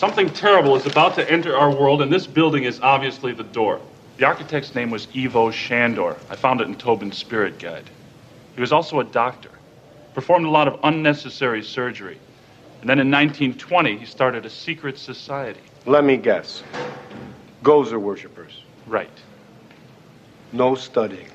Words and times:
Something 0.00 0.30
terrible 0.30 0.76
is 0.76 0.86
about 0.86 1.14
to 1.16 1.30
enter 1.30 1.54
our 1.54 1.70
world, 1.70 2.00
and 2.00 2.10
this 2.10 2.26
building 2.26 2.64
is 2.64 2.80
obviously 2.80 3.34
the 3.34 3.44
door. 3.44 3.82
The 4.16 4.24
architect's 4.24 4.74
name 4.74 4.90
was 4.90 5.06
Ivo 5.14 5.50
Shandor. 5.50 6.16
I 6.30 6.36
found 6.36 6.62
it 6.62 6.68
in 6.68 6.74
Tobin's 6.76 7.18
Spirit 7.18 7.58
Guide. 7.58 7.84
He 8.54 8.62
was 8.62 8.72
also 8.72 9.00
a 9.00 9.04
doctor, 9.04 9.50
performed 10.14 10.46
a 10.46 10.48
lot 10.48 10.68
of 10.68 10.80
unnecessary 10.84 11.62
surgery. 11.62 12.18
And 12.80 12.88
then 12.88 12.98
in 12.98 13.10
1920, 13.10 13.98
he 13.98 14.06
started 14.06 14.46
a 14.46 14.48
secret 14.48 14.98
society. 14.98 15.60
Let 15.84 16.02
me 16.04 16.16
guess. 16.16 16.62
Gozer 17.62 18.00
worshippers. 18.00 18.62
Right. 18.86 19.10
No 20.50 20.76
studying. 20.76 21.28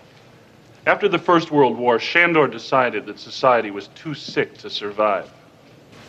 After 0.88 1.08
the 1.08 1.20
First 1.20 1.52
World 1.52 1.78
War, 1.78 2.00
Shandor 2.00 2.48
decided 2.48 3.06
that 3.06 3.20
society 3.20 3.70
was 3.70 3.90
too 3.90 4.16
sick 4.16 4.58
to 4.58 4.72
survive. 4.72 5.32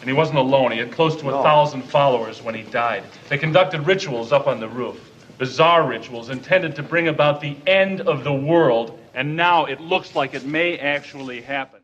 And 0.07 0.15
he 0.15 0.17
wasn't 0.17 0.39
alone. 0.39 0.71
He 0.71 0.79
had 0.79 0.93
close 0.93 1.17
to 1.17 1.31
a 1.31 1.33
No. 1.33 1.43
thousand 1.43 1.83
followers 1.83 2.41
when 2.41 2.55
he 2.55 2.63
died. 2.63 3.03
They 3.29 3.39
conducted 3.39 3.85
rituals 3.89 4.31
up 4.31 4.47
on 4.47 4.61
the 4.61 4.69
roof, 4.69 5.01
bizarre 5.37 5.85
rituals 5.85 6.31
intended 6.31 6.77
to 6.77 6.85
bring 6.85 7.09
about 7.09 7.41
the 7.41 7.57
end 7.67 8.03
of 8.03 8.23
the 8.23 8.33
world. 8.33 8.97
And 9.17 9.35
now 9.35 9.65
it 9.65 9.81
looks 9.81 10.15
like 10.15 10.33
it 10.33 10.47
may 10.47 10.79
actually 10.79 11.41
happen. 11.41 11.81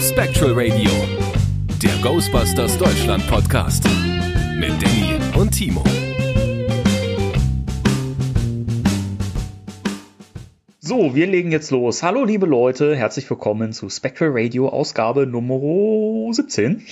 Spectral 0.00 0.54
Radio, 0.54 0.90
der 0.90 0.93
Ghostbusters 2.14 2.78
Deutschland 2.78 3.26
Podcast 3.26 3.82
mit 4.56 4.70
Danny 4.80 5.18
und 5.36 5.50
Timo. 5.50 5.82
So, 10.78 11.16
wir 11.16 11.26
legen 11.26 11.50
jetzt 11.50 11.72
los. 11.72 12.04
Hallo, 12.04 12.24
liebe 12.24 12.46
Leute, 12.46 12.94
herzlich 12.94 13.28
willkommen 13.28 13.72
zu 13.72 13.90
Spectral 13.90 14.30
Radio, 14.32 14.68
Ausgabe 14.68 15.26
Nummer 15.26 16.32
17. 16.32 16.86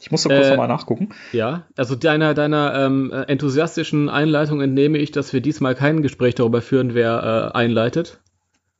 Ich 0.00 0.12
muss 0.12 0.22
so 0.22 0.28
kurz 0.28 0.46
Äh, 0.46 0.50
nochmal 0.50 0.68
nachgucken. 0.68 1.08
Ja, 1.32 1.64
also 1.76 1.96
deiner, 1.96 2.34
deiner 2.34 2.74
ähm, 2.76 3.10
äh, 3.12 3.22
enthusiastischen 3.22 4.08
Einleitung 4.08 4.60
entnehme 4.60 4.98
ich, 4.98 5.10
dass 5.10 5.32
wir 5.32 5.40
diesmal 5.40 5.74
kein 5.74 6.00
Gespräch 6.00 6.36
darüber 6.36 6.62
führen, 6.62 6.94
wer 6.94 7.50
äh, 7.52 7.58
einleitet. 7.58 8.20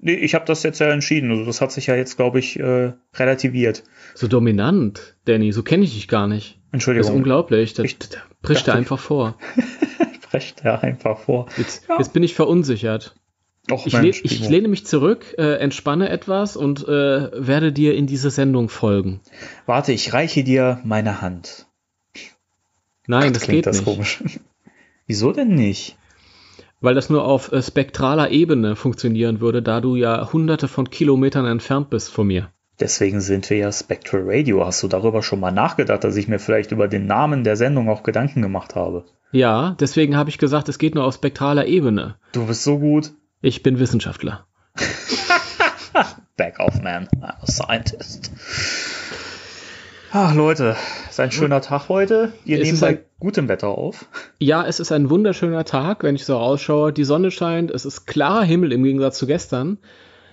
Nee, 0.06 0.14
ich 0.14 0.34
habe 0.34 0.44
das 0.44 0.62
jetzt 0.62 0.80
ja 0.80 0.88
entschieden. 0.91 1.30
Also 1.30 1.47
das 1.47 1.60
hat 1.62 1.72
sich 1.72 1.86
ja 1.86 1.97
jetzt, 1.97 2.16
glaube 2.16 2.38
ich, 2.38 2.58
äh, 2.60 2.92
relativiert. 3.14 3.84
So 4.14 4.28
dominant, 4.28 5.16
Danny, 5.24 5.50
so 5.50 5.62
kenne 5.62 5.84
ich 5.84 5.94
dich 5.94 6.08
gar 6.08 6.27
nicht. 6.28 6.56
Das 6.56 6.56
ist 6.56 6.72
Entschuldigung. 6.72 7.14
unglaublich. 7.16 7.72
Das, 7.72 7.86
Ich 7.86 7.98
das 7.98 8.19
bricht 8.42 8.69
er 8.69 8.74
einfach 8.74 8.98
vor. 8.98 9.38
Sprecht 10.24 10.64
da 10.64 10.77
einfach 10.80 11.19
vor. 11.20 11.46
Jetzt, 11.56 11.88
Ja. 11.88 11.96
jetzt 11.98 12.12
bin 12.12 12.22
ich 12.22 12.34
verunsichert. 12.34 13.14
Och, 13.70 13.86
Ich, 13.86 13.94
Mensch, 13.94 14.22
lehn, 14.22 14.33
ich 14.33 14.48
lehne 14.50 14.69
mich 14.69 14.84
zurück, 14.84 15.34
äh, 15.38 15.55
entspanne 15.55 16.11
etwas 16.11 16.55
und 16.56 16.83
äh, 16.86 17.30
werde 17.33 17.72
dir 17.72 17.94
in 17.94 18.06
diese 18.06 18.28
Sendung 18.30 18.68
folgen. 18.68 19.20
Warte, 19.64 19.92
ich 19.92 20.12
reiche 20.12 20.44
dir 20.44 20.80
meine 20.84 21.22
Hand. 21.22 21.66
Nein, 23.06 23.33
das 23.33 23.44
Klingt 23.44 23.58
geht 23.58 23.66
das 23.66 23.77
nicht. 23.77 23.84
komisch. 23.86 24.22
Wieso 25.06 25.33
denn 25.33 25.55
nicht? 25.55 25.96
Weil 26.80 26.94
das 26.94 27.11
nur 27.11 27.25
auf 27.25 27.53
äh, 27.53 27.62
spektraler 27.62 28.30
Ebene 28.30 28.77
funktionieren 28.77 29.41
würde, 29.41 29.62
da 29.62 29.80
du 29.80 29.97
ja 29.97 30.33
hunderte 30.33 30.69
von 30.69 30.91
Kilometern 30.91 31.47
entfernt 31.47 31.91
bist 31.91 32.11
von 32.11 32.27
mir. 32.27 32.50
Deswegen 32.80 33.20
sind 33.20 33.48
wir 33.50 33.56
ja 33.58 33.72
Spectral 33.72 34.22
Radio. 34.25 34.67
Hast 34.67 34.83
du 34.83 34.89
darüber 34.89 35.22
schon 35.22 35.41
mal 35.41 35.52
nachgedacht, 35.52 36.02
dass 36.02 36.17
ich 36.17 36.27
mir 36.27 36.39
vielleicht 36.39 36.72
über 36.72 36.89
den 36.89 37.06
Namen 37.06 37.45
der 37.45 37.56
Sendung 37.56 37.89
auch 37.89 38.02
Gedanken 38.02 38.42
gemacht 38.42 38.75
habe? 38.75 39.05
Ja, 39.30 39.77
deswegen 39.80 40.17
habe 40.17 40.30
ich 40.30 40.39
gesagt, 40.39 40.69
es 40.69 40.78
geht 40.78 40.95
nur 40.95 41.05
auf 41.05 41.14
spektraler 41.14 41.67
Ebene. 41.67 42.17
Du 42.33 42.47
bist 42.47 42.64
so 42.64 42.78
gut. 42.78 43.12
Ich 43.41 43.62
bin 43.62 43.78
Wissenschaftler. 43.78 44.47
Back 46.36 46.58
off, 46.58 46.83
man. 46.83 47.08
I'm 47.20 47.42
a 47.42 47.46
scientist. 47.46 48.33
Ach, 50.17 50.33
Leute, 50.33 50.77
ist 51.11 51.19
ein 51.19 51.33
schöner 51.33 51.61
Tag 51.61 51.89
heute. 51.89 52.33
Ihr 52.45 52.61
Es 52.61 52.69
nehmt 52.69 52.80
bei 52.80 52.86
ein- 52.89 52.98
gutem 53.19 53.48
Wetter 53.48 53.69
auf. 53.69 54.07
Ja, 54.39 54.64
es 54.64 54.79
ist 54.79 54.92
ein 54.92 55.11
wunderschöner 55.11 55.64
Tag, 55.64 56.05
wenn 56.05 56.14
ich 56.14 56.25
so 56.25 56.36
rausschaue. 56.36 56.92
Die 56.92 57.02
Sonne 57.02 57.33
scheint, 57.33 57.73
es 57.73 57.85
ist 57.85 58.07
klarer 58.07 58.45
Himmel 58.45 58.70
im 58.73 58.85
Gegensatz 58.85 59.19
zu 59.19 59.27
gestern. 59.27 59.79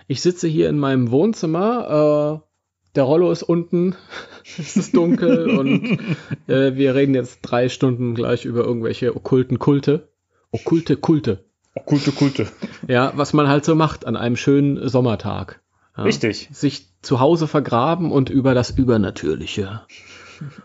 Ich 0.07 0.21
sitze 0.21 0.47
hier 0.47 0.69
in 0.69 0.77
meinem 0.77 1.09
Wohnzimmer. 1.09 2.41
Äh, 2.43 2.47
der 2.95 3.03
Rollo 3.05 3.31
ist 3.31 3.41
unten, 3.41 3.95
es 4.59 4.77
ist 4.77 4.95
dunkel 4.95 5.49
und 5.57 5.97
äh, 6.47 6.75
wir 6.75 6.93
reden 6.93 7.15
jetzt 7.15 7.39
drei 7.41 7.67
Stunden 7.67 8.13
gleich 8.13 8.45
über 8.45 8.63
irgendwelche 8.63 9.15
okkulten 9.15 9.57
Kulte. 9.57 10.09
Okkulte 10.51 10.95
Kulte. 10.95 11.43
Kulte, 11.85 12.11
kulte. 12.11 12.47
Ja, 12.87 13.13
was 13.15 13.33
man 13.33 13.47
halt 13.47 13.65
so 13.65 13.73
macht 13.73 14.05
an 14.05 14.15
einem 14.17 14.35
schönen 14.35 14.89
Sommertag. 14.89 15.61
Ja, 15.97 16.03
Richtig. 16.03 16.49
Sich 16.51 16.90
zu 17.01 17.19
Hause 17.19 17.47
vergraben 17.47 18.11
und 18.11 18.29
über 18.29 18.53
das 18.53 18.71
Übernatürliche 18.71 19.81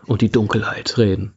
und 0.05 0.21
die 0.21 0.29
Dunkelheit 0.29 0.97
reden. 0.97 1.33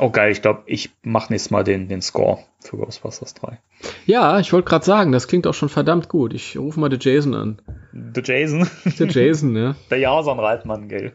Oh 0.00 0.10
geil, 0.10 0.30
ich 0.30 0.42
glaube, 0.42 0.62
ich 0.66 0.90
mache 1.02 1.32
nächstes 1.32 1.50
Mal 1.50 1.64
den, 1.64 1.88
den 1.88 2.02
Score 2.02 2.38
für 2.60 2.76
Ghostbusters 2.76 3.34
3. 3.34 3.58
Ja, 4.06 4.38
ich 4.38 4.52
wollte 4.52 4.68
gerade 4.68 4.84
sagen, 4.84 5.10
das 5.10 5.26
klingt 5.26 5.46
auch 5.46 5.54
schon 5.54 5.68
verdammt 5.68 6.08
gut. 6.08 6.34
Ich 6.34 6.56
rufe 6.56 6.78
mal 6.78 6.88
den 6.88 7.00
Jason 7.00 7.34
an. 7.34 7.58
Der 7.92 8.22
Jason, 8.22 8.68
Der 8.98 9.08
Jason, 9.08 9.52
ne? 9.52 9.74
der 9.90 9.98
Jason 9.98 10.38
Reitmann, 10.38 10.88
gell. 10.88 11.14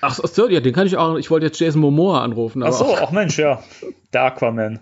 Ach 0.00 0.14
so, 0.14 0.48
ja, 0.48 0.60
den 0.60 0.74
kann 0.74 0.86
ich 0.86 0.96
auch. 0.96 1.16
Ich 1.16 1.30
wollte 1.30 1.46
jetzt 1.46 1.60
Jason 1.60 1.80
Momoa 1.80 2.22
anrufen, 2.22 2.62
Ach 2.62 2.72
so, 2.72 2.86
auch 2.86 3.02
ach 3.02 3.10
Mensch, 3.12 3.38
ja. 3.38 3.62
Der 4.12 4.24
Aquaman. 4.24 4.80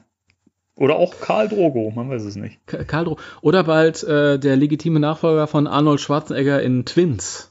Oder 0.77 0.97
auch 0.97 1.21
Karl 1.21 1.49
Drogo, 1.49 1.93
man 1.94 2.09
weiß 2.09 2.25
es 2.25 2.37
nicht. 2.37 2.66
Ka- 2.66 2.84
Karl 2.84 3.05
Dro 3.05 3.19
Oder 3.43 3.65
bald 3.65 4.03
äh, 4.05 4.38
der 4.38 4.56
legitime 4.56 5.00
Nachfolger 5.00 5.47
von 5.47 5.66
Arnold 5.66 6.00
Schwarzenegger 6.00 6.62
in 6.62 6.84
Twins. 6.87 7.50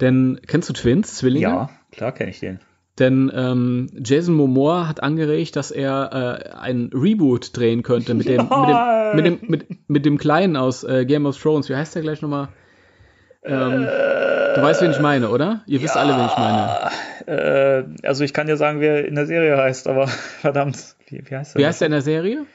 Denn, 0.00 0.40
kennst 0.46 0.68
du 0.68 0.72
Twins, 0.72 1.16
Zwillinge? 1.16 1.42
Ja, 1.46 1.70
klar 1.92 2.12
kenne 2.12 2.30
ich 2.30 2.40
den. 2.40 2.60
Denn 2.98 3.30
ähm, 3.34 3.88
Jason 4.02 4.34
Momoa 4.34 4.86
hat 4.88 5.02
angeregt, 5.02 5.56
dass 5.56 5.70
er 5.70 6.44
äh, 6.52 6.56
ein 6.58 6.90
Reboot 6.92 7.56
drehen 7.56 7.82
könnte 7.82 8.14
mit 8.14 8.28
dem, 8.28 8.42
mit 8.42 8.68
dem, 8.68 8.78
mit 9.14 9.26
dem, 9.26 9.38
mit, 9.48 9.88
mit 9.88 10.06
dem 10.06 10.18
Kleinen 10.18 10.56
aus 10.56 10.84
äh, 10.84 11.04
Game 11.06 11.26
of 11.26 11.40
Thrones. 11.40 11.68
Wie 11.68 11.76
heißt 11.76 11.94
der 11.94 12.02
gleich 12.02 12.20
nochmal? 12.22 12.48
Ähm, 13.42 13.82
du 13.84 14.62
weißt, 14.62 14.82
wen 14.82 14.90
ich 14.90 14.98
meine, 15.00 15.30
oder? 15.30 15.62
Ihr 15.66 15.80
wisst 15.82 15.96
alle, 15.96 16.14
wen 16.16 16.26
ich 16.26 16.36
meine. 16.36 16.90
Äh, 17.26 18.06
also 18.06 18.22
ich 18.24 18.32
kann 18.34 18.46
dir 18.46 18.56
sagen, 18.56 18.80
wer 18.80 19.06
in 19.06 19.14
der 19.14 19.26
Serie 19.26 19.56
heißt, 19.56 19.88
aber 19.88 20.06
verdammt, 20.40 20.96
wie, 21.08 21.22
wie 21.28 21.36
heißt 21.36 21.54
der? 21.54 21.60
Wie 21.60 21.66
heißt 21.66 21.80
der 21.80 21.86
in 21.86 21.92
der 21.92 22.02
Serie? 22.02 22.46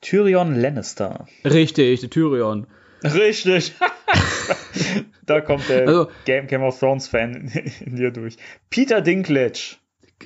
Tyrion 0.00 0.54
Lannister. 0.54 1.26
Richtig, 1.44 2.00
der 2.00 2.10
Tyrion. 2.10 2.66
Richtig. 3.02 3.74
da 5.26 5.40
kommt 5.40 5.68
der 5.68 5.86
Also- 5.86 6.08
Game, 6.24 6.46
Game 6.46 6.62
of 6.62 6.78
Thrones 6.78 7.08
Fan 7.08 7.34
in, 7.34 7.72
in 7.86 7.96
dir 7.96 8.10
durch. 8.12 8.36
Peter 8.70 9.00
Dinklage. 9.00 9.76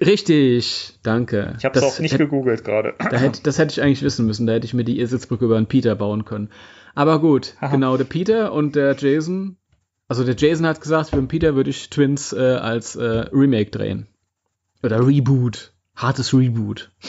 Richtig, 0.01 0.95
danke. 1.03 1.55
Ich 1.59 1.65
habe 1.67 1.79
es 1.79 1.85
auch 1.85 1.99
nicht 1.99 2.13
hätte, 2.15 2.25
gegoogelt 2.25 2.65
gerade. 2.65 2.95
da 2.99 3.17
hätte, 3.19 3.43
Das 3.43 3.59
hätte 3.59 3.73
ich 3.73 3.83
eigentlich 3.83 4.03
wissen 4.03 4.27
müssen. 4.27 4.47
Da 4.47 4.55
hätte 4.55 4.65
ich 4.65 4.73
mir 4.75 4.85
die 4.85 4.99
Irrsitzbrücke 4.99 5.45
über 5.45 5.57
einen 5.59 5.67
Peter 5.67 5.95
bauen 5.95 6.25
können. 6.25 6.51
Aber 6.95 7.21
gut, 7.21 7.55
Aha. 7.61 7.69
genau, 7.73 7.97
der 7.99 8.05
Peter 8.05 8.53
und 8.53 8.75
der 8.75 8.95
Jason. 8.97 9.57
Also 10.09 10.25
der 10.25 10.37
Jason 10.37 10.67
hat 10.67 10.81
gesagt, 10.81 11.11
für 11.11 11.17
den 11.17 11.29
Peter 11.29 11.55
würde 11.55 11.71
ich 11.71 11.89
Twins 11.91 12.33
äh, 12.33 12.39
als 12.57 12.97
äh, 12.97 13.03
Remake 13.33 13.71
drehen. 13.71 14.07
Oder 14.83 15.07
Reboot. 15.07 15.73
Hartes 15.97 16.33
Reboot. 16.35 16.91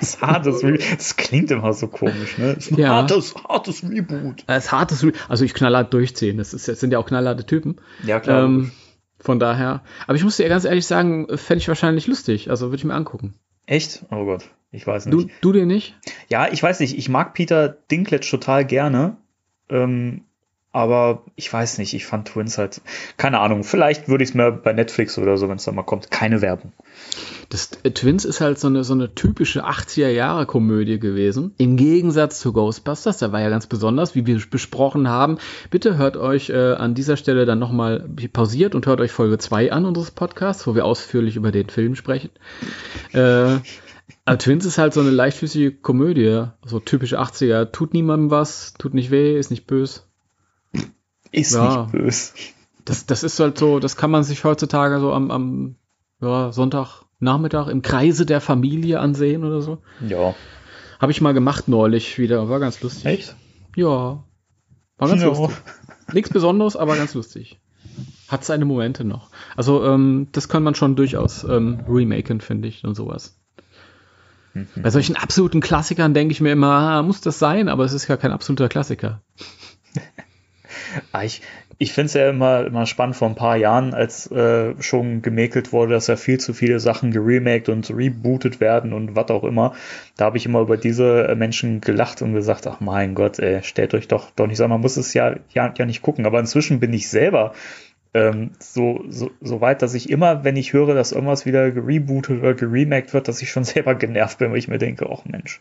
Das, 0.00 0.20
hartes 0.20 0.62
Re 0.62 0.78
das 0.78 1.16
klingt 1.16 1.50
immer 1.50 1.72
so 1.72 1.88
komisch, 1.88 2.36
ne? 2.38 2.54
Das 2.54 2.66
ist 2.66 2.72
ein 2.72 2.78
Ja. 2.78 2.90
hartes, 2.90 3.34
hartes 3.34 3.82
Reboot. 3.82 4.44
Als 4.46 4.70
hartes 4.70 5.02
Re 5.02 5.12
Also 5.28 5.44
ich 5.44 5.54
knallhart 5.54 5.92
durchziehen. 5.92 6.36
Das, 6.36 6.54
ist, 6.54 6.68
das 6.68 6.78
sind 6.78 6.92
ja 6.92 6.98
auch 6.98 7.06
knallharte 7.06 7.44
Typen. 7.46 7.80
Ja, 8.04 8.20
klar. 8.20 8.44
Ähm, 8.44 8.70
von 9.18 9.40
daher. 9.40 9.82
Aber 10.06 10.14
ich 10.14 10.22
muss 10.22 10.36
dir 10.36 10.48
ganz 10.48 10.64
ehrlich 10.66 10.86
sagen, 10.86 11.26
fände 11.36 11.62
ich 11.62 11.68
wahrscheinlich 11.68 12.06
lustig. 12.06 12.48
Also 12.50 12.66
würde 12.66 12.76
ich 12.76 12.84
mir 12.84 12.94
angucken. 12.94 13.34
Echt? 13.66 14.04
Oh 14.12 14.24
Gott, 14.24 14.44
ich 14.70 14.86
weiß 14.86 15.06
nicht. 15.06 15.14
Du, 15.14 15.26
du 15.40 15.52
den 15.52 15.66
nicht? 15.68 15.96
Ja, 16.28 16.46
ich 16.52 16.62
weiß 16.62 16.78
nicht. 16.80 16.96
Ich 16.96 17.08
mag 17.08 17.32
Peter 17.34 17.68
Dinklage 17.68 18.28
total 18.28 18.64
gerne. 18.66 19.16
Ähm, 19.70 20.26
aber 20.78 21.24
ich 21.34 21.52
weiß 21.52 21.78
nicht. 21.78 21.92
Ich 21.92 22.06
fand 22.06 22.28
Twins 22.28 22.56
halt. 22.56 22.80
Keine 23.16 23.40
Ahnung. 23.40 23.64
Vielleicht 23.64 24.08
würde 24.08 24.22
ich 24.22 24.30
es 24.30 24.34
mir 24.34 24.52
bei 24.52 24.72
Netflix 24.72 25.18
oder 25.18 25.36
so, 25.36 25.48
wenn 25.48 25.56
es 25.56 25.64
da 25.64 25.72
mal 25.72 25.82
kommt. 25.82 26.12
Keine 26.12 26.40
Werbung. 26.40 26.72
Das 27.48 27.70
äh, 27.82 27.90
Twins 27.90 28.24
ist 28.24 28.40
halt 28.40 28.60
so 28.60 28.68
eine, 28.68 28.84
so 28.84 28.94
eine 28.94 29.12
typische 29.12 29.66
80er-Jahre-Komödie 29.66 31.00
gewesen. 31.00 31.52
Im 31.58 31.76
Gegensatz 31.76 32.38
zu 32.38 32.52
Ghostbusters, 32.52 33.18
da 33.18 33.32
war 33.32 33.40
ja 33.40 33.48
ganz 33.48 33.66
besonders, 33.66 34.14
wie 34.14 34.24
wir 34.26 34.40
besprochen 34.48 35.08
haben. 35.08 35.38
Bitte 35.70 35.96
hört 35.96 36.16
euch 36.16 36.50
äh, 36.50 36.74
an 36.74 36.94
dieser 36.94 37.16
Stelle 37.16 37.44
dann 37.44 37.58
nochmal 37.58 38.08
pausiert 38.32 38.76
und 38.76 38.86
hört 38.86 39.00
euch 39.00 39.10
Folge 39.10 39.38
2 39.38 39.72
an 39.72 39.84
unseres 39.84 40.12
Podcasts, 40.12 40.64
wo 40.68 40.76
wir 40.76 40.84
ausführlich 40.84 41.34
über 41.34 41.50
den 41.50 41.70
Film 41.70 41.96
sprechen. 41.96 42.30
Äh, 43.12 43.56
aber 44.24 44.38
Twins 44.38 44.64
ist 44.64 44.78
halt 44.78 44.94
so 44.94 45.00
eine 45.00 45.10
leichtfüßige 45.10 45.82
Komödie, 45.82 46.44
so 46.64 46.78
typische 46.78 47.18
80er. 47.18 47.72
Tut 47.72 47.94
niemandem 47.94 48.30
was, 48.30 48.74
tut 48.74 48.94
nicht 48.94 49.10
weh, 49.10 49.36
ist 49.36 49.50
nicht 49.50 49.66
böse. 49.66 50.02
Ist 51.30 51.54
Ja. 51.54 51.82
nicht 51.82 51.92
böse. 51.92 52.32
Das, 52.84 53.06
das 53.06 53.22
ist 53.22 53.38
halt 53.38 53.58
so, 53.58 53.80
das 53.80 53.96
kann 53.96 54.10
man 54.10 54.24
sich 54.24 54.44
heutzutage 54.44 54.98
so 55.00 55.12
am, 55.12 55.30
am 55.30 55.76
ja, 56.22 56.52
Sonntagnachmittag 56.52 57.68
im 57.68 57.82
Kreise 57.82 58.24
der 58.26 58.40
Familie 58.40 59.00
ansehen 59.00 59.44
oder 59.44 59.60
so. 59.60 59.78
Ja. 60.06 60.34
Habe 60.98 61.12
ich 61.12 61.20
mal 61.20 61.34
gemacht 61.34 61.68
neulich 61.68 62.18
wieder, 62.18 62.48
war 62.48 62.60
ganz 62.60 62.80
lustig. 62.80 63.04
Echt? 63.04 63.36
Ja. 63.76 64.24
War 64.96 65.08
ganz 65.08 65.20
Ja. 65.22 65.28
lustig. 65.28 65.50
Nichts 66.12 66.30
Besonderes, 66.30 66.76
aber 66.76 66.96
ganz 66.96 67.12
lustig. 67.14 67.60
Hat 68.28 68.44
seine 68.44 68.64
Momente 68.64 69.04
noch. 69.04 69.30
Also, 69.56 69.84
ähm, 69.84 70.28
das 70.32 70.48
kann 70.48 70.62
man 70.62 70.74
schon 70.74 70.96
durchaus 70.96 71.44
ähm, 71.44 71.80
remaken, 71.88 72.40
finde 72.40 72.68
ich, 72.68 72.84
und 72.84 72.94
sowas. 72.94 73.34
Bei 74.76 74.90
solchen 74.90 75.14
absoluten 75.14 75.60
Klassikern 75.60 76.14
denke 76.14 76.32
ich 76.32 76.40
mir 76.40 76.50
immer, 76.52 76.68
ah, 76.72 77.02
muss 77.02 77.20
das 77.20 77.38
sein, 77.38 77.68
aber 77.68 77.84
es 77.84 77.92
ist 77.92 78.08
ja 78.08 78.16
kein 78.16 78.32
absoluter 78.32 78.68
Klassiker. 78.68 79.22
Ah, 81.12 81.24
ich 81.24 81.42
ich 81.80 81.92
finde 81.92 82.06
es 82.06 82.14
ja 82.14 82.28
immer, 82.28 82.66
immer 82.66 82.86
spannend 82.86 83.14
vor 83.14 83.28
ein 83.28 83.36
paar 83.36 83.56
Jahren, 83.56 83.94
als 83.94 84.28
äh, 84.32 84.74
schon 84.82 85.22
gemäkelt 85.22 85.72
wurde, 85.72 85.92
dass 85.92 86.08
ja 86.08 86.16
viel 86.16 86.38
zu 86.40 86.52
viele 86.52 86.80
Sachen 86.80 87.12
geremaked 87.12 87.68
und 87.68 87.88
rebootet 87.90 88.60
werden 88.60 88.92
und 88.92 89.14
was 89.14 89.30
auch 89.30 89.44
immer. 89.44 89.74
Da 90.16 90.24
habe 90.24 90.38
ich 90.38 90.46
immer 90.46 90.60
über 90.60 90.76
diese 90.76 91.28
äh, 91.28 91.34
Menschen 91.36 91.80
gelacht 91.80 92.20
und 92.20 92.34
gesagt, 92.34 92.66
ach 92.66 92.80
mein 92.80 93.14
Gott, 93.14 93.38
ey, 93.38 93.62
stellt 93.62 93.94
euch 93.94 94.08
doch 94.08 94.32
doch 94.34 94.48
nicht 94.48 94.56
so 94.56 94.64
an, 94.64 94.70
man 94.70 94.80
muss 94.80 94.96
es 94.96 95.14
ja, 95.14 95.36
ja, 95.54 95.72
ja 95.76 95.86
nicht 95.86 96.02
gucken. 96.02 96.26
Aber 96.26 96.40
inzwischen 96.40 96.80
bin 96.80 96.92
ich 96.92 97.08
selber 97.08 97.54
ähm, 98.14 98.50
so, 98.58 99.04
so, 99.08 99.30
so 99.40 99.60
weit, 99.60 99.82
dass 99.82 99.94
ich 99.94 100.08
immer, 100.08 100.42
wenn 100.44 100.56
ich 100.56 100.72
höre, 100.72 100.94
dass 100.94 101.12
irgendwas 101.12 101.44
wieder 101.44 101.70
gerebootet 101.70 102.40
oder 102.40 102.54
geremaked 102.54 103.12
wird, 103.12 103.28
dass 103.28 103.42
ich 103.42 103.50
schon 103.50 103.64
selber 103.64 103.94
genervt 103.94 104.38
bin, 104.38 104.50
weil 104.50 104.58
ich 104.58 104.68
mir 104.68 104.78
denke, 104.78 105.08
ach 105.12 105.24
Mensch, 105.24 105.60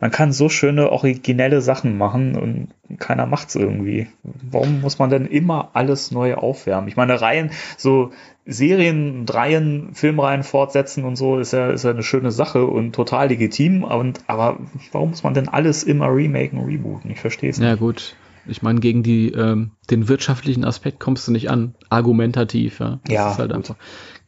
man 0.00 0.10
kann 0.10 0.32
so 0.32 0.48
schöne, 0.48 0.90
originelle 0.90 1.60
Sachen 1.60 1.98
machen 1.98 2.34
und 2.36 2.68
keiner 2.98 3.26
macht's 3.26 3.54
irgendwie. 3.54 4.06
Warum 4.22 4.80
muss 4.80 4.98
man 4.98 5.10
denn 5.10 5.26
immer 5.26 5.70
alles 5.74 6.10
neu 6.10 6.34
aufwärmen? 6.34 6.88
Ich 6.88 6.96
meine, 6.96 7.20
Reihen, 7.20 7.50
so 7.76 8.12
Serien, 8.44 9.24
Reihen, 9.28 9.90
Filmreihen 9.94 10.42
fortsetzen 10.42 11.04
und 11.04 11.16
so 11.16 11.38
ist 11.38 11.52
ja, 11.52 11.70
ist 11.70 11.84
ja 11.84 11.90
eine 11.90 12.02
schöne 12.02 12.32
Sache 12.32 12.66
und 12.66 12.92
total 12.92 13.28
legitim. 13.28 13.84
Und, 13.84 14.20
aber 14.26 14.58
warum 14.90 15.10
muss 15.10 15.22
man 15.22 15.34
denn 15.34 15.48
alles 15.48 15.84
immer 15.84 16.08
remaken, 16.08 16.64
rebooten? 16.64 17.10
Ich 17.10 17.20
verstehe 17.20 17.50
es 17.50 17.58
Ja, 17.58 17.72
nicht. 17.72 17.80
gut. 17.80 18.16
Ich 18.46 18.62
meine, 18.62 18.80
gegen 18.80 19.02
die, 19.02 19.28
ähm, 19.32 19.72
den 19.90 20.08
wirtschaftlichen 20.08 20.64
Aspekt 20.64 20.98
kommst 21.00 21.28
du 21.28 21.32
nicht 21.32 21.50
an. 21.50 21.74
Argumentativ, 21.90 22.80
ja. 22.80 23.00
Das 23.04 23.14
Ja, 23.14 23.30
ist 23.32 23.38
halt. 23.38 23.74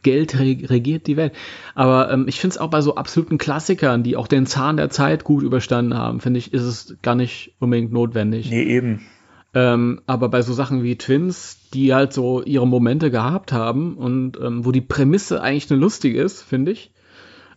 Geld 0.02 0.38
re- 0.38 0.68
regiert 0.70 1.06
die 1.06 1.16
Welt. 1.16 1.32
Aber 1.74 2.10
ähm, 2.12 2.26
ich 2.28 2.38
finde 2.38 2.54
es 2.54 2.58
auch 2.58 2.68
bei 2.70 2.80
so 2.82 2.94
absoluten 2.94 3.38
Klassikern, 3.38 4.02
die 4.02 4.16
auch 4.16 4.28
den 4.28 4.46
Zahn 4.46 4.76
der 4.76 4.90
Zeit 4.90 5.24
gut 5.24 5.42
überstanden 5.42 5.96
haben, 5.96 6.20
finde 6.20 6.38
ich, 6.38 6.52
ist 6.52 6.62
es 6.62 6.96
gar 7.02 7.14
nicht 7.14 7.54
unbedingt 7.58 7.92
notwendig. 7.92 8.50
Nee, 8.50 8.62
eben. 8.64 9.00
Ähm, 9.54 10.00
aber 10.06 10.28
bei 10.28 10.42
so 10.42 10.52
Sachen 10.52 10.82
wie 10.82 10.96
Twins, 10.98 11.58
die 11.72 11.94
halt 11.94 12.12
so 12.12 12.42
ihre 12.42 12.66
Momente 12.66 13.10
gehabt 13.10 13.52
haben 13.52 13.96
und 13.96 14.38
ähm, 14.40 14.64
wo 14.64 14.72
die 14.72 14.80
Prämisse 14.80 15.40
eigentlich 15.40 15.70
eine 15.70 15.80
lustige 15.80 16.20
ist, 16.20 16.42
finde 16.42 16.72
ich, 16.72 16.92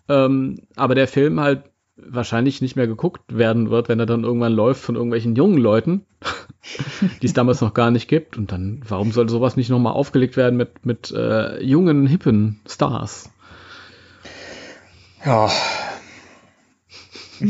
ähm, 0.07 0.59
aber 0.75 0.95
der 0.95 1.07
Film 1.07 1.39
halt 1.39 1.63
wahrscheinlich 1.97 2.61
nicht 2.61 2.75
mehr 2.75 2.87
geguckt 2.87 3.37
werden 3.37 3.69
wird, 3.69 3.89
wenn 3.89 3.99
er 3.99 4.05
dann 4.05 4.23
irgendwann 4.23 4.53
läuft 4.53 4.81
von 4.81 4.95
irgendwelchen 4.95 5.35
jungen 5.35 5.57
Leuten, 5.57 6.05
die 7.21 7.25
es 7.25 7.33
damals 7.33 7.61
noch 7.61 7.73
gar 7.73 7.91
nicht 7.91 8.07
gibt. 8.07 8.37
Und 8.37 8.51
dann, 8.51 8.81
warum 8.87 9.11
soll 9.11 9.29
sowas 9.29 9.57
nicht 9.57 9.69
nochmal 9.69 9.93
aufgelegt 9.93 10.37
werden 10.37 10.57
mit, 10.57 10.85
mit 10.85 11.11
äh, 11.11 11.61
jungen, 11.63 12.07
hippen 12.07 12.59
Stars? 12.67 13.29
Ja, 15.25 15.49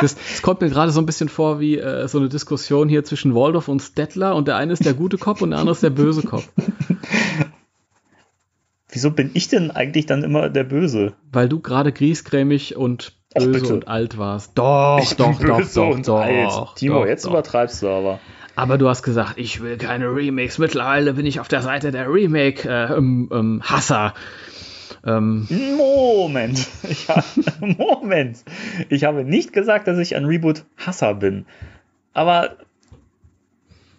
Das, 0.00 0.16
das 0.16 0.42
kommt 0.42 0.60
mir 0.60 0.70
gerade 0.70 0.92
so 0.92 1.00
ein 1.00 1.06
bisschen 1.06 1.28
vor 1.28 1.60
wie 1.60 1.78
äh, 1.78 2.08
so 2.08 2.18
eine 2.18 2.28
Diskussion 2.28 2.88
hier 2.88 3.04
zwischen 3.04 3.34
Waldorf 3.34 3.68
und 3.68 3.80
Stettler 3.80 4.34
und 4.34 4.48
der 4.48 4.56
eine 4.56 4.72
ist 4.72 4.84
der 4.84 4.94
gute 4.94 5.18
Kopf 5.18 5.40
und 5.40 5.50
der 5.50 5.58
andere 5.58 5.74
ist 5.74 5.82
der 5.82 5.90
böse 5.90 6.22
Kopf. 6.22 6.48
wieso 8.90 9.10
bin 9.10 9.30
ich 9.34 9.48
denn 9.48 9.70
eigentlich 9.70 10.06
dann 10.06 10.24
immer 10.24 10.48
der 10.50 10.64
Böse? 10.64 11.14
Weil 11.32 11.48
du 11.48 11.60
gerade 11.60 11.92
griesgrämig 11.92 12.76
und 12.76 13.12
böse 13.34 13.74
und 13.74 13.88
alt 13.88 14.18
warst. 14.18 14.52
Doch, 14.54 15.00
ich 15.02 15.14
doch, 15.16 15.38
doch, 15.38 15.60
doch, 15.72 15.90
und 15.90 16.08
doch, 16.08 16.20
alt. 16.20 16.76
Timo, 16.76 17.00
doch, 17.00 17.06
jetzt 17.06 17.24
doch. 17.24 17.30
übertreibst 17.30 17.82
du 17.82 17.88
aber. 17.88 18.20
Aber 18.56 18.78
du 18.78 18.88
hast 18.88 19.02
gesagt, 19.02 19.34
ich 19.36 19.62
will 19.62 19.76
keine 19.76 20.14
Remakes. 20.14 20.58
Mittlerweile 20.58 21.14
bin 21.14 21.26
ich 21.26 21.40
auf 21.40 21.48
der 21.48 21.62
Seite 21.62 21.90
der 21.90 22.12
Remake-Hasser. 22.12 24.14
ähm, 25.04 25.48
Moment. 25.76 26.66
Ich 26.88 27.08
ha 27.08 27.24
Moment. 27.60 28.44
Ich 28.90 29.04
habe 29.04 29.24
nicht 29.24 29.52
gesagt, 29.52 29.88
dass 29.88 29.98
ich 29.98 30.14
ein 30.14 30.24
Reboot-Hasser 30.24 31.14
bin. 31.14 31.46
Aber 32.12 32.56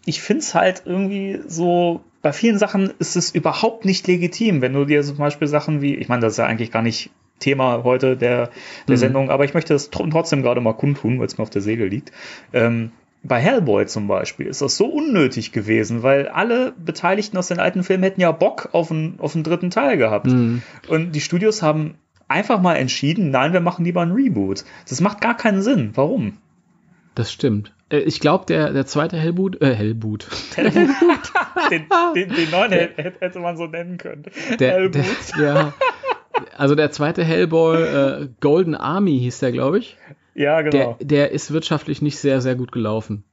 ich 0.06 0.22
finde 0.22 0.40
es 0.40 0.56
halt 0.56 0.84
irgendwie 0.86 1.42
so, 1.48 2.02
bei 2.22 2.32
vielen 2.32 2.58
Sachen 2.58 2.94
ist 3.00 3.18
es 3.18 3.36
überhaupt 3.36 3.84
nicht 3.84 4.08
legitim, 4.08 4.62
wenn 4.62 4.74
du 4.74 4.86
dir 4.86 5.04
zum 5.04 5.18
Beispiel 5.18 5.48
Sachen 5.48 5.82
wie, 5.82 5.96
ich 5.96 6.08
meine, 6.08 6.22
das 6.22 6.34
ist 6.34 6.38
ja 6.38 6.46
eigentlich 6.46 6.72
gar 6.72 6.82
nicht 6.82 7.10
Thema 7.40 7.84
heute 7.84 8.16
der, 8.18 8.50
der 8.88 8.96
Mhm. 8.96 9.00
Sendung, 9.00 9.30
aber 9.30 9.46
ich 9.46 9.54
möchte 9.54 9.74
das 9.74 9.90
tr 9.90 10.10
trotzdem 10.10 10.42
gerade 10.42 10.62
mal 10.62 10.74
kundtun, 10.74 11.20
weil 11.20 11.26
es 11.28 11.38
mir 11.38 11.42
auf 11.44 11.50
der 11.50 11.62
Seele 11.62 11.86
liegt. 11.88 12.12
Ähm, 12.54 12.92
bei 13.24 13.40
Hellboy 13.40 13.88
zum 13.88 14.08
Beispiel 14.08 14.46
ist 14.46 14.62
das 14.62 14.78
so 14.78 14.86
unnötig 14.86 15.52
gewesen, 15.52 16.04
weil 16.04 16.28
alle 16.28 16.74
Beteiligten 16.74 17.38
aus 17.38 17.48
den 17.48 17.60
alten 17.60 17.84
Filmen 17.84 18.04
hätten 18.04 18.22
ja 18.22 18.32
Bock 18.32 18.70
auf 18.72 18.92
einen, 18.92 19.20
auf 19.20 19.34
einen 19.34 19.44
dritten 19.44 19.72
Teil 19.72 19.98
gehabt. 19.98 20.28
mh, 20.28 20.62
Und 20.88 21.12
die 21.14 21.22
Studios 21.22 21.62
haben 21.64 21.96
einfach 22.28 22.62
mal 22.62 22.76
entschieden, 22.76 23.32
nein, 23.32 23.52
wir 23.54 23.62
machen 23.62 23.84
lieber 23.84 24.02
einen 24.02 24.12
Reboot. 24.14 24.64
Das 24.88 25.02
macht 25.02 25.22
gar 25.22 25.36
keinen 25.36 25.62
Sinn. 25.62 25.92
Warum? 25.96 26.38
das 27.16 27.32
stimmt. 27.32 27.74
Äh, 27.90 28.00
ich 28.00 28.20
glaube, 28.20 28.46
der, 28.46 28.74
der 28.74 28.86
zweite 28.86 29.16
Hellboot, 29.18 29.62
äh, 29.62 29.74
Hellboot, 29.74 30.28
den, 30.58 31.86
den, 32.16 32.30
den 32.30 32.52
neuen 32.52 32.72
hätte, 32.72 33.16
hätte 33.20 33.40
man 33.40 33.56
so 33.58 33.68
nennen 33.68 33.98
können. 33.98 34.24
der, 34.50 34.58
der, 34.58 34.72
Hellboot. 35.04 35.40
ja, 35.42 35.74
also 36.58 36.76
der 36.76 36.92
zweite 36.92 37.24
Hellboy, 37.24 37.82
äh, 37.82 38.30
Golden 38.42 38.76
Army 38.76 39.20
hieß 39.20 39.40
der, 39.40 39.52
glaube 39.52 39.80
ich. 39.80 39.98
ja, 40.34 40.62
Der, 40.62 40.72
genau. 40.72 40.98
der 41.02 41.32
ist 41.32 41.52
wirtschaftlich 41.52 42.02
nicht 42.02 42.18
sehr, 42.20 42.42
sehr 42.42 42.56
gut 42.56 42.72
gelaufen. 42.72 43.24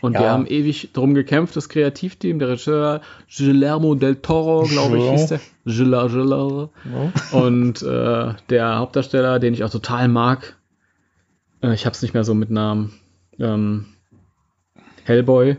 Und 0.00 0.14
Ja. 0.14 0.20
wir 0.20 0.30
haben 0.30 0.46
ewig 0.46 0.90
drum 0.92 1.14
gekämpft, 1.14 1.54
das 1.56 1.68
Kreativteam, 1.68 2.38
der 2.38 2.48
Regisseur 2.48 3.00
Guillermo 3.36 3.94
del 3.94 4.16
Toro, 4.16 4.64
glaube 4.64 4.98
ich, 4.98 5.10
hieß 5.10 5.26
der. 5.28 5.40
Gila, 5.66 6.06
Gila. 6.08 6.70
Und 7.32 7.82
äh, 7.82 8.34
der 8.50 8.78
Hauptdarsteller, 8.78 9.38
den 9.38 9.54
ich 9.54 9.62
auch 9.64 9.70
total 9.70 10.08
mag, 10.08 10.56
äh, 11.62 11.74
ich 11.74 11.86
hab's 11.86 12.02
nicht 12.02 12.14
mehr 12.14 12.24
so 12.24 12.34
mit 12.34 12.50
Namen, 12.50 12.92
ähm, 13.38 13.86
Hellboy. 15.04 15.56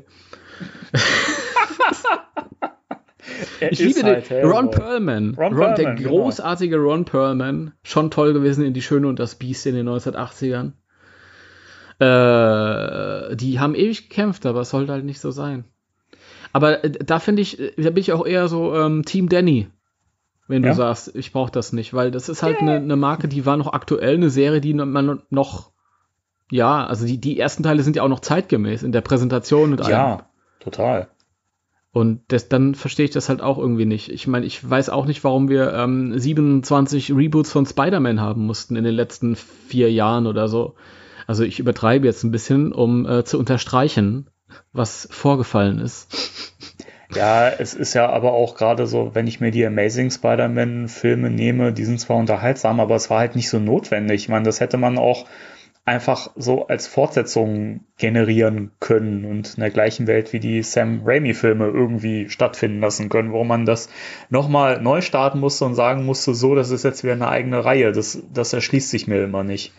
Ich 3.72 3.80
liebe 3.80 4.04
halt 4.04 4.30
den. 4.30 4.46
Ron 4.46 4.72
Perlman. 4.72 5.36
Ron 5.36 5.54
Ron, 5.54 5.60
der 5.60 5.76
Perlman, 5.76 5.96
genau. 5.98 6.10
großartige 6.10 6.78
Ron 6.78 7.06
Perlman. 7.06 7.74
Schon 7.84 8.12
toll 8.12 8.34
gewesen 8.34 8.66
in 8.66 8.74
Die 8.74 8.82
Schöne 8.82 9.08
und 9.08 9.20
das 9.20 9.36
Biest 9.36 9.66
in 9.66 9.76
den 9.76 9.88
1980ern. 9.90 10.72
Äh, 12.00 13.36
die 13.36 13.60
haben 13.60 13.76
ewig 13.76 14.10
gekämpft, 14.10 14.46
aber 14.46 14.62
es 14.62 14.70
sollte 14.70 14.92
halt 14.94 15.06
nicht 15.06 15.20
so 15.20 15.32
sein. 15.32 15.66
Aber 16.54 16.84
äh, 16.84 16.90
da 16.92 17.20
finde 17.20 17.42
ich, 17.42 17.60
äh, 17.60 17.72
da 17.78 17.90
bin 17.90 17.98
ich 18.02 18.14
auch 18.14 18.26
eher 18.26 18.48
so 18.48 18.74
ähm, 18.76 19.04
Team 19.06 19.30
Danny. 19.30 19.68
Wenn 20.48 20.64
du 20.64 20.70
Ja? 20.70 20.74
sagst, 20.76 21.16
ich 21.16 21.32
brauche 21.32 21.52
das 21.52 21.74
nicht, 21.74 21.94
weil 21.94 22.10
das 22.10 22.28
ist 22.28 22.42
halt 22.42 22.58
eine 22.60 22.76
eine 22.78 22.96
Marke, 22.96 23.28
die 23.28 23.46
war 23.46 23.56
noch 23.58 23.72
aktuell, 23.74 24.16
eine 24.16 24.32
Serie, 24.32 24.62
die 24.62 24.74
man 24.74 25.22
noch, 25.30 25.72
ja, 26.50 26.88
also 26.88 27.06
die, 27.06 27.20
die 27.20 27.40
ersten 27.40 27.62
Teile 27.62 27.84
sind 27.84 27.96
ja 27.96 28.02
auch 28.02 28.08
noch 28.10 28.22
zeitgemäß 28.22 28.82
in 28.82 28.92
der 28.92 29.02
Präsentation 29.02 29.74
und 29.74 29.82
allem. 29.82 29.92
Ja, 29.92 30.30
total. 30.60 31.08
Und 31.92 32.22
das, 32.28 32.50
dann 32.50 32.76
verstehe 32.76 33.06
ich 33.06 33.12
das 33.12 33.30
halt 33.30 33.42
auch 33.42 33.58
irgendwie 33.58 33.86
nicht. 33.86 34.10
Ich 34.10 34.28
meine, 34.28 34.46
ich 34.46 34.68
weiß 34.68 34.90
auch 34.90 35.06
nicht, 35.06 35.24
warum 35.24 35.50
wir 35.50 35.74
ähm, 35.74 36.18
27 36.18 37.12
Reboots 37.12 37.52
von 37.52 37.66
Spider-Man 37.66 38.22
haben 38.22 38.46
mussten 38.46 38.76
in 38.76 38.84
den 38.84 38.94
letzten 38.94 39.36
vier 39.36 39.92
Jahren 39.92 40.28
oder 40.28 40.48
so. 40.48 40.76
Also 41.26 41.44
ich 41.44 41.60
übertreibe 41.60 42.06
jetzt 42.06 42.24
ein 42.24 42.32
bisschen, 42.32 42.74
um 42.74 43.08
äh, 43.08 43.24
zu 43.24 43.40
unterstreichen, 43.40 44.30
was 44.72 45.08
vorgefallen 45.12 45.80
ist. 45.80 46.08
Ja, 47.16 47.50
es 47.50 47.74
ist 47.74 47.96
ja 47.96 48.08
aber 48.08 48.34
auch 48.34 48.56
gerade 48.56 48.86
so, 48.86 49.16
wenn 49.16 49.26
ich 49.26 49.40
mir 49.40 49.50
die 49.50 49.66
Amazing 49.66 50.12
Spider-Man-Filme 50.12 51.32
nehme, 51.32 51.74
die 51.74 51.86
sind 51.86 52.00
zwar 52.00 52.18
unterhaltsam, 52.18 52.80
aber 52.80 52.96
es 52.96 53.10
war 53.10 53.20
halt 53.20 53.36
nicht 53.36 53.50
so 53.50 53.60
notwendig. 53.60 54.22
Ich 54.22 54.30
meine, 54.30 54.46
das 54.46 54.60
hätte 54.60 54.78
man 54.78 55.00
auch 55.00 55.26
einfach 55.90 56.30
so 56.36 56.68
als 56.68 56.86
Fortsetzung 56.86 57.82
generieren 57.98 58.72
können 58.80 59.26
und 59.26 59.56
in 59.56 59.62
der 59.62 59.72
gleichen 59.72 60.06
Welt 60.06 60.34
wie 60.34 60.40
die 60.40 60.62
Sam 60.62 61.02
Raimi-Filme 61.04 61.66
irgendwie 61.66 62.30
stattfinden 62.30 62.80
lassen 62.80 63.10
können, 63.10 63.32
wo 63.32 63.44
man 63.44 63.66
das 63.66 63.90
nochmal 64.30 64.82
neu 64.82 65.02
starten 65.02 65.40
musste 65.40 65.66
und 65.66 65.74
sagen 65.74 66.06
musste, 66.06 66.36
so, 66.36 66.54
das 66.54 66.70
ist 66.70 66.84
jetzt 66.84 67.04
wieder 67.04 67.14
eine 67.14 67.28
eigene 67.28 67.66
Reihe. 67.66 67.92
Das, 67.92 68.22
das 68.32 68.54
erschließt 68.54 68.90
sich 68.90 69.08
mir 69.08 69.24
immer 69.24 69.44
nicht. 69.44 69.74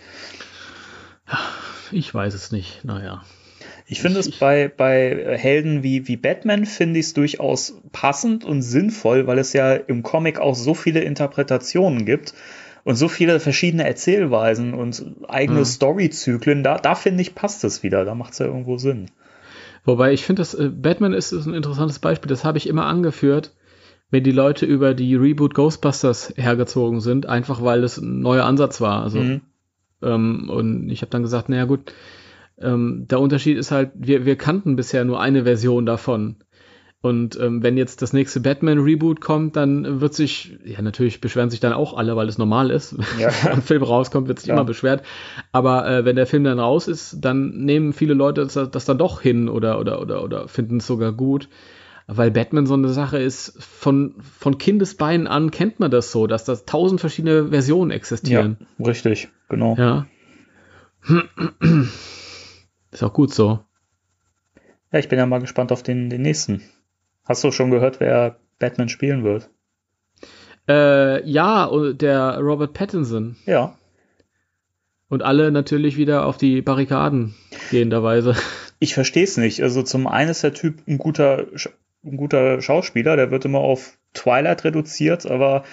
Ich 1.92 2.12
weiß 2.12 2.34
es 2.34 2.50
nicht. 2.50 2.84
Naja. 2.84 3.22
Ich 3.86 4.00
finde 4.00 4.20
es 4.20 4.30
bei, 4.30 4.68
bei 4.68 5.36
Helden 5.36 5.82
wie, 5.84 6.08
wie 6.08 6.16
Batman 6.16 6.66
finde 6.66 6.98
ich 7.00 7.06
es 7.06 7.14
durchaus 7.14 7.80
passend 7.92 8.44
und 8.44 8.62
sinnvoll, 8.62 9.26
weil 9.28 9.38
es 9.38 9.52
ja 9.52 9.74
im 9.74 10.02
Comic 10.02 10.40
auch 10.40 10.54
so 10.54 10.74
viele 10.74 11.00
Interpretationen 11.00 12.04
gibt 12.04 12.34
und 12.84 12.96
so 12.96 13.08
viele 13.08 13.40
verschiedene 13.40 13.86
Erzählweisen 13.86 14.74
und 14.74 15.04
eigene 15.28 15.60
Mhm. 15.60 15.64
Storyzyklen. 15.64 16.62
Da, 16.62 16.76
da 16.76 16.94
finde 16.94 17.22
ich, 17.22 17.34
passt 17.34 17.64
es 17.64 17.82
wieder. 17.82 18.04
Da 18.04 18.14
macht 18.14 18.32
es 18.32 18.38
ja 18.38 18.46
irgendwo 18.46 18.78
Sinn. 18.78 19.06
Wobei 19.84 20.12
ich 20.12 20.24
finde, 20.24 20.40
dass 20.40 20.54
äh, 20.54 20.68
Batman 20.68 21.12
ist, 21.12 21.32
ist 21.32 21.46
ein 21.46 21.54
interessantes 21.54 21.98
Beispiel. 21.98 22.28
Das 22.28 22.44
habe 22.44 22.58
ich 22.58 22.68
immer 22.68 22.86
angeführt, 22.86 23.54
wenn 24.10 24.24
die 24.24 24.32
Leute 24.32 24.66
über 24.66 24.94
die 24.94 25.14
Reboot 25.14 25.54
Ghostbusters 25.54 26.34
hergezogen 26.36 27.00
sind, 27.00 27.26
einfach 27.26 27.62
weil 27.62 27.84
es 27.84 27.96
ein 27.98 28.20
neuer 28.20 28.44
Ansatz 28.44 28.80
war. 28.80 29.02
Also 29.02 29.20
Mhm. 29.20 29.40
ähm, 30.02 30.50
und 30.50 30.90
ich 30.90 31.02
habe 31.02 31.10
dann 31.10 31.22
gesagt, 31.22 31.48
naja 31.48 31.64
gut, 31.64 31.92
ähm, 32.58 33.06
der 33.08 33.20
Unterschied 33.20 33.56
ist 33.56 33.70
halt, 33.70 33.92
wir, 33.94 34.26
wir 34.26 34.36
kannten 34.36 34.76
bisher 34.76 35.04
nur 35.04 35.20
eine 35.20 35.44
Version 35.44 35.86
davon. 35.86 36.36
Und 37.02 37.40
ähm, 37.40 37.62
wenn 37.62 37.78
jetzt 37.78 38.02
das 38.02 38.12
nächste 38.12 38.40
Batman-Reboot 38.40 39.22
kommt, 39.22 39.56
dann 39.56 40.02
wird 40.02 40.12
sich, 40.12 40.58
ja 40.66 40.82
natürlich 40.82 41.22
beschweren 41.22 41.48
sich 41.48 41.58
dann 41.60 41.72
auch 41.72 41.96
alle, 41.96 42.14
weil 42.14 42.28
es 42.28 42.36
normal 42.36 42.70
ist. 42.70 42.94
Ja. 43.18 43.30
Wenn 43.42 43.52
ein 43.52 43.62
Film 43.62 43.82
rauskommt, 43.82 44.28
wird 44.28 44.38
sich 44.38 44.48
Ja. 44.48 44.54
immer 44.54 44.64
beschwert. 44.64 45.02
Aber 45.50 45.88
äh, 45.88 46.04
wenn 46.04 46.16
der 46.16 46.26
Film 46.26 46.44
dann 46.44 46.58
raus 46.58 46.88
ist, 46.88 47.16
dann 47.20 47.50
nehmen 47.64 47.94
viele 47.94 48.12
Leute 48.12 48.42
das, 48.46 48.70
das 48.70 48.84
dann 48.84 48.98
doch 48.98 49.22
hin 49.22 49.48
oder, 49.48 49.78
oder, 49.80 50.00
oder, 50.02 50.22
oder 50.22 50.46
finden 50.48 50.76
es 50.78 50.86
sogar 50.86 51.12
gut. 51.12 51.48
Weil 52.06 52.30
Batman 52.32 52.66
so 52.66 52.74
eine 52.74 52.88
Sache 52.88 53.18
ist, 53.18 53.54
von, 53.62 54.16
von 54.20 54.58
Kindesbeinen 54.58 55.26
an 55.26 55.50
kennt 55.52 55.80
man 55.80 55.90
das 55.90 56.12
so, 56.12 56.26
dass 56.26 56.44
da 56.44 56.54
tausend 56.56 57.00
verschiedene 57.00 57.48
Versionen 57.50 57.92
Ja, 57.92 57.96
existieren. 57.96 58.56
richtig, 58.78 59.28
genau. 59.48 59.74
Ja. 59.78 60.06
Ist 62.90 63.02
auch 63.02 63.12
gut 63.12 63.32
so. 63.32 63.60
Ja, 64.92 64.98
ich 64.98 65.08
bin 65.08 65.18
ja 65.18 65.26
mal 65.26 65.40
gespannt 65.40 65.70
auf 65.72 65.82
den, 65.82 66.10
den 66.10 66.22
nächsten. 66.22 66.62
Hast 67.30 67.44
du 67.44 67.52
schon 67.52 67.70
gehört, 67.70 68.00
wer 68.00 68.40
Batman 68.58 68.88
spielen 68.88 69.22
wird? 69.22 69.50
Äh, 70.68 71.24
ja, 71.30 71.64
und 71.64 72.02
der 72.02 72.38
Robert 72.40 72.72
Pattinson. 72.72 73.36
Ja. 73.46 73.78
Und 75.08 75.22
alle 75.22 75.52
natürlich 75.52 75.96
wieder 75.96 76.26
auf 76.26 76.38
die 76.38 76.60
Barrikaden 76.60 77.36
gehenderweise. 77.70 78.34
Ich 78.82 78.94
verstehe 78.94 79.24
es 79.24 79.36
nicht. 79.36 79.62
Also 79.62 79.82
zum 79.82 80.06
einen 80.06 80.30
ist 80.30 80.42
der 80.42 80.54
Typ 80.54 80.88
ein 80.88 80.96
guter, 80.96 81.46
ein 82.02 82.16
guter 82.16 82.62
Schauspieler, 82.62 83.14
der 83.14 83.30
wird 83.30 83.44
immer 83.44 83.58
auf 83.58 83.98
Twilight 84.14 84.64
reduziert, 84.64 85.26
aber 85.26 85.64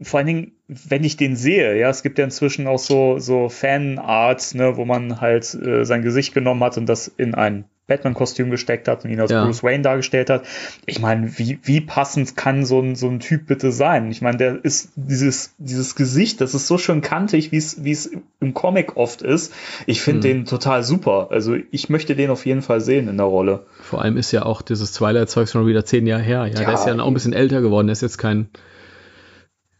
vor 0.00 0.18
allen 0.18 0.26
Dingen, 0.26 0.52
wenn 0.88 1.04
ich 1.04 1.16
den 1.16 1.36
sehe, 1.36 1.78
ja, 1.78 1.88
es 1.90 2.02
gibt 2.02 2.18
ja 2.18 2.24
inzwischen 2.24 2.66
auch 2.66 2.78
so, 2.78 3.18
so 3.18 3.48
Fanart, 3.48 4.54
ne, 4.54 4.76
wo 4.76 4.84
man 4.84 5.20
halt 5.20 5.54
äh, 5.54 5.84
sein 5.84 6.02
Gesicht 6.02 6.34
genommen 6.34 6.62
hat 6.62 6.76
und 6.78 6.86
das 6.86 7.08
in 7.08 7.34
ein 7.34 7.64
Batman-Kostüm 7.88 8.48
gesteckt 8.50 8.86
hat 8.86 9.04
und 9.04 9.10
ihn 9.10 9.20
als 9.20 9.32
Ja. 9.32 9.44
Bruce 9.44 9.64
Wayne 9.64 9.82
dargestellt 9.82 10.30
hat. 10.30 10.44
Ich 10.86 11.00
meine, 11.00 11.36
wie, 11.36 11.58
wie 11.64 11.80
passend 11.80 12.36
kann 12.36 12.64
so 12.64 12.80
ein, 12.80 12.94
so 12.94 13.08
ein 13.08 13.18
Typ 13.18 13.46
bitte 13.48 13.72
sein? 13.72 14.08
Ich 14.12 14.22
meine, 14.22 14.36
der 14.38 14.64
ist 14.64 14.92
dieses, 14.94 15.54
dieses 15.58 15.96
Gesicht, 15.96 16.40
das 16.40 16.54
ist 16.54 16.68
so 16.68 16.78
schön 16.78 17.00
kantig, 17.00 17.50
wie 17.50 17.56
es, 17.56 17.82
wie 17.84 17.90
es 17.90 18.10
im 18.40 18.54
Comic 18.54 18.96
oft 18.96 19.20
ist. 19.22 19.52
Ich 19.86 20.00
finde 20.00 20.28
Hm. 20.28 20.34
den 20.36 20.44
total 20.46 20.84
super. 20.84 21.28
Also 21.32 21.56
ich 21.72 21.90
möchte 21.90 22.14
den 22.14 22.30
auf 22.30 22.46
jeden 22.46 22.62
Fall 22.62 22.80
sehen 22.80 23.08
in 23.08 23.16
der 23.16 23.26
Rolle. 23.26 23.66
Vor 23.80 24.00
allem 24.00 24.16
ist 24.16 24.30
ja 24.30 24.44
auch 24.46 24.62
dieses 24.62 24.92
Twilight-Zeug 24.92 25.48
schon 25.48 25.66
wieder 25.66 25.84
zehn 25.84 26.06
Jahre 26.06 26.22
her. 26.22 26.46
Ja, 26.46 26.60
Ja, 26.60 26.64
der 26.64 26.74
ist 26.74 26.86
ja 26.86 26.94
auch 26.98 27.06
ein 27.08 27.14
bisschen 27.14 27.32
älter 27.32 27.60
geworden. 27.62 27.88
Der 27.88 27.92
ist 27.92 28.02
jetzt 28.02 28.16
kein, 28.18 28.48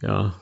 ja, 0.03 0.35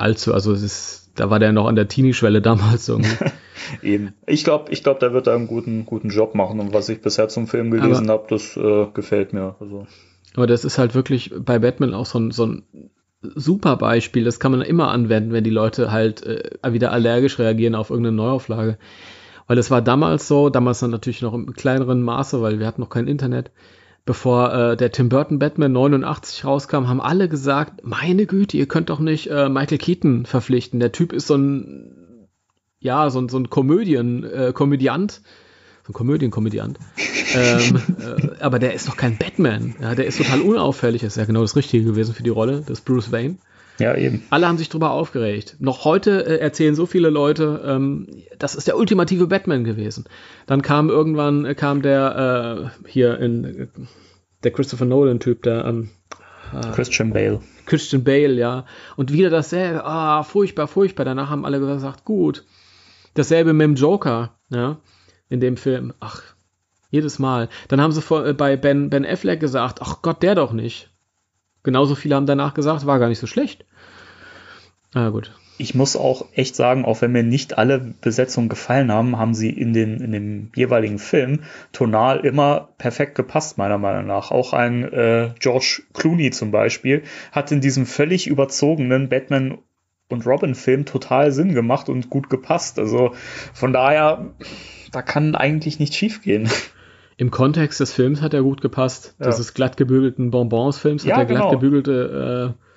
allzu, 0.00 0.34
also 0.34 0.52
es 0.52 0.62
ist, 0.62 1.12
da 1.16 1.30
war 1.30 1.38
der 1.38 1.52
noch 1.52 1.66
an 1.66 1.76
der 1.76 1.88
Teenie-Schwelle 1.88 2.40
damals 2.42 2.88
irgendwie. 2.88 3.16
Eben. 3.82 4.14
Ich 4.26 4.44
glaube, 4.44 4.72
ich 4.72 4.82
glaube, 4.82 5.00
der 5.00 5.12
wird 5.12 5.26
da 5.26 5.34
einen 5.34 5.46
guten, 5.46 5.86
guten 5.86 6.08
Job 6.08 6.34
machen. 6.34 6.60
Und 6.60 6.72
was 6.72 6.88
ich 6.88 7.00
bisher 7.00 7.28
zum 7.28 7.46
Film 7.46 7.70
gelesen 7.70 8.08
habe, 8.10 8.26
das 8.28 8.56
äh, 8.56 8.86
gefällt 8.94 9.32
mir. 9.32 9.54
Also. 9.60 9.86
Aber 10.34 10.46
das 10.46 10.64
ist 10.64 10.78
halt 10.78 10.94
wirklich 10.94 11.32
bei 11.38 11.58
Batman 11.58 11.94
auch 11.94 12.06
so 12.06 12.18
ein, 12.18 12.30
so 12.30 12.46
ein 12.46 12.64
super 13.22 13.76
Beispiel. 13.76 14.24
Das 14.24 14.40
kann 14.40 14.52
man 14.52 14.62
immer 14.62 14.90
anwenden, 14.90 15.32
wenn 15.32 15.44
die 15.44 15.50
Leute 15.50 15.92
halt 15.92 16.24
äh, 16.24 16.72
wieder 16.72 16.92
allergisch 16.92 17.38
reagieren 17.38 17.74
auf 17.74 17.90
irgendeine 17.90 18.16
Neuauflage. 18.16 18.78
Weil 19.46 19.58
es 19.58 19.70
war 19.70 19.82
damals 19.82 20.28
so, 20.28 20.48
damals 20.48 20.80
dann 20.80 20.90
natürlich 20.90 21.22
noch 21.22 21.34
im 21.34 21.52
kleineren 21.52 22.02
Maße, 22.02 22.40
weil 22.40 22.60
wir 22.60 22.66
hatten 22.66 22.80
noch 22.80 22.88
kein 22.88 23.08
Internet. 23.08 23.50
Bevor 24.06 24.52
äh, 24.52 24.76
der 24.76 24.92
Tim 24.92 25.08
Burton 25.08 25.38
Batman 25.38 25.72
89 25.72 26.44
rauskam, 26.44 26.88
haben 26.88 27.00
alle 27.00 27.28
gesagt, 27.28 27.84
meine 27.84 28.26
Güte, 28.26 28.56
ihr 28.56 28.66
könnt 28.66 28.90
doch 28.90 28.98
nicht 28.98 29.28
äh, 29.28 29.48
Michael 29.48 29.78
Keaton 29.78 30.26
verpflichten. 30.26 30.80
Der 30.80 30.92
Typ 30.92 31.12
ist 31.12 31.26
so 31.26 31.36
ein, 31.36 32.28
ja, 32.78 33.10
so 33.10 33.20
ein, 33.20 33.28
so 33.28 33.38
ein 33.38 33.50
Komödien, 33.50 34.24
äh, 34.24 34.52
Komödiant, 34.54 35.20
so 35.84 35.90
ein 35.90 35.92
Komödienkomödiant. 35.92 36.78
ähm, 37.34 37.82
äh, 38.00 38.40
aber 38.40 38.58
der 38.58 38.74
ist 38.74 38.88
doch 38.88 38.96
kein 38.96 39.18
Batman. 39.18 39.74
Ja, 39.80 39.94
der 39.94 40.06
ist 40.06 40.18
total 40.18 40.40
unauffällig. 40.40 41.02
Ist 41.02 41.16
ja 41.16 41.26
genau 41.26 41.42
das 41.42 41.56
Richtige 41.56 41.84
gewesen 41.84 42.14
für 42.14 42.22
die 42.22 42.30
Rolle 42.30 42.62
des 42.62 42.80
Bruce 42.80 43.12
Wayne. 43.12 43.36
Ja, 43.80 43.96
eben. 43.96 44.22
Alle 44.30 44.46
haben 44.46 44.58
sich 44.58 44.68
drüber 44.68 44.90
aufgeregt. 44.90 45.56
Noch 45.58 45.84
heute 45.84 46.24
äh, 46.26 46.38
erzählen 46.38 46.74
so 46.74 46.86
viele 46.86 47.08
Leute, 47.08 47.62
ähm, 47.64 48.06
das 48.38 48.54
ist 48.54 48.68
der 48.68 48.76
ultimative 48.76 49.26
Batman 49.26 49.64
gewesen. 49.64 50.04
Dann 50.46 50.62
kam 50.62 50.90
irgendwann, 50.90 51.46
äh, 51.46 51.54
kam 51.54 51.80
der 51.82 52.70
äh, 52.84 52.88
hier 52.88 53.18
in 53.18 53.44
äh, 53.44 53.66
der 54.44 54.50
Christopher 54.52 54.84
Nolan-Typ, 54.84 55.42
der 55.42 55.64
ähm, 55.64 55.90
Christian 56.72 57.12
Bale. 57.12 57.40
Christian 57.66 58.04
Bale, 58.04 58.34
ja. 58.34 58.66
Und 58.96 59.12
wieder 59.12 59.30
dasselbe, 59.30 59.84
ah, 59.84 60.22
furchtbar, 60.24 60.66
furchtbar. 60.66 61.04
Danach 61.04 61.30
haben 61.30 61.44
alle 61.44 61.60
gesagt, 61.60 62.04
gut. 62.04 62.44
Dasselbe 63.14 63.52
mit 63.52 63.64
dem 63.64 63.74
Joker, 63.76 64.36
ja, 64.50 64.78
in 65.28 65.40
dem 65.40 65.56
Film. 65.56 65.94
Ach, 66.00 66.22
jedes 66.90 67.18
Mal. 67.18 67.48
Dann 67.68 67.80
haben 67.80 67.92
sie 67.92 68.02
vor, 68.02 68.26
äh, 68.26 68.34
bei 68.34 68.56
ben, 68.56 68.90
ben 68.90 69.06
Affleck 69.06 69.40
gesagt, 69.40 69.80
ach 69.80 70.02
Gott, 70.02 70.22
der 70.22 70.34
doch 70.34 70.52
nicht. 70.52 70.90
Genauso 71.62 71.94
viele 71.94 72.14
haben 72.14 72.26
danach 72.26 72.54
gesagt, 72.54 72.86
war 72.86 72.98
gar 72.98 73.08
nicht 73.08 73.18
so 73.18 73.26
schlecht. 73.26 73.64
Ah, 74.94 75.10
gut. 75.10 75.32
Ich 75.58 75.74
muss 75.74 75.94
auch 75.94 76.26
echt 76.32 76.56
sagen, 76.56 76.86
auch 76.86 77.02
wenn 77.02 77.12
mir 77.12 77.22
nicht 77.22 77.58
alle 77.58 77.94
Besetzungen 78.00 78.48
gefallen 78.48 78.90
haben, 78.90 79.18
haben 79.18 79.34
sie 79.34 79.50
in, 79.50 79.74
den, 79.74 80.00
in 80.00 80.10
dem 80.10 80.50
jeweiligen 80.54 80.98
Film 80.98 81.40
tonal 81.72 82.20
immer 82.20 82.70
perfekt 82.78 83.14
gepasst, 83.14 83.58
meiner 83.58 83.76
Meinung 83.76 84.06
nach. 84.06 84.30
Auch 84.30 84.54
ein 84.54 84.90
äh, 84.90 85.30
George 85.38 85.82
Clooney 85.92 86.30
zum 86.30 86.50
Beispiel 86.50 87.02
hat 87.30 87.52
in 87.52 87.60
diesem 87.60 87.84
völlig 87.84 88.26
überzogenen 88.26 89.10
Batman 89.10 89.58
und 90.08 90.26
Robin-Film 90.26 90.86
total 90.86 91.30
Sinn 91.30 91.54
gemacht 91.54 91.88
und 91.88 92.10
gut 92.10 92.30
gepasst. 92.30 92.78
Also 92.78 93.12
von 93.52 93.72
daher, 93.72 94.30
da 94.92 95.02
kann 95.02 95.34
eigentlich 95.34 95.78
nicht 95.78 95.94
schief 95.94 96.22
gehen. 96.22 96.48
Im 97.16 97.30
Kontext 97.30 97.80
des 97.80 97.92
Films 97.92 98.22
hat 98.22 98.32
er 98.32 98.42
gut 98.42 98.62
gepasst. 98.62 99.14
Ja. 99.20 99.26
Des 99.26 99.52
glatt 99.52 99.76
gebügelten 99.76 100.30
Bonbons-Films 100.30 101.04
Ja, 101.04 101.16
hat 101.16 101.18
der 101.18 101.26
glatt 101.26 101.50
genau. 101.50 101.50
gebügelte 101.50 102.54
äh, 102.56 102.69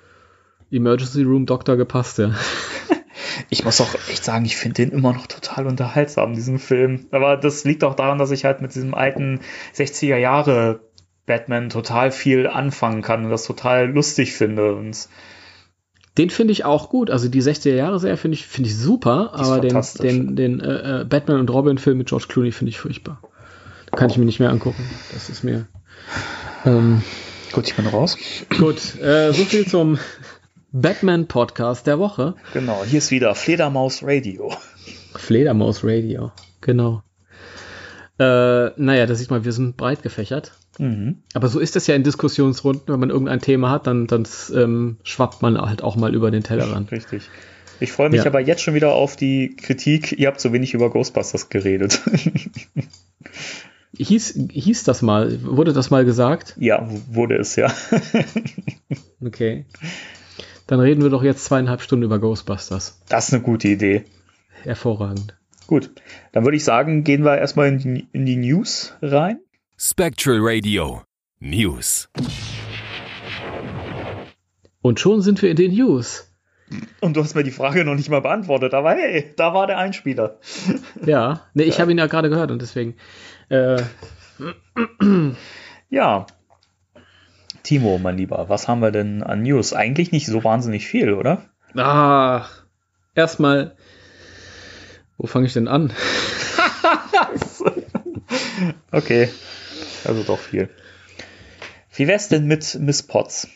Emergency 0.70 1.22
Room 1.22 1.46
Doktor 1.46 1.76
gepasst, 1.76 2.18
ja. 2.18 2.34
Ich 3.50 3.64
muss 3.64 3.80
auch 3.80 3.94
echt 4.08 4.24
sagen, 4.24 4.44
ich 4.44 4.56
finde 4.56 4.74
den 4.74 4.90
immer 4.90 5.12
noch 5.12 5.26
total 5.26 5.66
unterhaltsam, 5.66 6.34
diesen 6.34 6.58
Film. 6.58 7.06
Aber 7.10 7.36
das 7.36 7.64
liegt 7.64 7.84
auch 7.84 7.94
daran, 7.94 8.18
dass 8.18 8.30
ich 8.30 8.44
halt 8.44 8.62
mit 8.62 8.74
diesem 8.74 8.94
alten 8.94 9.40
60er 9.74 10.16
Jahre 10.16 10.80
Batman 11.26 11.70
total 11.70 12.10
viel 12.10 12.46
anfangen 12.46 13.02
kann 13.02 13.24
und 13.24 13.30
das 13.30 13.44
total 13.44 13.90
lustig 13.90 14.34
finde. 14.34 14.74
Und 14.74 15.08
Den 16.18 16.30
finde 16.30 16.52
ich 16.52 16.64
auch 16.64 16.90
gut. 16.90 17.10
Also 17.10 17.28
die 17.28 17.42
60er 17.42 17.74
Jahre 17.74 17.98
Serie 17.98 18.16
finde 18.16 18.36
ich, 18.36 18.46
finde 18.46 18.70
ich 18.70 18.76
super, 18.76 19.32
aber 19.34 19.60
den, 19.60 19.80
den, 20.00 20.36
den 20.36 20.60
äh, 20.60 21.00
äh, 21.00 21.04
Batman 21.04 21.40
und 21.40 21.50
Robin 21.50 21.78
Film 21.78 21.98
mit 21.98 22.08
George 22.08 22.26
Clooney 22.28 22.52
finde 22.52 22.70
ich 22.70 22.78
furchtbar. 22.78 23.20
Kann 23.92 24.10
ich 24.10 24.18
mir 24.18 24.24
nicht 24.24 24.40
mehr 24.40 24.50
angucken. 24.50 24.84
Das 25.12 25.28
ist 25.28 25.44
mir. 25.44 25.66
Ähm, 26.64 27.02
gut, 27.52 27.68
ich 27.68 27.76
bin 27.76 27.86
raus. 27.86 28.18
gut, 28.58 29.00
äh, 29.00 29.32
so 29.32 29.44
viel 29.44 29.66
zum 29.66 29.98
Batman 30.84 31.28
Podcast 31.28 31.86
der 31.86 32.00
Woche. 32.00 32.34
Genau, 32.52 32.82
hier 32.84 32.98
ist 32.98 33.12
wieder 33.12 33.36
Fledermaus 33.36 34.02
Radio. 34.02 34.52
Fledermaus 35.14 35.84
Radio. 35.84 36.32
Genau. 36.62 37.04
Äh, 38.18 38.24
naja, 38.76 39.06
da 39.06 39.14
sieht 39.14 39.30
man, 39.30 39.44
wir 39.44 39.52
sind 39.52 39.76
breit 39.76 40.02
gefächert. 40.02 40.50
Mhm. 40.78 41.22
Aber 41.32 41.46
so 41.46 41.60
ist 41.60 41.76
das 41.76 41.86
ja 41.86 41.94
in 41.94 42.02
Diskussionsrunden, 42.02 42.92
wenn 42.92 42.98
man 42.98 43.10
irgendein 43.10 43.38
Thema 43.40 43.70
hat, 43.70 43.86
dann, 43.86 44.08
dann 44.08 44.26
ähm, 44.52 44.96
schwappt 45.04 45.42
man 45.42 45.56
halt 45.60 45.84
auch 45.84 45.94
mal 45.94 46.12
über 46.12 46.32
den 46.32 46.42
Tellerrand. 46.42 46.90
Richtig. 46.90 47.30
Ich 47.78 47.92
freue 47.92 48.10
mich 48.10 48.22
Ja. 48.22 48.26
aber 48.26 48.40
jetzt 48.40 48.62
schon 48.62 48.74
wieder 48.74 48.94
auf 48.94 49.14
die 49.14 49.54
Kritik, 49.54 50.10
ihr 50.18 50.26
habt 50.26 50.40
so 50.40 50.52
wenig 50.52 50.74
über 50.74 50.90
Ghostbusters 50.90 51.50
geredet. 51.50 52.00
Hieß, 53.96 54.40
hieß 54.50 54.82
das 54.82 55.02
mal, 55.02 55.40
wurde 55.44 55.72
das 55.72 55.90
mal 55.90 56.04
gesagt? 56.04 56.56
ja, 56.58 56.84
wurde 57.12 57.36
es 57.36 57.54
ja. 57.54 57.72
Okay. 59.24 59.66
Dann 60.66 60.80
reden 60.80 61.02
wir 61.02 61.10
doch 61.10 61.22
jetzt 61.22 61.44
zweieinhalb 61.44 61.82
Stunden 61.82 62.04
über 62.04 62.18
Ghostbusters. 62.18 63.00
Das 63.08 63.28
ist 63.28 63.34
eine 63.34 63.42
gute 63.42 63.68
Idee. 63.68 64.04
Hervorragend. 64.62 65.36
Gut, 65.66 65.90
dann 66.32 66.44
würde 66.44 66.56
ich 66.56 66.64
sagen, 66.64 67.04
gehen 67.04 67.24
wir 67.24 67.38
erstmal 67.38 67.68
in 67.68 67.78
die, 67.78 68.08
in 68.12 68.26
die 68.26 68.36
News 68.36 68.94
rein. 69.02 69.40
Spectral 69.78 70.38
Radio 70.40 71.02
News. 71.40 72.08
Und 74.82 75.00
schon 75.00 75.22
sind 75.22 75.40
wir 75.42 75.50
in 75.50 75.56
den 75.56 75.72
News. 75.74 76.30
Und 77.00 77.16
du 77.16 77.22
hast 77.22 77.34
mir 77.34 77.44
die 77.44 77.50
Frage 77.50 77.84
noch 77.84 77.94
nicht 77.94 78.08
mal 78.08 78.20
beantwortet, 78.20 78.74
aber 78.74 78.92
hey, 78.92 79.32
da 79.36 79.52
war 79.54 79.66
der 79.66 79.78
Einspieler. 79.78 80.38
Ja, 81.04 81.42
nee, 81.52 81.64
ich 81.64 81.80
habe 81.80 81.92
ihn 81.92 81.98
ja 81.98 82.06
gerade 82.06 82.30
gehört 82.30 82.50
und 82.50 82.62
deswegen. 82.62 82.94
Äh, 83.50 83.82
Ja. 85.90 86.26
Timo, 87.64 87.98
mein 87.98 88.18
Lieber, 88.18 88.48
was 88.50 88.68
haben 88.68 88.80
wir 88.80 88.90
denn 88.90 89.22
an 89.22 89.42
News? 89.42 89.72
Eigentlich 89.72 90.12
nicht 90.12 90.26
so 90.26 90.44
wahnsinnig 90.44 90.86
viel, 90.86 91.14
oder? 91.14 91.48
ah, 91.74 92.46
erstmal. 93.14 93.74
Wo 95.16 95.26
fange 95.26 95.46
ich 95.46 95.54
denn 95.54 95.66
an? 95.66 95.92
Okay, 98.92 99.28
also 100.04 100.22
doch 100.22 100.38
viel. 100.38 100.70
Wie 101.96 102.06
wär's 102.06 102.28
denn 102.28 102.46
mit 102.46 102.78
Miss 102.80 103.02
Potts? 103.02 103.48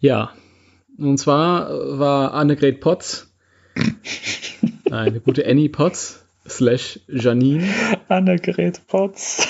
Ja, 0.00 0.34
und 0.98 1.16
zwar 1.16 1.70
war 1.98 2.34
Annegret 2.34 2.80
Potts, 2.80 3.32
eine 4.90 5.20
gute 5.20 5.46
Annie 5.46 5.70
Potts, 5.70 6.26
slash 6.46 7.00
Janine, 7.08 7.66
Annegret 8.08 8.86
Potts. 8.86 9.48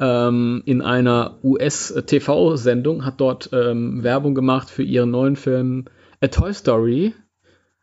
Ähm, 0.00 0.62
in 0.66 0.82
einer 0.82 1.38
US-TV-Sendung, 1.42 3.04
hat 3.04 3.20
dort 3.20 3.50
ähm, 3.52 4.02
Werbung 4.02 4.34
gemacht 4.34 4.70
für 4.70 4.82
ihren 4.82 5.10
neuen 5.10 5.36
Film 5.36 5.86
A 6.20 6.28
Toy 6.28 6.52
Story. 6.52 7.14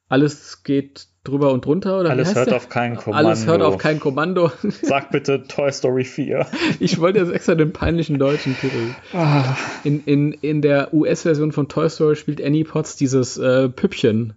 Alles 0.07 0.63
geht 0.63 1.07
drüber 1.23 1.51
und 1.51 1.65
drunter, 1.65 1.99
oder 1.99 2.09
Alles 2.09 2.33
hört 2.33 2.47
der? 2.47 2.55
auf 2.55 2.69
kein 2.69 2.95
Kommando. 2.95 3.27
Alles 3.27 3.45
hört 3.45 3.61
auf 3.61 3.77
kein 3.77 3.99
Kommando. 3.99 4.51
Sag 4.81 5.11
bitte 5.11 5.43
Toy 5.43 5.71
Story 5.71 6.03
4. 6.03 6.47
Ich 6.79 6.99
wollte 6.99 7.19
jetzt 7.19 7.31
extra 7.31 7.55
den 7.55 7.73
peinlichen 7.73 8.17
deutschen 8.17 8.55
Titel. 8.57 8.95
In, 9.83 10.03
in, 10.05 10.33
in 10.33 10.61
der 10.61 10.93
US-Version 10.93 11.51
von 11.51 11.67
Toy 11.67 11.89
Story 11.89 12.15
spielt 12.15 12.43
Annie 12.43 12.63
Potts 12.63 12.95
dieses 12.95 13.37
äh, 13.37 13.69
Püppchen. 13.69 14.33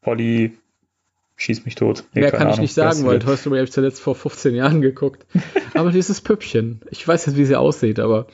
Polly, 0.00 0.58
schieß 1.40 1.64
mich 1.64 1.74
tot. 1.74 2.04
Nee, 2.12 2.20
Mehr 2.20 2.30
kann 2.30 2.48
ich 2.48 2.54
Ahnung, 2.54 2.60
nicht 2.60 2.76
wer 2.76 2.88
es 2.88 2.96
sagen, 2.96 3.08
weil. 3.08 3.18
Toy 3.18 3.36
Story 3.36 3.56
habe 3.58 3.64
ich 3.64 3.72
zuletzt 3.72 4.00
vor 4.00 4.14
15 4.14 4.54
Jahren 4.54 4.80
geguckt. 4.80 5.26
Aber 5.74 5.90
dieses 5.90 6.20
Püppchen. 6.20 6.82
Ich 6.90 7.06
weiß 7.06 7.26
jetzt, 7.26 7.36
wie 7.36 7.44
sie 7.44 7.56
aussieht, 7.56 7.98
aber 7.98 8.26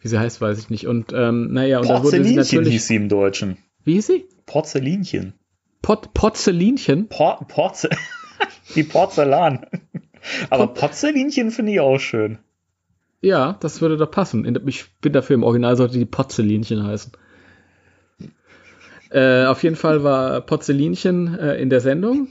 wie 0.00 0.08
sie 0.08 0.18
heißt, 0.18 0.40
weiß 0.40 0.58
ich 0.58 0.70
nicht. 0.70 0.86
Und 0.86 1.12
ähm, 1.14 1.52
naja, 1.52 1.78
und 1.78 1.88
dann 1.88 2.02
wurde 2.02 2.24
sie 2.24 2.34
natürlich. 2.34 2.72
hieß 2.72 2.86
sie 2.88 2.96
im 2.96 3.08
Deutschen. 3.08 3.58
Wie 3.84 3.94
hieß 3.94 4.06
sie? 4.06 4.24
Porzellinchen. 4.46 5.34
Pot 5.80 6.14
Porzellinchen? 6.14 7.08
Por 7.08 7.46
Porze 7.46 7.90
Wie 8.74 8.82
Porzellan. 8.82 9.66
Aber 10.50 10.68
Porzellinchen 10.68 11.50
finde 11.50 11.72
ich 11.72 11.80
auch 11.80 11.98
schön. 11.98 12.38
Ja, 13.20 13.56
das 13.60 13.80
würde 13.80 13.96
doch 13.96 14.10
passen. 14.10 14.44
Ich 14.66 14.86
bin 15.00 15.12
dafür, 15.12 15.34
im 15.34 15.44
Original 15.44 15.76
sollte 15.76 15.98
die 15.98 16.04
Porzellinchen 16.04 16.84
heißen. 16.84 17.12
Äh, 19.12 19.44
auf 19.44 19.62
jeden 19.62 19.76
Fall 19.76 20.02
war 20.02 20.40
Porzellinchen 20.40 21.38
äh, 21.38 21.56
in 21.56 21.68
der 21.68 21.80
Sendung 21.80 22.28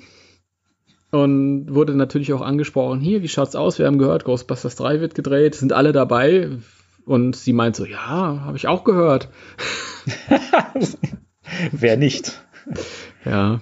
und 1.11 1.67
wurde 1.69 1.93
natürlich 1.93 2.33
auch 2.33 2.41
angesprochen, 2.41 3.01
hier, 3.01 3.21
wie 3.21 3.27
schaut's 3.27 3.55
aus? 3.55 3.77
Wir 3.77 3.85
haben 3.85 3.99
gehört, 3.99 4.23
Ghostbusters 4.23 4.77
3 4.77 5.01
wird 5.01 5.13
gedreht, 5.13 5.55
sind 5.55 5.73
alle 5.73 5.91
dabei? 5.91 6.49
Und 7.05 7.35
sie 7.35 7.53
meint 7.53 7.75
so, 7.75 7.85
ja, 7.85 8.41
habe 8.45 8.57
ich 8.57 8.67
auch 8.67 8.83
gehört. 8.83 9.29
Wer 11.71 11.97
nicht? 11.97 12.41
Ja. 13.25 13.61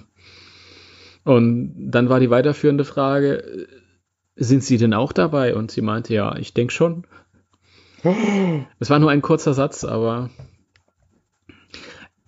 Und 1.24 1.90
dann 1.90 2.08
war 2.08 2.20
die 2.20 2.30
weiterführende 2.30 2.84
Frage, 2.84 3.42
äh, 3.42 3.66
sind 4.36 4.64
Sie 4.64 4.78
denn 4.78 4.94
auch 4.94 5.12
dabei? 5.12 5.54
Und 5.54 5.70
sie 5.70 5.82
meinte, 5.82 6.14
ja, 6.14 6.34
ich 6.36 6.54
denke 6.54 6.72
schon. 6.72 7.06
Es 8.78 8.88
war 8.88 8.98
nur 8.98 9.10
ein 9.10 9.20
kurzer 9.20 9.52
Satz, 9.52 9.84
aber 9.84 10.30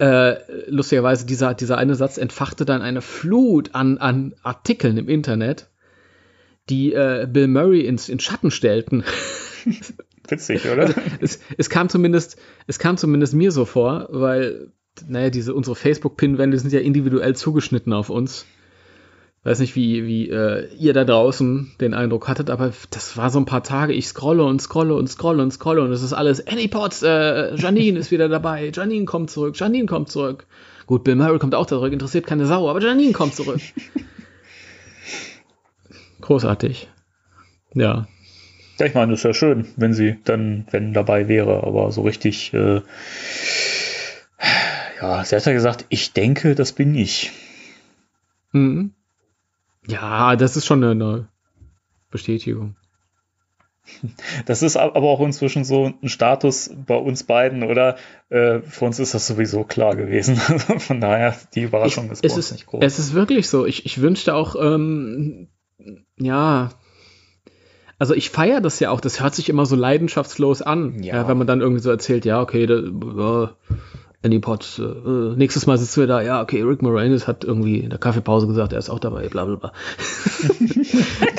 äh, 0.02 0.36
lustigerweise, 0.66 1.26
dieser, 1.26 1.54
dieser 1.54 1.78
eine 1.78 1.94
Satz 1.94 2.18
entfachte 2.18 2.64
dann 2.64 2.82
eine 2.82 3.02
Flut 3.02 3.72
an, 3.72 3.98
an 3.98 4.34
Artikeln 4.42 4.96
im 4.96 5.08
Internet, 5.08 5.70
die 6.68 6.92
äh, 6.92 7.28
Bill 7.30 7.46
Murray 7.46 7.82
ins, 7.82 8.08
in 8.08 8.18
Schatten 8.18 8.50
stellten. 8.50 9.04
Witzig, 10.28 10.66
oder? 10.68 10.92
es, 11.20 11.38
es 11.56 11.70
kam 11.70 11.88
zumindest, 11.88 12.36
es 12.66 12.80
kam 12.80 12.96
zumindest 12.96 13.34
mir 13.34 13.52
so 13.52 13.64
vor, 13.64 14.08
weil, 14.10 14.72
naja, 15.06 15.30
diese, 15.30 15.54
unsere 15.54 15.76
Facebook-Pinwände 15.76 16.58
sind 16.58 16.72
ja 16.72 16.80
individuell 16.80 17.36
zugeschnitten 17.36 17.92
auf 17.92 18.10
uns. 18.10 18.44
Weiß 19.44 19.58
nicht, 19.58 19.74
wie, 19.74 20.06
wie 20.06 20.30
äh, 20.30 20.72
ihr 20.76 20.92
da 20.92 21.04
draußen 21.04 21.72
den 21.80 21.94
Eindruck 21.94 22.28
hattet, 22.28 22.48
aber 22.48 22.72
das 22.90 23.16
war 23.16 23.28
so 23.28 23.40
ein 23.40 23.44
paar 23.44 23.64
Tage. 23.64 23.92
Ich 23.92 24.06
scrolle 24.06 24.44
und 24.44 24.62
scrolle 24.62 24.94
und 24.94 25.08
scrolle 25.08 25.42
und 25.42 25.52
scrolle 25.52 25.82
und 25.82 25.90
es 25.90 26.02
ist 26.02 26.12
alles 26.12 26.46
Annie 26.46 26.68
Potts, 26.68 27.02
äh, 27.02 27.56
Janine 27.56 27.98
ist 27.98 28.12
wieder 28.12 28.28
dabei, 28.28 28.70
Janine 28.72 29.04
kommt 29.04 29.30
zurück, 29.30 29.58
Janine 29.58 29.86
kommt 29.86 30.10
zurück. 30.10 30.46
Gut, 30.86 31.02
Bill 31.02 31.16
Murray 31.16 31.40
kommt 31.40 31.56
auch 31.56 31.66
zurück, 31.66 31.92
interessiert 31.92 32.24
keine 32.24 32.46
Sau, 32.46 32.70
aber 32.70 32.80
Janine 32.80 33.12
kommt 33.12 33.34
zurück. 33.34 33.60
Großartig. 36.20 36.88
Ja, 37.74 38.06
Ja, 38.78 38.86
ich 38.86 38.94
meine, 38.94 39.10
das 39.10 39.20
ist 39.20 39.24
ja 39.24 39.34
schön, 39.34 39.66
wenn 39.76 39.92
sie 39.92 40.18
dann, 40.24 40.66
wenn 40.70 40.92
dabei 40.92 41.26
wäre, 41.26 41.64
aber 41.64 41.90
so 41.90 42.02
richtig, 42.02 42.54
äh, 42.54 42.80
ja, 45.00 45.24
sie 45.24 45.34
hat 45.34 45.46
ja 45.46 45.52
gesagt, 45.52 45.86
ich 45.88 46.12
denke, 46.12 46.54
das 46.54 46.72
bin 46.72 46.94
ich. 46.94 47.32
Mhm. 48.52 48.92
Ja, 49.86 50.36
das 50.36 50.56
ist 50.56 50.66
schon 50.66 50.84
eine, 50.84 51.28
Bestätigung. 52.10 52.76
Das 54.46 54.62
ist 54.62 54.76
aber 54.76 55.02
auch 55.02 55.20
inzwischen 55.20 55.64
so 55.64 55.92
ein 56.02 56.08
Status 56.08 56.70
bei 56.86 56.94
uns 56.94 57.24
beiden, 57.24 57.64
oder? 57.64 57.96
Äh, 58.28 58.60
für 58.60 58.84
uns 58.84 59.00
ist 59.00 59.12
das 59.12 59.26
sowieso 59.26 59.64
klar 59.64 59.96
gewesen. 59.96 60.36
Von 60.78 61.00
daher, 61.00 61.36
die 61.54 61.62
Überraschung 61.62 62.10
ist 62.10 62.22
bei 62.22 62.28
es 62.28 62.36
ist, 62.36 62.52
nicht 62.52 62.66
groß. 62.66 62.82
Es 62.84 63.00
ist 63.00 63.12
wirklich 63.12 63.48
so. 63.48 63.66
Ich, 63.66 63.84
ich 63.84 64.00
wünschte 64.00 64.34
auch, 64.34 64.54
ähm, 64.56 65.48
ja, 66.16 66.70
also 67.98 68.14
ich 68.14 68.30
feiere 68.30 68.60
das 68.60 68.78
ja 68.80 68.90
auch. 68.90 69.00
Das 69.00 69.20
hört 69.20 69.34
sich 69.34 69.48
immer 69.48 69.66
so 69.66 69.74
leidenschaftslos 69.74 70.62
an, 70.62 71.02
Ja. 71.02 71.16
ja. 71.16 71.28
wenn 71.28 71.38
man 71.38 71.46
dann 71.46 71.60
irgendwie 71.60 71.82
so 71.82 71.90
erzählt, 71.90 72.24
ja, 72.24 72.40
okay, 72.40 72.66
da, 72.66 72.76
ja, 72.76 73.56
Andy 74.22 74.38
Potts, 74.38 74.78
äh, 74.78 75.36
nächstes 75.36 75.66
Mal 75.66 75.76
sitzen 75.78 76.00
wir 76.00 76.06
da, 76.06 76.22
ja, 76.22 76.40
okay, 76.40 76.62
Rick 76.62 76.80
Moranis 76.80 77.26
hat 77.26 77.42
irgendwie 77.42 77.80
in 77.80 77.90
der 77.90 77.98
Kaffeepause 77.98 78.46
gesagt, 78.46 78.72
er 78.72 78.78
ist 78.78 78.88
auch 78.88 79.00
dabei, 79.00 79.28
bla 79.28 79.44
bla 79.44 79.56
bla. 79.56 79.72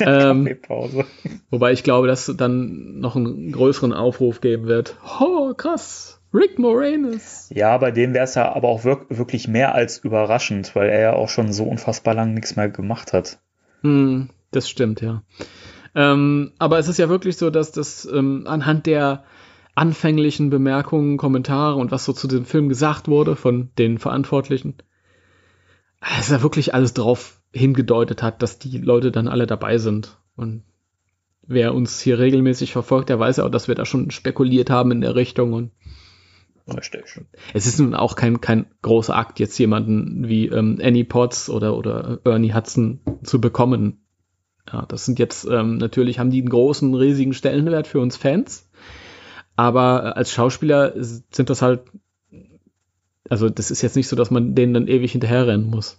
ähm, 0.00 0.44
Kaffeepause. 0.44 1.04
wobei 1.50 1.72
ich 1.72 1.82
glaube, 1.82 2.06
dass 2.06 2.28
es 2.28 2.36
dann 2.36 3.00
noch 3.00 3.16
einen 3.16 3.52
größeren 3.52 3.94
Aufruf 3.94 4.42
geben 4.42 4.66
wird. 4.66 4.96
Oh, 5.18 5.54
krass, 5.54 6.20
Rick 6.34 6.58
Moranis. 6.58 7.48
Ja, 7.54 7.78
bei 7.78 7.90
dem 7.90 8.12
wäre 8.12 8.24
es 8.24 8.34
ja 8.34 8.54
aber 8.54 8.68
auch 8.68 8.84
wirk 8.84 9.06
wirklich 9.08 9.48
mehr 9.48 9.74
als 9.74 9.98
überraschend, 9.98 10.76
weil 10.76 10.90
er 10.90 11.00
ja 11.00 11.12
auch 11.14 11.30
schon 11.30 11.52
so 11.52 11.64
unfassbar 11.64 12.14
lang 12.14 12.34
nichts 12.34 12.56
mehr 12.56 12.68
gemacht 12.68 13.14
hat. 13.14 13.38
Hm, 13.80 14.28
das 14.50 14.68
stimmt, 14.68 15.00
ja. 15.00 15.22
Ähm, 15.94 16.52
aber 16.58 16.78
es 16.78 16.88
ist 16.88 16.98
ja 16.98 17.08
wirklich 17.08 17.36
so, 17.36 17.50
dass 17.50 17.72
das 17.72 18.04
ähm, 18.12 18.44
anhand 18.46 18.86
der 18.86 19.24
anfänglichen 19.74 20.50
Bemerkungen, 20.50 21.16
Kommentare 21.16 21.76
und 21.76 21.90
was 21.90 22.04
so 22.04 22.12
zu 22.12 22.28
dem 22.28 22.44
Film 22.44 22.68
gesagt 22.68 23.08
wurde 23.08 23.36
von 23.36 23.70
den 23.78 23.98
Verantwortlichen, 23.98 24.74
es 26.18 26.28
ja 26.28 26.42
wirklich 26.42 26.74
alles 26.74 26.94
drauf 26.94 27.40
hingedeutet 27.52 28.22
hat, 28.22 28.42
dass 28.42 28.58
die 28.58 28.78
Leute 28.78 29.10
dann 29.10 29.28
alle 29.28 29.46
dabei 29.46 29.78
sind. 29.78 30.18
Und 30.36 30.62
wer 31.42 31.74
uns 31.74 32.00
hier 32.00 32.18
regelmäßig 32.18 32.72
verfolgt, 32.72 33.08
der 33.08 33.18
weiß 33.18 33.38
ja 33.38 33.44
auch, 33.44 33.50
dass 33.50 33.68
wir 33.68 33.74
da 33.74 33.84
schon 33.84 34.10
spekuliert 34.10 34.70
haben 34.70 34.90
in 34.90 35.00
der 35.00 35.14
Richtung. 35.14 35.52
Und 35.52 35.70
Richtig. 36.66 37.20
es 37.52 37.66
ist 37.66 37.78
nun 37.78 37.94
auch 37.94 38.16
kein, 38.16 38.40
kein 38.40 38.66
großer 38.82 39.14
Akt, 39.14 39.38
jetzt 39.38 39.58
jemanden 39.58 40.28
wie 40.28 40.46
ähm, 40.46 40.78
Annie 40.82 41.04
Potts 41.04 41.50
oder, 41.50 41.76
oder 41.76 42.20
Ernie 42.24 42.54
Hudson 42.54 43.00
zu 43.22 43.40
bekommen. 43.40 44.00
Ja, 44.72 44.86
das 44.86 45.04
sind 45.04 45.18
jetzt 45.18 45.44
ähm, 45.44 45.76
natürlich, 45.76 46.18
haben 46.18 46.30
die 46.30 46.40
einen 46.40 46.48
großen, 46.48 46.94
riesigen 46.94 47.34
Stellenwert 47.34 47.86
für 47.86 48.00
uns 48.00 48.16
Fans. 48.16 48.63
Aber 49.56 50.04
äh, 50.04 50.18
als 50.18 50.32
Schauspieler 50.32 50.92
sind 50.96 51.50
das 51.50 51.62
halt, 51.62 51.82
also 53.28 53.48
das 53.48 53.70
ist 53.70 53.82
jetzt 53.82 53.96
nicht 53.96 54.08
so, 54.08 54.16
dass 54.16 54.30
man 54.30 54.54
denen 54.54 54.74
dann 54.74 54.88
ewig 54.88 55.12
hinterherrennen 55.12 55.68
muss. 55.68 55.98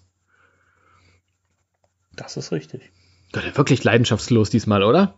Das 2.15 2.38
ist 2.38 2.52
richtig. 2.52 2.91
Gott, 3.32 3.58
wirklich 3.58 3.84
leidenschaftslos 3.84 4.50
diesmal, 4.50 4.84
oder? 4.84 5.15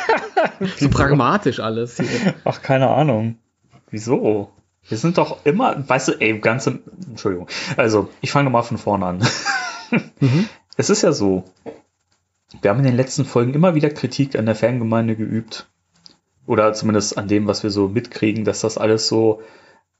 so 0.76 0.88
pragmatisch 0.90 1.60
alles 1.60 1.96
hier. 1.96 2.34
Ach, 2.44 2.60
keine 2.60 2.88
Ahnung. 2.88 3.38
Wieso? 3.90 4.52
Wir 4.88 4.98
sind 4.98 5.18
doch 5.18 5.44
immer, 5.44 5.88
weißt 5.88 6.08
du, 6.08 6.12
ey, 6.20 6.38
ganze, 6.38 6.80
Entschuldigung. 7.08 7.48
Also, 7.76 8.10
ich 8.20 8.32
fange 8.32 8.50
mal 8.50 8.62
von 8.62 8.78
vorne 8.78 9.06
an. 9.06 9.26
Es 10.76 10.88
ist 10.88 11.02
ja 11.02 11.12
so, 11.12 11.44
wir 12.62 12.70
haben 12.70 12.78
in 12.78 12.86
den 12.86 12.96
letzten 12.96 13.26
Folgen 13.26 13.52
immer 13.52 13.74
wieder 13.74 13.90
Kritik 13.90 14.38
an 14.38 14.46
der 14.46 14.54
Fangemeinde 14.54 15.14
geübt. 15.14 15.68
Oder 16.46 16.72
zumindest 16.72 17.18
an 17.18 17.28
dem, 17.28 17.46
was 17.46 17.62
wir 17.62 17.70
so 17.70 17.88
mitkriegen, 17.88 18.44
dass 18.44 18.60
das 18.60 18.78
alles 18.78 19.08
so 19.08 19.40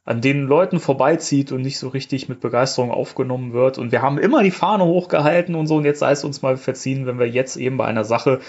an 0.04 0.20
den 0.20 0.46
Leuten 0.46 0.80
vorbeizieht 0.80 1.52
und 1.52 1.62
nicht 1.62 1.78
so 1.78 1.88
richtig 1.88 2.28
mit 2.28 2.40
Begeisterung 2.40 2.90
aufgenommen 2.90 3.52
wird. 3.52 3.78
Und 3.78 3.92
wir 3.92 4.02
haben 4.02 4.18
immer 4.18 4.42
die 4.42 4.50
Fahne 4.50 4.84
hochgehalten 4.84 5.54
und 5.54 5.66
so. 5.66 5.76
Und 5.76 5.84
jetzt 5.84 6.00
sei 6.00 6.12
es 6.12 6.24
uns 6.24 6.42
mal 6.42 6.56
verziehen, 6.56 7.06
wenn 7.06 7.18
wir 7.18 7.28
jetzt 7.28 7.56
eben 7.56 7.76
bei 7.76 7.84
einer 7.84 8.04
Sache, 8.04 8.40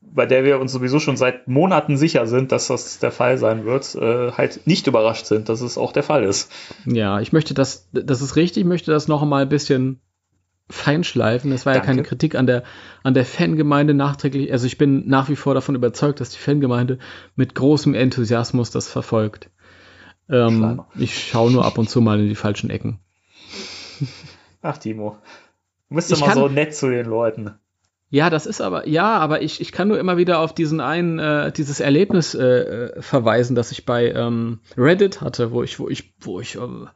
bei 0.00 0.26
der 0.26 0.44
wir 0.44 0.58
uns 0.58 0.72
sowieso 0.72 0.98
schon 0.98 1.16
seit 1.16 1.48
Monaten 1.48 1.96
sicher 1.96 2.26
sind, 2.26 2.50
dass 2.52 2.68
das 2.68 2.98
der 2.98 3.12
Fall 3.12 3.38
sein 3.38 3.64
wird, 3.64 3.94
äh, 3.94 4.32
halt 4.32 4.66
nicht 4.66 4.86
überrascht 4.86 5.26
sind, 5.26 5.48
dass 5.48 5.60
es 5.60 5.78
auch 5.78 5.92
der 5.92 6.02
Fall 6.02 6.24
ist. 6.24 6.50
Ja, 6.86 7.20
ich 7.20 7.32
möchte 7.32 7.54
das, 7.54 7.88
das 7.92 8.20
ist 8.20 8.36
richtig, 8.36 8.62
ich 8.62 8.68
möchte 8.68 8.90
das 8.90 9.08
noch 9.08 9.24
mal 9.24 9.42
ein 9.42 9.48
bisschen 9.48 10.00
feinschleifen. 10.70 11.50
Das 11.50 11.66
war 11.66 11.72
ja 11.72 11.78
Danke. 11.78 11.88
keine 11.88 12.02
Kritik 12.02 12.34
an 12.34 12.46
der, 12.46 12.62
an 13.02 13.14
der 13.14 13.24
Fangemeinde 13.24 13.94
nachträglich. 13.94 14.52
Also 14.52 14.66
ich 14.66 14.78
bin 14.78 15.08
nach 15.08 15.28
wie 15.28 15.36
vor 15.36 15.54
davon 15.54 15.74
überzeugt, 15.74 16.20
dass 16.20 16.30
die 16.30 16.38
Fangemeinde 16.38 16.98
mit 17.36 17.54
großem 17.54 17.94
Enthusiasmus 17.94 18.70
das 18.70 18.88
verfolgt. 18.88 19.50
Ähm, 20.28 20.82
ich 20.96 21.28
schaue 21.28 21.50
nur 21.50 21.64
ab 21.64 21.78
und 21.78 21.88
zu 21.88 22.00
mal 22.00 22.20
in 22.20 22.28
die 22.28 22.34
falschen 22.34 22.70
Ecken. 22.70 23.00
Ach, 24.62 24.76
Timo. 24.76 25.16
Du 25.88 25.94
bist 25.94 26.12
immer 26.12 26.32
so 26.34 26.48
nett 26.48 26.74
zu 26.74 26.90
den 26.90 27.06
Leuten. 27.06 27.54
Ja, 28.10 28.30
das 28.30 28.46
ist 28.46 28.62
aber, 28.62 28.88
ja, 28.88 29.18
aber 29.18 29.42
ich, 29.42 29.60
ich 29.60 29.70
kann 29.70 29.88
nur 29.88 29.98
immer 29.98 30.16
wieder 30.16 30.38
auf 30.38 30.54
diesen 30.54 30.80
einen, 30.80 31.18
äh, 31.18 31.52
dieses 31.52 31.80
Erlebnis 31.80 32.34
äh, 32.34 32.44
äh 32.44 33.02
verweisen, 33.02 33.54
das 33.54 33.70
ich 33.70 33.84
bei 33.84 34.10
ähm, 34.12 34.60
Reddit 34.78 35.20
hatte, 35.20 35.50
wo 35.52 35.62
ich, 35.62 35.78
wo 35.78 35.88
ich, 35.88 36.14
wo 36.20 36.40
ich 36.40 36.56
äh, 36.56 36.86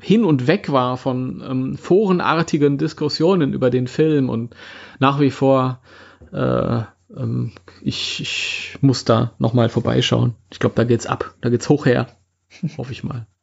hin 0.00 0.24
und 0.24 0.46
weg 0.46 0.70
war 0.70 0.96
von 0.96 1.42
ähm, 1.48 1.76
forenartigen 1.76 2.78
Diskussionen 2.78 3.52
über 3.52 3.70
den 3.70 3.86
Film 3.86 4.28
und 4.28 4.54
nach 4.98 5.20
wie 5.20 5.30
vor 5.30 5.80
äh, 6.32 6.82
ähm, 7.14 7.52
ich, 7.82 8.20
ich 8.20 8.78
muss 8.80 9.04
da 9.04 9.32
nochmal 9.38 9.68
vorbeischauen. 9.68 10.34
Ich 10.50 10.58
glaube, 10.58 10.74
da 10.74 10.84
geht's 10.84 11.06
ab. 11.06 11.34
Da 11.40 11.48
geht's 11.48 11.68
hoch 11.68 11.86
her. 11.86 12.08
Hoffe 12.76 12.92
ich 12.92 13.04
mal. 13.04 13.26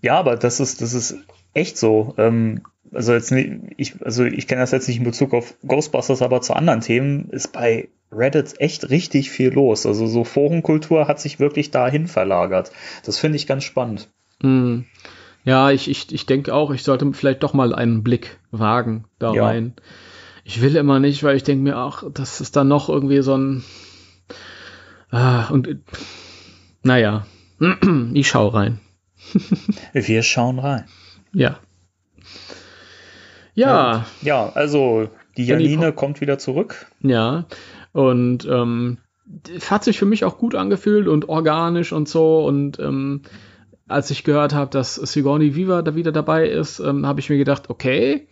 Ja, 0.00 0.18
aber 0.18 0.36
das 0.36 0.60
ist, 0.60 0.80
das 0.80 0.94
ist 0.94 1.16
echt 1.52 1.76
so. 1.76 2.14
Ähm, 2.16 2.62
also 2.92 3.12
jetzt 3.12 3.32
nicht, 3.32 3.50
ich, 3.76 4.02
also 4.02 4.24
ich 4.24 4.46
kenne 4.46 4.60
das 4.60 4.70
jetzt 4.70 4.88
nicht 4.88 4.98
in 4.98 5.04
Bezug 5.04 5.34
auf 5.34 5.54
Ghostbusters, 5.66 6.22
aber 6.22 6.40
zu 6.40 6.54
anderen 6.54 6.80
Themen 6.80 7.28
ist 7.30 7.52
bei 7.52 7.88
Reddit 8.12 8.54
echt 8.60 8.88
richtig 8.88 9.30
viel 9.30 9.50
los. 9.50 9.84
Also 9.84 10.06
so 10.06 10.24
Forenkultur 10.24 11.08
hat 11.08 11.20
sich 11.20 11.40
wirklich 11.40 11.70
dahin 11.70 12.06
verlagert. 12.06 12.70
Das 13.04 13.18
finde 13.18 13.36
ich 13.36 13.46
ganz 13.46 13.64
spannend. 13.64 14.08
Mm. 14.40 14.80
Ja, 15.46 15.70
ich, 15.70 15.88
ich, 15.88 16.12
ich 16.12 16.26
denke 16.26 16.52
auch, 16.52 16.72
ich 16.72 16.82
sollte 16.82 17.10
vielleicht 17.12 17.44
doch 17.44 17.54
mal 17.54 17.72
einen 17.72 18.02
Blick 18.02 18.40
wagen 18.50 19.04
da 19.20 19.32
ja. 19.32 19.46
rein. 19.46 19.74
Ich 20.44 20.60
will 20.60 20.74
immer 20.74 20.98
nicht, 20.98 21.22
weil 21.22 21.36
ich 21.36 21.44
denke 21.44 21.62
mir 21.62 21.78
auch, 21.78 22.02
das 22.12 22.40
ist 22.40 22.56
dann 22.56 22.66
noch 22.66 22.88
irgendwie 22.88 23.22
so 23.22 23.36
ein. 23.36 23.64
Ah, 25.10 25.46
und 25.46 25.68
naja, 26.82 27.26
ich 28.12 28.26
schau 28.26 28.48
rein. 28.48 28.80
Wir 29.92 30.22
schauen 30.24 30.58
rein. 30.58 30.84
Ja. 31.32 31.60
Ja. 33.54 34.04
Ja, 34.22 34.50
also 34.52 35.08
die 35.36 35.46
Janine 35.46 35.92
kommt 35.92 36.20
wieder 36.20 36.38
zurück. 36.38 36.86
Ja. 37.02 37.44
Und 37.92 38.46
ähm, 38.46 38.98
hat 39.70 39.84
sich 39.84 39.96
für 39.96 40.06
mich 40.06 40.24
auch 40.24 40.38
gut 40.38 40.56
angefühlt 40.56 41.06
und 41.06 41.28
organisch 41.28 41.92
und 41.92 42.08
so. 42.08 42.44
Und 42.44 42.80
ähm, 42.80 43.22
als 43.88 44.10
ich 44.10 44.24
gehört 44.24 44.54
habe, 44.54 44.70
dass 44.70 44.96
Sigourney 44.96 45.54
Viva 45.54 45.82
da 45.82 45.94
wieder 45.94 46.12
dabei 46.12 46.48
ist, 46.48 46.80
ähm, 46.80 47.06
habe 47.06 47.20
ich 47.20 47.30
mir 47.30 47.38
gedacht, 47.38 47.70
okay, 47.70 48.28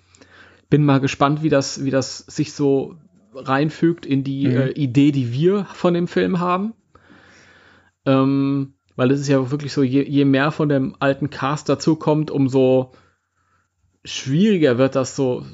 bin 0.70 0.84
mal 0.84 1.00
gespannt, 1.00 1.42
wie 1.42 1.48
das, 1.48 1.84
wie 1.84 1.90
das 1.90 2.18
sich 2.18 2.52
so 2.52 2.96
reinfügt 3.34 4.06
in 4.06 4.24
die 4.24 4.48
mhm. 4.48 4.56
äh, 4.56 4.68
Idee, 4.70 5.12
die 5.12 5.32
wir 5.32 5.64
von 5.66 5.94
dem 5.94 6.08
Film 6.08 6.40
haben. 6.40 6.74
Ähm, 8.06 8.74
weil 8.96 9.10
es 9.10 9.20
ist 9.20 9.28
ja 9.28 9.50
wirklich 9.50 9.72
so, 9.72 9.82
je, 9.82 10.02
je 10.02 10.24
mehr 10.24 10.50
von 10.50 10.68
dem 10.68 10.94
alten 11.00 11.30
Cast 11.30 11.68
dazukommt, 11.68 12.30
umso 12.30 12.92
schwieriger 14.04 14.78
wird 14.78 14.94
das 14.94 15.16
so 15.16 15.44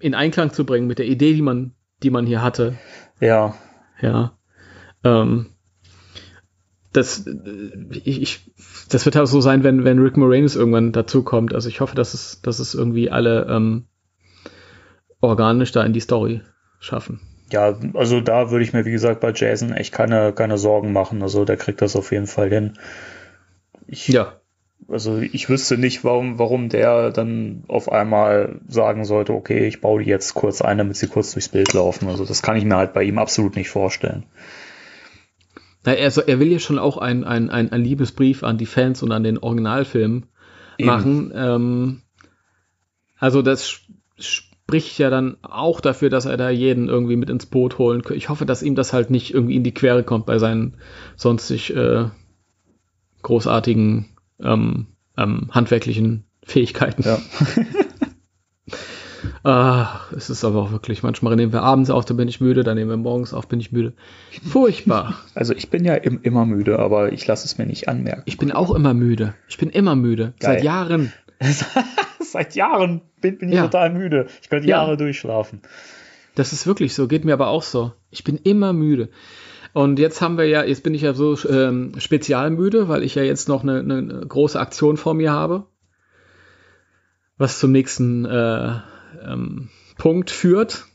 in 0.00 0.14
Einklang 0.14 0.52
zu 0.52 0.64
bringen 0.64 0.86
mit 0.86 0.98
der 0.98 1.06
Idee, 1.06 1.34
die 1.34 1.42
man, 1.42 1.74
die 2.02 2.10
man 2.10 2.26
hier 2.26 2.42
hatte. 2.42 2.78
Ja. 3.20 3.54
Ja. 4.00 4.36
Ähm, 5.04 5.53
das, 6.94 7.24
ich, 7.90 8.22
ich, 8.22 8.52
das 8.88 9.04
wird 9.04 9.16
halt 9.16 9.28
so 9.28 9.40
sein, 9.40 9.64
wenn, 9.64 9.84
wenn 9.84 9.98
Rick 9.98 10.16
Moranis 10.16 10.54
irgendwann 10.54 10.92
dazukommt. 10.92 11.54
Also 11.54 11.68
ich 11.68 11.80
hoffe, 11.80 11.96
dass 11.96 12.14
es, 12.14 12.40
dass 12.40 12.60
es 12.60 12.74
irgendwie 12.74 13.10
alle 13.10 13.46
ähm, 13.50 13.84
organisch 15.20 15.72
da 15.72 15.82
in 15.82 15.92
die 15.92 16.00
Story 16.00 16.42
schaffen. 16.78 17.20
Ja, 17.50 17.76
also 17.94 18.20
da 18.20 18.50
würde 18.50 18.64
ich 18.64 18.72
mir, 18.72 18.84
wie 18.84 18.92
gesagt, 18.92 19.20
bei 19.20 19.32
Jason 19.34 19.72
echt 19.72 19.92
keine, 19.92 20.32
keine 20.32 20.56
Sorgen 20.56 20.92
machen. 20.92 21.20
Also 21.22 21.44
der 21.44 21.56
kriegt 21.56 21.82
das 21.82 21.96
auf 21.96 22.12
jeden 22.12 22.28
Fall 22.28 22.48
hin. 22.48 22.78
Ich, 23.86 24.08
ja. 24.08 24.34
Also 24.86 25.18
ich 25.18 25.48
wüsste 25.48 25.78
nicht, 25.78 26.04
warum, 26.04 26.38
warum 26.38 26.68
der 26.68 27.10
dann 27.10 27.64
auf 27.68 27.90
einmal 27.90 28.60
sagen 28.68 29.04
sollte, 29.04 29.32
okay, 29.32 29.66
ich 29.66 29.80
baue 29.80 30.02
die 30.02 30.10
jetzt 30.10 30.34
kurz 30.34 30.62
ein, 30.62 30.78
damit 30.78 30.96
sie 30.96 31.08
kurz 31.08 31.32
durchs 31.32 31.48
Bild 31.48 31.72
laufen. 31.72 32.08
Also 32.08 32.24
das 32.24 32.42
kann 32.42 32.56
ich 32.56 32.64
mir 32.64 32.76
halt 32.76 32.92
bei 32.92 33.02
ihm 33.02 33.18
absolut 33.18 33.56
nicht 33.56 33.70
vorstellen. 33.70 34.24
Na, 35.84 35.92
er, 35.92 36.16
er 36.28 36.40
will 36.40 36.50
ja 36.50 36.58
schon 36.58 36.78
auch 36.78 36.98
ein, 36.98 37.24
ein, 37.24 37.50
ein, 37.50 37.70
ein 37.70 37.82
Liebesbrief 37.82 38.42
an 38.42 38.58
die 38.58 38.66
Fans 38.66 39.02
und 39.02 39.12
an 39.12 39.22
den 39.22 39.38
Originalfilm 39.38 40.24
Eben. 40.78 40.86
machen. 40.86 41.32
Ähm, 41.34 42.02
also 43.18 43.42
das 43.42 43.80
spricht 44.18 44.98
ja 44.98 45.10
dann 45.10 45.36
auch 45.42 45.80
dafür, 45.80 46.08
dass 46.08 46.24
er 46.24 46.36
da 46.36 46.48
jeden 46.48 46.88
irgendwie 46.88 47.16
mit 47.16 47.28
ins 47.28 47.46
Boot 47.46 47.78
holen 47.78 48.02
kann. 48.02 48.16
Ich 48.16 48.28
hoffe, 48.28 48.46
dass 48.46 48.62
ihm 48.62 48.74
das 48.74 48.92
halt 48.92 49.10
nicht 49.10 49.34
irgendwie 49.34 49.56
in 49.56 49.64
die 49.64 49.74
Quere 49.74 50.04
kommt 50.04 50.26
bei 50.26 50.38
seinen 50.38 50.78
sonstig 51.16 51.74
äh, 51.76 52.06
großartigen 53.22 54.06
ähm, 54.40 54.86
ähm, 55.16 55.48
handwerklichen 55.50 56.24
Fähigkeiten. 56.42 57.02
Ja. 57.02 57.18
ah, 59.44 60.00
es 60.16 60.30
ist 60.30 60.44
aber 60.44 60.62
auch 60.62 60.72
wirklich, 60.72 61.02
manchmal 61.02 61.36
nehmen 61.36 61.52
wir 61.52 61.62
abends 61.62 61.90
auf, 61.90 62.04
dann 62.04 62.16
bin 62.16 62.28
ich 62.28 62.40
müde, 62.40 62.64
dann 62.64 62.76
nehmen 62.76 62.90
wir 62.90 62.96
morgens 62.96 63.32
auf, 63.32 63.46
bin 63.46 63.60
ich 63.60 63.70
müde. 63.72 63.92
Furchtbar. 64.46 65.20
Also 65.34 65.52
ich 65.52 65.68
bin 65.68 65.84
ja 65.84 65.94
im, 65.94 66.20
immer 66.22 66.46
müde, 66.46 66.78
aber 66.78 67.12
ich 67.12 67.26
lasse 67.26 67.44
es 67.44 67.58
mir 67.58 67.66
nicht 67.66 67.88
anmerken. 67.88 68.22
Ich 68.24 68.38
bin 68.38 68.52
auch 68.52 68.74
immer 68.74 68.94
müde. 68.94 69.34
Ich 69.48 69.58
bin 69.58 69.68
immer 69.68 69.96
müde. 69.96 70.32
Geil. 70.38 70.54
Seit 70.54 70.64
Jahren. 70.64 71.12
Seit 72.20 72.54
Jahren 72.54 73.02
bin, 73.20 73.38
bin 73.38 73.48
ich 73.48 73.56
ja. 73.56 73.64
total 73.64 73.90
müde. 73.90 74.26
Ich 74.42 74.48
könnte 74.48 74.68
ja. 74.68 74.78
Jahre 74.78 74.96
durchschlafen. 74.96 75.60
Das 76.34 76.52
ist 76.52 76.66
wirklich 76.66 76.94
so, 76.94 77.08
geht 77.08 77.24
mir 77.24 77.32
aber 77.32 77.48
auch 77.48 77.62
so. 77.62 77.92
Ich 78.10 78.24
bin 78.24 78.36
immer 78.36 78.72
müde. 78.72 79.10
Und 79.72 79.98
jetzt 79.98 80.20
haben 80.22 80.38
wir 80.38 80.46
ja, 80.46 80.62
jetzt 80.64 80.84
bin 80.84 80.94
ich 80.94 81.02
ja 81.02 81.14
so 81.14 81.36
ähm, 81.48 81.94
spezialmüde, 81.98 82.88
weil 82.88 83.02
ich 83.02 83.16
ja 83.16 83.24
jetzt 83.24 83.48
noch 83.48 83.64
eine, 83.64 83.80
eine, 83.80 84.24
große 84.26 84.58
Aktion 84.58 84.96
vor 84.96 85.14
mir 85.14 85.32
habe, 85.32 85.66
was 87.38 87.58
zum 87.58 87.72
nächsten 87.72 88.24
äh, 88.24 88.78
ähm, 89.26 89.68
Punkt 89.98 90.30
führt. 90.30 90.86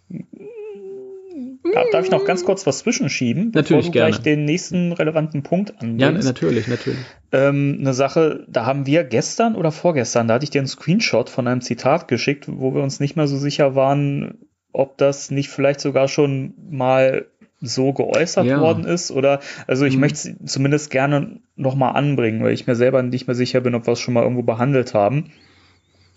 Darf 1.91 2.05
ich 2.05 2.11
noch 2.11 2.25
ganz 2.25 2.45
kurz 2.45 2.65
was 2.65 2.79
zwischenschieben, 2.79 3.51
bevor 3.51 3.61
natürlich, 3.61 3.85
du 3.87 3.91
gleich 3.91 4.23
gerne. 4.23 4.37
den 4.37 4.45
nächsten 4.45 4.91
relevanten 4.91 5.43
Punkt 5.43 5.71
anbringst? 5.81 6.01
Ja, 6.01 6.11
natürlich, 6.11 6.67
natürlich. 6.67 6.99
Ähm, 7.31 7.77
eine 7.79 7.93
Sache, 7.93 8.45
da 8.47 8.65
haben 8.65 8.85
wir 8.85 9.03
gestern 9.03 9.55
oder 9.55 9.71
vorgestern, 9.71 10.27
da 10.27 10.35
hatte 10.35 10.45
ich 10.45 10.49
dir 10.49 10.59
einen 10.59 10.67
Screenshot 10.67 11.29
von 11.29 11.47
einem 11.47 11.61
Zitat 11.61 12.07
geschickt, 12.07 12.45
wo 12.47 12.73
wir 12.73 12.81
uns 12.81 12.99
nicht 12.99 13.15
mehr 13.15 13.27
so 13.27 13.37
sicher 13.37 13.75
waren, 13.75 14.39
ob 14.71 14.97
das 14.97 15.31
nicht 15.31 15.49
vielleicht 15.49 15.79
sogar 15.79 16.07
schon 16.07 16.53
mal 16.69 17.25
so 17.61 17.93
geäußert 17.93 18.45
ja. 18.45 18.61
worden 18.61 18.85
ist 18.85 19.11
oder 19.11 19.41
also 19.67 19.85
ich 19.85 19.95
mhm. 19.95 20.01
möchte 20.01 20.29
es 20.29 20.51
zumindest 20.51 20.91
gerne 20.91 21.39
nochmal 21.55 21.95
anbringen, 21.95 22.41
weil 22.41 22.53
ich 22.53 22.67
mir 22.67 22.75
selber 22.75 23.03
nicht 23.03 23.27
mehr 23.27 23.35
sicher 23.35 23.61
bin, 23.61 23.75
ob 23.75 23.85
wir 23.85 23.93
es 23.93 23.99
schon 23.99 24.13
mal 24.13 24.23
irgendwo 24.23 24.43
behandelt 24.43 24.93
haben. 24.93 25.31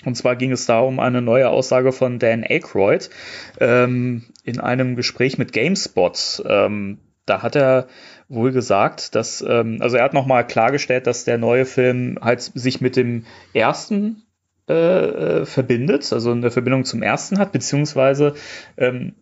Und 0.04 0.16
zwar 0.16 0.36
ging 0.36 0.52
es 0.52 0.66
da 0.66 0.80
um 0.80 1.00
eine 1.00 1.22
neue 1.22 1.48
Aussage 1.48 1.92
von 1.92 2.18
Dan 2.18 2.44
Aykroyd 2.44 3.10
ähm, 3.60 4.24
in 4.44 4.60
einem 4.60 4.96
Gespräch 4.96 5.38
mit 5.38 5.52
GameSpot. 5.52 6.42
Ähm, 6.46 6.98
da 7.26 7.42
hat 7.42 7.54
er 7.54 7.86
wohl 8.28 8.52
gesagt, 8.52 9.14
dass, 9.14 9.44
ähm, 9.46 9.78
also 9.80 9.96
er 9.96 10.04
hat 10.04 10.14
nochmal 10.14 10.46
klargestellt, 10.46 11.06
dass 11.06 11.24
der 11.24 11.38
neue 11.38 11.64
Film 11.64 12.18
halt 12.20 12.40
sich 12.40 12.80
mit 12.80 12.96
dem 12.96 13.26
ersten 13.52 14.22
äh, 14.68 14.74
äh, 15.40 15.44
verbindet, 15.44 16.12
also 16.12 16.32
eine 16.32 16.50
Verbindung 16.50 16.84
zum 16.84 17.02
ersten 17.02 17.38
hat, 17.38 17.52
beziehungsweise, 17.52 18.34
ähm, 18.76 19.14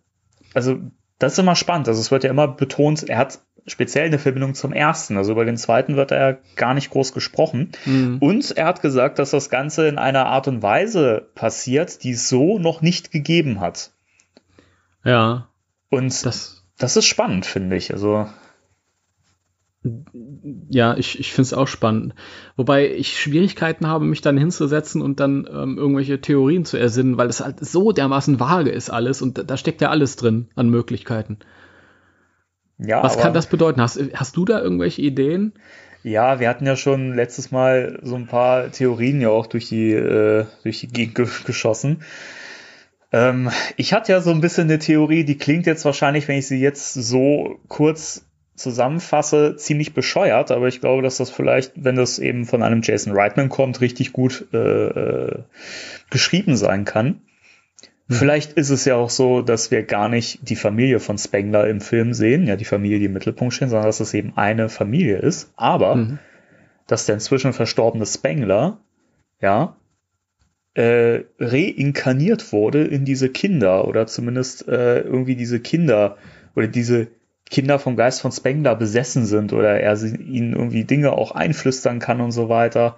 also 0.53 0.79
das 1.19 1.33
ist 1.33 1.39
immer 1.39 1.55
spannend. 1.55 1.87
Also 1.87 1.99
es 1.99 2.09
wird 2.09 2.23
ja 2.23 2.29
immer 2.29 2.47
betont, 2.47 3.07
er 3.07 3.17
hat 3.17 3.39
speziell 3.67 4.05
eine 4.05 4.19
Verbindung 4.19 4.53
zum 4.53 4.73
ersten. 4.73 5.17
Also 5.17 5.31
über 5.31 5.45
den 5.45 5.57
zweiten 5.57 5.95
wird 5.95 6.11
er 6.11 6.39
gar 6.55 6.73
nicht 6.73 6.89
groß 6.89 7.13
gesprochen. 7.13 7.71
Mhm. 7.85 8.17
Und 8.19 8.51
er 8.51 8.65
hat 8.65 8.81
gesagt, 8.81 9.19
dass 9.19 9.31
das 9.31 9.49
Ganze 9.49 9.87
in 9.87 9.97
einer 9.97 10.25
Art 10.25 10.47
und 10.47 10.61
Weise 10.61 11.29
passiert, 11.35 12.03
die 12.03 12.11
es 12.11 12.27
so 12.29 12.59
noch 12.59 12.81
nicht 12.81 13.11
gegeben 13.11 13.59
hat. 13.59 13.91
Ja. 15.03 15.47
Und 15.89 16.25
das, 16.25 16.65
das 16.77 16.97
ist 16.97 17.05
spannend, 17.05 17.45
finde 17.45 17.75
ich. 17.75 17.93
Also. 17.93 18.27
Ja, 20.69 20.95
ich, 20.95 21.19
ich 21.19 21.31
finde 21.31 21.41
es 21.41 21.53
auch 21.53 21.67
spannend. 21.67 22.13
Wobei 22.55 22.93
ich 22.93 23.19
Schwierigkeiten 23.19 23.87
habe, 23.87 24.05
mich 24.05 24.21
dann 24.21 24.37
hinzusetzen 24.37 25.01
und 25.01 25.19
dann 25.19 25.47
ähm, 25.51 25.77
irgendwelche 25.79 26.21
Theorien 26.21 26.65
zu 26.65 26.77
ersinnen, 26.77 27.17
weil 27.17 27.29
es 27.29 27.41
halt 27.41 27.59
so 27.59 27.91
dermaßen 27.91 28.39
vage 28.39 28.69
ist 28.69 28.91
alles 28.91 29.23
und 29.23 29.49
da 29.49 29.57
steckt 29.57 29.81
ja 29.81 29.89
alles 29.89 30.17
drin 30.17 30.49
an 30.55 30.69
Möglichkeiten. 30.69 31.39
Ja, 32.83 33.03
Was 33.03 33.17
kann 33.17 33.33
das 33.33 33.47
bedeuten? 33.47 33.79
Hast, 33.79 33.99
hast 34.13 34.35
du 34.35 34.45
da 34.45 34.59
irgendwelche 34.59 35.01
Ideen? 35.01 35.53
Ja, 36.03 36.39
wir 36.39 36.49
hatten 36.49 36.65
ja 36.65 36.75
schon 36.75 37.13
letztes 37.13 37.51
Mal 37.51 37.99
so 38.01 38.15
ein 38.15 38.25
paar 38.25 38.71
Theorien 38.71 39.21
ja 39.21 39.29
auch 39.29 39.45
durch 39.45 39.69
die, 39.69 39.91
äh, 39.91 40.45
durch 40.63 40.79
die 40.79 40.87
Gegend 40.87 41.45
geschossen. 41.45 42.01
Ähm, 43.11 43.51
ich 43.77 43.93
hatte 43.93 44.11
ja 44.11 44.21
so 44.21 44.31
ein 44.31 44.41
bisschen 44.41 44.63
eine 44.63 44.79
Theorie, 44.79 45.23
die 45.25 45.37
klingt 45.37 45.67
jetzt 45.67 45.85
wahrscheinlich, 45.85 46.27
wenn 46.27 46.39
ich 46.39 46.47
sie 46.47 46.59
jetzt 46.59 46.93
so 46.93 47.59
kurz 47.67 48.25
zusammenfasse, 48.55 49.55
ziemlich 49.57 49.93
bescheuert, 49.93 50.49
aber 50.51 50.67
ich 50.67 50.81
glaube, 50.81 51.03
dass 51.03 51.17
das 51.17 51.29
vielleicht, 51.29 51.73
wenn 51.75 51.95
das 51.95 52.19
eben 52.19 52.45
von 52.45 52.63
einem 52.63 52.81
Jason 52.81 53.13
Reitman 53.13 53.49
kommt, 53.49 53.81
richtig 53.81 54.11
gut 54.11 54.47
äh, 54.53 54.57
äh 54.57 55.39
geschrieben 56.09 56.57
sein 56.57 56.83
kann. 56.83 57.21
Hm. 58.11 58.17
Vielleicht 58.17 58.53
ist 58.53 58.69
es 58.71 58.83
ja 58.83 58.95
auch 58.95 59.09
so, 59.09 59.41
dass 59.41 59.71
wir 59.71 59.83
gar 59.83 60.09
nicht 60.09 60.49
die 60.49 60.57
Familie 60.57 60.99
von 60.99 61.17
Spengler 61.17 61.67
im 61.67 61.79
Film 61.79 62.13
sehen, 62.13 62.45
ja, 62.45 62.57
die 62.57 62.65
Familie, 62.65 62.99
die 62.99 63.05
im 63.05 63.13
Mittelpunkt 63.13 63.53
steht, 63.53 63.69
sondern 63.69 63.87
dass 63.87 64.01
es 64.01 64.13
eben 64.13 64.33
eine 64.35 64.67
Familie 64.67 65.17
ist. 65.17 65.53
Aber, 65.55 65.95
mhm. 65.95 66.19
dass 66.87 67.05
der 67.05 67.15
inzwischen 67.15 67.53
verstorbene 67.53 68.05
Spengler, 68.05 68.79
ja, 69.39 69.77
äh, 70.73 71.21
reinkarniert 71.39 72.51
wurde 72.51 72.83
in 72.83 73.05
diese 73.05 73.29
Kinder 73.29 73.87
oder 73.87 74.07
zumindest 74.07 74.67
äh, 74.67 74.99
irgendwie 74.99 75.37
diese 75.37 75.61
Kinder 75.61 76.17
oder 76.53 76.67
diese 76.67 77.07
Kinder 77.49 77.79
vom 77.79 77.95
Geist 77.95 78.21
von 78.21 78.31
Spengler 78.33 78.75
besessen 78.75 79.25
sind 79.25 79.53
oder 79.53 79.79
er 79.79 79.95
sie, 79.95 80.15
ihnen 80.17 80.53
irgendwie 80.53 80.83
Dinge 80.83 81.13
auch 81.13 81.31
einflüstern 81.31 81.99
kann 81.99 82.19
und 82.19 82.31
so 82.31 82.49
weiter. 82.49 82.97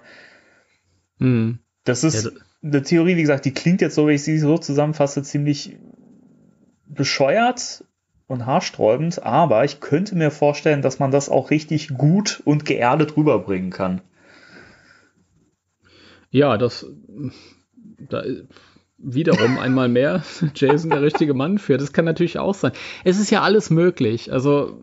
Hm. 1.18 1.60
Das 1.84 2.02
ist 2.02 2.24
Ja, 2.24 2.30
eine 2.64 2.82
Theorie, 2.82 3.16
wie 3.16 3.22
gesagt, 3.22 3.44
die 3.44 3.52
klingt 3.52 3.80
jetzt 3.80 3.94
so, 3.94 4.06
wenn 4.06 4.14
ich 4.14 4.24
sie 4.24 4.38
so 4.38 4.56
zusammenfasse, 4.56 5.22
ziemlich 5.22 5.76
bescheuert 6.86 7.84
und 8.26 8.46
haarsträubend, 8.46 9.22
aber 9.22 9.64
ich 9.64 9.80
könnte 9.80 10.16
mir 10.16 10.30
vorstellen, 10.30 10.80
dass 10.80 10.98
man 10.98 11.10
das 11.10 11.28
auch 11.28 11.50
richtig 11.50 11.88
gut 11.88 12.40
und 12.44 12.64
geerdet 12.64 13.16
rüberbringen 13.16 13.70
kann. 13.70 14.00
Ja, 16.30 16.56
das 16.56 16.86
da, 17.98 18.24
wiederum 18.96 19.58
einmal 19.58 19.88
mehr 19.88 20.22
Jason 20.54 20.90
der 20.90 21.02
richtige 21.02 21.34
Mann 21.34 21.58
für. 21.58 21.76
Das 21.76 21.92
kann 21.92 22.06
natürlich 22.06 22.38
auch 22.38 22.54
sein. 22.54 22.72
Es 23.04 23.20
ist 23.20 23.30
ja 23.30 23.42
alles 23.42 23.70
möglich. 23.70 24.32
Also 24.32 24.80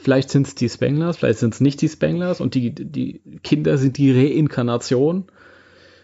vielleicht 0.00 0.30
sind 0.30 0.46
es 0.46 0.54
die 0.54 0.68
Spenglers, 0.68 1.18
vielleicht 1.18 1.38
sind 1.38 1.54
es 1.54 1.60
nicht 1.60 1.80
die 1.80 1.88
Spenglers 1.88 2.40
und 2.40 2.54
die, 2.54 2.74
die 2.74 3.20
Kinder 3.42 3.78
sind 3.78 3.98
die 3.98 4.12
Reinkarnation 4.12 5.26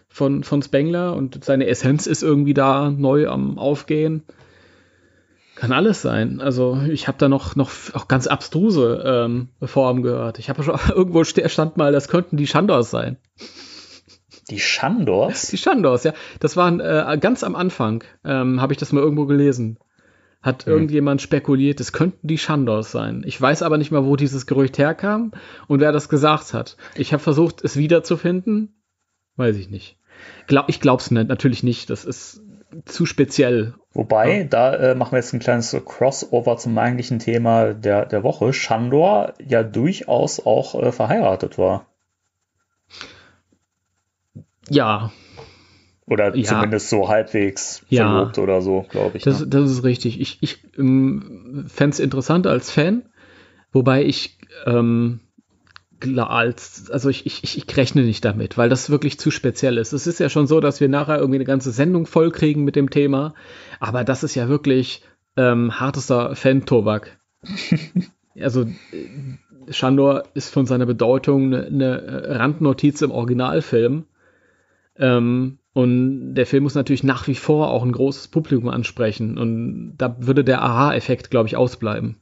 von, 0.07 0.43
von 0.43 0.61
Spengler 0.61 1.15
und 1.15 1.43
seine 1.43 1.67
Essenz 1.67 2.07
ist 2.07 2.23
irgendwie 2.23 2.53
da 2.53 2.89
neu 2.89 3.27
am 3.27 3.57
Aufgehen. 3.57 4.23
Kann 5.55 5.71
alles 5.71 6.03
sein. 6.03 6.39
Also 6.39 6.79
ich 6.89 7.07
habe 7.07 7.17
da 7.17 7.29
noch, 7.29 7.55
noch 7.55 7.71
auch 7.93 8.07
ganz 8.07 8.27
abstruse 8.27 9.03
ähm, 9.05 9.49
Formen 9.63 10.03
gehört. 10.03 10.37
Ich 10.37 10.49
habe 10.49 10.63
schon 10.63 10.79
irgendwo 10.95 11.23
stand 11.23 11.77
mal, 11.77 11.91
das 11.91 12.07
könnten 12.07 12.37
die 12.37 12.47
Shandors 12.47 12.91
sein. 12.91 13.17
Die 14.49 14.59
Shandors? 14.59 15.47
Die 15.47 15.57
Shandors, 15.57 16.03
ja. 16.03 16.13
Das 16.39 16.55
waren 16.55 16.79
äh, 16.79 17.17
ganz 17.19 17.43
am 17.43 17.55
Anfang, 17.55 18.03
ähm, 18.23 18.61
habe 18.61 18.71
ich 18.73 18.79
das 18.79 18.93
mal 18.93 19.01
irgendwo 19.01 19.25
gelesen. 19.25 19.77
Hat 20.41 20.65
Hm. 20.65 20.73
irgendjemand 20.73 21.21
spekuliert, 21.21 21.79
es 21.79 21.91
könnten 21.91 22.27
die 22.27 22.37
Shandors 22.37 22.91
sein. 22.91 23.23
Ich 23.25 23.39
weiß 23.41 23.63
aber 23.63 23.77
nicht 23.77 23.91
mal, 23.91 24.05
wo 24.05 24.15
dieses 24.15 24.45
Gerücht 24.45 24.77
herkam 24.77 25.31
und 25.67 25.79
wer 25.79 25.91
das 25.91 26.09
gesagt 26.09 26.53
hat. 26.53 26.77
Ich 26.95 27.11
habe 27.13 27.23
versucht, 27.23 27.63
es 27.63 27.75
wiederzufinden. 27.75 28.73
Weiß 29.35 29.55
ich 29.57 29.69
nicht. 29.69 29.97
Glaub, 30.47 30.69
ich 30.69 30.79
glaub's 30.79 31.11
nicht, 31.11 31.27
natürlich 31.27 31.63
nicht. 31.63 31.89
Das 31.89 32.05
ist 32.05 32.41
zu 32.85 33.05
speziell. 33.05 33.73
Wobei, 33.93 34.43
da 34.43 34.75
äh, 34.75 34.95
machen 34.95 35.13
wir 35.13 35.19
jetzt 35.19 35.33
ein 35.33 35.39
kleines 35.39 35.75
Crossover 35.85 36.57
zum 36.57 36.77
eigentlichen 36.77 37.19
Thema 37.19 37.73
der, 37.73 38.05
der 38.05 38.23
Woche. 38.23 38.53
Shandor 38.53 39.33
ja 39.43 39.63
durchaus 39.63 40.45
auch 40.45 40.75
äh, 40.81 40.91
verheiratet 40.91 41.57
war. 41.57 41.87
Ja, 44.69 45.11
Oder 46.07 46.35
Ja. 46.35 46.43
zumindest 46.43 46.89
so 46.89 47.09
halbwegs 47.09 47.83
Ja. 47.89 48.07
verlobt 48.07 48.37
oder 48.37 48.61
so, 48.61 48.85
glaube 48.89 49.17
ich. 49.17 49.23
Das, 49.23 49.41
ne? 49.41 49.47
das 49.47 49.69
ist 49.69 49.83
richtig. 49.83 50.21
Ich, 50.21 50.37
ich 50.41 50.59
ähm, 50.77 51.65
fände 51.67 51.93
es 51.93 51.99
interessant 51.99 52.47
als 52.47 52.71
Fan, 52.71 53.03
wobei 53.73 54.03
ich 54.05 54.37
ähm, 54.65 55.19
als, 56.17 56.89
also 56.91 57.09
ich, 57.09 57.25
ich, 57.25 57.57
ich, 57.57 57.77
rechne 57.77 58.03
nicht 58.03 58.23
damit, 58.23 58.57
weil 58.57 58.69
das 58.69 58.89
wirklich 58.89 59.19
zu 59.19 59.31
speziell 59.31 59.77
ist. 59.77 59.93
Es 59.93 60.05
ist 60.05 60.19
ja 60.19 60.29
schon 60.29 60.45
so, 60.47 60.59
dass 60.59 60.79
wir 60.79 60.89
nachher 60.89 61.17
irgendwie 61.17 61.37
eine 61.37 61.45
ganze 61.45 61.71
Sendung 61.71 62.05
voll 62.05 62.31
kriegen 62.31 62.63
mit 62.63 62.75
dem 62.75 62.89
Thema, 62.89 63.33
aber 63.79 64.03
das 64.03 64.23
ist 64.23 64.35
ja 64.35 64.47
wirklich 64.47 65.01
ähm, 65.35 65.79
hartester 65.79 66.35
Fan-Tobak. 66.35 67.17
also 68.39 68.67
Shandor 69.69 70.23
ist 70.35 70.53
von 70.53 70.65
seiner 70.65 70.85
Bedeutung 70.85 71.53
eine, 71.53 71.65
eine 71.65 72.39
Randnotiz 72.39 73.01
im 73.01 73.11
Originalfilm. 73.11 74.05
Ähm, 74.97 75.57
und 75.77 76.33
der 76.33 76.47
Film 76.47 76.63
muss 76.63 76.73
natürlich 76.73 77.03
nach 77.03 77.27
wie 77.27 77.35
vor 77.35 77.69
auch 77.69 77.83
ein 77.83 77.91
großes 77.91 78.29
Publikum 78.29 78.67
ansprechen. 78.67 79.37
Und 79.37 79.93
da 79.99 80.15
würde 80.19 80.43
der 80.43 80.63
Aha-Effekt, 80.63 81.29
glaube 81.29 81.47
ich, 81.47 81.55
ausbleiben. 81.55 82.15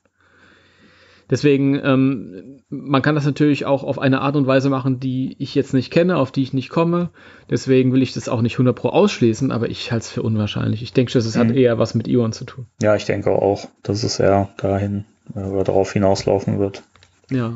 Deswegen, 1.30 1.80
ähm, 1.82 2.60
man 2.68 3.02
kann 3.02 3.16
das 3.16 3.26
natürlich 3.26 3.66
auch 3.66 3.86
auf 3.86 3.98
eine 3.98 4.20
Art 4.20 4.36
und 4.36 4.46
Weise 4.46 4.70
machen, 4.70 5.00
die 5.00 5.38
ich 5.40 5.56
jetzt 5.56 5.74
nicht 5.74 5.90
kenne, 5.90 6.18
auf 6.18 6.34
die 6.34 6.44
ich 6.44 6.52
nicht 6.52 6.68
komme. 6.68 7.12
Deswegen 7.50 7.94
will 7.94 8.02
ich 8.04 8.12
das 8.14 8.28
auch 8.28 8.42
nicht 8.42 8.56
100 8.56 8.76
pro 8.76 8.90
ausschließen, 8.90 9.54
aber 9.54 9.70
ich 9.70 9.90
halte 9.90 10.04
es 10.04 10.12
für 10.12 10.22
unwahrscheinlich. 10.22 10.82
Ich 10.84 10.92
denke, 10.92 11.14
das 11.14 11.38
hat 11.38 11.48
Mhm. 11.48 11.56
eher 11.56 11.80
was 11.80 11.96
mit 11.96 12.10
Ion 12.10 12.34
zu 12.34 12.44
tun. 12.44 12.66
Ja, 12.82 12.98
ich 12.98 13.06
denke 13.06 13.32
auch, 13.32 13.70
dass 13.84 14.04
es 14.04 14.20
eher 14.20 14.50
dahin 14.58 15.06
äh, 15.34 15.40
oder 15.40 15.64
darauf 15.64 15.94
hinauslaufen 15.94 16.60
wird. 16.60 16.84
Ja. 17.32 17.54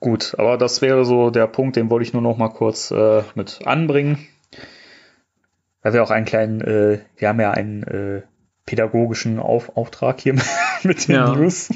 Gut, 0.00 0.34
aber 0.38 0.56
das 0.56 0.80
wäre 0.80 1.04
so 1.04 1.28
der 1.28 1.48
Punkt, 1.48 1.76
den 1.76 1.90
wollte 1.90 2.04
ich 2.04 2.14
nur 2.14 2.22
noch 2.22 2.38
mal 2.38 2.48
kurz 2.48 2.90
äh, 2.92 3.22
mit 3.34 3.60
anbringen. 3.66 4.16
Weil 5.88 5.94
wir 5.94 6.02
auch 6.02 6.10
einen 6.10 6.26
kleinen, 6.26 6.60
äh, 6.60 6.98
wir 7.16 7.28
haben 7.28 7.40
ja 7.40 7.50
einen 7.50 7.82
äh, 7.82 8.20
pädagogischen 8.66 9.38
Auf 9.38 9.74
Auftrag 9.74 10.20
hier 10.20 10.34
mit 10.82 11.08
den 11.08 11.14
Ja. 11.14 11.34
News. 11.34 11.70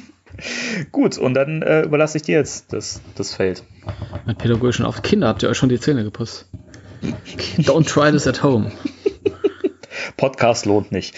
Gut, 0.90 1.16
und 1.16 1.33
dann 1.33 1.62
äh, 1.62 1.81
überlasse 1.81 2.18
ich 2.18 2.22
dir 2.25 2.37
jetzt 2.37 2.75
das, 2.75 3.01
das 3.14 3.35
Feld. 3.35 3.64
Mit 4.27 4.37
pädagogischen 4.37 4.85
auf 4.85 5.01
Kinder 5.01 5.29
habt 5.29 5.42
ihr 5.42 5.48
euch 5.48 5.57
schon 5.57 5.70
die 5.70 5.81
Zähne 5.81 6.05
geputzt. 6.05 6.46
Don't 7.61 7.88
try 7.88 8.12
this 8.12 8.27
at 8.27 8.42
home. 8.42 8.70
Podcast 10.18 10.66
lohnt 10.66 10.92
nicht. 10.92 11.16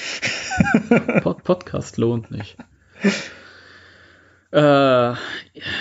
Pod 1.25 1.43
Podcast 1.43 1.97
lohnt 1.97 2.31
nicht. 2.31 2.57
Äh, 4.53 5.15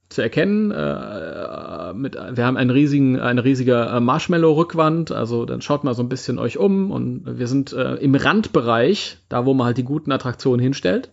zu 0.08 0.22
erkennen. 0.22 0.70
Äh, 0.70 1.92
mit, 1.94 2.14
wir 2.14 2.44
haben 2.44 2.56
einen 2.56 2.70
riesigen, 2.70 3.20
eine 3.20 3.44
riesige 3.44 3.74
äh, 3.74 4.00
Marshmallow-Rückwand, 4.00 5.12
also 5.12 5.44
dann 5.44 5.60
schaut 5.60 5.84
mal 5.84 5.94
so 5.94 6.02
ein 6.02 6.08
bisschen 6.08 6.38
euch 6.38 6.58
um 6.58 6.90
und 6.90 7.38
wir 7.38 7.46
sind 7.46 7.72
äh, 7.72 7.94
im 7.96 8.14
Randbereich, 8.14 9.18
da 9.28 9.44
wo 9.44 9.54
man 9.54 9.66
halt 9.66 9.78
die 9.78 9.84
guten 9.84 10.12
Attraktionen 10.12 10.60
hinstellt. 10.60 11.12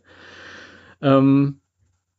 Ähm, 1.01 1.59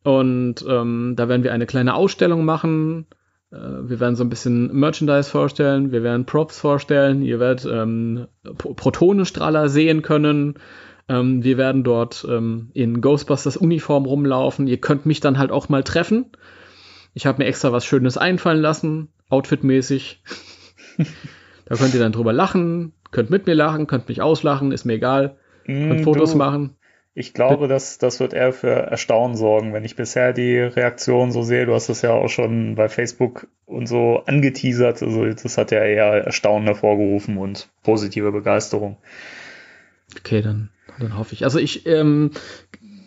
und 0.03 0.55
ähm, 0.67 1.13
da 1.17 1.27
werden 1.27 1.43
wir 1.43 1.53
eine 1.53 1.65
kleine 1.65 1.93
Ausstellung 1.95 2.45
machen. 2.45 3.07
Äh, 3.51 3.57
wir 3.57 3.99
werden 3.99 4.15
so 4.15 4.23
ein 4.23 4.29
bisschen 4.29 4.73
Merchandise 4.73 5.29
vorstellen, 5.29 5.91
wir 5.91 6.03
werden 6.03 6.25
Props 6.25 6.59
vorstellen, 6.59 7.21
ihr 7.21 7.39
werdet 7.39 7.65
ähm, 7.71 8.27
Pro- 8.57 8.73
Protonenstrahler 8.73 9.69
sehen 9.69 10.01
können. 10.01 10.55
Ähm, 11.09 11.43
wir 11.43 11.57
werden 11.57 11.83
dort 11.83 12.25
ähm, 12.29 12.69
in 12.73 13.01
Ghostbusters 13.01 13.57
Uniform 13.57 14.05
rumlaufen. 14.05 14.67
Ihr 14.67 14.79
könnt 14.79 15.05
mich 15.05 15.19
dann 15.19 15.37
halt 15.37 15.51
auch 15.51 15.69
mal 15.69 15.83
treffen. 15.83 16.27
Ich 17.13 17.25
habe 17.25 17.39
mir 17.39 17.45
extra 17.45 17.71
was 17.71 17.85
Schönes 17.85 18.17
einfallen 18.17 18.61
lassen, 18.61 19.09
outfitmäßig. 19.29 20.23
da 21.65 21.75
könnt 21.75 21.93
ihr 21.93 21.99
dann 21.99 22.11
drüber 22.11 22.33
lachen, 22.33 22.93
könnt 23.11 23.29
mit 23.29 23.45
mir 23.47 23.55
lachen, 23.55 23.87
könnt 23.87 24.07
mich 24.07 24.21
auslachen, 24.21 24.71
ist 24.71 24.85
mir 24.85 24.93
egal. 24.93 25.37
Könnt 25.65 25.99
Mm, 25.99 26.03
Fotos 26.03 26.31
du, 26.31 26.37
machen. 26.37 26.76
Ich 27.19 27.33
glaube, 27.33 27.67
das, 27.67 27.97
das 27.97 28.19
wird 28.19 28.33
eher 28.33 28.53
für 28.53 28.69
Erstaunen 28.69 29.35
sorgen, 29.35 29.73
wenn 29.73 29.83
ich 29.83 29.95
bisher 29.95 30.33
die 30.33 30.59
Reaktion 30.59 31.31
so 31.31 31.41
sehe. 31.41 31.65
Du 31.65 31.73
hast 31.73 31.89
es 31.89 32.03
ja 32.03 32.11
auch 32.11 32.27
schon 32.27 32.75
bei 32.75 32.89
Facebook 32.89 33.47
und 33.65 33.87
so 33.87 34.21
angeteasert. 34.27 35.01
Also 35.01 35.25
das 35.25 35.57
hat 35.57 35.71
ja 35.71 35.83
eher 35.83 36.25
Erstaunen 36.25 36.67
hervorgerufen 36.67 37.39
und 37.39 37.69
positive 37.81 38.31
Begeisterung. 38.31 38.97
Okay, 40.15 40.43
dann, 40.43 40.69
dann 40.99 41.17
hoffe 41.17 41.33
ich. 41.33 41.43
Also 41.43 41.57
ich, 41.57 41.87
ähm, 41.87 42.33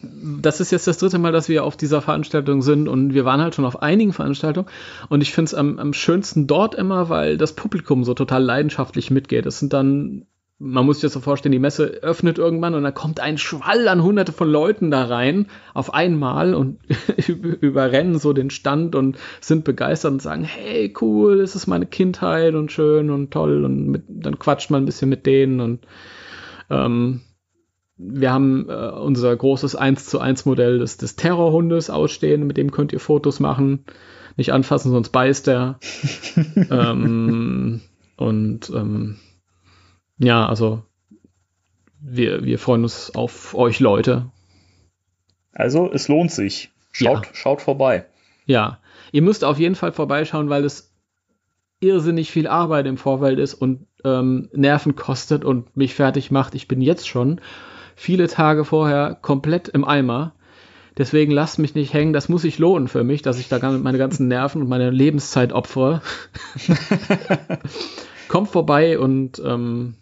das 0.03 0.61
ist 0.61 0.73
jetzt 0.73 0.89
das 0.89 0.99
dritte 0.99 1.21
Mal, 1.21 1.31
dass 1.31 1.49
wir 1.49 1.63
auf 1.63 1.77
dieser 1.77 2.03
Veranstaltung 2.03 2.63
sind 2.63 2.89
und 2.89 3.15
wir 3.15 3.25
waren 3.25 3.41
halt 3.41 3.55
schon 3.55 3.65
auf 3.65 3.81
einigen 3.81 4.13
Veranstaltungen 4.13 4.67
und 5.09 5.21
ich 5.21 5.33
finde 5.33 5.51
es 5.51 5.55
am, 5.55 5.79
am 5.79 5.93
schönsten 5.93 6.49
dort 6.49 6.75
immer, 6.75 7.11
weil 7.11 7.39
das 7.39 7.53
Publikum 7.53 8.03
so 8.03 8.15
total 8.15 8.43
leidenschaftlich 8.43 9.13
mitgeht. 9.13 9.47
Es 9.47 9.61
sind 9.61 9.73
dann, 9.73 10.27
man 10.63 10.85
muss 10.85 10.97
sich 10.97 11.03
das 11.05 11.15
so 11.15 11.21
vorstellen, 11.21 11.53
die 11.53 11.59
Messe 11.59 11.87
öffnet 12.03 12.37
irgendwann 12.37 12.75
und 12.75 12.83
da 12.83 12.91
kommt 12.91 13.19
ein 13.19 13.39
Schwall 13.39 13.89
an 13.89 14.03
hunderte 14.03 14.33
von 14.33 14.49
Leuten 14.49 14.91
da 14.91 15.05
rein 15.05 15.47
auf 15.73 15.95
einmal 15.95 16.55
und 16.55 16.79
überrennen 17.27 18.19
so 18.19 18.35
den 18.35 18.51
Stand 18.51 18.95
und 18.95 19.17
sind 19.41 19.65
begeistert 19.65 20.13
und 20.13 20.23
sagen, 20.23 20.45
hey, 20.45 20.93
cool, 21.01 21.41
es 21.41 21.57
ist 21.57 21.67
meine 21.67 21.87
Kindheit 21.87 22.55
und 22.55 22.71
schön 22.71 23.09
und 23.09 23.31
toll 23.31 23.65
und 23.65 23.87
mit, 23.87 24.05
dann 24.07 24.39
quatscht 24.39 24.71
man 24.71 24.83
ein 24.83 24.87
bisschen 24.87 25.09
mit 25.09 25.25
denen 25.25 25.61
und 25.61 25.87
ähm, 26.69 27.23
wir 27.97 28.31
haben 28.31 28.69
äh, 28.69 28.91
unser 28.91 29.35
großes 29.35 29.77
1 29.77 30.07
zu 30.07 30.21
1 30.21 30.45
Modell 30.45 30.79
des, 30.79 30.99
des 30.99 31.17
Terrorhundes 31.17 31.89
ausstehen, 31.89 32.47
mit 32.47 32.59
dem 32.59 32.71
könnt 32.71 32.93
ihr 32.93 33.01
Fotos 33.01 33.41
machen. 33.41 33.85
Nicht 34.37 34.53
anfassen, 34.53 34.91
sonst 34.91 35.11
beißt 35.11 35.49
er. 35.49 35.81
ähm, 36.71 37.81
und 38.17 38.71
ähm, 38.71 39.17
ja, 40.21 40.47
also 40.47 40.83
wir, 42.01 42.45
wir 42.45 42.59
freuen 42.59 42.83
uns 42.85 43.15
auf 43.15 43.55
euch 43.55 43.81
Leute. 43.81 44.31
Also 45.53 45.91
es 45.93 46.07
lohnt 46.09 46.31
sich. 46.31 46.71
Schaut, 46.93 47.27
Ja. 47.27 47.35
schaut 47.35 47.61
vorbei. 47.63 48.07
Ja, 48.47 48.79
ihr 49.13 49.23
müsst 49.23 49.45
auf 49.45 49.59
jeden 49.59 49.75
Fall 49.75 49.93
vorbeischauen, 49.93 50.49
weil 50.49 50.65
es 50.65 50.93
irrsinnig 51.81 52.31
viel 52.31 52.47
Arbeit 52.47 52.87
im 52.87 52.97
Vorfeld 52.97 53.39
ist 53.39 53.55
und 53.55 53.87
ähm, 54.05 54.49
Nerven 54.53 54.97
kostet 54.97 55.45
und 55.45 55.77
mich 55.77 55.95
fertig 55.95 56.31
macht. 56.31 56.55
Ich 56.55 56.69
bin 56.69 56.81
jetzt 56.81 57.09
schon 57.09 57.41
viele 57.97 58.29
Tage 58.29 58.65
vorher 58.65 59.15
komplett 59.21 59.69
im 59.69 59.85
Eimer. 59.85 60.35
Deswegen 60.99 61.33
lasst 61.33 61.59
mich 61.59 61.75
nicht 61.75 61.95
hängen. 61.95 62.13
Das 62.13 62.29
muss 62.29 62.43
sich 62.43 62.59
lohnen 62.59 62.89
für 62.89 63.05
mich, 63.05 63.23
dass 63.23 63.39
ich 63.39 63.49
da 63.49 63.59
meine 63.71 63.99
ganzen 63.99 64.29
Nerven 64.29 64.63
und 64.63 64.69
meine 64.69 64.91
Lebenszeit 64.91 65.53
opfere. 65.53 66.03
Kommt 68.29 68.49
vorbei 68.49 68.99
und 68.99 69.41
ähm, 69.45 69.95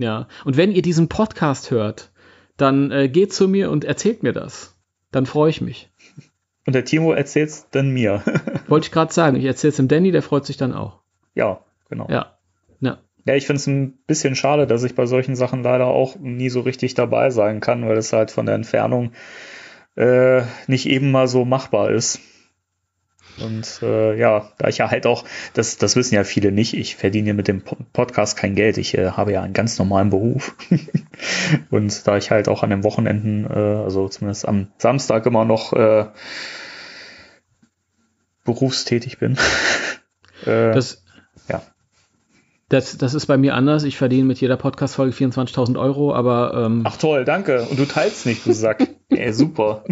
ja. 0.00 0.26
Und 0.44 0.56
wenn 0.56 0.72
ihr 0.72 0.82
diesen 0.82 1.08
Podcast 1.08 1.70
hört, 1.70 2.10
dann 2.56 2.90
äh, 2.90 3.08
geht 3.08 3.32
zu 3.32 3.48
mir 3.48 3.70
und 3.70 3.84
erzählt 3.84 4.22
mir 4.22 4.32
das. 4.32 4.76
Dann 5.12 5.26
freue 5.26 5.50
ich 5.50 5.60
mich. 5.60 5.90
Und 6.66 6.74
der 6.74 6.84
Timo 6.84 7.12
erzählt's 7.12 7.68
dann 7.70 7.90
mir. 7.90 8.22
Wollte 8.68 8.86
ich 8.86 8.92
gerade 8.92 9.12
sagen. 9.12 9.36
Ich 9.36 9.44
erzähle 9.44 9.70
es 9.70 9.76
dem 9.76 9.88
Danny, 9.88 10.10
der 10.10 10.22
freut 10.22 10.46
sich 10.46 10.56
dann 10.56 10.72
auch. 10.72 11.00
ja, 11.34 11.60
genau. 11.88 12.06
Ja. 12.10 12.38
Ja. 12.80 12.98
Ja, 13.26 13.34
ich 13.34 13.46
finde 13.46 13.58
es 13.58 13.66
ein 13.66 13.98
bisschen 14.06 14.34
schade, 14.34 14.66
dass 14.66 14.82
ich 14.82 14.94
bei 14.94 15.06
solchen 15.06 15.36
Sachen 15.36 15.62
leider 15.62 15.86
auch 15.86 16.16
nie 16.16 16.48
so 16.48 16.60
richtig 16.60 16.94
dabei 16.94 17.30
sein 17.30 17.60
kann, 17.60 17.86
weil 17.86 17.98
es 17.98 18.12
halt 18.12 18.30
von 18.30 18.46
der 18.46 18.54
Entfernung 18.54 19.12
äh, 19.96 20.42
nicht 20.66 20.86
eben 20.86 21.10
mal 21.10 21.28
so 21.28 21.44
machbar 21.44 21.90
ist. 21.90 22.20
Und 23.38 23.80
äh, 23.82 24.18
ja, 24.18 24.50
da 24.58 24.68
ich 24.68 24.78
ja 24.78 24.90
halt 24.90 25.06
auch, 25.06 25.24
das, 25.54 25.78
das 25.78 25.96
wissen 25.96 26.14
ja 26.14 26.24
viele 26.24 26.52
nicht, 26.52 26.74
ich 26.74 26.96
verdiene 26.96 27.32
mit 27.34 27.48
dem 27.48 27.62
Po- 27.62 27.76
Podcast 27.92 28.36
kein 28.36 28.54
Geld. 28.54 28.76
Ich 28.78 28.96
äh, 28.96 29.12
habe 29.12 29.32
ja 29.32 29.42
einen 29.42 29.54
ganz 29.54 29.78
normalen 29.78 30.10
Beruf. 30.10 30.54
Und 31.70 32.06
da 32.06 32.16
ich 32.16 32.30
halt 32.30 32.48
auch 32.48 32.62
an 32.62 32.70
den 32.70 32.84
Wochenenden, 32.84 33.46
äh, 33.46 33.54
also 33.82 34.08
zumindest 34.08 34.46
am 34.46 34.68
Samstag 34.78 35.24
immer 35.26 35.44
noch 35.44 35.72
äh, 35.72 36.06
berufstätig 38.44 39.18
bin. 39.18 39.36
äh, 40.46 40.72
Das. 40.72 41.04
Das, 42.70 42.96
das 42.96 43.14
ist 43.14 43.26
bei 43.26 43.36
mir 43.36 43.54
anders. 43.54 43.82
Ich 43.82 43.96
verdiene 43.98 44.24
mit 44.24 44.40
jeder 44.40 44.56
Podcast-Folge 44.56 45.12
24.000 45.12 45.78
Euro, 45.78 46.14
aber 46.14 46.66
ähm, 46.66 46.82
Ach 46.84 46.96
toll, 46.96 47.24
danke. 47.24 47.62
Und 47.68 47.78
du 47.78 47.84
teilst 47.84 48.26
nicht, 48.26 48.46
du 48.46 48.52
Sack. 48.52 48.88
Ey, 49.08 49.32
super. 49.32 49.82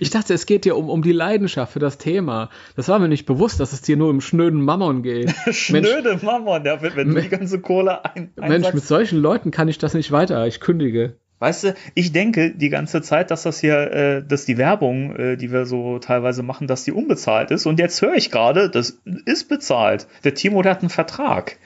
ich 0.00 0.08
dachte, 0.08 0.32
es 0.32 0.46
geht 0.46 0.64
dir 0.64 0.74
um, 0.74 0.88
um 0.88 1.02
die 1.02 1.12
Leidenschaft 1.12 1.74
für 1.74 1.80
das 1.80 1.98
Thema. 1.98 2.48
Das 2.76 2.88
war 2.88 2.98
mir 2.98 3.08
nicht 3.08 3.26
bewusst, 3.26 3.60
dass 3.60 3.74
es 3.74 3.82
dir 3.82 3.98
nur 3.98 4.08
um 4.08 4.22
schnöden 4.22 4.62
Mammon 4.62 5.02
geht. 5.02 5.26
Mensch, 5.44 5.58
Schnöde 5.58 6.18
Mammon, 6.22 6.64
der, 6.64 6.80
wenn, 6.80 6.96
wenn 6.96 7.14
du 7.14 7.20
die 7.20 7.28
ganze 7.28 7.60
Kohle 7.60 8.02
ein, 8.06 8.32
Mensch, 8.36 8.48
mit 8.48 8.52
einsackst. 8.66 8.88
solchen 8.88 9.18
Leuten 9.18 9.50
kann 9.50 9.68
ich 9.68 9.76
das 9.76 9.92
nicht 9.92 10.12
weiter. 10.12 10.46
Ich 10.46 10.60
kündige. 10.60 11.18
Weißt 11.44 11.64
du, 11.64 11.74
ich 11.94 12.10
denke 12.10 12.52
die 12.52 12.70
ganze 12.70 13.02
Zeit, 13.02 13.30
dass 13.30 13.42
das 13.42 13.60
hier, 13.60 13.92
äh, 13.92 14.24
dass 14.26 14.46
die 14.46 14.56
Werbung, 14.56 15.14
äh, 15.14 15.36
die 15.36 15.52
wir 15.52 15.66
so 15.66 15.98
teilweise 15.98 16.42
machen, 16.42 16.68
dass 16.68 16.84
die 16.84 16.92
unbezahlt 16.92 17.50
ist. 17.50 17.66
Und 17.66 17.78
jetzt 17.78 18.00
höre 18.00 18.14
ich 18.14 18.30
gerade, 18.30 18.70
das 18.70 19.02
ist 19.26 19.50
bezahlt. 19.50 20.06
Der 20.24 20.32
Timo, 20.32 20.62
der 20.62 20.72
hat 20.72 20.80
einen 20.80 20.88
Vertrag. 20.88 21.58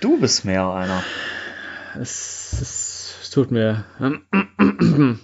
Du 0.00 0.18
bist 0.18 0.46
mehr 0.46 0.66
einer. 0.66 1.04
Es, 2.00 2.56
es, 2.58 3.30
tut 3.30 3.50
mir. 3.50 3.84
Du 3.98 5.18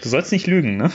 sollst 0.00 0.32
nicht 0.32 0.48
lügen, 0.48 0.78
ne? 0.78 0.90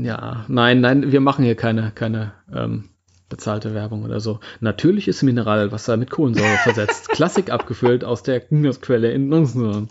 Ja, 0.00 0.46
nein, 0.48 0.80
nein, 0.80 1.12
wir 1.12 1.20
machen 1.20 1.44
hier 1.44 1.56
keine, 1.56 1.92
keine 1.94 2.32
ähm, 2.50 2.88
bezahlte 3.28 3.74
Werbung 3.74 4.04
oder 4.04 4.20
so. 4.20 4.40
Natürlich 4.60 5.08
ist 5.08 5.22
Mineralwasser 5.22 5.96
mit 5.96 6.10
Kohlensäure 6.10 6.56
versetzt. 6.62 7.08
Klassik 7.10 7.50
abgefüllt 7.50 8.04
aus 8.04 8.22
der 8.22 8.40
Quelle 8.40 9.10
in 9.12 9.28
Nussnüren. 9.28 9.88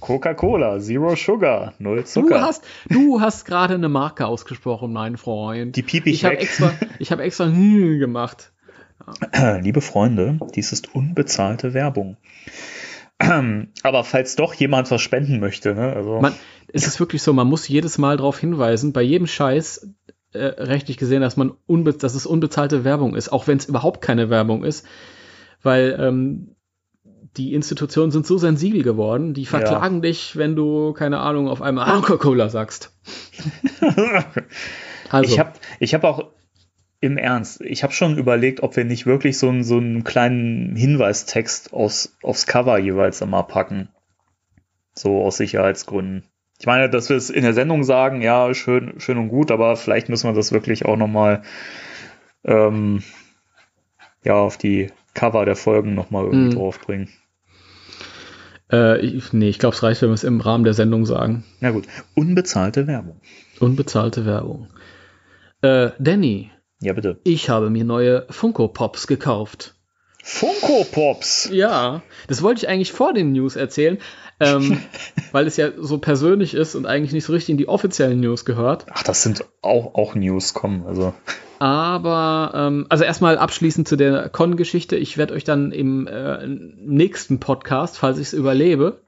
Coca-Cola, 0.00 0.78
Zero 0.78 1.16
Sugar, 1.16 1.74
Null 1.78 1.98
Du 1.98 2.04
Zucker. 2.04 2.40
hast, 2.42 2.64
du 2.88 3.20
hast 3.20 3.44
gerade 3.46 3.74
eine 3.74 3.88
Marke 3.88 4.26
ausgesprochen, 4.26 4.92
mein 4.92 5.16
Freund. 5.16 5.74
Die 5.76 5.82
piep 5.82 6.06
ich 6.06 6.22
ich 6.22 6.24
extra, 6.24 6.72
ich 6.98 7.10
habe 7.10 7.22
extra 7.22 7.46
hm 7.46 7.98
gemacht. 7.98 8.52
Liebe 9.60 9.80
Freunde, 9.80 10.38
dies 10.54 10.72
ist 10.72 10.94
unbezahlte 10.94 11.74
Werbung. 11.74 12.16
Aber 13.82 14.04
falls 14.04 14.36
doch 14.36 14.52
jemand 14.54 14.90
was 14.90 15.00
spenden 15.00 15.40
möchte, 15.40 15.74
ne? 15.74 15.92
Also, 15.94 16.20
Man, 16.20 16.34
es 16.72 16.86
ist 16.86 17.00
wirklich 17.00 17.22
so, 17.22 17.32
man 17.32 17.46
muss 17.46 17.66
jedes 17.66 17.98
Mal 17.98 18.18
darauf 18.18 18.38
hinweisen, 18.38 18.92
bei 18.92 19.02
jedem 19.02 19.26
Scheiß 19.26 19.88
äh, 20.36 20.62
rechtlich 20.62 20.96
gesehen, 20.96 21.22
dass 21.22 21.36
man 21.36 21.52
unbe 21.66 21.92
dass 21.92 22.14
es 22.14 22.26
unbezahlte 22.26 22.84
Werbung 22.84 23.14
ist, 23.14 23.30
auch 23.32 23.46
wenn 23.46 23.58
es 23.58 23.66
überhaupt 23.66 24.00
keine 24.00 24.30
Werbung 24.30 24.64
ist, 24.64 24.86
weil 25.62 25.96
ähm, 25.98 26.56
die 27.36 27.54
Institutionen 27.54 28.10
sind 28.10 28.26
so 28.26 28.38
sensibel 28.38 28.82
geworden, 28.82 29.34
die 29.34 29.46
verklagen 29.46 30.00
dich, 30.02 30.36
wenn 30.36 30.56
du 30.56 30.92
keine 30.92 31.18
Ahnung 31.18 31.48
auf 31.48 31.60
einmal 31.60 31.86
Coca-Cola 32.00 32.48
sagst. 32.48 32.92
Also, 35.08 35.32
Ich 35.32 35.38
habe 35.38 35.52
ich 35.78 35.94
hab 35.94 36.02
auch 36.02 36.32
im 37.00 37.18
Ernst, 37.18 37.60
ich 37.60 37.82
habe 37.82 37.92
schon 37.92 38.18
überlegt, 38.18 38.62
ob 38.62 38.76
wir 38.76 38.84
nicht 38.84 39.06
wirklich 39.06 39.38
so 39.38 39.48
einen, 39.48 39.64
so 39.64 39.76
einen 39.76 40.02
kleinen 40.02 40.74
Hinweistext 40.74 41.72
aus, 41.72 42.16
aufs 42.22 42.46
Cover 42.46 42.78
jeweils 42.78 43.20
immer 43.20 43.42
packen. 43.42 43.88
So 44.94 45.22
aus 45.22 45.36
Sicherheitsgründen. 45.36 46.24
Ich 46.58 46.66
meine, 46.66 46.88
dass 46.88 47.08
wir 47.10 47.16
es 47.16 47.28
in 47.30 47.42
der 47.42 47.52
Sendung 47.54 47.84
sagen, 47.84 48.22
ja, 48.22 48.52
schön, 48.54 48.94
schön 48.98 49.18
und 49.18 49.28
gut, 49.28 49.50
aber 49.50 49.76
vielleicht 49.76 50.08
müssen 50.08 50.28
wir 50.28 50.34
das 50.34 50.52
wirklich 50.52 50.86
auch 50.86 50.96
nochmal 50.96 51.42
ähm, 52.44 53.02
ja, 54.24 54.34
auf 54.34 54.56
die 54.56 54.90
Cover 55.14 55.44
der 55.44 55.56
Folgen 55.56 55.94
nochmal 55.94 56.24
irgendwie 56.24 56.54
Mhm. 56.54 56.58
draufbringen. 56.58 57.08
äh, 58.72 58.98
ich, 59.00 59.32
nee, 59.32 59.48
ich 59.48 59.58
glaube, 59.58 59.76
es 59.76 59.82
reicht, 59.82 60.02
wenn 60.02 60.08
wir 60.10 60.14
es 60.14 60.24
im 60.24 60.40
Rahmen 60.40 60.64
der 60.64 60.74
Sendung 60.74 61.06
sagen. 61.06 61.44
Na 61.60 61.70
gut, 61.70 61.86
unbezahlte 62.14 62.86
Werbung. 62.86 63.20
Unbezahlte 63.60 64.26
Werbung. 64.26 64.68
Äh, 65.62 65.90
Danny, 65.98 66.50
Ja, 66.80 66.92
bitte. 66.92 67.20
ich 67.24 67.48
habe 67.48 67.70
mir 67.70 67.84
neue 67.84 68.26
Funko 68.30 68.68
Pops 68.68 69.06
gekauft. 69.06 69.74
Funko 70.22 70.84
Pops! 70.90 71.48
Ja, 71.52 72.02
das 72.26 72.42
wollte 72.42 72.62
ich 72.62 72.68
eigentlich 72.68 72.90
vor 72.92 73.12
den 73.14 73.30
News 73.32 73.54
erzählen, 73.54 73.98
ähm, 74.40 74.80
weil 75.32 75.46
es 75.46 75.56
ja 75.56 75.70
so 75.78 75.98
persönlich 75.98 76.54
ist 76.54 76.74
und 76.74 76.86
eigentlich 76.86 77.12
nicht 77.12 77.24
so 77.24 77.32
richtig 77.32 77.50
in 77.50 77.58
die 77.58 77.68
offiziellen 77.68 78.20
News 78.20 78.44
gehört. 78.44 78.86
Ach, 78.90 79.02
das 79.02 79.22
sind 79.22 79.44
auch, 79.62 79.94
auch 79.94 80.14
News, 80.14 80.54
kommen. 80.54 80.86
Also, 80.86 81.14
Aber, 81.58 82.52
ähm, 82.54 82.86
also 82.88 83.04
erstmal 83.04 83.38
abschließend 83.38 83.88
zu 83.88 83.96
der 83.96 84.28
Con-Geschichte. 84.28 84.96
Ich 84.96 85.16
werde 85.18 85.34
euch 85.34 85.44
dann 85.44 85.72
im 85.72 86.06
äh, 86.06 86.46
nächsten 86.46 87.40
Podcast, 87.40 87.98
falls 87.98 88.18
ich 88.18 88.28
es 88.28 88.32
überlebe, 88.32 89.00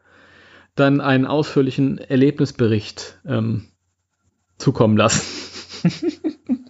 dann 0.74 1.00
einen 1.00 1.26
ausführlichen 1.26 1.98
Erlebnisbericht 1.98 3.18
ähm, 3.26 3.68
zukommen 4.58 4.96
lassen. 4.96 5.22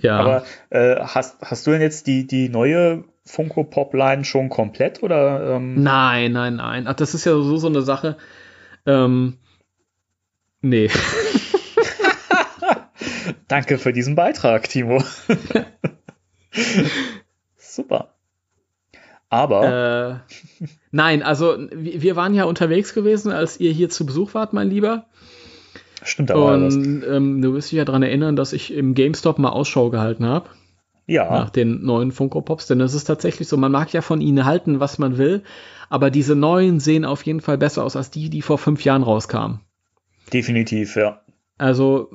ja. 0.00 0.18
Aber 0.18 0.44
äh, 0.70 0.96
hast, 1.00 1.40
hast 1.40 1.66
du 1.66 1.70
denn 1.72 1.80
jetzt 1.80 2.06
die, 2.06 2.26
die 2.26 2.48
neue 2.48 3.04
Funko 3.24 3.64
Pop 3.64 3.94
Line 3.94 4.24
schon 4.24 4.48
komplett 4.48 5.02
oder? 5.02 5.56
Ähm? 5.56 5.82
Nein, 5.82 6.32
nein, 6.32 6.56
nein. 6.56 6.86
Ach, 6.86 6.94
das 6.94 7.14
ist 7.14 7.24
ja 7.24 7.32
so 7.32 7.56
so 7.56 7.68
eine 7.68 7.82
Sache. 7.82 8.16
Ähm, 8.84 9.38
nee. 10.60 10.90
Danke 13.48 13.78
für 13.78 13.92
diesen 13.92 14.14
Beitrag, 14.14 14.68
Timo. 14.68 15.02
Super. 17.56 18.14
Aber. 19.28 20.22
Äh, 20.28 20.66
nein, 20.90 21.22
also 21.22 21.56
wir 21.72 22.16
waren 22.16 22.34
ja 22.34 22.44
unterwegs 22.44 22.92
gewesen, 22.92 23.32
als 23.32 23.58
ihr 23.60 23.72
hier 23.72 23.88
zu 23.88 24.04
Besuch 24.04 24.34
wart, 24.34 24.52
mein 24.52 24.68
Lieber. 24.68 25.06
Stimmt 26.02 26.30
aber. 26.30 26.54
Und 26.54 27.04
ähm, 27.08 27.40
du 27.40 27.54
wirst 27.54 27.70
dich 27.70 27.78
ja 27.78 27.84
daran 27.84 28.02
erinnern, 28.02 28.36
dass 28.36 28.52
ich 28.52 28.72
im 28.72 28.94
GameStop 28.94 29.38
mal 29.38 29.50
Ausschau 29.50 29.90
gehalten 29.90 30.26
habe. 30.26 30.50
Ja. 31.12 31.30
Nach 31.30 31.50
den 31.50 31.84
neuen 31.84 32.10
Funko 32.10 32.40
Pops. 32.40 32.66
Denn 32.66 32.80
es 32.80 32.94
ist 32.94 33.04
tatsächlich 33.04 33.46
so, 33.46 33.58
man 33.58 33.70
mag 33.70 33.92
ja 33.92 34.00
von 34.00 34.22
ihnen 34.22 34.46
halten, 34.46 34.80
was 34.80 34.98
man 34.98 35.18
will. 35.18 35.42
Aber 35.90 36.10
diese 36.10 36.34
neuen 36.34 36.80
sehen 36.80 37.04
auf 37.04 37.22
jeden 37.24 37.42
Fall 37.42 37.58
besser 37.58 37.84
aus 37.84 37.96
als 37.96 38.10
die, 38.10 38.30
die 38.30 38.40
vor 38.40 38.56
fünf 38.56 38.82
Jahren 38.82 39.02
rauskamen. 39.02 39.60
Definitiv, 40.32 40.96
ja. 40.96 41.20
Also, 41.58 42.10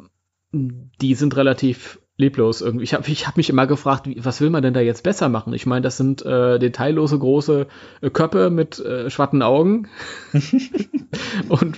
die 0.52 1.14
sind 1.14 1.36
relativ 1.36 2.00
leblos 2.18 2.62
irgendwie. 2.62 2.86
Ich 2.86 2.96
habe 2.96 3.08
ich 3.08 3.28
hab 3.28 3.38
mich 3.38 3.52
immer 3.52 3.68
gefragt, 3.68 4.08
wie, 4.08 4.26
was 4.26 4.42
will 4.42 4.50
man 4.50 4.64
denn 4.64 4.74
da 4.74 4.80
jetzt 4.80 5.04
besser 5.04 5.30
machen? 5.30 5.54
Ich 5.54 5.68
meine, 5.68 5.82
das 5.82 5.98
sind 5.98 6.26
äh, 6.26 6.58
detaillose 6.58 7.20
große 7.20 7.68
äh, 8.02 8.10
Köpfe 8.10 8.50
mit 8.50 8.80
äh, 8.80 9.12
schwarzen 9.12 9.44
Augen. 9.44 9.88
und, 11.50 11.78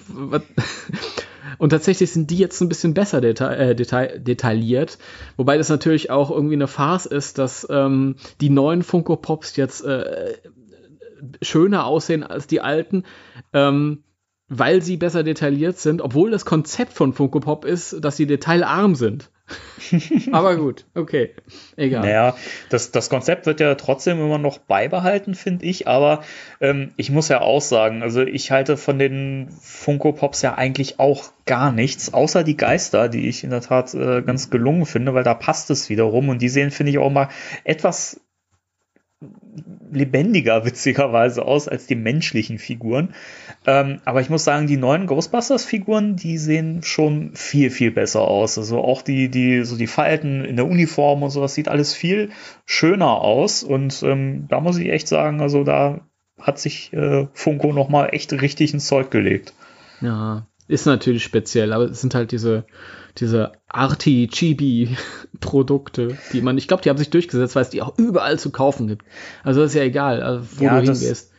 und 1.60 1.70
tatsächlich 1.70 2.12
sind 2.12 2.32
die 2.32 2.38
jetzt 2.38 2.60
ein 2.62 2.70
bisschen 2.70 2.96
besser 2.96 3.22
deta 3.22 3.54
äh, 3.54 3.76
deta 3.76 4.08
detailliert. 4.08 4.98
Wobei 5.38 5.58
das 5.58 5.70
natürlich 5.70 6.10
auch 6.10 6.32
irgendwie 6.32 6.56
eine 6.56 6.68
Farce 6.68 7.06
ist, 7.06 7.38
dass 7.38 7.68
ähm, 7.70 8.16
die 8.42 8.50
neuen 8.50 8.82
Funko 8.82 9.18
Pops 9.18 9.56
jetzt 9.58 9.86
äh, 9.86 10.34
schöner 11.44 11.86
aussehen 11.86 12.24
als 12.24 12.48
die 12.48 12.62
alten. 12.62 13.04
Ähm, 13.54 14.04
weil 14.50 14.82
sie 14.82 14.98
besser 14.98 15.24
detailliert 15.24 15.78
sind, 15.78 16.02
obwohl 16.02 16.32
das 16.32 16.44
Konzept 16.44 16.94
von 16.94 17.14
Funko 17.14 17.40
Pop 17.40 17.66
ist, 17.66 18.04
dass 18.04 18.18
sie 18.18 18.26
detailarm 18.26 18.96
sind. 18.96 19.30
Aber 20.32 20.56
gut, 20.56 20.86
okay, 20.96 21.32
egal. 21.76 22.02
Naja, 22.02 22.36
das, 22.70 22.92
das 22.92 23.10
Konzept 23.10 23.46
wird 23.46 23.60
ja 23.60 23.76
trotzdem 23.76 24.20
immer 24.20 24.38
noch 24.38 24.58
beibehalten, 24.60 25.36
finde 25.36 25.66
ich. 25.66 25.88
Aber 25.88 26.24
ähm, 26.62 26.92
ich 26.98 27.10
muss 27.12 27.30
ja 27.30 27.42
auch 27.42 27.62
sagen, 27.62 28.04
also 28.04 28.22
ich 28.22 28.52
halte 28.52 28.78
von 28.78 29.00
den 29.00 29.50
Funko 29.62 30.12
Pops 30.12 30.42
ja 30.42 30.56
eigentlich 30.56 31.00
auch 31.00 31.32
gar 31.46 31.72
nichts, 31.72 32.14
außer 32.14 32.44
die 32.44 32.58
Geister, 32.58 33.10
die 33.10 33.28
ich 33.28 33.44
in 33.44 33.50
der 33.50 33.62
Tat 33.62 33.94
äh, 33.94 34.22
ganz 34.22 34.50
gelungen 34.50 34.86
finde, 34.86 35.14
weil 35.14 35.24
da 35.24 35.34
passt 35.34 35.70
es 35.70 35.90
wiederum. 35.90 36.30
Und 36.30 36.42
die 36.42 36.50
sehen, 36.50 36.72
finde 36.72 36.92
ich, 36.92 36.98
auch 36.98 37.12
mal 37.12 37.30
etwas 37.64 38.22
lebendiger 39.92 40.66
witzigerweise 40.66 41.46
aus 41.46 41.68
als 41.68 41.88
die 41.88 41.96
menschlichen 41.96 42.58
Figuren. 42.58 43.14
Ähm, 43.66 44.00
aber 44.06 44.22
ich 44.22 44.30
muss 44.30 44.44
sagen, 44.44 44.68
die 44.68 44.78
neuen 44.78 45.08
Ghostbusters-Figuren, 45.08 46.16
die 46.16 46.38
sehen 46.38 46.84
schon 46.84 47.32
viel, 47.36 47.70
viel 47.70 47.92
besser 47.92 48.22
aus. 48.22 48.58
Also 48.58 48.80
auch 48.80 49.02
die, 49.02 49.30
die, 49.30 49.64
so 49.64 49.76
die 49.76 49.88
Falten 49.88 50.46
in 50.46 50.56
der 50.56 50.68
Uniform 50.68 51.24
und 51.24 51.32
sowas 51.32 51.54
sieht 51.54 51.68
alles 51.68 51.94
viel 51.94 52.30
schöner 52.66 53.22
aus. 53.22 53.64
Und 53.64 54.02
ähm, 54.04 54.48
da 54.48 54.62
muss 54.62 54.78
ich 54.78 54.90
echt 54.90 55.08
sagen, 55.08 55.42
also 55.42 55.64
da 55.64 56.02
hat 56.40 56.60
sich 56.60 56.94
äh, 56.94 57.28
Funko 57.34 57.74
nochmal 57.74 58.10
echt 58.14 58.32
richtig 58.32 58.74
ins 58.74 58.88
Zeug 58.88 59.12
gelegt. 59.12 59.54
Ja, 60.02 60.48
ist 60.70 60.86
natürlich 60.86 61.24
speziell, 61.24 61.74
aber 61.74 61.86
es 61.86 62.00
sind 62.00 62.14
halt 62.14 62.32
diese, 62.32 62.64
diese 63.18 63.54
Arti-Chibi-Produkte, 63.68 66.16
die 66.32 66.42
man, 66.42 66.60
ich 66.60 66.68
glaube, 66.68 66.84
die 66.84 66.90
haben 66.90 66.98
sich 66.98 67.10
durchgesetzt, 67.10 67.56
weil 67.56 67.64
es 67.64 67.72
die 67.72 67.82
auch 67.82 67.98
überall 67.98 68.38
zu 68.38 68.52
kaufen 68.52 68.86
gibt. 68.88 69.04
Also 69.44 69.64
ist 69.64 69.74
ja 69.74 69.82
egal, 69.82 70.22
also 70.22 70.46
wo 70.58 70.66
ja, 70.66 70.80
du 70.80 70.86
hingehst. 70.86 71.32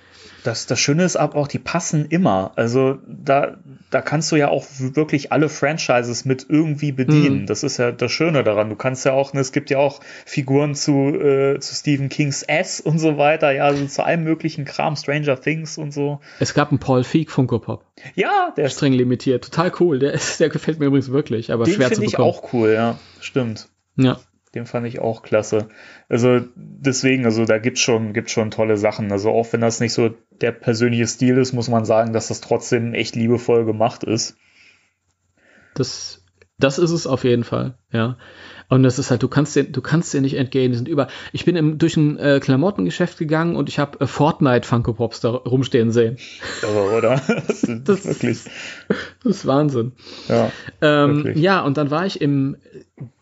Das, 0.45 0.67
das 0.67 0.79
Schöne 0.79 1.05
ist 1.05 1.17
aber 1.17 1.37
auch, 1.37 1.49
die 1.49 1.59
passen 1.59 2.07
immer. 2.07 2.53
Also 2.57 2.99
da, 3.07 3.59
da 3.91 4.01
kannst 4.01 4.33
du 4.33 4.37
ja 4.37 4.49
auch 4.49 4.65
wirklich 4.79 5.33
alle 5.33 5.49
Franchises 5.49 6.25
mit 6.25 6.47
irgendwie 6.49 6.93
bedienen. 6.93 7.43
Mhm. 7.43 7.47
Das 7.47 7.63
ist 7.63 7.77
ja 7.79 7.93
das 7.93 8.11
Schöne 8.13 8.45
daran. 8.45 8.71
Du 8.71 8.77
kannst 8.77 9.05
ja 9.05 9.13
auch, 9.13 9.33
ne, 9.33 9.41
es 9.41 9.53
gibt 9.53 9.71
ja 9.71 9.79
auch 9.79 10.01
Figuren 10.25 10.75
zu, 10.75 10.93
äh, 11.15 11.59
zu 11.61 11.75
Stephen 11.75 12.09
Kings 12.09 12.43
S 12.43 12.81
und 12.81 12.99
so 12.99 13.19
weiter, 13.19 13.51
ja, 13.53 13.65
also 13.65 13.85
zu 13.87 14.05
allem 14.05 14.25
möglichen 14.25 14.65
Kram, 14.65 14.97
Stranger 14.97 15.41
Things 15.41 15.79
und 15.79 15.93
so. 15.93 16.21
Es 16.39 16.55
gab 16.55 16.71
einen 16.71 16.79
Paul 16.79 17.05
Feig 17.05 17.31
Funko 17.31 17.59
Pop. 17.59 17.85
Ja, 18.15 18.53
der 18.57 18.67
ist 18.67 18.75
streng 18.75 18.93
limitiert. 18.93 19.45
Total 19.45 19.73
cool. 19.81 19.99
Der, 19.99 20.13
ist, 20.13 20.41
der 20.41 20.49
gefällt 20.49 20.81
mir 20.81 20.87
übrigens 20.87 21.11
wirklich, 21.11 21.53
aber 21.53 21.67
schwer 21.67 21.73
zu 21.73 21.79
bekommen. 21.79 21.91
Den 21.91 21.97
finde 21.97 22.07
ich 22.07 22.19
auch 22.19 22.53
cool, 22.53 22.73
ja. 22.73 22.99
Stimmt. 23.21 23.69
Ja. 23.97 24.19
Den 24.55 24.67
fand 24.67 24.87
ich 24.87 24.99
auch 24.99 25.23
klasse. 25.23 25.69
Also 26.09 26.41
deswegen, 26.57 27.25
also 27.25 27.45
da 27.45 27.59
gibt's 27.59 27.81
schon, 27.81 28.13
gibt's 28.13 28.33
schon 28.33 28.51
tolle 28.51 28.77
Sachen. 28.77 29.13
Also 29.13 29.31
auch 29.31 29.53
wenn 29.53 29.61
das 29.61 29.79
nicht 29.79 29.93
so 29.93 30.11
der 30.41 30.53
persönliche 30.53 31.07
Stil 31.07 31.39
ist, 31.39 31.53
muss 31.53 31.69
man 31.69 31.85
sagen, 31.85 32.13
dass 32.13 32.29
das 32.29 32.41
trotzdem 32.41 32.93
echt 32.95 33.15
liebevoll 33.15 33.65
gemacht 33.65 34.03
ist. 34.03 34.37
Das, 35.75 36.25
das 36.59 36.79
ist 36.79 36.91
es 36.91 37.07
auf 37.07 37.23
jeden 37.23 37.45
Fall, 37.45 37.79
ja. 37.93 38.17
Und 38.71 38.85
das 38.85 39.01
ist 39.01 39.11
halt, 39.11 39.23
du 39.23 39.29
kannst 39.29 39.57
dir, 39.57 39.65
du 39.65 39.83
kannst 39.83 40.15
dir 40.15 40.21
nicht 40.21 40.37
entgehen. 40.37 40.71
Die 40.71 40.79
sind 40.79 40.87
über. 40.87 41.09
Ich 41.33 41.45
bin 41.45 41.57
im, 41.57 41.79
durch 41.79 41.97
ein 41.97 42.19
äh, 42.19 42.39
Klamottengeschäft 42.41 43.19
gegangen 43.19 43.57
und 43.57 43.69
ich 43.69 43.81
habe 43.81 43.99
äh, 43.99 44.07
Fortnite 44.07 44.67
Funko 44.67 44.93
Pops 44.93 45.19
da 45.21 45.31
rumstehen 45.31 45.91
sehen. 45.91 46.17
Aber, 46.63 46.97
oder? 46.97 47.21
Das, 47.49 47.63
das 47.85 48.07
wirklich. 48.07 48.45
Das 49.25 49.37
ist 49.37 49.47
Wahnsinn. 49.47 49.93
Ja, 50.29 50.53
ähm, 50.81 51.33
ja, 51.35 51.61
und 51.63 51.77
dann 51.77 51.91
war 51.91 52.07
ich 52.07 52.21
im 52.21 52.57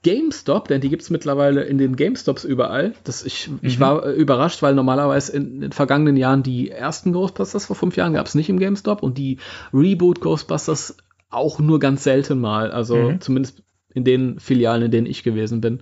GameStop, 0.03 0.68
denn 0.68 0.81
die 0.81 0.89
gibt 0.89 1.03
es 1.03 1.11
mittlerweile 1.11 1.62
in 1.62 1.79
den 1.79 1.97
GameStops 1.97 2.45
überall. 2.45 2.95
Das, 3.05 3.24
ich, 3.24 3.49
mhm. 3.49 3.59
ich 3.62 3.81
war 3.81 4.07
äh, 4.07 4.12
überrascht, 4.12 4.62
weil 4.62 4.74
normalerweise 4.74 5.33
in, 5.33 5.55
in, 5.55 5.61
den 5.61 5.72
vergangenen 5.72 6.16
Jahren 6.16 6.43
die 6.43 6.70
ersten 6.70 7.12
Ghostbusters 7.12 7.66
vor 7.66 7.76
fünf 7.76 7.97
Jahren 7.97 8.14
gab 8.14 8.26
es 8.26 8.35
nicht 8.35 8.49
im 8.49 8.59
GameStop 8.59 9.03
und 9.03 9.18
die 9.18 9.39
Reboot 9.72 10.20
Ghostbusters 10.20 10.97
auch 11.31 11.59
nur 11.59 11.79
ganz 11.79 12.05
selten 12.05 12.41
mal. 12.41 12.70
Also 12.70 12.97
mhm. 12.97 13.20
zumindest 13.20 13.62
in 13.95 14.05
den 14.05 14.39
Filialen, 14.41 14.83
in 14.83 14.91
denen 14.91 15.07
ich 15.07 15.22
gewesen 15.22 15.61
bin. 15.61 15.81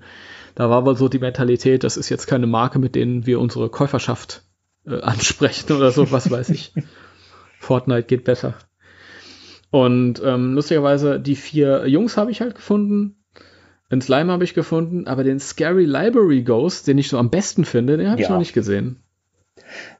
Da 0.54 0.70
war 0.70 0.86
wohl 0.86 0.96
so 0.96 1.08
die 1.08 1.18
Mentalität, 1.18 1.84
das 1.84 1.96
ist 1.96 2.08
jetzt 2.08 2.26
keine 2.26 2.46
Marke, 2.46 2.78
mit 2.78 2.94
denen 2.94 3.26
wir 3.26 3.40
unsere 3.40 3.68
Käuferschaft 3.68 4.42
äh, 4.86 5.00
ansprechen 5.00 5.72
oder 5.72 5.90
so, 5.90 6.10
was 6.10 6.30
weiß 6.30 6.50
ich. 6.50 6.72
Fortnite 7.58 8.04
geht 8.04 8.24
besser. 8.24 8.54
Und 9.70 10.22
ähm, 10.24 10.54
lustigerweise, 10.54 11.20
die 11.20 11.36
vier 11.36 11.86
Jungs 11.86 12.16
habe 12.16 12.30
ich 12.30 12.40
halt 12.40 12.54
gefunden. 12.54 13.16
Den 13.90 14.00
Slime 14.00 14.32
habe 14.32 14.44
ich 14.44 14.54
gefunden, 14.54 15.06
aber 15.06 15.22
den 15.22 15.38
Scary 15.38 15.84
Library 15.84 16.42
Ghost, 16.42 16.88
den 16.88 16.98
ich 16.98 17.08
so 17.08 17.18
am 17.18 17.30
besten 17.30 17.64
finde, 17.64 17.96
den 17.96 18.10
habe 18.10 18.20
ja. 18.20 18.26
ich 18.26 18.30
noch 18.30 18.38
nicht 18.38 18.52
gesehen. 18.52 19.00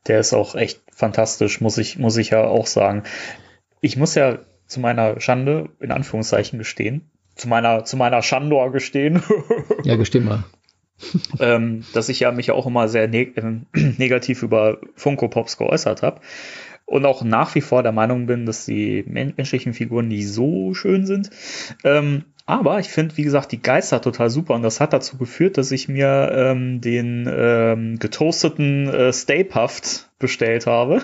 Der 0.06 0.20
ist 0.20 0.32
auch 0.32 0.54
echt 0.54 0.80
fantastisch, 0.92 1.60
muss 1.60 1.78
ich, 1.78 1.98
muss 1.98 2.16
ich 2.16 2.30
ja 2.30 2.44
auch 2.44 2.66
sagen. 2.66 3.04
Ich 3.80 3.96
muss 3.96 4.14
ja 4.14 4.38
zu 4.66 4.80
meiner 4.80 5.20
Schande 5.20 5.68
in 5.80 5.92
Anführungszeichen 5.92 6.58
gestehen, 6.58 7.10
zu 7.36 7.48
meiner, 7.48 7.84
zu 7.84 7.96
meiner 7.96 8.22
Schandor 8.22 8.72
gestehen. 8.72 9.22
ja, 9.84 9.96
gesteh 9.96 10.20
mal. 10.20 10.44
ähm, 11.40 11.84
dass 11.92 12.08
ich 12.08 12.20
ja 12.20 12.32
mich 12.32 12.46
ja 12.46 12.54
auch 12.54 12.66
immer 12.66 12.88
sehr 12.88 13.06
neg 13.06 13.36
äh, 13.36 13.42
negativ 13.98 14.42
über 14.42 14.78
Funko 14.94 15.28
Pops 15.28 15.58
geäußert 15.58 16.02
habe 16.02 16.20
und 16.86 17.04
auch 17.04 17.22
nach 17.22 17.54
wie 17.54 17.60
vor 17.60 17.82
der 17.82 17.92
Meinung 17.92 18.26
bin, 18.26 18.46
dass 18.46 18.64
die 18.64 19.04
menschlichen 19.06 19.74
Figuren 19.74 20.08
nicht 20.08 20.32
so 20.32 20.72
schön 20.72 21.04
sind. 21.04 21.30
Ähm, 21.84 22.24
aber 22.46 22.78
ich 22.78 22.88
finde, 22.88 23.16
wie 23.16 23.24
gesagt, 23.24 23.50
die 23.50 23.60
Geister 23.60 24.00
total 24.00 24.30
super 24.30 24.54
und 24.54 24.62
das 24.62 24.80
hat 24.80 24.92
dazu 24.92 25.18
geführt, 25.18 25.58
dass 25.58 25.72
ich 25.72 25.88
mir 25.88 26.30
ähm, 26.32 26.80
den 26.80 27.28
ähm, 27.28 27.98
getoasteten 27.98 28.88
äh, 28.88 29.12
Stay 29.12 29.42
Puft 29.42 30.08
bestellt 30.20 30.66
habe. 30.66 31.02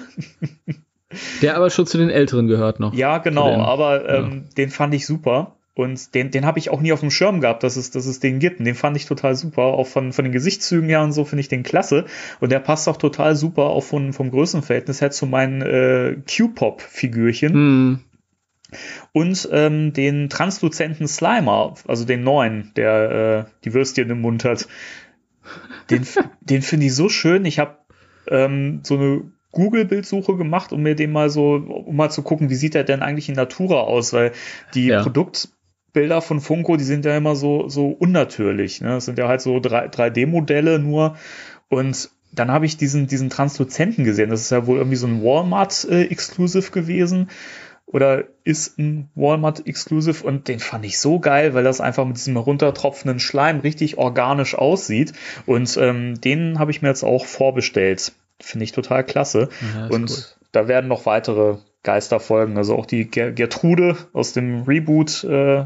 Der 1.43 1.57
aber 1.57 1.69
schon 1.69 1.87
zu 1.87 1.99
den 1.99 2.11
Älteren 2.11 2.47
gehört 2.47 2.81
noch. 2.81 2.95
Ja, 2.95 3.19
genau, 3.19 3.61
aber 3.61 4.09
ähm, 4.09 4.31
ja. 4.33 4.55
den 4.57 4.71
fand 4.71 4.95
ich 4.95 5.05
super. 5.05 5.57
Und 5.75 6.15
den, 6.15 6.31
den 6.31 6.45
habe 6.45 6.59
ich 6.59 6.69
auch 6.69 6.83
nie 6.83 6.93
auf 6.93 7.01
dem 7.01 7.11
Schirm 7.11 7.41
gehabt, 7.41 7.63
dass 7.63 7.77
es, 7.77 7.91
dass 7.91 8.05
es 8.05 8.21
den 8.21 8.39
gibt. 8.39 8.59
Und 8.59 8.67
den 8.67 8.75
fand 8.75 8.97
ich 8.97 9.07
total 9.07 9.35
super. 9.35 9.63
Auch 9.63 9.87
von, 9.87 10.13
von 10.13 10.25
den 10.25 10.33
Gesichtszügen 10.33 10.89
her 10.89 11.03
und 11.03 11.13
so 11.13 11.25
finde 11.25 11.41
ich 11.41 11.49
den 11.49 11.63
klasse. 11.63 12.05
Und 12.41 12.53
der 12.53 12.61
passt 12.61 12.89
auch 12.89 12.99
total 12.99 13.37
super, 13.37 13.65
auch 13.65 13.83
von, 13.83 14.13
vom 14.13 14.31
Größenverhältnis 14.31 15.01
her 15.01 15.11
zu 15.11 15.27
meinen 15.27 15.63
äh, 15.63 16.17
Q-Pop-Figürchen. 16.29 17.53
Mm. 17.55 18.01
Und 19.13 19.49
ähm, 19.51 19.93
den 19.93 20.29
transluzenten 20.29 21.09
Slimer, 21.09 21.75
also 21.87 22.05
den 22.05 22.23
neuen, 22.23 22.73
der 22.77 23.47
äh, 23.47 23.51
die 23.65 23.73
Würstchen 23.73 24.11
im 24.11 24.21
Mund 24.21 24.45
hat. 24.45 24.69
Den, 25.89 26.07
den 26.41 26.61
finde 26.61 26.87
ich 26.87 26.95
so 26.95 27.09
schön. 27.09 27.47
Ich 27.47 27.59
habe 27.59 27.79
ähm, 28.29 28.81
so 28.83 28.97
eine 28.97 29.23
Google-Bildsuche 29.53 30.37
gemacht, 30.37 30.73
um 30.73 30.83
mir 30.83 30.97
den 30.97 31.13
mal 31.13 31.31
so, 31.31 31.55
um 31.55 31.97
mal 31.97 32.11
zu 32.11 32.23
gucken, 32.23 32.51
wie 32.51 32.55
sieht 32.57 32.75
er 32.75 32.85
denn 32.85 33.03
eigentlich 33.03 33.29
in 33.29 33.35
Natura 33.37 33.81
aus, 33.81 34.13
weil 34.13 34.33
die 34.75 34.87
ja. 34.87 35.03
Produkt, 35.03 35.51
Bilder 35.93 36.23
von 36.23 36.41
Funko, 36.41 36.77
die 36.77 36.85
sind 36.85 37.05
ja 37.05 37.17
immer 37.17 37.37
so, 37.37 37.69
so 37.69 37.89
unnatürlich. 37.89 38.81
Ne? 38.81 38.89
Das 38.89 39.05
sind 39.05 39.19
ja 39.19 39.29
halt 39.29 39.41
so 39.41 39.57
3D-Modelle 39.57 40.79
nur. 40.79 41.17
Und 41.69 42.11
dann 42.33 42.51
habe 42.51 42.67
ich 42.67 42.77
diesen, 42.77 43.07
diesen 43.07 43.31
Transluzenten 43.31 44.05
gesehen. 44.05 44.31
Das 44.31 44.41
ist 44.41 44.51
ja 44.51 44.67
wohl 44.67 44.79
irgendwie 44.79 44.97
so 44.97 45.07
ein 45.07 45.23
Walmart-Exclusive 45.23 46.69
äh, 46.69 46.71
gewesen. 46.71 47.29
oder 47.87 48.25
ist 48.45 48.79
ein 48.79 49.11
Walmart 49.15 49.67
Exclusive 49.67 50.25
und 50.27 50.49
den 50.49 50.59
fand 50.59 50.85
ich 50.85 50.99
so 50.99 51.21
geil, 51.21 51.55
weil 51.55 51.65
das 51.65 51.81
einfach 51.81 52.07
mit 52.07 52.17
diesem 52.17 52.37
runtertropfenden 52.37 53.21
Schleim 53.21 53.61
richtig 53.61 53.99
organisch 53.99 54.55
aussieht 54.55 55.13
und 55.47 55.77
ähm, 55.77 56.21
den 56.21 56.59
habe 56.59 56.71
ich 56.71 56.81
mir 56.81 56.89
jetzt 56.89 57.05
auch 57.05 57.27
vorbestellt. 57.27 58.13
Finde 58.43 58.65
ich 58.65 58.73
total 58.73 59.05
klasse. 59.05 59.49
Ja, 59.77 59.87
und 59.87 60.09
gut. 60.09 60.37
da 60.53 60.69
werden 60.69 60.89
noch 60.89 61.07
weitere 61.07 61.57
Geister 61.83 62.21
folgen. 62.21 62.57
Also 62.59 62.77
auch 62.77 62.87
die 62.87 63.11
Ger 63.11 63.33
Gertrude 63.33 63.97
aus 64.13 64.33
dem 64.33 64.63
Reboot, 64.63 65.25
äh, 65.25 65.65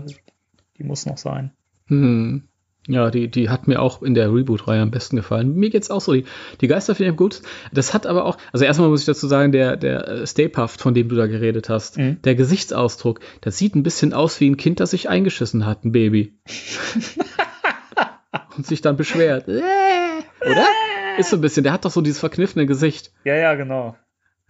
die 0.79 0.85
muss 0.85 1.07
noch 1.07 1.19
sein. 1.19 1.53
Hm. 1.89 2.45
Ja, 2.89 3.11
die, 3.11 3.27
die 3.29 3.49
hat 3.51 3.67
mir 3.67 3.83
auch 3.83 4.01
in 4.03 4.15
der 4.15 4.33
Reboot-Reihe 4.33 4.81
am 4.81 4.93
besten 4.93 5.17
gefallen. 5.17 5.57
Mir 5.57 5.71
geht's 5.71 5.91
auch 5.91 6.01
so. 6.01 6.13
Die, 6.13 6.25
die 6.61 6.69
Geister 6.69 6.95
finde 6.95 7.11
ich 7.11 7.17
gut. 7.17 7.43
Das 7.73 7.93
hat 7.93 8.07
aber 8.07 8.25
auch, 8.27 8.37
also 8.53 8.65
erstmal 8.65 8.89
muss 8.89 9.01
ich 9.01 9.07
dazu 9.07 9.27
sagen, 9.27 9.51
der, 9.51 9.77
der 9.77 10.07
äh, 10.07 10.27
Stay 10.27 10.49
Puft, 10.49 10.81
von 10.81 10.95
dem 10.95 11.09
du 11.09 11.17
da 11.17 11.27
geredet 11.27 11.69
hast, 11.69 11.99
Mhm. 11.99 12.23
der 12.23 12.37
Gesichtsausdruck, 12.37 13.19
das 13.41 13.59
sieht 13.59 13.75
ein 13.75 13.83
bisschen 13.83 14.13
aus 14.13 14.39
wie 14.39 14.49
ein 14.49 14.57
Kind, 14.57 14.79
das 14.79 14.93
sich 14.93 15.09
eingeschissen 15.09 15.67
hat, 15.67 15.85
ein 15.85 15.91
Baby. 15.91 16.35
Und 18.57 18.67
sich 18.67 18.81
dann 18.83 18.97
beschwert. 18.97 19.49
Oder? 19.49 20.67
Ist 21.19 21.31
so 21.31 21.37
ein 21.37 21.41
bisschen, 21.41 21.65
der 21.65 21.73
hat 21.73 21.85
doch 21.85 21.91
so 21.91 22.01
dieses 22.01 22.21
verkniffene 22.21 22.67
Gesicht. 22.67 23.13
Ja, 23.25 23.35
ja, 23.35 23.55
genau. 23.55 23.97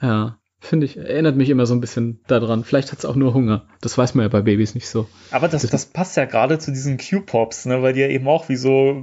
Ja, 0.01 0.39
finde 0.61 0.87
ich, 0.87 0.97
erinnert 0.97 1.37
mich 1.37 1.51
immer 1.51 1.67
so 1.67 1.75
ein 1.75 1.81
bisschen 1.81 2.21
daran. 2.27 2.65
Vielleicht 2.65 2.93
hat's 2.93 3.05
auch 3.05 3.15
nur 3.15 3.35
Hunger. 3.35 3.67
Das 3.81 3.97
weiß 3.97 4.15
man 4.15 4.25
ja 4.25 4.29
bei 4.29 4.43
Babys 4.43 4.75
nicht 4.75 4.89
so. 4.89 5.09
Aber 5.31 5.49
das, 5.49 5.67
das 5.69 5.87
passt 5.87 6.17
ja 6.17 6.25
gerade 6.25 6.59
zu 6.59 6.73
diesen 6.73 6.99
Q-Pops, 6.99 7.67
ne, 7.67 7.83
weil 7.83 7.93
die 7.93 8.01
ja 8.01 8.09
eben 8.09 8.29
auch 8.29 8.49
wie 8.49 8.57
so 8.57 9.03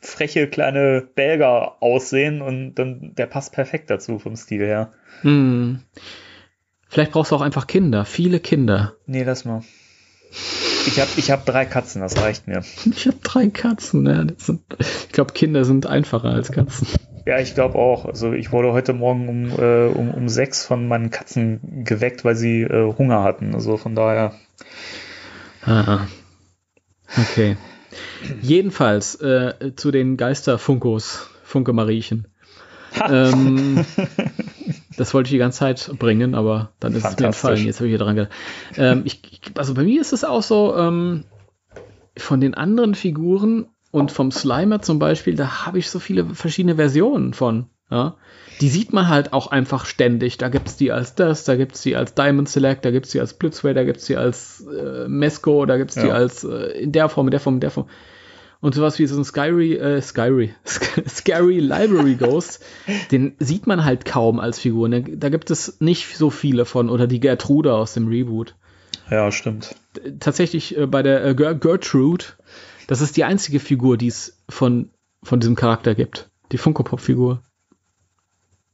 freche 0.00 0.48
kleine 0.48 1.06
Belger 1.14 1.82
aussehen 1.82 2.42
und 2.42 2.74
dann 2.74 3.14
der 3.14 3.26
passt 3.26 3.52
perfekt 3.52 3.90
dazu 3.90 4.18
vom 4.18 4.36
Stil 4.36 4.62
her. 4.62 4.92
Hm. 5.22 5.80
Vielleicht 6.88 7.12
brauchst 7.12 7.32
du 7.32 7.36
auch 7.36 7.42
einfach 7.42 7.66
Kinder, 7.66 8.04
viele 8.04 8.40
Kinder. 8.40 8.94
Nee, 9.06 9.22
lass 9.22 9.44
mal. 9.44 9.62
Ich 10.86 11.00
habe 11.00 11.10
ich 11.16 11.30
hab 11.30 11.46
drei 11.46 11.64
Katzen, 11.64 12.00
das 12.00 12.16
reicht 12.20 12.46
mir. 12.46 12.62
Ich 12.84 13.06
habe 13.06 13.18
drei 13.22 13.48
Katzen. 13.48 14.06
Ja, 14.06 14.24
das 14.24 14.46
sind, 14.46 14.62
ich 14.78 15.12
glaube, 15.12 15.32
Kinder 15.32 15.64
sind 15.64 15.86
einfacher 15.86 16.30
als 16.30 16.52
Katzen. 16.52 16.88
Ja, 17.24 17.38
ich 17.38 17.54
glaube 17.54 17.78
auch. 17.78 18.04
Also 18.04 18.32
ich 18.32 18.50
wurde 18.52 18.72
heute 18.72 18.92
Morgen 18.92 19.28
um, 19.28 19.50
äh, 19.50 19.86
um, 19.86 20.12
um 20.12 20.28
sechs 20.28 20.64
von 20.64 20.88
meinen 20.88 21.10
Katzen 21.10 21.84
geweckt, 21.84 22.24
weil 22.24 22.34
sie 22.34 22.62
äh, 22.62 22.92
Hunger 22.98 23.22
hatten. 23.22 23.54
Also 23.54 23.76
von 23.76 23.94
daher. 23.94 24.34
Ah. 25.64 26.06
Okay. 27.16 27.56
Jedenfalls 28.40 29.14
äh, 29.20 29.72
zu 29.76 29.90
den 29.90 30.16
Geister-Funkos, 30.16 31.30
Funke-Mariechen. 31.44 32.26
ähm, 33.10 33.84
das 34.96 35.14
wollte 35.14 35.28
ich 35.28 35.32
die 35.32 35.38
ganze 35.38 35.60
Zeit 35.60 35.90
bringen, 35.98 36.34
aber 36.34 36.72
dann 36.80 36.94
ist 36.94 37.04
es 37.04 37.18
mir 37.18 37.26
entfallen. 37.26 37.64
Jetzt 37.64 37.76
habe 37.76 37.86
ich 37.88 37.92
hier 37.92 37.98
dran 37.98 38.16
gedacht. 38.16 38.32
Ähm, 38.76 39.02
ich, 39.04 39.20
also 39.56 39.74
bei 39.74 39.82
mir 39.82 40.00
ist 40.00 40.12
es 40.12 40.24
auch 40.24 40.42
so, 40.42 40.76
ähm, 40.76 41.24
von 42.16 42.40
den 42.40 42.54
anderen 42.54 42.94
Figuren 42.94 43.66
und 43.90 44.12
vom 44.12 44.30
Slimer 44.30 44.82
zum 44.82 44.98
Beispiel, 44.98 45.34
da 45.34 45.66
habe 45.66 45.78
ich 45.78 45.90
so 45.90 45.98
viele 45.98 46.34
verschiedene 46.34 46.76
Versionen 46.76 47.34
von. 47.34 47.66
Ja? 47.90 48.16
Die 48.60 48.68
sieht 48.68 48.92
man 48.92 49.08
halt 49.08 49.32
auch 49.32 49.48
einfach 49.48 49.86
ständig. 49.86 50.38
Da 50.38 50.48
gibt 50.48 50.68
es 50.68 50.76
die 50.76 50.92
als 50.92 51.14
das, 51.14 51.44
da 51.44 51.56
gibt 51.56 51.74
es 51.74 51.82
die 51.82 51.96
als 51.96 52.14
Diamond 52.14 52.48
Select, 52.48 52.84
da 52.84 52.90
gibt 52.90 53.06
es 53.06 53.12
die 53.12 53.20
als 53.20 53.34
Blitzway, 53.34 53.74
da 53.74 53.84
gibt 53.84 53.98
es 53.98 54.06
die 54.06 54.16
als 54.16 54.66
äh, 54.66 55.08
Mesco, 55.08 55.66
da 55.66 55.76
gibt 55.76 55.90
es 55.90 55.96
die 55.96 56.08
Ja. 56.08 56.14
als 56.14 56.44
äh, 56.44 56.80
in 56.80 56.92
der 56.92 57.08
Form, 57.08 57.26
in 57.26 57.32
der 57.32 57.40
Form, 57.40 57.54
in 57.56 57.60
der 57.60 57.70
Form. 57.70 57.86
Und 58.62 58.74
sowas 58.76 58.98
wie 58.98 59.06
so 59.06 59.18
ein 59.18 59.24
Skyry, 59.24 59.74
äh, 59.74 60.00
Skyry, 60.00 60.54
Scary 61.08 61.58
Library 61.58 62.14
Ghost, 62.14 62.64
den 63.10 63.34
sieht 63.38 63.66
man 63.66 63.84
halt 63.84 64.04
kaum 64.06 64.38
als 64.40 64.58
Figur. 64.60 64.88
Ne? 64.88 65.02
Da 65.02 65.28
gibt 65.28 65.50
es 65.50 65.80
nicht 65.80 66.16
so 66.16 66.30
viele 66.30 66.64
von. 66.64 66.88
Oder 66.88 67.06
die 67.06 67.20
Gertrude 67.20 67.74
aus 67.74 67.92
dem 67.92 68.06
Reboot. 68.08 68.54
Ja, 69.10 69.30
stimmt. 69.32 69.74
Tatsächlich 70.20 70.78
äh, 70.78 70.86
bei 70.86 71.02
der 71.02 71.24
äh, 71.26 71.30
Ger- 71.32 71.54
Gertrude, 71.54 72.24
das 72.86 73.00
ist 73.00 73.16
die 73.16 73.24
einzige 73.24 73.58
Figur, 73.58 73.96
die 73.98 74.06
es 74.06 74.38
von, 74.48 74.90
von 75.22 75.40
diesem 75.40 75.56
Charakter 75.56 75.94
gibt. 75.94 76.30
Die 76.52 76.58
Funko-Pop-Figur. 76.58 77.42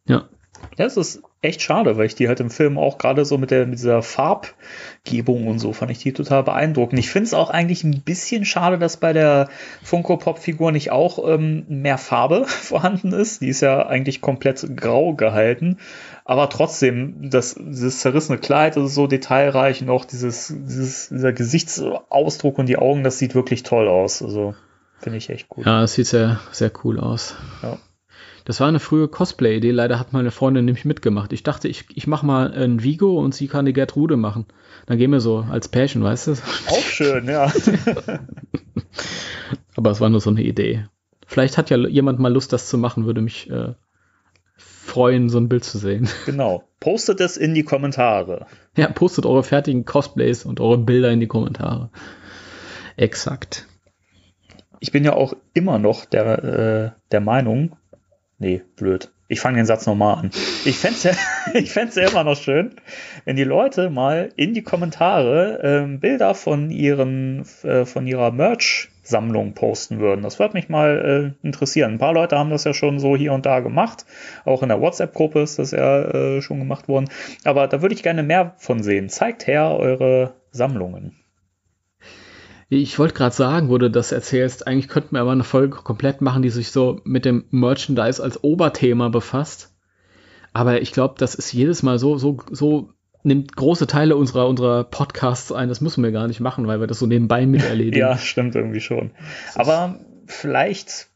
Ja. 0.07 0.29
Ja, 0.77 0.85
es 0.85 0.97
ist 0.97 1.23
echt 1.41 1.63
schade, 1.63 1.97
weil 1.97 2.07
ich 2.07 2.17
die 2.17 2.27
halt 2.27 2.41
im 2.41 2.51
Film 2.51 2.79
auch 2.79 2.99
gerade 2.99 3.25
so 3.25 3.39
mit, 3.39 3.53
der, 3.53 3.67
mit 3.67 3.79
dieser 3.79 4.03
Farbgebung 4.03 5.47
und 5.47 5.61
so 5.61 5.73
fand 5.73 5.93
ich 5.93 5.99
die 5.99 6.13
total 6.13 6.43
beeindruckend. 6.43 6.99
Ich 6.99 7.11
finde 7.11 7.27
es 7.27 7.35
auch 7.35 7.51
eigentlich 7.51 7.85
ein 7.85 8.03
bisschen 8.03 8.45
schade, 8.45 8.79
dass 8.79 8.97
bei 8.97 9.13
der 9.13 9.49
Funko 9.83 10.17
Pop 10.17 10.41
Figur 10.41 10.73
nicht 10.73 10.91
auch 10.91 11.29
ähm, 11.29 11.65
mehr 11.69 11.97
Farbe 11.97 12.45
vorhanden 12.47 13.13
ist. 13.13 13.41
Die 13.41 13.49
ist 13.49 13.61
ja 13.61 13.87
eigentlich 13.87 14.21
komplett 14.21 14.77
grau 14.77 15.15
gehalten. 15.15 15.79
Aber 16.25 16.51
trotzdem, 16.51 17.31
das, 17.31 17.55
dieses 17.55 18.01
zerrissene 18.01 18.39
Kleid 18.39 18.77
das 18.77 18.85
ist 18.85 18.95
so 18.95 19.07
detailreich 19.07 19.81
und 19.81 19.91
auch 19.91 20.05
dieses, 20.05 20.53
dieses, 20.55 21.09
dieser 21.09 21.33
Gesichtsausdruck 21.33 22.59
und 22.59 22.67
die 22.67 22.79
Augen, 22.79 23.05
das 23.05 23.19
sieht 23.19 23.35
wirklich 23.35 23.63
toll 23.63 23.89
aus. 23.89 24.23
Also 24.23 24.55
finde 24.99 25.19
ich 25.19 25.31
echt 25.31 25.49
gut. 25.49 25.67
Ja, 25.67 25.85
es 25.85 25.95
sieht 25.95 26.07
sehr, 26.07 26.41
sehr 26.51 26.73
cool 26.83 26.99
aus. 26.99 27.37
Ja. 27.63 27.79
Das 28.49 28.61
war 28.61 28.69
eine 28.69 28.81
frühe 28.81 29.09
Cosplay-Idee. 29.09 29.73
Leider 29.73 29.99
hat 29.99 30.15
meine 30.15 30.31
Freundin 30.31 30.65
nämlich 30.65 30.87
mitgemacht. 30.87 31.35
Ich 31.35 31.43
dachte, 31.43 31.69
ich, 31.69 31.85
ich 31.95 32.07
mache 32.07 32.25
mal 32.25 32.51
ein 32.55 32.83
Vigo 32.83 33.21
und 33.21 33.35
sie 33.35 33.47
kann 33.47 33.67
die 33.67 33.75
Gertrude 33.75 34.17
machen. 34.17 34.47
Dann 34.87 34.97
gehen 34.97 35.13
wir 35.13 35.21
so 35.21 35.45
als 35.51 35.69
Pärchen, 35.69 36.03
weißt 36.03 36.29
du? 36.29 36.33
Auch 36.33 36.81
schön, 36.81 37.29
ja. 37.29 37.53
Aber 39.77 39.91
es 39.91 40.01
war 40.01 40.09
nur 40.09 40.23
so 40.23 40.31
eine 40.31 40.41
Idee. 40.41 40.87
Vielleicht 41.27 41.59
hat 41.59 41.69
ja 41.69 41.77
jemand 41.77 42.21
mal 42.21 42.33
Lust, 42.33 42.55
das 42.55 42.71
zu 42.71 42.79
machen, 42.79 43.05
würde 43.05 43.21
mich 43.21 43.51
äh, 43.51 43.75
freuen, 44.57 45.29
so 45.29 45.37
ein 45.37 45.51
Bild 45.51 45.65
zu 45.65 45.77
sehen. 45.77 46.09
genau. 46.25 46.65
Postet 46.81 47.21
es 47.21 47.37
in 47.37 47.53
die 47.53 47.65
Kommentare. 47.65 48.47
Ja, 48.79 48.89
postet 48.89 49.27
eure 49.27 49.43
fertigen 49.43 49.85
Cosplays 49.85 50.47
und 50.47 50.59
eure 50.59 50.79
Bilder 50.79 51.11
in 51.11 51.21
die 51.21 51.27
Kommentare. 51.27 51.91
Exakt. 52.97 53.67
ich 54.81 54.91
bin 54.91 55.05
ja 55.05 55.13
auch 55.13 55.35
immer 55.53 55.79
noch 55.79 56.07
der, 56.07 56.45
äh, 56.45 56.91
der 57.13 57.21
Meinung, 57.21 57.77
nee, 58.39 58.63
blöd. 58.77 59.11
Ich 59.31 59.41
fange 59.41 59.59
den 59.59 59.67
Satz 59.67 59.87
nochmal 59.87 60.17
an. 60.17 60.31
Ich 60.65 60.79
fänd's 60.79 61.03
ja, 61.03 61.13
ich 61.55 61.71
fänd's 61.71 61.97
ja 61.97 62.09
immer 62.09 62.25
noch 62.25 62.37
schön, 62.37 62.77
wenn 63.27 63.37
die 63.37 63.45
Leute 63.45 63.91
mal 63.91 64.31
in 64.37 64.55
die 64.55 64.63
Kommentare 64.63 65.61
ähm, 65.63 66.01
Bilder 66.01 66.35
von 66.35 66.71
ihren, 66.71 67.45
äh, 67.63 67.85
von 67.85 68.07
ihrer 68.07 68.31
Merch-Sammlung 68.31 69.53
posten 69.53 70.01
würden. 70.01 70.23
Das 70.23 70.39
würde 70.39 70.55
mich 70.55 70.71
mal 70.71 71.35
äh, 71.43 71.47
interessieren. 71.47 71.93
Ein 71.93 71.99
paar 71.99 72.15
Leute 72.15 72.39
haben 72.39 72.49
das 72.49 72.65
ja 72.65 72.73
schon 72.73 72.99
so 72.99 73.17
hier 73.17 73.35
und 73.35 73.45
da 73.45 73.61
gemacht. 73.61 74.07
Auch 74.47 74.63
in 74.63 74.71
der 74.71 74.81
WhatsApp-Gruppe 74.81 75.43
ist 75.43 75.59
das 75.59 75.73
ja 75.73 76.05
äh, 76.05 76.41
schon 76.41 76.59
gemacht 76.59 76.89
worden. 76.89 77.11
Aber 77.45 77.69
da 77.69 77.83
würde 77.83 77.95
ich 77.95 78.03
gerne 78.03 78.23
mehr 78.23 78.55
von 78.57 78.83
sehen. 78.83 79.11
Zeigt 79.11 79.47
her 79.47 79.77
eure 79.79 80.37
Sammlungen. 80.53 81.17
Ich 82.71 82.99
wollte 82.99 83.15
gerade 83.15 83.35
sagen, 83.35 83.71
wo 83.71 83.79
du 83.79 83.91
das 83.91 84.13
erzählst, 84.13 84.67
eigentlich 84.67 84.89
könnten 84.89 85.15
wir 85.15 85.23
aber 85.23 85.33
eine 85.33 85.45
Folge 85.45 85.79
komplett 85.79 86.21
machen, 86.21 86.43
die 86.43 86.51
sich 86.51 86.71
so 86.71 87.01
mit 87.05 87.25
dem 87.25 87.45
Merchandise 87.51 88.23
als 88.23 88.45
Oberthema 88.45 89.09
befasst. 89.09 89.75
Aber 90.53 90.83
ich 90.83 90.93
glaube, 90.93 91.15
das 91.19 91.35
ist 91.35 91.53
jedes 91.53 91.83
Mal 91.83 91.99
so, 91.99 92.19
so, 92.19 92.39
so 92.51 92.91
nimmt 93.23 93.57
große 93.57 93.87
Teile 93.87 94.17
unserer, 94.17 94.49
unserer 94.49 94.85
Podcasts 94.85 95.51
ein. 95.51 95.69
Das 95.69 95.81
müssen 95.81 96.05
wir 96.05 96.13
gar 96.13 96.27
nicht 96.27 96.41
machen, 96.41 96.67
weil 96.67 96.81
wir 96.81 96.87
das 96.87 96.99
so 96.99 97.07
nebenbei 97.07 97.47
miterledigen. 97.47 97.99
Ja, 98.01 98.19
stimmt 98.19 98.55
irgendwie 98.55 98.81
schon. 98.81 99.13
Aber 99.55 100.01
vielleicht, 100.27 101.09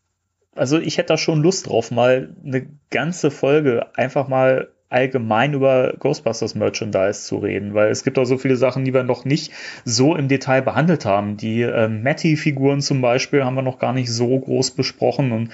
also 0.54 0.78
ich 0.78 0.96
hätte 0.96 1.08
da 1.08 1.16
schon 1.18 1.42
Lust 1.42 1.68
drauf, 1.68 1.90
mal 1.90 2.34
eine 2.44 2.66
ganze 2.90 3.30
Folge 3.30 3.86
einfach 3.94 4.28
mal 4.28 4.68
allgemein 4.92 5.54
über 5.54 5.94
Ghostbusters 5.98 6.54
Merchandise 6.54 7.24
zu 7.24 7.38
reden, 7.38 7.74
weil 7.74 7.90
es 7.90 8.04
gibt 8.04 8.18
auch 8.18 8.24
so 8.24 8.38
viele 8.38 8.56
Sachen, 8.56 8.84
die 8.84 8.94
wir 8.94 9.02
noch 9.02 9.24
nicht 9.24 9.52
so 9.84 10.14
im 10.14 10.28
Detail 10.28 10.62
behandelt 10.62 11.04
haben. 11.04 11.36
Die 11.36 11.62
äh, 11.62 11.88
Matty-Figuren 11.88 12.80
zum 12.80 13.00
Beispiel 13.00 13.44
haben 13.44 13.54
wir 13.54 13.62
noch 13.62 13.78
gar 13.78 13.92
nicht 13.92 14.12
so 14.12 14.38
groß 14.38 14.72
besprochen 14.72 15.32
und 15.32 15.50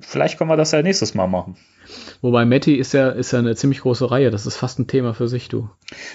vielleicht 0.00 0.38
können 0.38 0.50
wir 0.50 0.56
das 0.56 0.72
ja 0.72 0.82
nächstes 0.82 1.14
Mal 1.14 1.26
machen. 1.26 1.56
Wobei 2.22 2.44
Matty 2.44 2.76
ist 2.76 2.94
ja, 2.94 3.10
ist 3.10 3.32
ja 3.32 3.38
eine 3.38 3.56
ziemlich 3.56 3.80
große 3.80 4.10
Reihe. 4.10 4.30
Das 4.30 4.46
ist 4.46 4.56
fast 4.56 4.78
ein 4.78 4.86
Thema 4.86 5.14
für 5.14 5.28
sich, 5.28 5.48
du. 5.48 5.68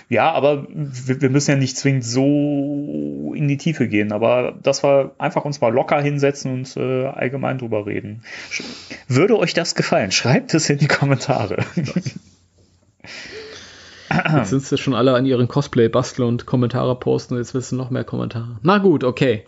Ja, 0.08 0.32
aber 0.32 0.68
wir, 0.70 1.22
wir 1.22 1.30
müssen 1.30 1.52
ja 1.52 1.58
nicht 1.58 1.78
zwingend 1.78 2.04
so 2.04 3.34
in 3.36 3.48
die 3.48 3.58
Tiefe 3.58 3.88
gehen, 3.88 4.12
aber 4.12 4.58
dass 4.64 4.84
wir 4.84 5.12
einfach 5.18 5.46
uns 5.46 5.62
mal 5.62 5.72
locker 5.72 6.02
hinsetzen 6.02 6.54
und 6.54 6.78
äh, 6.78 7.06
allgemein 7.06 7.60
drüber 7.60 7.86
reden. 7.86 8.24
Würde 9.08 9.38
euch 9.38 9.54
das 9.54 9.76
gefallen? 9.76 10.12
Schreibt 10.12 10.54
es 10.54 10.70
in 10.70 10.80
die 10.80 10.88
Kommentare. 10.88 11.64
Jetzt 14.36 14.50
sind 14.50 14.64
sie 14.64 14.78
schon 14.78 14.96
alle 14.96 15.14
an 15.14 15.26
ihren 15.26 15.48
Cosplay 15.48 15.88
basteln 15.88 16.28
und 16.28 16.46
Kommentare 16.48 16.98
posten 17.00 17.36
und 17.36 17.40
jetzt 17.40 17.72
du 17.72 17.76
noch 17.76 17.92
mehr 17.92 18.04
Kommentare. 18.04 18.58
Na 18.64 18.80
gut, 18.80 19.04
okay. 19.04 19.46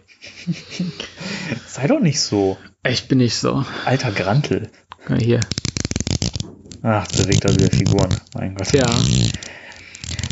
Sei 1.67 1.87
doch 1.87 1.99
nicht 1.99 2.19
so. 2.21 2.57
Ich 2.87 3.07
bin 3.07 3.17
nicht 3.17 3.35
so. 3.35 3.65
Alter 3.85 4.11
Grantel. 4.11 4.69
Ja, 5.09 5.15
Hier. 5.15 5.39
Ach, 6.83 7.07
bewegt 7.07 7.43
er 7.45 7.55
wieder 7.55 7.69
Figuren. 7.75 8.09
Mein 8.35 8.53
Gott. 8.55 8.71
Ja. 8.71 8.85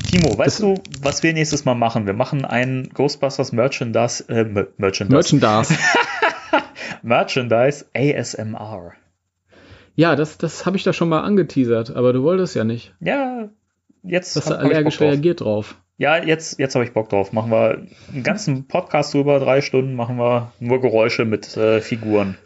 Timo, 0.09 0.37
weißt 0.37 0.61
du, 0.61 0.75
was 1.01 1.21
wir 1.23 1.33
nächstes 1.33 1.65
Mal 1.65 1.75
machen? 1.75 2.05
Wir 2.07 2.13
machen 2.13 2.45
ein 2.45 2.89
Ghostbusters 2.93 3.51
Merchandise, 3.51 4.23
äh, 4.29 4.43
Mer- 4.43 4.67
Merchandise, 4.77 5.35
Merchandise. 5.37 5.77
Merchandise 7.03 7.85
ASMR. 7.95 8.93
Ja, 9.95 10.15
das, 10.15 10.37
das 10.37 10.65
habe 10.65 10.77
ich 10.77 10.83
da 10.83 10.93
schon 10.93 11.09
mal 11.09 11.21
angeteasert, 11.21 11.95
aber 11.95 12.13
du 12.13 12.23
wolltest 12.23 12.55
ja 12.55 12.63
nicht. 12.63 12.93
Ja, 12.99 13.49
jetzt 14.03 14.35
Du 14.35 14.39
hast 14.41 14.47
ich 14.49 14.55
allergisch 14.57 14.95
Bock 14.97 15.07
drauf. 15.07 15.13
reagiert 15.13 15.41
drauf. 15.41 15.75
Ja, 15.97 16.23
jetzt, 16.23 16.59
jetzt 16.59 16.75
habe 16.75 16.85
ich 16.85 16.93
Bock 16.93 17.09
drauf. 17.09 17.33
Machen 17.33 17.51
wir 17.51 17.85
einen 18.13 18.23
ganzen 18.23 18.67
Podcast 18.67 19.13
über 19.15 19.39
drei 19.39 19.59
Stunden, 19.61 19.95
machen 19.95 20.15
wir 20.17 20.53
nur 20.59 20.79
Geräusche 20.79 21.25
mit 21.25 21.57
äh, 21.57 21.81
Figuren. 21.81 22.37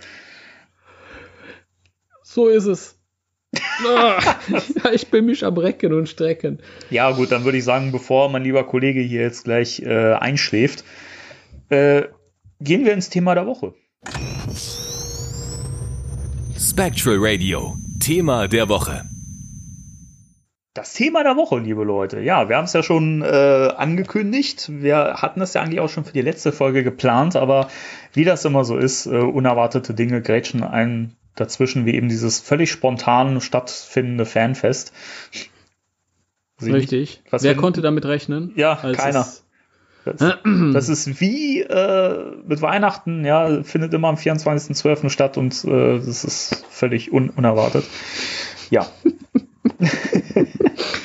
So 2.23 2.47
ist 2.47 2.65
es. 2.65 2.99
Ah, 3.85 4.19
ja, 4.49 4.91
ich 4.93 5.09
bin 5.09 5.25
mich 5.25 5.45
am 5.45 5.57
Recken 5.57 5.93
und 5.93 6.07
Strecken. 6.09 6.59
Ja, 6.89 7.11
gut, 7.11 7.31
dann 7.31 7.43
würde 7.43 7.57
ich 7.59 7.63
sagen, 7.63 7.91
bevor 7.91 8.29
mein 8.29 8.43
lieber 8.43 8.63
Kollege 8.63 8.99
hier 9.01 9.21
jetzt 9.21 9.43
gleich 9.43 9.79
äh, 9.81 10.13
einschläft, 10.13 10.83
äh, 11.69 12.03
gehen 12.59 12.85
wir 12.85 12.93
ins 12.93 13.09
Thema 13.09 13.35
der 13.35 13.45
Woche. 13.45 13.73
Spectral 16.73 17.17
Radio, 17.19 17.77
Thema 17.99 18.47
der 18.47 18.67
Woche. 18.67 19.05
Das 20.73 20.95
Thema 20.95 21.21
der 21.21 21.35
Woche, 21.35 21.59
liebe 21.59 21.83
Leute. 21.83 22.19
Ja, 22.19 22.49
wir 22.49 22.57
haben 22.57 22.65
es 22.65 22.73
ja 22.73 22.81
schon 22.81 23.21
äh, 23.21 23.25
angekündigt. 23.77 24.71
Wir 24.81 25.17
hatten 25.21 25.39
es 25.41 25.53
ja 25.53 25.61
eigentlich 25.61 25.81
auch 25.81 25.89
schon 25.89 26.03
für 26.03 26.13
die 26.13 26.23
letzte 26.23 26.51
Folge 26.51 26.83
geplant, 26.83 27.35
aber 27.35 27.69
wie 28.13 28.23
das 28.23 28.43
immer 28.45 28.65
so 28.65 28.75
ist, 28.75 29.05
äh, 29.05 29.19
unerwartete 29.19 29.93
Dinge 29.93 30.23
grätschen 30.23 30.63
ein 30.63 31.15
dazwischen, 31.35 31.85
wie 31.85 31.93
eben 31.93 32.09
dieses 32.09 32.39
völlig 32.39 32.71
spontan 32.71 33.39
stattfindende 33.39 34.25
Fanfest. 34.25 34.93
Sie, 36.57 36.71
Richtig. 36.71 37.21
Wer 37.29 37.55
konnte 37.55 37.81
damit 37.81 38.05
rechnen? 38.05 38.51
Ja, 38.55 38.77
keiner. 38.77 39.27
Das, 40.05 40.37
das, 40.73 40.89
ist 40.89 41.21
wie 41.21 41.61
äh, 41.61 42.31
mit 42.45 42.61
Weihnachten, 42.61 43.23
ja, 43.23 43.63
findet 43.63 43.93
immer 43.93 44.09
am 44.09 44.15
24.12. 44.15 45.09
statt 45.09 45.37
und 45.37 45.63
äh, 45.63 45.97
das 45.97 46.23
ist 46.23 46.65
völlig 46.69 47.13
un 47.13 47.29
unerwartet. 47.29 47.85
Ja. 48.69 48.85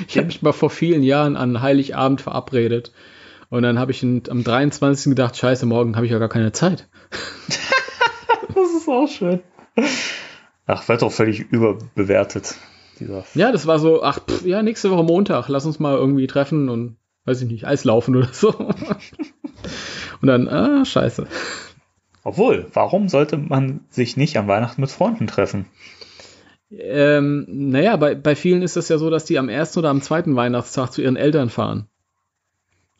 ich 0.08 0.16
habe 0.16 0.26
mich 0.26 0.42
mal 0.42 0.52
vor 0.52 0.70
vielen 0.70 1.02
Jahren 1.02 1.36
an 1.36 1.62
Heiligabend 1.62 2.20
verabredet. 2.20 2.92
Und 3.50 3.62
dann 3.62 3.78
habe 3.78 3.92
ich 3.92 4.02
am 4.02 4.44
23. 4.44 5.10
gedacht, 5.10 5.36
scheiße, 5.36 5.64
morgen 5.64 5.96
habe 5.96 6.06
ich 6.06 6.12
ja 6.12 6.18
gar 6.18 6.28
keine 6.28 6.52
Zeit. 6.52 6.88
das 8.48 8.70
ist 8.76 8.88
auch 8.88 9.08
schön. 9.08 9.40
Ach, 10.66 10.86
wird 10.88 11.02
doch 11.02 11.12
völlig 11.12 11.40
überbewertet. 11.50 12.56
Dieser 13.00 13.24
ja, 13.34 13.52
das 13.52 13.66
war 13.66 13.78
so, 13.78 14.02
ach, 14.02 14.20
pff, 14.20 14.44
ja, 14.44 14.62
nächste 14.62 14.90
Woche 14.90 15.04
Montag, 15.04 15.48
lass 15.48 15.64
uns 15.64 15.78
mal 15.78 15.96
irgendwie 15.96 16.26
treffen 16.26 16.68
und, 16.68 16.96
weiß 17.28 17.42
ich 17.42 17.48
nicht, 17.48 17.66
Eislaufen 17.66 18.16
oder 18.16 18.32
so. 18.32 18.48
und 20.20 20.26
dann, 20.26 20.48
ah, 20.48 20.84
scheiße. 20.84 21.26
Obwohl, 22.24 22.66
warum 22.72 23.08
sollte 23.08 23.36
man 23.36 23.80
sich 23.90 24.16
nicht 24.16 24.36
an 24.36 24.48
Weihnachten 24.48 24.80
mit 24.80 24.90
Freunden 24.90 25.26
treffen? 25.26 25.66
Ähm, 26.70 27.46
naja, 27.48 27.96
bei, 27.96 28.14
bei 28.14 28.34
vielen 28.34 28.62
ist 28.62 28.76
es 28.76 28.88
ja 28.88 28.98
so, 28.98 29.08
dass 29.08 29.24
die 29.24 29.38
am 29.38 29.48
ersten 29.48 29.78
oder 29.78 29.88
am 29.88 30.02
zweiten 30.02 30.36
Weihnachtstag 30.36 30.90
zu 30.90 31.00
ihren 31.00 31.16
Eltern 31.16 31.48
fahren. 31.48 31.86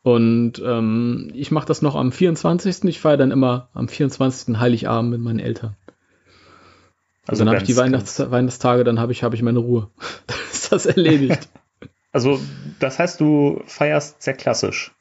Und 0.02 0.62
ähm, 0.64 1.30
ich 1.34 1.50
mache 1.50 1.66
das 1.66 1.82
noch 1.82 1.94
am 1.94 2.12
24. 2.12 2.84
Ich 2.84 3.00
feiere 3.00 3.18
dann 3.18 3.30
immer 3.30 3.68
am 3.74 3.88
24. 3.88 4.58
Heiligabend 4.58 5.10
mit 5.10 5.20
meinen 5.20 5.40
Eltern. 5.40 5.76
Also, 7.26 7.42
also 7.42 7.44
dann 7.44 7.54
habe 7.54 7.62
ich 7.62 7.68
die 7.68 7.76
Weihnachts 7.76 8.30
Weihnachtstage, 8.30 8.84
dann 8.84 8.98
habe 8.98 9.12
ich, 9.12 9.22
hab 9.22 9.34
ich 9.34 9.42
meine 9.42 9.58
Ruhe. 9.58 9.90
dann 10.26 10.38
ist 10.50 10.72
das 10.72 10.86
erledigt. 10.86 11.48
also, 12.18 12.40
das 12.80 12.98
heißt, 12.98 13.20
du 13.20 13.62
feierst 13.66 14.22
sehr 14.22 14.34
klassisch 14.34 14.92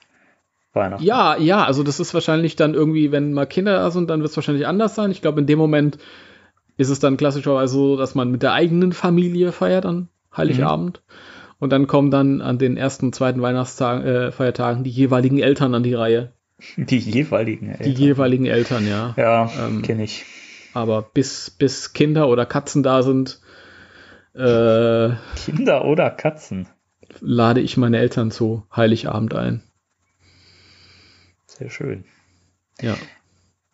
Weihnachten. 0.74 1.04
Ja, 1.04 1.36
ja, 1.36 1.64
also 1.64 1.82
das 1.82 2.00
ist 2.00 2.14
wahrscheinlich 2.14 2.56
dann 2.56 2.76
irgendwie, 2.76 3.12
wenn 3.12 3.34
mal 3.34 3.48
Kinder 3.48 3.80
da 3.80 3.90
sind, 3.90 4.12
dann 4.12 4.20
wird 4.20 4.30
es 4.30 4.38
wahrscheinlich 4.38 4.68
anders 4.68 4.94
sein. 4.94 5.10
Ich 5.10 5.24
glaube, 5.24 5.40
in 5.40 5.48
dem 5.48 5.58
Moment 5.58 5.98
ist 6.78 6.90
es 6.90 7.00
dann 7.00 7.18
klassischerweise 7.18 7.74
so, 7.74 7.98
dass 7.98 8.14
man 8.14 8.30
mit 8.30 8.44
der 8.44 8.54
eigenen 8.54 8.92
Familie 8.92 9.52
feiert 9.52 9.88
an 9.88 10.10
Heiligabend. 10.36 11.02
Mhm. 11.08 11.14
Und 11.58 11.72
dann 11.72 11.88
kommen 11.88 12.12
dann 12.12 12.40
an 12.40 12.60
den 12.60 12.78
ersten, 12.78 13.12
zweiten 13.12 13.42
Weihnachtstagen, 13.42 14.06
äh, 14.06 14.32
Feiertagen 14.32 14.84
die 14.84 14.92
jeweiligen 14.92 15.40
Eltern 15.40 15.74
an 15.74 15.82
die 15.82 15.96
Reihe. 15.96 16.34
Die 16.78 17.00
jeweiligen 17.00 17.70
Eltern. 17.70 17.86
Die 17.86 17.94
jeweiligen 17.94 18.46
Eltern, 18.46 18.88
ja. 18.88 19.16
Ja, 19.18 19.50
ähm, 19.60 19.82
kenne 19.82 20.04
ich. 20.04 20.24
Aber 20.76 21.02
bis, 21.02 21.50
bis 21.50 21.94
Kinder 21.94 22.30
oder 22.30 22.46
Katzen 22.46 22.84
da 22.84 23.02
sind. 23.02 23.42
Äh, 24.36 25.10
Kinder 25.36 25.86
oder 25.86 26.12
Katzen? 26.12 26.68
Lade 27.22 27.62
ich 27.62 27.78
meine 27.78 28.00
Eltern 28.00 28.32
zu 28.32 28.64
Heiligabend 28.76 29.34
ein. 29.36 29.62
Sehr 31.46 31.70
schön. 31.70 32.06
Ja. 32.82 32.96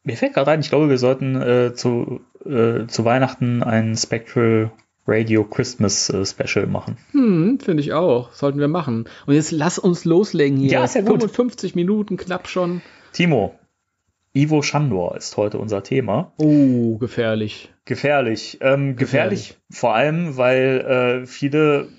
Mir 0.03 0.17
fällt 0.17 0.33
gerade 0.33 0.51
ein, 0.51 0.59
ich 0.59 0.69
glaube, 0.69 0.89
wir 0.89 0.97
sollten 0.97 1.35
äh, 1.41 1.73
zu, 1.73 2.21
äh, 2.45 2.87
zu 2.87 3.05
Weihnachten 3.05 3.63
ein 3.63 3.95
Spectral 3.95 4.71
Radio 5.05 5.43
Christmas 5.43 6.09
äh, 6.09 6.25
Special 6.25 6.67
machen. 6.67 6.97
Hm, 7.11 7.59
finde 7.59 7.81
ich 7.81 7.93
auch. 7.93 8.31
Sollten 8.33 8.59
wir 8.59 8.67
machen. 8.67 9.05
Und 9.25 9.33
jetzt 9.33 9.51
lass 9.51 9.79
uns 9.79 10.05
loslegen 10.05 10.57
hier. 10.57 10.71
Ja, 10.71 10.83
ist 10.83 10.95
ja 10.95 11.01
gut. 11.01 11.21
55 11.21 11.75
Minuten 11.75 12.17
knapp 12.17 12.47
schon. 12.47 12.81
Timo, 13.11 13.57
Ivo 14.33 14.61
Schandor 14.61 15.15
ist 15.15 15.37
heute 15.37 15.57
unser 15.59 15.83
Thema. 15.83 16.33
Oh, 16.37 16.97
gefährlich. 16.97 17.71
Gefährlich. 17.85 18.57
Ähm, 18.61 18.95
gefährlich. 18.95 19.49
gefährlich. 19.49 19.57
vor 19.69 19.93
allem, 19.93 20.37
weil 20.37 21.21
äh, 21.23 21.25
viele, 21.27 21.89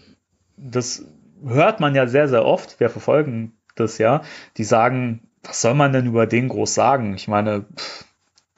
das 0.57 1.07
hört 1.47 1.80
man 1.80 1.95
ja 1.95 2.07
sehr, 2.07 2.28
sehr 2.28 2.45
oft, 2.45 2.80
wir 2.80 2.90
verfolgen 2.90 3.53
das 3.76 3.99
ja, 3.99 4.22
die 4.57 4.64
sagen, 4.64 5.20
was 5.42 5.61
soll 5.61 5.74
man 5.74 5.92
denn 5.92 6.07
über 6.07 6.26
den 6.26 6.49
groß 6.49 6.74
sagen? 6.74 7.14
Ich 7.14 7.28
meine, 7.28 7.66
pff, 7.76 8.05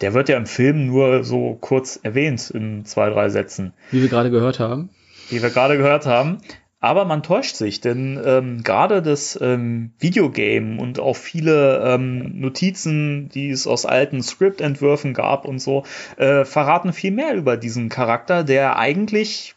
der 0.00 0.14
wird 0.14 0.28
ja 0.28 0.36
im 0.36 0.46
Film 0.46 0.86
nur 0.86 1.24
so 1.24 1.56
kurz 1.60 1.98
erwähnt 2.02 2.50
in 2.50 2.84
zwei, 2.84 3.08
drei 3.10 3.28
Sätzen. 3.28 3.72
Wie 3.90 4.02
wir 4.02 4.08
gerade 4.08 4.30
gehört 4.30 4.60
haben. 4.60 4.90
Wie 5.30 5.42
wir 5.42 5.50
gerade 5.50 5.76
gehört 5.76 6.06
haben. 6.06 6.38
Aber 6.78 7.04
man 7.06 7.22
täuscht 7.22 7.56
sich, 7.56 7.80
denn 7.80 8.20
ähm, 8.24 8.62
gerade 8.62 9.02
das 9.02 9.36
ähm, 9.40 9.92
Videogame 9.98 10.80
und 10.80 11.00
auch 11.00 11.16
viele 11.16 11.82
ähm, 11.84 12.38
Notizen, 12.38 13.28
die 13.30 13.50
es 13.50 13.66
aus 13.66 13.86
alten 13.86 14.22
Script-Entwürfen 14.22 15.14
gab 15.14 15.46
und 15.46 15.58
so, 15.58 15.84
äh, 16.16 16.44
verraten 16.44 16.92
viel 16.92 17.10
mehr 17.10 17.34
über 17.34 17.56
diesen 17.56 17.88
Charakter, 17.88 18.44
der 18.44 18.78
eigentlich 18.78 19.55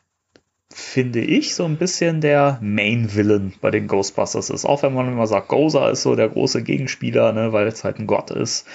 finde 0.71 1.19
ich, 1.19 1.55
so 1.55 1.65
ein 1.65 1.77
bisschen 1.77 2.21
der 2.21 2.59
Main-Villain 2.61 3.53
bei 3.59 3.71
den 3.71 3.87
Ghostbusters 3.87 4.49
ist. 4.49 4.65
Auch 4.65 4.83
wenn 4.83 4.93
man 4.93 5.07
immer 5.07 5.25
sagt, 5.25 5.47
Gozer 5.47 5.89
ist 5.89 6.03
so 6.03 6.15
der 6.15 6.29
große 6.29 6.63
Gegenspieler, 6.63 7.33
ne, 7.33 7.51
weil 7.53 7.67
es 7.67 7.83
halt 7.83 7.99
ein 7.99 8.07
Gott 8.07 8.29
ist. 8.31 8.67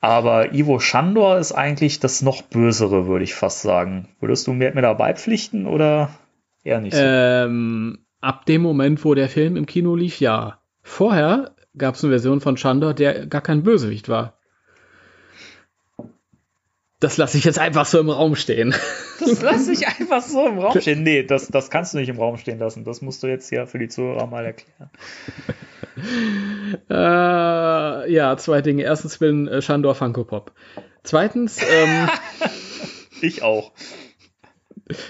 Aber 0.00 0.54
Ivo 0.54 0.78
Shandor 0.78 1.38
ist 1.38 1.52
eigentlich 1.52 2.00
das 2.00 2.22
noch 2.22 2.42
Bösere, 2.42 3.06
würde 3.06 3.24
ich 3.24 3.34
fast 3.34 3.62
sagen. 3.62 4.08
Würdest 4.20 4.46
du 4.46 4.52
mir, 4.52 4.70
dabei 4.72 5.14
pflichten 5.14 5.66
oder? 5.66 6.10
Eher 6.64 6.80
nicht 6.80 6.94
so. 6.94 7.02
Ähm, 7.02 7.98
ab 8.20 8.46
dem 8.46 8.62
Moment, 8.62 9.04
wo 9.04 9.14
der 9.14 9.28
Film 9.28 9.56
im 9.56 9.66
Kino 9.66 9.96
lief, 9.96 10.20
ja. 10.20 10.60
Vorher 10.82 11.54
gab 11.76 11.94
es 11.94 12.04
eine 12.04 12.12
Version 12.12 12.40
von 12.40 12.56
Chandor, 12.56 12.94
der 12.94 13.26
gar 13.26 13.42
kein 13.42 13.62
Bösewicht 13.62 14.08
war. 14.08 14.37
Das 17.00 17.16
lasse 17.16 17.38
ich 17.38 17.44
jetzt 17.44 17.58
einfach 17.58 17.86
so 17.86 18.00
im 18.00 18.10
Raum 18.10 18.34
stehen. 18.36 18.74
Das 19.20 19.42
lasse 19.42 19.72
ich 19.72 19.84
einfach 19.84 20.22
so 20.22 20.46
im 20.46 20.58
Raum 20.58 20.80
stehen. 20.80 21.02
Nee, 21.02 21.24
das, 21.24 21.48
das 21.48 21.70
kannst 21.70 21.92
du 21.92 21.98
nicht 21.98 22.08
im 22.08 22.20
Raum 22.20 22.36
stehen 22.36 22.60
lassen. 22.60 22.84
Das 22.84 23.02
musst 23.02 23.20
du 23.24 23.26
jetzt 23.26 23.48
hier 23.48 23.66
für 23.66 23.80
die 23.80 23.88
Zuhörer 23.88 24.28
mal 24.28 24.44
erklären. 24.44 24.90
Äh, 26.88 28.12
ja, 28.12 28.36
zwei 28.36 28.62
Dinge. 28.62 28.84
Erstens, 28.84 29.18
bin 29.18 29.48
äh, 29.48 29.60
Shandor 29.60 29.96
Funko 29.96 30.22
Pop. 30.22 30.52
Zweitens, 31.02 31.58
ähm, 31.60 32.08
ich 33.20 33.42
auch 33.42 33.72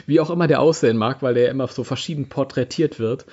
wie 0.06 0.20
auch 0.20 0.30
immer 0.30 0.46
der 0.46 0.60
aussehen 0.60 0.96
mag, 0.96 1.22
weil 1.22 1.34
der 1.34 1.44
ja 1.44 1.50
immer 1.50 1.68
so 1.68 1.84
verschieden 1.84 2.28
porträtiert 2.28 2.98
wird. 2.98 3.26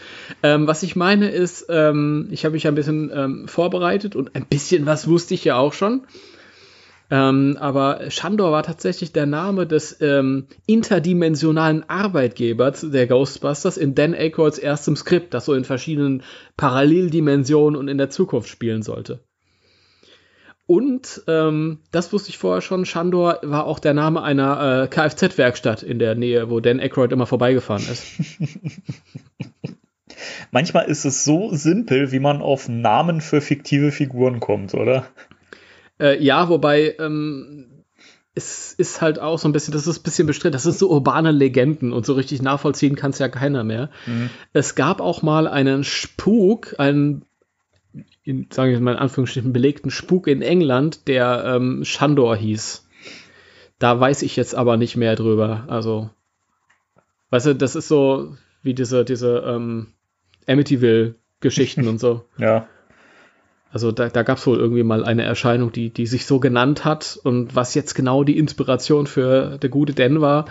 Ähm, 0.44 0.68
was 0.68 0.84
ich 0.84 0.96
meine 0.96 1.30
ist, 1.30 1.66
ähm, 1.70 2.28
ich 2.32 2.46
habe 2.46 2.54
mich 2.54 2.68
ein 2.68 2.76
bisschen 2.76 3.12
ähm, 3.14 3.48
vorbereitet 3.48 4.16
und 4.16 4.36
ein 4.36 4.46
bisschen 4.46 4.86
was 4.86 5.08
wusste 5.08 5.34
ich 5.34 5.44
ja 5.44 5.58
auch 5.58 5.74
schon. 5.74 6.06
Ähm, 7.12 7.58
aber 7.60 8.10
Shandor 8.10 8.52
war 8.52 8.64
tatsächlich 8.64 9.12
der 9.12 9.28
Name 9.28 9.68
des 9.68 10.02
ähm, 10.02 10.48
interdimensionalen 10.66 11.88
Arbeitgebers 11.88 12.86
der 12.90 13.06
Ghostbusters 13.08 13.78
in 13.78 13.94
Dan 13.94 14.14
Aykroyds 14.14 14.58
erstem 14.58 14.96
Skript, 14.96 15.34
das 15.34 15.46
so 15.46 15.54
in 15.54 15.66
verschiedenen 15.66 16.24
Paralleldimensionen 16.58 17.80
und 17.80 17.88
in 17.88 17.98
der 17.98 18.10
Zukunft 18.10 18.50
spielen 18.50 18.82
sollte. 18.82 19.20
Und 20.68 21.22
ähm, 21.28 21.80
das 21.92 22.12
wusste 22.12 22.30
ich 22.30 22.40
vorher 22.40 22.62
schon, 22.62 22.86
Shandor 22.86 23.40
war 23.44 23.66
auch 23.68 23.78
der 23.78 23.94
Name 23.94 24.24
einer 24.24 24.84
äh, 24.84 24.88
Kfz-Werkstatt 24.88 25.84
in 25.84 26.00
der 26.00 26.16
Nähe, 26.16 26.50
wo 26.50 26.60
Dan 26.60 26.80
Aykroyd 26.80 27.12
immer 27.12 27.28
vorbeigefahren 27.28 27.84
ist. 27.84 28.04
Manchmal 30.52 30.86
ist 30.86 31.06
es 31.06 31.24
so 31.24 31.54
simpel, 31.54 32.12
wie 32.12 32.20
man 32.20 32.42
auf 32.42 32.68
Namen 32.68 33.22
für 33.22 33.42
fiktive 33.42 33.92
Figuren 33.92 34.40
kommt, 34.40 34.74
oder? 34.74 35.06
Äh, 36.00 36.22
ja, 36.24 36.50
wobei 36.50 36.96
ähm, 37.00 37.84
es 38.34 38.74
ist 38.74 39.02
halt 39.02 39.20
auch 39.20 39.40
so 39.40 39.48
ein 39.48 39.54
bisschen, 39.54 39.74
das 39.74 39.88
ist 39.88 40.00
ein 40.00 40.04
bisschen 40.04 40.28
bestritten, 40.28 40.54
das 40.54 40.64
sind 40.64 40.78
so 40.78 40.90
urbane 40.90 41.32
Legenden 41.32 41.94
und 41.94 42.06
so 42.06 42.14
richtig 42.14 42.42
nachvollziehen 42.42 42.96
kann 42.96 43.12
es 43.12 43.20
ja 43.20 43.30
keiner 43.30 43.64
mehr. 43.64 43.90
Mhm. 44.06 44.30
Es 44.52 44.76
gab 44.76 45.00
auch 45.00 45.22
mal 45.22 45.48
einen 45.48 45.84
Spuk, 45.84 46.76
einen 46.78 47.26
in, 48.24 48.48
sagen 48.52 48.72
wir 48.72 48.80
mal 48.82 48.94
in 48.94 49.00
Anführungsstrichen, 49.00 49.54
belegten 49.54 49.90
Spuk 49.90 50.28
in 50.28 50.42
England, 50.42 51.08
der 51.08 51.44
ähm, 51.46 51.86
Shandor 51.86 52.36
hieß. 52.36 52.88
Da 53.80 54.00
weiß 54.00 54.22
ich 54.24 54.36
jetzt 54.36 54.56
aber 54.56 54.78
nicht 54.78 54.98
mehr 54.98 55.16
drüber. 55.16 55.66
Also, 55.68 56.10
weißt 57.30 57.48
du, 57.48 57.56
das 57.56 57.76
ist 57.76 57.88
so 57.88 58.36
wie 58.64 58.74
diese, 58.74 59.06
diese 59.06 59.44
ähm, 59.46 59.94
Amityville 60.48 61.16
Geschichten 61.40 61.88
und 61.88 62.00
so. 62.00 62.26
Ja. 62.38 62.68
Also 63.76 63.92
da, 63.92 64.08
da 64.08 64.24
gab 64.24 64.38
es 64.38 64.48
wohl 64.48 64.58
irgendwie 64.58 64.84
mal 64.84 65.04
eine 65.04 65.24
Erscheinung, 65.24 65.70
die, 65.74 65.90
die 65.90 66.08
sich 66.08 66.26
so 66.26 66.40
genannt 66.40 66.86
hat 66.86 67.20
und 67.26 67.56
was 67.58 67.74
jetzt 67.76 67.94
genau 67.94 68.24
die 68.24 68.38
Inspiration 68.38 69.06
für 69.06 69.58
der 69.58 69.70
gute 69.70 69.94
Dan 69.94 70.22
war, 70.22 70.46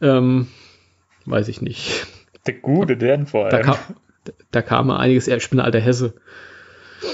ähm, 0.00 0.46
weiß 1.26 1.48
ich 1.48 1.60
nicht. 1.60 2.06
Der 2.46 2.54
gute 2.54 2.96
Dan 2.96 3.26
vor 3.26 3.48
Da 3.48 3.56
allem. 3.56 3.66
kam, 3.66 3.76
da 4.52 4.62
kam 4.62 4.86
mal 4.86 4.98
einiges, 4.98 5.26
ich 5.26 5.50
bin 5.50 5.58
ein 5.58 5.64
alter 5.66 5.80
Hesse. 5.80 6.14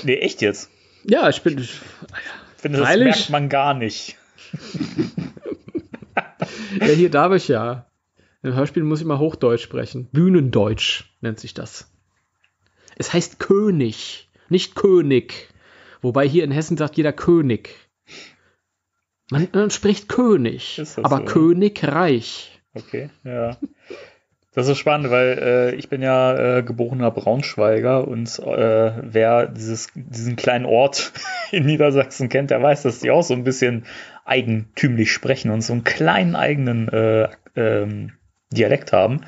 nee, 0.02 0.16
echt 0.16 0.42
jetzt. 0.42 0.68
Ja, 1.04 1.30
ich 1.30 1.40
bin, 1.40 1.58
Ich 1.60 1.80
finde, 2.58 2.76
das 2.80 2.86
Freilich. 2.86 3.06
merkt 3.06 3.30
man 3.30 3.48
gar 3.48 3.72
nicht. 3.72 4.16
ja, 6.78 6.86
hier 6.88 7.10
darf 7.10 7.32
ich 7.32 7.48
ja. 7.48 7.86
Im 8.42 8.54
Hörspiel 8.54 8.82
muss 8.84 9.00
ich 9.00 9.06
mal 9.06 9.18
Hochdeutsch 9.18 9.62
sprechen. 9.62 10.08
Bühnendeutsch 10.12 11.04
nennt 11.22 11.40
sich 11.40 11.54
das. 11.54 11.90
Es 12.96 13.12
heißt 13.14 13.38
König, 13.38 14.25
nicht 14.50 14.74
König. 14.74 15.48
Wobei 16.02 16.26
hier 16.26 16.44
in 16.44 16.50
Hessen 16.50 16.76
sagt 16.76 16.96
jeder 16.96 17.12
König. 17.12 17.74
Man, 19.30 19.48
man 19.52 19.70
spricht 19.70 20.08
König, 20.08 20.80
aber 21.02 21.18
so? 21.18 21.24
Königreich. 21.24 22.60
Okay, 22.74 23.10
ja. 23.24 23.56
Das 24.56 24.68
ist 24.68 24.78
spannend, 24.78 25.10
weil 25.10 25.38
äh, 25.38 25.74
ich 25.74 25.90
bin 25.90 26.00
ja 26.00 26.58
äh, 26.58 26.62
geborener 26.62 27.10
Braunschweiger 27.10 28.08
und 28.08 28.38
äh, 28.38 28.92
wer 29.02 29.46
dieses, 29.48 29.88
diesen 29.94 30.36
kleinen 30.36 30.64
Ort 30.64 31.12
in 31.52 31.66
Niedersachsen 31.66 32.30
kennt, 32.30 32.50
der 32.50 32.62
weiß, 32.62 32.82
dass 32.82 33.00
die 33.00 33.10
auch 33.10 33.22
so 33.22 33.34
ein 33.34 33.44
bisschen 33.44 33.84
eigentümlich 34.24 35.12
sprechen 35.12 35.50
und 35.50 35.60
so 35.60 35.74
einen 35.74 35.84
kleinen 35.84 36.36
eigenen 36.36 36.88
äh, 36.88 37.28
ähm, 37.54 38.12
Dialekt 38.50 38.94
haben. 38.94 39.26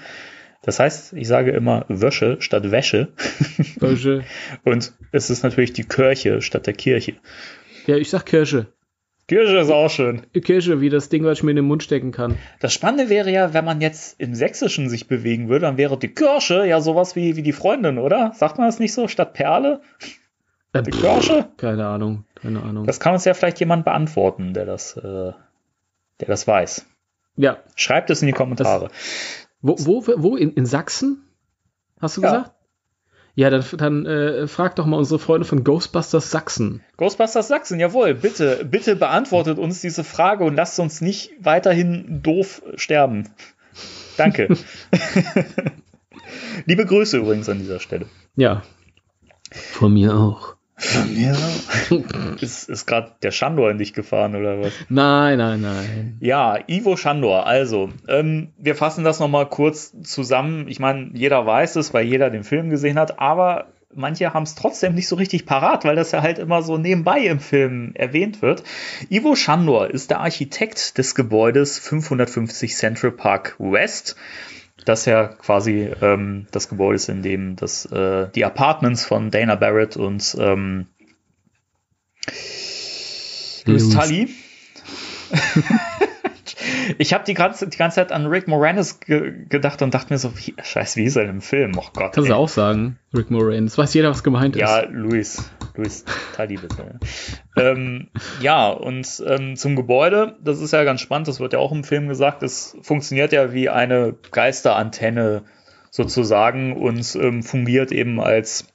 Das 0.62 0.80
heißt, 0.80 1.12
ich 1.14 1.28
sage 1.28 1.52
immer 1.52 1.84
Wäsche 1.88 2.36
statt 2.40 2.70
Wäsche 2.70 3.08
Böse. 3.78 4.24
und 4.64 4.92
es 5.12 5.30
ist 5.30 5.42
natürlich 5.42 5.72
die 5.72 5.84
Kirche 5.84 6.42
statt 6.42 6.66
der 6.66 6.74
Kirche. 6.74 7.14
Ja, 7.86 7.96
ich 7.96 8.10
sag 8.10 8.26
Kirche. 8.26 8.66
Kirche 9.28 9.58
ist 9.58 9.70
auch 9.70 9.90
schön. 9.90 10.22
Kirche, 10.32 10.80
wie 10.80 10.88
das 10.88 11.10
Ding, 11.10 11.22
was 11.24 11.38
ich 11.38 11.44
mir 11.44 11.50
in 11.50 11.56
den 11.56 11.66
Mund 11.66 11.82
stecken 11.82 12.12
kann. 12.12 12.38
Das 12.60 12.72
Spannende 12.72 13.10
wäre 13.10 13.30
ja, 13.30 13.52
wenn 13.52 13.64
man 13.64 13.80
jetzt 13.82 14.18
im 14.18 14.34
Sächsischen 14.34 14.88
sich 14.88 15.06
bewegen 15.06 15.48
würde, 15.50 15.66
dann 15.66 15.76
wäre 15.76 15.98
die 15.98 16.08
Kirche 16.08 16.64
ja 16.66 16.80
sowas 16.80 17.14
wie, 17.14 17.36
wie 17.36 17.42
die 17.42 17.52
Freundin, 17.52 17.98
oder? 17.98 18.32
Sagt 18.34 18.56
man 18.58 18.66
das 18.66 18.78
nicht 18.78 18.94
so? 18.94 19.06
Statt 19.06 19.34
Perle? 19.34 19.82
Äh, 20.72 20.82
Die 20.82 20.90
Kirche? 20.92 21.48
keine 21.58 21.86
Ahnung, 21.86 22.24
keine 22.40 22.62
Ahnung. 22.62 22.86
Das 22.86 23.00
kann 23.00 23.12
uns 23.12 23.24
ja 23.26 23.34
vielleicht 23.34 23.60
jemand 23.60 23.84
beantworten, 23.84 24.54
der 24.54 24.64
das, 24.64 24.96
äh, 24.96 25.02
der 25.02 26.26
das 26.26 26.46
weiß. 26.46 26.86
ja, 27.36 27.58
Schreibt 27.76 28.08
es 28.10 28.22
in 28.22 28.26
die 28.28 28.32
Kommentare. 28.32 28.88
Wo, 29.60 29.76
wo, 29.78 30.04
wo? 30.16 30.36
In, 30.36 30.52
in 30.54 30.66
Sachsen? 30.66 31.24
Hast 32.00 32.16
du 32.16 32.22
Ja. 32.22 32.30
gesagt? 32.30 32.52
Ja, 33.34 33.50
dann, 33.50 33.64
dann 33.76 34.04
äh, 34.06 34.48
frag 34.48 34.74
doch 34.74 34.84
mal 34.86 34.96
unsere 34.96 35.20
Freunde 35.20 35.46
von 35.46 35.62
Ghostbusters 35.62 36.32
Sachsen. 36.32 36.82
Ghostbusters 36.96 37.46
Sachsen, 37.46 37.78
jawohl, 37.78 38.14
bitte, 38.14 38.64
bitte 38.64 38.96
beantwortet 38.96 39.58
uns 39.58 39.80
diese 39.80 40.02
Frage 40.02 40.42
und 40.44 40.56
lasst 40.56 40.80
uns 40.80 41.00
nicht 41.00 41.30
weiterhin 41.38 42.20
doof 42.22 42.62
sterben. 42.74 43.28
Danke. 44.16 44.48
Liebe 46.66 46.84
Grüße 46.84 47.18
übrigens 47.18 47.48
an 47.48 47.58
dieser 47.60 47.78
Stelle. 47.78 48.06
Ja. 48.34 48.62
Von 49.52 49.94
mir 49.94 50.16
auch. 50.16 50.56
Ist, 52.40 52.68
ist 52.68 52.86
gerade 52.86 53.12
der 53.22 53.32
Shandor 53.32 53.70
in 53.70 53.78
dich 53.78 53.92
gefahren 53.92 54.36
oder 54.36 54.60
was? 54.60 54.72
Nein, 54.88 55.38
nein, 55.38 55.60
nein. 55.60 56.16
Ja, 56.20 56.58
Ivo 56.68 56.96
Shandor. 56.96 57.46
Also, 57.46 57.90
ähm, 58.06 58.52
wir 58.58 58.76
fassen 58.76 59.02
das 59.02 59.18
nochmal 59.18 59.48
kurz 59.48 59.92
zusammen. 60.02 60.68
Ich 60.68 60.78
meine, 60.78 61.10
jeder 61.14 61.44
weiß 61.44 61.76
es, 61.76 61.92
weil 61.94 62.06
jeder 62.06 62.30
den 62.30 62.44
Film 62.44 62.70
gesehen 62.70 62.98
hat, 62.98 63.18
aber 63.18 63.66
manche 63.94 64.32
haben 64.34 64.44
es 64.44 64.54
trotzdem 64.54 64.94
nicht 64.94 65.08
so 65.08 65.16
richtig 65.16 65.46
parat, 65.46 65.84
weil 65.84 65.96
das 65.96 66.12
ja 66.12 66.22
halt 66.22 66.38
immer 66.38 66.62
so 66.62 66.78
nebenbei 66.78 67.20
im 67.20 67.40
Film 67.40 67.92
erwähnt 67.94 68.42
wird. 68.42 68.62
Ivo 69.08 69.34
Shandor 69.34 69.90
ist 69.90 70.10
der 70.10 70.20
Architekt 70.20 70.98
des 70.98 71.14
Gebäudes 71.14 71.78
550 71.78 72.76
Central 72.76 73.12
Park 73.12 73.56
West. 73.58 74.16
Das 74.84 75.04
ja 75.04 75.26
quasi 75.26 75.90
ähm, 76.00 76.46
das 76.50 76.68
Gebäude 76.68 76.96
ist, 76.96 77.08
in 77.08 77.22
dem 77.22 77.56
das, 77.56 77.84
äh, 77.86 78.28
die 78.34 78.44
Apartments 78.44 79.04
von 79.04 79.30
Dana 79.30 79.54
Barrett 79.54 79.96
und 79.96 80.36
ähm, 80.38 80.86
Louis 83.64 83.82
Louis. 83.84 83.94
Tully. 83.94 84.28
ich 86.96 87.12
habe 87.12 87.24
die 87.24 87.34
ganze, 87.34 87.68
die 87.68 87.76
ganze 87.76 87.96
Zeit 87.96 88.12
an 88.12 88.26
Rick 88.26 88.48
Moranis 88.48 89.00
ge 89.00 89.44
gedacht 89.48 89.82
und 89.82 89.92
dachte 89.92 90.12
mir 90.12 90.18
so, 90.18 90.36
wie, 90.38 90.54
scheiße, 90.62 90.96
wie 90.98 91.04
ist 91.04 91.16
er 91.16 91.24
denn 91.24 91.36
im 91.36 91.40
Film? 91.42 91.72
Oh 91.76 91.84
Gott. 91.94 92.14
Kannst 92.14 92.30
du 92.30 92.34
auch 92.34 92.48
sagen, 92.48 92.98
Rick 93.14 93.30
Moranis. 93.30 93.76
Weiß 93.76 93.92
jeder, 93.94 94.10
was 94.10 94.22
gemeint 94.22 94.56
Ja, 94.56 94.78
ist. 94.78 94.90
Louis. 94.92 95.50
Louis 95.74 96.04
Tully, 96.34 96.56
bitte. 96.56 96.98
ähm, 97.56 98.08
ja, 98.40 98.68
und 98.68 99.22
ähm, 99.26 99.56
zum 99.56 99.76
Gebäude, 99.76 100.36
das 100.42 100.60
ist 100.60 100.72
ja 100.72 100.84
ganz 100.84 101.00
spannend, 101.00 101.28
das 101.28 101.38
wird 101.40 101.52
ja 101.52 101.58
auch 101.58 101.72
im 101.72 101.84
Film 101.84 102.08
gesagt, 102.08 102.42
es 102.42 102.76
funktioniert 102.82 103.32
ja 103.32 103.52
wie 103.52 103.68
eine 103.68 104.14
Geisterantenne 104.30 105.44
sozusagen 105.90 106.76
und 106.76 107.14
ähm, 107.16 107.42
fungiert 107.42 107.92
eben 107.92 108.20
als, 108.20 108.66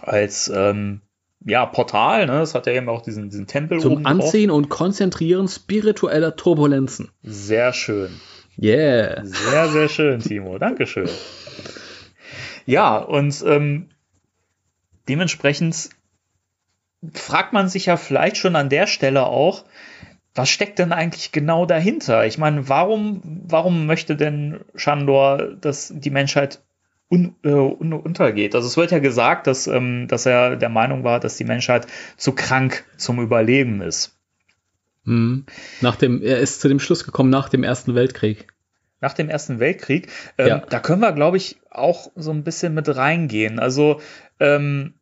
als 0.00 0.52
ähm, 0.54 1.00
ja, 1.44 1.66
Portal, 1.66 2.26
ne? 2.26 2.40
Es 2.40 2.54
hat 2.54 2.66
ja 2.66 2.72
eben 2.72 2.88
auch 2.88 3.02
diesen, 3.02 3.28
diesen 3.28 3.46
Tempel 3.46 3.78
Zum 3.80 3.92
oben 3.92 4.04
drauf. 4.04 4.12
Anziehen 4.12 4.50
und 4.50 4.68
Konzentrieren 4.70 5.46
spiritueller 5.48 6.36
Turbulenzen. 6.36 7.10
Sehr 7.22 7.72
schön. 7.72 8.18
Yeah. 8.60 9.24
Sehr, 9.24 9.68
sehr 9.68 9.88
schön, 9.88 10.20
Timo. 10.20 10.58
Dankeschön. 10.58 11.08
Ja, 12.66 12.96
und 12.96 13.44
ähm, 13.46 13.90
dementsprechend 15.08 15.90
fragt 17.12 17.52
man 17.52 17.68
sich 17.68 17.86
ja 17.86 17.96
vielleicht 17.96 18.36
schon 18.36 18.56
an 18.56 18.70
der 18.70 18.86
Stelle 18.86 19.26
auch, 19.26 19.64
was 20.34 20.48
steckt 20.48 20.78
denn 20.78 20.92
eigentlich 20.92 21.30
genau 21.32 21.66
dahinter? 21.66 22.26
Ich 22.26 22.38
meine, 22.38 22.68
warum, 22.68 23.20
warum 23.46 23.86
möchte 23.86 24.16
denn 24.16 24.60
Shandor, 24.74 25.54
dass 25.60 25.92
die 25.94 26.10
Menschheit 26.10 26.62
un, 27.08 27.34
äh, 27.42 27.50
un, 27.50 27.92
untergeht? 27.92 28.54
Also 28.54 28.66
es 28.68 28.76
wird 28.76 28.90
ja 28.90 28.98
gesagt, 28.98 29.46
dass, 29.46 29.66
ähm, 29.66 30.08
dass 30.08 30.26
er 30.26 30.56
der 30.56 30.68
Meinung 30.68 31.04
war, 31.04 31.20
dass 31.20 31.36
die 31.36 31.44
Menschheit 31.44 31.86
zu 32.16 32.32
krank 32.32 32.84
zum 32.96 33.20
Überleben 33.20 33.82
ist. 33.82 34.18
Mhm. 35.04 35.44
Nach 35.80 35.96
dem, 35.96 36.22
er 36.22 36.38
ist 36.38 36.60
zu 36.60 36.68
dem 36.68 36.80
Schluss 36.80 37.04
gekommen 37.04 37.30
nach 37.30 37.48
dem 37.48 37.62
Ersten 37.62 37.94
Weltkrieg. 37.94 38.46
nach 39.00 39.12
dem 39.12 39.28
Ersten 39.28 39.60
Weltkrieg. 39.60 40.08
Ähm, 40.38 40.48
Ja. 40.48 40.58
Da 40.66 40.80
können 40.80 41.02
wir, 41.02 41.12
glaube 41.12 41.36
ich, 41.36 41.58
auch 41.70 42.10
so 42.16 42.30
ein 42.30 42.42
bisschen 42.42 42.72
mit 42.72 42.88
reingehen. 42.96 43.58
Also 43.58 44.00
ähm, 44.40 44.94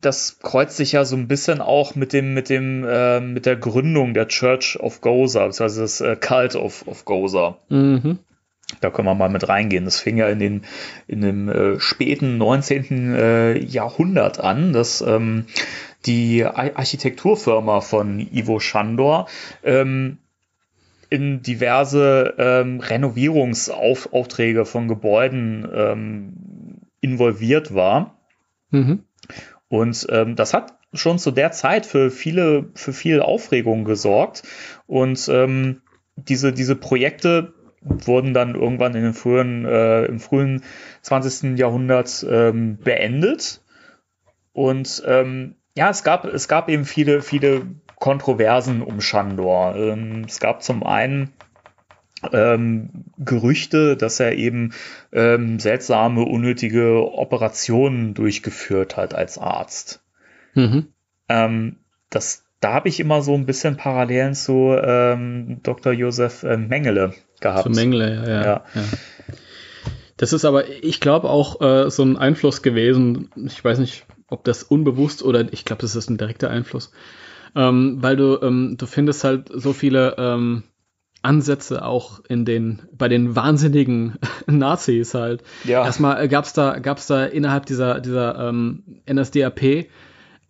das 0.00 0.38
kreuzt 0.40 0.76
sich 0.76 0.92
ja 0.92 1.04
so 1.04 1.14
ein 1.14 1.28
bisschen 1.28 1.60
auch 1.60 1.94
mit 1.94 2.12
dem, 2.12 2.34
mit 2.34 2.48
dem, 2.48 2.84
äh, 2.84 3.20
mit 3.20 3.46
der 3.46 3.56
Gründung 3.56 4.14
der 4.14 4.26
Church 4.28 4.78
of 4.80 5.00
Goza, 5.02 5.46
beziehungsweise 5.46 5.80
das 5.82 6.00
äh, 6.00 6.16
Cult 6.16 6.56
of, 6.56 6.86
of 6.88 7.04
Goza. 7.04 7.58
Mhm. 7.68 8.18
Da 8.80 8.90
können 8.90 9.08
wir 9.08 9.14
mal 9.14 9.28
mit 9.28 9.48
reingehen. 9.48 9.84
Das 9.84 10.00
fing 10.00 10.16
ja 10.16 10.28
in, 10.28 10.38
den, 10.38 10.62
in 11.06 11.20
dem 11.20 11.48
äh, 11.48 11.80
späten 11.80 12.38
19. 12.38 13.14
Äh, 13.14 13.58
Jahrhundert 13.58 14.40
an, 14.40 14.72
dass 14.72 15.00
ähm, 15.00 15.46
die 16.06 16.44
Ar- 16.44 16.76
Architekturfirma 16.76 17.80
von 17.80 18.20
Ivo 18.20 18.60
Shandor 18.60 19.28
ähm, 19.62 20.18
in 21.10 21.42
diverse 21.42 22.34
ähm, 22.38 22.80
Renovierungsaufträge 22.80 24.64
von 24.64 24.88
Gebäuden 24.88 25.68
ähm, 25.74 26.32
involviert 27.00 27.74
war. 27.74 28.16
Mhm. 28.70 29.04
Und 29.68 30.06
ähm, 30.10 30.36
das 30.36 30.54
hat 30.54 30.74
schon 30.92 31.18
zu 31.18 31.30
der 31.30 31.52
Zeit 31.52 31.86
für 31.86 32.10
viele, 32.10 32.70
für 32.74 32.92
viel 32.92 33.20
Aufregung 33.20 33.84
gesorgt. 33.84 34.42
Und 34.86 35.28
ähm, 35.28 35.82
diese, 36.16 36.52
diese 36.52 36.76
Projekte 36.76 37.54
wurden 37.80 38.34
dann 38.34 38.54
irgendwann 38.54 38.94
in 38.94 39.02
den 39.02 39.14
frühen, 39.14 39.64
äh, 39.64 40.04
im 40.04 40.20
frühen 40.20 40.62
20. 41.02 41.58
Jahrhundert 41.58 42.24
ähm, 42.28 42.78
beendet. 42.78 43.62
Und 44.52 45.02
ähm, 45.06 45.54
ja, 45.76 45.90
es 45.90 46.02
gab, 46.02 46.24
es 46.24 46.48
gab 46.48 46.68
eben 46.68 46.84
viele, 46.84 47.22
viele 47.22 47.62
Kontroversen 47.96 48.82
um 48.82 49.00
Shandor. 49.00 49.76
Ähm, 49.76 50.24
es 50.26 50.40
gab 50.40 50.62
zum 50.62 50.82
einen 50.82 51.32
ähm, 52.32 53.04
Gerüchte, 53.18 53.96
dass 53.96 54.20
er 54.20 54.36
eben 54.36 54.72
ähm, 55.12 55.58
seltsame, 55.58 56.22
unnötige 56.22 57.12
Operationen 57.12 58.14
durchgeführt 58.14 58.96
hat 58.96 59.14
als 59.14 59.38
Arzt. 59.38 60.02
Mhm. 60.54 60.88
Ähm, 61.28 61.76
das, 62.10 62.44
da 62.60 62.74
habe 62.74 62.88
ich 62.88 63.00
immer 63.00 63.22
so 63.22 63.34
ein 63.34 63.46
bisschen 63.46 63.76
Parallelen 63.76 64.34
zu 64.34 64.76
ähm, 64.82 65.60
Dr. 65.62 65.92
Josef 65.92 66.42
äh, 66.42 66.56
Mengele 66.58 67.14
gehabt. 67.40 67.64
Zu 67.64 67.70
Mengele, 67.70 68.14
ja, 68.14 68.28
ja. 68.28 68.42
Ja. 68.42 68.64
ja. 68.74 68.82
Das 70.16 70.34
ist 70.34 70.44
aber, 70.44 70.68
ich 70.68 71.00
glaube, 71.00 71.30
auch 71.30 71.60
äh, 71.62 71.90
so 71.90 72.02
ein 72.02 72.18
Einfluss 72.18 72.60
gewesen. 72.60 73.30
Ich 73.46 73.64
weiß 73.64 73.78
nicht, 73.78 74.04
ob 74.28 74.44
das 74.44 74.62
unbewusst 74.62 75.22
oder 75.22 75.50
ich 75.52 75.64
glaube, 75.64 75.80
das 75.80 75.96
ist 75.96 76.10
ein 76.10 76.18
direkter 76.18 76.50
Einfluss. 76.50 76.92
Ähm, 77.56 77.98
weil 78.00 78.16
du, 78.16 78.38
ähm, 78.42 78.76
du 78.78 78.86
findest 78.86 79.24
halt 79.24 79.50
so 79.52 79.72
viele 79.72 80.16
ähm, 80.18 80.64
Ansätze 81.22 81.84
auch 81.84 82.20
in 82.28 82.44
den, 82.44 82.82
bei 82.92 83.08
den 83.08 83.34
wahnsinnigen 83.34 84.18
Nazis 84.46 85.14
halt. 85.14 85.42
Ja. 85.64 85.84
Erstmal 85.84 86.28
gab 86.28 86.44
es 86.44 86.52
da, 86.52 86.78
gab's 86.78 87.06
da 87.06 87.24
innerhalb 87.24 87.66
dieser, 87.66 88.00
dieser 88.00 88.48
ähm, 88.48 89.00
NSDAP 89.10 89.88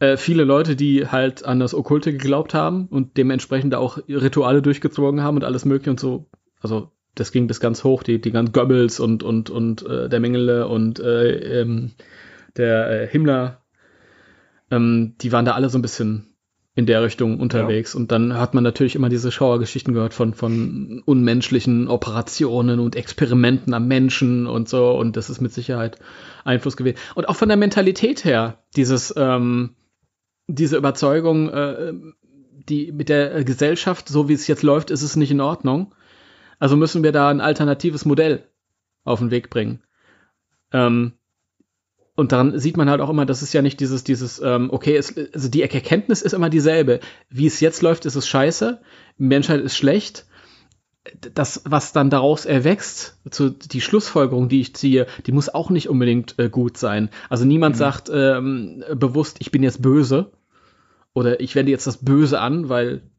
äh, 0.00 0.16
viele 0.16 0.44
Leute, 0.44 0.76
die 0.76 1.06
halt 1.06 1.44
an 1.44 1.60
das 1.60 1.74
Okkulte 1.74 2.12
geglaubt 2.12 2.54
haben 2.54 2.86
und 2.88 3.16
dementsprechend 3.16 3.74
auch 3.74 3.98
Rituale 4.08 4.62
durchgezogen 4.62 5.22
haben 5.22 5.36
und 5.36 5.44
alles 5.44 5.64
mögliche 5.64 5.90
und 5.90 6.00
so. 6.00 6.26
Also 6.60 6.92
das 7.14 7.32
ging 7.32 7.46
bis 7.46 7.60
ganz 7.60 7.84
hoch, 7.84 8.02
die, 8.02 8.20
die 8.20 8.30
ganzen 8.30 8.52
Goebbels 8.52 9.00
und, 9.00 9.22
und, 9.22 9.50
und 9.50 9.84
äh, 9.86 10.08
der 10.08 10.20
Mengele 10.20 10.68
und 10.68 11.00
äh, 11.00 11.60
ähm, 11.60 11.92
der 12.56 13.02
äh, 13.02 13.06
Himmler, 13.08 13.62
ähm, 14.70 15.14
die 15.20 15.32
waren 15.32 15.44
da 15.44 15.52
alle 15.52 15.68
so 15.68 15.78
ein 15.78 15.82
bisschen 15.82 16.30
in 16.76 16.86
der 16.86 17.02
Richtung 17.02 17.40
unterwegs. 17.40 17.94
Und 17.94 18.12
dann 18.12 18.34
hat 18.34 18.54
man 18.54 18.62
natürlich 18.62 18.94
immer 18.94 19.08
diese 19.08 19.32
Schauergeschichten 19.32 19.92
gehört 19.92 20.14
von, 20.14 20.34
von 20.34 21.02
unmenschlichen 21.04 21.88
Operationen 21.88 22.78
und 22.78 22.94
Experimenten 22.94 23.74
am 23.74 23.88
Menschen 23.88 24.46
und 24.46 24.68
so. 24.68 24.92
Und 24.92 25.16
das 25.16 25.30
ist 25.30 25.40
mit 25.40 25.52
Sicherheit 25.52 25.98
Einfluss 26.44 26.76
gewesen. 26.76 26.98
Und 27.14 27.28
auch 27.28 27.36
von 27.36 27.48
der 27.48 27.56
Mentalität 27.56 28.24
her, 28.24 28.62
dieses, 28.76 29.12
ähm, 29.16 29.74
diese 30.46 30.76
Überzeugung, 30.76 31.48
äh, 31.50 31.92
die 32.68 32.92
mit 32.92 33.08
der 33.08 33.42
Gesellschaft, 33.44 34.08
so 34.08 34.28
wie 34.28 34.34
es 34.34 34.46
jetzt 34.46 34.62
läuft, 34.62 34.90
ist 34.90 35.02
es 35.02 35.16
nicht 35.16 35.32
in 35.32 35.40
Ordnung. 35.40 35.92
Also 36.60 36.76
müssen 36.76 37.02
wir 37.02 37.10
da 37.10 37.28
ein 37.28 37.40
alternatives 37.40 38.04
Modell 38.04 38.44
auf 39.02 39.18
den 39.18 39.32
Weg 39.32 39.50
bringen. 39.50 39.82
Ähm, 40.72 41.14
und 42.14 42.32
daran 42.32 42.58
sieht 42.58 42.76
man 42.76 42.90
halt 42.90 43.00
auch 43.00 43.08
immer, 43.08 43.24
dass 43.24 43.40
es 43.40 43.54
ja 43.54 43.62
nicht 43.62 43.80
dieses, 43.80 44.04
dieses, 44.04 44.40
ähm, 44.44 44.68
okay, 44.70 44.94
es, 44.94 45.16
also 45.32 45.48
die 45.48 45.62
Erkenntnis 45.62 46.20
ist 46.20 46.34
immer 46.34 46.50
dieselbe. 46.50 47.00
Wie 47.30 47.46
es 47.46 47.60
jetzt 47.60 47.80
läuft, 47.80 48.04
ist 48.04 48.14
es 48.14 48.28
scheiße, 48.28 48.80
Menschheit 49.16 49.62
ist 49.62 49.76
schlecht. 49.76 50.26
Das, 51.34 51.62
was 51.64 51.94
dann 51.94 52.10
daraus 52.10 52.44
erwächst, 52.44 53.18
zu, 53.30 53.48
die 53.48 53.80
Schlussfolgerung, 53.80 54.50
die 54.50 54.60
ich 54.60 54.76
ziehe, 54.76 55.06
die 55.26 55.32
muss 55.32 55.48
auch 55.48 55.70
nicht 55.70 55.88
unbedingt 55.88 56.38
äh, 56.38 56.50
gut 56.50 56.76
sein. 56.76 57.08
Also 57.30 57.46
niemand 57.46 57.76
mhm. 57.76 57.78
sagt 57.78 58.10
ähm, 58.12 58.84
bewusst, 58.94 59.38
ich 59.40 59.50
bin 59.50 59.62
jetzt 59.62 59.80
böse 59.80 60.30
oder 61.14 61.40
ich 61.40 61.54
wende 61.54 61.72
jetzt 61.72 61.86
das 61.86 62.04
Böse 62.04 62.38
an, 62.38 62.68
weil 62.68 63.09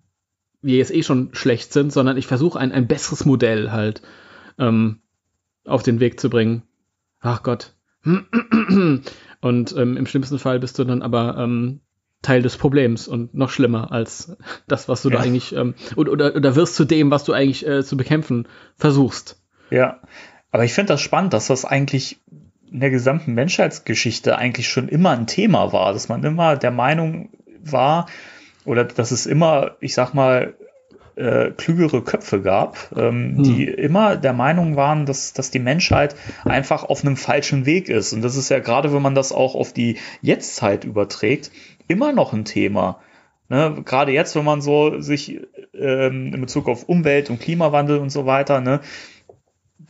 wir 0.61 0.77
jetzt 0.77 0.93
eh 0.93 1.03
schon 1.03 1.29
schlecht 1.33 1.73
sind, 1.73 1.91
sondern 1.91 2.17
ich 2.17 2.27
versuche 2.27 2.59
ein, 2.59 2.71
ein 2.71 2.87
besseres 2.87 3.25
Modell 3.25 3.71
halt 3.71 4.01
ähm, 4.59 4.99
auf 5.65 5.83
den 5.83 5.99
Weg 5.99 6.19
zu 6.19 6.29
bringen. 6.29 6.63
Ach 7.19 7.43
Gott, 7.43 7.73
und 8.03 9.75
ähm, 9.77 9.97
im 9.97 10.05
schlimmsten 10.05 10.39
Fall 10.39 10.59
bist 10.59 10.79
du 10.79 10.83
dann 10.83 11.01
aber 11.01 11.37
ähm, 11.37 11.81
Teil 12.21 12.41
des 12.41 12.57
Problems 12.57 13.07
und 13.07 13.33
noch 13.33 13.49
schlimmer 13.49 13.91
als 13.91 14.35
das, 14.67 14.87
was 14.89 15.01
du 15.01 15.09
ja. 15.09 15.17
da 15.17 15.23
eigentlich, 15.23 15.55
ähm, 15.55 15.75
oder, 15.95 16.11
oder, 16.11 16.35
oder 16.35 16.55
wirst 16.55 16.75
zu 16.75 16.85
dem, 16.85 17.11
was 17.11 17.23
du 17.23 17.33
eigentlich 17.33 17.65
äh, 17.65 17.83
zu 17.83 17.97
bekämpfen 17.97 18.47
versuchst. 18.75 19.41
Ja, 19.69 20.01
aber 20.51 20.65
ich 20.65 20.73
finde 20.73 20.93
das 20.93 21.01
spannend, 21.01 21.33
dass 21.33 21.47
das 21.47 21.65
eigentlich 21.65 22.19
in 22.71 22.79
der 22.79 22.89
gesamten 22.89 23.33
Menschheitsgeschichte 23.33 24.37
eigentlich 24.37 24.69
schon 24.69 24.87
immer 24.87 25.11
ein 25.11 25.27
Thema 25.27 25.73
war, 25.73 25.93
dass 25.93 26.09
man 26.09 26.23
immer 26.23 26.55
der 26.55 26.71
Meinung 26.71 27.29
war, 27.63 28.07
oder 28.65 28.83
dass 28.83 29.11
es 29.11 29.25
immer, 29.25 29.75
ich 29.79 29.93
sag 29.93 30.13
mal, 30.13 30.53
äh, 31.15 31.51
klügere 31.51 32.01
Köpfe 32.03 32.41
gab, 32.41 32.77
ähm, 32.95 33.35
hm. 33.37 33.43
die 33.43 33.65
immer 33.65 34.15
der 34.15 34.33
Meinung 34.33 34.75
waren, 34.75 35.05
dass, 35.05 35.33
dass 35.33 35.51
die 35.51 35.59
Menschheit 35.59 36.15
einfach 36.45 36.83
auf 36.83 37.03
einem 37.03 37.17
falschen 37.17 37.65
Weg 37.65 37.89
ist. 37.89 38.13
Und 38.13 38.21
das 38.21 38.37
ist 38.37 38.49
ja 38.49 38.59
gerade, 38.59 38.93
wenn 38.93 39.01
man 39.01 39.15
das 39.15 39.31
auch 39.31 39.55
auf 39.55 39.73
die 39.73 39.97
Jetztzeit 40.21 40.85
überträgt, 40.85 41.51
immer 41.87 42.13
noch 42.13 42.33
ein 42.33 42.45
Thema. 42.45 42.99
Ne, 43.49 43.81
gerade 43.83 44.13
jetzt, 44.13 44.35
wenn 44.37 44.45
man 44.45 44.61
so 44.61 45.01
sich 45.01 45.41
ähm, 45.73 46.33
in 46.33 46.39
Bezug 46.39 46.69
auf 46.69 46.87
Umwelt 46.87 47.29
und 47.29 47.41
Klimawandel 47.41 47.99
und 47.99 48.09
so 48.09 48.25
weiter, 48.25 48.61
ne, 48.61 48.79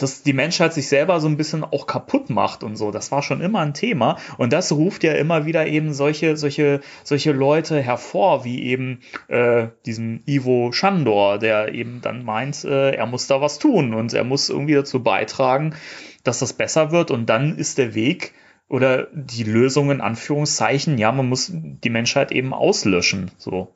dass 0.01 0.23
die 0.23 0.33
Menschheit 0.33 0.73
sich 0.73 0.87
selber 0.87 1.19
so 1.19 1.27
ein 1.27 1.37
bisschen 1.37 1.63
auch 1.63 1.85
kaputt 1.87 2.29
macht 2.29 2.63
und 2.63 2.75
so. 2.75 2.91
Das 2.91 3.11
war 3.11 3.21
schon 3.21 3.41
immer 3.41 3.59
ein 3.59 3.73
Thema. 3.73 4.17
Und 4.37 4.53
das 4.53 4.71
ruft 4.71 5.03
ja 5.03 5.13
immer 5.13 5.45
wieder 5.45 5.67
eben 5.67 5.93
solche, 5.93 6.37
solche, 6.37 6.81
solche 7.03 7.31
Leute 7.31 7.81
hervor, 7.81 8.43
wie 8.43 8.63
eben 8.63 9.01
äh, 9.27 9.67
diesen 9.85 10.23
Ivo 10.25 10.71
Shandor, 10.71 11.37
der 11.37 11.73
eben 11.73 12.01
dann 12.01 12.23
meint, 12.23 12.63
äh, 12.63 12.91
er 12.91 13.05
muss 13.05 13.27
da 13.27 13.41
was 13.41 13.59
tun 13.59 13.93
und 13.93 14.13
er 14.13 14.23
muss 14.23 14.49
irgendwie 14.49 14.75
dazu 14.75 15.03
beitragen, 15.03 15.75
dass 16.23 16.39
das 16.39 16.53
besser 16.53 16.91
wird. 16.91 17.11
Und 17.11 17.27
dann 17.27 17.57
ist 17.57 17.77
der 17.77 17.93
Weg 17.93 18.33
oder 18.67 19.07
die 19.13 19.43
Lösung 19.43 19.91
in 19.91 20.01
Anführungszeichen, 20.01 20.97
ja, 20.97 21.11
man 21.11 21.27
muss 21.27 21.51
die 21.51 21.89
Menschheit 21.89 22.31
eben 22.31 22.53
auslöschen. 22.53 23.31
So. 23.37 23.73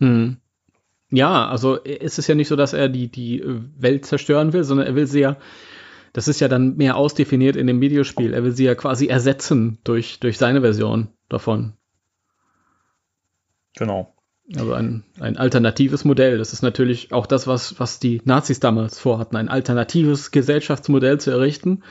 Hm. 0.00 0.38
Ja, 1.10 1.48
also 1.48 1.76
ist 1.76 2.18
es 2.18 2.26
ja 2.26 2.34
nicht 2.34 2.48
so, 2.48 2.56
dass 2.56 2.74
er 2.74 2.88
die, 2.88 3.08
die 3.10 3.42
Welt 3.78 4.04
zerstören 4.04 4.52
will, 4.52 4.64
sondern 4.64 4.86
er 4.86 4.94
will 4.94 5.06
sie 5.06 5.20
ja, 5.20 5.36
das 6.12 6.28
ist 6.28 6.40
ja 6.40 6.48
dann 6.48 6.76
mehr 6.76 6.96
ausdefiniert 6.96 7.56
in 7.56 7.66
dem 7.66 7.80
Videospiel, 7.80 8.34
er 8.34 8.44
will 8.44 8.52
sie 8.52 8.64
ja 8.64 8.74
quasi 8.74 9.06
ersetzen 9.06 9.78
durch, 9.84 10.20
durch 10.20 10.36
seine 10.36 10.60
Version 10.60 11.08
davon. 11.28 11.72
Genau. 13.76 14.14
Also 14.56 14.72
ein, 14.72 15.04
ein 15.20 15.36
alternatives 15.36 16.04
Modell. 16.04 16.38
Das 16.38 16.52
ist 16.52 16.62
natürlich 16.62 17.12
auch 17.12 17.26
das, 17.26 17.46
was, 17.46 17.78
was 17.78 18.00
die 18.00 18.22
Nazis 18.24 18.60
damals 18.60 18.98
vorhatten, 18.98 19.36
ein 19.36 19.48
alternatives 19.48 20.30
Gesellschaftsmodell 20.30 21.20
zu 21.20 21.30
errichten. 21.30 21.82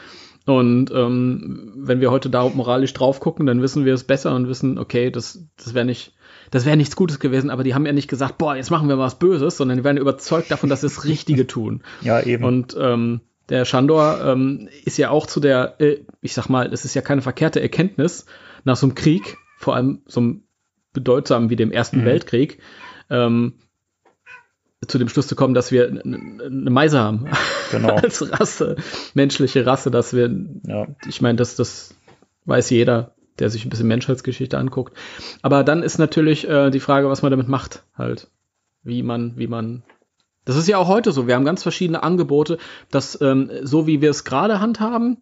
Und 0.46 0.92
ähm, 0.92 1.74
wenn 1.76 2.02
wir 2.02 2.10
heute 2.10 2.30
da 2.30 2.48
moralisch 2.50 2.94
drauf 2.94 3.20
gucken, 3.20 3.46
dann 3.46 3.62
wissen 3.62 3.86
wir 3.86 3.94
es 3.94 4.06
besser 4.06 4.34
und 4.36 4.48
wissen, 4.48 4.80
okay, 4.80 5.12
das, 5.12 5.46
das 5.58 5.74
wäre 5.74 5.86
nicht, 5.86 6.14
das 6.52 6.66
wäre 6.66 6.78
nichts 6.78 6.96
Gutes 6.96 7.20
gewesen, 7.20 7.50
aber 7.50 7.64
die 7.64 7.74
haben 7.74 7.86
ja 7.86 7.94
nicht 7.94 8.08
gesagt, 8.08 8.38
boah, 8.38 8.56
jetzt 8.56 8.72
machen 8.72 8.90
wir 8.90 8.98
was 8.98 9.20
Böses, 9.20 9.58
sondern 9.58 9.78
die 9.78 9.84
werden 9.84 9.98
überzeugt 9.98 10.52
davon, 10.52 10.70
dass 10.70 10.82
sie 10.82 10.88
das 10.88 11.06
Richtige 11.06 11.48
tun. 11.48 11.82
Ja, 12.02 12.22
eben. 12.22 12.44
Und 12.44 12.76
ähm, 12.80 13.22
der 13.50 13.66
Shandor 13.66 14.22
ähm, 14.24 14.70
ist 14.86 14.98
ja 14.98 15.10
auch 15.10 15.26
zu 15.26 15.40
der, 15.40 15.80
äh, 15.80 16.00
ich 16.22 16.34
sag 16.34 16.48
mal, 16.48 16.72
es 16.72 16.86
ist 16.86 16.94
ja 16.94 17.02
keine 17.02 17.22
verkehrte 17.22 17.62
Erkenntnis 17.62 18.26
nach 18.64 18.76
so 18.76 18.86
einem 18.86 18.96
Krieg, 18.96 19.38
vor 19.58 19.76
allem 19.76 20.02
so 20.06 20.20
einem 20.20 20.44
bedeutsamen 20.94 21.50
wie 21.50 21.56
dem 21.56 21.72
Ersten 21.72 22.02
mhm. 22.02 22.06
Weltkrieg, 22.06 22.60
ähm, 23.10 23.54
zu 24.86 25.00
dem 25.00 25.10
Schluss 25.10 25.28
zu 25.28 25.36
kommen, 25.36 25.54
dass 25.54 25.72
wir 25.72 25.88
eine 25.88 26.70
Meise 26.70 27.00
haben. 27.00 27.28
Genau. 27.70 27.96
Als 27.96 28.32
Rasse, 28.32 28.78
menschliche 29.14 29.66
Rasse, 29.66 29.92
dass 29.92 30.14
wir, 30.14 30.34
ja. 30.66 30.88
ich 31.06 31.22
meine, 31.22 31.36
das, 31.36 31.58
das 31.58 31.94
weiß 32.46 32.70
jeder, 32.70 33.17
der 33.40 33.50
sich 33.50 33.66
ein 33.66 33.70
bisschen 33.70 33.88
Menschheitsgeschichte 33.88 34.58
anguckt. 34.58 34.96
Aber 35.42 35.64
dann 35.64 35.84
ist 35.84 35.98
natürlich 35.98 36.48
äh, 36.48 36.70
die 36.70 36.80
Frage, 36.80 37.10
was 37.10 37.22
man 37.22 37.32
damit 37.32 37.48
macht, 37.48 37.84
halt. 37.98 38.30
Wie 38.84 39.04
man, 39.04 39.38
wie 39.38 39.48
man. 39.48 39.84
Das 40.46 40.56
ist 40.56 40.68
ja 40.68 40.78
auch 40.78 40.88
heute 40.88 41.12
so. 41.12 41.28
Wir 41.28 41.36
haben 41.36 41.46
ganz 41.46 41.64
verschiedene 41.64 42.04
Angebote, 42.04 42.58
dass 42.90 43.20
ähm, 43.22 43.52
so 43.64 43.86
wie 43.86 44.02
wir 44.02 44.10
es 44.10 44.24
gerade 44.24 44.60
handhaben, 44.60 45.18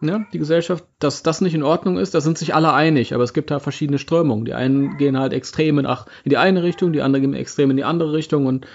ne, 0.00 0.26
die 0.32 0.38
Gesellschaft, 0.38 0.84
dass 0.98 1.22
das 1.22 1.40
nicht 1.40 1.54
in 1.54 1.62
Ordnung 1.62 1.98
ist, 1.98 2.14
da 2.14 2.20
sind 2.20 2.38
sich 2.38 2.54
alle 2.54 2.72
einig, 2.72 3.14
aber 3.14 3.24
es 3.24 3.32
gibt 3.32 3.50
da 3.50 3.58
verschiedene 3.58 3.98
Strömungen. 3.98 4.44
Die 4.44 4.54
einen 4.54 4.96
gehen 4.96 5.18
halt 5.18 5.32
extrem 5.32 5.78
in, 5.78 5.86
ach, 5.86 6.06
in 6.24 6.30
die 6.30 6.36
eine 6.36 6.62
Richtung, 6.62 6.92
die 6.92 7.02
anderen 7.02 7.22
gehen 7.22 7.34
extrem 7.34 7.70
in 7.70 7.76
die 7.76 7.84
andere 7.84 8.12
Richtung 8.12 8.46
und 8.46 8.66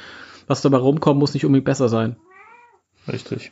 was 0.47 0.61
dabei 0.61 0.77
rumkommt, 0.77 1.19
muss 1.19 1.33
nicht 1.33 1.45
unbedingt 1.45 1.65
besser 1.65 1.89
sein. 1.89 2.17
Richtig. 3.07 3.51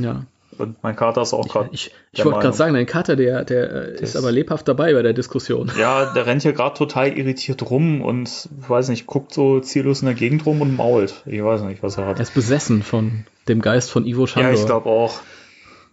Ja. 0.00 0.26
Und 0.58 0.82
mein 0.82 0.96
Kater 0.96 1.22
ist 1.22 1.32
auch 1.32 1.48
gerade. 1.48 1.70
Ich, 1.72 1.86
ich, 1.86 2.18
ich 2.18 2.24
wollte 2.24 2.40
gerade 2.40 2.56
sagen, 2.56 2.74
dein 2.74 2.86
Kater, 2.86 3.16
der, 3.16 3.44
der 3.44 3.70
ist, 3.70 4.02
ist 4.02 4.16
aber 4.16 4.32
lebhaft 4.32 4.68
dabei 4.68 4.92
bei 4.94 5.02
der 5.02 5.12
Diskussion. 5.12 5.70
Ja, 5.78 6.12
der 6.12 6.26
rennt 6.26 6.42
hier 6.42 6.52
gerade 6.52 6.76
total 6.76 7.16
irritiert 7.16 7.70
rum 7.70 8.02
und 8.02 8.48
weiß 8.68 8.88
nicht, 8.88 9.06
guckt 9.06 9.32
so 9.32 9.60
ziellos 9.60 10.02
in 10.02 10.06
der 10.06 10.14
Gegend 10.14 10.46
rum 10.46 10.60
und 10.60 10.76
mault. 10.76 11.22
Ich 11.26 11.42
weiß 11.42 11.62
nicht, 11.62 11.82
was 11.82 11.98
er 11.98 12.06
hat. 12.06 12.18
Er 12.18 12.22
ist 12.22 12.34
besessen 12.34 12.82
von 12.82 13.24
dem 13.48 13.60
Geist 13.60 13.90
von 13.90 14.06
Ivo 14.06 14.26
Schandor. 14.26 14.52
Ja, 14.52 14.58
ich 14.58 14.66
glaube 14.66 14.88
auch. 14.88 15.20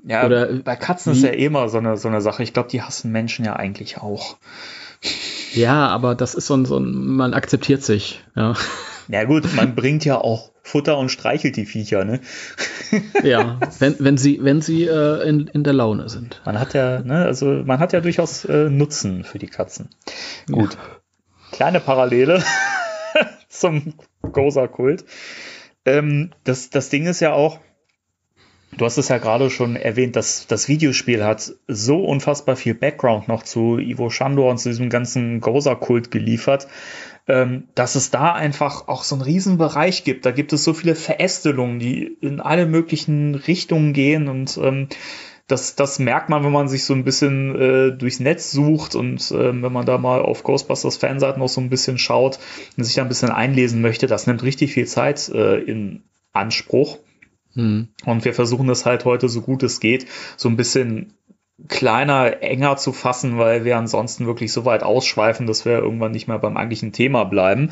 Ja, 0.03 0.25
Oder 0.25 0.47
bei 0.53 0.75
Katzen 0.75 1.13
ist 1.13 1.23
ja 1.23 1.29
eh 1.29 1.45
immer 1.45 1.69
so 1.69 1.77
eine, 1.77 1.97
so 1.97 2.07
eine 2.07 2.21
Sache. 2.21 2.41
Ich 2.43 2.53
glaube, 2.53 2.69
die 2.69 2.81
hassen 2.81 3.11
Menschen 3.11 3.45
ja 3.45 3.55
eigentlich 3.55 3.99
auch. 3.99 4.37
Ja, 5.53 5.87
aber 5.87 6.15
das 6.15 6.33
ist 6.33 6.47
so 6.47 6.55
ein, 6.55 6.65
so 6.65 6.77
ein 6.77 7.15
man 7.15 7.33
akzeptiert 7.33 7.83
sich, 7.83 8.23
ja. 8.35 8.55
Ja 9.07 9.25
gut, 9.25 9.53
man 9.55 9.75
bringt 9.75 10.05
ja 10.05 10.17
auch 10.17 10.50
Futter 10.63 10.97
und 10.97 11.09
streichelt 11.09 11.55
die 11.55 11.65
Viecher, 11.65 12.05
ne? 12.05 12.19
Ja, 13.23 13.59
wenn, 13.79 13.95
wenn 13.99 14.17
sie, 14.17 14.39
wenn 14.41 14.61
sie 14.61 14.85
äh, 14.85 15.27
in, 15.27 15.47
in 15.47 15.63
der 15.63 15.73
Laune 15.73 16.09
sind. 16.09 16.41
Man 16.45 16.59
hat 16.59 16.73
ja, 16.73 17.01
ne, 17.01 17.25
also 17.25 17.45
man 17.45 17.79
hat 17.79 17.93
ja 17.93 18.01
durchaus 18.01 18.45
äh, 18.45 18.69
Nutzen 18.69 19.23
für 19.23 19.39
die 19.39 19.47
Katzen. 19.47 19.89
Gut. 20.51 20.73
Ja. 20.73 20.79
Kleine 21.51 21.79
Parallele 21.79 22.43
zum 23.49 23.93
Goza-Kult. 24.21 25.05
Ähm, 25.85 26.31
das, 26.43 26.69
das 26.69 26.89
Ding 26.89 27.05
ist 27.05 27.21
ja 27.21 27.33
auch, 27.33 27.59
Du 28.77 28.85
hast 28.85 28.97
es 28.97 29.09
ja 29.09 29.17
gerade 29.17 29.49
schon 29.49 29.75
erwähnt, 29.75 30.15
dass 30.15 30.47
das 30.47 30.69
Videospiel 30.69 31.25
hat 31.25 31.53
so 31.67 32.05
unfassbar 32.05 32.55
viel 32.55 32.73
Background 32.73 33.27
noch 33.27 33.43
zu 33.43 33.77
Ivo 33.77 34.09
Shandor 34.09 34.49
und 34.49 34.59
zu 34.59 34.69
diesem 34.69 34.89
ganzen 34.89 35.41
Goza-Kult 35.41 36.09
geliefert, 36.09 36.67
ähm, 37.27 37.67
dass 37.75 37.95
es 37.95 38.11
da 38.11 38.33
einfach 38.33 38.87
auch 38.87 39.03
so 39.03 39.15
einen 39.15 39.23
riesen 39.23 39.57
Bereich 39.57 40.03
gibt. 40.03 40.25
Da 40.25 40.31
gibt 40.31 40.53
es 40.53 40.63
so 40.63 40.73
viele 40.73 40.95
Verästelungen, 40.95 41.79
die 41.79 42.17
in 42.21 42.39
alle 42.39 42.65
möglichen 42.65 43.35
Richtungen 43.35 43.93
gehen 43.93 44.27
und 44.27 44.57
ähm, 44.61 44.87
das, 45.51 45.75
das 45.75 45.99
merkt 45.99 46.29
man, 46.29 46.43
wenn 46.43 46.51
man 46.51 46.69
sich 46.69 46.85
so 46.85 46.93
ein 46.93 47.03
bisschen 47.03 47.55
äh, 47.55 47.91
durchs 47.91 48.21
Netz 48.21 48.51
sucht 48.51 48.95
und 48.95 49.31
äh, 49.31 49.61
wenn 49.61 49.73
man 49.73 49.85
da 49.85 49.97
mal 49.97 50.21
auf 50.21 50.43
Ghostbusters 50.43 50.97
Fanseiten 50.97 51.41
noch 51.41 51.49
so 51.49 51.59
ein 51.59 51.69
bisschen 51.69 51.97
schaut 51.97 52.39
und 52.77 52.83
sich 52.83 52.95
da 52.95 53.01
ein 53.01 53.09
bisschen 53.09 53.31
einlesen 53.31 53.81
möchte, 53.81 54.07
das 54.07 54.27
nimmt 54.27 54.43
richtig 54.43 54.73
viel 54.73 54.87
Zeit 54.87 55.29
äh, 55.29 55.57
in 55.57 56.03
Anspruch. 56.31 56.99
Hm. 57.53 57.89
Und 58.05 58.23
wir 58.23 58.33
versuchen 58.33 58.67
das 58.67 58.85
halt 58.85 59.03
heute 59.03 59.27
so 59.27 59.41
gut 59.41 59.61
es 59.63 59.81
geht, 59.81 60.07
so 60.37 60.47
ein 60.47 60.55
bisschen 60.55 61.13
kleiner, 61.67 62.41
enger 62.41 62.77
zu 62.77 62.91
fassen, 62.91 63.37
weil 63.37 63.65
wir 63.65 63.77
ansonsten 63.77 64.25
wirklich 64.25 64.51
so 64.51 64.65
weit 64.65 64.83
ausschweifen, 64.83 65.47
dass 65.47 65.65
wir 65.65 65.73
irgendwann 65.73 66.11
nicht 66.11 66.27
mehr 66.27 66.39
beim 66.39 66.57
eigentlichen 66.57 66.91
Thema 66.91 67.23
bleiben. 67.23 67.71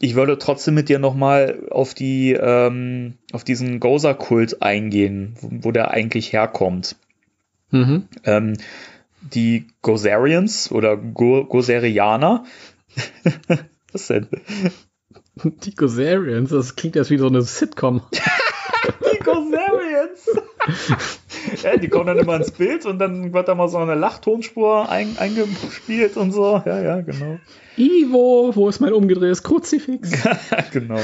Ich 0.00 0.14
würde 0.14 0.38
trotzdem 0.38 0.74
mit 0.74 0.88
dir 0.88 0.98
nochmal 0.98 1.66
auf 1.70 1.94
die, 1.94 2.32
ähm, 2.32 3.14
auf 3.32 3.44
diesen 3.44 3.80
Gozer-Kult 3.80 4.62
eingehen, 4.62 5.36
wo, 5.40 5.68
wo 5.68 5.72
der 5.72 5.90
eigentlich 5.90 6.32
herkommt. 6.32 6.96
Mhm. 7.70 8.08
Ähm, 8.24 8.54
die 9.20 9.66
Gozerians 9.82 10.72
oder 10.72 10.96
Go 10.96 11.44
Gozerianer. 11.44 12.44
Was 13.92 14.06
denn? 14.06 14.28
Die 15.44 15.74
Gozerians, 15.74 16.50
das 16.50 16.76
klingt 16.76 16.96
jetzt 16.96 17.10
wie 17.10 17.18
so 17.18 17.26
eine 17.26 17.42
Sitcom. 17.42 18.02
Die 19.12 19.18
Gozerians! 19.18 20.28
ja, 21.62 21.76
die 21.76 21.88
kommen 21.88 22.06
dann 22.06 22.18
immer 22.18 22.36
ins 22.36 22.50
Bild 22.50 22.86
und 22.86 22.98
dann 22.98 23.32
wird 23.32 23.48
da 23.48 23.54
mal 23.54 23.68
so 23.68 23.78
eine 23.78 23.94
Lachtonspur 23.94 24.88
ein, 24.88 25.16
eingespielt 25.18 26.16
und 26.16 26.32
so. 26.32 26.62
Ja, 26.64 26.80
ja, 26.80 27.00
genau. 27.00 27.38
Ivo, 27.76 28.52
wo 28.54 28.68
ist 28.68 28.80
mein 28.80 28.92
umgedrehtes 28.92 29.42
Kruzifix? 29.42 30.10
genau. 30.72 31.00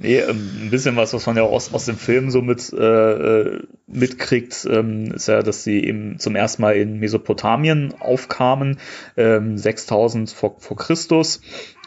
Nee, 0.00 0.18
ähm, 0.18 0.50
ein 0.62 0.70
bisschen 0.70 0.94
was, 0.96 1.12
was 1.12 1.26
man 1.26 1.36
ja 1.36 1.42
aus, 1.42 1.74
aus 1.74 1.86
dem 1.86 1.96
Film 1.96 2.30
so 2.30 2.40
mit, 2.40 2.72
äh, 2.72 2.82
äh, 2.82 3.62
mitkriegt, 3.88 4.66
ähm, 4.70 5.10
ist 5.12 5.26
ja, 5.26 5.42
dass 5.42 5.64
sie 5.64 5.82
eben 5.84 6.20
zum 6.20 6.36
ersten 6.36 6.62
Mal 6.62 6.76
in 6.76 7.00
Mesopotamien 7.00 7.94
aufkamen, 7.98 8.78
ähm, 9.16 9.58
6000 9.58 10.30
vor, 10.30 10.56
vor 10.60 10.76
Christus. 10.76 11.40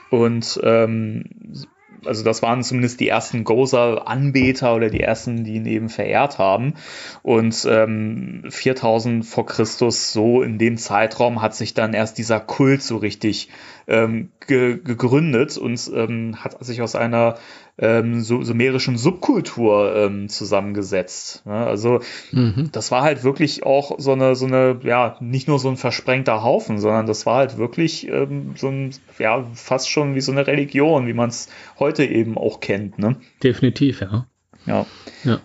Und 0.10 0.60
ähm, 0.62 1.24
also 2.06 2.24
das 2.24 2.42
waren 2.42 2.64
zumindest 2.64 3.00
die 3.00 3.08
ersten 3.08 3.44
Gozer-Anbeter 3.44 4.76
oder 4.76 4.90
die 4.90 5.02
ersten, 5.02 5.44
die 5.44 5.56
ihn 5.56 5.66
eben 5.66 5.90
verehrt 5.90 6.38
haben. 6.38 6.74
Und 7.24 7.68
ähm, 7.70 8.44
4000 8.50 9.26
vor 9.26 9.46
Christus, 9.46 10.14
so 10.14 10.42
in 10.42 10.58
dem 10.58 10.78
Zeitraum, 10.78 11.42
hat 11.42 11.56
sich 11.56 11.74
dann 11.74 11.94
erst 11.94 12.18
dieser 12.18 12.40
Kult 12.40 12.82
so 12.82 12.98
richtig 12.98 13.50
ähm, 13.88 14.32
ge 14.48 14.80
gegründet 14.84 15.58
und 15.58 15.92
ähm, 15.94 16.36
hat 16.44 16.64
sich 16.64 16.82
aus 16.82 16.96
einer 16.96 17.38
ähm, 17.78 18.22
sumerischen 18.22 18.98
Subkultur 18.98 19.96
ähm, 19.96 20.30
zusammengesetzt. 20.30 21.44
Ja, 21.46 21.66
also 21.66 22.02
Mhm. 22.32 22.70
das 22.72 22.92
war 22.92 23.02
halt 23.04 23.24
wirklich 23.24 23.64
auch 23.64 23.96
so 23.98 24.12
eine, 24.12 24.36
so 24.36 24.46
eine, 24.46 24.80
ja, 24.84 25.18
nicht 25.20 25.48
nur 25.48 25.60
so 25.60 25.70
ein 25.70 25.78
versprengter 25.78 26.44
Haufen, 26.44 26.80
sondern 26.80 27.06
das 27.06 27.26
war 27.26 27.38
halt 27.38 27.58
wirklich 27.58 28.08
ähm, 28.08 28.54
so 28.56 28.68
ein, 28.68 28.92
ja, 29.20 29.46
fast 29.54 29.90
schon 29.90 30.16
wie 30.16 30.22
so 30.22 30.32
eine 30.32 30.48
Religion, 30.48 31.08
wie 31.08 31.14
man 31.14 31.30
es 31.30 31.50
heute 31.80 32.06
eben 32.06 32.38
auch 32.38 32.60
kennt, 32.60 33.00
ne? 33.00 33.16
Definitiv, 33.44 34.02
ja. 34.02 34.28
Ja. 34.66 34.86
Ja. 35.24 35.40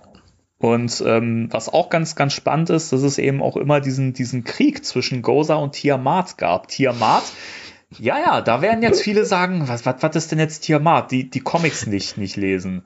Und 0.59 1.03
ähm, 1.07 1.49
was 1.51 1.69
auch 1.69 1.91
ganz, 1.91 2.17
ganz 2.17 2.33
spannend 2.33 2.71
ist, 2.71 2.93
dass 2.93 3.03
es 3.03 3.19
eben 3.19 3.43
auch 3.43 3.57
immer 3.57 3.81
diesen, 3.81 4.15
diesen 4.15 4.45
Krieg 4.45 4.85
zwischen 4.85 5.21
Goza 5.21 5.57
und 5.57 5.73
Tiamat 5.73 6.39
gab. 6.39 6.69
Tiamat, 6.69 7.25
ja, 7.91 8.19
ja, 8.19 8.41
da 8.41 8.63
werden 8.63 8.83
jetzt 8.83 9.03
viele 9.03 9.25
sagen, 9.25 9.69
was, 9.69 9.87
was, 9.87 9.97
was 10.01 10.17
ist 10.17 10.33
denn 10.33 10.39
jetzt 10.39 10.61
Tiamat? 10.61 11.11
Die, 11.11 11.31
die 11.31 11.41
Comics 11.41 11.87
nicht, 11.87 12.19
nicht 12.19 12.37
lesen. 12.37 12.83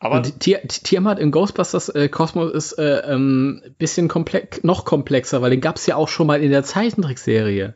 Aber 0.00 0.22
Tiamat 0.22 1.18
in 1.18 1.32
Ghostbusters 1.32 1.88
äh, 1.88 2.08
Kosmos 2.08 2.52
ist 2.52 2.72
äh, 2.78 2.98
ähm, 3.00 3.62
bisschen 3.78 4.06
komplex, 4.06 4.62
noch 4.62 4.84
komplexer, 4.84 5.42
weil 5.42 5.50
den 5.50 5.60
gab 5.60 5.76
es 5.76 5.86
ja 5.86 5.96
auch 5.96 6.08
schon 6.08 6.28
mal 6.28 6.40
in 6.42 6.52
der 6.52 6.62
Zeichentrickserie. 6.62 7.74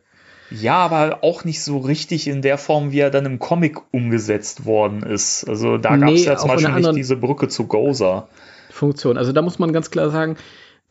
Ja, 0.49 0.75
aber 0.75 1.19
auch 1.21 1.43
nicht 1.43 1.63
so 1.63 1.79
richtig 1.79 2.27
in 2.27 2.41
der 2.41 2.57
Form, 2.57 2.91
wie 2.91 2.99
er 2.99 3.09
dann 3.09 3.25
im 3.25 3.39
Comic 3.39 3.77
umgesetzt 3.91 4.65
worden 4.65 5.03
ist. 5.03 5.45
Also 5.49 5.77
da 5.77 5.97
gab 5.97 6.09
es 6.09 6.21
Nee, 6.21 6.25
ja 6.25 6.37
zum 6.37 6.49
Beispiel 6.49 6.73
nicht 6.73 6.95
diese 6.95 7.17
Brücke 7.17 7.47
zu 7.47 7.67
Gozer. 7.67 8.29
Funktion. 8.69 9.17
Also 9.17 9.31
da 9.31 9.41
muss 9.41 9.59
man 9.59 9.73
ganz 9.73 9.91
klar 9.91 10.09
sagen, 10.09 10.37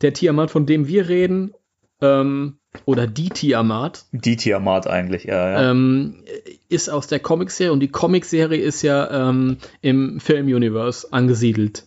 der 0.01 0.13
Tiamat, 0.13 0.51
von 0.51 0.65
dem 0.65 0.87
wir 0.87 1.07
reden, 1.07 1.53
ähm, 2.01 2.57
oder 2.85 3.05
die 3.07 3.29
Tiamat, 3.29 4.05
Die 4.11 4.35
Tiamat 4.35 4.87
eigentlich, 4.87 5.25
ja, 5.25 5.49
ja. 5.61 5.71
ähm, 5.71 6.23
ist 6.69 6.89
aus 6.89 7.07
der 7.07 7.19
Comicserie 7.19 7.71
und 7.71 7.79
die 7.81 7.89
Comicserie 7.89 8.59
ist 8.59 8.81
ja 8.81 9.29
ähm, 9.29 9.57
im 9.81 10.19
Film-Universe 10.19 11.07
angesiedelt. 11.11 11.85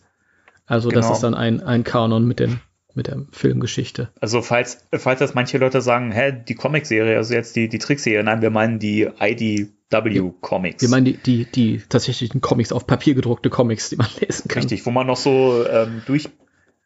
Also 0.67 0.91
das 0.91 1.07
Genau. 1.07 1.15
ist 1.15 1.23
dann 1.23 1.35
ein, 1.35 1.61
ein 1.61 1.85
Kanon 1.85 2.27
mit, 2.27 2.39
den, 2.41 2.61
mit 2.95 3.07
der 3.09 3.23
Filmgeschichte. 3.33 4.11
Also 4.21 4.43
falls, 4.43 4.87
falls 4.93 5.19
das 5.21 5.35
manche 5.35 5.59
Leute 5.59 5.81
sagen, 5.81 6.13
hä, 6.13 6.33
die 6.47 6.55
Comicserie, 6.55 7.17
also 7.17 7.35
jetzt 7.35 7.57
die, 7.57 7.69
die 7.69 7.79
Trickserie, 7.79 8.23
nein, 8.23 8.43
wir 8.43 8.51
meinen 8.51 8.79
die 8.79 9.09
IDW 9.21 10.33
Comics. 10.41 10.83
Wir 10.83 10.89
meinen 10.89 11.05
die, 11.05 11.17
die, 11.17 11.45
die 11.45 11.83
tatsächlichen 11.89 12.41
Comics, 12.41 12.73
auf 12.73 12.87
Papier 12.87 13.15
gedruckte 13.15 13.51
Comics, 13.51 13.91
die 13.91 13.97
man 13.97 14.09
lesen 14.21 14.49
kann. 14.49 14.63
Richtig, 14.63 14.87
wo 14.87 14.91
man 14.91 15.07
noch 15.07 15.17
so 15.17 15.65
ähm, 15.69 16.03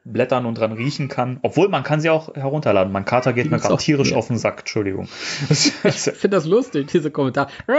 durchblättern 0.04 0.46
und 0.46 0.58
dran 0.58 0.72
riechen 0.72 1.08
kann. 1.08 1.38
Obwohl, 1.42 1.68
man 1.68 1.82
kann 1.82 2.00
sie 2.00 2.10
auch 2.10 2.34
herunterladen. 2.34 2.92
Mein 2.92 3.04
Kater 3.04 3.32
geht 3.32 3.50
mir 3.50 3.58
gerade 3.58 3.76
tierisch 3.76 4.12
ja. 4.12 4.16
auf 4.16 4.28
den 4.28 4.38
Sack, 4.38 4.60
Entschuldigung. 4.60 5.08
Ich 5.48 5.72
finde 5.72 6.36
das 6.36 6.46
lustig, 6.46 6.88
diese 6.88 7.10
Kommentare. 7.10 7.48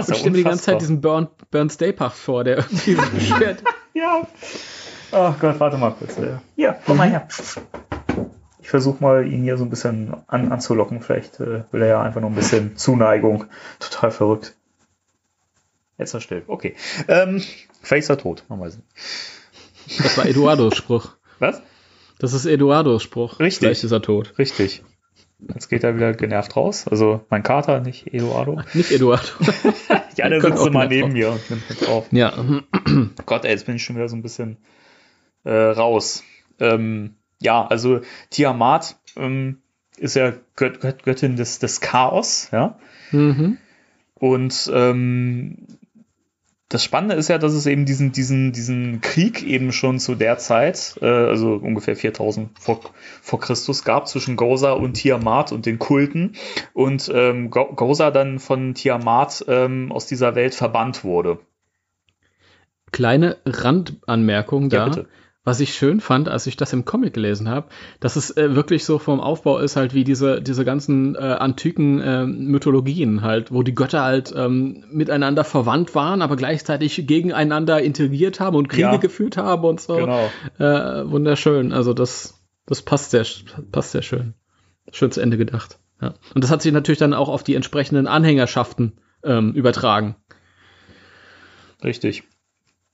Ich 0.00 0.16
stelle 0.16 0.30
mir 0.30 0.36
die 0.38 0.44
ganze. 0.44 0.64
Zeit 0.64 0.80
diesen 0.80 1.00
Burn, 1.00 1.28
Burn 1.50 1.70
Stay 1.70 1.92
Puff 1.92 2.12
vor, 2.12 2.44
der 2.44 2.58
irgendwie 2.58 2.94
sich 2.94 3.10
beschwert. 3.10 3.62
Ja. 3.94 4.22
Ach 5.10 5.40
Gott, 5.40 5.58
warte 5.58 5.76
mal 5.76 5.90
kurz. 5.90 6.16
Hier, 6.54 6.76
komm 6.86 6.98
mal 6.98 7.08
her. 7.08 7.26
Ich 8.60 8.68
versuche 8.68 9.02
mal, 9.02 9.26
ihn 9.26 9.42
hier 9.42 9.56
so 9.56 9.64
ein 9.64 9.70
bisschen 9.70 10.14
an, 10.28 10.52
anzulocken. 10.52 11.00
Vielleicht 11.00 11.40
äh, 11.40 11.64
will 11.72 11.82
er 11.82 11.88
ja 11.88 12.02
einfach 12.02 12.20
noch 12.20 12.28
ein 12.28 12.36
bisschen 12.36 12.76
Zuneigung. 12.76 13.46
Total 13.80 14.12
verrückt. 14.12 14.54
Jetzt 15.96 16.10
ist 16.10 16.14
er 16.14 16.20
still. 16.20 16.42
Okay. 16.46 16.76
Ähm, 17.08 17.42
vielleicht 17.82 18.04
ist 18.04 18.10
er 18.10 18.18
tot. 18.18 18.44
Man 18.48 18.60
weiß 18.60 18.76
nicht. 18.76 18.86
Das 19.98 20.18
war 20.18 20.26
Eduardos 20.26 20.76
Spruch. 20.76 21.16
Was? 21.38 21.62
Das 22.18 22.32
ist 22.32 22.46
Eduardos 22.46 23.02
Spruch. 23.02 23.38
Richtig. 23.40 23.60
Vielleicht 23.60 23.84
ist 23.84 23.92
er 23.92 24.02
tot. 24.02 24.34
Richtig. 24.38 24.82
Jetzt 25.40 25.68
geht 25.68 25.84
er 25.84 25.94
wieder 25.94 26.12
genervt 26.14 26.56
raus. 26.56 26.86
Also 26.88 27.24
mein 27.30 27.44
Kater, 27.44 27.80
nicht 27.80 28.12
Eduardo. 28.12 28.60
Nicht 28.74 28.90
Eduardo. 28.90 29.28
Die 30.16 30.24
andere 30.24 30.40
Können 30.40 30.56
sitzt 30.56 30.66
immer 30.66 30.86
neben 30.86 31.12
mir 31.12 31.30
und 31.30 31.50
nimmt 31.50 31.70
mit 31.70 31.88
auf. 31.88 32.12
ja. 32.12 32.32
Gott, 33.26 33.44
ey, 33.44 33.52
jetzt 33.52 33.66
bin 33.66 33.76
ich 33.76 33.84
schon 33.84 33.96
wieder 33.96 34.08
so 34.08 34.16
ein 34.16 34.22
bisschen 34.22 34.56
äh, 35.44 35.52
raus. 35.52 36.24
Ähm, 36.58 37.14
ja, 37.40 37.64
also 37.64 38.00
Tiamat 38.30 38.96
ähm, 39.16 39.58
ist 39.96 40.16
ja 40.16 40.32
Gött 40.56 40.80
Göttin 40.80 41.36
des, 41.36 41.60
des 41.60 41.80
Chaos, 41.80 42.48
ja. 42.50 42.78
Mhm. 43.12 43.58
Und 44.14 44.70
ähm, 44.74 45.66
das 46.68 46.84
Spannende 46.84 47.14
ist 47.14 47.28
ja, 47.28 47.38
dass 47.38 47.54
es 47.54 47.64
eben 47.64 47.86
diesen, 47.86 48.12
diesen, 48.12 48.52
diesen 48.52 49.00
Krieg 49.00 49.42
eben 49.42 49.72
schon 49.72 49.98
zu 49.98 50.14
der 50.14 50.36
Zeit, 50.36 50.98
äh, 51.00 51.06
also 51.06 51.54
ungefähr 51.54 51.96
4000 51.96 52.50
vor, 52.58 52.80
vor 53.22 53.40
Christus 53.40 53.84
gab 53.84 54.06
zwischen 54.06 54.36
Goza 54.36 54.72
und 54.72 54.94
Tiamat 54.94 55.50
und 55.50 55.64
den 55.64 55.78
Kulten 55.78 56.34
und 56.74 57.10
ähm, 57.14 57.50
Go 57.50 57.72
Goza 57.74 58.10
dann 58.10 58.38
von 58.38 58.74
Tiamat 58.74 59.46
ähm, 59.48 59.90
aus 59.92 60.06
dieser 60.06 60.34
Welt 60.34 60.54
verbannt 60.54 61.04
wurde. 61.04 61.38
Kleine 62.92 63.38
Randanmerkung 63.46 64.70
Ja, 64.70 64.80
da. 64.80 64.84
bitte. 64.86 65.08
Was 65.48 65.60
ich 65.60 65.72
schön 65.72 66.02
fand, 66.02 66.28
als 66.28 66.46
ich 66.46 66.58
das 66.58 66.74
im 66.74 66.84
Comic 66.84 67.14
gelesen 67.14 67.48
habe, 67.48 67.68
dass 68.00 68.16
es 68.16 68.36
äh, 68.36 68.54
wirklich 68.54 68.84
so 68.84 68.98
vom 68.98 69.18
Aufbau 69.18 69.60
ist, 69.60 69.76
halt 69.76 69.94
wie 69.94 70.04
diese, 70.04 70.42
diese 70.42 70.62
ganzen 70.62 71.14
äh, 71.14 71.20
antiken 71.20 72.02
äh, 72.02 72.26
Mythologien 72.26 73.22
halt, 73.22 73.50
wo 73.50 73.62
die 73.62 73.74
Götter 73.74 74.02
halt 74.02 74.30
ähm, 74.36 74.84
miteinander 74.92 75.44
verwandt 75.44 75.94
waren, 75.94 76.20
aber 76.20 76.36
gleichzeitig 76.36 77.06
gegeneinander 77.06 77.80
integriert 77.80 78.40
haben 78.40 78.56
und 78.56 78.68
Kriege 78.68 78.82
Ja. 78.82 78.96
geführt 78.98 79.38
haben 79.38 79.64
und 79.64 79.80
so. 79.80 79.96
Genau. 79.96 80.30
Äh, 80.58 81.10
wunderschön. 81.10 81.72
Also 81.72 81.94
das, 81.94 82.38
das 82.66 82.82
passt 82.82 83.12
sehr, 83.12 83.24
passt 83.72 83.92
sehr 83.92 84.02
schön. 84.02 84.34
Schön 84.92 85.10
zu 85.12 85.22
Ende 85.22 85.38
gedacht. 85.38 85.78
Ja. 86.02 86.12
Und 86.34 86.44
das 86.44 86.50
hat 86.50 86.60
sich 86.60 86.72
natürlich 86.74 86.98
dann 86.98 87.14
auch 87.14 87.30
auf 87.30 87.42
die 87.42 87.54
entsprechenden 87.54 88.06
Anhängerschaften 88.06 89.00
ähm, 89.24 89.54
übertragen. 89.54 90.14
Richtig. 91.82 92.24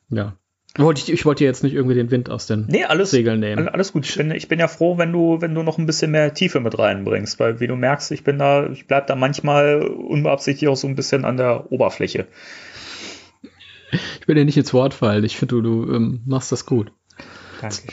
Ja. 0.08 0.34
Wollte 0.76 1.00
ich, 1.02 1.12
ich 1.12 1.24
wollte 1.24 1.44
dir 1.44 1.46
jetzt 1.46 1.62
nicht 1.62 1.72
irgendwie 1.74 1.94
den 1.94 2.10
Wind 2.10 2.28
aus 2.30 2.46
den 2.46 2.66
Nee, 2.66 2.84
alles, 2.84 3.12
Segeln 3.12 3.38
nehmen. 3.40 3.68
all- 3.68 3.74
alles 3.74 3.92
gut. 3.92 4.08
Ich 4.08 4.16
bin, 4.16 4.30
ich 4.32 4.48
bin 4.48 4.58
ja 4.58 4.66
froh, 4.66 4.98
wenn 4.98 5.12
du, 5.12 5.40
wenn 5.40 5.54
du 5.54 5.62
noch 5.62 5.78
ein 5.78 5.86
bisschen 5.86 6.10
mehr 6.10 6.34
Tiefe 6.34 6.58
mit 6.58 6.76
reinbringst, 6.78 7.38
weil 7.38 7.60
wie 7.60 7.68
du 7.68 7.76
merkst, 7.76 8.10
ich 8.10 8.24
bin 8.24 8.38
da, 8.38 8.68
ich 8.70 8.86
bleib 8.88 9.06
da 9.06 9.14
manchmal 9.14 9.82
unbeabsichtigt 9.82 10.68
auch 10.68 10.76
so 10.76 10.88
ein 10.88 10.96
bisschen 10.96 11.24
an 11.24 11.36
der 11.36 11.70
Oberfläche. 11.70 12.26
Ich 14.20 14.26
will 14.26 14.34
dir 14.34 14.44
nicht 14.44 14.56
ins 14.56 14.72
Wort 14.74 14.94
fallen. 14.94 15.22
Ich 15.24 15.36
finde, 15.36 15.54
du, 15.56 15.62
du 15.84 15.94
ähm, 15.94 16.22
machst 16.26 16.50
das 16.50 16.66
gut. 16.66 16.92
Dankeschön. 17.60 17.92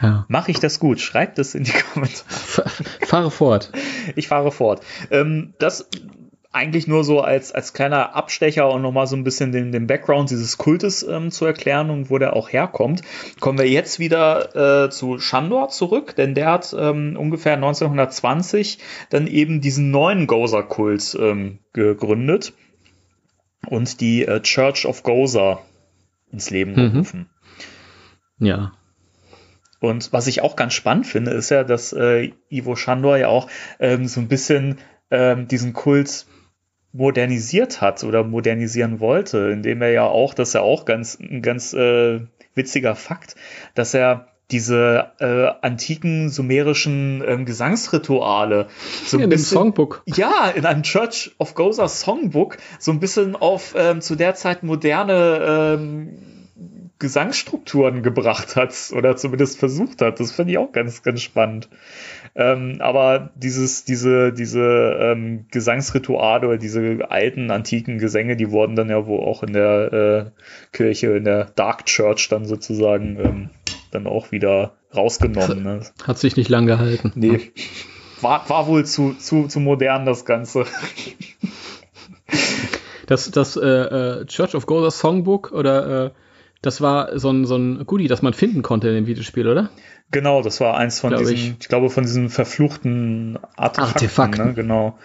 Ja. 0.00 0.26
Mache 0.28 0.50
ich 0.50 0.58
das 0.58 0.80
gut? 0.80 0.98
Schreibt 1.00 1.38
es 1.38 1.54
in 1.54 1.62
die 1.62 1.70
Kommentare. 1.92 2.68
Fahre 3.06 3.30
fort. 3.30 3.70
Ich 4.16 4.26
fahre 4.26 4.50
fort. 4.50 4.82
Ähm, 5.12 5.54
das 5.60 5.88
eigentlich 6.52 6.86
nur 6.86 7.02
so 7.02 7.20
als, 7.20 7.52
als 7.52 7.72
kleiner 7.72 8.14
Abstecher 8.14 8.70
und 8.70 8.82
nochmal 8.82 9.06
so 9.06 9.16
ein 9.16 9.24
bisschen 9.24 9.52
den, 9.52 9.72
den 9.72 9.86
Background 9.86 10.30
dieses 10.30 10.58
Kultes 10.58 11.02
ähm, 11.02 11.30
zu 11.30 11.46
erklären 11.46 11.88
und 11.90 12.10
wo 12.10 12.18
der 12.18 12.34
auch 12.36 12.52
herkommt. 12.52 13.02
Kommen 13.40 13.58
wir 13.58 13.68
jetzt 13.68 13.98
wieder 13.98 14.84
äh, 14.84 14.90
zu 14.90 15.18
Shandor 15.18 15.70
zurück, 15.70 16.14
denn 16.16 16.34
der 16.34 16.50
hat 16.50 16.74
ähm, 16.78 17.16
ungefähr 17.18 17.54
1920 17.54 18.78
dann 19.10 19.26
eben 19.26 19.60
diesen 19.60 19.90
neuen 19.90 20.26
Gozer-Kult 20.26 21.16
ähm, 21.20 21.58
gegründet. 21.72 22.52
und 23.68 24.00
die 24.00 24.24
äh, 24.26 24.40
Church 24.42 24.86
of 24.86 25.02
Goza 25.04 25.60
ins 26.32 26.50
Leben 26.50 26.72
Mhm. 26.72 26.92
gerufen. 26.92 27.30
Ja. 28.38 28.72
Und 29.80 30.12
was 30.12 30.26
ich 30.26 30.42
auch 30.42 30.56
ganz 30.56 30.74
spannend 30.74 31.06
finde, 31.06 31.30
ist 31.32 31.50
ja, 31.50 31.64
dass 31.64 31.92
äh, 31.92 32.32
Ivo 32.50 32.76
Shandor 32.76 33.16
ja 33.16 33.28
auch 33.28 33.48
ähm, 33.80 34.06
so 34.06 34.20
ein 34.20 34.28
bisschen 34.28 34.78
ähm, 35.10 35.48
diesen 35.48 35.72
Kult 35.72 36.26
modernisiert 36.92 37.80
hat 37.80 38.04
oder 38.04 38.22
modernisieren 38.24 39.00
wollte, 39.00 39.50
indem 39.50 39.82
er 39.82 39.90
ja 39.90 40.04
auch, 40.04 40.34
das 40.34 40.48
ist 40.48 40.54
ja 40.54 40.60
auch 40.60 40.84
ganz, 40.84 41.18
ein 41.18 41.42
ganz 41.42 41.72
äh, 41.72 42.20
witziger 42.54 42.94
Fakt, 42.94 43.34
dass 43.74 43.94
er 43.94 44.28
diese 44.50 45.12
äh, 45.18 45.66
antiken 45.66 46.28
sumerischen 46.28 47.24
ähm, 47.26 47.46
Gesangsrituale 47.46 48.68
so 49.06 49.18
in 49.18 49.30
dem 49.30 49.38
Songbook. 49.38 50.02
ja, 50.04 50.52
in 50.54 50.66
einem 50.66 50.82
Church 50.82 51.34
of 51.38 51.54
Goza 51.54 51.88
Songbook 51.88 52.58
so 52.78 52.92
ein 52.92 53.00
bisschen 53.00 53.34
auf 53.34 53.74
ähm, 53.76 54.02
zu 54.02 54.14
der 54.14 54.34
Zeit 54.34 54.62
moderne 54.62 55.78
ähm, 55.78 56.18
Gesangsstrukturen 56.98 58.02
gebracht 58.02 58.54
hat 58.54 58.74
oder 58.96 59.16
zumindest 59.16 59.58
versucht 59.58 60.02
hat. 60.02 60.20
Das 60.20 60.30
finde 60.30 60.52
ich 60.52 60.58
auch 60.58 60.70
ganz, 60.70 61.02
ganz 61.02 61.22
spannend. 61.22 61.68
Ähm, 62.34 62.78
aber 62.80 63.30
dieses, 63.34 63.84
diese, 63.84 64.32
diese 64.32 64.96
ähm, 64.98 65.46
Gesangsrituale 65.50 66.48
oder 66.48 66.56
diese 66.56 67.10
alten, 67.10 67.50
antiken 67.50 67.98
Gesänge, 67.98 68.36
die 68.36 68.50
wurden 68.50 68.74
dann 68.74 68.88
ja 68.88 69.06
wohl 69.06 69.20
auch 69.20 69.42
in 69.42 69.52
der 69.52 69.92
äh, 69.92 70.30
Kirche, 70.72 71.08
in 71.16 71.24
der 71.24 71.44
Dark 71.44 71.84
Church 71.84 72.28
dann 72.30 72.46
sozusagen 72.46 73.18
ähm, 73.22 73.50
dann 73.90 74.06
auch 74.06 74.32
wieder 74.32 74.72
rausgenommen. 74.94 75.62
Ne? 75.62 75.80
Hat 76.04 76.18
sich 76.18 76.36
nicht 76.36 76.48
lang 76.48 76.66
gehalten. 76.66 77.12
Nee. 77.14 77.52
War, 78.22 78.48
war 78.48 78.66
wohl 78.66 78.86
zu, 78.86 79.14
zu, 79.14 79.48
zu 79.48 79.60
modern, 79.60 80.06
das 80.06 80.24
Ganze. 80.24 80.64
Das, 83.06 83.30
das 83.30 83.56
äh, 83.56 83.66
äh, 83.66 84.26
Church 84.26 84.54
of 84.54 84.64
Goza 84.64 84.90
Songbook 84.90 85.52
oder 85.52 86.06
äh, 86.06 86.10
das 86.62 86.80
war 86.80 87.18
so 87.18 87.30
ein, 87.30 87.44
so 87.44 87.56
ein 87.56 87.84
Goodie, 87.84 88.06
das 88.06 88.22
man 88.22 88.32
finden 88.32 88.62
konnte 88.62 88.88
in 88.88 88.94
dem 88.94 89.06
Videospiel, 89.06 89.48
oder? 89.48 89.70
Genau, 90.12 90.42
das 90.42 90.60
war 90.60 90.76
eins 90.76 91.00
von 91.00 91.10
Glaub 91.10 91.20
diesen, 91.20 91.34
ich. 91.34 91.54
ich. 91.58 91.68
glaube, 91.68 91.90
von 91.90 92.04
diesen 92.04 92.28
verfluchten 92.28 93.38
Artefakten. 93.56 93.94
Artefakten. 93.94 94.46
Ne? 94.48 94.54
Genau. 94.54 94.98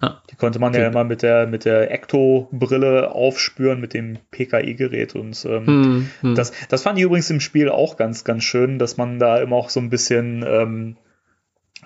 Ah. 0.00 0.22
Die 0.30 0.36
konnte 0.36 0.58
man 0.58 0.74
ja 0.74 0.86
immer 0.88 1.04
mit 1.04 1.22
der, 1.22 1.46
mit 1.46 1.64
der 1.64 1.90
Ecto-Brille 1.90 3.12
aufspüren, 3.12 3.80
mit 3.80 3.94
dem 3.94 4.18
PKI-Gerät 4.32 5.14
und 5.14 5.44
ähm, 5.44 5.66
Hm, 5.66 6.10
hm. 6.20 6.34
Das, 6.34 6.52
das 6.68 6.82
fand 6.82 6.98
ich 6.98 7.04
übrigens 7.04 7.30
im 7.30 7.40
Spiel 7.40 7.68
auch 7.68 7.96
ganz, 7.96 8.24
ganz 8.24 8.42
schön, 8.42 8.78
dass 8.78 8.96
man 8.96 9.18
da 9.18 9.38
immer 9.38 9.56
auch 9.56 9.70
so 9.70 9.80
ein 9.80 9.90
bisschen 9.90 10.44
ähm, 10.46 10.96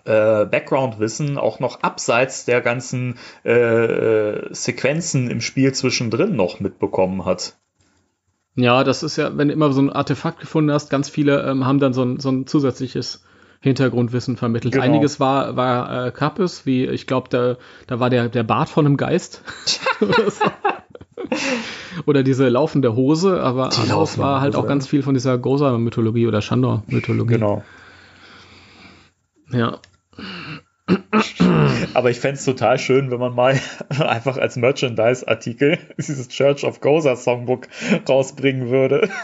äh, 0.04 0.46
Background-Wissen 0.46 1.36
auch 1.36 1.60
noch 1.60 1.82
abseits 1.82 2.44
der 2.44 2.60
ganzen 2.60 3.16
äh, 3.44 3.52
äh, 3.52 4.54
Sequenzen 4.54 5.30
im 5.30 5.40
Spiel 5.40 5.72
zwischendrin 5.72 6.34
noch 6.34 6.60
mitbekommen 6.60 7.24
hat. 7.24 7.56
Ja, 8.58 8.82
das 8.82 9.04
ist 9.04 9.16
ja, 9.16 9.36
wenn 9.38 9.48
du 9.48 9.54
immer 9.54 9.72
so 9.72 9.80
ein 9.80 9.90
Artefakt 9.90 10.40
gefunden 10.40 10.72
hast, 10.72 10.90
ganz 10.90 11.08
viele 11.08 11.48
ähm, 11.48 11.64
haben 11.64 11.78
dann 11.78 11.92
so 11.92 12.02
ein, 12.02 12.18
so 12.18 12.28
ein 12.28 12.48
zusätzliches 12.48 13.24
Hintergrundwissen 13.60 14.36
vermittelt. 14.36 14.74
Genau. 14.74 14.84
Einiges 14.84 15.20
war, 15.20 15.54
war 15.56 16.06
äh, 16.06 16.10
Kappes, 16.10 16.66
wie 16.66 16.84
ich 16.84 17.06
glaube, 17.06 17.28
da, 17.30 17.56
da 17.86 18.00
war 18.00 18.10
der, 18.10 18.28
der 18.28 18.42
Bart 18.42 18.68
von 18.68 18.84
einem 18.84 18.96
Geist. 18.96 19.42
Oder 20.00 20.30
so. 20.30 20.44
Oder 22.06 22.24
diese 22.24 22.48
laufende 22.48 22.96
Hose, 22.96 23.40
aber 23.40 23.66
anderes 23.66 23.88
laufende 23.88 24.26
war 24.26 24.40
halt 24.40 24.54
Hose, 24.54 24.64
auch 24.64 24.68
ganz 24.68 24.88
viel 24.88 25.04
von 25.04 25.14
dieser 25.14 25.38
Goza-Mythologie 25.38 26.26
oder 26.26 26.42
Shandor-Mythologie. 26.42 27.34
Genau. 27.34 27.62
Ja. 29.52 29.78
Aber 31.94 32.10
ich 32.10 32.20
fänd's 32.20 32.44
total 32.44 32.78
schön, 32.78 33.10
wenn 33.10 33.20
man 33.20 33.34
mal 33.34 33.58
einfach 33.88 34.36
als 34.36 34.56
Merchandise-Artikel 34.56 35.78
dieses 35.98 36.28
Church 36.28 36.64
of 36.64 36.80
Goza 36.80 37.16
Songbook 37.16 37.68
rausbringen 38.08 38.70
würde. 38.70 39.08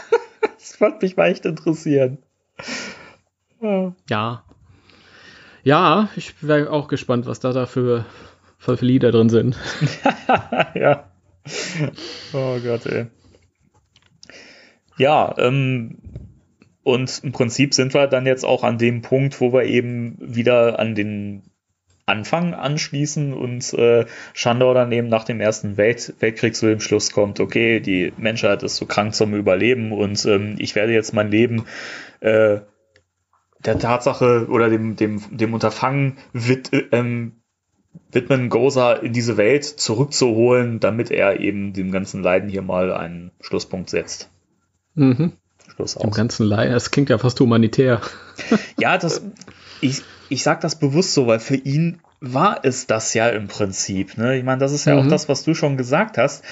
Das 0.57 0.81
würde 0.81 0.97
mich 1.01 1.15
mal 1.15 1.29
echt 1.29 1.45
interessieren. 1.45 2.17
Ja. 3.61 3.93
Ja. 4.09 4.43
Ja, 5.63 6.09
ich 6.15 6.41
wäre 6.41 6.71
auch 6.71 6.87
gespannt, 6.87 7.27
was 7.27 7.39
da, 7.39 7.51
da 7.51 7.67
für, 7.67 8.05
für 8.57 8.73
Lieder 8.73 9.11
drin 9.11 9.29
sind. 9.29 9.57
ja. 10.73 11.11
Oh 12.33 12.57
Gott, 12.59 12.85
ey. 12.87 13.05
Ja, 14.97 15.35
ähm, 15.37 15.99
und 16.83 17.23
im 17.23 17.31
Prinzip 17.31 17.73
sind 17.73 17.93
wir 17.93 18.07
dann 18.07 18.25
jetzt 18.25 18.43
auch 18.45 18.63
an 18.63 18.77
dem 18.77 19.01
Punkt, 19.01 19.41
wo 19.41 19.53
wir 19.53 19.63
eben 19.63 20.17
wieder 20.19 20.79
an 20.79 20.95
den 20.95 21.43
Anfang 22.07 22.53
anschließen 22.53 23.33
und 23.33 23.73
äh, 23.73 24.05
Shandor 24.33 24.75
dann 24.75 24.91
eben 24.91 25.09
nach 25.09 25.23
dem 25.23 25.41
Ersten 25.41 25.75
Welt 25.77 26.13
Weltkrieg 26.19 26.55
zu 26.55 26.67
dem 26.67 26.79
Schluss 26.79 27.11
kommt, 27.11 27.39
okay, 27.39 27.79
die 27.79 28.13
Menschheit 28.17 28.61
ist 28.61 28.75
so 28.75 28.85
krank 28.85 29.15
zum 29.15 29.33
Überleben 29.33 29.91
und 29.91 30.23
ähm, 30.25 30.55
ich 30.59 30.75
werde 30.75 30.93
jetzt 30.93 31.13
mein 31.13 31.31
Leben 31.31 31.65
äh, 32.19 32.59
der 33.65 33.79
Tatsache 33.79 34.47
oder 34.49 34.69
dem, 34.69 34.95
dem, 34.95 35.21
dem 35.35 35.53
Unterfangen 35.55 36.17
wid, 36.31 36.71
äh, 36.73 36.85
ähm, 36.91 37.41
widmen, 38.11 38.49
Goza 38.49 38.93
in 38.93 39.13
diese 39.13 39.37
Welt 39.37 39.65
zurückzuholen, 39.65 40.79
damit 40.79 41.09
er 41.09 41.39
eben 41.39 41.73
dem 41.73 41.91
ganzen 41.91 42.21
Leiden 42.21 42.49
hier 42.49 42.61
mal 42.61 42.93
einen 42.93 43.31
Schlusspunkt 43.41 43.89
setzt. 43.89 44.29
Mhm. 44.93 45.33
Schluss 45.71 45.95
Im 45.95 46.09
aus. 46.09 46.15
ganzen 46.15 46.45
Leid, 46.45 46.71
das 46.71 46.91
klingt 46.91 47.09
ja 47.09 47.17
fast 47.17 47.39
humanitär. 47.39 48.01
Ja, 48.77 48.97
das, 48.97 49.21
ich, 49.81 50.01
ich 50.29 50.43
sag 50.43 50.59
das 50.61 50.77
bewusst 50.77 51.13
so, 51.13 51.25
weil 51.27 51.39
für 51.39 51.55
ihn 51.55 51.99
war 52.19 52.59
es 52.63 52.85
das 52.87 53.13
ja 53.13 53.29
im 53.29 53.47
Prinzip. 53.47 54.17
Ne? 54.17 54.37
Ich 54.37 54.43
meine, 54.43 54.57
das 54.59 54.71
ist 54.73 54.85
ja 54.85 54.97
auch 54.97 55.03
Mhm. 55.05 55.09
das, 55.09 55.29
was 55.29 55.43
du 55.43 55.53
schon 55.53 55.77
gesagt 55.77 56.17
hast. 56.17 56.43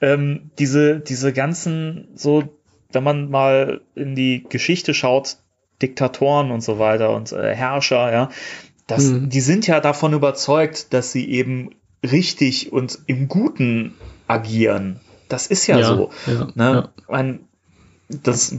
Ähm, 0.00 0.50
diese, 0.58 1.00
diese 1.00 1.32
ganzen, 1.32 2.08
so, 2.14 2.44
wenn 2.92 3.02
man 3.02 3.28
mal 3.30 3.80
in 3.94 4.14
die 4.14 4.44
Geschichte 4.48 4.94
schaut, 4.94 5.36
Diktatoren 5.80 6.50
und 6.52 6.60
so 6.62 6.78
weiter 6.78 7.10
und 7.10 7.32
äh, 7.32 7.54
Herrscher, 7.56 8.12
ja, 8.12 8.28
das, 8.86 9.04
Mhm. 9.06 9.30
die 9.30 9.40
sind 9.40 9.66
ja 9.66 9.80
davon 9.80 10.12
überzeugt, 10.12 10.92
dass 10.92 11.10
sie 11.12 11.28
eben 11.28 11.70
richtig 12.04 12.72
und 12.72 13.00
im 13.06 13.26
Guten 13.28 13.94
agieren. 14.28 15.00
Das 15.28 15.46
ist 15.48 15.66
ja, 15.66 15.82
so. 15.82 16.10
Ja, 16.26 16.48
Ne? 16.54 16.90
ja. 17.08 17.14
Ein, 17.14 17.48
das 18.22 18.56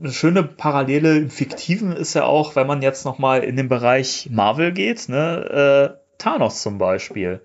eine 0.00 0.12
schöne 0.12 0.42
Parallele 0.42 1.18
im 1.18 1.30
Fiktiven 1.30 1.92
ist 1.92 2.14
ja 2.14 2.24
auch, 2.24 2.56
wenn 2.56 2.66
man 2.66 2.82
jetzt 2.82 3.04
noch 3.04 3.18
mal 3.18 3.42
in 3.42 3.56
den 3.56 3.68
Bereich 3.68 4.28
Marvel 4.30 4.72
geht, 4.72 5.08
ne, 5.08 5.96
äh, 5.96 6.18
Thanos 6.18 6.62
zum 6.62 6.78
Beispiel. 6.78 7.40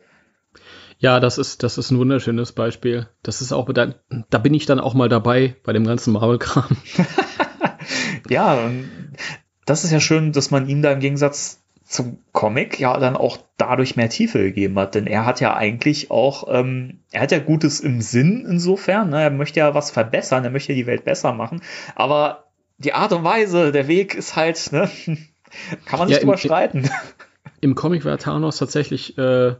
ja, 0.98 1.20
das 1.20 1.38
ist, 1.38 1.64
das 1.64 1.78
ist 1.78 1.92
ein 1.92 1.98
wunderschönes 1.98 2.52
Beispiel. 2.52 3.08
Das 3.24 3.42
ist 3.42 3.54
auch, 3.54 3.72
da, 3.72 3.96
da 4.30 4.38
bin 4.38 4.54
ich 4.54 4.66
dann 4.66 4.80
auch 4.80 4.94
mal 4.94 5.10
dabei 5.10 5.56
bei 5.64 5.74
dem 5.74 5.86
ganzen 5.86 6.14
Marvel-Kram. 6.14 6.78
Ja, 8.30 8.70
das 9.66 9.84
ist 9.84 9.92
ja 9.92 10.00
schön, 10.00 10.32
dass 10.32 10.52
man 10.52 10.68
ihm 10.68 10.82
da 10.82 10.92
im 10.92 11.00
Gegensatz 11.00 11.62
zum 11.90 12.20
Comic 12.34 12.80
ja 12.80 12.98
dann 13.00 13.16
auch 13.18 13.40
dadurch 13.58 13.96
mehr 13.96 14.10
Tiefe 14.10 14.38
gegeben 14.44 14.78
hat, 14.78 14.94
denn 14.94 15.08
er 15.08 15.26
hat 15.26 15.40
ja 15.42 15.56
eigentlich 15.56 16.12
auch, 16.12 16.48
ähm, 16.48 17.00
er 17.12 17.22
hat 17.22 17.32
ja 17.32 17.40
Gutes 17.40 17.80
im 17.80 18.00
Sinn 18.02 18.46
insofern, 18.48 19.10
ne? 19.10 19.24
er 19.24 19.32
möchte 19.32 19.60
ja 19.60 19.74
was 19.74 19.90
verbessern, 19.90 20.44
er 20.44 20.52
möchte 20.52 20.76
die 20.76 20.86
Welt 20.86 21.04
besser 21.04 21.34
machen, 21.34 21.62
aber 21.96 22.44
die 22.78 22.94
Art 22.94 23.12
und 23.12 23.24
Weise, 23.24 23.72
der 23.72 23.88
Weg 23.88 24.14
ist 24.14 24.36
halt, 24.36 24.72
ne, 24.72 24.88
kann 25.86 25.98
man 26.00 26.08
sich 26.08 26.18
Ja, 26.18 26.22
im- 26.22 26.28
drüber 26.28 26.38
streiten. 26.38 26.90
Im 27.62 27.76
Comic 27.76 28.06
war 28.06 28.18
Thanos 28.18 28.58
tatsächlich 28.58 29.18
äh, 29.18 29.56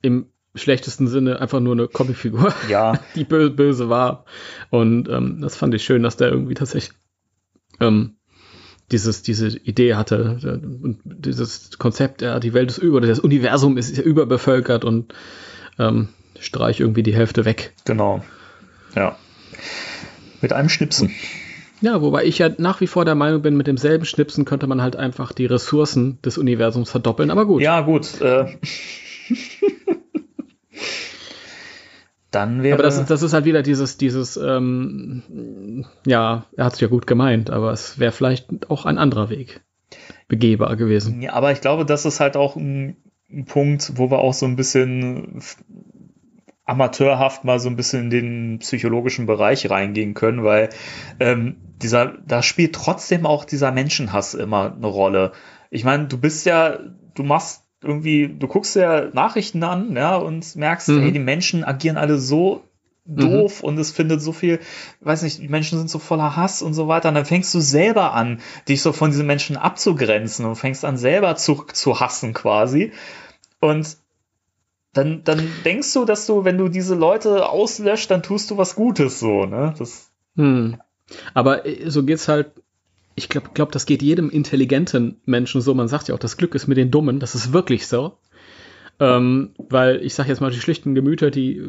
im 0.00 0.26
schlechtesten 0.54 1.08
Sinne 1.08 1.40
einfach 1.40 1.60
nur 1.60 1.74
eine 1.74 1.88
Comicfigur, 1.88 2.54
Ja, 2.70 2.98
die 3.16 3.24
böse, 3.24 3.50
böse 3.50 3.88
war. 3.90 4.24
Und 4.70 5.08
ähm, 5.10 5.40
das 5.42 5.56
fand 5.56 5.74
ich 5.74 5.82
schön, 5.84 6.02
dass 6.02 6.16
der 6.16 6.28
irgendwie 6.30 6.54
tatsächlich 6.54 6.96
ähm, 7.80 8.16
dieses, 8.92 9.22
diese 9.22 9.48
Idee 9.48 9.94
hatte 9.94 10.38
äh, 10.42 10.84
und 10.84 10.98
dieses 11.04 11.78
Konzept, 11.78 12.22
ja, 12.22 12.38
die 12.38 12.54
Welt 12.54 12.70
ist 12.70 12.78
über, 12.78 13.00
das 13.00 13.18
Universum 13.18 13.76
ist 13.76 13.98
überbevölkert 13.98 14.84
und 14.84 15.14
ähm, 15.78 16.08
streich 16.38 16.80
irgendwie 16.80 17.02
die 17.02 17.14
Hälfte 17.14 17.44
weg. 17.44 17.72
genau. 17.84 18.22
Ja. 18.94 19.16
Mit 20.40 20.52
einem 20.52 20.68
Schnipsen. 20.68 21.12
Ja, 21.80 22.00
wobei 22.02 22.24
ich 22.24 22.38
ja 22.38 22.50
nach 22.58 22.80
wie 22.80 22.86
vor 22.86 23.04
der 23.04 23.14
Meinung 23.14 23.42
bin, 23.42 23.56
mit 23.56 23.66
demselben 23.66 24.04
Schnipsen 24.04 24.44
könnte 24.44 24.66
man 24.66 24.82
halt 24.82 24.96
einfach 24.96 25.32
die 25.32 25.46
Ressourcen 25.46 26.18
des 26.22 26.38
Universums 26.38 26.90
verdoppeln, 26.90 27.30
aber 27.30 27.46
gut. 27.46 27.62
Ja, 27.62 27.80
gut. 27.80 28.20
Äh, 28.20 28.46
dann 32.34 32.62
wäre. 32.62 32.74
Aber 32.74 32.82
das 32.82 32.98
ist, 32.98 33.10
das 33.10 33.22
ist 33.22 33.32
halt 33.32 33.44
wieder 33.44 33.62
dieses, 33.62 33.96
dieses, 33.96 34.36
ähm, 34.36 35.84
ja, 36.06 36.46
er 36.56 36.64
hat 36.64 36.74
es 36.74 36.80
ja 36.80 36.88
gut 36.88 37.06
gemeint, 37.06 37.50
aber 37.50 37.72
es 37.72 37.98
wäre 37.98 38.12
vielleicht 38.12 38.70
auch 38.70 38.86
ein 38.86 38.98
anderer 38.98 39.30
Weg 39.30 39.60
begehbar 40.28 40.76
gewesen. 40.76 41.20
Ja, 41.22 41.34
aber 41.34 41.52
ich 41.52 41.60
glaube, 41.60 41.84
das 41.84 42.04
ist 42.04 42.20
halt 42.20 42.36
auch 42.36 42.56
ein, 42.56 42.96
ein 43.30 43.44
Punkt, 43.44 43.92
wo 43.96 44.10
wir 44.10 44.18
auch 44.18 44.34
so 44.34 44.46
ein 44.46 44.56
bisschen 44.56 45.42
amateurhaft 46.64 47.44
mal 47.44 47.58
so 47.58 47.68
ein 47.68 47.76
bisschen 47.76 48.04
in 48.04 48.10
den 48.10 48.58
psychologischen 48.60 49.26
Bereich 49.26 49.68
reingehen 49.68 50.14
können, 50.14 50.44
weil 50.44 50.70
ähm, 51.18 51.56
dieser, 51.82 52.18
da 52.26 52.42
spielt 52.42 52.74
trotzdem 52.74 53.26
auch 53.26 53.44
dieser 53.44 53.72
Menschenhass 53.72 54.34
immer 54.34 54.74
eine 54.74 54.86
Rolle. 54.86 55.32
Ich 55.70 55.84
meine, 55.84 56.06
du 56.06 56.18
bist 56.18 56.46
ja, 56.46 56.78
du 57.14 57.24
machst 57.24 57.64
irgendwie, 57.82 58.28
du 58.28 58.46
guckst 58.46 58.76
ja 58.76 59.08
Nachrichten 59.12 59.62
an, 59.62 59.94
ja, 59.96 60.16
und 60.16 60.56
merkst, 60.56 60.88
Mhm. 60.88 61.02
ey, 61.02 61.12
die 61.12 61.18
Menschen 61.18 61.64
agieren 61.64 61.96
alle 61.96 62.18
so 62.18 62.62
doof 63.04 63.64
und 63.64 63.76
es 63.78 63.90
findet 63.90 64.22
so 64.22 64.32
viel, 64.32 64.60
weiß 65.00 65.22
nicht, 65.22 65.42
die 65.42 65.48
Menschen 65.48 65.76
sind 65.78 65.90
so 65.90 65.98
voller 65.98 66.36
Hass 66.36 66.62
und 66.62 66.72
so 66.74 66.86
weiter. 66.86 67.08
Und 67.08 67.16
dann 67.16 67.24
fängst 67.26 67.52
du 67.52 67.60
selber 67.60 68.12
an, 68.12 68.40
dich 68.68 68.80
so 68.80 68.92
von 68.92 69.10
diesen 69.10 69.26
Menschen 69.26 69.56
abzugrenzen 69.56 70.44
und 70.46 70.54
fängst 70.54 70.84
an, 70.84 70.96
selber 70.96 71.34
zu, 71.34 71.64
zu 71.72 71.98
hassen 71.98 72.32
quasi. 72.32 72.92
Und 73.60 73.96
dann, 74.92 75.24
dann 75.24 75.48
denkst 75.64 75.92
du, 75.94 76.04
dass 76.04 76.26
du, 76.26 76.44
wenn 76.44 76.58
du 76.58 76.68
diese 76.68 76.94
Leute 76.94 77.48
auslöscht, 77.48 78.10
dann 78.10 78.22
tust 78.22 78.50
du 78.50 78.56
was 78.58 78.76
Gutes 78.76 79.18
so, 79.18 79.46
ne? 79.46 79.74
Das, 79.78 80.10
Hm. 80.36 80.76
Aber 81.34 81.66
äh, 81.66 81.90
so 81.90 82.04
geht's 82.04 82.28
halt. 82.28 82.52
Ich 83.14 83.28
glaube, 83.28 83.50
glaub, 83.54 83.72
das 83.72 83.86
geht 83.86 84.02
jedem 84.02 84.30
intelligenten 84.30 85.20
Menschen 85.24 85.60
so. 85.60 85.74
Man 85.74 85.88
sagt 85.88 86.08
ja 86.08 86.14
auch, 86.14 86.18
das 86.18 86.36
Glück 86.36 86.54
ist 86.54 86.66
mit 86.66 86.78
den 86.78 86.90
Dummen. 86.90 87.20
Das 87.20 87.34
ist 87.34 87.52
wirklich 87.52 87.86
so. 87.86 88.18
Ähm, 89.00 89.50
weil 89.58 90.02
ich 90.02 90.14
sage 90.14 90.28
jetzt 90.28 90.40
mal, 90.40 90.50
die 90.50 90.60
schlichten 90.60 90.94
Gemüter, 90.94 91.30
die 91.30 91.68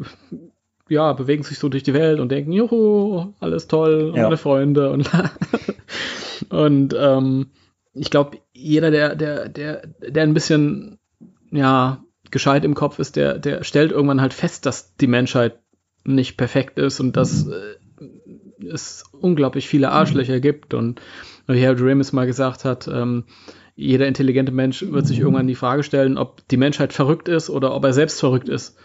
ja, 0.88 1.12
bewegen 1.14 1.42
sich 1.42 1.58
so 1.58 1.68
durch 1.68 1.82
die 1.82 1.94
Welt 1.94 2.20
und 2.20 2.30
denken, 2.30 2.52
juhu, 2.52 3.32
alles 3.40 3.66
toll, 3.68 4.12
Ja. 4.14 4.26
alle 4.26 4.36
Freunde 4.36 4.90
und, 4.90 5.10
und 6.50 6.94
ähm, 6.98 7.46
ich 7.94 8.10
glaube, 8.10 8.38
jeder, 8.52 8.90
der, 8.90 9.14
der, 9.16 9.48
der, 9.48 9.86
der 9.86 10.22
ein 10.22 10.34
bisschen 10.34 10.98
ja, 11.50 12.04
gescheit 12.30 12.64
im 12.64 12.74
Kopf 12.74 12.98
ist, 12.98 13.16
der, 13.16 13.38
der 13.38 13.64
stellt 13.64 13.92
irgendwann 13.92 14.20
halt 14.20 14.34
fest, 14.34 14.66
dass 14.66 14.94
die 14.96 15.06
Menschheit 15.06 15.58
nicht 16.04 16.36
perfekt 16.36 16.78
ist 16.78 17.00
und 17.00 17.16
dass 17.16 17.46
äh, 17.48 17.76
es 18.66 19.04
unglaublich 19.12 19.68
viele 19.68 19.90
Arschlöcher 19.90 20.40
gibt 20.40 20.74
und 20.74 21.00
Harold 21.48 21.80
Ramis 21.80 22.12
mal 22.12 22.26
gesagt 22.26 22.64
hat, 22.64 22.88
ähm, 22.88 23.24
jeder 23.76 24.06
intelligente 24.06 24.52
Mensch 24.52 24.82
wird 24.82 25.06
sich 25.06 25.18
irgendwann 25.18 25.48
die 25.48 25.56
Frage 25.56 25.82
stellen, 25.82 26.16
ob 26.16 26.46
die 26.48 26.56
Menschheit 26.56 26.92
verrückt 26.92 27.28
ist 27.28 27.50
oder 27.50 27.74
ob 27.74 27.84
er 27.84 27.92
selbst 27.92 28.20
verrückt 28.20 28.48
ist. 28.48 28.76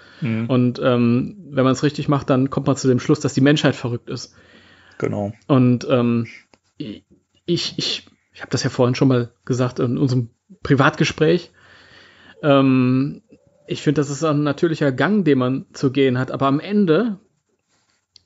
Und 0.48 0.80
ähm, 0.84 1.38
wenn 1.52 1.64
man 1.64 1.74
es 1.74 1.84
richtig 1.84 2.08
macht, 2.08 2.30
dann 2.30 2.50
kommt 2.50 2.68
man 2.68 2.76
zu 2.76 2.88
dem 2.88 3.00
Schluss, 3.00 3.20
dass 3.20 3.34
die 3.34 3.42
Menschheit 3.42 3.76
verrückt 3.76 4.10
ist. 4.10 4.36
genau. 4.98 5.32
Und 5.48 5.88
ähm, 5.90 6.28
ich, 6.78 7.04
ich, 7.46 8.08
ich 8.34 8.42
habe 8.42 8.52
das 8.52 8.64
ja 8.64 8.70
vorhin 8.70 8.96
schon 8.96 9.08
mal 9.08 9.32
gesagt 9.46 9.80
in 9.80 9.98
unserem 9.98 10.30
Privatgespräch. 10.64 11.52
Ähm, 12.42 13.22
ich 13.68 13.82
finde, 13.82 14.02
das 14.02 14.10
ist 14.10 14.24
ein 14.24 14.44
natürlicher 14.44 14.92
Gang, 14.92 15.24
den 15.24 15.38
man 15.38 15.66
zu 15.74 15.92
gehen 15.92 16.18
hat. 16.18 16.32
Aber 16.32 16.48
am 16.48 16.60
Ende 16.60 17.20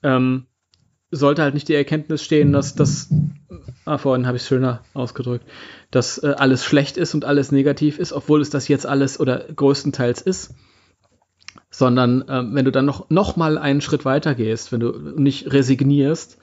ähm, 0.01 0.45
sollte 1.15 1.43
halt 1.43 1.53
nicht 1.53 1.67
die 1.67 1.75
Erkenntnis 1.75 2.23
stehen, 2.23 2.51
dass 2.51 2.75
das, 2.75 3.09
ah, 3.85 3.97
vorhin 3.97 4.25
habe 4.25 4.37
ich 4.37 4.43
es 4.43 4.47
schöner 4.47 4.81
ausgedrückt, 4.93 5.45
dass 5.91 6.17
äh, 6.17 6.33
alles 6.37 6.65
schlecht 6.65 6.97
ist 6.97 7.13
und 7.13 7.25
alles 7.25 7.51
negativ 7.51 7.99
ist, 7.99 8.13
obwohl 8.13 8.41
es 8.41 8.49
das 8.49 8.67
jetzt 8.67 8.85
alles 8.85 9.19
oder 9.19 9.45
größtenteils 9.55 10.21
ist. 10.21 10.53
Sondern 11.69 12.25
ähm, 12.27 12.53
wenn 12.53 12.65
du 12.65 12.71
dann 12.71 12.85
noch, 12.85 13.09
noch 13.09 13.35
mal 13.35 13.57
einen 13.57 13.81
Schritt 13.81 14.05
weiter 14.05 14.35
gehst, 14.35 14.71
wenn 14.71 14.79
du 14.79 14.91
nicht 15.15 15.51
resignierst, 15.51 16.37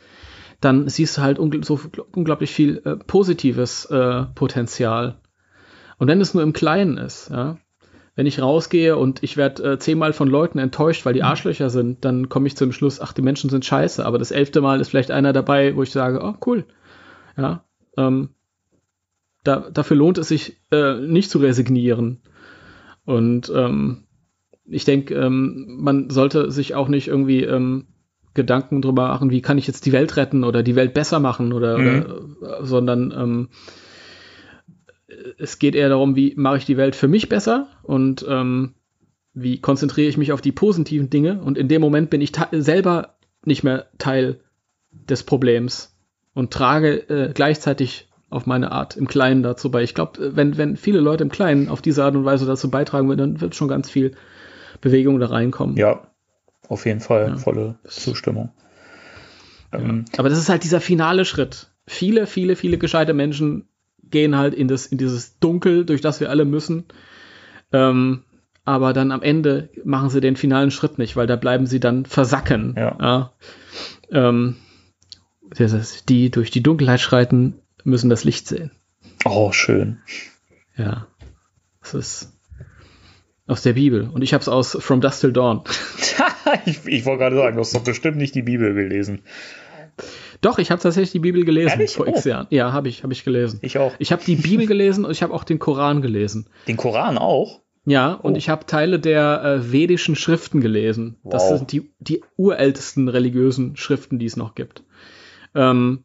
dann 0.61 0.89
siehst 0.89 1.17
du 1.17 1.23
halt 1.23 1.39
ungl 1.39 1.65
so 1.65 1.81
unglaublich 2.13 2.51
viel 2.51 2.83
äh, 2.85 2.97
positives 2.97 3.87
äh, 3.87 4.25
Potenzial. 4.35 5.21
Und 5.99 6.09
wenn 6.09 6.21
es 6.21 6.35
nur 6.35 6.43
im 6.43 6.53
Kleinen 6.53 6.97
ist, 6.97 7.31
ja, 7.31 7.59
wenn 8.21 8.27
ich 8.27 8.43
rausgehe 8.43 8.99
und 8.99 9.23
ich 9.23 9.39
werde 9.39 9.63
äh, 9.63 9.79
zehnmal 9.79 10.13
von 10.13 10.29
Leuten 10.29 10.59
enttäuscht, 10.59 11.07
weil 11.07 11.15
die 11.15 11.23
Arschlöcher 11.23 11.71
sind, 11.71 12.05
dann 12.05 12.29
komme 12.29 12.49
ich 12.49 12.55
zum 12.55 12.71
Schluss, 12.71 13.01
ach, 13.01 13.15
die 13.15 13.23
Menschen 13.23 13.49
sind 13.49 13.65
scheiße. 13.65 14.05
Aber 14.05 14.19
das 14.19 14.31
elfte 14.31 14.61
Mal 14.61 14.79
ist 14.79 14.89
vielleicht 14.91 15.11
einer 15.11 15.33
dabei, 15.33 15.75
wo 15.75 15.83
ich 15.83 15.91
sage, 15.91 16.21
oh, 16.23 16.35
cool. 16.45 16.67
Ja, 17.39 17.65
ähm, 17.97 18.29
da, 19.43 19.71
dafür 19.71 19.97
lohnt 19.97 20.19
es 20.19 20.29
sich 20.29 20.61
äh, 20.71 20.97
nicht 20.97 21.31
zu 21.31 21.39
resignieren. 21.39 22.21
Und 23.07 23.51
ähm, 23.57 24.05
ich 24.67 24.85
denke, 24.85 25.15
ähm, 25.15 25.79
man 25.81 26.11
sollte 26.11 26.51
sich 26.51 26.75
auch 26.75 26.89
nicht 26.89 27.09
irgendwie 27.09 27.45
ähm, 27.45 27.87
Gedanken 28.35 28.83
drüber 28.83 29.09
machen, 29.09 29.31
wie 29.31 29.41
kann 29.41 29.57
ich 29.57 29.67
jetzt 29.67 29.87
die 29.87 29.93
Welt 29.93 30.19
retten 30.19 30.45
oder 30.45 30.63
die 30.63 30.77
Welt 30.77 30.93
besser 30.93 31.21
machen 31.21 31.55
oder, 31.55 31.79
Mhm. 31.79 32.05
oder 32.39 32.67
sondern 32.67 33.15
ähm, 33.17 33.49
es 35.39 35.59
geht 35.59 35.75
eher 35.75 35.89
darum, 35.89 36.17
wie 36.17 36.35
mache 36.37 36.59
ich 36.59 36.65
die 36.65 36.77
Welt 36.77 36.97
für 36.97 37.09
mich 37.09 37.29
besser 37.29 37.69
und 37.83 38.25
ähm, 38.29 38.75
wie 39.35 39.61
konzentriere 39.61 40.09
ich 40.09 40.17
mich 40.17 40.33
auf 40.33 40.41
die 40.41 40.53
positiven 40.53 41.11
Dinge 41.11 41.41
und 41.41 41.57
in 41.57 41.69
dem 41.69 41.81
Moment 41.81 42.11
bin 42.11 42.21
ich 42.21 42.33
selber 42.53 43.15
nicht 43.45 43.63
mehr 43.63 43.87
Teil 43.99 44.41
des 44.91 45.23
Problems 45.23 45.97
und 46.35 46.53
trage 46.53 47.09
äh, 47.09 47.33
gleichzeitig 47.33 48.09
auf 48.29 48.47
meine 48.47 48.71
Art 48.73 48.97
im 48.97 49.09
Kleinen 49.09 49.43
dazu 49.43 49.71
bei. 49.71 49.83
Ich 49.83 49.95
glaube, 49.95 50.37
wenn, 50.37 50.57
wenn 50.57 50.77
viele 50.77 51.01
Leute 51.01 51.25
im 51.25 51.31
Kleinen 51.31 51.69
auf 51.69 51.83
diese 51.83 52.05
Art 52.05 52.15
und 52.15 52.25
Weise 52.25 52.47
dazu 52.47 52.71
beitragen 52.71 53.09
würden, 53.09 53.19
dann 53.35 53.41
wird 53.41 53.55
schon 53.55 53.69
ganz 53.69 53.91
viel 53.91 54.13
Bewegung 54.81 55.19
da 55.19 55.27
reinkommen. 55.27 55.77
Ja, 55.77 56.07
auf 56.69 56.87
jeden 56.87 57.01
Fall 57.01 57.29
Ja. 57.31 57.37
volle 57.37 57.79
Zustimmung. 57.85 58.51
Ähm, 59.73 60.05
Aber 60.17 60.29
das 60.29 60.39
ist 60.39 60.49
halt 60.49 60.65
dieser 60.65 60.81
finale 60.81 61.25
Schritt. 61.25 61.71
Viele, 61.87 62.27
viele, 62.27 62.55
viele 62.57 62.79
gescheite 62.79 63.15
Menschen 63.15 63.69
gehen 64.11 64.37
halt 64.37 64.55
in, 64.55 64.69
das, 64.69 64.87
in 64.87 64.99
dieses 64.99 65.39
Dunkel, 65.39 65.85
durch 65.85 66.01
das 66.01 66.21
wir 66.21 66.31
alle 66.31 66.45
müssen. 66.45 66.85
Ähm, 67.73 68.25
aber 68.65 68.93
dann 68.93 69.11
am 69.13 69.23
Ende 69.23 69.71
machen 69.85 70.11
sie 70.11 70.21
den 70.21 70.37
finalen 70.37 70.71
Schritt 70.71 70.99
nicht, 70.99 71.17
weil 71.17 71.27
da 71.27 71.37
bleiben 71.37 71.67
sie 71.67 71.81
dann 71.81 72.05
versacken. 72.05 72.75
Ja. 72.77 73.33
Ähm, 74.11 74.57
das 75.51 75.73
ist, 75.73 76.09
die 76.09 76.31
durch 76.31 76.51
die 76.51 76.63
Dunkelheit 76.63 77.01
schreiten, 77.01 77.55
müssen 77.85 78.11
das 78.11 78.25
Licht 78.25 78.47
sehen. 78.47 78.71
oh, 79.25 79.53
schön. 79.53 79.99
Ja. 80.77 81.07
Das 81.81 81.95
ist 81.95 82.33
aus 83.47 83.63
der 83.63 83.73
Bibel. 83.73 84.09
Und 84.09 84.23
ich 84.23 84.33
habe 84.33 84.43
es 84.43 84.49
aus 84.49 84.77
From 84.81 85.01
Dusk 85.01 85.21
Till 85.21 85.33
Dawn. 85.33 85.63
ich 86.67 86.87
ich 86.87 87.05
wollte 87.05 87.25
gerade 87.25 87.37
sagen, 87.37 87.57
du 87.57 87.61
hast 87.61 87.75
doch 87.75 87.83
bestimmt 87.83 88.17
nicht 88.19 88.35
die 88.35 88.43
Bibel 88.43 88.75
gelesen. 88.75 89.23
Doch, 90.41 90.59
ich 90.59 90.71
habe 90.71 90.81
tatsächlich 90.81 91.13
die 91.13 91.19
Bibel 91.21 91.45
gelesen 91.45 91.73
Ehrlich? 91.73 91.95
vor 91.95 92.07
x 92.07 92.25
Oh. 92.25 92.29
Jahren. 92.29 92.47
Ja, 92.51 92.73
habe 92.73 92.89
ich, 92.89 93.03
habe 93.03 93.13
ich 93.13 93.25
gelesen. 93.25 93.59
Ich 93.63 93.79
auch. 93.79 93.93
Ich 93.99 94.11
habe 94.13 94.23
die 94.25 94.37
Bibel 94.37 94.67
gelesen 94.75 95.05
und 95.05 95.11
ich 95.11 95.23
habe 95.23 95.35
auch 95.35 95.45
den 95.45 95.59
Koran 95.59 96.01
gelesen. 96.03 96.49
Den 96.67 96.77
Koran 96.77 97.19
auch? 97.19 97.61
Ja, 97.85 98.13
und 98.15 98.35
Oh. 98.35 98.37
ich 98.37 98.49
habe 98.49 98.67
Teile 98.67 98.99
der 99.01 99.43
äh, 99.43 99.73
vedischen 99.73 100.15
Schriften 100.17 100.61
gelesen. 100.61 101.17
Das 101.25 101.43
Wow. 101.51 101.59
sind 101.59 101.73
die, 101.73 101.91
die 101.99 102.23
urältesten 102.37 103.09
religiösen 103.09 103.77
Schriften, 103.77 104.19
die 104.19 104.27
es 104.27 104.37
noch 104.37 104.55
gibt. 104.55 104.83
Ähm, 105.55 106.05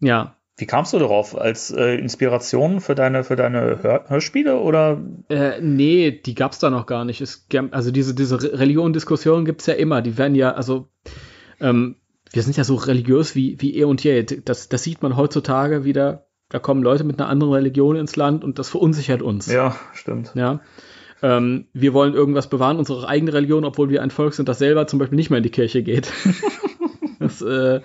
ja, 0.00 0.36
Wie 0.56 0.66
kamst 0.66 0.92
du 0.92 0.98
darauf? 0.98 1.36
Als 1.36 1.70
äh, 1.72 1.96
Inspiration 1.96 2.80
für 2.80 2.94
deine, 2.94 3.24
für 3.24 3.34
deine 3.36 3.82
Hör 3.82 4.04
Hörspiele 4.08 4.58
oder? 4.58 5.00
äh, 5.28 5.60
nee, 5.60 6.10
die 6.12 6.34
gab's 6.34 6.58
da 6.60 6.70
noch 6.70 6.86
gar 6.86 7.04
nicht. 7.04 7.20
Es, 7.20 7.46
gab- 7.48 7.74
also 7.74 7.90
diese, 7.90 8.14
diese 8.14 8.40
Re- 8.42 8.58
Religion-Diskussionen 8.60 9.44
gibt's 9.44 9.66
ja 9.66 9.74
immer. 9.74 10.00
Die 10.00 10.16
werden 10.16 10.34
ja, 10.36 10.52
also 10.52 10.86
ähm, 11.60 11.96
wir 12.34 12.42
sind 12.42 12.56
ja 12.56 12.64
so 12.64 12.74
religiös 12.74 13.36
wie, 13.36 13.60
wie 13.60 13.76
eh 13.76 13.84
und 13.84 14.02
je. 14.02 14.22
Das, 14.24 14.68
das 14.68 14.82
sieht 14.82 15.02
man 15.02 15.16
heutzutage 15.16 15.84
wieder. 15.84 16.26
Da 16.48 16.58
kommen 16.58 16.82
Leute 16.82 17.04
mit 17.04 17.20
einer 17.20 17.28
anderen 17.28 17.52
Religion 17.52 17.96
ins 17.96 18.16
Land 18.16 18.44
und 18.44 18.58
das 18.58 18.68
verunsichert 18.68 19.22
uns. 19.22 19.46
Ja, 19.46 19.76
stimmt. 19.92 20.32
Ja. 20.34 20.60
Ähm, 21.22 21.66
wir 21.72 21.94
wollen 21.94 22.14
irgendwas 22.14 22.50
bewahren, 22.50 22.76
unsere 22.76 23.08
eigene 23.08 23.32
Religion, 23.32 23.64
obwohl 23.64 23.88
wir 23.88 24.02
ein 24.02 24.10
Volk 24.10 24.34
sind, 24.34 24.48
das 24.48 24.58
selber 24.58 24.86
zum 24.86 24.98
Beispiel 24.98 25.16
nicht 25.16 25.30
mehr 25.30 25.38
in 25.38 25.44
die 25.44 25.50
Kirche 25.50 25.82
geht. 25.82 26.12
das, 27.20 27.40
äh, 27.40 27.80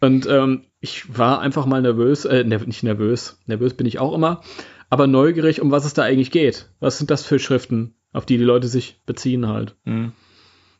und 0.00 0.26
ähm, 0.28 0.64
ich 0.80 1.16
war 1.16 1.40
einfach 1.40 1.64
mal 1.64 1.80
nervös, 1.80 2.24
äh, 2.24 2.44
nicht 2.44 2.82
nervös, 2.82 3.40
nervös 3.46 3.74
bin 3.74 3.86
ich 3.86 4.00
auch 4.00 4.14
immer, 4.14 4.42
aber 4.90 5.06
neugierig, 5.06 5.62
um 5.62 5.70
was 5.70 5.84
es 5.84 5.94
da 5.94 6.02
eigentlich 6.02 6.32
geht. 6.32 6.70
Was 6.80 6.98
sind 6.98 7.10
das 7.10 7.24
für 7.24 7.38
Schriften, 7.38 7.94
auf 8.12 8.26
die 8.26 8.36
die 8.36 8.44
Leute 8.44 8.66
sich 8.66 9.00
beziehen 9.06 9.48
halt? 9.48 9.76
Hm. 9.84 10.12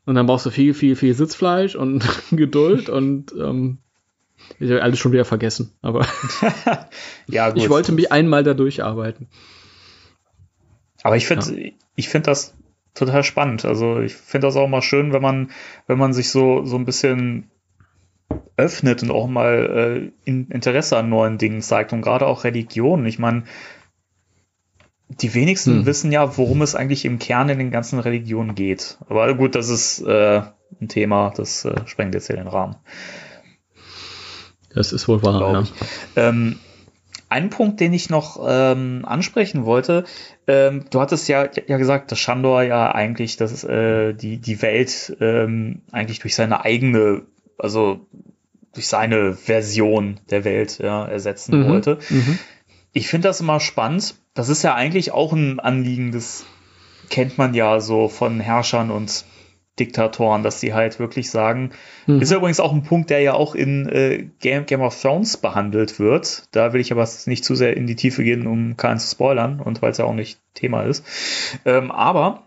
Und 0.07 0.15
dann 0.15 0.27
brauchst 0.27 0.47
du 0.47 0.51
viel, 0.51 0.73
viel, 0.73 0.97
viel 0.97 1.15
Sitzfleisch 1.15 1.75
und 1.75 2.07
Geduld 2.31 2.89
und 2.89 3.33
ähm, 3.33 3.79
ich 4.59 4.71
hab 4.71 4.83
alles 4.83 4.99
schon 4.99 5.13
wieder 5.13 5.25
vergessen. 5.25 5.73
Aber 5.83 6.07
Ja, 7.27 7.51
gut. 7.51 7.59
ich 7.59 7.69
wollte 7.69 7.93
mich 7.93 8.13
einmal 8.13 8.45
da 8.45 8.55
durcharbeiten. 8.55 9.29
Aber 11.03 11.17
ich 11.17 11.27
finde, 11.27 11.73
ich 11.97 12.09
finde 12.09 12.31
das 12.31 12.55
total 12.95 13.25
spannend. 13.25 13.65
Also 13.65 14.01
ich 14.01 14.15
finde 14.15 14.47
das 14.47 14.57
auch 14.57 14.69
mal 14.69 14.83
schön, 14.83 15.13
wenn 15.13 15.23
man, 15.23 15.51
wenn 15.87 15.99
man 15.99 16.13
sich 16.13 16.31
so, 16.31 16.65
so 16.65 16.77
ein 16.77 16.85
bisschen 16.85 17.51
öffnet 18.57 19.03
und 19.03 19.11
auch 19.11 19.27
mal 19.27 20.11
äh, 20.25 20.29
in 20.29 20.49
Interesse 20.49 20.97
an 20.97 21.09
neuen 21.09 21.39
Dingen 21.39 21.63
zeigt 21.63 21.93
und 21.93 22.03
gerade 22.03 22.27
auch 22.27 22.45
Religion. 22.45 23.07
Ich 23.07 23.19
meine, 23.19 23.45
die 25.09 25.35
wenigsten 25.35 25.79
Hm. 25.79 25.87
wissen 25.87 26.13
ja, 26.13 26.37
worum 26.37 26.63
es 26.63 26.75
eigentlich 26.75 27.05
im 27.05 27.19
Kern 27.19 27.49
in 27.49 27.59
den 27.59 27.71
ganzen 27.71 27.99
Religionen 27.99 28.55
geht. 28.55 28.99
Aber 29.09 29.33
gut, 29.35 29.55
das 29.55 29.69
ist 29.69 30.01
äh, 30.03 30.43
ein 30.81 30.89
Thema, 30.89 31.33
das 31.37 31.65
äh, 31.65 31.75
sprengt 31.87 32.15
jetzt 32.15 32.27
hier 32.27 32.37
den 32.37 32.49
Rahmen. 32.49 32.77
Das 34.75 34.93
ist 34.93 35.09
wohl 35.09 35.23
wahr. 35.23 35.65
Ja. 36.17 36.29
Ähm, 36.29 36.59
ein 37.29 37.51
Punkt, 37.51 37.81
den 37.81 37.93
ich 37.93 38.11
noch 38.11 38.39
ähm, 38.47 39.05
ansprechen 39.05 39.65
wollte, 39.65 40.05
ähm, 40.47 40.85
du 40.91 41.01
hattest 41.01 41.29
ja, 41.29 41.49
ja 41.67 41.77
gesagt, 41.77 42.13
dass 42.13 42.19
Shandor 42.19 42.63
ja 42.63 42.95
eigentlich 42.95 43.37
das, 43.37 43.65
äh, 43.65 44.13
die, 44.13 44.39
die 44.39 44.63
Welt 44.63 45.17
ähm, 45.21 45.83
eigentlich 45.93 46.21
durch 46.21 46.35
seine 46.35 46.65
eigene, 46.65 47.23
also 47.59 48.07
durch 48.75 48.87
seine 48.87 49.33
Version 49.33 50.21
der 50.31 50.45
Welt 50.45 50.79
ja, 50.79 51.07
ersetzen 51.07 51.61
Mhm. 51.61 51.69
wollte. 51.69 51.99
Mhm. 52.11 52.39
Ich 52.97 53.09
finde 53.09 53.29
das 53.29 53.43
immer 53.43 53.61
spannend. 53.61 54.15
Das 54.33 54.49
ist 54.49 54.63
ja 54.63 54.75
eigentlich 54.75 55.13
auch 55.13 55.35
ein 55.35 55.61
Anliegen, 55.61 56.13
das 56.13 56.47
kennt 57.11 57.37
man 57.37 57.53
ja 57.53 57.79
so 57.79 58.09
von 58.09 58.41
Herrschern 58.41 58.91
und 58.91 59.27
Diktatoren, 59.79 60.43
dass 60.43 60.61
die 60.61 60.73
halt 60.73 60.99
wirklich 60.99 61.31
sagen, 61.31 61.73
mhm. 62.07 62.23
ist 62.23 62.31
ja 62.31 62.39
übrigens 62.39 62.59
auch 62.59 62.73
ein 62.73 62.83
Punkt, 62.83 63.11
der 63.11 63.21
ja 63.21 63.35
auch 63.35 63.55
in 63.55 63.87
äh, 63.91 64.27
Game, 64.41 64.65
Game, 64.65 64.81
of 64.81 64.99
Thrones 64.99 65.37
behandelt 65.37 65.99
wird. 65.99 66.45
Da 66.53 66.73
will 66.73 66.81
ich 66.81 66.91
aber 66.91 67.07
nicht 67.27 67.45
zu 67.45 67.55
sehr 67.55 67.77
in 67.77 67.87
die 67.87 67.97
Tiefe 67.97 68.25
gehen, 68.25 68.47
um 68.47 68.79
keinen 68.79 68.99
zu 68.99 69.11
spoilern 69.11 69.61
und 69.61 69.83
weil 69.83 69.91
es 69.91 69.99
ja 69.99 70.07
auch 70.07 70.15
nicht 70.15 70.39
Thema 70.55 70.83
ist. 70.85 71.05
Ähm, 71.67 71.91
aber 71.91 72.46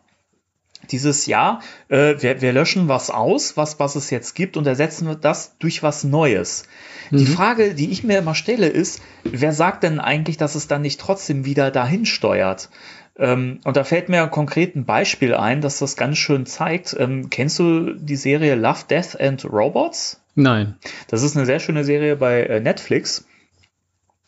dieses 0.92 1.26
Jahr, 1.26 1.62
äh, 1.88 2.16
wir, 2.20 2.42
wir, 2.42 2.54
löschen 2.54 2.88
was 2.88 3.10
aus, 3.10 3.58
was, 3.58 3.80
was 3.80 3.96
es 3.96 4.10
jetzt 4.10 4.36
gibt 4.36 4.58
und 4.58 4.68
ersetzen 4.68 5.08
wir 5.08 5.16
das 5.16 5.58
durch 5.60 5.84
was 5.84 6.04
Neues. 6.04 6.64
Mhm. 7.12 7.18
Die 7.18 7.26
Frage, 7.26 7.74
die 7.76 7.92
ich 7.92 8.04
mir 8.04 8.20
immer 8.20 8.36
stelle, 8.36 8.68
ist, 8.68 9.02
wer 9.24 9.54
sagt 9.54 9.84
denn 9.84 10.00
eigentlich, 10.00 10.38
dass 10.38 10.56
es 10.56 10.68
dann 10.68 10.82
nicht 10.82 11.00
trotzdem 11.00 11.46
wieder 11.46 11.72
dahin 11.72 12.06
steuert? 12.06 12.70
Ähm, 13.18 13.60
und 13.66 13.76
da 13.76 13.84
fällt 13.84 14.10
mir 14.10 14.28
konkret 14.28 14.76
ein 14.76 14.86
Beispiel 14.86 15.34
ein, 15.34 15.62
das 15.62 15.80
das 15.80 15.98
ganz 15.98 16.18
schön 16.18 16.46
zeigt. 16.46 16.96
Ähm, 16.98 17.30
kennst 17.30 17.60
du 17.60 17.94
die 17.94 18.16
Serie 18.16 18.56
Love, 18.56 18.86
Death 18.90 19.20
and 19.20 19.46
Robots? 19.46 20.22
Nein. 20.36 20.78
Das 21.08 21.22
ist 21.22 21.36
eine 21.36 21.46
sehr 21.46 21.60
schöne 21.60 21.84
Serie 21.84 22.16
bei 22.16 22.44
äh, 22.44 22.60
Netflix. 22.62 23.26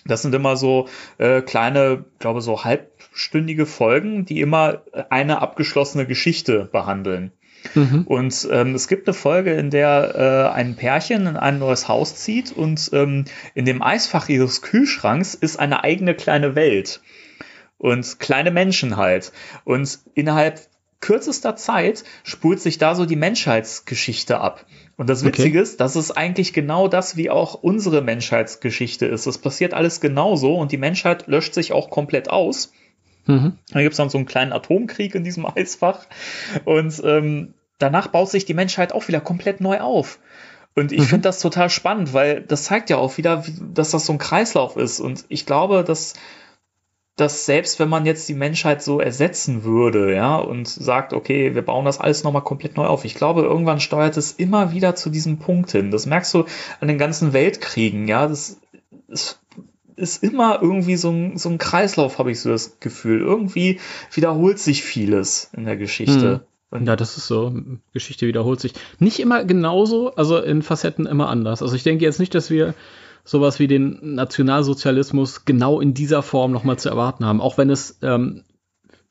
Das 0.06 0.24
sind 0.24 0.34
immer 0.36 0.58
so 0.58 0.88
äh, 1.20 1.42
kleine, 1.42 2.06
glaube 2.20 2.42
so 2.42 2.64
halbstündige 3.12 3.66
Folgen, 3.66 4.26
die 4.26 4.40
immer 4.42 4.84
eine 5.10 5.42
abgeschlossene 5.42 6.06
Geschichte 6.06 6.70
behandeln. 6.72 7.32
Mhm. 7.76 8.04
Und 8.08 8.48
ähm, 8.52 8.74
es 8.74 8.88
gibt 8.88 9.08
eine 9.08 9.14
Folge, 9.14 9.54
in 9.54 9.70
der 9.70 10.16
äh, 10.52 10.56
ein 10.56 10.76
Pärchen 10.76 11.28
in 11.28 11.38
ein 11.38 11.60
neues 11.60 11.88
Haus 11.88 12.16
zieht 12.16 12.52
und 12.52 12.90
ähm, 12.94 13.26
in 13.54 13.66
dem 13.66 13.84
Eisfach 13.84 14.30
ihres 14.30 14.64
Kühlschranks 14.64 15.36
ist 15.36 15.60
eine 15.60 15.84
eigene 15.84 16.16
kleine 16.16 16.56
Welt 16.56 17.02
und 17.78 18.20
kleine 18.20 18.50
Menschen 18.50 18.98
halt. 18.98 19.32
Und 19.64 20.00
innerhalb 20.16 20.60
kürzester 21.02 21.56
Zeit 21.56 22.04
spult 22.24 22.62
sich 22.62 22.80
da 22.80 22.96
so 22.96 23.06
die 23.06 23.16
Menschheitsgeschichte 23.16 24.40
ab. 24.40 24.66
Und 24.98 25.10
das 25.10 25.24
Witzige 25.24 25.60
okay. 25.60 25.64
ist, 25.64 25.80
das 25.82 25.96
ist 25.96 26.12
eigentlich 26.12 26.54
genau 26.54 26.88
das, 26.88 27.16
wie 27.16 27.30
auch 27.30 27.56
unsere 27.56 28.02
Menschheitsgeschichte 28.02 29.06
ist. 29.06 29.28
Das 29.28 29.38
passiert 29.38 29.74
alles 29.74 30.00
genauso 30.00 30.56
und 30.56 30.72
die 30.72 30.78
Menschheit 30.78 31.28
löscht 31.28 31.54
sich 31.54 31.74
auch 31.74 31.92
komplett 31.92 32.30
aus. 32.30 32.72
Mhm. 33.32 33.58
Da 33.72 33.82
gibt 33.82 33.94
es 33.94 33.98
dann 33.98 34.10
so 34.10 34.18
einen 34.18 34.28
kleinen 34.28 34.54
Atomkrieg 34.54 35.16
in 35.16 35.24
diesem 35.24 35.46
Eisfach. 35.56 36.06
Und 36.66 37.02
ähm, 37.04 37.54
danach 37.78 38.08
baut 38.08 38.30
sich 38.30 38.46
die 38.46 38.54
Menschheit 38.54 38.94
auch 38.94 39.08
wieder 39.08 39.22
komplett 39.22 39.62
neu 39.62 39.80
auf. 39.80 40.20
Und 40.76 40.92
ich 40.92 41.00
mhm. 41.00 41.06
finde 41.06 41.24
das 41.24 41.40
total 41.40 41.70
spannend, 41.70 42.14
weil 42.14 42.42
das 42.42 42.64
zeigt 42.66 42.90
ja 42.90 42.98
auch 42.98 43.18
wieder, 43.18 43.44
dass 43.74 43.92
das 43.92 44.06
so 44.06 44.14
ein 44.14 44.20
Kreislauf 44.20 44.78
ist. 44.78 45.00
Und 45.00 45.26
ich 45.28 45.46
glaube, 45.46 45.84
dass 45.84 46.14
dass 47.18 47.46
selbst 47.46 47.80
wenn 47.80 47.90
man 47.90 48.06
jetzt 48.06 48.28
die 48.30 48.34
Menschheit 48.34 48.82
so 48.82 49.00
ersetzen 49.00 49.64
würde, 49.64 50.16
ja, 50.16 50.38
und 50.38 50.68
sagt, 50.68 51.14
okay, 51.14 51.54
wir 51.54 51.62
bauen 51.62 51.86
das 51.86 52.00
alles 52.00 52.24
nochmal 52.24 52.44
komplett 52.44 52.78
neu 52.78 52.86
auf, 52.86 53.06
ich 53.06 53.16
glaube, 53.16 53.42
irgendwann 53.42 53.80
steuert 53.80 54.18
es 54.18 54.32
immer 54.32 54.72
wieder 54.72 54.96
zu 54.96 55.10
diesem 55.10 55.38
Punkt 55.38 55.72
hin. 55.72 55.92
Das 55.92 56.06
merkst 56.06 56.34
du 56.34 56.46
an 56.80 56.88
den 56.88 56.98
ganzen 56.98 57.34
Weltkriegen, 57.34 58.08
ja, 58.08 58.28
das 58.28 58.60
ist, 59.10 59.41
ist 59.96 60.24
immer 60.24 60.62
irgendwie 60.62 60.96
so 60.96 61.10
ein, 61.10 61.38
so 61.38 61.50
ein 61.50 61.58
Kreislauf, 61.58 62.20
habe 62.20 62.32
ich 62.32 62.40
so 62.40 62.50
das 62.50 62.80
Gefühl. 62.80 63.22
Irgendwie 63.22 63.80
wiederholt 64.12 64.60
sich 64.60 64.84
vieles 64.84 65.50
in 65.56 65.66
der 65.66 65.78
Geschichte. 65.78 66.46
Hm. 66.72 66.86
Ja, 66.86 66.96
das 66.96 67.18
ist 67.18 67.28
so. 67.28 67.54
Geschichte 67.94 68.28
wiederholt 68.28 68.62
sich. 68.62 68.74
Nicht 69.00 69.20
immer 69.20 69.44
genauso, 69.44 70.16
also 70.16 70.38
in 70.38 70.62
Facetten 70.62 71.06
immer 71.06 71.28
anders. 71.28 71.62
Also 71.62 71.76
ich 71.76 71.84
denke 71.84 72.06
jetzt 72.06 72.20
nicht, 72.20 72.34
dass 72.34 72.50
wir 72.50 72.74
sowas 73.24 73.60
wie 73.60 73.68
den 73.68 74.16
Nationalsozialismus 74.16 75.46
genau 75.46 75.80
in 75.82 75.94
dieser 75.94 76.24
Form 76.24 76.52
nochmal 76.52 76.80
zu 76.80 76.90
erwarten 76.90 77.26
haben, 77.26 77.42
auch 77.42 77.58
wenn 77.58 77.70
es 77.70 78.00
ähm, 78.02 78.44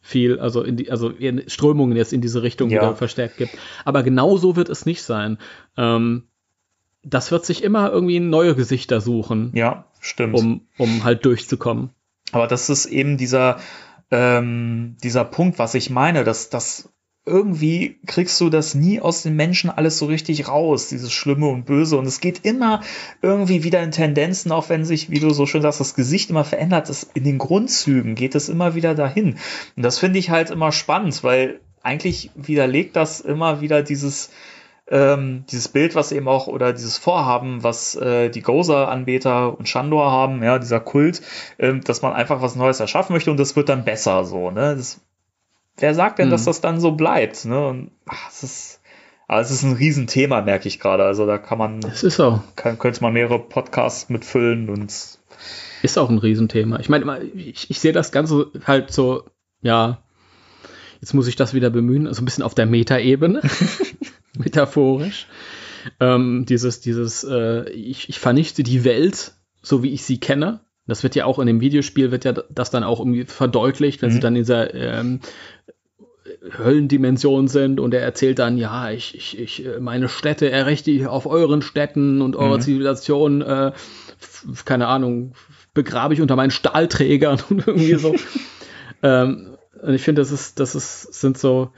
viel, 0.00 0.40
also 0.40 0.62
in 0.62 0.76
die, 0.76 0.90
also 0.90 1.12
Strömungen 1.46 1.96
jetzt 1.96 2.12
in 2.12 2.20
diese 2.20 2.42
Richtung 2.42 2.70
ja. 2.70 2.80
wieder 2.80 2.96
verstärkt 2.96 3.36
gibt. 3.36 3.56
Aber 3.84 4.02
genau 4.02 4.36
so 4.36 4.56
wird 4.56 4.68
es 4.68 4.86
nicht 4.86 5.02
sein. 5.02 5.38
Ähm, 5.76 6.24
das 7.02 7.30
wird 7.30 7.44
sich 7.44 7.62
immer 7.62 7.90
irgendwie 7.90 8.20
neue 8.20 8.54
Gesichter 8.54 9.00
suchen. 9.00 9.52
Ja, 9.54 9.86
stimmt. 10.00 10.34
Um, 10.34 10.62
um 10.78 11.04
halt 11.04 11.24
durchzukommen. 11.24 11.90
Aber 12.32 12.46
das 12.46 12.70
ist 12.70 12.86
eben 12.86 13.16
dieser, 13.16 13.58
ähm, 14.10 14.96
dieser 15.02 15.24
Punkt, 15.24 15.58
was 15.58 15.74
ich 15.74 15.90
meine, 15.90 16.24
dass, 16.24 16.50
dass 16.50 16.88
irgendwie 17.26 18.00
kriegst 18.06 18.40
du 18.40 18.48
das 18.48 18.74
nie 18.74 19.00
aus 19.00 19.22
den 19.22 19.36
Menschen 19.36 19.70
alles 19.70 19.98
so 19.98 20.06
richtig 20.06 20.48
raus, 20.48 20.88
dieses 20.88 21.12
Schlimme 21.12 21.48
und 21.48 21.66
Böse. 21.66 21.98
Und 21.98 22.06
es 22.06 22.20
geht 22.20 22.44
immer 22.44 22.82
irgendwie 23.20 23.62
wieder 23.62 23.82
in 23.82 23.90
Tendenzen, 23.90 24.52
auch 24.52 24.68
wenn 24.68 24.84
sich, 24.84 25.10
wie 25.10 25.20
du 25.20 25.30
so 25.30 25.46
schön 25.46 25.62
sagst, 25.62 25.80
das 25.80 25.94
Gesicht 25.94 26.30
immer 26.30 26.44
verändert. 26.44 26.88
Das, 26.88 27.04
in 27.14 27.24
den 27.24 27.38
Grundzügen 27.38 28.14
geht 28.14 28.34
es 28.34 28.48
immer 28.48 28.74
wieder 28.74 28.94
dahin. 28.94 29.36
Und 29.76 29.82
das 29.82 29.98
finde 29.98 30.18
ich 30.18 30.30
halt 30.30 30.50
immer 30.50 30.72
spannend, 30.72 31.22
weil 31.22 31.60
eigentlich 31.82 32.30
widerlegt 32.34 32.96
das 32.96 33.20
immer 33.20 33.60
wieder 33.60 33.82
dieses, 33.82 34.30
ähm, 34.90 35.44
dieses 35.50 35.68
Bild, 35.68 35.94
was 35.94 36.12
eben 36.12 36.28
auch, 36.28 36.46
oder 36.46 36.72
dieses 36.72 36.98
Vorhaben, 36.98 37.62
was 37.62 37.94
äh, 37.94 38.28
die 38.28 38.42
Gozer-Anbeter 38.42 39.58
und 39.58 39.68
Shandor 39.68 40.10
haben, 40.10 40.42
ja, 40.42 40.58
dieser 40.58 40.80
Kult, 40.80 41.22
äh, 41.58 41.78
dass 41.78 42.02
man 42.02 42.12
einfach 42.12 42.42
was 42.42 42.56
Neues 42.56 42.80
erschaffen 42.80 43.12
möchte 43.12 43.30
und 43.30 43.38
das 43.38 43.56
wird 43.56 43.68
dann 43.68 43.84
besser 43.84 44.24
so, 44.24 44.50
ne? 44.50 44.76
Das 44.76 45.00
wer 45.80 45.94
sagt 45.94 46.18
denn, 46.18 46.28
mhm. 46.28 46.32
dass 46.32 46.44
das 46.44 46.60
dann 46.60 46.80
so 46.80 46.92
bleibt? 46.92 47.44
Ne? 47.44 47.66
Und 47.66 47.90
ach, 48.06 48.28
es 48.30 48.42
ist, 48.42 48.80
aber 49.26 49.40
es 49.40 49.50
ist 49.50 49.62
ein 49.62 49.72
Riesenthema, 49.72 50.42
merke 50.42 50.68
ich 50.68 50.78
gerade. 50.78 51.04
Also 51.04 51.26
da 51.26 51.38
kann 51.38 51.58
man, 51.58 51.80
es 51.80 52.02
ist 52.02 52.16
so. 52.16 52.42
Kann, 52.56 52.78
könnte 52.78 53.02
man 53.02 53.12
mehrere 53.12 53.38
Podcasts 53.38 54.08
mitfüllen 54.08 54.68
und 54.68 54.92
ist 55.82 55.98
auch 55.98 56.10
ein 56.10 56.18
Riesenthema. 56.18 56.78
Ich 56.80 56.88
meine, 56.88 57.22
ich, 57.22 57.70
ich 57.70 57.80
sehe 57.80 57.92
das 57.92 58.12
Ganze 58.12 58.48
halt 58.66 58.92
so, 58.92 59.24
ja, 59.62 60.02
jetzt 61.00 61.14
muss 61.14 61.26
ich 61.26 61.36
das 61.36 61.54
wieder 61.54 61.70
bemühen, 61.70 62.06
also 62.06 62.20
ein 62.20 62.26
bisschen 62.26 62.44
auf 62.44 62.54
der 62.54 62.66
Metaebene, 62.66 63.40
metaphorisch. 64.40 65.26
Ähm, 65.98 66.44
dieses, 66.46 66.80
dieses, 66.80 67.24
äh, 67.24 67.70
ich, 67.70 68.08
ich 68.08 68.18
vernichte 68.18 68.62
die 68.62 68.84
Welt, 68.84 69.32
so 69.62 69.82
wie 69.82 69.90
ich 69.90 70.04
sie 70.04 70.18
kenne. 70.18 70.60
Das 70.86 71.02
wird 71.02 71.14
ja 71.14 71.24
auch 71.24 71.38
in 71.38 71.46
dem 71.46 71.60
Videospiel, 71.60 72.10
wird 72.10 72.24
ja 72.24 72.32
das 72.32 72.70
dann 72.70 72.84
auch 72.84 72.98
irgendwie 73.00 73.24
verdeutlicht, 73.24 74.02
wenn 74.02 74.10
mhm. 74.10 74.14
sie 74.14 74.20
dann 74.20 74.36
in 74.36 74.42
dieser 74.42 74.74
ähm, 74.74 75.20
Höllendimension 76.58 77.48
sind 77.48 77.80
und 77.80 77.94
er 77.94 78.02
erzählt 78.02 78.38
dann, 78.38 78.56
ja, 78.56 78.90
ich, 78.90 79.16
ich, 79.16 79.38
ich 79.38 79.66
meine 79.78 80.08
Städte 80.08 80.50
errichte 80.50 80.90
ich 80.90 81.06
auf 81.06 81.26
euren 81.26 81.62
Städten 81.62 82.22
und 82.22 82.36
eure 82.36 82.56
mhm. 82.56 82.62
Zivilisation, 82.62 83.42
äh, 83.42 83.72
keine 84.64 84.86
Ahnung, 84.86 85.34
begrabe 85.74 86.14
ich 86.14 86.20
unter 86.20 86.36
meinen 86.36 86.50
Stahlträgern 86.50 87.40
und 87.50 87.66
irgendwie 87.66 87.94
so. 87.94 88.14
ähm, 89.02 89.56
und 89.82 89.94
ich 89.94 90.02
finde, 90.02 90.22
das 90.22 90.30
ist, 90.30 90.60
das 90.60 90.74
ist, 90.74 91.14
sind 91.14 91.38
so, 91.38 91.70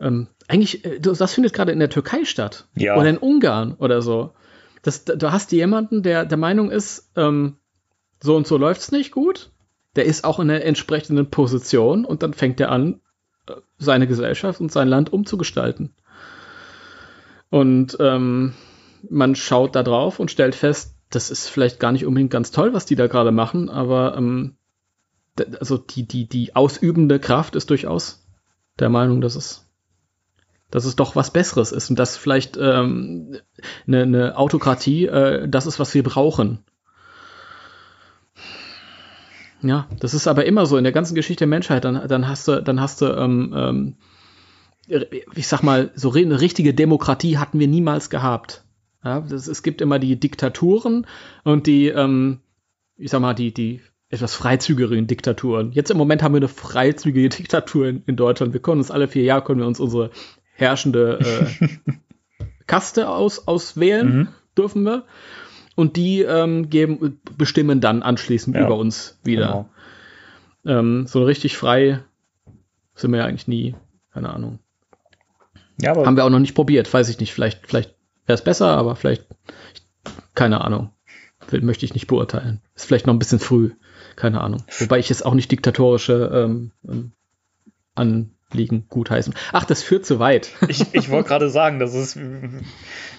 ähm, 0.00 0.28
eigentlich, 0.48 0.84
äh, 0.84 1.00
das 1.00 1.32
findet 1.32 1.52
gerade 1.52 1.72
in 1.72 1.78
der 1.78 1.90
Türkei 1.90 2.24
statt. 2.24 2.68
Ja. 2.74 2.96
Oder 2.96 3.10
in 3.10 3.18
Ungarn 3.18 3.74
oder 3.74 4.02
so. 4.02 4.34
Das, 4.82 5.04
du 5.04 5.32
hast 5.32 5.52
jemanden, 5.52 6.02
der 6.02 6.24
der 6.24 6.38
Meinung 6.38 6.70
ist, 6.70 7.10
ähm, 7.16 7.56
so 8.22 8.36
und 8.36 8.46
so 8.46 8.56
läuft's 8.56 8.92
nicht 8.92 9.10
gut. 9.10 9.50
Der 9.96 10.04
ist 10.04 10.24
auch 10.24 10.38
in 10.40 10.48
der 10.48 10.64
entsprechenden 10.64 11.30
Position 11.30 12.04
und 12.04 12.22
dann 12.22 12.34
fängt 12.34 12.60
er 12.60 12.70
an, 12.70 13.00
seine 13.78 14.06
Gesellschaft 14.06 14.60
und 14.60 14.72
sein 14.72 14.88
Land 14.88 15.12
umzugestalten. 15.12 15.94
Und 17.50 17.96
ähm, 18.00 18.54
man 19.08 19.34
schaut 19.36 19.76
da 19.76 19.82
drauf 19.82 20.18
und 20.18 20.30
stellt 20.30 20.54
fest, 20.54 20.94
das 21.10 21.30
ist 21.30 21.48
vielleicht 21.48 21.78
gar 21.78 21.92
nicht 21.92 22.04
unbedingt 22.06 22.32
ganz 22.32 22.50
toll, 22.50 22.72
was 22.72 22.86
die 22.86 22.96
da 22.96 23.06
gerade 23.06 23.30
machen, 23.30 23.70
aber 23.70 24.16
ähm, 24.16 24.56
also 25.60 25.78
die, 25.78 26.06
die, 26.06 26.28
die 26.28 26.56
ausübende 26.56 27.20
Kraft 27.20 27.54
ist 27.54 27.70
durchaus 27.70 28.26
der 28.78 28.88
Meinung, 28.88 29.20
dass 29.20 29.36
es, 29.36 29.65
dass 30.70 30.84
es 30.84 30.96
doch 30.96 31.16
was 31.16 31.30
Besseres 31.30 31.72
ist 31.72 31.90
und 31.90 31.98
dass 31.98 32.16
vielleicht 32.16 32.56
ähm, 32.56 33.36
eine, 33.86 34.02
eine 34.02 34.36
Autokratie 34.36 35.06
äh, 35.06 35.48
das 35.48 35.66
ist, 35.66 35.78
was 35.78 35.94
wir 35.94 36.02
brauchen. 36.02 36.58
Ja, 39.62 39.88
das 40.00 40.14
ist 40.14 40.26
aber 40.26 40.44
immer 40.44 40.66
so 40.66 40.76
in 40.76 40.84
der 40.84 40.92
ganzen 40.92 41.14
Geschichte 41.14 41.40
der 41.40 41.48
Menschheit. 41.48 41.84
Dann, 41.84 42.06
dann 42.08 42.28
hast 42.28 42.46
du, 42.46 42.62
dann 42.62 42.80
hast 42.80 43.00
du, 43.00 43.06
ähm, 43.06 43.54
ähm, 43.56 43.96
ich 45.34 45.48
sag 45.48 45.62
mal, 45.62 45.90
so 45.94 46.12
eine 46.12 46.40
richtige 46.40 46.74
Demokratie 46.74 47.38
hatten 47.38 47.58
wir 47.58 47.68
niemals 47.68 48.10
gehabt. 48.10 48.64
Ja, 49.04 49.20
das, 49.20 49.46
es 49.48 49.62
gibt 49.62 49.80
immer 49.80 49.98
die 49.98 50.18
Diktaturen 50.18 51.06
und 51.44 51.66
die, 51.66 51.88
ähm, 51.88 52.40
ich 52.96 53.10
sag 53.10 53.20
mal, 53.20 53.34
die, 53.34 53.52
die 53.52 53.80
etwas 54.08 54.34
freizügigeren 54.34 55.06
Diktaturen. 55.06 55.72
Jetzt 55.72 55.90
im 55.90 55.96
Moment 55.96 56.22
haben 56.22 56.34
wir 56.34 56.38
eine 56.38 56.48
freizügige 56.48 57.28
Diktatur 57.36 57.88
in, 57.88 58.02
in 58.06 58.16
Deutschland. 58.16 58.52
Wir 58.52 58.60
können 58.60 58.80
uns 58.80 58.90
alle 58.90 59.08
vier 59.08 59.24
Jahre 59.24 59.42
können 59.42 59.60
wir 59.60 59.66
uns 59.66 59.80
unsere 59.80 60.10
herrschende 60.56 61.20
äh, 61.20 61.68
Kaste 62.66 63.08
aus, 63.08 63.46
auswählen, 63.46 64.16
mhm. 64.16 64.28
dürfen 64.56 64.82
wir 64.82 65.04
und 65.76 65.96
die 65.96 66.22
ähm, 66.22 66.68
geben, 66.68 67.20
bestimmen 67.36 67.80
dann 67.80 68.02
anschließend 68.02 68.56
ja, 68.56 68.64
über 68.64 68.76
uns 68.76 69.18
wieder. 69.22 69.68
Genau. 70.64 70.78
Ähm, 70.78 71.06
so 71.06 71.22
richtig 71.22 71.56
frei 71.56 72.00
sind 72.94 73.12
wir 73.12 73.18
ja 73.18 73.26
eigentlich 73.26 73.46
nie, 73.46 73.76
keine 74.12 74.30
Ahnung. 74.30 74.58
Ja, 75.80 75.92
aber 75.92 76.06
Haben 76.06 76.16
wir 76.16 76.24
auch 76.24 76.30
noch 76.30 76.38
nicht 76.38 76.54
probiert, 76.54 76.92
weiß 76.92 77.08
ich 77.10 77.20
nicht. 77.20 77.32
Vielleicht, 77.32 77.66
vielleicht 77.66 77.94
wäre 78.24 78.34
es 78.34 78.42
besser, 78.42 78.68
aber 78.68 78.96
vielleicht, 78.96 79.26
keine 80.34 80.62
Ahnung. 80.62 80.90
Möchte 81.52 81.84
ich 81.84 81.94
nicht 81.94 82.08
beurteilen. 82.08 82.60
Ist 82.74 82.86
vielleicht 82.86 83.06
noch 83.06 83.14
ein 83.14 83.20
bisschen 83.20 83.38
früh. 83.38 83.70
keine 84.16 84.40
Ahnung. 84.40 84.64
Wobei 84.78 84.98
ich 84.98 85.10
es 85.10 85.22
auch 85.22 85.34
nicht 85.34 85.52
diktatorische 85.52 86.30
ähm, 86.32 86.72
ähm, 87.96 88.30
Anliegen 88.50 88.86
gutheißen. 88.88 89.34
Ach, 89.52 89.64
das 89.64 89.82
führt 89.82 90.06
zu 90.06 90.18
weit. 90.18 90.50
Ich, 90.68 90.94
ich 90.94 91.10
wollte 91.10 91.28
gerade 91.28 91.48
sagen, 91.48 91.78
das 91.78 91.94
ist, 91.94 92.18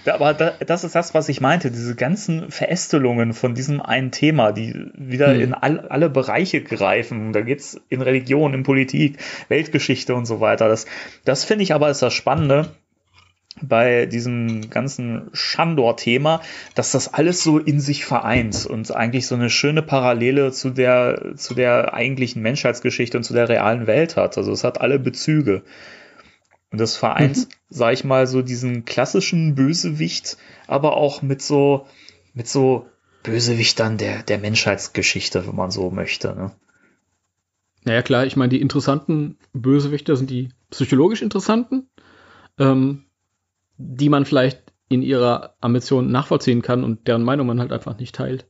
aber 0.05 0.33
das 0.33 0.83
ist 0.83 0.95
das, 0.95 1.13
was 1.13 1.29
ich 1.29 1.41
meinte, 1.41 1.71
diese 1.71 1.95
ganzen 1.95 2.51
Verästelungen 2.51 3.33
von 3.33 3.55
diesem 3.55 3.81
einen 3.81 4.11
Thema, 4.11 4.51
die 4.51 4.73
wieder 4.93 5.33
hm. 5.33 5.41
in 5.41 5.53
all, 5.53 5.79
alle 5.87 6.09
Bereiche 6.09 6.61
greifen. 6.61 7.33
Da 7.33 7.41
geht 7.41 7.59
es 7.59 7.81
in 7.89 8.01
Religion, 8.01 8.53
in 8.53 8.63
Politik, 8.63 9.17
Weltgeschichte 9.47 10.13
und 10.13 10.25
so 10.25 10.39
weiter. 10.39 10.67
Das, 10.67 10.85
das 11.23 11.45
finde 11.45 11.63
ich 11.63 11.73
aber 11.73 11.89
ist 11.89 12.01
das 12.01 12.13
Spannende 12.13 12.69
bei 13.61 14.05
diesem 14.05 14.69
ganzen 14.69 15.29
Shandor-Thema, 15.33 16.41
dass 16.75 16.91
das 16.91 17.13
alles 17.13 17.43
so 17.43 17.57
in 17.57 17.79
sich 17.79 18.05
vereint 18.05 18.65
und 18.65 18.95
eigentlich 18.95 19.27
so 19.27 19.35
eine 19.35 19.49
schöne 19.49 19.81
Parallele 19.81 20.51
zu 20.51 20.69
der, 20.69 21.33
zu 21.35 21.53
der 21.53 21.93
eigentlichen 21.93 22.41
Menschheitsgeschichte 22.41 23.17
und 23.17 23.23
zu 23.23 23.33
der 23.33 23.49
realen 23.49 23.87
Welt 23.87 24.15
hat. 24.15 24.37
Also 24.37 24.51
es 24.51 24.63
hat 24.63 24.81
alle 24.81 24.99
Bezüge. 24.99 25.63
Und 26.71 26.79
das 26.79 26.97
vereint, 26.97 27.37
mhm. 27.37 27.45
sag 27.69 27.93
ich 27.93 28.03
mal, 28.03 28.27
so 28.27 28.41
diesen 28.41 28.85
klassischen 28.85 29.55
Bösewicht, 29.55 30.37
aber 30.67 30.97
auch 30.97 31.21
mit 31.21 31.41
so, 31.41 31.87
mit 32.33 32.47
so 32.47 32.87
Bösewichtern 33.23 33.97
der, 33.97 34.23
der 34.23 34.37
Menschheitsgeschichte, 34.37 35.47
wenn 35.47 35.55
man 35.55 35.71
so 35.71 35.89
möchte. 35.89 36.35
Ne? 36.35 36.51
Naja, 37.83 38.01
klar, 38.01 38.25
ich 38.25 38.35
meine, 38.35 38.49
die 38.49 38.61
interessanten 38.61 39.37
Bösewichter 39.53 40.15
sind 40.15 40.29
die 40.29 40.49
psychologisch 40.69 41.21
interessanten. 41.21 41.89
Ähm, 42.59 43.06
die 43.77 44.09
man 44.09 44.25
vielleicht 44.25 44.73
in 44.89 45.01
ihrer 45.01 45.55
Ambition 45.61 46.11
nachvollziehen 46.11 46.61
kann 46.61 46.83
und 46.83 47.07
deren 47.07 47.23
Meinung 47.23 47.47
man 47.47 47.59
halt 47.59 47.71
einfach 47.71 47.97
nicht 47.97 48.15
teilt. 48.15 48.47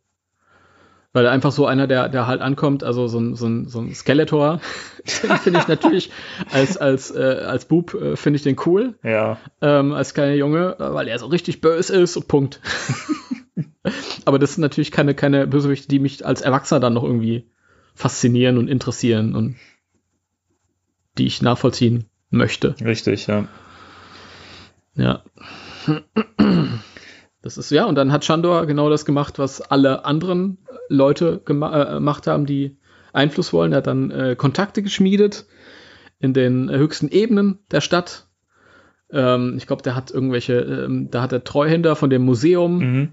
Weil 1.13 1.25
einfach 1.27 1.51
so 1.51 1.65
einer, 1.65 1.87
der, 1.87 2.09
der 2.09 2.27
halt 2.27 2.41
ankommt, 2.41 2.83
also 2.83 3.07
so 3.07 3.19
ein, 3.19 3.35
so 3.35 3.47
ein, 3.47 3.67
so 3.67 3.79
ein 3.79 3.93
Skeletor, 3.95 4.59
finde 5.05 5.59
ich 5.59 5.67
natürlich 5.67 6.11
als, 6.51 6.77
als, 6.77 7.11
äh, 7.11 7.43
als 7.45 7.65
Bub 7.65 7.93
äh, 7.95 8.15
finde 8.15 8.37
ich 8.37 8.43
den 8.43 8.57
cool. 8.65 8.99
Ja. 9.03 9.39
Ähm, 9.61 9.93
als 9.93 10.13
kleiner 10.13 10.35
Junge, 10.35 10.75
weil 10.77 11.07
er 11.07 11.17
so 11.17 11.27
richtig 11.27 11.61
böse 11.61 11.95
ist 11.95 12.17
und 12.17 12.27
Punkt. 12.27 12.61
Aber 14.25 14.37
das 14.37 14.55
sind 14.55 14.61
natürlich 14.61 14.91
keine, 14.91 15.15
keine 15.15 15.47
Bösewichte, 15.47 15.87
die 15.87 15.99
mich 15.99 16.25
als 16.25 16.41
Erwachsener 16.41 16.79
dann 16.79 16.93
noch 16.93 17.03
irgendwie 17.03 17.49
faszinieren 17.95 18.57
und 18.57 18.67
interessieren 18.67 19.33
und 19.33 19.55
die 21.17 21.25
ich 21.25 21.41
nachvollziehen 21.41 22.05
möchte. 22.29 22.75
Richtig, 22.83 23.25
ja. 23.25 23.47
Ja. 24.97 25.23
Das 27.41 27.57
ist 27.57 27.71
ja, 27.71 27.85
und 27.85 27.95
dann 27.95 28.11
hat 28.11 28.25
Chandor 28.25 28.65
genau 28.65 28.89
das 28.89 29.05
gemacht, 29.05 29.39
was 29.39 29.61
alle 29.61 30.03
anderen 30.03 30.57
Leute 30.89 31.41
gema 31.45 31.81
äh, 31.81 31.93
gemacht 31.93 32.27
haben, 32.27 32.45
die 32.45 32.77
Einfluss 33.13 33.53
wollen. 33.53 33.71
Er 33.71 33.77
hat 33.77 33.87
dann 33.87 34.11
äh, 34.11 34.35
Kontakte 34.35 34.83
geschmiedet 34.83 35.45
in 36.19 36.33
den 36.33 36.69
höchsten 36.69 37.07
Ebenen 37.07 37.59
der 37.71 37.81
Stadt. 37.81 38.27
Ähm, 39.11 39.55
ich 39.57 39.67
glaube, 39.67 39.83
der 39.83 39.95
hat 39.95 40.11
irgendwelche, 40.11 40.55
ähm, 40.55 41.09
da 41.09 41.21
hat 41.21 41.31
der 41.31 41.43
Treuhänder 41.43 41.95
von 41.95 42.09
dem 42.09 42.23
Museum 42.23 42.79
mhm. 42.79 43.09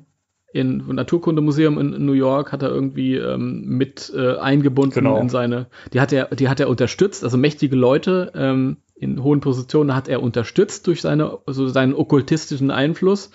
in 0.52 0.78
Naturkundemuseum 0.78 1.78
in 1.78 2.04
New 2.04 2.12
York 2.12 2.50
hat 2.50 2.62
er 2.62 2.70
irgendwie 2.70 3.16
ähm, 3.16 3.64
mit 3.66 4.12
äh, 4.16 4.36
eingebunden 4.36 4.94
genau. 4.94 5.20
in 5.20 5.28
seine, 5.28 5.68
die 5.92 6.00
hat 6.00 6.12
er, 6.12 6.34
die 6.34 6.48
hat 6.48 6.60
er 6.60 6.68
unterstützt, 6.68 7.22
also 7.22 7.36
mächtige 7.36 7.76
Leute, 7.76 8.32
ähm, 8.34 8.78
in 9.04 9.22
hohen 9.22 9.40
Positionen 9.40 9.94
hat 9.94 10.08
er 10.08 10.22
unterstützt 10.22 10.86
durch 10.86 11.02
seine, 11.02 11.38
also 11.46 11.68
seinen 11.68 11.94
okkultistischen 11.94 12.70
Einfluss. 12.70 13.30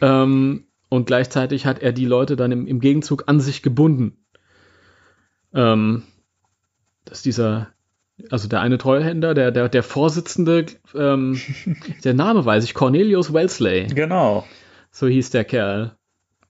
Ähm, 0.00 0.64
und 0.88 1.06
gleichzeitig 1.06 1.66
hat 1.66 1.80
er 1.80 1.92
die 1.92 2.06
Leute 2.06 2.36
dann 2.36 2.50
im, 2.50 2.66
im 2.66 2.80
Gegenzug 2.80 3.24
an 3.26 3.40
sich 3.40 3.62
gebunden. 3.62 4.24
Ähm, 5.54 6.02
dass 7.04 7.22
dieser, 7.22 7.68
also 8.30 8.48
der 8.48 8.60
eine 8.60 8.78
Treuhänder, 8.78 9.34
der, 9.34 9.50
der, 9.50 9.68
der 9.68 9.82
Vorsitzende, 9.82 10.66
ähm, 10.94 11.40
der 12.04 12.14
Name 12.14 12.44
weiß 12.44 12.64
ich, 12.64 12.74
Cornelius 12.74 13.32
Wellesley. 13.32 13.86
Genau. 13.86 14.46
So 14.90 15.06
hieß 15.06 15.30
der 15.30 15.44
Kerl. 15.44 15.96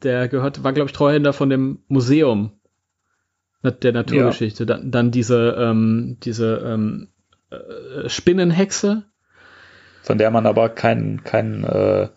Der 0.02 0.28
gehört, 0.28 0.62
war, 0.62 0.72
glaube 0.72 0.88
ich, 0.88 0.94
Treuhänder 0.94 1.32
von 1.32 1.50
dem 1.50 1.80
Museum 1.88 2.52
der 3.64 3.92
Naturgeschichte. 3.92 4.62
Ja. 4.62 4.66
Dann, 4.66 4.90
dann 4.90 5.10
diese, 5.10 5.56
ähm, 5.58 6.18
diese 6.22 6.62
ähm, 6.64 7.08
äh, 7.50 8.08
Spinnenhexe. 8.08 9.04
Von 10.02 10.18
der 10.18 10.30
man 10.30 10.46
aber 10.46 10.68
keinen 10.70 11.24
keinen 11.24 11.64
äh, 11.64 12.08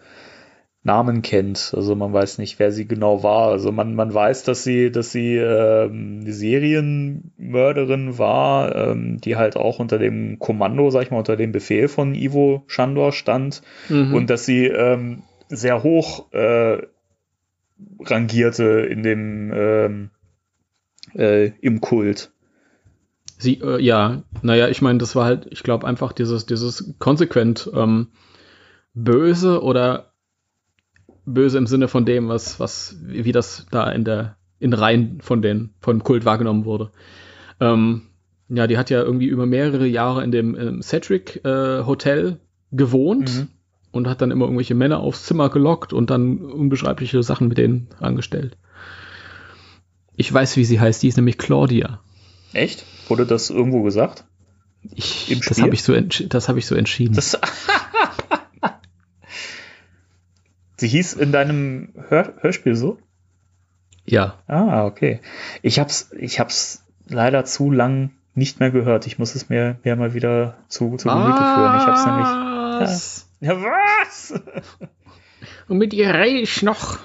Namen 0.83 1.21
kennt. 1.21 1.73
Also 1.75 1.95
man 1.95 2.11
weiß 2.11 2.39
nicht, 2.39 2.57
wer 2.57 2.71
sie 2.71 2.87
genau 2.87 3.21
war. 3.21 3.49
Also 3.49 3.71
man, 3.71 3.93
man 3.93 4.11
weiß, 4.13 4.43
dass 4.43 4.63
sie, 4.63 4.91
dass 4.91 5.11
sie 5.11 5.35
ähm, 5.35 6.23
Serienmörderin 6.25 8.17
war, 8.17 8.75
ähm, 8.75 9.21
die 9.21 9.35
halt 9.35 9.57
auch 9.57 9.79
unter 9.79 9.99
dem 9.99 10.39
Kommando, 10.39 10.89
sag 10.89 11.03
ich 11.03 11.11
mal, 11.11 11.19
unter 11.19 11.37
dem 11.37 11.51
Befehl 11.51 11.87
von 11.87 12.15
Ivo 12.15 12.63
Shandor 12.65 13.11
stand 13.11 13.61
mhm. 13.89 14.13
und 14.15 14.29
dass 14.31 14.45
sie 14.45 14.65
ähm, 14.65 15.21
sehr 15.49 15.83
hoch 15.83 16.31
äh, 16.33 16.79
rangierte 17.99 18.81
in 18.81 19.03
dem 19.03 19.51
ähm, 19.53 20.09
äh, 21.15 21.51
im 21.61 21.79
Kult. 21.79 22.31
Sie, 23.41 23.59
äh, 23.59 23.81
ja, 23.81 24.21
naja, 24.43 24.67
ich 24.67 24.83
meine, 24.83 24.99
das 24.99 25.15
war 25.15 25.25
halt, 25.25 25.47
ich 25.49 25.63
glaube 25.63 25.87
einfach 25.87 26.13
dieses, 26.13 26.45
dieses 26.45 26.93
konsequent 26.99 27.69
ähm, 27.73 28.09
böse 28.93 29.63
oder 29.63 30.13
böse 31.25 31.57
im 31.57 31.65
Sinne 31.65 31.87
von 31.87 32.05
dem, 32.05 32.29
was, 32.29 32.59
was, 32.59 32.97
wie 33.01 33.31
das 33.31 33.65
da 33.71 33.89
in 33.89 34.03
der, 34.03 34.37
in 34.59 34.73
Reihen 34.73 35.21
von 35.21 35.41
den, 35.41 35.73
von 35.79 36.03
Kult 36.03 36.23
wahrgenommen 36.23 36.65
wurde. 36.65 36.91
Ähm, 37.59 38.03
ja, 38.47 38.67
die 38.67 38.77
hat 38.77 38.91
ja 38.91 39.01
irgendwie 39.01 39.27
über 39.27 39.47
mehrere 39.47 39.87
Jahre 39.87 40.23
in 40.23 40.31
dem, 40.31 40.81
Cedric 40.83 41.43
äh, 41.43 41.83
Hotel 41.83 42.39
gewohnt 42.71 43.33
mhm. 43.33 43.47
und 43.91 44.07
hat 44.07 44.21
dann 44.21 44.29
immer 44.29 44.45
irgendwelche 44.45 44.75
Männer 44.75 44.99
aufs 44.99 45.25
Zimmer 45.25 45.49
gelockt 45.49 45.93
und 45.93 46.11
dann 46.11 46.37
unbeschreibliche 46.39 47.23
Sachen 47.23 47.47
mit 47.47 47.57
denen 47.57 47.87
angestellt. 47.99 48.55
Ich 50.15 50.31
weiß, 50.31 50.57
wie 50.57 50.65
sie 50.65 50.79
heißt, 50.79 51.01
die 51.01 51.07
ist 51.07 51.15
nämlich 51.15 51.39
Claudia. 51.39 52.01
Echt? 52.53 52.85
Wurde 53.11 53.25
das 53.25 53.49
irgendwo 53.49 53.81
gesagt? 53.81 54.23
Ich, 54.95 55.37
das 55.45 55.61
habe 55.61 55.73
ich, 55.73 55.83
so 55.83 55.93
hab 55.93 56.55
ich 56.55 56.65
so 56.65 56.75
entschieden. 56.75 57.13
Das 57.13 57.37
Sie 60.77 60.87
hieß 60.87 61.15
in 61.15 61.33
deinem 61.33 61.89
Hör 62.07 62.35
Hörspiel 62.39 62.73
so? 62.73 62.99
Ja. 64.05 64.39
Ah, 64.47 64.85
okay. 64.85 65.19
Ich 65.61 65.77
hab's, 65.77 66.11
ich 66.17 66.39
hab's 66.39 66.85
leider 67.05 67.43
zu 67.43 67.69
lang 67.69 68.11
nicht 68.33 68.61
mehr 68.61 68.71
gehört. 68.71 69.07
Ich 69.07 69.19
muss 69.19 69.35
es 69.35 69.49
mir, 69.49 69.77
mir 69.83 69.97
mal 69.97 70.13
wieder 70.13 70.55
zu, 70.69 70.95
zu 70.95 71.09
Gemüte 71.09 71.37
führen. 71.37 71.79
Ich 71.79 71.85
hab's 71.85 72.05
nämlich. 72.05 72.27
Ja, 73.41 73.55
ja 73.55 73.61
was? 73.61 74.41
Und 75.67 75.79
mit 75.79 75.93
ihr 75.93 76.13
rede 76.13 76.39
ich 76.39 76.63
noch. 76.63 76.99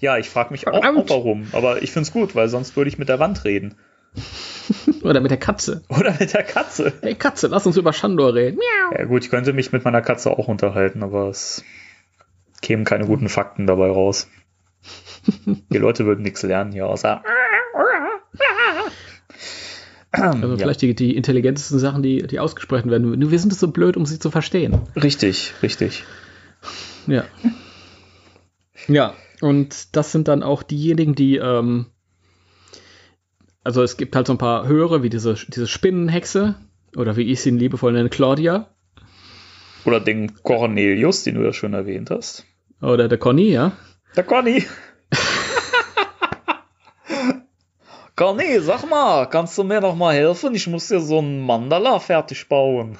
Ja, 0.00 0.18
ich 0.18 0.28
frage 0.28 0.50
mich 0.50 0.66
auch, 0.66 0.84
auch 0.84 1.08
warum. 1.08 1.46
Aber 1.52 1.84
ich 1.84 1.92
find's 1.92 2.10
gut, 2.10 2.34
weil 2.34 2.48
sonst 2.48 2.74
würde 2.74 2.88
ich 2.88 2.98
mit 2.98 3.08
der 3.08 3.20
Wand 3.20 3.44
reden. 3.44 3.76
Oder 5.02 5.20
mit 5.20 5.30
der 5.30 5.38
Katze. 5.38 5.82
Oder 5.88 6.14
mit 6.18 6.32
der 6.32 6.42
Katze. 6.42 6.92
Hey 7.00 7.14
Katze, 7.14 7.46
lass 7.48 7.66
uns 7.66 7.76
über 7.76 7.92
Shandor 7.92 8.34
reden. 8.34 8.58
Miau. 8.58 8.98
Ja 8.98 9.04
gut, 9.04 9.24
ich 9.24 9.30
könnte 9.30 9.52
mich 9.52 9.72
mit 9.72 9.84
meiner 9.84 10.02
Katze 10.02 10.30
auch 10.30 10.48
unterhalten, 10.48 11.02
aber 11.02 11.28
es 11.28 11.64
kämen 12.62 12.84
keine 12.84 13.06
guten 13.06 13.28
Fakten 13.28 13.66
dabei 13.66 13.88
raus. 13.88 14.28
Die 15.46 15.78
Leute 15.78 16.06
würden 16.06 16.22
nichts 16.22 16.42
lernen 16.42 16.72
hier, 16.72 16.86
außer. 16.86 17.22
Also 20.12 20.48
ja. 20.48 20.56
vielleicht 20.56 20.82
die, 20.82 20.94
die 20.94 21.14
intelligentesten 21.14 21.78
Sachen, 21.78 22.02
die, 22.02 22.26
die 22.26 22.40
ausgesprochen 22.40 22.90
werden. 22.90 23.18
Nur 23.18 23.30
wir 23.30 23.38
sind 23.38 23.52
so 23.52 23.68
blöd, 23.68 23.96
um 23.96 24.06
sie 24.06 24.18
zu 24.18 24.30
verstehen. 24.30 24.80
Richtig, 24.94 25.52
richtig. 25.62 26.04
Ja. 27.06 27.24
Ja, 28.88 29.14
und 29.40 29.94
das 29.94 30.12
sind 30.12 30.28
dann 30.28 30.42
auch 30.42 30.62
diejenigen, 30.62 31.14
die 31.14 31.36
ähm, 31.36 31.86
also 33.66 33.82
es 33.82 33.96
gibt 33.96 34.14
halt 34.14 34.28
so 34.28 34.34
ein 34.34 34.38
paar 34.38 34.68
höhere, 34.68 35.02
wie 35.02 35.10
diese, 35.10 35.34
diese 35.34 35.66
Spinnenhexe, 35.66 36.54
oder 36.94 37.16
wie 37.16 37.32
ich 37.32 37.42
sie 37.42 37.50
liebevoll 37.50 37.92
nenne, 37.92 38.08
Claudia. 38.08 38.68
Oder 39.84 39.98
den 39.98 40.40
Cornelius, 40.44 41.24
den 41.24 41.34
du 41.34 41.42
ja 41.42 41.52
schon 41.52 41.74
erwähnt 41.74 42.10
hast. 42.10 42.46
Oder 42.80 43.08
der 43.08 43.18
Conny, 43.18 43.50
ja. 43.50 43.72
Der 44.14 44.22
Conny. 44.22 44.64
Conny, 48.14 48.60
sag 48.60 48.88
mal, 48.88 49.26
kannst 49.26 49.58
du 49.58 49.64
mir 49.64 49.80
noch 49.80 49.96
mal 49.96 50.14
helfen? 50.14 50.54
Ich 50.54 50.68
muss 50.68 50.86
hier 50.86 51.00
so 51.00 51.18
ein 51.18 51.40
Mandala 51.40 51.98
fertig 51.98 52.48
bauen. 52.48 52.98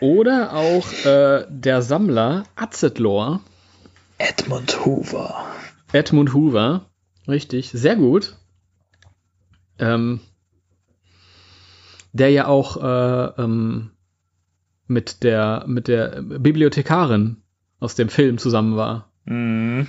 Oder 0.00 0.54
auch 0.54 0.86
äh, 1.04 1.44
der 1.50 1.82
Sammler 1.82 2.44
Azetlor. 2.56 3.42
Edmund 4.16 4.86
Hoover. 4.86 5.44
Edmund 5.92 6.32
Hoover, 6.32 6.86
richtig, 7.28 7.72
sehr 7.72 7.96
gut 7.96 8.38
ähm, 9.78 10.20
der 12.12 12.30
ja 12.30 12.46
auch 12.46 12.76
äh, 12.82 13.42
ähm, 13.42 13.90
mit 14.86 15.22
der 15.22 15.64
mit 15.66 15.88
der 15.88 16.22
Bibliothekarin 16.22 17.38
aus 17.80 17.94
dem 17.94 18.08
Film 18.08 18.38
zusammen 18.38 18.76
war. 18.76 19.10
Mhm. 19.24 19.86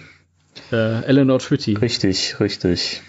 Äh, 0.71 1.03
Eleanor 1.03 1.39
Tritty. 1.39 1.73
Richtig, 1.73 2.39
richtig. 2.39 3.01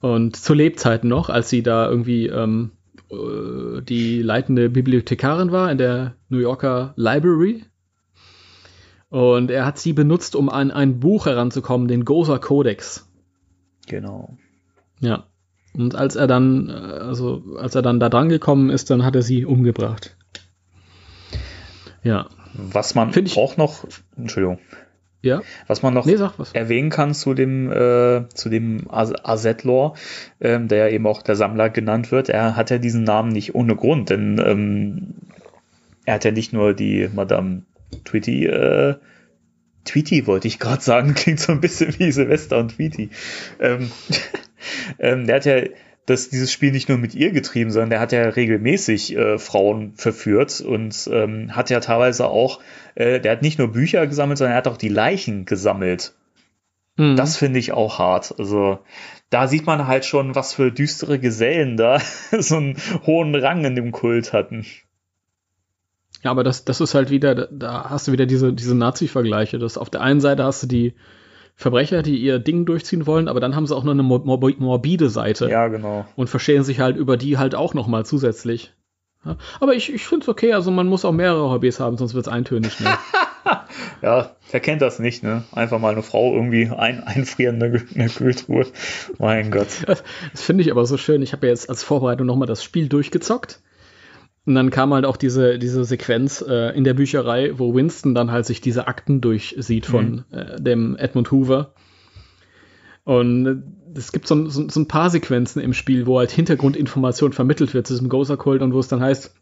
Und 0.00 0.36
zu 0.36 0.54
Lebzeiten 0.54 1.08
noch, 1.08 1.30
als 1.30 1.48
sie 1.48 1.62
da 1.62 1.88
irgendwie 1.88 2.26
ähm, 2.26 2.72
äh, 3.10 3.82
die 3.82 4.22
leitende 4.22 4.68
Bibliothekarin 4.68 5.52
war 5.52 5.70
in 5.70 5.78
der 5.78 6.14
New 6.28 6.38
Yorker 6.38 6.92
Library. 6.96 7.64
Und 9.08 9.50
er 9.50 9.64
hat 9.64 9.78
sie 9.78 9.92
benutzt, 9.92 10.36
um 10.36 10.48
an 10.48 10.70
ein 10.70 11.00
Buch 11.00 11.26
heranzukommen, 11.26 11.88
den 11.88 12.04
Goza 12.04 12.38
Codex. 12.38 13.08
Genau. 13.86 14.36
Ja. 15.00 15.26
Und 15.76 15.94
als 15.94 16.16
er 16.16 16.26
dann, 16.26 16.68
äh, 16.68 16.72
also 16.72 17.42
als 17.58 17.74
er 17.74 17.82
dann 17.82 18.00
da 18.00 18.08
dran 18.08 18.28
gekommen 18.28 18.70
ist, 18.70 18.88
dann 18.90 19.04
hat 19.04 19.14
er 19.14 19.22
sie 19.22 19.44
umgebracht. 19.44 20.16
Ja. 22.02 22.26
Was 22.54 22.94
man 22.94 23.10
ich- 23.14 23.36
auch 23.36 23.56
noch, 23.56 23.84
Entschuldigung, 24.16 24.58
Ja. 25.22 25.42
was 25.66 25.82
man 25.82 25.92
noch 25.92 26.06
Nee, 26.06 26.18
was. 26.38 26.52
erwähnen 26.52 26.88
kann 26.90 27.12
zu 27.14 27.34
dem, 27.34 27.70
äh, 27.70 28.28
zu 28.32 28.48
dem 28.48 28.86
Azetlor, 28.88 29.94
ähm, 30.40 30.68
der 30.68 30.78
ja 30.86 30.88
eben 30.94 31.06
auch 31.06 31.22
der 31.22 31.36
Sammler 31.36 31.68
genannt 31.68 32.12
wird, 32.12 32.28
er 32.28 32.56
hat 32.56 32.70
ja 32.70 32.78
diesen 32.78 33.04
Namen 33.04 33.30
nicht 33.32 33.54
ohne 33.54 33.76
Grund, 33.76 34.08
denn 34.10 34.40
ähm, 34.44 35.14
er 36.06 36.14
hat 36.14 36.24
ja 36.24 36.30
nicht 36.30 36.52
nur 36.52 36.72
die 36.74 37.08
Madame 37.14 37.62
Tweety, 38.04 38.46
äh, 38.46 38.94
Tweety 39.84 40.26
wollte 40.26 40.48
ich 40.48 40.58
gerade 40.58 40.82
sagen, 40.82 41.14
klingt 41.14 41.40
so 41.40 41.52
ein 41.52 41.60
bisschen 41.60 41.94
wie 41.98 42.10
Silvester 42.12 42.58
und 42.58 42.76
Tweety. 42.76 43.10
Ähm, 43.60 43.90
ähm, 44.98 45.26
der 45.26 45.36
hat 45.36 45.44
ja 45.44 45.62
das, 46.06 46.28
dieses 46.28 46.52
Spiel 46.52 46.70
nicht 46.70 46.88
nur 46.88 46.98
mit 46.98 47.14
ihr 47.14 47.32
getrieben, 47.32 47.70
sondern 47.70 47.90
der 47.90 48.00
hat 48.00 48.12
ja 48.12 48.22
regelmäßig 48.22 49.16
äh, 49.16 49.38
Frauen 49.38 49.94
verführt 49.96 50.60
und 50.60 51.08
ähm, 51.12 51.54
hat 51.54 51.68
ja 51.70 51.80
teilweise 51.80 52.28
auch, 52.28 52.60
äh, 52.94 53.20
der 53.20 53.32
hat 53.32 53.42
nicht 53.42 53.58
nur 53.58 53.72
Bücher 53.72 54.06
gesammelt, 54.06 54.38
sondern 54.38 54.52
er 54.52 54.58
hat 54.58 54.68
auch 54.68 54.76
die 54.76 54.88
Leichen 54.88 55.44
gesammelt. 55.46 56.14
Mhm. 56.96 57.16
Das 57.16 57.36
finde 57.36 57.58
ich 57.58 57.72
auch 57.72 57.98
hart. 57.98 58.38
Also 58.38 58.78
da 59.30 59.48
sieht 59.48 59.66
man 59.66 59.88
halt 59.88 60.04
schon, 60.04 60.36
was 60.36 60.54
für 60.54 60.70
düstere 60.70 61.18
Gesellen 61.18 61.76
da 61.76 61.98
so 62.38 62.56
einen 62.56 62.76
hohen 63.04 63.34
Rang 63.34 63.64
in 63.64 63.74
dem 63.74 63.90
Kult 63.90 64.32
hatten. 64.32 64.64
Ja, 66.22 66.30
aber 66.30 66.44
das, 66.44 66.64
das 66.64 66.80
ist 66.80 66.94
halt 66.94 67.10
wieder, 67.10 67.34
da- 67.34 67.90
hast 67.90 68.08
du 68.08 68.12
wieder 68.12 68.26
diese, 68.26 68.52
diese 68.52 68.74
Nazi-Vergleiche. 68.76 69.58
Das 69.58 69.76
auf 69.76 69.90
der 69.90 70.00
einen 70.00 70.20
Seite 70.20 70.44
hast 70.44 70.62
du 70.62 70.66
die 70.66 70.94
Verbrecher, 71.56 72.02
die 72.02 72.18
ihr 72.18 72.38
Ding 72.38 72.66
durchziehen 72.66 73.06
wollen, 73.06 73.28
aber 73.28 73.40
dann 73.40 73.56
haben 73.56 73.66
sie 73.66 73.74
auch 73.74 73.82
noch 73.84 73.92
eine 73.92 74.02
mor- 74.02 74.24
morbi- 74.24 74.56
morbide 74.58 75.08
Seite 75.08 75.48
Ja, 75.48 75.68
genau. 75.68 76.04
und 76.14 76.28
verstehen 76.28 76.62
sich 76.64 76.80
halt 76.80 76.96
über 76.96 77.16
die 77.16 77.38
halt 77.38 77.54
auch 77.54 77.72
noch 77.74 77.86
mal 77.86 78.04
zusätzlich. 78.04 78.74
Ja, 79.24 79.36
aber 79.60 79.74
ich, 79.74 79.92
ich 79.92 80.04
finde 80.06 80.24
es 80.24 80.28
okay, 80.28 80.52
also 80.52 80.70
man 80.70 80.86
muss 80.86 81.04
auch 81.04 81.12
mehrere 81.12 81.50
Hobbys 81.50 81.80
haben, 81.80 81.96
sonst 81.96 82.14
wird 82.14 82.26
es 82.26 82.32
eintönig. 82.32 82.78
Ne? 82.80 82.90
Ja, 84.02 84.32
wer 84.50 84.60
kennt 84.60 84.82
das 84.82 84.98
nicht, 84.98 85.22
ne? 85.22 85.44
Einfach 85.52 85.78
mal 85.78 85.92
eine 85.92 86.02
Frau 86.02 86.34
irgendwie 86.34 86.68
ein, 86.68 87.02
einfrieren 87.04 87.60
in 87.62 87.80
der, 87.94 88.08
Kühltruhe. 88.08 88.66
Mein 89.18 89.50
Gott. 89.50 89.68
Das 89.86 90.02
finde 90.34 90.62
ich 90.64 90.70
aber 90.70 90.84
so 90.84 90.96
schön. 90.96 91.22
Ich 91.22 91.32
habe 91.32 91.46
ja 91.46 91.52
jetzt 91.52 91.70
als 91.70 91.82
Vorbereitung 91.82 92.26
noch 92.26 92.36
mal 92.36 92.46
das 92.46 92.62
Spiel 92.64 92.88
durchgezockt. 92.88 93.60
Und 94.46 94.54
dann 94.54 94.70
kam 94.70 94.94
halt 94.94 95.04
auch 95.04 95.16
diese, 95.16 95.58
diese 95.58 95.84
Sequenz 95.84 96.40
äh, 96.46 96.74
in 96.76 96.84
der 96.84 96.94
Bücherei, 96.94 97.52
wo 97.58 97.74
Winston 97.74 98.14
dann 98.14 98.30
halt 98.30 98.46
sich 98.46 98.60
diese 98.60 98.86
Akten 98.86 99.20
durchsieht 99.20 99.86
von 99.86 100.24
äh, 100.30 100.60
dem 100.60 100.96
Edmund 100.96 101.32
Hoover. 101.32 101.74
Und 103.04 103.46
äh, 103.46 103.98
es 103.98 104.12
gibt 104.12 104.26
so, 104.28 104.34
ein- 104.36 104.50
so, 104.50 104.68
so 104.68 104.80
ein 104.80 104.88
paar 104.88 105.10
Sequenzen 105.10 105.60
im 105.60 105.72
Spiel, 105.74 106.06
wo 106.06 106.18
halt 106.18 106.30
Hintergrundinformation 106.30 107.32
vermittelt 107.32 107.74
wird 107.74 107.86
zu 107.88 107.94
diesem 107.94 108.08
Gozer-Kult 108.08 108.62
und 108.62 108.72
wo 108.72 108.78
es 108.78 108.88
dann 108.88 109.00
heißt, 109.00 109.34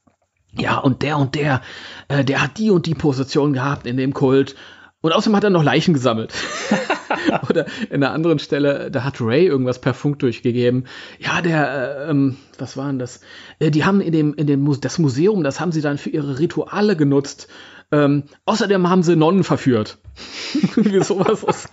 ja, 0.58 0.78
und 0.78 1.02
der 1.02 1.18
und 1.18 1.34
der, 1.34 1.60
äh, 2.08 2.24
der 2.24 2.40
hat 2.42 2.58
die 2.58 2.70
und 2.70 2.86
die 2.86 2.94
Position 2.94 3.52
gehabt 3.52 3.86
in 3.86 3.96
dem 3.96 4.14
Kult. 4.14 4.54
Und 5.00 5.12
außerdem 5.12 5.36
hat 5.36 5.44
er 5.44 5.50
noch 5.50 5.64
Leichen 5.64 5.92
gesammelt. 5.92 6.32
Oder 7.50 7.66
in 7.90 8.02
einer 8.02 8.12
anderen 8.12 8.38
Stelle, 8.38 8.90
da 8.90 9.04
hat 9.04 9.20
Ray 9.20 9.46
irgendwas 9.46 9.80
per 9.80 9.94
Funk 9.94 10.18
durchgegeben. 10.18 10.86
Ja, 11.18 11.42
der, 11.42 12.06
äh, 12.06 12.10
ähm, 12.10 12.36
was 12.58 12.76
war 12.76 12.86
denn 12.86 12.98
das? 12.98 13.20
Äh, 13.58 13.70
die 13.70 13.84
haben 13.84 14.00
in 14.00 14.12
dem, 14.12 14.34
in 14.34 14.46
dem 14.46 14.80
das 14.80 14.98
Museum, 14.98 15.44
das 15.44 15.60
haben 15.60 15.72
sie 15.72 15.80
dann 15.80 15.98
für 15.98 16.10
ihre 16.10 16.38
Rituale 16.38 16.96
genutzt. 16.96 17.48
Ähm, 17.92 18.24
außerdem 18.44 18.88
haben 18.88 19.02
sie 19.02 19.16
Nonnen 19.16 19.44
verführt. 19.44 19.98
Wie 20.76 21.02
sowas 21.02 21.42
ist. 21.44 21.68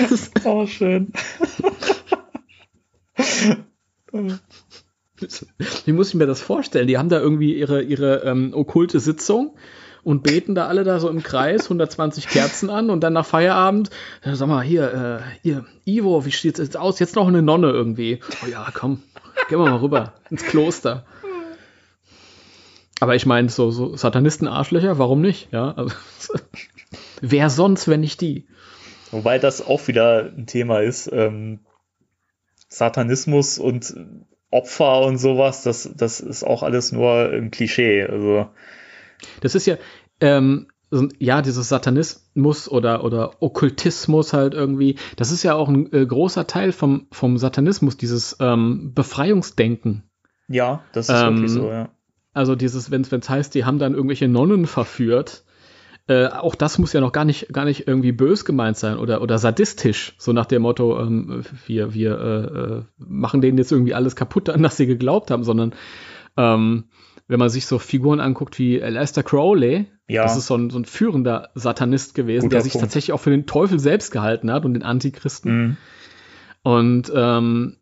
das 0.00 0.10
ist 0.10 0.32
Oh, 0.44 0.66
schön. 0.66 1.12
Wie 5.84 5.92
muss 5.92 6.08
ich 6.08 6.14
mir 6.14 6.26
das 6.26 6.40
vorstellen? 6.40 6.86
Die 6.86 6.98
haben 6.98 7.08
da 7.08 7.20
irgendwie 7.20 7.54
ihre, 7.54 7.82
ihre 7.82 8.24
ähm, 8.24 8.52
okkulte 8.54 9.00
Sitzung 9.00 9.54
und 10.10 10.22
beten 10.22 10.54
da 10.54 10.66
alle 10.66 10.82
da 10.82 10.98
so 10.98 11.08
im 11.08 11.22
Kreis, 11.22 11.64
120 11.64 12.26
Kerzen 12.26 12.68
an 12.68 12.90
und 12.90 13.00
dann 13.00 13.12
nach 13.12 13.24
Feierabend, 13.24 13.90
sag 14.24 14.48
mal, 14.48 14.62
hier, 14.62 15.22
äh, 15.22 15.38
hier, 15.42 15.64
Ivo, 15.84 16.24
wie 16.24 16.32
steht's 16.32 16.58
jetzt 16.58 16.76
aus? 16.76 16.98
Jetzt 16.98 17.14
noch 17.14 17.28
eine 17.28 17.42
Nonne 17.42 17.70
irgendwie. 17.70 18.20
Oh 18.44 18.48
ja, 18.48 18.66
komm, 18.74 19.02
gehen 19.48 19.58
wir 19.60 19.70
mal 19.70 19.78
rüber 19.78 20.14
ins 20.28 20.44
Kloster. 20.44 21.04
Aber 22.98 23.14
ich 23.14 23.24
meine, 23.24 23.48
so, 23.48 23.70
so 23.70 23.96
Satanisten-Arschlöcher, 23.96 24.98
warum 24.98 25.20
nicht? 25.20 25.52
Ja, 25.52 25.72
also, 25.72 25.94
wer 27.20 27.48
sonst, 27.48 27.86
wenn 27.88 28.00
nicht 28.00 28.20
die? 28.20 28.46
Wobei 29.12 29.38
das 29.38 29.64
auch 29.64 29.86
wieder 29.88 30.32
ein 30.36 30.46
Thema 30.46 30.80
ist. 30.80 31.08
Ähm, 31.12 31.60
Satanismus 32.68 33.58
und 33.58 33.94
Opfer 34.50 35.02
und 35.02 35.18
sowas, 35.18 35.62
das, 35.62 35.88
das 35.96 36.20
ist 36.20 36.42
auch 36.42 36.64
alles 36.64 36.90
nur 36.90 37.30
ein 37.32 37.50
Klischee. 37.50 38.04
Also, 38.04 38.48
Das 39.40 39.54
ist 39.54 39.66
ja, 39.66 39.76
ähm, 40.20 40.66
ja, 41.18 41.40
dieses 41.40 41.68
Satanismus 41.68 42.68
oder, 42.68 43.04
oder 43.04 43.40
Okkultismus 43.40 44.32
halt 44.32 44.54
irgendwie, 44.54 44.96
das 45.16 45.30
ist 45.30 45.42
ja 45.42 45.54
auch 45.54 45.68
ein 45.68 45.92
äh, 45.92 46.04
großer 46.04 46.46
Teil 46.46 46.72
vom, 46.72 47.06
vom 47.12 47.38
Satanismus, 47.38 47.96
dieses 47.96 48.36
ähm, 48.40 48.92
Befreiungsdenken. 48.94 50.02
ja, 50.48 50.82
das 50.92 51.08
ist 51.08 51.14
Ähm, 51.14 51.36
wirklich 51.36 51.52
so, 51.52 51.70
ja. 51.70 51.90
Also 52.32 52.54
dieses, 52.54 52.90
wenn 52.90 53.02
es 53.02 53.28
heißt, 53.28 53.54
die 53.54 53.64
haben 53.64 53.78
dann 53.78 53.94
irgendwelche 53.94 54.28
Nonnen 54.28 54.66
verführt, 54.66 55.44
äh, 56.06 56.26
auch 56.26 56.56
das 56.56 56.78
muss 56.78 56.92
ja 56.92 57.00
noch 57.00 57.12
gar 57.12 57.24
nicht, 57.24 57.52
gar 57.52 57.64
nicht 57.64 57.86
irgendwie 57.86 58.12
bös 58.12 58.44
gemeint 58.44 58.76
sein 58.76 58.98
oder, 58.98 59.22
oder 59.22 59.38
sadistisch, 59.38 60.14
so 60.18 60.32
nach 60.32 60.46
dem 60.46 60.62
Motto, 60.62 61.00
ähm, 61.00 61.44
wir, 61.66 61.94
wir 61.94 62.18
äh, 62.18 62.44
äh, 62.44 62.82
machen 62.98 63.40
denen 63.40 63.58
jetzt 63.58 63.70
irgendwie 63.70 63.94
alles 63.94 64.16
kaputt, 64.16 64.48
an 64.48 64.62
das 64.62 64.76
sie 64.76 64.86
geglaubt 64.86 65.30
haben, 65.30 65.44
sondern 65.44 65.72
ähm, 66.36 66.84
wenn 67.30 67.38
man 67.38 67.48
sich 67.48 67.64
so 67.66 67.78
Figuren 67.78 68.18
anguckt 68.18 68.58
wie 68.58 68.82
Aleister 68.82 69.22
Crowley, 69.22 69.86
Ja. 70.08 70.24
das 70.24 70.36
ist 70.36 70.48
so 70.48 70.56
ein, 70.56 70.68
so 70.68 70.78
ein 70.78 70.84
führender 70.84 71.50
Satanist 71.54 72.14
gewesen, 72.16 72.46
Guter 72.46 72.56
der 72.56 72.62
sich 72.62 72.72
Punkt. 72.72 72.84
tatsächlich 72.86 73.12
auch 73.12 73.20
für 73.20 73.30
den 73.30 73.46
Teufel 73.46 73.78
selbst 73.78 74.10
gehalten 74.10 74.50
hat 74.50 74.64
und 74.64 74.74
den 74.74 74.82
Antichristen. 74.82 75.52
Mhm. 75.52 75.76
Und 76.62 77.12
ähm, 77.14 77.76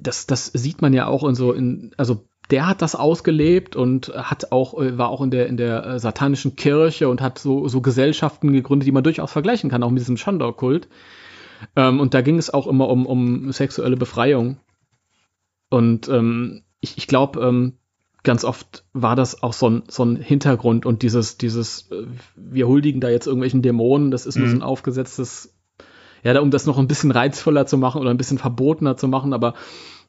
das, 0.00 0.26
das 0.26 0.46
sieht 0.46 0.82
man 0.82 0.92
ja 0.92 1.06
auch 1.06 1.22
in 1.22 1.36
so, 1.36 1.52
in, 1.52 1.92
also 1.96 2.26
der 2.50 2.66
hat 2.66 2.82
das 2.82 2.96
ausgelebt 2.96 3.76
und 3.76 4.08
hat 4.14 4.50
auch, 4.50 4.78
äh, 4.82 4.98
war 4.98 5.08
auch 5.08 5.22
in 5.22 5.30
der, 5.30 5.46
in 5.46 5.56
der 5.56 5.86
äh, 5.86 5.98
satanischen 6.00 6.56
Kirche 6.56 7.08
und 7.08 7.20
hat 7.22 7.38
so, 7.38 7.68
so 7.68 7.80
Gesellschaften 7.80 8.52
gegründet, 8.52 8.88
die 8.88 8.92
man 8.92 9.04
durchaus 9.04 9.30
vergleichen 9.30 9.70
kann, 9.70 9.84
auch 9.84 9.90
mit 9.90 10.00
diesem 10.00 10.16
Schandau-Kult. 10.16 10.88
Ähm, 11.76 12.00
und 12.00 12.12
da 12.12 12.22
ging 12.22 12.38
es 12.38 12.52
auch 12.52 12.66
immer 12.66 12.88
um, 12.88 13.06
um 13.06 13.52
sexuelle 13.52 13.96
Befreiung. 13.96 14.58
Und 15.70 16.08
ähm, 16.08 16.64
ich, 16.80 16.98
ich 16.98 17.06
glaube, 17.06 17.40
ähm, 17.40 17.74
ganz 18.24 18.44
oft 18.44 18.84
war 18.92 19.14
das 19.14 19.42
auch 19.42 19.52
so 19.52 19.70
ein, 19.70 19.82
so 19.88 20.04
ein 20.04 20.16
Hintergrund 20.16 20.86
und 20.86 21.02
dieses, 21.02 21.38
dieses, 21.38 21.90
äh, 21.92 22.06
wir 22.34 22.66
huldigen 22.66 23.00
da 23.00 23.08
jetzt 23.08 23.26
irgendwelchen 23.26 23.62
Dämonen, 23.62 24.10
das 24.10 24.26
ist 24.26 24.36
nur 24.36 24.48
so 24.48 24.56
ein 24.56 24.62
aufgesetztes, 24.62 25.54
ja, 26.24 26.32
da, 26.32 26.40
um 26.40 26.50
das 26.50 26.66
noch 26.66 26.78
ein 26.78 26.88
bisschen 26.88 27.10
reizvoller 27.10 27.66
zu 27.66 27.78
machen 27.78 28.00
oder 28.00 28.10
ein 28.10 28.16
bisschen 28.16 28.38
verbotener 28.38 28.96
zu 28.96 29.06
machen, 29.06 29.32
aber 29.32 29.54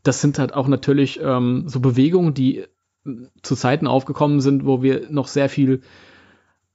das 0.01 0.21
sind 0.21 0.39
halt 0.39 0.53
auch 0.53 0.67
natürlich 0.67 1.19
ähm, 1.21 1.65
so 1.67 1.79
Bewegungen, 1.79 2.33
die 2.33 2.59
äh, 2.59 2.67
zu 3.43 3.55
Zeiten 3.55 3.85
aufgekommen 3.85 4.39
sind, 4.39 4.65
wo 4.65 4.81
wir 4.81 5.09
noch 5.09 5.27
sehr 5.27 5.49
viel 5.49 5.81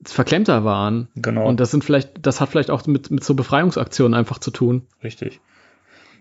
verklemmter 0.02 0.64
waren. 0.64 1.08
Genau. 1.14 1.46
Und 1.46 1.60
das 1.60 1.70
sind 1.70 1.84
vielleicht, 1.84 2.26
das 2.26 2.40
hat 2.40 2.48
vielleicht 2.48 2.70
auch 2.70 2.86
mit, 2.86 3.10
mit 3.10 3.24
so 3.24 3.34
Befreiungsaktionen 3.34 4.14
einfach 4.14 4.38
zu 4.38 4.50
tun. 4.50 4.86
Richtig. 5.02 5.40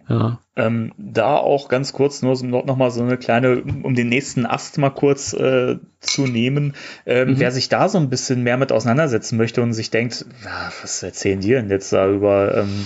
Ja. 0.10 0.40
Ähm, 0.56 0.92
da 0.98 1.38
auch 1.38 1.70
ganz 1.70 1.94
kurz 1.94 2.24
nur 2.24 2.36
so, 2.36 2.46
noch 2.46 2.76
mal 2.76 2.90
so 2.90 3.04
eine 3.04 3.18
kleine, 3.18 3.62
um 3.84 3.94
den 3.94 4.10
nächsten 4.10 4.48
Ast 4.48 4.80
mal 4.80 4.90
kurz 4.90 5.34
äh, 5.34 5.78
zu 6.00 6.26
nehmen. 6.26 6.74
Ähm, 7.06 7.36
Wer 7.38 7.52
sich 7.52 7.70
da 7.70 7.88
so 7.88 8.00
ein 8.00 8.10
bisschen 8.10 8.42
mehr 8.44 8.58
mit 8.58 8.72
auseinandersetzen 8.72 9.38
möchte 9.38 9.62
und 9.62 9.74
sich 9.74 9.92
denkt, 9.92 10.26
"Ja, 10.44 10.72
was 10.82 11.04
erzählen 11.04 11.40
die 11.40 11.52
denn 11.52 11.70
jetzt 11.70 11.94
da 11.94 12.10
über, 12.10 12.58
ähm, 12.58 12.86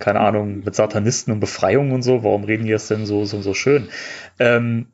keine 0.00 0.20
Ahnung, 0.20 0.64
mit 0.64 0.74
Satanisten 0.74 1.32
und 1.32 1.40
Befreiung 1.40 1.92
und 1.92 2.02
so, 2.02 2.24
warum 2.24 2.44
reden 2.44 2.64
die 2.64 2.72
das 2.72 2.88
denn 2.88 3.06
so, 3.06 3.24
so, 3.24 3.40
so 3.40 3.54
schön? 3.54 3.88
Ähm, 4.40 4.88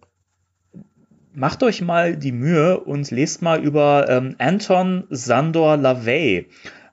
macht 1.32 1.62
euch 1.62 1.80
mal 1.80 2.14
die 2.14 2.32
Mühe 2.32 2.78
und 2.78 3.10
lest 3.10 3.40
mal 3.40 3.60
über 3.64 4.06
ähm, 4.08 4.36
Anton 4.38 5.04
Sandor 5.08 5.78
LaVey 5.78 6.46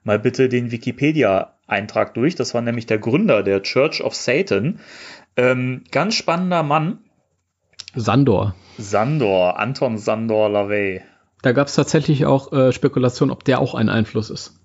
mal 0.04 0.18
bitte 0.18 0.48
den 0.48 0.72
Wikipedia-Eintrag 1.72 2.14
durch. 2.14 2.34
Das 2.34 2.54
war 2.54 2.60
nämlich 2.60 2.86
der 2.86 2.98
Gründer 2.98 3.42
der 3.42 3.62
Church 3.62 4.02
of 4.02 4.14
Satan. 4.14 4.80
Ähm, 5.36 5.82
ganz 5.90 6.14
spannender 6.14 6.62
Mann. 6.62 6.98
Sandor. 7.94 8.54
Sandor, 8.78 9.58
Anton 9.58 9.98
Sandor 9.98 10.48
LaVey. 10.48 11.02
Da 11.42 11.52
gab 11.52 11.66
es 11.66 11.74
tatsächlich 11.74 12.24
auch 12.24 12.52
äh, 12.52 12.72
Spekulationen, 12.72 13.32
ob 13.32 13.44
der 13.44 13.60
auch 13.60 13.74
ein 13.74 13.88
Einfluss 13.88 14.30
ist. 14.30 14.58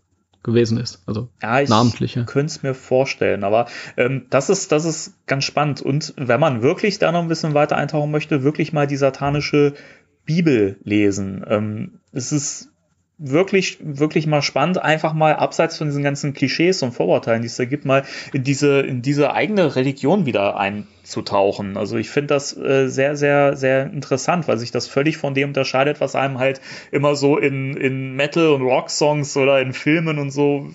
gewesen 0.43 0.77
ist. 0.77 1.01
Also 1.07 1.27
Ja, 1.41 1.59
ich 1.59 1.67
namentliche. 1.69 2.23
könnte 2.25 2.45
es 2.51 2.63
mir 2.63 2.73
vorstellen, 2.73 3.43
aber 3.43 3.65
ähm, 3.97 4.27
das, 4.29 4.49
ist, 4.49 4.71
das 4.71 4.85
ist 4.85 5.13
ganz 5.27 5.43
spannend. 5.43 5.81
Und 5.81 6.13
wenn 6.15 6.39
man 6.39 6.61
wirklich 6.61 6.99
da 6.99 7.11
noch 7.11 7.21
ein 7.21 7.27
bisschen 7.27 7.53
weiter 7.53 7.75
eintauchen 7.75 8.11
möchte, 8.11 8.43
wirklich 8.43 8.71
mal 8.71 8.87
die 8.87 8.95
satanische 8.95 9.73
Bibel 10.23 10.77
lesen. 10.83 11.43
Ähm, 11.49 11.99
es 12.13 12.31
ist 12.31 12.69
wirklich, 13.17 13.79
wirklich 13.81 14.27
mal 14.27 14.43
spannend, 14.43 14.79
einfach 14.79 15.13
mal 15.13 15.35
abseits 15.35 15.77
von 15.77 15.87
diesen 15.87 16.03
ganzen 16.03 16.33
Klischees 16.33 16.83
und 16.83 16.91
Vorurteilen, 16.91 17.41
die 17.41 17.47
es 17.47 17.55
da 17.55 17.65
gibt, 17.65 17.83
mal 17.83 18.03
in 18.31 18.43
diese, 18.43 18.81
in 18.81 19.01
diese 19.01 19.33
eigene 19.33 19.75
Religion 19.75 20.27
wieder 20.27 20.57
einzutauchen. 20.57 21.77
Also 21.77 21.97
ich 21.97 22.09
finde 22.09 22.35
das 22.35 22.55
äh, 22.55 22.87
sehr, 22.87 23.15
sehr, 23.15 23.55
sehr 23.57 23.85
interessant, 23.91 24.47
weil 24.47 24.59
sich 24.59 24.69
das 24.69 24.87
völlig 24.87 25.17
von 25.17 25.33
dem 25.33 25.49
unterscheidet, 25.49 25.99
was 25.99 26.15
einem 26.15 26.37
halt 26.37 26.61
immer 26.91 27.15
so 27.15 27.37
in, 27.37 27.75
in 27.75 28.15
Metal- 28.15 28.53
und 28.53 28.61
Rock-Songs 28.61 29.35
oder 29.35 29.61
in 29.61 29.73
Filmen 29.73 30.19
und 30.19 30.29
so 30.29 30.69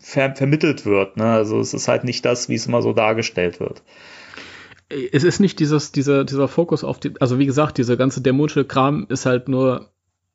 ver 0.00 0.34
vermittelt 0.36 0.86
wird. 0.86 1.16
Ne? 1.16 1.24
Also 1.24 1.58
es 1.58 1.74
ist 1.74 1.88
halt 1.88 2.04
nicht 2.04 2.24
das, 2.24 2.48
wie 2.48 2.54
es 2.54 2.66
immer 2.66 2.80
so 2.80 2.92
dargestellt 2.92 3.58
wird. 3.58 3.82
es 5.12 5.24
ist 5.24 5.40
nicht 5.40 5.58
dieses, 5.58 5.90
dieser, 5.90 6.24
dieser 6.24 6.46
Fokus 6.46 6.84
auf 6.84 7.00
die, 7.00 7.12
also 7.20 7.40
wie 7.40 7.46
gesagt, 7.46 7.76
dieser 7.76 7.96
ganze 7.96 8.20
dämonische 8.20 8.64
Kram 8.64 9.06
ist 9.08 9.26
halt 9.26 9.48
nur, 9.48 9.90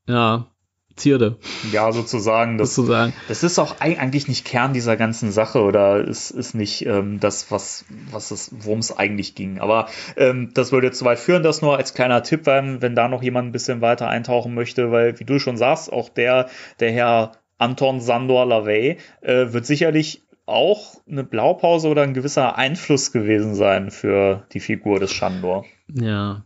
ja, 0.07 0.51
Zierde, 0.95 1.37
Ja, 1.71 1.91
sozusagen. 1.91 2.57
Das, 2.57 2.73
sozusagen. 2.75 3.13
Das 3.27 3.43
ist 3.43 3.59
auch 3.59 3.79
eig- 3.79 3.97
eigentlich 3.97 4.27
nicht 4.29 4.45
Kern 4.45 4.71
dieser 4.73 4.95
ganzen 4.95 5.31
Sache 5.31 5.61
oder 5.61 5.99
ist, 6.03 6.31
ist 6.31 6.55
nicht 6.55 6.85
ähm, 6.85 7.19
das, 7.19 7.51
was, 7.51 7.83
was 8.11 8.31
es, 8.31 8.51
worum 8.59 8.79
es 8.79 8.95
eigentlich 8.97 9.35
ging. 9.35 9.59
Aber 9.59 9.87
ähm, 10.15 10.51
das 10.53 10.71
würde 10.71 10.87
jetzt 10.87 10.99
zu 10.99 11.05
weit 11.05 11.19
führen, 11.19 11.43
das 11.43 11.61
nur 11.61 11.75
als 11.77 11.93
kleiner 11.93 12.23
Tipp, 12.23 12.45
wenn, 12.45 12.81
wenn 12.81 12.95
da 12.95 13.07
noch 13.09 13.21
jemand 13.21 13.49
ein 13.49 13.51
bisschen 13.51 13.81
weiter 13.81 14.07
eintauchen 14.07 14.53
möchte, 14.53 14.91
weil, 14.91 15.19
wie 15.19 15.25
du 15.25 15.37
schon 15.37 15.57
sagst, 15.57 15.91
auch 15.91 16.07
der, 16.07 16.47
der 16.79 16.91
Herr 16.91 17.31
Anton 17.57 17.99
Sandor 17.99 18.45
Lavey 18.45 18.97
äh, 19.21 19.47
wird 19.53 19.65
sicherlich 19.65 20.23
auch 20.45 21.01
eine 21.09 21.23
Blaupause 21.23 21.87
oder 21.89 22.03
ein 22.03 22.13
gewisser 22.13 22.55
Einfluss 22.57 23.11
gewesen 23.11 23.55
sein 23.55 23.91
für 23.91 24.45
die 24.53 24.59
Figur 24.59 24.99
des 24.99 25.11
Shandor. 25.11 25.65
Ja. 25.91 26.43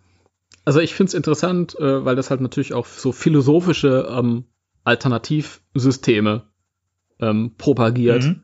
Also 0.70 0.82
ich 0.82 0.94
finde 0.94 1.08
es 1.08 1.14
interessant, 1.16 1.76
äh, 1.80 2.06
weil 2.06 2.16
das 2.16 2.30
halt 2.30 2.41
natürlich 2.41 2.76
auch 2.76 2.86
so 2.86 3.12
philosophische 3.12 4.08
ähm, 4.08 4.44
Alternativsysteme 4.84 6.44
ähm, 7.20 7.56
propagiert. 7.58 8.26
Mhm. 8.26 8.44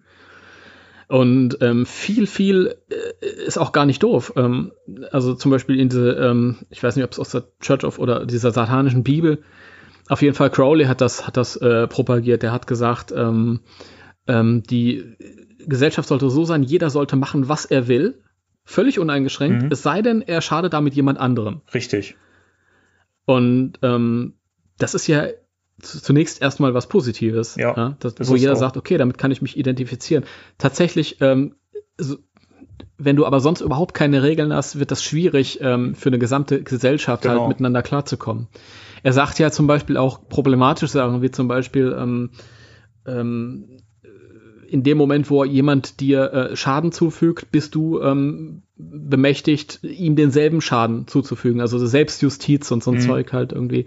Und 1.08 1.60
ähm, 1.62 1.86
viel, 1.86 2.26
viel 2.26 2.78
äh, 2.90 3.46
ist 3.46 3.60
auch 3.60 3.74
gar 3.74 3.86
nicht 3.86 4.02
doof. 4.02 4.34
Ähm, 4.38 4.72
also 5.12 5.36
zum 5.36 5.52
Beispiel 5.52 5.80
in 5.80 5.90
diese, 5.90 6.14
ähm, 6.14 6.56
ich 6.72 6.82
weiß 6.82 6.96
nicht, 6.96 7.06
ob 7.06 7.12
es 7.12 7.20
aus 7.20 7.30
der 7.30 7.44
Church 7.60 7.84
of 7.84 8.00
oder 8.00 8.26
dieser 8.26 8.50
satanischen 8.50 9.04
Bibel, 9.04 9.44
auf 10.10 10.24
jeden 10.24 10.34
Fall 10.34 10.50
Crowley 10.50 10.86
hat 10.86 11.02
das, 11.02 11.28
hat 11.28 11.38
das 11.38 11.58
äh, 11.58 11.88
propagiert. 11.88 12.42
Der 12.42 12.52
hat 12.52 12.66
gesagt, 12.66 13.14
ähm, 13.16 13.60
ähm, 14.26 14.64
die 14.64 15.16
Gesellschaft 15.60 16.10
sollte 16.10 16.32
so 16.32 16.44
sein, 16.44 16.64
jeder 16.64 16.90
sollte 16.90 17.18
machen, 17.18 17.50
was 17.50 17.66
er 17.66 17.88
will, 17.88 18.24
völlig 18.66 19.00
uneingeschränkt, 19.00 19.64
Mhm. 19.64 19.70
es 19.72 19.84
sei 19.84 20.02
denn, 20.02 20.22
er 20.22 20.42
schadet 20.42 20.74
damit 20.74 20.94
jemand 20.96 21.20
anderem. 21.20 21.62
Richtig. 21.74 22.16
Und 23.26 23.74
ähm, 23.82 24.34
das 24.78 24.94
ist 24.94 25.08
ja 25.08 25.28
zu- 25.82 26.02
zunächst 26.02 26.42
erstmal 26.42 26.74
was 26.74 26.88
Positives, 26.88 27.56
Ja, 27.56 27.96
das, 28.00 28.16
das 28.16 28.30
wo 28.30 28.36
jeder 28.36 28.54
auch. 28.54 28.58
sagt, 28.58 28.78
okay, 28.78 28.98
damit 28.98 29.18
kann 29.18 29.32
ich 29.32 29.42
mich 29.42 29.58
identifizieren. 29.58 30.26
Tatsächlich, 30.58 31.22
ähm, 31.22 31.56
so, 31.98 32.18
wenn 32.98 33.16
du 33.16 33.26
aber 33.26 33.40
sonst 33.40 33.62
überhaupt 33.62 33.94
keine 33.94 34.24
Regeln 34.24 34.54
hast, 34.54 34.80
wird 34.80 34.92
das 34.92 35.04
schwierig 35.04 35.60
ähm, 35.62 35.96
für 35.96 36.10
eine 36.10 36.20
gesamte 36.20 36.64
Gesellschaft 36.64 37.24
Genau. 37.24 37.40
halt 37.42 37.48
miteinander 37.50 37.82
klarzukommen. 37.82 38.48
Er 39.04 39.14
sagt 39.14 39.38
ja 39.40 39.52
zum 39.52 39.68
Beispiel 39.68 39.98
auch 39.98 40.28
problematische 40.30 40.92
Sachen, 40.94 41.22
wie 41.22 41.30
zum 41.32 41.48
Beispiel 41.48 41.96
ähm, 41.98 42.32
ähm, 43.06 43.78
in 44.70 44.84
dem 44.84 44.98
Moment, 44.98 45.30
wo 45.30 45.44
jemand 45.44 46.00
dir 46.00 46.34
äh, 46.34 46.56
Schaden 46.56 46.92
zufügt, 46.92 47.52
bist 47.52 47.76
du 47.76 48.02
ähm, 48.02 48.64
bemächtigt, 48.76 49.80
ihm 49.84 50.16
denselben 50.16 50.62
Schaden 50.62 51.08
zuzufügen. 51.08 51.62
Also 51.62 51.78
so 51.78 51.86
Selbstjustiz 51.86 52.72
und 52.72 52.84
so 52.84 52.92
ein 52.92 52.98
Mhm. 52.98 53.02
Zeug 53.02 53.34
halt 53.34 53.52
irgendwie. 53.52 53.86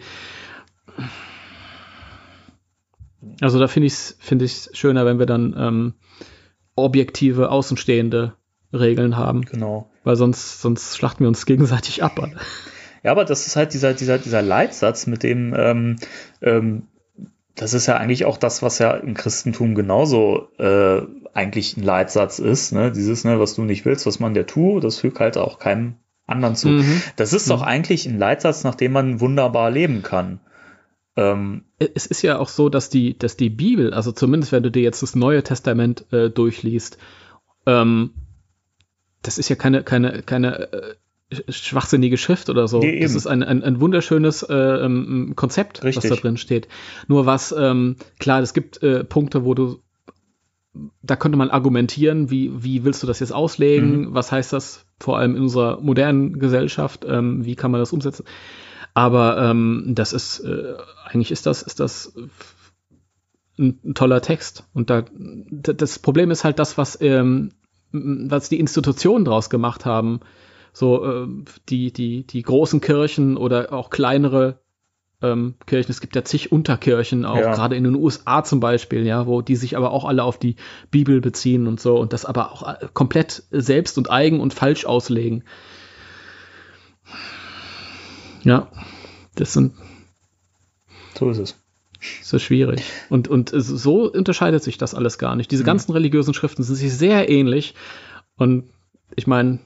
Also 3.40 3.58
da 3.58 3.68
finde 3.68 3.86
ich 3.86 3.92
es 3.94 4.16
find 4.20 4.42
ich's 4.42 4.70
schöner, 4.72 5.04
wenn 5.04 5.18
wir 5.18 5.26
dann 5.26 5.54
ähm, 5.58 5.94
objektive, 6.74 7.50
außenstehende 7.50 8.34
Regeln 8.72 9.16
haben. 9.16 9.42
Genau. 9.42 9.90
Weil 10.04 10.16
sonst, 10.16 10.60
sonst 10.60 10.96
schlachten 10.96 11.24
wir 11.24 11.28
uns 11.28 11.46
gegenseitig 11.46 12.02
ab. 12.02 12.18
Ja, 13.02 13.12
aber 13.12 13.24
das 13.24 13.46
ist 13.46 13.56
halt 13.56 13.74
dieser, 13.74 13.94
dieser, 13.94 14.18
dieser 14.18 14.42
Leitsatz, 14.42 15.06
mit 15.06 15.22
dem, 15.22 15.54
ähm, 15.56 15.96
ähm, 16.42 16.82
das 17.58 17.74
ist 17.74 17.86
ja 17.86 17.96
eigentlich 17.96 18.24
auch 18.24 18.38
das, 18.38 18.62
was 18.62 18.78
ja 18.78 18.92
im 18.92 19.14
Christentum 19.14 19.74
genauso 19.74 20.48
äh, 20.58 21.02
eigentlich 21.34 21.76
ein 21.76 21.82
Leitsatz 21.82 22.38
ist, 22.38 22.72
ne? 22.72 22.92
Dieses, 22.92 23.24
ne, 23.24 23.40
was 23.40 23.54
du 23.54 23.62
nicht 23.62 23.84
willst, 23.84 24.06
was 24.06 24.20
man 24.20 24.34
dir 24.34 24.46
tut, 24.46 24.84
das 24.84 24.98
fügt 25.00 25.20
halt 25.20 25.36
auch 25.36 25.58
keinem 25.58 25.96
anderen 26.26 26.56
zu. 26.56 26.68
Mhm. 26.68 27.02
Das 27.16 27.32
ist 27.32 27.50
doch 27.50 27.62
eigentlich 27.62 28.06
ein 28.06 28.18
Leitsatz, 28.18 28.64
nach 28.64 28.74
dem 28.74 28.92
man 28.92 29.20
wunderbar 29.20 29.70
leben 29.70 30.02
kann. 30.02 30.40
Ähm, 31.16 31.64
es 31.78 32.06
ist 32.06 32.22
ja 32.22 32.38
auch 32.38 32.48
so, 32.48 32.68
dass 32.68 32.90
die, 32.90 33.18
dass 33.18 33.36
die 33.36 33.50
Bibel, 33.50 33.92
also 33.92 34.12
zumindest 34.12 34.52
wenn 34.52 34.62
du 34.62 34.70
dir 34.70 34.82
jetzt 34.82 35.02
das 35.02 35.16
Neue 35.16 35.42
Testament 35.42 36.06
äh, 36.12 36.30
durchliest, 36.30 36.98
ähm, 37.66 38.12
das 39.22 39.38
ist 39.38 39.48
ja 39.48 39.56
keine, 39.56 39.82
keine, 39.82 40.22
keine 40.22 40.72
äh, 40.72 40.94
schwachsinnige 41.48 42.16
Schrift 42.16 42.48
oder 42.48 42.68
so. 42.68 42.78
Nee, 42.78 43.00
das 43.00 43.14
ist 43.14 43.26
ein, 43.26 43.42
ein, 43.42 43.62
ein 43.62 43.80
wunderschönes 43.80 44.42
äh, 44.44 44.54
ähm, 44.54 45.34
Konzept, 45.36 45.84
Richtig. 45.84 46.10
was 46.10 46.16
da 46.16 46.20
drin 46.20 46.36
steht. 46.36 46.68
Nur 47.06 47.26
was, 47.26 47.54
ähm, 47.56 47.96
klar, 48.18 48.40
es 48.40 48.54
gibt 48.54 48.82
äh, 48.82 49.04
Punkte, 49.04 49.44
wo 49.44 49.54
du, 49.54 49.82
da 51.02 51.16
könnte 51.16 51.36
man 51.36 51.50
argumentieren, 51.50 52.30
wie, 52.30 52.62
wie 52.62 52.84
willst 52.84 53.02
du 53.02 53.06
das 53.06 53.20
jetzt 53.20 53.32
auslegen? 53.32 54.14
Was 54.14 54.32
heißt 54.32 54.52
das 54.52 54.86
vor 55.00 55.18
allem 55.18 55.36
in 55.36 55.42
unserer 55.42 55.80
modernen 55.80 56.38
Gesellschaft? 56.38 57.04
Ähm, 57.06 57.44
wie 57.44 57.56
kann 57.56 57.70
man 57.70 57.80
das 57.80 57.92
umsetzen? 57.92 58.24
Aber 58.94 59.38
ähm, 59.38 59.84
das 59.88 60.12
ist, 60.12 60.40
äh, 60.40 60.74
eigentlich 61.04 61.30
ist 61.30 61.46
das, 61.46 61.62
ist 61.62 61.78
das 61.78 62.14
ein, 63.58 63.78
ein 63.84 63.94
toller 63.94 64.22
Text. 64.22 64.64
Und 64.72 64.88
da, 64.88 65.04
das 65.50 65.98
Problem 65.98 66.30
ist 66.30 66.44
halt 66.44 66.58
das, 66.58 66.78
was, 66.78 66.98
ähm, 67.00 67.50
was 67.92 68.48
die 68.48 68.60
Institutionen 68.60 69.24
draus 69.24 69.50
gemacht 69.50 69.84
haben. 69.84 70.20
So, 70.72 71.04
äh, 71.04 71.26
die, 71.68 71.92
die, 71.92 72.26
die 72.26 72.42
großen 72.42 72.80
Kirchen 72.80 73.36
oder 73.36 73.72
auch 73.72 73.90
kleinere 73.90 74.60
ähm, 75.20 75.54
Kirchen. 75.66 75.90
Es 75.90 76.00
gibt 76.00 76.14
ja 76.14 76.24
zig 76.24 76.52
Unterkirchen, 76.52 77.24
auch 77.24 77.36
Ja. 77.38 77.52
gerade 77.54 77.74
in 77.76 77.82
den 77.84 77.96
USA 77.96 78.44
zum 78.44 78.60
Beispiel, 78.60 79.04
ja, 79.04 79.26
wo 79.26 79.42
die 79.42 79.56
sich 79.56 79.76
aber 79.76 79.90
auch 79.90 80.04
alle 80.04 80.22
auf 80.22 80.38
die 80.38 80.54
Bibel 80.92 81.20
beziehen 81.20 81.66
und 81.66 81.80
so 81.80 81.98
und 81.98 82.12
das 82.12 82.24
aber 82.24 82.52
auch 82.52 82.62
äh, 82.68 82.86
komplett 82.94 83.42
selbst 83.50 83.98
und 83.98 84.10
eigen 84.10 84.38
und 84.40 84.54
falsch 84.54 84.84
auslegen. 84.86 85.42
Ja, 88.44 88.68
das 89.34 89.52
sind 89.52 89.72
so 91.18 91.28
ist 91.30 91.38
es. 91.38 91.56
so 92.22 92.38
schwierig. 92.38 92.84
Und, 93.10 93.26
und 93.26 93.50
so 93.52 94.10
unterscheidet 94.12 94.62
sich 94.62 94.78
das 94.78 94.94
alles 94.94 95.18
gar 95.18 95.34
nicht. 95.34 95.50
Diese 95.50 95.64
ganzen 95.64 95.90
religiösen 95.92 96.32
Schriften 96.32 96.62
sind 96.62 96.76
sich 96.76 96.92
sehr 96.94 97.28
ähnlich. 97.28 97.74
Und 98.36 98.70
ich 99.16 99.26
meine, 99.26 99.58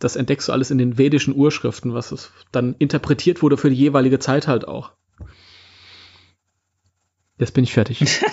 das 0.00 0.16
entdeckst 0.16 0.48
du 0.48 0.52
alles 0.52 0.70
in 0.70 0.78
den 0.78 0.98
vedischen 0.98 1.34
Urschriften, 1.34 1.94
was 1.94 2.10
es 2.10 2.32
dann 2.50 2.74
interpretiert 2.78 3.42
wurde 3.42 3.56
für 3.56 3.70
die 3.70 3.76
jeweilige 3.76 4.18
Zeit 4.18 4.48
halt 4.48 4.66
auch. 4.66 4.92
Jetzt 7.38 7.54
bin 7.54 7.64
ich 7.64 7.72
fertig. 7.72 8.04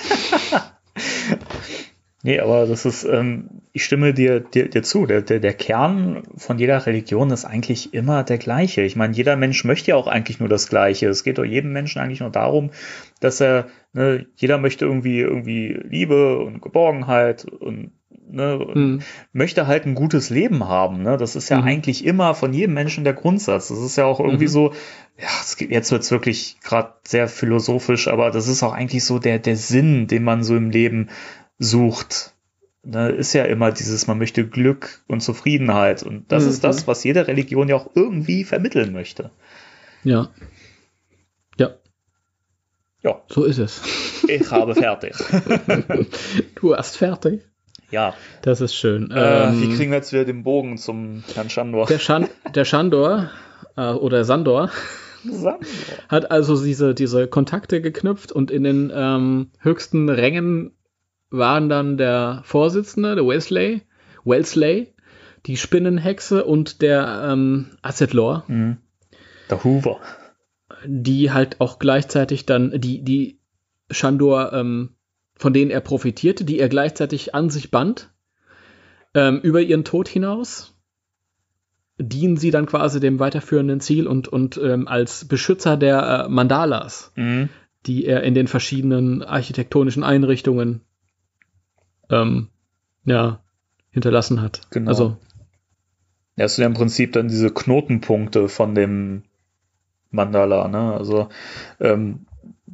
Nee, 2.23 2.41
aber 2.41 2.65
das 2.65 2.85
ist, 2.85 3.05
ähm, 3.05 3.61
ich 3.71 3.85
stimme 3.85 4.13
dir, 4.13 4.41
dir, 4.41 4.69
dir 4.69 4.83
zu. 4.83 5.05
Der, 5.05 5.21
der, 5.21 5.39
der 5.39 5.53
Kern 5.53 6.23
von 6.35 6.59
jeder 6.59 6.85
Religion 6.85 7.29
ist 7.29 7.45
eigentlich 7.45 7.93
immer 7.93 8.23
der 8.25 8.37
gleiche. 8.37 8.81
Ich 8.81 8.97
meine, 8.97 9.13
jeder 9.13 9.37
Mensch 9.37 9.63
möchte 9.63 9.91
ja 9.91 9.95
auch 9.95 10.07
eigentlich 10.07 10.39
nur 10.39 10.49
das 10.49 10.67
Gleiche. 10.67 11.07
Es 11.07 11.23
geht 11.23 11.37
doch 11.37 11.45
jedem 11.45 11.71
Menschen 11.71 12.01
eigentlich 12.01 12.19
nur 12.19 12.29
darum, 12.29 12.71
dass 13.21 13.39
er, 13.39 13.67
ne, 13.93 14.25
jeder 14.35 14.57
möchte 14.57 14.83
irgendwie, 14.83 15.21
irgendwie 15.21 15.79
Liebe 15.87 16.39
und 16.39 16.61
Geborgenheit 16.61 17.45
und, 17.45 17.91
ne, 18.29 18.59
Hm. 18.73 19.01
möchte 19.33 19.67
halt 19.67 19.85
ein 19.85 19.95
gutes 19.95 20.29
Leben 20.29 20.67
haben. 20.67 21.01
Ne? 21.03 21.17
Das 21.17 21.35
ist 21.35 21.49
ja 21.49 21.57
Mhm. 21.59 21.63
eigentlich 21.67 22.05
immer 22.05 22.35
von 22.35 22.53
jedem 22.53 22.73
Menschen 22.73 23.03
der 23.03 23.13
Grundsatz. 23.13 23.67
Das 23.69 23.79
ist 23.79 23.95
ja 23.97 24.05
auch 24.05 24.19
irgendwie 24.19 24.45
Mhm. 24.45 24.49
so, 24.49 24.73
ja, 25.19 25.27
es 25.41 25.55
geht, 25.57 25.71
jetzt 25.71 25.91
wird's 25.91 26.11
wirklich 26.11 26.57
gerade 26.63 26.93
sehr 27.05 27.27
philosophisch, 27.27 28.07
aber 28.07 28.31
das 28.31 28.47
ist 28.47 28.63
auch 28.63 28.73
eigentlich 28.73 29.03
so 29.05 29.19
der, 29.19 29.39
der 29.39 29.55
Sinn, 29.55 30.07
den 30.07 30.23
man 30.23 30.43
so 30.43 30.55
im 30.55 30.69
Leben 30.69 31.09
sucht. 31.59 32.33
Ne, 32.83 33.09
ist 33.09 33.33
ja 33.33 33.43
immer 33.43 33.71
dieses, 33.71 34.07
man 34.07 34.17
möchte 34.17 34.47
Glück 34.47 35.03
und 35.07 35.19
Zufriedenheit. 35.21 36.03
Und 36.03 36.31
das 36.31 36.43
Mhm. 36.43 36.49
ist 36.51 36.63
das, 36.63 36.87
was 36.87 37.03
jede 37.03 37.27
Religion 37.27 37.67
ja 37.67 37.75
auch 37.75 37.89
irgendwie 37.95 38.43
vermitteln 38.45 38.93
möchte. 38.93 39.31
Ja. 40.03 40.29
Ja, 41.57 41.71
Ja, 43.03 43.21
so 43.29 43.43
ist 43.43 43.57
es. 43.57 43.81
ich 44.27 44.49
habe 44.51 44.73
fertig. 44.75 45.13
Du 46.55 46.75
hast 46.75 46.97
fertig. 46.97 47.41
Ja, 47.91 48.13
Das 48.41 48.61
ist 48.61 48.75
schön. 48.75 49.11
äh, 49.11 49.47
Ähm, 49.49 49.61
wie 49.61 49.75
kriegen 49.75 49.91
wir 49.91 49.97
jetzt 49.97 50.11
wieder 50.13 50.25
den 50.25 50.43
Bogen 50.43 50.77
zum 50.77 51.23
Herrn 51.35 51.49
Schandor? 51.49 51.85
der, 51.87 51.99
Schan 51.99 52.27
der 52.53 52.65
Schandor 52.65 53.29
äh, 53.75 53.91
oder 53.91 54.23
Sandor 54.23 54.69
hat 56.09 56.31
also 56.31 56.63
diese, 56.63 56.93
diese 56.93 57.27
Kontakte 57.27 57.81
geknüpft 57.81 58.31
und 58.31 58.51
in 58.51 58.63
den 58.63 58.91
ähm, 58.93 59.51
höchsten 59.59 60.09
Rängen 60.09 60.71
waren 61.29 61.67
dann 61.69 61.97
der 61.97 62.41
Vorsitzende, 62.45 63.15
der 63.15 63.25
Wesley, 63.27 63.81
Wellesley, 64.23 64.93
die 65.45 65.57
Spinnenhexe 65.57 66.45
und 66.45 66.81
der 66.81 67.29
ähm, 67.31 67.77
Asset 67.81 68.13
Lore. 68.13 68.43
Mhm. 68.47 68.77
Der 69.49 69.63
Hoover. 69.63 69.99
Die 70.85 71.31
halt 71.31 71.59
auch 71.59 71.79
gleichzeitig 71.79 72.45
dann, 72.45 72.79
die, 72.79 73.01
die 73.03 73.39
Shandor, 73.89 74.53
ähm, 74.53 74.95
von 75.37 75.53
denen 75.53 75.71
er 75.71 75.81
profitierte, 75.81 76.45
die 76.45 76.59
er 76.59 76.69
gleichzeitig 76.69 77.35
an 77.35 77.49
sich 77.49 77.71
band, 77.71 78.11
ähm, 79.13 79.39
über 79.41 79.61
ihren 79.61 79.83
Tod 79.83 80.07
hinaus 80.07 80.73
dienen 81.99 82.37
sie 82.37 82.51
dann 82.51 82.67
quasi 82.67 82.99
dem 82.99 83.19
weiterführenden 83.19 83.79
Ziel 83.79 84.07
und, 84.07 84.27
und 84.27 84.57
ähm, 84.57 84.87
als 84.87 85.25
Beschützer 85.25 85.77
der 85.77 86.25
äh, 86.25 86.29
Mandalas, 86.29 87.11
Mhm. 87.15 87.49
die 87.87 88.05
er 88.05 88.21
in 88.21 88.35
den 88.35 88.47
verschiedenen 88.47 89.23
architektonischen 89.23 90.03
Einrichtungen 90.03 90.81
ähm, 92.11 92.49
ja, 93.03 93.43
hinterlassen 93.89 94.41
hat. 94.41 94.61
Genau. 94.69 94.89
Also, 94.89 95.17
Ja, 96.35 96.45
es 96.45 96.55
sind 96.55 96.61
ja 96.63 96.67
im 96.67 96.75
Prinzip 96.75 97.13
dann 97.13 97.29
diese 97.29 97.49
Knotenpunkte 97.49 98.47
von 98.47 98.75
dem 98.75 99.23
Mandala, 100.11 100.67
ne? 100.67 100.93
Also 100.93 101.29
ähm, 101.79 102.26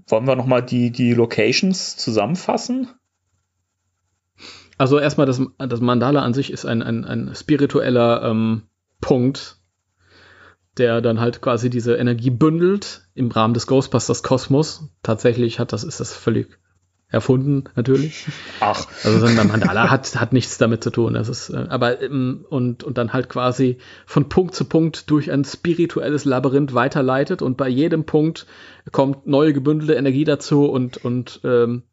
wollen 0.07 0.27
wir 0.27 0.35
nochmal 0.35 0.63
die, 0.63 0.91
die 0.91 1.13
Locations 1.13 1.97
zusammenfassen? 1.97 2.89
also 4.77 4.99
erstmal 4.99 5.25
das, 5.27 5.41
das 5.57 5.81
Mandala 5.81 6.21
an 6.21 6.33
sich 6.33 6.51
ist 6.51 6.65
ein, 6.65 6.81
ein, 6.81 7.05
ein 7.05 7.35
spiritueller 7.35 8.23
ähm, 8.23 8.63
Punkt, 9.01 9.57
der 10.77 11.01
dann 11.01 11.19
halt 11.19 11.41
quasi 11.41 11.69
diese 11.69 11.95
Energie 11.95 12.31
bündelt 12.31 13.07
im 13.13 13.29
Rahmen 13.29 13.53
des 13.53 13.67
Ghostbusters 13.67 14.23
Kosmos. 14.23 14.89
Tatsächlich 15.03 15.59
hat 15.59 15.73
das, 15.73 15.83
ist 15.83 15.99
das 15.99 16.13
völlig 16.13 16.59
erfunden, 17.13 17.65
natürlich. 17.75 18.25
Ach, 18.59 18.85
Also 19.03 19.19
so 19.19 19.25
ein 19.27 19.35
Mandala 19.35 19.89
hat, 19.89 20.19
hat 20.19 20.33
nichts 20.33 20.57
damit 20.57 20.83
zu 20.83 20.89
tun. 20.89 21.13
Das 21.13 21.29
ist, 21.29 21.49
äh, 21.49 21.67
aber 21.69 22.01
ähm, 22.01 22.45
und, 22.49 22.83
und 22.83 22.97
dann 22.97 23.13
halt 23.13 23.29
quasi 23.29 23.77
von 24.05 24.29
Punkt 24.29 24.55
zu 24.55 24.65
Punkt 24.65 25.09
durch 25.11 25.31
ein 25.31 25.45
spirituelles 25.45 26.25
Labyrinth 26.25 26.73
weiterleitet 26.73 27.41
und 27.41 27.55
bei 27.55 27.69
jedem 27.69 28.05
Punkt 28.05 28.47
kommt 28.91 29.27
neue 29.27 29.53
gebündelte 29.53 29.93
Energie 29.93 30.23
dazu 30.23 30.65
und, 30.65 30.97
und 30.97 31.39
ähm, 31.43 31.83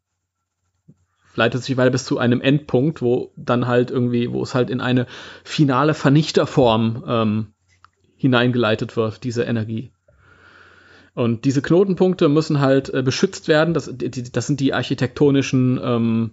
leitet 1.35 1.63
sich 1.63 1.77
weiter 1.77 1.91
bis 1.91 2.05
zu 2.05 2.17
einem 2.17 2.41
Endpunkt, 2.41 3.01
wo 3.01 3.31
dann 3.35 3.67
halt 3.67 3.91
irgendwie, 3.91 4.31
wo 4.31 4.41
es 4.41 4.55
halt 4.55 4.69
in 4.69 4.81
eine 4.81 5.05
finale 5.43 5.93
Vernichterform 5.93 7.03
ähm, 7.07 7.47
hineingeleitet 8.15 8.97
wird, 8.97 9.23
diese 9.23 9.43
Energie. 9.43 9.91
Und 11.13 11.43
diese 11.45 11.61
Knotenpunkte 11.61 12.29
müssen 12.29 12.61
halt 12.61 12.93
äh, 12.93 13.03
beschützt 13.03 13.47
werden. 13.47 13.73
Das, 13.73 13.89
die, 13.93 14.09
das 14.09 14.47
sind 14.47 14.59
die 14.59 14.73
architektonischen, 14.73 15.79
ähm, 15.83 16.31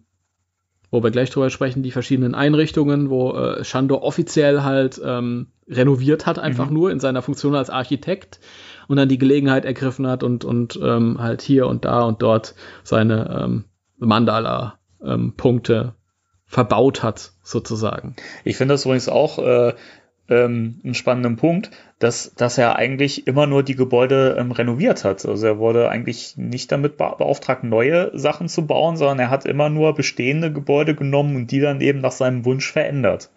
wo 0.90 1.02
wir 1.02 1.10
gleich 1.10 1.30
drüber 1.30 1.50
sprechen, 1.50 1.82
die 1.82 1.90
verschiedenen 1.90 2.34
Einrichtungen, 2.34 3.10
wo 3.10 3.32
äh, 3.32 3.64
Shandor 3.64 4.02
offiziell 4.02 4.62
halt 4.62 5.00
ähm, 5.04 5.48
renoviert 5.68 6.26
hat, 6.26 6.38
einfach 6.38 6.70
nur 6.70 6.90
in 6.90 7.00
seiner 7.00 7.22
Funktion 7.22 7.54
als 7.54 7.70
Architekt 7.70 8.40
und 8.86 8.96
dann 8.96 9.08
die 9.08 9.18
Gelegenheit 9.18 9.64
ergriffen 9.64 10.06
hat 10.06 10.22
und, 10.22 10.44
und 10.44 10.78
ähm, 10.82 11.18
halt 11.20 11.42
hier 11.42 11.66
und 11.66 11.84
da 11.84 12.02
und 12.02 12.22
dort 12.22 12.54
seine 12.84 13.44
ähm, 13.44 13.64
Mandala-Punkte 13.98 15.94
verbaut 16.46 17.02
hat, 17.02 17.32
sozusagen. 17.42 18.16
ich 18.44 18.56
finde 18.56 18.72
das 18.72 18.86
übrigens 18.86 19.10
auch 19.10 19.38
äh, 19.38 19.74
ähm, 20.28 20.80
einen 20.84 20.94
spannenden 20.94 21.36
Punkt, 21.36 21.70
dass, 21.98 22.34
dass 22.34 22.58
er 22.58 22.76
eigentlich 22.76 23.26
immer 23.26 23.46
nur 23.46 23.62
die 23.62 23.76
Gebäude 23.76 24.36
ähm, 24.38 24.52
renoviert 24.52 25.04
hat. 25.04 25.24
Also 25.26 25.46
er 25.46 25.58
wurde 25.58 25.88
eigentlich 25.88 26.36
nicht 26.36 26.70
damit 26.70 26.96
be 26.96 27.14
beauftragt, 27.16 27.64
neue 27.64 28.10
Sachen 28.18 28.48
zu 28.48 28.66
bauen, 28.66 28.96
sondern 28.96 29.18
er 29.18 29.30
hat 29.30 29.46
immer 29.46 29.68
nur 29.68 29.94
bestehende 29.94 30.52
Gebäude 30.52 30.94
genommen 30.94 31.36
und 31.36 31.50
die 31.50 31.60
dann 31.60 31.80
eben 31.80 32.00
nach 32.00 32.12
seinem 32.12 32.44
Wunsch 32.44 32.70
verändert. 32.70 33.30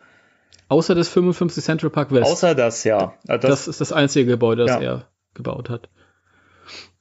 Außer 0.67 0.95
das 0.95 1.09
55 1.09 1.63
Central 1.63 1.89
Park 1.89 2.11
West. 2.11 2.31
Außer 2.31 2.55
das, 2.55 2.83
ja. 2.83 3.13
Das, 3.25 3.41
Das, 3.41 3.67
ist 3.67 3.81
das 3.81 3.91
einzige 3.91 4.25
Gebäude, 4.31 4.65
das 4.65 4.81
Ja. 4.81 4.81
er 4.81 5.07
gebaut 5.33 5.69
hat. 5.69 5.89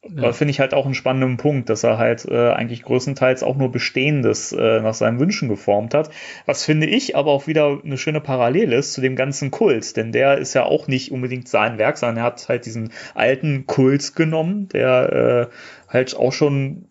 Äh, 0.02 0.32
finde 0.32 0.50
ich 0.50 0.60
halt 0.60 0.72
auch 0.72 0.86
einen 0.86 0.94
spannenden 0.94 1.36
Punkt, 1.36 1.68
dass 1.68 1.84
er 1.84 1.98
halt 1.98 2.24
äh, 2.24 2.50
eigentlich 2.50 2.82
größtenteils 2.82 3.42
auch 3.42 3.56
nur 3.56 3.70
Bestehendes 3.70 4.52
äh, 4.52 4.80
nach 4.80 4.94
seinen 4.94 5.20
Wünschen 5.20 5.48
geformt 5.48 5.92
hat. 5.94 6.10
Was 6.46 6.64
finde 6.64 6.86
ich 6.86 7.16
aber 7.16 7.30
auch 7.30 7.46
wieder 7.46 7.80
eine 7.84 7.98
schöne 7.98 8.20
Parallele 8.20 8.76
ist 8.76 8.94
zu 8.94 9.00
dem 9.00 9.14
ganzen 9.14 9.50
Kult, 9.50 9.96
denn 9.96 10.12
der 10.12 10.38
ist 10.38 10.54
ja 10.54 10.64
auch 10.64 10.88
nicht 10.88 11.12
unbedingt 11.12 11.48
sein 11.48 11.78
Werk, 11.78 11.98
sondern 11.98 12.18
er 12.18 12.24
hat 12.24 12.48
halt 12.48 12.64
diesen 12.64 12.92
alten 13.14 13.66
Kult 13.66 14.16
genommen, 14.16 14.68
der 14.68 15.50
äh, 15.50 15.92
halt 15.92 16.16
auch 16.16 16.32
schon 16.32 16.86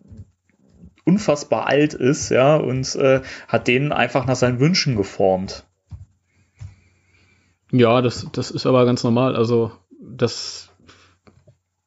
unfassbar 1.04 1.66
alt 1.66 1.94
ist, 1.94 2.30
ja, 2.30 2.56
und 2.56 2.94
äh, 2.94 3.20
hat 3.48 3.66
den 3.66 3.90
einfach 3.90 4.26
nach 4.26 4.36
seinen 4.36 4.60
Wünschen 4.60 4.94
geformt. 4.94 5.64
Ja, 7.72 8.02
das, 8.02 8.28
das 8.32 8.50
ist 8.50 8.66
aber 8.66 8.84
ganz 8.84 9.02
normal. 9.02 9.34
Also, 9.34 9.72
das, 10.00 10.69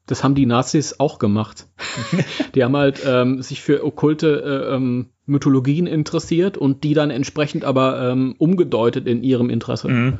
das 0.05 0.23
haben 0.23 0.35
die 0.35 0.45
Nazis 0.45 0.99
auch 0.99 1.19
gemacht. 1.19 1.67
die 2.55 2.63
haben 2.63 2.75
halt 2.75 3.01
ähm, 3.05 3.41
sich 3.41 3.61
für 3.61 3.85
okkulte 3.85 4.67
äh, 4.69 4.75
ähm, 4.75 5.09
Mythologien 5.25 5.87
interessiert 5.87 6.57
und 6.57 6.83
die 6.83 6.93
dann 6.93 7.09
entsprechend 7.09 7.63
aber 7.63 8.09
ähm, 8.11 8.35
umgedeutet 8.37 9.07
in 9.07 9.23
ihrem 9.23 9.49
Interesse. 9.49 9.87
Mhm. 9.87 10.19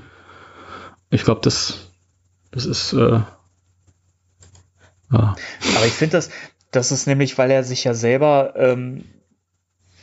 Ich 1.10 1.23
glaube, 1.23 1.41
das, 1.43 1.91
das 2.51 2.65
ist, 2.65 2.93
äh, 2.93 2.97
ja. 2.97 3.26
Aber 5.11 5.85
ich 5.85 5.93
finde 5.93 6.14
das, 6.14 6.30
das 6.72 6.91
ist 6.91 7.05
nämlich, 7.05 7.38
weil 7.38 7.51
er 7.51 7.64
sich 7.64 7.84
ja 7.84 7.93
selber 7.93 8.53
ähm, 8.55 9.03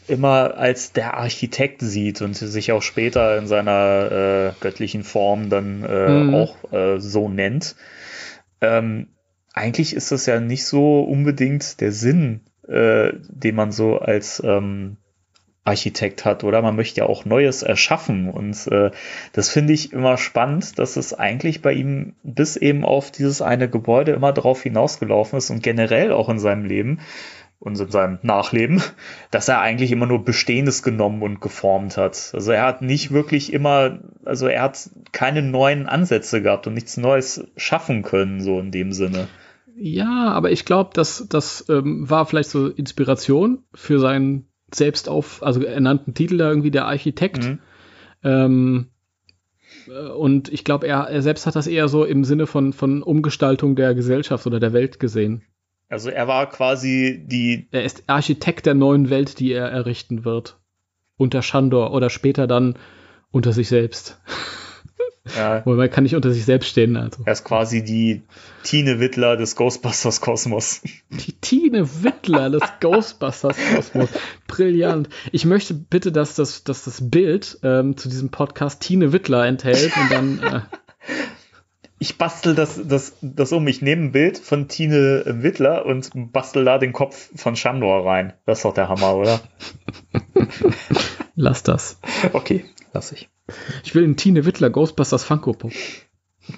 immer 0.07 0.57
als 0.57 0.93
der 0.93 1.15
Architekt 1.17 1.81
sieht 1.81 2.21
und 2.21 2.35
sich 2.35 2.73
auch 2.73 2.83
später 2.83 3.39
in 3.39 3.47
seiner 3.47 4.11
äh, 4.11 4.53
göttlichen 4.61 5.05
Form 5.05 5.49
dann 5.51 5.85
äh, 5.85 6.11
Mhm. 6.11 6.35
auch 6.35 6.73
äh, 6.73 7.01
so 7.01 7.29
nennt. 7.29 7.77
Ähm, 8.61 9.09
eigentlich 9.53 9.95
ist 9.95 10.13
das 10.13 10.27
ja 10.27 10.41
nicht 10.41 10.65
so 10.65 11.01
unbedingt 11.01 11.81
der 11.81 11.93
Sinn, 11.93 12.41
äh, 12.69 13.13
den 13.29 13.55
man 13.55 13.73
so 13.73 13.99
als 13.99 14.43
ähm, 14.45 14.97
Architekt 15.65 16.25
hat, 16.25 16.43
oder? 16.43 16.63
Man 16.63 16.77
möchte 16.77 17.01
ja 17.01 17.07
auch 17.07 17.25
Neues 17.25 17.63
erschaffen 17.63 18.31
und 18.31 18.67
äh, 18.69 18.91
das 19.33 19.51
finde 19.51 19.73
ich 19.73 19.93
immer 19.93 20.17
spannend, 20.17 20.79
dass 20.79 20.97
es 20.97 21.13
eigentlich 21.13 21.63
bei 21.63 21.73
ihm 21.73 22.15
bis 22.23 22.57
eben 22.57 22.85
auf 22.85 23.11
dieses 23.11 23.43
eine 23.43 23.69
Gebäude 23.69 24.13
immer 24.13 24.33
darauf 24.33 24.63
hinausgelaufen 24.63 25.39
ist 25.39 25.51
und 25.51 25.63
generell 25.63 26.13
auch 26.13 26.29
in 26.29 26.39
seinem 26.39 26.65
Leben 26.65 27.01
und 27.59 27.79
in 27.79 27.91
seinem 27.91 28.19
Nachleben, 28.23 28.83
dass 29.31 29.49
er 29.49 29.61
eigentlich 29.61 29.93
immer 29.93 30.07
nur 30.07 30.25
Bestehendes 30.25 30.83
genommen 30.83 31.23
und 31.23 31.41
geformt 31.41 31.99
hat. 31.99 32.31
Also 32.33 32.53
er 32.53 32.65
hat 32.65 32.81
nicht 32.81 33.13
wirklich 33.13 33.53
immer, 33.53 33.99
also 34.25 34.47
er 34.47 34.63
hat 34.63 34.89
keine 35.13 35.43
neuen 35.43 35.87
Ansätze 35.87 36.41
gehabt 36.41 36.67
und 36.67 36.75
nichts 36.75 36.97
Neues 36.97 37.47
schaffen 37.57 38.03
können, 38.03 38.41
so 38.41 38.59
in 38.59 38.71
dem 38.71 38.93
Sinne. 38.93 39.29
Ja, 39.83 40.31
aber 40.33 40.51
ich 40.51 40.67
glaube, 40.67 40.91
dass 40.93 41.27
das 41.31 41.65
ähm, 41.71 42.09
war 42.11 42.27
vielleicht 42.27 42.51
so 42.51 42.69
Inspiration 42.69 43.65
für 43.73 43.99
seinen 43.99 44.47
selbst 44.71 45.09
auf, 45.09 45.43
also 45.43 45.63
ernannten 45.63 46.13
Titel 46.13 46.37
da 46.37 46.51
irgendwie 46.51 46.71
der 46.71 46.85
Architekt. 46.85 47.45
Mhm. 47.45 47.59
Ähm, 48.23 48.87
äh, 49.89 50.11
und 50.11 50.53
ich 50.53 50.65
glaube, 50.65 50.87
er, 50.87 51.09
er 51.09 51.23
selbst 51.23 51.47
hat 51.47 51.57
das 51.57 51.67
eher 51.67 51.89
so 51.89 52.05
im 52.05 52.25
Sinne 52.25 52.47
von, 52.47 52.75
von 52.75 53.03
Umgestaltung 53.03 53.75
der 53.75 53.95
Gesellschaft 53.95 54.47
oder 54.47 54.61
der 54.61 54.75
Welt 54.75 55.01
gesehen. 55.01 55.45
Also 55.89 56.11
er 56.11 56.29
war 56.29 56.51
quasi 56.51 57.25
die, 57.27 57.67
Er 57.71 57.83
ist 57.83 58.05
Architekt 58.07 58.67
der 58.67 58.75
neuen 58.75 59.09
Welt, 59.09 59.41
die 59.41 59.51
er 59.51 59.71
errichten 59.71 60.27
wird. 60.27 60.61
Unter 61.17 61.41
Shandor 61.41 61.95
oder 61.95 62.11
später 62.11 62.47
dann 62.47 62.79
unter 63.31 63.55
sich 63.55 63.69
selbst. 63.71 64.21
ja, 65.37 65.63
Wobei 65.65 65.77
man 65.77 65.91
kann 65.91 66.05
nicht 66.05 66.17
unter 66.17 66.33
sich 66.33 66.45
selbst 66.45 66.69
stehen. 66.69 66.97
Also. 66.97 67.23
er 67.25 67.33
ist 67.33 67.45
quasi 67.45 67.85
die 67.85 68.23
Tine 68.63 69.01
Wittler 69.01 69.37
des 69.37 69.57
Ghostbusters 69.57 70.21
Kosmos. 70.21 70.83
Die 71.11 71.33
Tine 71.33 71.89
Wittler 72.03 72.51
des 72.51 72.63
Ghostbusters 72.81 73.57
Kosmos. 73.75 74.09
Brillant. 74.47 75.09
Ich 75.33 75.45
möchte 75.45 75.75
bitte, 75.75 76.13
dass 76.13 76.35
das, 76.35 76.65
dass 76.65 76.85
das 76.85 77.11
Bild 77.11 77.59
ähm, 77.63 77.97
zu 77.97 78.09
diesem 78.09 78.31
Podcast 78.31 78.81
Tine 78.81 79.13
Wittler 79.13 79.47
enthält 79.47 79.93
und 79.97 80.13
dann. 80.13 80.39
Äh, 80.43 80.61
Ich 82.03 82.17
bastel 82.17 82.55
das, 82.55 82.81
das, 82.83 83.19
das 83.21 83.53
um. 83.53 83.69
Ich 83.69 83.83
nehme 83.83 84.05
ein 84.05 84.13
Bild 84.13 84.39
von 84.39 84.69
Tine 84.69 85.23
Wittler 85.27 85.85
und 85.85 86.11
bastel 86.33 86.65
da 86.65 86.79
den 86.79 86.95
Kopf 86.95 87.29
von 87.37 87.57
Shandor 87.57 88.07
rein. 88.07 88.33
Das 88.47 88.61
ist 88.61 88.65
doch 88.65 88.73
der 88.73 88.89
Hammer, 88.89 89.17
oder? 89.17 89.41
lass 91.35 91.63
das. 91.63 92.01
Okay, 92.33 92.65
lass 92.95 93.13
ich. 93.13 93.29
Ich 93.85 93.95
will 93.95 94.05
einen 94.05 94.17
Tine 94.17 94.45
Wittler 94.45 94.71
Ghostbusters 94.71 95.25
Funko 95.25 95.53
Pop. 95.53 95.73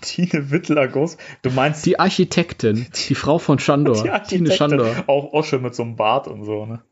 Tine 0.01 0.51
Wittler 0.51 0.89
Ghost. 0.89 1.19
Du 1.43 1.51
meinst 1.51 1.85
Die 1.85 1.99
Architektin, 1.99 2.87
die 3.09 3.15
Frau 3.15 3.39
von 3.39 3.59
Shandor. 3.59 3.95
die 3.95 4.03
Tine 4.03 4.13
Architektin. 4.15 4.57
Shandor. 4.57 5.05
Auch, 5.07 5.33
auch 5.35 5.45
schon 5.45 5.63
mit 5.63 5.75
so 5.75 5.83
einem 5.83 5.97
Bart 5.97 6.29
und 6.29 6.45
so, 6.45 6.67
ne? 6.67 6.83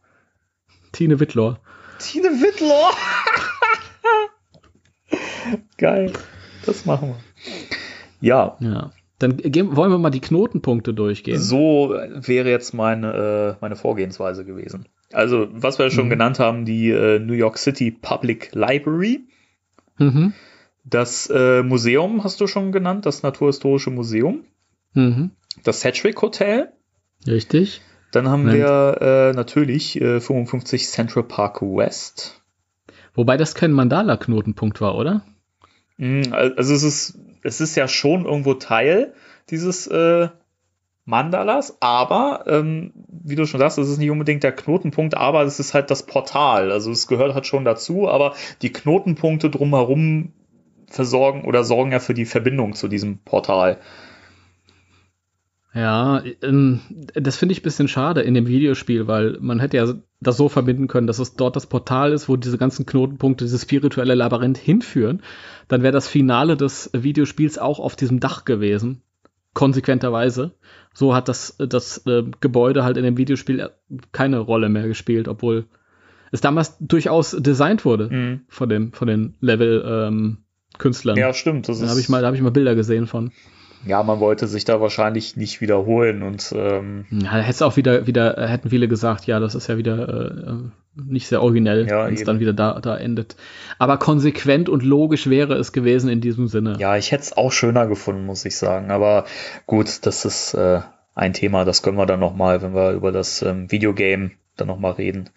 Tine 0.92 1.20
Wittler. 1.20 1.60
Tine 1.98 2.28
Wittler! 2.28 2.90
Geil. 5.78 6.12
Das 6.66 6.84
machen 6.84 7.10
wir. 7.10 7.16
Ja, 8.20 8.56
Ja. 8.60 8.92
Dann 9.20 9.36
gehen, 9.36 9.76
wollen 9.76 9.90
wir 9.92 9.98
mal 9.98 10.08
die 10.08 10.22
Knotenpunkte 10.22 10.94
durchgehen. 10.94 11.38
So 11.38 11.90
wäre 11.90 12.48
jetzt 12.48 12.72
meine, 12.72 13.12
äh, 13.12 13.60
meine 13.60 13.76
Vorgehensweise 13.76 14.46
gewesen. 14.46 14.88
Also, 15.12 15.46
was 15.50 15.78
wir 15.78 15.90
schon 15.90 16.06
mhm. 16.06 16.10
genannt 16.10 16.38
haben, 16.38 16.64
die 16.64 16.88
äh, 16.88 17.18
New 17.18 17.34
York 17.34 17.58
City 17.58 17.90
Public 17.90 18.50
Library. 18.54 19.20
Mhm. 20.00 20.32
Das 20.84 21.28
äh, 21.30 21.62
Museum 21.62 22.24
hast 22.24 22.40
du 22.40 22.46
schon 22.46 22.72
genannt, 22.72 23.06
das 23.06 23.22
Naturhistorische 23.22 23.90
Museum. 23.90 24.44
Mhm. 24.94 25.30
Das 25.62 25.82
Sedgwick 25.82 26.20
Hotel. 26.22 26.72
Richtig. 27.26 27.82
Dann 28.12 28.28
haben 28.28 28.42
Moment. 28.42 28.58
wir 28.58 28.98
äh, 29.00 29.32
natürlich 29.34 30.00
äh, 30.00 30.20
55 30.20 30.88
Central 30.88 31.24
Park 31.24 31.62
West. 31.62 32.42
Wobei 33.14 33.36
das 33.36 33.54
kein 33.54 33.72
Mandala-Knotenpunkt 33.72 34.80
war, 34.80 34.96
oder? 34.96 35.22
Mm, 35.98 36.32
also 36.32 36.74
es 36.74 36.82
ist, 36.82 37.18
es 37.42 37.60
ist 37.60 37.76
ja 37.76 37.86
schon 37.86 38.24
irgendwo 38.24 38.54
Teil 38.54 39.12
dieses 39.50 39.86
äh, 39.86 40.28
Mandalas, 41.10 41.76
aber 41.80 42.44
ähm, 42.46 42.92
wie 43.08 43.34
du 43.34 43.44
schon 43.46 43.60
sagst, 43.60 43.76
es 43.78 43.88
ist 43.88 43.98
nicht 43.98 44.10
unbedingt 44.10 44.42
der 44.42 44.52
Knotenpunkt, 44.52 45.16
aber 45.16 45.42
es 45.42 45.60
ist 45.60 45.74
halt 45.74 45.90
das 45.90 46.06
Portal. 46.06 46.72
Also 46.72 46.90
es 46.90 47.06
gehört 47.06 47.34
halt 47.34 47.46
schon 47.46 47.64
dazu, 47.64 48.08
aber 48.08 48.34
die 48.62 48.72
Knotenpunkte 48.72 49.50
drumherum 49.50 50.32
versorgen 50.86 51.44
oder 51.44 51.64
sorgen 51.64 51.92
ja 51.92 51.98
für 51.98 52.14
die 52.14 52.24
Verbindung 52.24 52.74
zu 52.74 52.88
diesem 52.88 53.18
Portal. 53.18 53.78
Ja, 55.72 56.22
ähm, 56.42 56.80
das 57.14 57.36
finde 57.36 57.52
ich 57.52 57.60
ein 57.60 57.64
bisschen 57.64 57.86
schade 57.86 58.22
in 58.22 58.34
dem 58.34 58.48
Videospiel, 58.48 59.06
weil 59.06 59.38
man 59.40 59.60
hätte 59.60 59.76
ja 59.76 59.94
das 60.20 60.36
so 60.36 60.48
verbinden 60.48 60.88
können, 60.88 61.06
dass 61.06 61.20
es 61.20 61.36
dort 61.36 61.54
das 61.54 61.66
Portal 61.66 62.12
ist, 62.12 62.28
wo 62.28 62.36
diese 62.36 62.58
ganzen 62.58 62.86
Knotenpunkte, 62.86 63.44
dieses 63.44 63.62
spirituelle 63.62 64.16
Labyrinth 64.16 64.58
hinführen. 64.58 65.22
Dann 65.68 65.82
wäre 65.82 65.92
das 65.92 66.08
Finale 66.08 66.56
des 66.56 66.90
Videospiels 66.92 67.58
auch 67.58 67.78
auf 67.78 67.94
diesem 67.94 68.18
Dach 68.18 68.44
gewesen. 68.44 69.02
Konsequenterweise. 69.54 70.54
So 70.94 71.14
hat 71.14 71.28
das, 71.28 71.56
das 71.58 72.04
äh, 72.06 72.24
Gebäude 72.40 72.84
halt 72.84 72.96
in 72.96 73.04
dem 73.04 73.16
Videospiel 73.16 73.70
keine 74.12 74.38
Rolle 74.38 74.68
mehr 74.68 74.86
gespielt, 74.88 75.28
obwohl 75.28 75.66
es 76.32 76.40
damals 76.40 76.76
durchaus 76.78 77.36
designt 77.38 77.84
wurde 77.84 78.08
mhm. 78.10 78.40
von, 78.48 78.68
dem, 78.68 78.92
von 78.92 79.08
den 79.08 79.34
Level-Künstlern. 79.40 81.16
Ähm, 81.16 81.20
ja, 81.20 81.32
stimmt. 81.34 81.68
Das 81.68 81.80
da 81.80 81.88
habe 81.88 82.00
ich, 82.00 82.08
mal, 82.08 82.24
hab 82.24 82.34
ich 82.34 82.40
mal 82.40 82.50
Bilder 82.50 82.74
gesehen 82.74 83.06
von 83.06 83.32
ja, 83.86 84.02
man 84.02 84.20
wollte 84.20 84.46
sich 84.46 84.64
da 84.64 84.80
wahrscheinlich 84.80 85.36
nicht 85.36 85.60
wiederholen 85.60 86.22
und 86.22 86.52
ähm, 86.56 87.06
ja, 87.10 87.36
hätte 87.36 87.64
auch 87.64 87.76
wieder, 87.76 88.06
wieder, 88.06 88.36
äh, 88.36 88.46
hätten 88.46 88.70
viele 88.70 88.88
gesagt, 88.88 89.26
ja, 89.26 89.40
das 89.40 89.54
ist 89.54 89.68
ja 89.68 89.78
wieder 89.78 90.08
äh, 90.08 91.02
nicht 91.02 91.28
sehr 91.28 91.42
originell, 91.42 91.88
ja, 91.88 92.06
wenn 92.06 92.14
es 92.14 92.24
dann 92.24 92.40
wieder 92.40 92.52
da, 92.52 92.80
da 92.80 92.96
endet. 92.96 93.36
Aber 93.78 93.96
konsequent 93.96 94.68
und 94.68 94.82
logisch 94.82 95.28
wäre 95.28 95.54
es 95.54 95.72
gewesen 95.72 96.10
in 96.10 96.20
diesem 96.20 96.48
Sinne. 96.48 96.76
Ja, 96.78 96.96
ich 96.96 97.12
hätte 97.12 97.22
es 97.22 97.36
auch 97.36 97.52
schöner 97.52 97.86
gefunden, 97.86 98.26
muss 98.26 98.44
ich 98.44 98.56
sagen. 98.56 98.90
Aber 98.90 99.24
gut, 99.66 100.04
das 100.04 100.24
ist 100.24 100.54
äh, 100.54 100.80
ein 101.14 101.32
Thema, 101.32 101.64
das 101.64 101.82
können 101.82 101.96
wir 101.96 102.06
dann 102.06 102.20
nochmal, 102.20 102.62
wenn 102.62 102.74
wir 102.74 102.92
über 102.92 103.12
das 103.12 103.42
ähm, 103.42 103.70
Videogame 103.70 104.32
dann 104.56 104.68
nochmal 104.68 104.92
reden. 104.92 105.30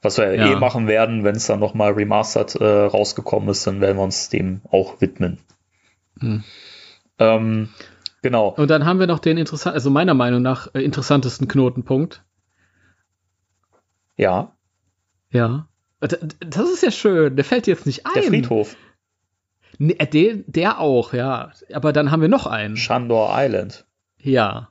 Was 0.00 0.18
wir 0.18 0.34
ja. 0.34 0.52
eh 0.52 0.56
machen 0.56 0.86
werden, 0.86 1.24
wenn 1.24 1.34
es 1.34 1.46
dann 1.46 1.60
nochmal 1.60 1.92
remastered 1.92 2.56
äh, 2.56 2.64
rausgekommen 2.64 3.48
ist, 3.48 3.66
dann 3.66 3.80
werden 3.80 3.96
wir 3.96 4.04
uns 4.04 4.28
dem 4.28 4.60
auch 4.70 5.00
widmen. 5.00 5.38
Hm. 6.20 6.44
Ähm, 7.18 7.68
genau. 8.22 8.48
Und 8.48 8.68
dann 8.70 8.84
haben 8.84 8.98
wir 8.98 9.06
noch 9.06 9.18
den 9.18 9.38
interessant, 9.38 9.74
also 9.74 9.90
meiner 9.90 10.14
Meinung 10.14 10.42
nach 10.42 10.74
äh, 10.74 10.82
interessantesten 10.82 11.48
Knotenpunkt. 11.48 12.24
Ja. 14.16 14.56
Ja. 15.30 15.68
Äh, 16.00 16.08
das 16.40 16.70
ist 16.70 16.82
ja 16.82 16.90
schön. 16.90 17.36
Der 17.36 17.44
fällt 17.44 17.66
jetzt 17.66 17.86
nicht 17.86 18.06
ein. 18.06 18.12
Der 18.14 18.22
Friedhof. 18.24 18.76
Nee, 19.78 19.96
äh, 19.98 20.06
der, 20.06 20.36
der 20.46 20.80
auch, 20.80 21.12
ja. 21.12 21.50
Aber 21.72 21.92
dann 21.92 22.10
haben 22.10 22.22
wir 22.22 22.28
noch 22.28 22.46
einen. 22.46 22.76
Shandor 22.76 23.30
Island. 23.32 23.86
Ja. 24.18 24.70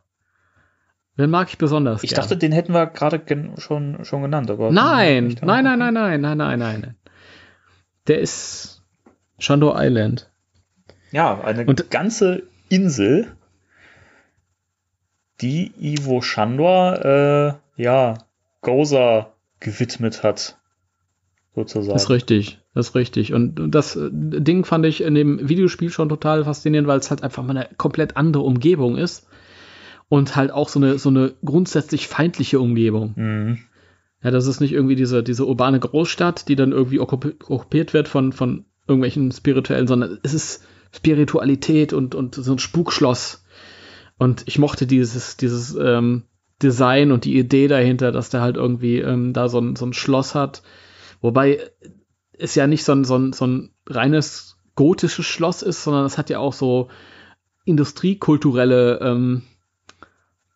Den 1.17 1.29
mag 1.29 1.49
ich 1.49 1.57
besonders. 1.57 2.03
Ich 2.03 2.09
gern. 2.11 2.21
dachte, 2.21 2.37
den 2.37 2.51
hätten 2.51 2.73
wir 2.73 2.87
gerade 2.87 3.21
schon, 3.57 4.03
schon 4.03 4.21
genannt, 4.23 4.49
aber. 4.49 4.71
Nein, 4.71 5.35
nein, 5.41 5.63
nein, 5.63 5.79
nein, 5.79 5.93
nein, 5.93 6.21
nein, 6.21 6.37
nein, 6.37 6.59
nein. 6.59 6.95
Der 8.07 8.19
ist 8.19 8.81
Shandor 9.37 9.75
Island. 9.77 10.31
Ja, 11.13 11.39
eine 11.41 11.65
und, 11.65 11.91
ganze 11.91 12.43
Insel, 12.69 13.31
die 15.41 15.71
Ivo 15.79 16.21
Shandor, 16.21 17.05
äh, 17.77 17.81
ja, 17.81 18.17
Goza 18.61 19.31
gewidmet 19.59 20.23
hat. 20.23 20.57
Sozusagen. 21.55 21.93
Das 21.93 22.05
ist 22.05 22.09
richtig, 22.09 22.59
das 22.73 22.89
ist 22.89 22.95
richtig. 22.95 23.31
Und 23.31 23.75
das 23.75 23.95
äh, 23.95 24.09
Ding 24.11 24.65
fand 24.65 24.87
ich 24.87 25.01
in 25.01 25.13
dem 25.13 25.47
Videospiel 25.47 25.91
schon 25.91 26.09
total 26.09 26.45
faszinierend, 26.45 26.87
weil 26.87 26.97
es 26.97 27.11
halt 27.11 27.21
einfach 27.21 27.43
mal 27.43 27.55
eine 27.55 27.69
komplett 27.77 28.17
andere 28.17 28.41
Umgebung 28.41 28.97
ist. 28.97 29.27
Und 30.09 30.35
halt 30.35 30.51
auch 30.51 30.67
so 30.67 30.79
eine, 30.79 30.97
so 30.97 31.09
eine 31.09 31.33
grundsätzlich 31.45 32.07
feindliche 32.07 32.59
Umgebung. 32.59 33.13
Mhm. 33.15 33.59
Ja, 34.23 34.31
das 34.31 34.47
ist 34.47 34.61
nicht 34.61 34.73
irgendwie 34.73 34.95
diese, 34.95 35.21
diese 35.21 35.45
urbane 35.45 35.79
Großstadt, 35.79 36.47
die 36.47 36.55
dann 36.55 36.71
irgendwie 36.71 36.99
okkupiert 36.99 37.93
wird 37.93 38.07
von, 38.07 38.33
von 38.33 38.65
irgendwelchen 38.87 39.31
Spirituellen, 39.31 39.87
sondern 39.87 40.19
es 40.23 40.33
ist 40.33 40.65
Spiritualität 40.95 41.93
und, 41.93 42.15
und 42.15 42.35
so 42.35 42.53
ein 42.53 42.59
Spukschloss. 42.59 43.43
Und 44.17 44.43
ich 44.45 44.59
mochte 44.59 44.85
dieses, 44.85 45.37
dieses 45.37 45.75
ähm, 45.75 46.23
Design 46.61 47.11
und 47.11 47.25
die 47.25 47.37
Idee 47.37 47.67
dahinter, 47.67 48.11
dass 48.11 48.29
der 48.29 48.41
halt 48.41 48.57
irgendwie 48.57 48.99
ähm, 48.99 49.33
da 49.33 49.49
so 49.49 49.59
ein, 49.59 49.75
so 49.75 49.85
ein 49.85 49.93
Schloss 49.93 50.35
hat. 50.35 50.61
Wobei 51.19 51.59
es 52.37 52.55
ja 52.55 52.67
nicht 52.67 52.83
so 52.83 52.93
ein, 52.93 53.03
so 53.03 53.17
ein, 53.17 53.33
so 53.33 53.47
ein 53.47 53.71
reines 53.87 54.57
gotisches 54.75 55.25
Schloss 55.25 55.61
ist, 55.61 55.83
sondern 55.83 56.05
es 56.05 56.17
hat 56.17 56.29
ja 56.29 56.39
auch 56.39 56.53
so 56.53 56.89
industriekulturelle 57.65 58.99
ähm, 59.01 59.43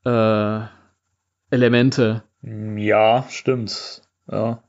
äh, 0.05 0.65
Elemente. 1.49 2.23
Ja, 2.41 3.25
stimmt. 3.29 4.01
Ja 4.29 4.61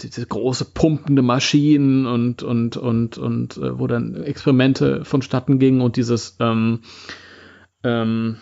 diese 0.00 0.26
große 0.26 0.66
pumpende 0.72 1.22
Maschinen 1.22 2.06
und 2.06 2.42
und 2.42 2.76
und 2.76 3.18
und 3.18 3.56
äh, 3.56 3.78
wo 3.78 3.86
dann 3.86 4.22
Experimente 4.22 5.04
vonstatten 5.04 5.58
gingen 5.58 5.80
und 5.80 5.96
dieses 5.96 6.36
ähm, 6.40 6.80
ähm, 7.82 8.36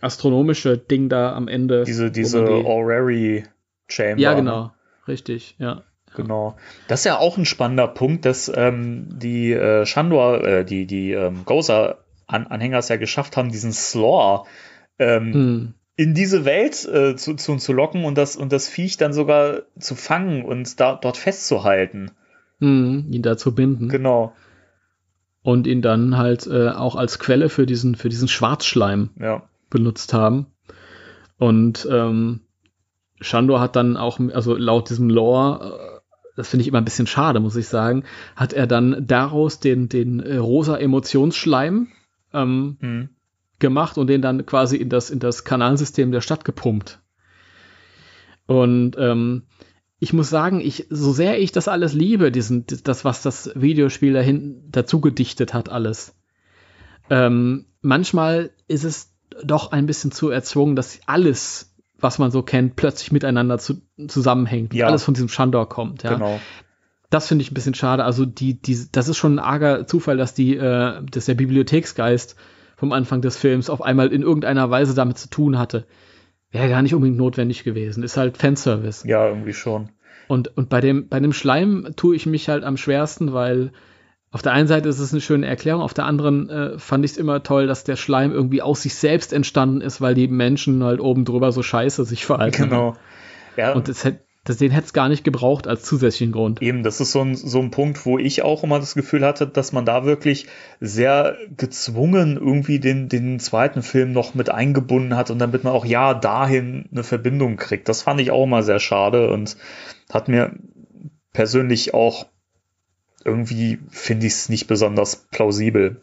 astronomische 0.00 0.78
Ding 0.78 1.08
da 1.08 1.34
am 1.34 1.48
Ende. 1.48 1.84
Diese 1.84 2.10
diese 2.10 2.44
die, 2.44 3.44
Chamber. 3.88 4.20
Ja, 4.20 4.34
genau, 4.34 4.62
ne? 4.64 4.72
richtig, 5.08 5.56
ja. 5.58 5.82
Genau. 6.14 6.56
Das 6.88 7.00
ist 7.00 7.04
ja 7.06 7.16
auch 7.16 7.38
ein 7.38 7.46
spannender 7.46 7.88
Punkt, 7.88 8.26
dass 8.26 8.52
ähm, 8.54 9.18
die 9.18 9.52
äh, 9.52 9.86
Shandor, 9.86 10.44
äh, 10.44 10.64
die 10.64 10.86
die 10.86 11.12
ähm, 11.12 11.46
Gozer-Anhänger 11.46 12.78
es 12.78 12.88
ja 12.90 12.96
geschafft 12.96 13.38
haben, 13.38 13.50
diesen 13.50 13.72
Slaw 13.72 14.44
ähm, 14.98 15.32
hm 15.32 15.74
in 15.96 16.14
diese 16.14 16.44
Welt 16.44 16.84
äh, 16.86 17.16
zu, 17.16 17.34
zu, 17.34 17.56
zu 17.56 17.72
locken 17.72 18.04
und 18.04 18.16
das, 18.16 18.36
und 18.36 18.52
das 18.52 18.68
Viech 18.68 18.96
dann 18.96 19.12
sogar 19.12 19.62
zu 19.78 19.94
fangen 19.94 20.44
und 20.44 20.80
da, 20.80 20.96
dort 20.96 21.16
festzuhalten. 21.16 22.10
Mhm, 22.60 23.08
ihn 23.10 23.22
da 23.22 23.36
zu 23.36 23.54
binden. 23.54 23.88
Genau. 23.88 24.34
Und 25.42 25.66
ihn 25.66 25.82
dann 25.82 26.16
halt 26.16 26.46
äh, 26.46 26.70
auch 26.70 26.96
als 26.96 27.18
Quelle 27.18 27.48
für 27.48 27.66
diesen, 27.66 27.94
für 27.96 28.08
diesen 28.08 28.28
Schwarzschleim 28.28 29.10
ja. 29.18 29.42
benutzt 29.70 30.14
haben. 30.14 30.46
Und 31.36 31.86
ähm, 31.90 32.40
Shandor 33.20 33.60
hat 33.60 33.76
dann 33.76 33.96
auch, 33.96 34.20
also 34.32 34.56
laut 34.56 34.88
diesem 34.88 35.10
Lore, 35.10 36.00
äh, 36.00 36.00
das 36.36 36.48
finde 36.48 36.62
ich 36.62 36.68
immer 36.68 36.78
ein 36.78 36.84
bisschen 36.84 37.08
schade, 37.08 37.40
muss 37.40 37.56
ich 37.56 37.66
sagen, 37.66 38.04
hat 38.36 38.52
er 38.52 38.66
dann 38.66 39.06
daraus 39.06 39.60
den, 39.60 39.88
den 39.88 40.20
äh, 40.20 40.36
rosa 40.36 40.78
Emotionsschleim 40.78 41.88
ähm, 42.32 42.76
mhm 42.80 43.08
gemacht 43.62 43.96
und 43.96 44.08
den 44.08 44.20
dann 44.20 44.44
quasi 44.44 44.76
in 44.76 44.90
das, 44.90 45.08
in 45.08 45.20
das 45.20 45.44
Kanalsystem 45.44 46.12
der 46.12 46.20
Stadt 46.20 46.44
gepumpt. 46.44 47.00
Und 48.46 48.96
ähm, 48.98 49.44
ich 49.98 50.12
muss 50.12 50.28
sagen, 50.28 50.60
ich, 50.60 50.86
so 50.90 51.12
sehr 51.12 51.40
ich 51.40 51.52
das 51.52 51.68
alles 51.68 51.94
liebe, 51.94 52.30
diesen, 52.30 52.66
das, 52.84 53.04
was 53.04 53.22
das 53.22 53.52
Videospiel 53.54 54.12
dahin 54.12 54.64
dazu 54.70 55.00
gedichtet 55.00 55.54
hat, 55.54 55.70
alles. 55.70 56.14
Ähm, 57.08 57.66
manchmal 57.80 58.50
ist 58.68 58.84
es 58.84 59.14
doch 59.44 59.72
ein 59.72 59.86
bisschen 59.86 60.12
zu 60.12 60.28
erzwungen, 60.28 60.76
dass 60.76 60.98
alles, 61.06 61.74
was 61.98 62.18
man 62.18 62.30
so 62.30 62.42
kennt, 62.42 62.76
plötzlich 62.76 63.12
miteinander 63.12 63.58
zu, 63.58 63.80
zusammenhängt. 64.08 64.74
Ja. 64.74 64.88
Alles 64.88 65.04
von 65.04 65.14
diesem 65.14 65.28
Shandor 65.28 65.68
kommt. 65.68 66.02
Ja. 66.02 66.14
Genau. 66.14 66.40
Das 67.08 67.28
finde 67.28 67.42
ich 67.42 67.50
ein 67.50 67.54
bisschen 67.54 67.74
schade. 67.74 68.04
Also 68.04 68.24
die, 68.24 68.60
die, 68.60 68.86
das 68.90 69.08
ist 69.08 69.18
schon 69.18 69.36
ein 69.36 69.38
arger 69.38 69.86
Zufall, 69.86 70.16
dass 70.16 70.34
die, 70.34 70.56
äh, 70.56 71.00
dass 71.10 71.26
der 71.26 71.34
Bibliotheksgeist 71.34 72.36
vom 72.82 72.90
Anfang 72.90 73.22
des 73.22 73.36
Films 73.36 73.70
auf 73.70 73.80
einmal 73.80 74.12
in 74.12 74.22
irgendeiner 74.22 74.68
Weise 74.68 74.92
damit 74.92 75.16
zu 75.16 75.30
tun 75.30 75.56
hatte. 75.56 75.86
Wäre 76.50 76.68
gar 76.68 76.82
nicht 76.82 76.96
unbedingt 76.96 77.16
notwendig 77.16 77.62
gewesen. 77.62 78.02
Ist 78.02 78.16
halt 78.16 78.36
Fanservice. 78.36 79.06
Ja, 79.06 79.28
irgendwie 79.28 79.52
schon. 79.52 79.90
Und, 80.26 80.56
und 80.56 80.68
bei 80.68 80.80
dem, 80.80 81.06
bei 81.06 81.20
dem 81.20 81.32
Schleim 81.32 81.90
tue 81.94 82.16
ich 82.16 82.26
mich 82.26 82.48
halt 82.48 82.64
am 82.64 82.76
schwersten, 82.76 83.32
weil 83.32 83.70
auf 84.32 84.42
der 84.42 84.50
einen 84.50 84.66
Seite 84.66 84.88
ist 84.88 84.98
es 84.98 85.12
eine 85.12 85.20
schöne 85.20 85.46
Erklärung, 85.46 85.80
auf 85.80 85.94
der 85.94 86.06
anderen 86.06 86.50
äh, 86.50 86.76
fand 86.76 87.04
ich 87.04 87.12
es 87.12 87.18
immer 87.18 87.44
toll, 87.44 87.68
dass 87.68 87.84
der 87.84 87.94
Schleim 87.94 88.32
irgendwie 88.32 88.62
aus 88.62 88.82
sich 88.82 88.96
selbst 88.96 89.32
entstanden 89.32 89.80
ist, 89.80 90.00
weil 90.00 90.16
die 90.16 90.26
Menschen 90.26 90.82
halt 90.82 90.98
oben 90.98 91.24
drüber 91.24 91.52
so 91.52 91.62
scheiße 91.62 92.04
sich 92.04 92.26
verhalten. 92.26 92.64
Genau. 92.64 92.96
Ja. 93.56 93.74
Und 93.74 93.88
es 93.88 94.02
hätte 94.02 94.24
Das, 94.44 94.56
den 94.56 94.72
hätte 94.72 94.86
es 94.86 94.92
gar 94.92 95.08
nicht 95.08 95.22
gebraucht 95.22 95.68
als 95.68 95.84
zusätzlichen 95.84 96.32
Grund. 96.32 96.60
Eben, 96.62 96.82
das 96.82 97.00
ist 97.00 97.12
so 97.12 97.20
ein, 97.20 97.36
so 97.36 97.60
ein 97.60 97.70
Punkt, 97.70 98.04
wo 98.04 98.18
ich 98.18 98.42
auch 98.42 98.64
immer 98.64 98.80
das 98.80 98.94
Gefühl 98.94 99.24
hatte, 99.24 99.46
dass 99.46 99.72
man 99.72 99.86
da 99.86 100.04
wirklich 100.04 100.48
sehr 100.80 101.36
gezwungen 101.56 102.36
irgendwie 102.36 102.80
den, 102.80 103.08
den 103.08 103.38
zweiten 103.38 103.82
Film 103.82 104.10
noch 104.10 104.34
mit 104.34 104.50
eingebunden 104.50 105.14
hat 105.14 105.30
und 105.30 105.38
damit 105.38 105.62
man 105.62 105.72
auch 105.72 105.84
ja 105.84 106.12
dahin 106.14 106.88
eine 106.90 107.04
Verbindung 107.04 107.56
kriegt. 107.56 107.88
Das 107.88 108.02
fand 108.02 108.20
ich 108.20 108.32
auch 108.32 108.42
immer 108.42 108.64
sehr 108.64 108.80
schade 108.80 109.30
und 109.30 109.56
hat 110.12 110.26
mir 110.26 110.56
persönlich 111.32 111.94
auch 111.94 112.26
irgendwie 113.24 113.78
finde 113.90 114.26
ich 114.26 114.32
es 114.32 114.48
nicht 114.48 114.66
besonders 114.66 115.28
plausibel. 115.30 116.00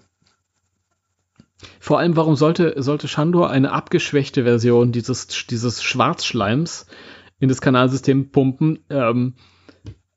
Vor 1.81 1.99
allem, 1.99 2.15
warum 2.15 2.37
sollte, 2.37 2.81
sollte 2.81 3.09
Shandor 3.09 3.49
eine 3.49 3.73
abgeschwächte 3.73 4.43
Version 4.43 4.93
dieses, 4.93 5.27
dieses 5.47 5.83
Schwarzschleims 5.83 6.85
in 7.39 7.49
das 7.49 7.61
Kanalsystem 7.61 8.31
pumpen. 8.31 8.79
Ähm, 8.89 9.35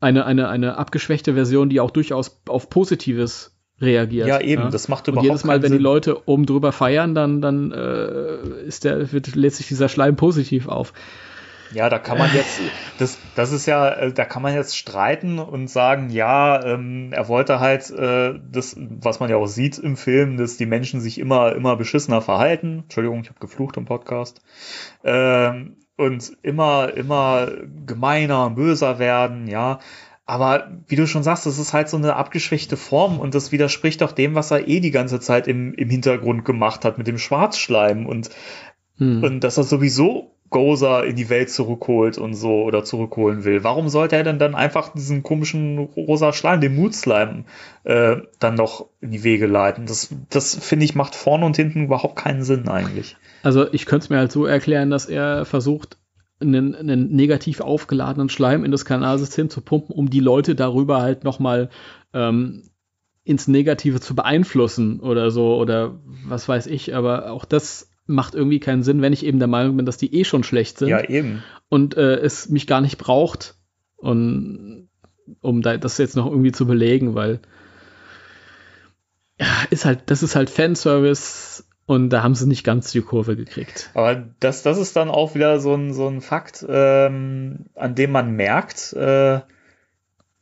eine, 0.00 0.26
eine, 0.26 0.48
eine 0.48 0.78
abgeschwächte 0.78 1.34
Version, 1.34 1.68
die 1.68 1.80
auch 1.80 1.90
durchaus 1.90 2.42
auf 2.48 2.68
Positives 2.68 3.56
reagiert. 3.80 4.28
Ja, 4.28 4.40
eben, 4.40 4.64
ja? 4.64 4.70
das 4.70 4.88
macht 4.88 5.08
überhaupt 5.08 5.24
Und 5.24 5.30
jedes 5.30 5.44
Mal, 5.44 5.62
wenn 5.62 5.70
Sinn. 5.70 5.78
die 5.78 5.82
Leute 5.82 6.28
oben 6.28 6.46
drüber 6.46 6.72
feiern, 6.72 7.14
dann, 7.14 7.40
dann 7.40 7.72
äh, 7.72 8.64
ist 8.64 8.84
der, 8.84 9.12
wird, 9.12 9.34
lädt 9.34 9.54
sich 9.54 9.68
dieser 9.68 9.88
Schleim 9.88 10.16
positiv 10.16 10.68
auf. 10.68 10.92
Ja, 11.72 11.88
da 11.88 11.98
kann 11.98 12.18
man 12.18 12.30
jetzt, 12.34 12.60
das, 12.98 13.18
das 13.34 13.52
ist 13.52 13.66
ja, 13.66 13.88
äh, 13.90 14.12
da 14.12 14.24
kann 14.24 14.42
man 14.42 14.54
jetzt 14.54 14.76
streiten 14.76 15.38
und 15.38 15.68
sagen, 15.68 16.10
ja, 16.10 16.64
ähm, 16.64 17.12
er 17.12 17.28
wollte 17.28 17.60
halt 17.60 17.90
äh, 17.90 18.34
das, 18.50 18.76
was 18.78 19.20
man 19.20 19.30
ja 19.30 19.36
auch 19.36 19.46
sieht 19.46 19.78
im 19.78 19.96
Film, 19.96 20.36
dass 20.36 20.56
die 20.56 20.66
Menschen 20.66 21.00
sich 21.00 21.18
immer, 21.18 21.54
immer 21.54 21.76
beschissener 21.76 22.22
verhalten. 22.22 22.80
Entschuldigung, 22.84 23.20
ich 23.22 23.28
habe 23.28 23.40
geflucht 23.40 23.76
im 23.76 23.84
Podcast. 23.84 24.42
Ähm, 25.04 25.76
und 25.96 26.32
immer, 26.42 26.94
immer 26.94 27.48
gemeiner, 27.86 28.50
böser 28.50 28.98
werden, 28.98 29.46
ja. 29.46 29.80
Aber 30.24 30.70
wie 30.86 30.96
du 30.96 31.06
schon 31.06 31.22
sagst, 31.22 31.46
das 31.46 31.58
ist 31.58 31.72
halt 31.72 31.88
so 31.88 31.96
eine 31.96 32.16
abgeschwächte 32.16 32.76
Form 32.76 33.18
und 33.18 33.34
das 33.34 33.52
widerspricht 33.52 34.00
doch 34.00 34.12
dem, 34.12 34.34
was 34.34 34.50
er 34.50 34.68
eh 34.68 34.80
die 34.80 34.92
ganze 34.92 35.20
Zeit 35.20 35.48
im, 35.48 35.74
im 35.74 35.90
Hintergrund 35.90 36.44
gemacht 36.44 36.84
hat 36.84 36.96
mit 36.96 37.06
dem 37.06 37.18
Schwarzschleim 37.18 38.06
und, 38.06 38.30
hm. 38.98 39.22
und 39.22 39.40
dass 39.40 39.58
er 39.58 39.64
sowieso 39.64 40.34
Gozer 40.52 41.04
in 41.04 41.16
die 41.16 41.28
Welt 41.28 41.50
zurückholt 41.50 42.18
und 42.18 42.34
so 42.34 42.62
oder 42.62 42.84
zurückholen 42.84 43.44
will. 43.44 43.64
Warum 43.64 43.88
sollte 43.88 44.14
er 44.14 44.22
denn 44.22 44.38
dann 44.38 44.54
einfach 44.54 44.92
diesen 44.92 45.24
komischen 45.24 45.78
rosa 45.78 46.32
Schleim, 46.32 46.60
den 46.60 46.76
Mutslime, 46.76 47.44
äh, 47.82 48.18
dann 48.38 48.54
noch 48.54 48.86
in 49.00 49.10
die 49.10 49.24
Wege 49.24 49.46
leiten? 49.46 49.86
Das, 49.86 50.14
das 50.30 50.54
finde 50.54 50.84
ich 50.84 50.94
macht 50.94 51.16
vorne 51.16 51.44
und 51.44 51.56
hinten 51.56 51.84
überhaupt 51.84 52.16
keinen 52.16 52.44
Sinn 52.44 52.68
eigentlich. 52.68 53.16
Also 53.42 53.66
ich 53.72 53.86
könnte 53.86 54.04
es 54.04 54.10
mir 54.10 54.18
halt 54.18 54.30
so 54.30 54.46
erklären, 54.46 54.90
dass 54.90 55.06
er 55.06 55.44
versucht, 55.44 55.98
einen, 56.40 56.74
einen 56.74 57.14
negativ 57.14 57.60
aufgeladenen 57.60 58.28
Schleim 58.28 58.64
in 58.64 58.72
das 58.72 58.84
Kanalsystem 58.84 59.48
zu 59.48 59.60
pumpen, 59.60 59.94
um 59.94 60.10
die 60.10 60.20
Leute 60.20 60.54
darüber 60.54 61.00
halt 61.00 61.24
nochmal 61.24 61.70
ähm, 62.12 62.64
ins 63.24 63.48
Negative 63.48 64.00
zu 64.00 64.14
beeinflussen 64.14 65.00
oder 65.00 65.30
so 65.30 65.56
oder 65.56 66.00
was 66.26 66.48
weiß 66.48 66.66
ich. 66.66 66.94
Aber 66.94 67.30
auch 67.30 67.44
das 67.44 67.91
macht 68.12 68.34
irgendwie 68.34 68.60
keinen 68.60 68.82
Sinn, 68.82 69.02
wenn 69.02 69.12
ich 69.12 69.24
eben 69.24 69.38
der 69.38 69.48
Meinung 69.48 69.76
bin, 69.76 69.86
dass 69.86 69.96
die 69.96 70.14
eh 70.14 70.24
schon 70.24 70.44
schlecht 70.44 70.78
sind. 70.78 70.88
Ja, 70.88 71.02
eben. 71.08 71.42
Und 71.68 71.96
äh, 71.96 72.16
es 72.16 72.48
mich 72.48 72.66
gar 72.66 72.80
nicht 72.80 72.98
braucht, 72.98 73.56
und, 73.96 74.88
um 75.40 75.62
da, 75.62 75.76
das 75.76 75.98
jetzt 75.98 76.16
noch 76.16 76.26
irgendwie 76.26 76.52
zu 76.52 76.66
belegen, 76.66 77.14
weil 77.14 77.40
ja, 79.38 79.46
ist 79.70 79.84
halt, 79.84 80.02
das 80.06 80.22
ist 80.22 80.36
halt 80.36 80.50
Fanservice 80.50 81.64
und 81.86 82.10
da 82.10 82.22
haben 82.22 82.34
sie 82.34 82.46
nicht 82.46 82.64
ganz 82.64 82.90
die 82.92 83.00
Kurve 83.00 83.36
gekriegt. 83.36 83.90
Aber 83.94 84.24
das, 84.40 84.62
das 84.62 84.78
ist 84.78 84.96
dann 84.96 85.08
auch 85.08 85.34
wieder 85.34 85.60
so 85.60 85.74
ein, 85.74 85.94
so 85.94 86.08
ein 86.08 86.20
Fakt, 86.20 86.64
ähm, 86.68 87.66
an 87.74 87.94
dem 87.94 88.12
man 88.12 88.32
merkt, 88.32 88.92
äh, 88.92 89.40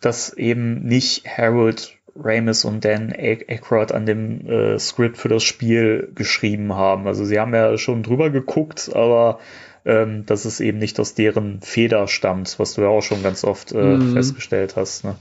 dass 0.01 0.33
eben 0.33 0.83
nicht 0.83 1.27
Harold 1.27 1.99
Ramis 2.16 2.65
und 2.65 2.85
Dan 2.85 3.12
Aykroyd 3.12 3.93
an 3.93 4.07
dem 4.07 4.47
äh, 4.47 4.78
Skript 4.78 5.16
für 5.16 5.28
das 5.28 5.43
Spiel 5.43 6.11
geschrieben 6.15 6.74
haben. 6.74 7.07
Also 7.07 7.24
sie 7.24 7.39
haben 7.39 7.55
ja 7.55 7.77
schon 7.78 8.03
drüber 8.03 8.31
geguckt, 8.31 8.91
aber 8.95 9.39
ähm, 9.85 10.27
dass 10.27 10.45
es 10.45 10.61
eben 10.61 10.78
nicht 10.78 11.01
aus 11.01 11.15
deren 11.15 11.61
Feder 11.62 12.07
stammt, 12.09 12.59
was 12.59 12.74
du 12.74 12.82
ja 12.82 12.89
auch 12.89 13.03
schon 13.03 13.23
ganz 13.23 13.45
oft 13.45 13.73
äh, 13.73 13.97
mm. 13.97 14.12
festgestellt 14.12 14.77
hast. 14.77 15.05
Ne? 15.05 15.15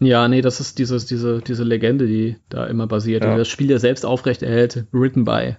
Ja, 0.00 0.28
nee, 0.28 0.40
das 0.40 0.60
ist 0.60 0.78
dieses, 0.78 1.06
diese, 1.06 1.40
diese 1.40 1.64
Legende, 1.64 2.06
die 2.06 2.36
da 2.48 2.66
immer 2.66 2.86
basiert, 2.86 3.24
ja. 3.24 3.32
die 3.32 3.38
das 3.38 3.48
Spiel 3.48 3.70
ja 3.70 3.78
selbst 3.78 4.04
aufrecht 4.04 4.42
erhält, 4.42 4.86
written 4.92 5.24
by 5.24 5.56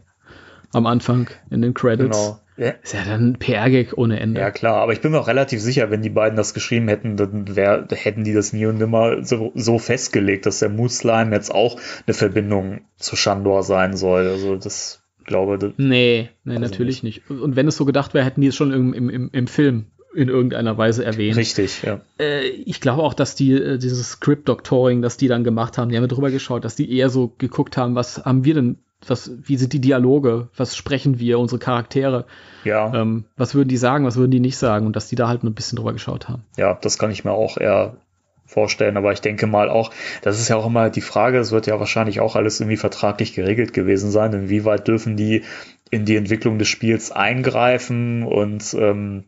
am 0.73 0.85
Anfang 0.85 1.29
in 1.49 1.61
den 1.61 1.73
Credits. 1.73 2.17
Genau. 2.17 2.40
Ja. 2.57 2.73
Ist 2.83 2.93
ja 2.93 3.03
dann 3.05 3.37
PR-Gag 3.39 3.97
ohne 3.97 4.19
Ende. 4.19 4.39
Ja, 4.39 4.51
klar, 4.51 4.75
aber 4.75 4.93
ich 4.93 5.01
bin 5.01 5.11
mir 5.11 5.19
auch 5.19 5.27
relativ 5.27 5.61
sicher, 5.61 5.89
wenn 5.89 6.01
die 6.01 6.09
beiden 6.09 6.35
das 6.35 6.53
geschrieben 6.53 6.87
hätten, 6.87 7.17
dann 7.17 7.55
wär, 7.55 7.87
hätten 7.91 8.23
die 8.23 8.33
das 8.33 8.53
nie 8.53 8.65
und 8.65 8.77
nimmer 8.77 9.23
so, 9.23 9.51
so 9.55 9.79
festgelegt, 9.79 10.45
dass 10.45 10.59
der 10.59 10.69
Mood 10.69 10.91
Slime 10.91 11.33
jetzt 11.35 11.53
auch 11.53 11.79
eine 12.05 12.13
Verbindung 12.13 12.81
zu 12.97 13.15
Shandor 13.15 13.63
sein 13.63 13.95
soll. 13.95 14.27
Also 14.27 14.57
das 14.57 15.01
glaube 15.25 15.67
ich. 15.67 15.73
Nee, 15.77 16.29
nee 16.43 16.59
natürlich 16.59 17.03
nicht. 17.03 17.29
nicht. 17.29 17.41
Und 17.41 17.55
wenn 17.55 17.67
es 17.67 17.77
so 17.77 17.85
gedacht 17.85 18.13
wäre, 18.13 18.25
hätten 18.25 18.41
die 18.41 18.47
es 18.47 18.55
schon 18.55 18.71
im, 18.71 18.93
im, 18.93 19.29
im 19.31 19.47
Film 19.47 19.87
in 20.13 20.29
irgendeiner 20.29 20.77
Weise 20.77 21.05
erwähnt. 21.05 21.37
Richtig, 21.37 21.83
ja. 21.83 22.01
Äh, 22.19 22.47
ich 22.47 22.81
glaube 22.81 23.03
auch, 23.03 23.13
dass 23.13 23.35
die 23.35 23.53
äh, 23.53 23.77
dieses 23.77 24.11
Script-Doctoring, 24.11 25.01
das 25.01 25.17
die 25.17 25.27
dann 25.27 25.43
gemacht 25.43 25.77
haben, 25.77 25.89
die 25.89 25.97
haben 25.97 26.07
drüber 26.07 26.31
geschaut, 26.31 26.65
dass 26.65 26.75
die 26.75 26.95
eher 26.95 27.09
so 27.09 27.33
geguckt 27.37 27.77
haben, 27.77 27.95
was 27.95 28.25
haben 28.25 28.43
wir 28.43 28.53
denn 28.53 28.77
was, 29.07 29.31
wie 29.43 29.57
sind 29.57 29.73
die 29.73 29.81
Dialoge, 29.81 30.49
was 30.55 30.75
sprechen 30.75 31.19
wir, 31.19 31.39
unsere 31.39 31.59
Charaktere, 31.59 32.25
ja. 32.63 32.93
Ähm, 32.93 33.25
was 33.35 33.55
würden 33.55 33.69
die 33.69 33.77
sagen, 33.77 34.05
was 34.05 34.15
würden 34.15 34.31
die 34.31 34.39
nicht 34.39 34.57
sagen 34.57 34.85
und 34.85 34.95
dass 34.95 35.07
die 35.07 35.15
da 35.15 35.27
halt 35.27 35.43
ein 35.43 35.53
bisschen 35.53 35.77
drüber 35.77 35.93
geschaut 35.93 36.29
haben. 36.29 36.43
Ja, 36.57 36.77
das 36.79 36.99
kann 36.99 37.09
ich 37.09 37.23
mir 37.23 37.31
auch 37.31 37.57
eher 37.57 37.97
vorstellen, 38.45 38.97
aber 38.97 39.13
ich 39.13 39.21
denke 39.21 39.47
mal 39.47 39.69
auch, 39.69 39.91
das 40.21 40.39
ist 40.39 40.49
ja 40.49 40.57
auch 40.57 40.65
immer 40.65 40.89
die 40.89 41.01
Frage, 41.01 41.39
es 41.39 41.51
wird 41.51 41.67
ja 41.67 41.79
wahrscheinlich 41.79 42.19
auch 42.19 42.35
alles 42.35 42.59
irgendwie 42.59 42.77
vertraglich 42.77 43.33
geregelt 43.33 43.73
gewesen 43.73 44.11
sein, 44.11 44.33
inwieweit 44.33 44.87
dürfen 44.87 45.15
die 45.15 45.43
in 45.89 46.05
die 46.05 46.17
Entwicklung 46.17 46.59
des 46.59 46.67
Spiels 46.67 47.11
eingreifen 47.11 48.23
und 48.23 48.75
ähm, 48.77 49.23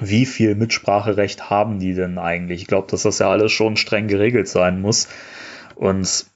wie 0.00 0.26
viel 0.26 0.54
Mitspracherecht 0.54 1.50
haben 1.50 1.78
die 1.78 1.94
denn 1.94 2.18
eigentlich? 2.18 2.62
Ich 2.62 2.66
glaube, 2.66 2.88
dass 2.90 3.02
das 3.02 3.18
ja 3.18 3.30
alles 3.30 3.52
schon 3.52 3.76
streng 3.76 4.08
geregelt 4.08 4.48
sein 4.48 4.80
muss. 4.80 5.08
Und 5.74 6.26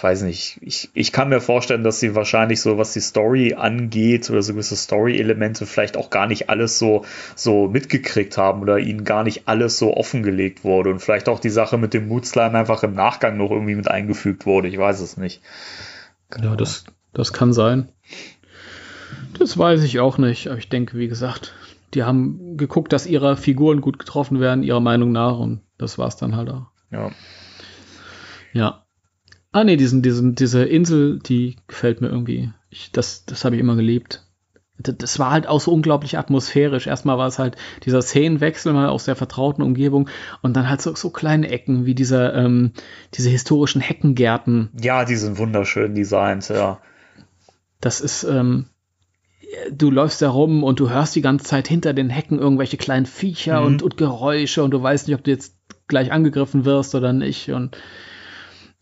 weiß 0.00 0.22
nicht, 0.22 0.58
ich, 0.60 0.90
ich 0.92 1.12
kann 1.12 1.28
mir 1.28 1.40
vorstellen, 1.40 1.82
dass 1.82 2.00
sie 2.00 2.14
wahrscheinlich 2.14 2.60
so, 2.60 2.78
was 2.78 2.92
die 2.92 3.00
Story 3.00 3.54
angeht 3.54 4.28
oder 4.30 4.42
so 4.42 4.52
gewisse 4.52 4.76
Story-Elemente 4.76 5.66
vielleicht 5.66 5.96
auch 5.96 6.10
gar 6.10 6.26
nicht 6.26 6.50
alles 6.50 6.78
so, 6.78 7.04
so 7.34 7.68
mitgekriegt 7.68 8.36
haben 8.36 8.60
oder 8.60 8.78
ihnen 8.78 9.04
gar 9.04 9.24
nicht 9.24 9.48
alles 9.48 9.78
so 9.78 9.96
offengelegt 9.96 10.64
wurde 10.64 10.90
und 10.90 11.00
vielleicht 11.00 11.28
auch 11.28 11.40
die 11.40 11.50
Sache 11.50 11.78
mit 11.78 11.94
dem 11.94 12.08
Moodslime 12.08 12.58
einfach 12.58 12.82
im 12.82 12.94
Nachgang 12.94 13.36
noch 13.36 13.50
irgendwie 13.50 13.74
mit 13.74 13.88
eingefügt 13.90 14.46
wurde. 14.46 14.68
Ich 14.68 14.78
weiß 14.78 15.00
es 15.00 15.16
nicht. 15.16 15.40
Genau. 16.30 16.50
Ja, 16.50 16.56
das, 16.56 16.84
das 17.14 17.32
kann 17.32 17.52
sein. 17.52 17.88
Das 19.38 19.56
weiß 19.56 19.82
ich 19.84 20.00
auch 20.00 20.18
nicht, 20.18 20.48
aber 20.48 20.58
ich 20.58 20.68
denke, 20.68 20.98
wie 20.98 21.08
gesagt, 21.08 21.54
die 21.94 22.04
haben 22.04 22.56
geguckt, 22.56 22.92
dass 22.92 23.06
ihre 23.06 23.36
Figuren 23.36 23.80
gut 23.80 23.98
getroffen 23.98 24.40
werden, 24.40 24.62
ihrer 24.62 24.80
Meinung 24.80 25.12
nach, 25.12 25.38
und 25.38 25.60
das 25.78 25.98
war 25.98 26.08
es 26.08 26.16
dann 26.16 26.36
halt 26.36 26.50
auch. 26.50 26.66
Ja. 26.90 27.10
Ja. 28.52 28.86
Ah, 29.52 29.64
nee, 29.64 29.76
diesen, 29.76 30.02
diesen, 30.02 30.34
diese 30.34 30.64
Insel, 30.64 31.18
die 31.18 31.56
gefällt 31.66 32.00
mir 32.00 32.08
irgendwie. 32.08 32.52
Ich, 32.68 32.92
das 32.92 33.24
das 33.24 33.44
habe 33.44 33.56
ich 33.56 33.60
immer 33.60 33.76
geliebt. 33.76 34.22
Das, 34.78 34.96
das 34.98 35.18
war 35.18 35.30
halt 35.30 35.46
auch 35.46 35.60
so 35.60 35.72
unglaublich 35.72 36.18
atmosphärisch. 36.18 36.86
Erstmal 36.86 37.16
war 37.16 37.28
es 37.28 37.38
halt 37.38 37.56
dieser 37.84 38.02
Szenenwechsel 38.02 38.72
mal 38.72 38.88
aus 38.88 39.06
der 39.06 39.16
vertrauten 39.16 39.62
Umgebung 39.62 40.10
und 40.42 40.54
dann 40.54 40.68
halt 40.68 40.82
so, 40.82 40.94
so 40.94 41.10
kleine 41.10 41.48
Ecken 41.48 41.86
wie 41.86 41.94
dieser, 41.94 42.34
ähm, 42.34 42.72
diese 43.14 43.30
historischen 43.30 43.80
Heckengärten. 43.80 44.70
Ja, 44.78 45.04
die 45.04 45.16
sind 45.16 45.38
wunderschön 45.38 45.94
designt, 45.94 46.48
ja. 46.50 46.80
Das 47.80 48.00
ist, 48.00 48.24
ähm, 48.24 48.66
du 49.72 49.90
läufst 49.90 50.22
da 50.22 50.30
rum 50.30 50.64
und 50.64 50.80
du 50.80 50.90
hörst 50.90 51.14
die 51.14 51.22
ganze 51.22 51.44
Zeit 51.44 51.68
hinter 51.68 51.92
den 51.92 52.10
Hecken 52.10 52.38
irgendwelche 52.38 52.76
kleinen 52.76 53.06
Viecher 53.06 53.60
mhm. 53.60 53.66
und, 53.66 53.82
und 53.82 53.96
Geräusche 53.96 54.62
und 54.62 54.70
du 54.72 54.82
weißt 54.82 55.08
nicht, 55.08 55.16
ob 55.16 55.24
du 55.24 55.30
jetzt 55.30 55.56
gleich 55.88 56.12
angegriffen 56.12 56.64
wirst 56.64 56.94
oder 56.94 57.12
nicht 57.12 57.50
und 57.50 57.76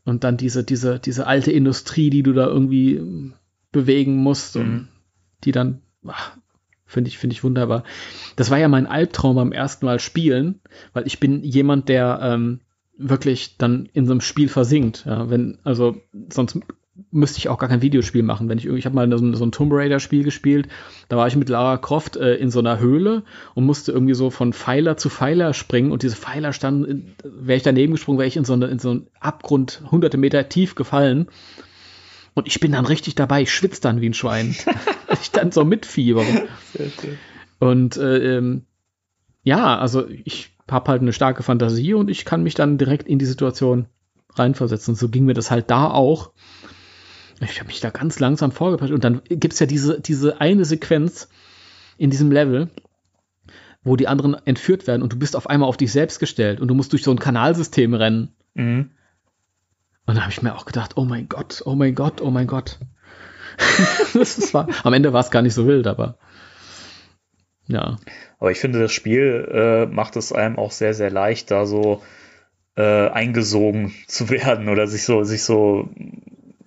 und 0.04 0.22
dann 0.22 0.36
diese, 0.36 0.64
diese, 0.64 0.98
diese 0.98 1.26
alte 1.26 1.50
Industrie, 1.50 2.10
die 2.10 2.22
du 2.22 2.32
da 2.32 2.46
irgendwie 2.46 3.32
bewegen 3.72 4.16
musst 4.16 4.56
mhm. 4.56 4.62
und 4.62 4.88
die 5.44 5.52
dann, 5.52 5.80
finde 6.86 7.08
ich, 7.08 7.18
finde 7.18 7.34
ich 7.34 7.42
wunderbar. 7.42 7.84
Das 8.36 8.50
war 8.50 8.58
ja 8.58 8.68
mein 8.68 8.86
Albtraum 8.86 9.36
beim 9.36 9.52
ersten 9.52 9.86
Mal 9.86 10.00
spielen, 10.00 10.60
weil 10.92 11.06
ich 11.06 11.20
bin 11.20 11.42
jemand, 11.42 11.88
der 11.88 12.18
ähm, 12.22 12.60
wirklich 12.96 13.56
dann 13.56 13.88
in 13.92 14.06
so 14.06 14.12
einem 14.12 14.20
Spiel 14.20 14.48
versinkt. 14.48 15.04
Ja, 15.06 15.30
wenn, 15.30 15.58
also 15.64 15.96
sonst 16.28 16.60
müsste 17.10 17.38
ich 17.38 17.48
auch 17.48 17.58
gar 17.58 17.68
kein 17.68 17.82
Videospiel 17.82 18.22
machen. 18.22 18.48
Wenn 18.48 18.58
ich 18.58 18.66
ich 18.66 18.86
habe 18.86 18.94
mal 18.94 19.10
so 19.18 19.24
ein, 19.24 19.34
so 19.34 19.44
ein 19.44 19.52
Tomb 19.52 19.72
Raider 19.72 19.98
Spiel 19.98 20.22
gespielt, 20.22 20.68
da 21.08 21.16
war 21.16 21.26
ich 21.26 21.36
mit 21.36 21.48
Lara 21.48 21.76
Croft 21.76 22.16
äh, 22.16 22.36
in 22.36 22.50
so 22.50 22.60
einer 22.60 22.78
Höhle 22.78 23.24
und 23.54 23.64
musste 23.64 23.92
irgendwie 23.92 24.14
so 24.14 24.30
von 24.30 24.52
Pfeiler 24.52 24.96
zu 24.96 25.10
Pfeiler 25.10 25.54
springen 25.54 25.90
und 25.90 26.02
diese 26.02 26.16
Pfeiler 26.16 26.52
standen, 26.52 27.14
wäre 27.24 27.56
ich 27.56 27.62
daneben 27.62 27.94
gesprungen, 27.94 28.18
wäre 28.18 28.28
ich 28.28 28.36
in 28.36 28.44
so, 28.44 28.52
eine, 28.52 28.66
in 28.66 28.78
so 28.78 28.90
einen 28.90 29.06
Abgrund 29.20 29.82
hunderte 29.90 30.18
Meter 30.18 30.48
tief 30.48 30.74
gefallen. 30.74 31.26
Und 32.34 32.48
ich 32.48 32.58
bin 32.60 32.72
dann 32.72 32.86
richtig 32.86 33.14
dabei, 33.14 33.42
ich 33.42 33.52
schwitze 33.52 33.80
dann 33.80 34.00
wie 34.00 34.08
ein 34.08 34.14
Schwein. 34.14 34.56
ich 35.20 35.30
dann 35.30 35.52
so 35.52 35.64
mitfieber. 35.64 36.24
Und 37.58 37.96
äh, 37.96 38.36
ähm, 38.36 38.62
ja, 39.42 39.78
also 39.78 40.08
ich 40.08 40.50
habe 40.70 40.90
halt 40.90 41.02
eine 41.02 41.12
starke 41.12 41.42
Fantasie 41.42 41.94
und 41.94 42.08
ich 42.08 42.24
kann 42.24 42.42
mich 42.42 42.54
dann 42.54 42.78
direkt 42.78 43.06
in 43.06 43.18
die 43.18 43.26
Situation 43.26 43.86
reinversetzen. 44.34 44.94
So 44.94 45.08
ging 45.08 45.24
mir 45.24 45.34
das 45.34 45.50
halt 45.50 45.70
da 45.70 45.90
auch. 45.90 46.32
Ich 47.40 47.58
habe 47.58 47.66
mich 47.66 47.80
da 47.80 47.90
ganz 47.90 48.20
langsam 48.20 48.52
vorgeprescht 48.52 48.92
und 48.92 49.04
dann 49.04 49.22
gibt's 49.28 49.58
ja 49.58 49.66
diese, 49.66 50.00
diese 50.00 50.40
eine 50.40 50.64
Sequenz 50.64 51.28
in 51.98 52.10
diesem 52.10 52.30
Level, 52.30 52.70
wo 53.82 53.96
die 53.96 54.08
anderen 54.08 54.34
entführt 54.46 54.86
werden 54.86 55.02
und 55.02 55.12
du 55.12 55.18
bist 55.18 55.36
auf 55.36 55.48
einmal 55.48 55.68
auf 55.68 55.76
dich 55.76 55.92
selbst 55.92 56.20
gestellt 56.20 56.60
und 56.60 56.68
du 56.68 56.74
musst 56.74 56.92
durch 56.92 57.02
so 57.02 57.10
ein 57.10 57.18
Kanalsystem 57.18 57.94
rennen. 57.94 58.34
Mhm. 58.54 58.90
Und 60.06 60.16
da 60.16 60.22
habe 60.22 60.32
ich 60.32 60.42
mir 60.42 60.54
auch 60.54 60.66
gedacht, 60.66 60.96
oh 60.96 61.04
mein 61.04 61.28
Gott, 61.28 61.62
oh 61.64 61.74
mein 61.74 61.94
Gott, 61.94 62.20
oh 62.20 62.30
mein 62.30 62.46
Gott. 62.46 62.78
das 64.14 64.52
war, 64.52 64.68
am 64.82 64.92
Ende 64.92 65.12
war 65.12 65.20
es 65.20 65.30
gar 65.30 65.42
nicht 65.42 65.54
so 65.54 65.66
wild, 65.66 65.86
aber 65.86 66.18
ja. 67.66 67.96
Aber 68.38 68.50
ich 68.50 68.58
finde, 68.58 68.80
das 68.80 68.92
Spiel 68.92 69.48
äh, 69.50 69.86
macht 69.86 70.16
es 70.16 70.32
einem 70.32 70.58
auch 70.58 70.70
sehr, 70.70 70.94
sehr 70.94 71.10
leicht, 71.10 71.50
da 71.50 71.66
so 71.66 72.02
äh, 72.76 73.08
eingesogen 73.08 73.94
zu 74.06 74.28
werden 74.30 74.68
oder 74.68 74.86
sich 74.86 75.04
so, 75.04 75.24
sich 75.24 75.42
so 75.42 75.88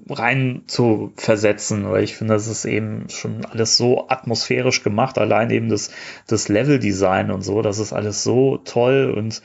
rein 0.10 0.64
zu 0.68 1.12
versetzen, 1.16 1.90
weil 1.90 2.04
ich 2.04 2.16
finde, 2.16 2.34
das 2.34 2.48
ist 2.48 2.66
eben 2.66 3.10
schon 3.10 3.46
alles 3.46 3.78
so 3.78 4.08
atmosphärisch 4.10 4.84
gemacht, 4.84 5.18
allein 5.18 5.50
eben 5.50 5.70
das, 5.70 5.92
das 6.28 6.50
Level-Design 6.50 7.32
und 7.32 7.42
so, 7.42 7.62
das 7.62 7.80
ist 7.80 7.94
alles 7.94 8.24
so 8.24 8.58
toll 8.58 9.14
und 9.16 9.42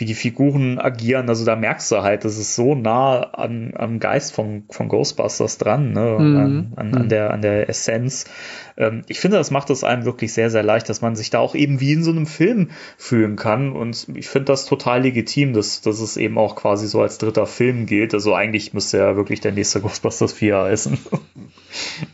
wie 0.00 0.04
die 0.06 0.14
Figuren 0.14 0.78
agieren, 0.78 1.28
also 1.28 1.44
da 1.44 1.56
merkst 1.56 1.90
du 1.92 2.02
halt, 2.02 2.24
das 2.24 2.38
ist 2.38 2.56
so 2.56 2.74
nah 2.74 3.20
an, 3.20 3.74
am 3.76 4.00
Geist 4.00 4.32
von, 4.32 4.64
von 4.70 4.88
Ghostbusters 4.88 5.58
dran, 5.58 5.92
ne? 5.92 6.16
Mhm. 6.18 6.36
an, 6.36 6.72
an, 6.76 6.94
an, 6.94 7.08
der, 7.08 7.30
an 7.32 7.42
der 7.42 7.68
Essenz. 7.68 8.24
Ähm, 8.76 9.02
ich 9.08 9.20
finde, 9.20 9.36
das 9.36 9.50
macht 9.50 9.70
es 9.70 9.84
einem 9.84 10.04
wirklich 10.04 10.32
sehr, 10.32 10.50
sehr 10.50 10.62
leicht, 10.62 10.88
dass 10.88 11.02
man 11.02 11.14
sich 11.14 11.30
da 11.30 11.38
auch 11.38 11.54
eben 11.54 11.80
wie 11.80 11.92
in 11.92 12.02
so 12.02 12.10
einem 12.10 12.26
Film 12.26 12.70
fühlen 12.96 13.36
kann 13.36 13.72
und 13.72 14.06
ich 14.14 14.28
finde 14.28 14.46
das 14.46 14.66
total 14.66 15.02
legitim, 15.02 15.52
dass, 15.52 15.82
dass 15.82 16.00
es 16.00 16.16
eben 16.16 16.38
auch 16.38 16.56
quasi 16.56 16.88
so 16.88 17.02
als 17.02 17.18
dritter 17.18 17.46
Film 17.46 17.86
gilt. 17.86 18.14
Also 18.14 18.34
eigentlich 18.34 18.72
müsste 18.72 18.98
ja 18.98 19.16
wirklich 19.16 19.40
der 19.40 19.52
nächste 19.52 19.80
Ghostbusters 19.80 20.32
4 20.32 20.58
heißen. 20.58 20.98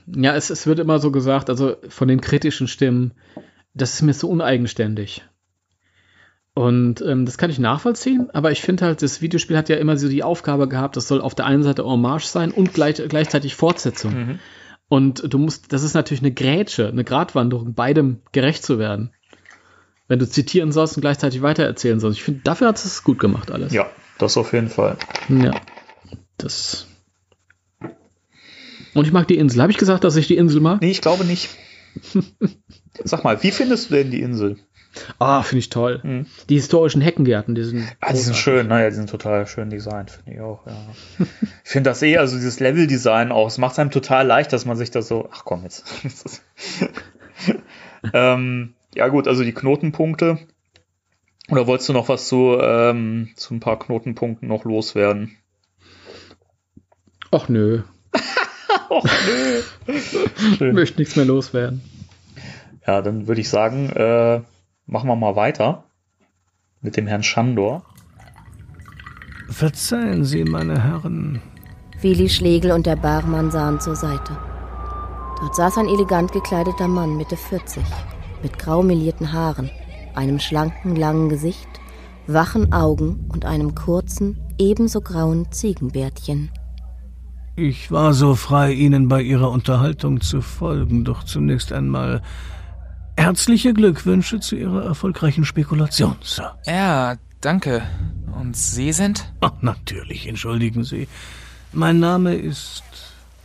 Ja, 0.07 0.35
es, 0.35 0.51
es 0.51 0.67
wird 0.67 0.79
immer 0.79 0.99
so 0.99 1.11
gesagt, 1.11 1.51
also 1.51 1.77
von 1.89 2.09
den 2.09 2.21
kritischen 2.21 2.69
Stimmen, 2.69 3.13
das 3.75 3.95
ist 3.95 4.03
mir 4.03 4.15
so 4.15 4.29
uneigenständig. 4.29 5.25
Und 6.57 7.03
ähm, 7.03 7.27
das 7.27 7.37
kann 7.37 7.51
ich 7.51 7.59
nachvollziehen, 7.59 8.31
aber 8.33 8.51
ich 8.51 8.63
finde 8.63 8.87
halt, 8.87 9.03
das 9.03 9.21
Videospiel 9.21 9.59
hat 9.59 9.69
ja 9.69 9.77
immer 9.77 9.99
so 9.99 10.09
die 10.09 10.23
Aufgabe 10.23 10.69
gehabt, 10.69 10.97
das 10.97 11.07
soll 11.07 11.21
auf 11.21 11.35
der 11.35 11.45
einen 11.45 11.63
Seite 11.63 11.85
Hommage 11.85 12.25
sein 12.25 12.51
und 12.51 12.73
gleich, 12.73 12.97
gleichzeitig 13.11 13.55
Fortsetzung. 13.55 14.15
Mhm. 14.15 14.39
Und 14.89 15.35
du 15.35 15.37
musst, 15.37 15.75
das 15.75 15.83
ist 15.83 15.93
natürlich 15.93 16.23
eine 16.23 16.33
Grätsche, 16.33 16.89
eine 16.89 17.05
Gratwanderung, 17.05 17.75
beidem 17.75 18.23
gerecht 18.33 18.65
zu 18.65 18.79
werden. 18.79 19.11
Wenn 20.09 20.19
du 20.19 20.27
zitieren 20.27 20.73
sollst 20.73 20.97
und 20.97 21.03
gleichzeitig 21.03 21.43
weitererzählen 21.43 22.01
sollst. 22.01 22.21
Ich 22.21 22.25
finde, 22.25 22.41
dafür 22.43 22.69
hat 22.69 22.83
es 22.83 23.05
gut 23.05 23.19
gemacht 23.19 23.51
alles. 23.51 23.75
Ja, 23.75 23.91
das 24.17 24.39
auf 24.39 24.55
jeden 24.55 24.71
Fall. 24.71 24.97
Ja. 25.29 25.61
Das. 26.39 26.87
Und 28.95 29.07
ich 29.07 29.13
mag 29.13 29.29
die 29.29 29.37
Insel. 29.37 29.61
Habe 29.61 29.73
ich 29.73 29.79
gesagt, 29.79 30.05
dass 30.05 30.17
ich 30.17 30.27
die 30.27 30.39
Insel 30.39 30.63
mag? 30.63 30.81
Nee, 30.81 30.91
ich 30.91 31.03
glaube 31.03 31.27
nicht. 31.27 31.51
Sag 33.05 33.25
mal, 33.25 33.43
wie 33.43 33.51
findest 33.51 33.91
du 33.91 33.95
denn 33.97 34.11
die 34.11 34.23
Insel? 34.23 34.57
Ah, 35.19 35.43
finde 35.43 35.61
ich 35.61 35.69
toll. 35.69 36.01
Mhm. 36.03 36.27
Die 36.49 36.55
historischen 36.55 37.01
Heckengärten, 37.01 37.55
die 37.55 37.65
sind. 37.65 37.85
Ah, 38.01 38.13
die 38.13 38.19
sind 38.19 38.37
schön, 38.37 38.69
naja, 38.69 38.89
die 38.89 38.97
sind 38.97 39.11
total 39.11 39.47
schön 39.47 39.71
designt, 39.71 40.11
finde 40.11 40.33
ich 40.33 40.41
auch, 40.41 40.67
ja. 40.67 40.77
ich 41.65 41.71
finde 41.71 41.91
das 41.91 42.03
eh, 42.03 42.17
also 42.17 42.37
dieses 42.37 42.61
Level-Design 42.61 43.33
auch, 43.33 43.47
es 43.47 43.59
macht 43.59 43.73
es 43.73 43.79
einem 43.79 43.91
total 43.91 44.27
leicht, 44.27 44.53
dass 44.53 44.65
man 44.65 44.77
sich 44.77 44.91
da 44.91 45.03
so, 45.03 45.29
ach 45.33 45.45
komm 45.45 45.63
jetzt. 45.63 45.85
ähm, 48.13 48.75
ja 48.95 49.09
gut, 49.09 49.29
also 49.29 49.45
die 49.45 49.53
Knotenpunkte. 49.53 50.39
Oder 51.49 51.67
wolltest 51.67 51.89
du 51.89 51.93
noch 51.93 52.09
was 52.09 52.27
zu, 52.27 52.59
ähm, 52.61 53.31
zu 53.37 53.55
ein 53.55 53.61
paar 53.61 53.79
Knotenpunkten 53.79 54.49
noch 54.49 54.65
loswerden? 54.65 55.37
Och 57.31 57.49
nö. 57.49 57.83
Och 58.91 59.05
nö. 59.27 59.63
Ich 60.55 60.61
möchte 60.73 60.99
nichts 60.99 61.17
mehr 61.17 61.25
loswerden. 61.25 61.83
Ja, 62.87 63.03
dann 63.03 63.29
würde 63.29 63.41
ich 63.41 63.49
sagen, 63.49 63.91
äh, 63.91 64.41
machen 64.87 65.09
wir 65.09 65.17
mal 65.17 65.37
weiter 65.37 65.85
mit 66.81 66.97
dem 66.97 67.07
Herrn 67.07 67.23
Schandor. 67.23 67.83
Verzeihen 69.49 70.25
Sie, 70.25 70.45
meine 70.45 70.83
Herren. 70.83 71.43
Willi 72.01 72.29
Schlegel 72.29 72.73
und 72.73 72.87
der 72.87 72.97
Barmann 72.97 73.51
sahen 73.51 73.81
zur 73.81 73.97
Seite. 73.97 74.37
Dort 75.41 75.57
saß 75.57 75.79
ein 75.79 75.89
elegant 75.89 76.33
gekleideter 76.33 76.89
Mann, 76.89 77.17
Mitte 77.17 77.37
40, 77.37 77.83
mit 78.43 78.59
grau 78.59 78.83
melierten 78.83 79.33
Haaren, 79.33 79.71
einem 80.15 80.39
schlanken, 80.39 80.97
langen 80.97 81.29
Gesicht, 81.29 81.69
wachen 82.27 82.73
Augen 82.73 83.29
und 83.33 83.45
einem 83.45 83.75
kurzen, 83.75 84.39
ebenso 84.59 85.01
grauen 85.01 85.51
Ziegenbärtchen. 85.51 86.51
Ich 87.57 87.91
war 87.91 88.13
so 88.13 88.35
frei, 88.35 88.73
Ihnen 88.73 89.09
bei 89.09 89.23
Ihrer 89.23 89.51
Unterhaltung 89.51 90.21
zu 90.21 90.43
folgen, 90.43 91.05
doch 91.05 91.25
zunächst 91.25 91.73
einmal 91.73 92.23
herzliche 93.17 93.73
Glückwünsche 93.75 94.41
zu 94.41 94.57
Ihrer 94.57 94.85
erfolgreichen 94.85 95.45
Spekulation, 95.45 96.17
Sir. 96.23 96.57
Ja, 96.67 97.17
danke. 97.41 97.83
Und 98.39 98.57
Sie 98.57 98.93
sind? 98.93 99.33
Ach, 99.41 99.53
natürlich, 99.63 100.29
entschuldigen 100.29 100.85
Sie. 100.85 101.09
Mein 101.73 102.01
Name 102.01 102.35
ist. 102.35 102.83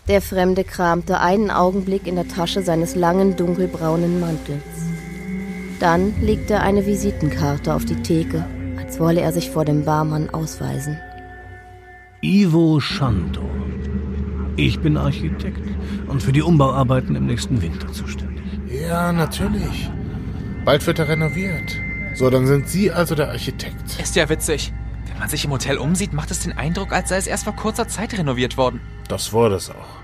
Der 0.07 0.22
Fremde 0.22 0.64
kramte 0.64 1.19
einen 1.19 1.52
Augenblick 1.52 2.07
in 2.07 2.15
der 2.15 2.27
Tasche 2.27 2.64
seines 2.64 2.95
langen, 2.95 3.35
dunkelbraunen 3.35 4.19
Mantels. 4.19 4.64
Dann 5.80 6.14
legte 6.22 6.56
er 6.56 6.61
eine 6.61 6.85
Visitenkarte 6.85 7.73
auf 7.73 7.85
die 7.85 8.02
Theke, 8.02 8.45
als 8.77 8.99
wolle 8.99 9.22
er 9.22 9.31
sich 9.31 9.49
vor 9.49 9.65
dem 9.65 9.85
Barmann 9.85 10.30
ausweisen. 10.30 10.98
Ivo 12.22 12.80
Schandor. 12.80 13.49
Ich 14.57 14.80
bin 14.80 14.98
Architekt 14.98 15.68
und 16.07 16.22
für 16.22 16.31
die 16.31 16.41
Umbauarbeiten 16.41 17.15
im 17.15 17.26
nächsten 17.26 17.61
Winter 17.61 17.91
zuständig. 17.91 18.31
Ja, 18.72 19.11
natürlich. 19.11 19.89
Bald 20.64 20.85
wird 20.88 20.99
er 20.99 21.07
renoviert. 21.10 21.76
So, 22.14 22.30
dann 22.30 22.45
sind 22.45 22.69
Sie 22.69 22.91
also 22.91 23.15
der 23.15 23.30
Architekt. 23.30 23.99
Ist 24.02 24.15
ja 24.15 24.30
witzig. 24.30 24.72
Wenn 25.07 25.19
man 25.19 25.30
sich 25.30 25.45
im 25.45 25.52
Hotel 25.52 25.77
umsieht, 25.77 26.14
macht 26.14 26.31
es 26.31 26.39
den 26.39 26.57
Eindruck, 26.57 26.91
als 26.93 27.10
sei 27.10 27.18
es 27.18 27.27
erst 27.27 27.43
vor 27.43 27.56
kurzer 27.56 27.88
Zeit 27.88 28.18
renoviert 28.18 28.57
worden. 28.57 28.80
Das 29.07 29.34
wurde 29.34 29.56
es 29.56 29.69
auch. 29.69 30.02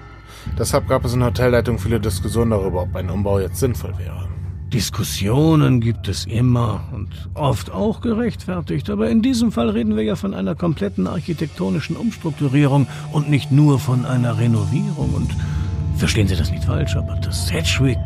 Deshalb 0.57 0.87
gab 0.87 1.05
es 1.05 1.13
in 1.13 1.19
der 1.19 1.29
Hotelleitung 1.29 1.79
viele 1.79 1.99
Diskussionen 1.99 2.51
darüber, 2.51 2.83
ob 2.83 2.95
ein 2.95 3.09
Umbau 3.09 3.39
jetzt 3.39 3.59
sinnvoll 3.59 3.97
wäre. 3.97 4.27
Diskussionen 4.73 5.79
gibt 5.79 6.09
es 6.09 6.25
immer 6.25 6.89
und 6.93 7.29
oft 7.35 7.71
auch 7.71 8.01
gerechtfertigt, 8.01 8.89
aber 8.89 9.09
in 9.09 9.21
diesem 9.21 9.51
Fall 9.53 9.69
reden 9.69 9.95
wir 9.95 10.03
ja 10.03 10.17
von 10.17 10.33
einer 10.33 10.55
kompletten 10.55 11.07
architektonischen 11.07 11.95
Umstrukturierung 11.95 12.87
und 13.13 13.29
nicht 13.29 13.51
nur 13.51 13.79
von 13.79 14.05
einer 14.05 14.37
Renovierung. 14.37 15.13
Und 15.13 15.35
verstehen 15.95 16.27
Sie 16.27 16.35
das 16.35 16.51
nicht 16.51 16.65
falsch, 16.65 16.97
aber 16.97 17.15
das 17.23 17.47
Sedgwick 17.47 17.97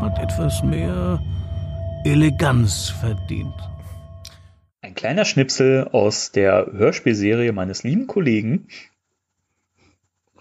hat 0.00 0.18
etwas 0.18 0.62
mehr 0.62 1.22
Eleganz 2.04 2.88
verdient. 2.88 3.54
Ein 4.80 4.94
kleiner 4.94 5.26
Schnipsel 5.26 5.88
aus 5.92 6.32
der 6.32 6.70
Hörspielserie 6.72 7.52
meines 7.52 7.82
lieben 7.82 8.06
Kollegen. 8.06 8.68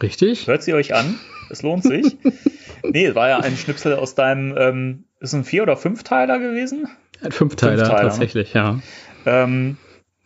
Richtig? 0.01 0.47
Hört 0.47 0.63
sie 0.63 0.73
euch 0.73 0.95
an? 0.95 1.19
Es 1.49 1.61
lohnt 1.61 1.83
sich. 1.83 2.17
nee, 2.83 3.05
es 3.07 3.15
war 3.15 3.27
ja 3.27 3.39
ein 3.39 3.57
Schnipsel 3.57 3.95
aus 3.95 4.15
deinem, 4.15 4.55
ähm, 4.57 5.03
ist 5.19 5.33
ein 5.33 5.43
Vier- 5.43 5.63
oder 5.63 5.75
Fünfteiler 5.75 6.39
gewesen? 6.39 6.87
Ein 7.21 7.33
Fünfteiler, 7.33 7.79
Fünfteiler, 7.79 8.03
ne? 8.03 8.09
tatsächlich, 8.09 8.53
ja. 8.53 8.79
Ähm, 9.25 9.75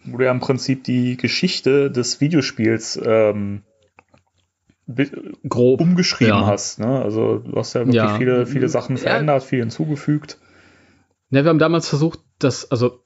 wo 0.04 0.18
du 0.18 0.26
ja 0.26 0.32
im 0.32 0.42
Prinzip 0.42 0.84
die 0.84 1.18
Geschichte 1.18 1.90
des 1.90 2.22
Videospiels 2.22 3.02
ähm, 3.04 3.64
Grob. 5.48 5.80
umgeschrieben 5.82 6.34
ja. 6.34 6.46
hast. 6.46 6.80
Ne? 6.80 7.02
Also 7.02 7.38
du 7.40 7.56
hast 7.56 7.74
ja 7.74 7.82
wirklich 7.82 7.96
Ja. 7.96 8.18
viele, 8.18 8.46
viele 8.46 8.68
Sachen 8.70 8.96
Ja. 8.98 9.02
verändert, 9.04 9.44
viel 9.44 9.60
hinzugefügt. 9.60 10.40
Ne, 11.30 11.44
wir 11.46 11.50
haben 11.50 11.60
damals 11.60 11.88
versucht, 11.88 12.20
das, 12.40 12.70
also 12.70 13.00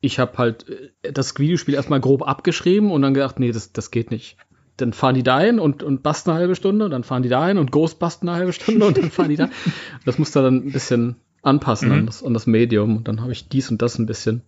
ich 0.00 0.18
habe 0.18 0.38
halt 0.38 0.66
äh, 1.02 1.12
das 1.12 1.38
Videospiel 1.38 1.74
erstmal 1.74 2.00
grob 2.00 2.26
abgeschrieben 2.26 2.90
und 2.90 3.02
dann 3.02 3.14
gedacht, 3.14 3.38
nee, 3.38 3.52
das, 3.52 3.72
das 3.72 3.90
geht 3.90 4.10
nicht. 4.10 4.36
Dann 4.78 4.92
fahren 4.92 5.14
die 5.14 5.22
dahin 5.22 5.58
und, 5.58 5.82
und 5.82 6.02
basten 6.02 6.30
eine 6.30 6.40
halbe 6.40 6.54
Stunde, 6.54 6.84
und 6.86 6.90
dann 6.90 7.02
fahren 7.04 7.22
die 7.22 7.28
dahin 7.30 7.56
und 7.58 7.72
Ghost 7.72 7.98
basten 7.98 8.28
eine 8.28 8.38
halbe 8.38 8.52
Stunde 8.52 8.86
und 8.86 8.96
dann 8.98 9.10
fahren 9.10 9.28
die 9.30 9.36
da. 9.36 9.48
Das 10.04 10.18
musste 10.18 10.42
dann 10.42 10.56
ein 10.66 10.72
bisschen 10.72 11.16
anpassen 11.42 11.92
an, 11.92 12.00
Mhm. 12.02 12.06
das, 12.06 12.22
an 12.24 12.34
das 12.34 12.46
Medium 12.46 12.96
und 12.96 13.08
dann 13.08 13.20
habe 13.22 13.32
ich 13.32 13.48
dies 13.48 13.70
und 13.70 13.80
das 13.80 13.98
ein 13.98 14.06
bisschen 14.06 14.42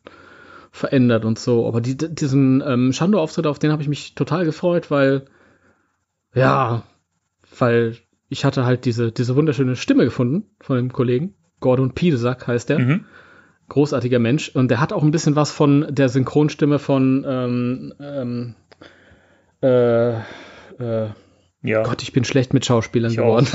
verändert 0.73 1.25
und 1.25 1.39
so. 1.39 1.67
Aber 1.67 1.81
die, 1.81 1.97
diesen 1.97 2.63
ähm, 2.67 2.93
Shando-Auftritt, 2.93 3.47
auf 3.47 3.59
den 3.59 3.71
habe 3.73 3.83
ich 3.83 3.89
mich 3.89 4.15
total 4.15 4.45
gefreut, 4.45 4.91
weil, 4.91 5.25
ja, 6.35 6.83
weil 7.59 7.97
ich 8.29 8.45
hatte 8.45 8.65
halt 8.65 8.85
diese, 8.85 9.11
diese 9.13 9.37
wunderschöne 9.37 9.75
Stimme 9.77 10.05
gefunden 10.05 10.51
von 10.61 10.77
dem 10.77 10.93
Kollegen. 10.93 11.35
Gordon 11.61 11.93
Piedesack 11.95 12.47
heißt 12.47 12.69
der 12.69 12.79
Mhm. 12.79 13.05
großartiger 13.69 14.19
Mensch. 14.19 14.51
Und 14.51 14.71
der 14.71 14.81
hat 14.81 14.93
auch 14.93 15.03
ein 15.03 15.11
bisschen 15.11 15.35
was 15.37 15.51
von 15.51 15.87
der 15.91 16.09
Synchronstimme 16.09 16.79
von 16.79 17.25
ähm, 17.27 17.95
ähm, 18.01 18.55
äh, 19.63 20.13
äh, 20.13 21.11
Ja, 21.63 21.83
Gott, 21.83 22.03
ich 22.03 22.13
bin 22.13 22.25
schlecht 22.25 22.55
mit 22.55 22.65
Schauspielern 22.65 23.11
ich 23.11 23.17
geworden. 23.17 23.49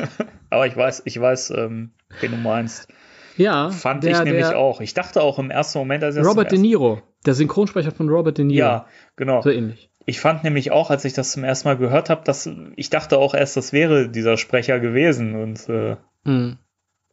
Aber 0.50 0.66
ich 0.66 0.76
weiß, 0.76 1.02
ich 1.06 1.20
weiß, 1.20 1.50
ähm, 1.56 1.90
wen 2.20 2.30
du 2.30 2.36
meinst. 2.36 2.88
Ja, 3.36 3.70
Fand 3.70 4.04
der- 4.04 4.12
ich 4.12 4.24
nämlich 4.24 4.46
der- 4.48 4.58
auch. 4.58 4.80
Ich 4.80 4.94
dachte 4.94 5.22
auch 5.22 5.38
im 5.38 5.50
ersten 5.50 5.78
Moment, 5.78 6.02
als 6.04 6.14
das 6.16 6.26
Robert 6.26 6.50
De 6.52 6.58
Niro, 6.58 7.02
der 7.26 7.34
Synchronsprecher 7.34 7.90
von 7.92 8.08
Robert 8.08 8.38
De 8.38 8.44
Niro. 8.44 8.58
Ja, 8.66 8.86
genau. 9.16 9.40
So 9.42 9.50
ähnlich. 9.50 9.87
Ich 10.08 10.20
fand 10.20 10.42
nämlich 10.42 10.72
auch, 10.72 10.88
als 10.88 11.04
ich 11.04 11.12
das 11.12 11.32
zum 11.32 11.44
ersten 11.44 11.68
Mal 11.68 11.76
gehört 11.76 12.08
habe, 12.08 12.22
dass 12.24 12.48
ich 12.76 12.88
dachte 12.88 13.18
auch 13.18 13.34
erst, 13.34 13.58
das 13.58 13.74
wäre 13.74 14.08
dieser 14.08 14.38
Sprecher 14.38 14.80
gewesen 14.80 15.34
und 15.34 15.68
äh, 15.68 15.96
Mhm. 16.24 16.56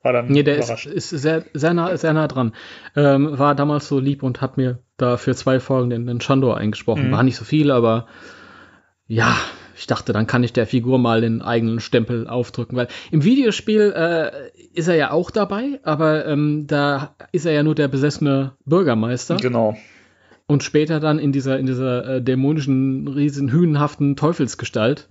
war 0.02 0.14
dann 0.14 0.28
Nee, 0.28 0.44
der 0.44 0.56
ist, 0.56 0.66
überrascht. 0.68 0.86
ist 0.86 1.10
sehr, 1.10 1.44
sehr, 1.54 1.74
nah, 1.74 1.98
sehr 1.98 2.14
nah 2.14 2.30
dran. 2.30 2.54
Ähm, 2.96 3.38
war 3.38 3.54
damals 3.54 3.90
so 3.90 4.00
lieb 4.00 4.24
und 4.24 4.40
hat 4.40 4.56
mir 4.56 4.80
da 4.96 5.18
für 5.18 5.36
zwei 5.36 5.60
Folgen 5.60 5.90
den, 5.90 6.08
den 6.08 6.22
Shandor 6.22 6.56
eingesprochen. 6.56 7.08
Mhm. 7.10 7.12
War 7.12 7.24
nicht 7.24 7.36
so 7.36 7.44
viel, 7.44 7.70
aber 7.70 8.08
ja, 9.08 9.36
ich 9.76 9.88
dachte, 9.88 10.14
dann 10.14 10.26
kann 10.26 10.46
ich 10.46 10.54
der 10.54 10.66
Figur 10.66 10.98
mal 10.98 11.20
den 11.20 11.42
eigenen 11.42 11.82
Stempel 11.82 12.30
aufdrücken, 12.30 12.78
weil 12.78 12.88
im 13.12 13.26
Videospiel 13.26 13.92
äh, 13.94 14.32
ist 14.74 14.88
er 14.88 14.96
ja 14.96 15.12
auch 15.12 15.32
dabei, 15.32 15.82
aber 15.84 16.26
ähm, 16.28 16.66
da 16.66 17.14
ist 17.34 17.46
er 17.46 17.52
ja 17.52 17.62
nur 17.64 17.76
der 17.76 17.90
besessene 17.90 18.54
Bürgermeister. 18.64 19.36
Genau. 19.36 19.76
Und 20.48 20.64
später 20.64 21.00
dann 21.00 21.18
in 21.18 21.32
dieser, 21.32 21.58
in 21.58 21.66
dieser 21.66 22.06
äh, 22.08 22.22
dämonischen, 22.22 23.08
riesen, 23.08 23.52
hünenhaften 23.52 24.16
Teufelsgestalt. 24.16 25.08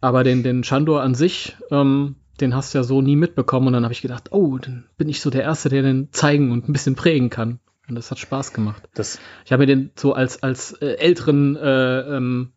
Aber 0.00 0.24
den, 0.24 0.42
den 0.42 0.64
Shandor 0.64 1.02
an 1.02 1.14
sich, 1.14 1.56
ähm, 1.70 2.16
den 2.40 2.54
hast 2.54 2.72
du 2.72 2.78
ja 2.78 2.84
so 2.84 3.02
nie 3.02 3.16
mitbekommen. 3.16 3.66
Und 3.66 3.72
dann 3.74 3.84
habe 3.84 3.92
ich 3.92 4.00
gedacht, 4.00 4.32
oh, 4.32 4.58
dann 4.58 4.84
bin 4.96 5.08
ich 5.08 5.20
so 5.20 5.28
der 5.28 5.42
Erste, 5.42 5.68
der 5.68 5.82
den 5.82 6.12
zeigen 6.12 6.50
und 6.50 6.68
ein 6.68 6.72
bisschen 6.72 6.94
prägen 6.94 7.30
kann. 7.30 7.60
Und 7.88 7.94
das 7.94 8.10
hat 8.10 8.18
Spaß 8.18 8.52
gemacht. 8.52 8.88
Das, 8.94 9.18
Ich 9.44 9.52
habe 9.52 9.62
mir 9.62 9.66
den 9.66 9.90
so 9.96 10.12
als, 10.12 10.42
als 10.42 10.72
äh, 10.72 10.96
älteren, 10.96 11.56
äh, 11.56 12.16
ähm, 12.16 12.52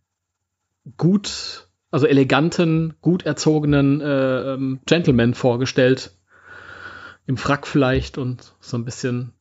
gut, 0.97 1.67
also 1.89 2.05
eleganten, 2.05 2.95
gut 3.01 3.25
erzogenen 3.25 4.01
äh, 4.01 4.53
ähm, 4.53 4.79
Gentleman 4.85 5.33
vorgestellt. 5.33 6.11
Im 7.27 7.37
Frack 7.37 7.67
vielleicht 7.67 8.17
und 8.17 8.53
so 8.59 8.77
ein 8.77 8.85
bisschen. 8.85 9.33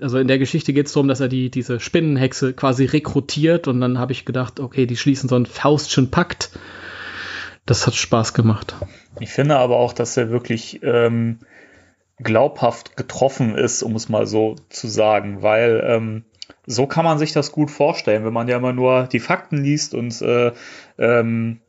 Also 0.00 0.18
in 0.18 0.28
der 0.28 0.38
Geschichte 0.38 0.72
geht 0.72 0.86
es 0.86 0.92
darum, 0.92 1.08
dass 1.08 1.20
er 1.20 1.28
die, 1.28 1.50
diese 1.50 1.80
Spinnenhexe 1.80 2.52
quasi 2.52 2.84
rekrutiert 2.84 3.68
und 3.68 3.80
dann 3.80 3.98
habe 3.98 4.12
ich 4.12 4.24
gedacht, 4.24 4.60
okay, 4.60 4.86
die 4.86 4.96
schließen 4.96 5.28
so 5.28 5.36
einen 5.36 5.46
Faustschen 5.46 6.10
Pakt. 6.10 6.50
Das 7.66 7.86
hat 7.86 7.94
Spaß 7.94 8.34
gemacht. 8.34 8.74
ich 9.20 9.30
finde 9.30 9.56
aber 9.56 9.76
auch, 9.76 9.92
dass 9.92 10.16
er 10.16 10.30
wirklich 10.30 10.80
ähm, 10.82 11.38
glaubhaft 12.18 12.96
getroffen 12.96 13.54
ist, 13.56 13.82
um 13.82 13.94
es 13.94 14.08
mal 14.08 14.26
so 14.26 14.56
zu 14.68 14.88
sagen, 14.88 15.42
weil 15.42 15.82
ähm, 15.86 16.24
so 16.66 16.86
kann 16.86 17.04
man 17.04 17.18
sich 17.18 17.32
das 17.32 17.52
gut 17.52 17.70
vorstellen, 17.70 18.24
wenn 18.24 18.32
man 18.32 18.48
ja 18.48 18.56
immer 18.56 18.72
nur 18.72 19.08
die 19.10 19.20
Fakten 19.20 19.62
liest 19.62 19.94
und 19.94 20.20
äh, 20.22 20.52
ähm, 20.98 21.60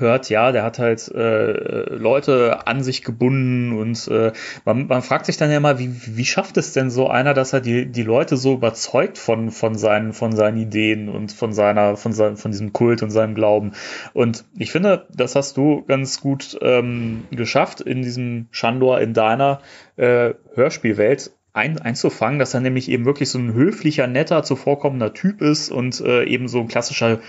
hört, 0.00 0.30
ja, 0.30 0.52
der 0.52 0.62
hat 0.62 0.78
halt 0.78 1.08
äh, 1.08 1.94
Leute 1.94 2.66
an 2.66 2.82
sich 2.82 3.02
gebunden 3.02 3.72
und 3.78 4.08
äh, 4.08 4.32
man, 4.64 4.86
man 4.86 5.02
fragt 5.02 5.26
sich 5.26 5.36
dann 5.36 5.50
ja 5.50 5.60
mal, 5.60 5.78
wie, 5.78 5.90
wie 6.16 6.24
schafft 6.24 6.56
es 6.56 6.72
denn 6.72 6.90
so 6.90 7.08
einer, 7.08 7.34
dass 7.34 7.52
er 7.52 7.60
die, 7.60 7.86
die 7.86 8.02
Leute 8.02 8.36
so 8.36 8.54
überzeugt 8.54 9.18
von, 9.18 9.50
von, 9.50 9.76
seinen, 9.76 10.12
von 10.12 10.34
seinen 10.34 10.58
Ideen 10.58 11.08
und 11.08 11.32
von 11.32 11.52
seiner, 11.52 11.96
von, 11.96 12.12
sein, 12.12 12.36
von 12.36 12.50
diesem 12.50 12.72
Kult 12.72 13.02
und 13.02 13.10
seinem 13.10 13.34
Glauben. 13.34 13.72
Und 14.12 14.44
ich 14.58 14.72
finde, 14.72 15.06
das 15.12 15.34
hast 15.36 15.56
du 15.56 15.84
ganz 15.86 16.20
gut 16.20 16.58
ähm, 16.60 17.24
geschafft, 17.30 17.80
in 17.80 18.02
diesem 18.02 18.46
Shandor, 18.50 19.00
in 19.00 19.14
deiner 19.14 19.60
äh, 19.96 20.34
Hörspielwelt 20.54 21.30
ein, 21.54 21.78
einzufangen, 21.80 22.40
dass 22.40 22.52
er 22.52 22.60
nämlich 22.60 22.90
eben 22.90 23.04
wirklich 23.04 23.30
so 23.30 23.38
ein 23.38 23.54
höflicher, 23.54 24.08
netter, 24.08 24.42
zuvorkommender 24.42 25.14
Typ 25.14 25.40
ist 25.40 25.70
und 25.70 26.00
äh, 26.00 26.24
eben 26.24 26.48
so 26.48 26.60
ein 26.60 26.68
klassischer 26.68 27.20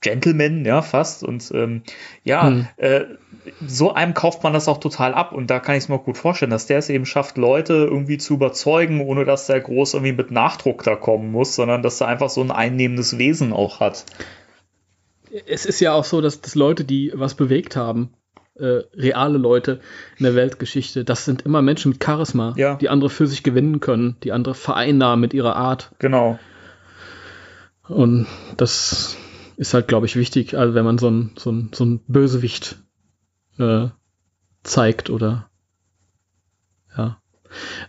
Gentleman, 0.00 0.64
ja, 0.64 0.82
fast. 0.82 1.22
Und 1.24 1.50
ähm, 1.54 1.82
ja, 2.24 2.48
Hm. 2.48 2.66
äh, 2.76 3.04
so 3.66 3.92
einem 3.94 4.12
kauft 4.14 4.42
man 4.42 4.52
das 4.52 4.68
auch 4.68 4.78
total 4.78 5.14
ab. 5.14 5.32
Und 5.32 5.48
da 5.50 5.60
kann 5.60 5.76
ich 5.76 5.84
es 5.84 5.88
mir 5.88 5.94
auch 5.96 6.04
gut 6.04 6.18
vorstellen, 6.18 6.50
dass 6.50 6.66
der 6.66 6.78
es 6.78 6.88
eben 6.90 7.06
schafft, 7.06 7.36
Leute 7.38 7.74
irgendwie 7.74 8.18
zu 8.18 8.34
überzeugen, 8.34 9.00
ohne 9.00 9.24
dass 9.24 9.46
der 9.46 9.60
groß 9.60 9.94
irgendwie 9.94 10.12
mit 10.12 10.30
Nachdruck 10.30 10.82
da 10.82 10.96
kommen 10.96 11.30
muss, 11.30 11.54
sondern 11.54 11.82
dass 11.82 12.00
er 12.00 12.08
einfach 12.08 12.28
so 12.30 12.42
ein 12.42 12.50
einnehmendes 12.50 13.18
Wesen 13.18 13.52
auch 13.52 13.80
hat. 13.80 14.04
Es 15.46 15.64
ist 15.66 15.80
ja 15.80 15.92
auch 15.92 16.04
so, 16.04 16.20
dass, 16.20 16.40
dass 16.40 16.54
Leute, 16.54 16.84
die 16.84 17.12
was 17.14 17.34
bewegt 17.34 17.76
haben, 17.76 18.10
äh, 18.58 18.80
reale 18.94 19.38
Leute 19.38 19.80
in 20.18 20.24
der 20.24 20.34
Weltgeschichte, 20.34 21.04
das 21.04 21.24
sind 21.24 21.42
immer 21.42 21.62
Menschen 21.62 21.92
mit 21.92 22.02
Charisma, 22.02 22.54
Ja. 22.56 22.76
die 22.76 22.88
andere 22.88 23.10
für 23.10 23.26
sich 23.26 23.42
gewinnen 23.42 23.80
können, 23.80 24.16
die 24.22 24.32
andere 24.32 24.54
vereinnahmen 24.54 25.20
mit 25.20 25.34
ihrer 25.34 25.56
Art. 25.56 25.92
Genau. 25.98 26.38
Und 27.88 28.26
das 28.56 29.16
ist 29.56 29.74
halt, 29.74 29.88
glaube 29.88 30.06
ich, 30.06 30.16
wichtig, 30.16 30.56
also 30.56 30.74
wenn 30.74 30.84
man 30.84 30.98
so 30.98 31.08
ein, 31.08 31.32
so 31.38 31.50
ein, 31.50 31.70
so 31.74 31.84
ein 31.84 32.00
Bösewicht 32.06 32.76
äh, 33.58 33.88
zeigt 34.62 35.10
oder 35.10 35.48
ja. 36.96 37.20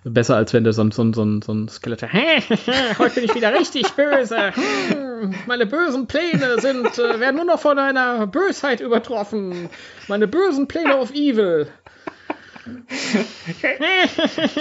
Besser 0.03 0.35
als 0.35 0.53
wenn 0.53 0.63
der 0.63 0.73
so 0.73 0.83
ein, 0.83 0.91
so 0.91 1.03
ein, 1.03 1.13
so 1.13 1.23
ein, 1.23 1.41
so 1.41 1.53
ein 1.53 1.67
Skelett. 1.67 2.03
Heute 2.99 3.15
bin 3.15 3.23
ich 3.25 3.35
wieder 3.35 3.53
richtig 3.53 3.91
böse. 3.93 4.53
Hm, 4.53 5.35
Meine 5.47 5.65
bösen 5.65 6.07
Pläne 6.07 6.59
sind, 6.61 6.97
äh, 6.97 7.19
werden 7.19 7.35
nur 7.35 7.45
noch 7.45 7.59
von 7.59 7.77
einer 7.79 8.27
Bösheit 8.27 8.79
übertroffen. 8.79 9.69
Meine 10.07 10.27
bösen 10.27 10.67
Pläne 10.67 10.97
of 10.97 11.11
Evil. 11.11 11.67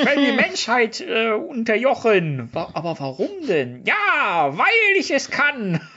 Weil 0.05 0.17
die 0.27 0.33
Menschheit 0.33 1.01
äh, 1.01 1.33
unterjochen. 1.33 2.49
Aber 2.55 2.97
warum 2.99 3.29
denn? 3.49 3.83
Ja, 3.85 4.53
weil 4.57 4.97
ich 4.99 5.11
es 5.11 5.31
kann. 5.31 5.81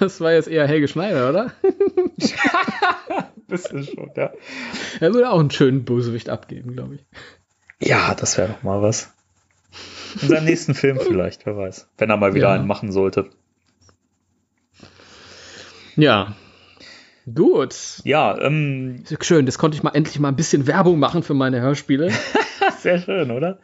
Das 0.00 0.20
war 0.20 0.32
jetzt 0.32 0.48
eher 0.48 0.66
Helge 0.66 0.88
Schneider, 0.88 1.28
oder? 1.30 1.52
Bisschen 3.46 3.84
schon, 3.84 4.10
ja. 4.16 4.32
Er 5.00 5.14
würde 5.14 5.30
auch 5.30 5.40
einen 5.40 5.50
schönen 5.50 5.84
Bösewicht 5.84 6.28
abgeben, 6.28 6.72
glaube 6.74 6.96
ich. 6.96 7.06
Ja, 7.88 8.14
das 8.14 8.36
wäre 8.38 8.48
doch 8.48 8.62
mal 8.62 8.82
was. 8.82 9.12
In 10.22 10.28
seinem 10.28 10.44
nächsten 10.44 10.74
Film 10.74 10.98
vielleicht, 11.00 11.44
wer 11.46 11.56
weiß. 11.56 11.88
Wenn 11.98 12.10
er 12.10 12.16
mal 12.16 12.34
wieder 12.34 12.48
Ja. 12.48 12.54
einen 12.54 12.66
machen 12.66 12.92
sollte. 12.92 13.30
Ja. 15.96 16.34
Gut. 17.32 17.74
Ja, 18.04 18.38
ähm, 18.40 19.04
Schön, 19.20 19.46
das 19.46 19.56
konnte 19.58 19.76
ich 19.76 19.82
mal 19.82 19.92
endlich 19.94 20.18
mal 20.18 20.28
ein 20.28 20.36
bisschen 20.36 20.66
Werbung 20.66 20.98
machen 20.98 21.22
für 21.22 21.34
meine 21.34 21.60
Hörspiele. 21.60 22.10
sehr 22.80 22.98
schön, 22.98 23.30
oder? 23.30 23.58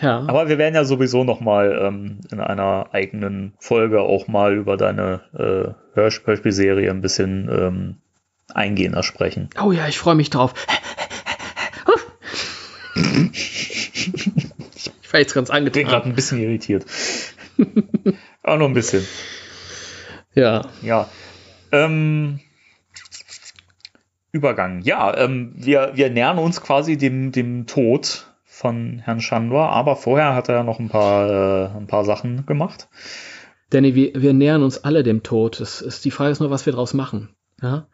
Ja. 0.00 0.24
Aber 0.26 0.48
wir 0.48 0.58
werden 0.58 0.74
ja 0.74 0.84
sowieso 0.84 1.24
noch 1.24 1.40
mal 1.40 1.78
ähm, 1.80 2.18
in 2.30 2.40
einer 2.40 2.88
eigenen 2.92 3.54
Folge 3.58 4.00
auch 4.00 4.26
mal 4.28 4.54
über 4.54 4.76
deine 4.76 5.20
äh, 5.32 5.98
Hörsp- 5.98 6.26
Hörspielserie 6.26 6.90
ein 6.90 7.00
bisschen 7.00 7.48
ähm, 7.50 7.96
eingehender 8.52 9.02
sprechen. 9.02 9.48
Oh 9.62 9.72
ja, 9.72 9.86
ich 9.88 9.98
freue 9.98 10.16
mich 10.16 10.30
drauf. 10.30 10.52
Ich 14.74 15.12
war 15.12 15.20
jetzt 15.20 15.34
ganz 15.34 15.48
Ich 15.48 15.54
bin 15.54 15.72
gerade 15.72 15.86
angetan. 15.96 16.02
ein 16.10 16.14
bisschen 16.14 16.40
irritiert. 16.40 16.84
auch 18.42 18.58
noch 18.58 18.66
ein 18.66 18.74
bisschen. 18.74 19.06
Ja. 20.34 20.66
Ja. 20.82 21.08
Ähm, 21.72 22.40
Übergang. 24.34 24.82
Ja, 24.82 25.16
ähm, 25.16 25.52
wir, 25.54 25.92
wir 25.94 26.10
nähern 26.10 26.38
uns 26.38 26.60
quasi 26.60 26.96
dem, 26.96 27.30
dem 27.30 27.66
Tod 27.68 28.26
von 28.44 28.98
Herrn 28.98 29.20
Chandor, 29.20 29.68
aber 29.68 29.94
vorher 29.94 30.34
hat 30.34 30.48
er 30.48 30.64
noch 30.64 30.80
ein 30.80 30.88
paar, 30.88 31.30
äh, 31.30 31.76
ein 31.76 31.86
paar 31.86 32.04
Sachen 32.04 32.44
gemacht. 32.44 32.88
Danny, 33.70 33.94
wir, 33.94 34.20
wir 34.20 34.32
nähern 34.32 34.64
uns 34.64 34.82
alle 34.82 35.04
dem 35.04 35.22
Tod. 35.22 35.60
Es 35.60 35.80
ist, 35.80 36.04
die 36.04 36.10
Frage 36.10 36.32
ist 36.32 36.40
nur, 36.40 36.50
was 36.50 36.66
wir 36.66 36.72
draus 36.72 36.94
machen. 36.94 37.28
Ja? 37.62 37.86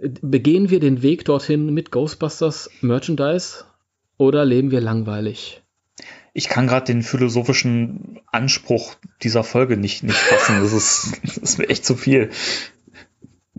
Begehen 0.00 0.70
wir 0.70 0.80
den 0.80 1.02
Weg 1.02 1.26
dorthin 1.26 1.74
mit 1.74 1.90
Ghostbusters 1.90 2.70
Merchandise 2.80 3.64
oder 4.16 4.46
leben 4.46 4.70
wir 4.70 4.80
langweilig? 4.80 5.62
Ich 6.32 6.48
kann 6.48 6.66
gerade 6.66 6.86
den 6.86 7.02
philosophischen 7.02 8.20
Anspruch 8.26 8.94
dieser 9.22 9.44
Folge 9.44 9.76
nicht, 9.76 10.02
nicht 10.02 10.16
fassen. 10.16 10.62
Das 10.62 10.72
ist, 10.72 11.20
das 11.24 11.36
ist 11.36 11.58
mir 11.58 11.68
echt 11.68 11.84
zu 11.84 11.94
viel. 11.94 12.30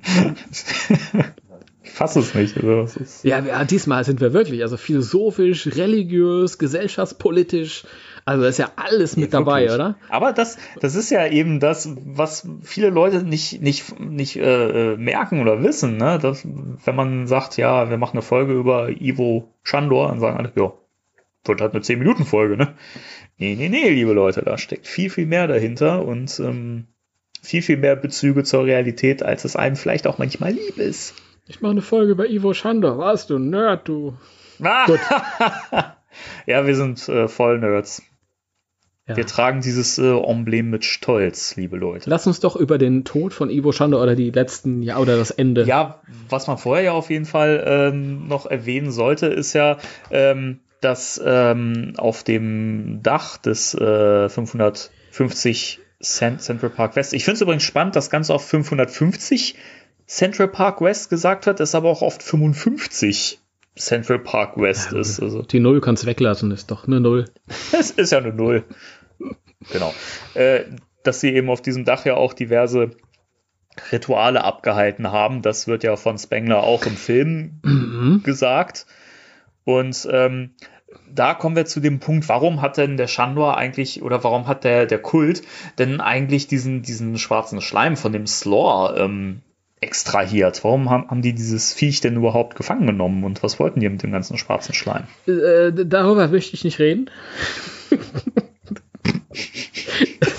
Ich 1.93 1.99
fasse 1.99 2.21
es 2.21 2.33
nicht. 2.33 2.57
Also, 2.57 2.87
Ja, 3.21 3.37
ja, 3.37 3.63
diesmal 3.65 4.03
sind 4.03 4.19
wir 4.19 4.33
wirklich, 4.33 4.63
also 4.63 4.77
philosophisch, 4.77 5.67
religiös, 5.75 6.57
gesellschaftspolitisch. 6.57 7.83
Also 8.25 8.41
da 8.41 8.49
ist 8.49 8.57
ja 8.57 8.71
alles 8.77 9.15
mit 9.15 9.31
dabei, 9.31 9.65
Wirklich. 9.65 9.75
oder? 9.75 9.95
Aber 10.09 10.33
das, 10.33 10.57
das 10.79 10.95
ist 10.95 11.11
ja 11.11 11.27
eben 11.27 11.59
das, 11.59 11.87
was 12.03 12.47
viele 12.63 12.89
Leute 12.89 13.21
nicht, 13.21 13.61
nicht, 13.61 13.99
nicht 13.99 14.37
äh, 14.37 14.93
äh, 14.93 14.97
merken 14.97 15.39
oder 15.39 15.61
wissen. 15.61 15.97
Ne? 15.97 16.17
Dass, 16.17 16.43
wenn 16.43 16.95
man 16.95 17.27
sagt, 17.27 17.57
ja, 17.57 17.87
wir 17.91 17.97
machen 17.99 18.13
eine 18.13 18.23
Folge 18.23 18.53
über 18.53 18.89
Ivo 18.89 19.53
Chandor, 19.63 20.07
dann 20.07 20.19
sagen 20.19 20.37
alle, 20.37 20.51
ja, 20.55 20.73
wird 21.45 21.61
halt 21.61 21.73
eine 21.75 21.83
10-Minuten-Folge, 21.83 22.57
ne? 22.57 22.73
Nee, 23.37 23.53
nee, 23.55 23.69
nee, 23.69 23.89
liebe 23.89 24.13
Leute, 24.13 24.41
da 24.41 24.57
steckt 24.57 24.87
viel, 24.87 25.11
viel 25.11 25.27
mehr 25.27 25.45
dahinter 25.45 26.03
und 26.03 26.39
ähm, 26.39 26.87
viel, 27.43 27.61
viel 27.61 27.77
mehr 27.77 27.95
Bezüge 27.95 28.43
zur 28.43 28.65
Realität, 28.65 29.21
als 29.21 29.45
es 29.45 29.55
einem 29.55 29.75
vielleicht 29.75 30.07
auch 30.07 30.17
manchmal 30.17 30.53
lieb 30.53 30.77
ist. 30.77 31.13
Ich 31.45 31.59
mache 31.59 31.71
eine 31.71 31.81
Folge 31.81 32.13
über 32.13 32.29
Ivo 32.29 32.53
Schandor. 32.53 32.97
Was, 32.97 33.27
du 33.27 33.37
Nerd, 33.37 33.87
du. 33.87 34.15
Ah! 34.63 34.87
ja, 36.45 36.65
wir 36.65 36.75
sind 36.75 37.07
äh, 37.09 37.27
voll 37.27 37.59
Nerds. 37.59 38.01
Ja. 39.07 39.17
Wir 39.17 39.25
tragen 39.25 39.59
dieses 39.59 39.97
äh, 39.97 40.15
Emblem 40.15 40.69
mit 40.69 40.85
Stolz, 40.85 41.57
liebe 41.57 41.75
Leute. 41.75 42.09
Lass 42.09 42.25
uns 42.25 42.39
doch 42.39 42.55
über 42.55 42.77
den 42.77 43.03
Tod 43.03 43.33
von 43.33 43.49
Ivo 43.49 43.73
Schande 43.73 43.97
oder 43.97 44.15
die 44.15 44.29
letzten, 44.29 44.81
ja, 44.81 44.97
oder 44.97 45.17
das 45.17 45.31
Ende. 45.31 45.65
Ja, 45.65 46.01
was 46.29 46.47
man 46.47 46.57
vorher 46.57 46.85
ja 46.85 46.91
auf 46.93 47.09
jeden 47.09 47.25
Fall 47.25 47.61
ähm, 47.67 48.29
noch 48.29 48.45
erwähnen 48.45 48.91
sollte, 48.91 49.25
ist 49.27 49.51
ja, 49.51 49.77
ähm, 50.11 50.61
dass 50.79 51.21
ähm, 51.25 51.95
auf 51.97 52.23
dem 52.23 53.01
Dach 53.03 53.35
des 53.35 53.73
äh, 53.73 54.29
550 54.29 55.81
Cent 56.01 56.41
Central 56.41 56.69
Park 56.69 56.95
West, 56.95 57.13
ich 57.13 57.25
finde 57.25 57.35
es 57.35 57.41
übrigens 57.41 57.63
spannend, 57.63 57.97
dass 57.97 58.09
ganz 58.09 58.29
oft 58.29 58.47
550 58.47 59.55
Central 60.07 60.47
Park 60.47 60.81
West 60.81 61.09
gesagt 61.09 61.47
hat, 61.47 61.59
ist 61.59 61.75
aber 61.75 61.89
auch 61.89 62.01
oft 62.01 62.21
55 62.23 63.39
Central 63.75 64.19
Park 64.19 64.57
West 64.57 64.91
ja, 64.91 64.99
ist. 64.99 65.19
Also. 65.19 65.41
Die 65.41 65.59
Null 65.59 65.81
kannst 65.81 66.05
weglassen, 66.05 66.51
ist 66.51 66.69
doch 66.69 66.87
eine 66.87 66.99
Null. 66.99 67.25
Es 67.71 67.91
ist 67.91 68.11
ja 68.11 68.19
eine 68.19 68.33
Null. 68.33 68.63
genau. 69.71 69.93
Äh, 70.33 70.65
dass 71.03 71.19
sie 71.19 71.33
eben 71.33 71.49
auf 71.49 71.61
diesem 71.61 71.85
Dach 71.85 72.05
ja 72.05 72.15
auch 72.15 72.33
diverse 72.33 72.91
Rituale 73.91 74.43
abgehalten 74.43 75.11
haben. 75.11 75.41
Das 75.41 75.67
wird 75.67 75.83
ja 75.83 75.95
von 75.95 76.17
Spengler 76.17 76.63
auch 76.63 76.85
im 76.85 76.95
Film 76.95 77.59
mhm. 77.63 78.21
gesagt. 78.23 78.85
Und 79.65 80.07
ähm, 80.11 80.51
da 81.11 81.33
kommen 81.33 81.55
wir 81.55 81.65
zu 81.65 81.79
dem 81.79 81.99
Punkt, 81.99 82.29
warum 82.29 82.61
hat 82.61 82.77
denn 82.77 82.97
der 82.97 83.07
Shandor 83.07 83.57
eigentlich 83.57 84.01
oder 84.03 84.23
warum 84.23 84.47
hat 84.47 84.63
der, 84.63 84.85
der 84.85 84.99
Kult 84.99 85.41
denn 85.79 86.01
eigentlich 86.01 86.47
diesen, 86.47 86.83
diesen 86.83 87.17
schwarzen 87.17 87.61
Schleim 87.61 87.97
von 87.97 88.13
dem 88.13 88.27
Slaw 88.27 88.95
ähm, 88.97 89.41
extrahiert? 89.83 90.63
Warum 90.63 90.89
haben, 90.89 91.09
haben 91.09 91.21
die 91.21 91.33
dieses 91.33 91.73
Viech 91.73 92.01
denn 92.01 92.15
überhaupt 92.15 92.55
gefangen 92.55 92.87
genommen 92.87 93.23
und 93.23 93.43
was 93.43 93.59
wollten 93.59 93.79
die 93.79 93.89
mit 93.89 94.01
dem 94.01 94.11
ganzen 94.11 94.37
schwarzen 94.37 94.73
Schleim? 94.73 95.03
Äh, 95.27 95.71
darüber 95.85 96.27
möchte 96.29 96.55
ich 96.55 96.63
nicht 96.63 96.79
reden. 96.79 97.09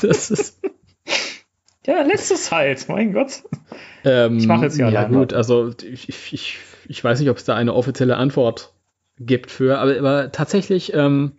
das 0.03 0.31
ist. 0.31 0.61
Ja, 1.87 2.03
letztes 2.03 2.51
halt, 2.51 2.89
mein 2.89 3.13
Gott. 3.13 3.43
Ähm, 4.05 4.39
ich 4.39 4.47
mache 4.47 4.65
jetzt 4.65 4.79
ja 4.79 4.89
Ja, 4.89 5.05
gut, 5.05 5.35
also 5.35 5.71
ich, 5.83 6.09
ich, 6.33 6.59
ich 6.89 7.05
weiß 7.05 7.21
nicht, 7.21 7.29
ob 7.31 7.37
es 7.37 7.45
da 7.45 7.55
eine 7.55 7.75
offizielle 7.75 8.17
Antwort 8.17 8.73
gibt 9.19 9.51
für, 9.51 9.79
aber, 9.79 9.99
aber 9.99 10.33
tatsächlich, 10.33 10.95
ähm, 10.95 11.33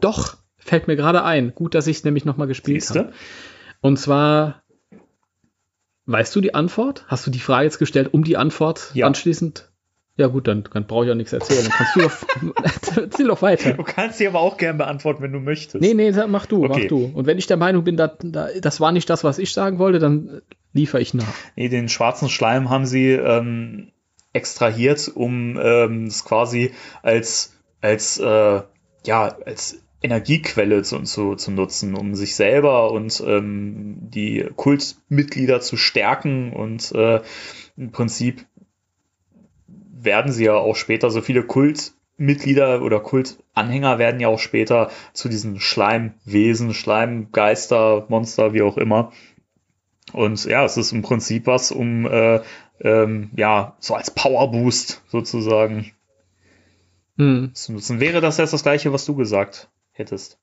doch, 0.00 0.36
fällt 0.56 0.86
mir 0.86 0.96
gerade 0.96 1.24
ein. 1.24 1.54
Gut, 1.54 1.74
dass 1.74 1.86
ich 1.86 1.98
es 1.98 2.04
nämlich 2.04 2.24
nochmal 2.24 2.46
gespielt 2.46 2.88
habe. 2.90 3.12
Und 3.80 3.98
zwar 3.98 4.62
Weißt 6.10 6.34
du 6.34 6.40
die 6.40 6.54
Antwort? 6.54 7.04
Hast 7.06 7.24
du 7.26 7.30
die 7.30 7.38
Frage 7.38 7.66
jetzt 7.66 7.78
gestellt, 7.78 8.12
um 8.12 8.24
die 8.24 8.36
Antwort 8.36 8.90
ja. 8.94 9.06
anschließend? 9.06 9.70
Ja 10.16 10.26
gut, 10.26 10.48
dann, 10.48 10.64
dann 10.72 10.86
brauche 10.88 11.04
ich 11.04 11.12
auch 11.12 11.14
nichts 11.14 11.32
erzählen. 11.32 11.62
Dann 11.62 11.72
kannst 11.72 11.96
du 11.96 12.00
doch, 12.00 12.96
erzähl 12.96 13.26
doch 13.28 13.42
weiter. 13.42 13.74
Du 13.74 13.84
kannst 13.84 14.18
sie 14.18 14.26
aber 14.26 14.40
auch 14.40 14.56
gerne 14.56 14.78
beantworten, 14.78 15.22
wenn 15.22 15.32
du 15.32 15.38
möchtest. 15.38 15.80
Nee, 15.80 15.94
nee, 15.94 16.10
mach 16.26 16.46
du, 16.46 16.64
okay. 16.64 16.80
mach 16.82 16.88
du. 16.88 17.12
Und 17.14 17.26
wenn 17.26 17.38
ich 17.38 17.46
der 17.46 17.56
Meinung 17.58 17.84
bin, 17.84 17.96
da, 17.96 18.08
da, 18.08 18.48
das 18.60 18.80
war 18.80 18.90
nicht 18.90 19.08
das, 19.08 19.22
was 19.22 19.38
ich 19.38 19.52
sagen 19.52 19.78
wollte, 19.78 20.00
dann 20.00 20.42
liefere 20.72 21.00
ich 21.00 21.14
nach. 21.14 21.32
Nee, 21.54 21.68
den 21.68 21.88
schwarzen 21.88 22.28
Schleim 22.28 22.70
haben 22.70 22.86
sie 22.86 23.12
ähm, 23.12 23.92
extrahiert, 24.32 25.12
um 25.14 25.56
ähm, 25.62 26.06
es 26.06 26.24
quasi 26.24 26.72
als, 27.02 27.56
als, 27.80 28.18
äh, 28.18 28.62
ja, 29.06 29.36
als 29.46 29.80
Energiequelle 30.02 30.82
zu, 30.82 31.02
zu, 31.02 31.34
zu 31.34 31.50
nutzen, 31.50 31.94
um 31.94 32.14
sich 32.14 32.34
selber 32.34 32.90
und 32.90 33.22
ähm, 33.26 33.98
die 34.00 34.48
Kultmitglieder 34.56 35.60
zu 35.60 35.76
stärken. 35.76 36.52
Und 36.52 36.92
äh, 36.92 37.20
im 37.76 37.92
Prinzip 37.92 38.46
werden 39.92 40.32
sie 40.32 40.44
ja 40.44 40.54
auch 40.54 40.76
später, 40.76 41.10
so 41.10 41.20
viele 41.20 41.42
Kultmitglieder 41.42 42.82
oder 42.82 43.00
Kultanhänger 43.00 43.98
werden 43.98 44.20
ja 44.20 44.28
auch 44.28 44.38
später 44.38 44.90
zu 45.12 45.28
diesen 45.28 45.60
Schleimwesen, 45.60 46.72
Schleimgeister, 46.72 48.06
Monster, 48.08 48.54
wie 48.54 48.62
auch 48.62 48.78
immer. 48.78 49.12
Und 50.14 50.44
ja, 50.46 50.64
es 50.64 50.78
ist 50.78 50.92
im 50.92 51.02
Prinzip 51.02 51.46
was, 51.46 51.72
um 51.72 52.06
äh, 52.06 52.40
ähm, 52.80 53.30
ja, 53.36 53.76
so 53.80 53.94
als 53.94 54.10
Powerboost 54.10 55.02
sozusagen 55.08 55.92
hm. 57.18 57.50
zu 57.52 57.74
nutzen. 57.74 58.00
Wäre 58.00 58.22
das 58.22 58.38
jetzt 58.38 58.54
das 58.54 58.62
gleiche, 58.62 58.94
was 58.94 59.04
du 59.04 59.14
gesagt 59.14 59.68
hättest? 60.00 60.38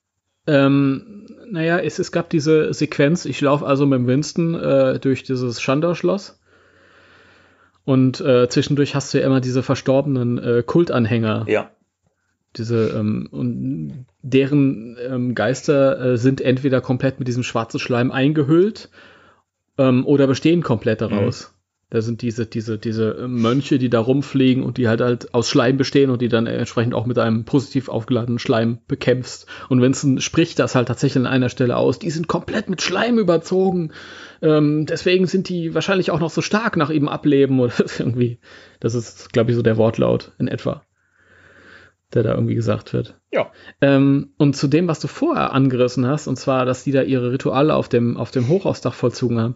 Ähm, 0.48 1.26
naja, 1.50 1.78
es, 1.80 2.00
es 2.00 2.14
gab 2.14 2.30
diese 2.30 2.74
Sequenz, 2.74 3.26
ich 3.26 3.42
laufe 3.42 3.66
also 3.66 3.86
mit 3.86 4.00
dem 4.00 4.08
Winston 4.08 4.56
äh, 4.56 5.00
durch 5.00 5.24
dieses 5.24 5.62
Schandau-Schloss 5.62 6.40
und 7.88 8.22
äh, 8.22 8.50
zwischendurch 8.50 8.96
hast 8.96 9.14
du 9.14 9.20
ja 9.20 9.26
immer 9.26 9.42
diese 9.42 9.64
verstorbenen 9.64 10.38
äh, 10.38 10.64
Kultanhänger. 10.66 11.46
Ja. 11.48 11.72
Diese, 12.56 12.90
ähm, 12.90 13.30
und 13.32 14.06
deren 14.22 14.98
ähm, 15.06 15.36
Geister 15.36 16.00
äh, 16.00 16.18
sind 16.18 16.42
entweder 16.42 16.82
komplett 16.82 17.20
mit 17.20 17.28
diesem 17.28 17.44
schwarzen 17.44 17.80
Schleim 17.80 18.12
eingehüllt 18.12 18.90
ähm, 19.78 20.06
oder 20.06 20.28
bestehen 20.28 20.64
komplett 20.64 21.02
daraus. 21.02 21.52
Mhm. 21.52 21.57
Da 21.90 22.02
sind 22.02 22.22
diese, 22.22 22.46
diese, 22.46 22.78
diese 22.78 23.28
Mönche, 23.30 23.80
die 23.80 23.90
da 23.90 24.02
rumfliegen 24.02 24.64
und 24.64 24.78
die 24.78 24.90
halt 24.90 25.00
halt 25.00 25.34
aus 25.34 25.50
Schleim 25.50 25.78
bestehen 25.78 26.10
und 26.10 26.22
die 26.22 26.28
dann 26.28 26.46
entsprechend 26.46 26.94
auch 26.94 27.06
mit 27.06 27.18
einem 27.18 27.46
positiv 27.46 27.88
aufgeladenen 27.88 28.40
Schleim 28.40 28.80
bekämpfst. 28.90 29.48
Und 29.70 29.82
Vincent 29.82 30.22
spricht 30.22 30.60
das 30.60 30.76
halt 30.76 30.90
tatsächlich 30.90 31.24
an 31.24 31.32
einer 31.32 31.48
Stelle 31.48 31.78
aus. 31.78 31.98
Die 31.98 32.10
sind 32.10 32.28
komplett 32.28 32.70
mit 32.70 32.82
Schleim 32.82 33.18
überzogen. 33.18 33.94
Ähm, 34.42 34.86
deswegen 34.86 35.28
sind 35.28 35.48
die 35.48 35.74
wahrscheinlich 35.76 36.12
auch 36.12 36.20
noch 36.20 36.30
so 36.30 36.42
stark 36.42 36.76
nach 36.76 36.90
ihm 36.90 37.08
ableben 37.08 37.62
oder 37.62 37.74
irgendwie. 38.00 38.40
Das 38.82 38.94
ist, 38.94 39.32
glaube 39.32 39.52
ich, 39.52 39.56
so 39.56 39.62
der 39.62 39.78
Wortlaut 39.78 40.34
in 40.40 40.50
etwa, 40.50 40.84
der 42.14 42.24
da 42.24 42.34
irgendwie 42.34 42.56
gesagt 42.56 42.92
wird. 42.92 43.18
Ja. 43.32 43.50
Ähm, 43.80 44.34
und 44.36 44.58
zu 44.58 44.68
dem, 44.68 44.90
was 44.90 45.00
du 45.00 45.08
vorher 45.08 45.54
angerissen 45.54 46.06
hast, 46.06 46.28
und 46.28 46.36
zwar, 46.36 46.66
dass 46.66 46.84
die 46.84 46.92
da 46.92 47.02
ihre 47.02 47.32
Rituale 47.32 47.76
auf 47.76 47.88
dem, 47.88 48.18
auf 48.18 48.32
dem 48.32 48.50
Hochhausdach 48.50 48.94
vollzogen 48.94 49.40
haben 49.40 49.56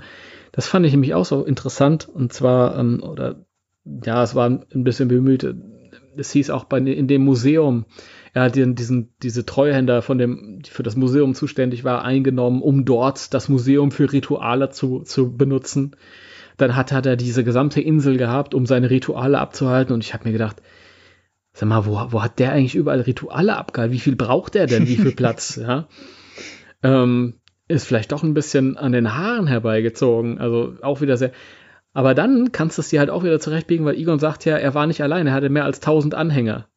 das 0.52 0.68
fand 0.68 0.86
ich 0.86 0.92
nämlich 0.92 1.14
auch 1.14 1.26
so 1.26 1.44
interessant. 1.44 2.08
Und 2.10 2.34
zwar, 2.34 2.78
ähm, 2.78 3.02
oder 3.04 3.46
ja, 3.86 4.24
es 4.24 4.36
war 4.36 4.50
ein 4.50 4.84
bisschen 4.84 5.08
bemüht. 5.08 5.56
Es 6.18 6.32
hieß 6.32 6.50
auch 6.50 6.66
bei, 6.66 6.80
in 6.80 7.08
dem 7.08 7.24
Museum, 7.24 7.86
er 8.34 8.44
hat 8.44 8.56
diesen, 8.56 9.14
diese 9.22 9.46
Treuhänder 9.46 10.02
von 10.02 10.18
dem, 10.18 10.60
die 10.62 10.70
für 10.70 10.84
das 10.84 10.96
Museum 10.96 11.36
zuständig 11.36 11.84
war, 11.84 12.04
eingenommen, 12.04 12.62
um 12.62 12.86
dort 12.86 13.34
das 13.34 13.50
Museum 13.50 13.92
für 13.92 14.12
Rituale 14.12 14.70
zu, 14.70 15.00
zu 15.00 15.36
benutzen. 15.36 15.96
Dann 16.58 16.76
hat, 16.76 16.92
hat 16.92 17.06
er 17.06 17.16
diese 17.16 17.44
gesamte 17.44 17.82
Insel 17.82 18.18
gehabt, 18.18 18.54
um 18.54 18.66
seine 18.66 18.90
Rituale 18.90 19.40
abzuhalten. 19.40 19.94
Und 19.94 20.04
ich 20.04 20.14
habe 20.14 20.26
mir 20.26 20.34
gedacht, 20.34 20.62
sag 21.54 21.68
mal, 21.68 21.86
wo, 21.86 21.94
wo 22.10 22.22
hat 22.22 22.40
der 22.40 22.52
eigentlich 22.52 22.76
überall 22.76 23.02
Rituale 23.02 23.58
abgehalten? 23.58 23.94
Wie 23.94 24.00
viel 24.00 24.16
braucht 24.16 24.56
der 24.56 24.68
denn? 24.68 24.88
Wie 24.88 24.98
viel 24.98 25.12
Platz? 25.16 25.56
ja. 25.56 25.88
Ähm, 26.84 27.41
ist 27.72 27.86
vielleicht 27.86 28.12
doch 28.12 28.24
ein 28.24 28.34
bisschen 28.34 28.78
an 28.78 28.92
den 28.92 29.16
Haaren 29.16 29.48
herbeigezogen. 29.48 30.40
Also 30.40 30.76
auch 30.82 31.02
wieder 31.02 31.18
sehr. 31.18 31.32
Aber 31.94 32.14
dann 32.14 32.52
kannst 32.52 32.78
du 32.78 32.82
es 32.82 32.90
dir 32.90 33.00
halt 33.00 33.10
auch 33.10 33.24
wieder 33.24 33.40
zurechtbiegen, 33.40 33.86
weil 33.86 33.96
Egon 33.96 34.20
sagt 34.20 34.46
ja, 34.46 34.58
er 34.58 34.74
war 34.74 34.88
nicht 34.88 35.02
allein, 35.02 35.28
er 35.28 35.34
hatte 35.34 35.50
mehr 35.50 35.66
als 35.66 35.80
1000 35.80 36.16
Anhänger. 36.16 36.68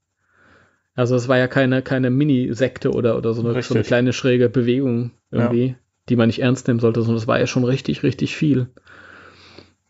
Also 0.94 1.16
es 1.16 1.28
war 1.28 1.38
ja 1.38 1.48
keine, 1.48 1.82
keine 1.82 2.10
Mini-Sekte 2.10 2.92
oder, 2.92 3.16
oder 3.16 3.34
so 3.34 3.46
eine, 3.46 3.60
so 3.62 3.74
eine, 3.74 3.82
kleine 3.82 4.12
schräge 4.12 4.48
Bewegung 4.48 5.10
irgendwie, 5.30 5.66
ja. 5.66 5.74
die 6.08 6.16
man 6.16 6.28
nicht 6.28 6.40
ernst 6.40 6.68
nehmen 6.68 6.80
sollte, 6.80 7.00
sondern 7.02 7.16
es 7.16 7.26
war 7.26 7.38
ja 7.38 7.46
schon 7.46 7.64
richtig, 7.64 8.02
richtig 8.02 8.36
viel. 8.36 8.68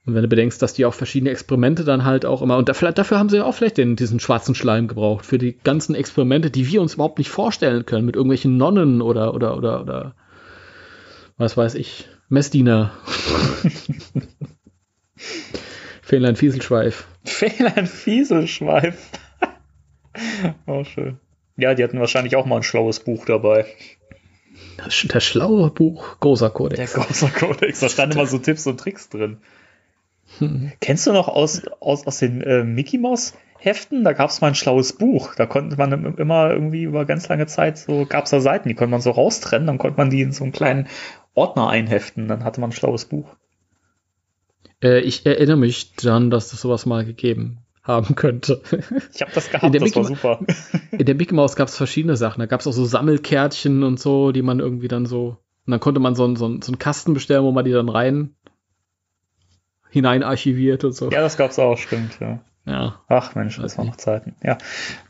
Und 0.06 0.14
wenn 0.14 0.22
du 0.22 0.28
bedenkst, 0.28 0.60
dass 0.60 0.74
die 0.74 0.84
auch 0.84 0.94
verschiedene 0.94 1.30
Experimente 1.30 1.84
dann 1.84 2.04
halt 2.04 2.26
auch 2.26 2.42
immer, 2.42 2.58
und 2.58 2.68
dafür, 2.68 2.92
dafür 2.92 3.18
haben 3.18 3.30
sie 3.30 3.38
ja 3.38 3.44
auch 3.44 3.54
vielleicht 3.54 3.78
den, 3.78 3.96
diesen 3.96 4.20
schwarzen 4.20 4.54
Schleim 4.54 4.88
gebraucht, 4.88 5.24
für 5.24 5.38
die 5.38 5.56
ganzen 5.58 5.94
Experimente, 5.94 6.50
die 6.50 6.68
wir 6.68 6.82
uns 6.82 6.94
überhaupt 6.94 7.18
nicht 7.18 7.30
vorstellen 7.30 7.86
können, 7.86 8.04
mit 8.04 8.16
irgendwelchen 8.16 8.56
Nonnen 8.58 9.00
oder, 9.00 9.34
oder, 9.34 9.56
oder, 9.56 9.80
oder 9.80 10.14
was 11.36 11.56
weiß 11.56 11.74
ich, 11.74 12.08
Messdiener. 12.28 12.92
Fehlein 16.02 16.36
Fieselschweif. 16.36 17.06
Fehlein 17.24 17.86
Fieselschweif. 17.86 19.10
oh, 20.66 20.84
schön. 20.84 21.18
Ja, 21.56 21.74
die 21.74 21.82
hatten 21.84 22.00
wahrscheinlich 22.00 22.36
auch 22.36 22.46
mal 22.46 22.56
ein 22.56 22.62
schlaues 22.62 23.00
Buch 23.00 23.24
dabei. 23.24 23.66
Das, 24.76 25.04
das 25.08 25.24
schlaue 25.24 25.70
Buch, 25.70 26.20
großer 26.20 26.50
Kodex. 26.50 26.92
Der 26.92 27.02
großer 27.02 27.30
Kodex, 27.30 27.80
da 27.80 27.88
standen 27.88 28.18
immer 28.18 28.26
so 28.26 28.38
Tipps 28.38 28.66
und 28.66 28.78
Tricks 28.78 29.08
drin. 29.08 29.38
Hm. 30.38 30.72
Kennst 30.80 31.06
du 31.06 31.12
noch 31.12 31.28
aus, 31.28 31.62
aus, 31.80 32.06
aus 32.06 32.18
den 32.18 32.42
äh, 32.42 32.64
Mickey 32.64 32.98
Mouse 32.98 33.34
Heften, 33.58 34.04
da 34.04 34.12
gab 34.12 34.28
es 34.28 34.42
mal 34.42 34.48
ein 34.48 34.54
schlaues 34.54 34.92
Buch. 34.92 35.34
Da 35.36 35.46
konnte 35.46 35.76
man 35.76 36.16
immer 36.16 36.50
irgendwie 36.50 36.82
über 36.82 37.06
ganz 37.06 37.28
lange 37.28 37.46
Zeit 37.46 37.78
so, 37.78 38.04
gab 38.04 38.24
es 38.24 38.30
da 38.30 38.40
Seiten, 38.40 38.68
die 38.68 38.74
konnte 38.74 38.90
man 38.90 39.00
so 39.00 39.10
raustrennen, 39.10 39.66
dann 39.66 39.78
konnte 39.78 39.96
man 39.96 40.10
die 40.10 40.20
in 40.20 40.32
so 40.32 40.44
einen 40.44 40.52
kleinen 40.52 40.86
Ordner 41.34 41.68
einheften, 41.68 42.28
dann 42.28 42.44
hatte 42.44 42.60
man 42.60 42.70
ein 42.70 42.72
schlaues 42.72 43.04
Buch. 43.06 43.36
Äh, 44.82 45.00
ich 45.00 45.26
erinnere 45.26 45.56
mich 45.56 45.94
daran, 45.94 46.30
dass 46.30 46.50
das 46.50 46.60
sowas 46.60 46.86
mal 46.86 47.04
gegeben 47.04 47.58
haben 47.82 48.14
könnte. 48.14 48.62
Ich 49.14 49.20
habe 49.20 49.32
das 49.34 49.50
gehabt, 49.50 49.74
das 49.74 49.82
Mickey 49.82 49.96
war 49.96 50.04
super. 50.04 50.40
In 50.92 51.04
der 51.04 51.14
Mickey 51.14 51.34
Mouse 51.34 51.56
gab 51.56 51.68
es 51.68 51.76
verschiedene 51.76 52.16
Sachen. 52.16 52.40
Da 52.40 52.46
gab 52.46 52.60
es 52.60 52.66
auch 52.66 52.72
so 52.72 52.84
Sammelkärtchen 52.84 53.82
und 53.82 54.00
so, 54.00 54.32
die 54.32 54.42
man 54.42 54.60
irgendwie 54.60 54.88
dann 54.88 55.06
so. 55.06 55.38
Und 55.66 55.70
dann 55.70 55.80
konnte 55.80 56.00
man 56.00 56.14
so, 56.14 56.26
so, 56.34 56.60
so 56.60 56.72
einen 56.72 56.78
Kasten 56.78 57.14
bestellen, 57.14 57.44
wo 57.44 57.52
man 57.52 57.64
die 57.64 57.72
dann 57.72 57.88
rein 57.88 58.34
hinein 59.90 60.22
archiviert 60.22 60.82
und 60.84 60.92
so. 60.92 61.10
Ja, 61.10 61.20
das 61.20 61.36
gab's 61.36 61.58
auch, 61.58 61.78
stimmt, 61.78 62.18
ja. 62.20 62.40
Ja. 62.66 63.02
Ach 63.08 63.34
Mensch, 63.34 63.60
das 63.60 63.76
waren 63.76 63.88
noch 63.88 63.96
Zeiten. 63.96 64.36
Ja. 64.42 64.56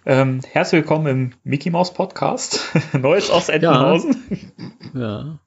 Ähm, 0.04 0.40
herzlich 0.50 0.82
willkommen 0.82 1.06
im 1.06 1.30
Mickey 1.44 1.70
Mouse 1.70 1.94
Podcast. 1.94 2.60
Neues 2.92 3.30
aus 3.30 3.48
Entenhausen. 3.48 4.16
Ja. 4.92 5.38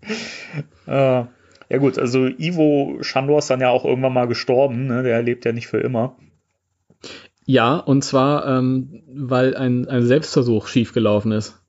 äh, 0.87 1.25
ja 1.69 1.77
gut, 1.79 1.99
also 1.99 2.27
Ivo 2.27 2.97
Schandor 3.01 3.39
ist 3.39 3.49
dann 3.49 3.59
ja 3.59 3.69
auch 3.69 3.83
irgendwann 3.83 4.13
mal 4.13 4.27
gestorben. 4.27 4.87
Ne? 4.87 5.03
Der 5.03 5.21
lebt 5.21 5.43
ja 5.43 5.51
nicht 5.51 5.67
für 5.67 5.79
immer. 5.79 6.15
Ja, 7.45 7.75
und 7.75 8.03
zwar, 8.03 8.47
ähm, 8.47 9.03
weil 9.07 9.55
ein, 9.55 9.87
ein 9.89 10.05
Selbstversuch 10.05 10.67
schiefgelaufen 10.67 11.33
ist. 11.33 11.61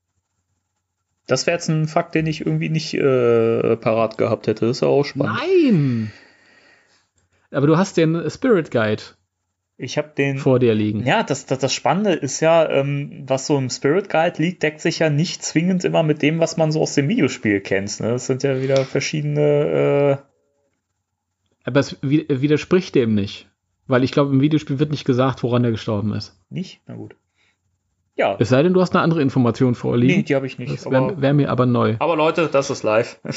Das 1.27 1.47
wäre 1.47 1.57
jetzt 1.57 1.69
ein 1.69 1.89
Fakt, 1.89 2.15
den 2.15 2.27
ich 2.27 2.47
irgendwie 2.47 2.69
nicht 2.69 2.95
äh, 2.95 3.77
parat 3.77 4.19
gehabt 4.19 4.47
hätte. 4.47 4.67
Das 4.67 4.79
ist 4.79 4.83
ja 4.83 4.89
auch 4.89 5.05
spannend. 5.05 5.37
Nein! 5.37 6.13
Aber 7.51 7.67
du 7.67 7.77
hast 7.77 7.97
den 7.97 8.31
Spirit 8.31 8.71
Guide 8.71 9.03
ich 9.81 9.97
habe 9.97 10.11
den 10.17 10.39
vor 10.39 10.59
dir 10.59 10.75
liegen. 10.75 11.07
Ja, 11.07 11.23
das, 11.23 11.47
das, 11.47 11.61
das 11.61 11.73
Spannende 11.73 12.13
ist 12.13 12.41
ja, 12.41 12.69
ähm, 12.69 13.23
was 13.29 13.47
so 13.47 13.57
im 13.57 13.71
Spirit 13.71 14.11
Guide 14.11 14.43
liegt, 14.43 14.65
deckt 14.65 14.81
sich 14.81 14.99
ja 14.99 15.09
nicht 15.09 15.45
zwingend 15.45 15.85
immer 15.85 16.03
mit 16.03 16.21
dem, 16.21 16.41
was 16.41 16.57
man 16.57 16.73
so 16.73 16.83
aus 16.83 16.95
dem 16.95 17.09
Videospiel 17.09 17.61
kennt. 17.61 18.01
Ne? 18.01 18.09
Das 18.09 18.27
sind 18.27 18.43
ja 18.43 18.61
wieder 18.61 18.85
verschiedene. 18.85 20.19
Äh 20.19 21.63
Aber 21.63 21.79
es 21.79 21.97
widerspricht 22.03 22.97
dem 22.97 23.15
nicht. 23.15 23.49
Weil 23.87 24.03
ich 24.03 24.11
glaube, 24.11 24.33
im 24.33 24.41
Videospiel 24.41 24.81
wird 24.81 24.91
nicht 24.91 25.05
gesagt, 25.05 25.45
woran 25.45 25.63
er 25.63 25.71
gestorben 25.71 26.13
ist. 26.13 26.37
Nicht? 26.51 26.81
Na 26.87 26.97
gut. 26.97 27.15
Ja. 28.17 28.37
Es 28.41 28.49
sei 28.49 28.65
denn, 28.65 28.75
du 28.75 28.81
hast 28.81 28.97
eine 28.97 29.03
andere 29.05 29.23
Information 29.23 29.77
vorliegen. 29.77 30.17
Nee, 30.17 30.23
die 30.25 30.35
habe 30.35 30.49
ich 30.49 30.59
nicht. 30.59 30.73
Das 30.73 30.91
wäre 30.91 31.23
wär 31.23 31.35
mir 31.35 31.51
aber 31.51 31.67
neu. 31.67 31.95
Aber 32.01 32.17
Leute, 32.17 32.49
das 32.49 32.69
ist 32.69 32.83
live. 32.83 33.21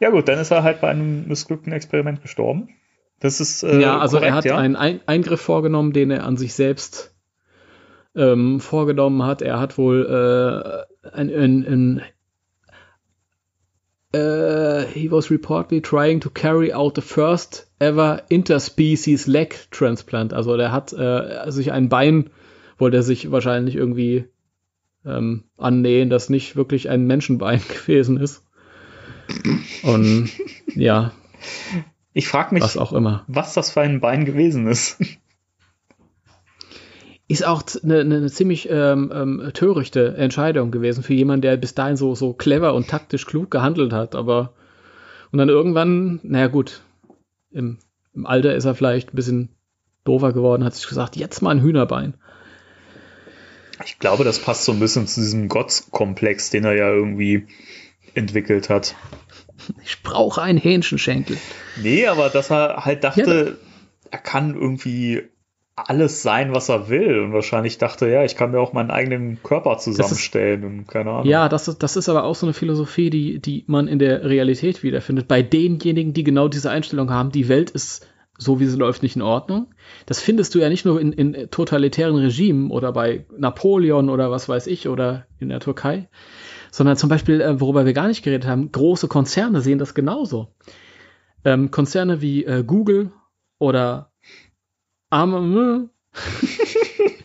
ja 0.00 0.10
gut, 0.10 0.28
dann 0.28 0.38
ist 0.38 0.50
er 0.50 0.62
halt 0.62 0.82
bei 0.82 0.90
einem 0.90 1.26
missglückten 1.26 1.72
Experiment 1.72 2.20
gestorben. 2.20 2.68
Das 3.20 3.40
ist 3.40 3.62
äh, 3.62 3.80
ja, 3.80 3.98
also 3.98 4.18
korrekt, 4.18 4.30
er 4.30 4.34
hat 4.34 4.44
ja? 4.44 4.58
einen 4.58 4.76
Eingriff 4.76 5.40
vorgenommen, 5.40 5.92
den 5.92 6.10
er 6.10 6.24
an 6.24 6.36
sich 6.36 6.54
selbst 6.54 7.14
ähm, 8.14 8.60
vorgenommen 8.60 9.22
hat. 9.22 9.42
Er 9.42 9.58
hat 9.58 9.78
wohl 9.78 10.86
äh, 11.04 11.08
ein, 11.08 11.30
ein, 11.30 11.66
ein 11.66 12.02
uh, 14.14 14.86
he 14.86 15.10
was 15.10 15.30
reportedly 15.30 15.80
trying 15.80 16.20
to 16.20 16.30
carry 16.30 16.72
out 16.72 16.94
the 16.94 17.02
first 17.02 17.66
ever 17.78 18.22
interspecies 18.28 19.26
leg 19.26 19.70
transplant. 19.70 20.32
Also 20.32 20.56
der 20.56 20.72
hat 20.72 20.92
äh, 20.92 21.50
sich 21.50 21.72
ein 21.72 21.88
Bein, 21.88 22.30
wollte 22.78 22.98
er 22.98 23.02
sich 23.02 23.30
wahrscheinlich 23.30 23.76
irgendwie 23.76 24.24
ähm, 25.04 25.44
annähen, 25.56 26.10
das 26.10 26.30
nicht 26.30 26.56
wirklich 26.56 26.88
ein 26.88 27.06
Menschenbein 27.06 27.60
gewesen 27.68 28.18
ist. 28.18 28.42
Und 29.82 30.30
ja, 30.74 31.12
ich 32.16 32.28
frage 32.28 32.54
mich, 32.54 32.62
was 32.62 32.78
auch 32.78 32.94
immer, 32.94 33.24
was 33.28 33.52
das 33.52 33.70
für 33.70 33.82
ein 33.82 34.00
Bein 34.00 34.24
gewesen 34.24 34.66
ist. 34.68 34.98
Ist 37.28 37.44
auch 37.44 37.62
eine, 37.82 38.00
eine 38.00 38.30
ziemlich 38.30 38.70
ähm, 38.70 39.12
ähm, 39.12 39.50
törichte 39.52 40.16
Entscheidung 40.16 40.70
gewesen 40.70 41.02
für 41.02 41.12
jemanden, 41.12 41.42
der 41.42 41.58
bis 41.58 41.74
dahin 41.74 41.96
so, 41.96 42.14
so 42.14 42.32
clever 42.32 42.72
und 42.72 42.88
taktisch 42.88 43.26
klug 43.26 43.50
gehandelt 43.50 43.92
hat. 43.92 44.14
Aber 44.14 44.54
und 45.30 45.38
dann 45.38 45.50
irgendwann, 45.50 46.20
naja 46.22 46.46
gut, 46.46 46.82
im, 47.50 47.78
im 48.14 48.24
Alter 48.24 48.54
ist 48.54 48.64
er 48.64 48.74
vielleicht 48.74 49.12
ein 49.12 49.16
bisschen 49.16 49.48
doofer 50.04 50.32
geworden, 50.32 50.64
hat 50.64 50.74
sich 50.74 50.88
gesagt, 50.88 51.16
jetzt 51.16 51.42
mal 51.42 51.50
ein 51.50 51.60
Hühnerbein. 51.60 52.14
Ich 53.84 53.98
glaube, 53.98 54.24
das 54.24 54.38
passt 54.38 54.64
so 54.64 54.72
ein 54.72 54.80
bisschen 54.80 55.06
zu 55.06 55.20
diesem 55.20 55.48
Gottkomplex, 55.48 56.48
den 56.48 56.64
er 56.64 56.76
ja 56.76 56.88
irgendwie 56.88 57.46
entwickelt 58.14 58.70
hat. 58.70 58.94
Ich 59.84 60.02
brauche 60.02 60.42
einen 60.42 60.58
Hähnchenschenkel. 60.58 61.36
Nee, 61.82 62.06
aber 62.06 62.28
dass 62.28 62.50
er 62.50 62.84
halt 62.84 63.04
dachte, 63.04 63.58
ja, 63.58 64.10
er 64.10 64.18
kann 64.18 64.54
irgendwie 64.54 65.22
alles 65.76 66.22
sein, 66.22 66.54
was 66.54 66.70
er 66.70 66.88
will. 66.88 67.20
Und 67.20 67.32
wahrscheinlich 67.34 67.78
dachte, 67.78 68.08
ja, 68.08 68.24
ich 68.24 68.34
kann 68.34 68.50
mir 68.50 68.60
auch 68.60 68.72
meinen 68.72 68.90
eigenen 68.90 69.42
Körper 69.42 69.76
zusammenstellen 69.76 70.62
ist, 70.62 70.66
und 70.66 70.88
keine 70.88 71.10
Ahnung. 71.10 71.26
Ja, 71.26 71.48
das 71.48 71.68
ist, 71.68 71.82
das 71.82 71.96
ist 71.96 72.08
aber 72.08 72.24
auch 72.24 72.34
so 72.34 72.46
eine 72.46 72.54
Philosophie, 72.54 73.10
die, 73.10 73.38
die 73.38 73.64
man 73.66 73.86
in 73.86 73.98
der 73.98 74.24
Realität 74.24 74.82
wiederfindet. 74.82 75.28
Bei 75.28 75.42
denjenigen, 75.42 76.14
die 76.14 76.24
genau 76.24 76.48
diese 76.48 76.70
Einstellung 76.70 77.10
haben, 77.10 77.30
die 77.30 77.48
Welt 77.48 77.70
ist 77.70 78.06
so, 78.38 78.60
wie 78.60 78.66
sie 78.66 78.76
läuft, 78.76 79.02
nicht 79.02 79.16
in 79.16 79.22
Ordnung. 79.22 79.68
Das 80.06 80.20
findest 80.20 80.54
du 80.54 80.58
ja 80.58 80.68
nicht 80.68 80.84
nur 80.84 81.00
in, 81.00 81.12
in 81.12 81.50
totalitären 81.50 82.16
Regimen 82.16 82.70
oder 82.70 82.92
bei 82.92 83.24
Napoleon 83.36 84.10
oder 84.10 84.30
was 84.30 84.48
weiß 84.48 84.66
ich 84.66 84.88
oder 84.88 85.26
in 85.38 85.48
der 85.48 85.60
Türkei, 85.60 86.08
sondern 86.76 86.98
zum 86.98 87.08
Beispiel, 87.08 87.40
äh, 87.40 87.58
worüber 87.58 87.86
wir 87.86 87.94
gar 87.94 88.06
nicht 88.06 88.22
geredet 88.22 88.46
haben, 88.46 88.70
große 88.70 89.08
Konzerne 89.08 89.62
sehen 89.62 89.78
das 89.78 89.94
genauso. 89.94 90.48
Ähm, 91.42 91.70
Konzerne 91.70 92.20
wie 92.20 92.44
äh, 92.44 92.64
Google 92.66 93.12
oder 93.58 94.12
Amazon, 95.08 95.88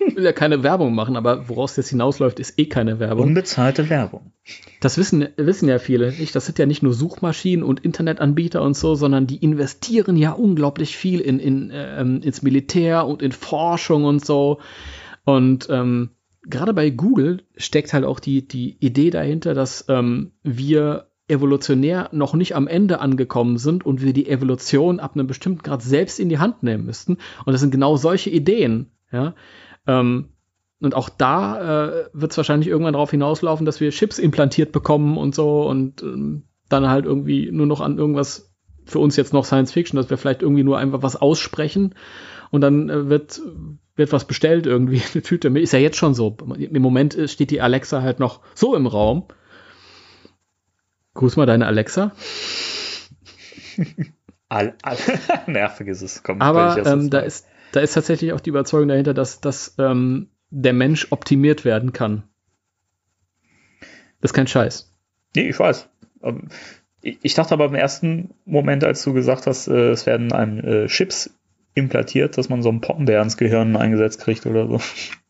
ich 0.07 0.15
will 0.15 0.23
ja 0.23 0.31
keine 0.31 0.63
Werbung 0.63 0.95
machen, 0.95 1.17
aber 1.17 1.49
woraus 1.49 1.75
das 1.75 1.89
hinausläuft, 1.89 2.39
ist 2.39 2.57
eh 2.59 2.67
keine 2.67 3.01
Werbung. 3.01 3.27
Unbezahlte 3.27 3.89
Werbung. 3.89 4.31
Das 4.79 4.97
wissen, 4.97 5.27
wissen 5.35 5.67
ja 5.67 5.79
viele 5.79 6.13
nicht. 6.13 6.33
Das 6.33 6.45
sind 6.45 6.57
ja 6.57 6.65
nicht 6.65 6.81
nur 6.81 6.93
Suchmaschinen 6.93 7.65
und 7.65 7.81
Internetanbieter 7.81 8.61
und 8.61 8.77
so, 8.77 8.95
sondern 8.95 9.27
die 9.27 9.43
investieren 9.43 10.15
ja 10.15 10.31
unglaublich 10.31 10.95
viel 10.95 11.19
in, 11.19 11.39
in, 11.39 11.71
ähm, 11.73 12.21
ins 12.21 12.41
Militär 12.41 13.05
und 13.05 13.21
in 13.21 13.33
Forschung 13.33 14.05
und 14.05 14.25
so. 14.25 14.59
Und 15.25 15.67
ähm, 15.69 16.11
gerade 16.43 16.73
bei 16.73 16.89
Google 16.89 17.43
steckt 17.55 17.93
halt 17.93 18.05
auch 18.05 18.19
die, 18.19 18.47
die 18.47 18.77
Idee 18.79 19.09
dahinter, 19.09 19.53
dass 19.53 19.85
ähm, 19.89 20.31
wir 20.43 21.07
evolutionär 21.27 22.09
noch 22.11 22.33
nicht 22.33 22.55
am 22.55 22.67
Ende 22.67 22.99
angekommen 22.99 23.57
sind 23.57 23.85
und 23.85 24.01
wir 24.01 24.11
die 24.11 24.27
Evolution 24.27 24.99
ab 24.99 25.15
einem 25.15 25.27
bestimmten 25.27 25.63
Grad 25.63 25.81
selbst 25.81 26.19
in 26.19 26.29
die 26.29 26.39
Hand 26.39 26.61
nehmen 26.61 26.85
müssten. 26.85 27.17
Und 27.45 27.53
das 27.53 27.61
sind 27.61 27.71
genau 27.71 27.95
solche 27.95 28.29
Ideen. 28.29 28.91
Ja? 29.11 29.33
Ähm, 29.87 30.29
und 30.81 30.95
auch 30.95 31.09
da 31.09 31.59
äh, 31.89 32.09
wird 32.11 32.31
es 32.31 32.37
wahrscheinlich 32.37 32.67
irgendwann 32.67 32.93
darauf 32.93 33.11
hinauslaufen, 33.11 33.65
dass 33.65 33.79
wir 33.79 33.91
Chips 33.91 34.19
implantiert 34.19 34.71
bekommen 34.71 35.17
und 35.17 35.35
so 35.35 35.69
und 35.69 36.01
ähm, 36.01 36.43
dann 36.69 36.89
halt 36.89 37.05
irgendwie 37.05 37.51
nur 37.51 37.67
noch 37.67 37.81
an 37.81 37.97
irgendwas 37.97 38.51
für 38.85 38.99
uns 38.99 39.15
jetzt 39.15 39.31
noch 39.31 39.45
Science 39.45 39.71
Fiction, 39.71 39.97
dass 39.97 40.09
wir 40.09 40.17
vielleicht 40.17 40.41
irgendwie 40.41 40.63
nur 40.63 40.79
einfach 40.79 41.03
was 41.03 41.15
aussprechen 41.15 41.93
und 42.49 42.61
dann 42.61 42.89
äh, 42.89 43.09
wird 43.09 43.39
wird 44.01 44.11
was 44.11 44.25
bestellt 44.25 44.65
irgendwie, 44.65 45.01
eine 45.13 45.21
Tüte. 45.21 45.47
Ist 45.47 45.73
ja 45.73 45.79
jetzt 45.79 45.97
schon 45.97 46.13
so. 46.13 46.35
Im 46.57 46.81
Moment 46.81 47.17
steht 47.27 47.51
die 47.51 47.61
Alexa 47.61 48.01
halt 48.01 48.19
noch 48.19 48.41
so 48.55 48.75
im 48.75 48.87
Raum. 48.87 49.25
Grüß 51.13 51.35
mal 51.35 51.45
deine 51.45 51.67
Alexa. 51.67 52.13
all, 54.49 54.73
all, 54.81 54.97
nervig 55.47 55.87
ist 55.87 56.01
es. 56.01 56.23
Komm, 56.23 56.41
Aber 56.41 56.83
ähm, 56.85 57.09
da, 57.09 57.19
ist, 57.19 57.45
da 57.73 57.81
ist 57.81 57.93
tatsächlich 57.93 58.33
auch 58.33 58.39
die 58.39 58.49
Überzeugung 58.49 58.87
dahinter, 58.87 59.13
dass, 59.13 59.39
dass 59.39 59.75
ähm, 59.77 60.29
der 60.49 60.73
Mensch 60.73 61.07
optimiert 61.11 61.63
werden 61.63 61.93
kann. 61.93 62.23
Das 64.19 64.31
ist 64.31 64.33
kein 64.33 64.47
Scheiß. 64.47 64.91
Nee, 65.35 65.49
ich 65.49 65.59
weiß. 65.59 65.89
Ich 67.01 67.33
dachte 67.33 67.53
aber 67.53 67.65
im 67.65 67.75
ersten 67.75 68.33
Moment, 68.45 68.83
als 68.83 69.03
du 69.03 69.13
gesagt 69.13 69.47
hast, 69.47 69.67
äh, 69.67 69.91
es 69.91 70.05
werden 70.05 70.31
einem 70.31 70.59
äh, 70.59 70.87
Chips 70.87 71.31
implantiert, 71.73 72.37
dass 72.37 72.49
man 72.49 72.61
so 72.61 72.69
einen 72.69 72.81
Poppenbär 72.81 73.21
ins 73.21 73.37
Gehirn 73.37 73.75
eingesetzt 73.75 74.21
kriegt 74.21 74.45
oder 74.45 74.67
so. 74.67 74.79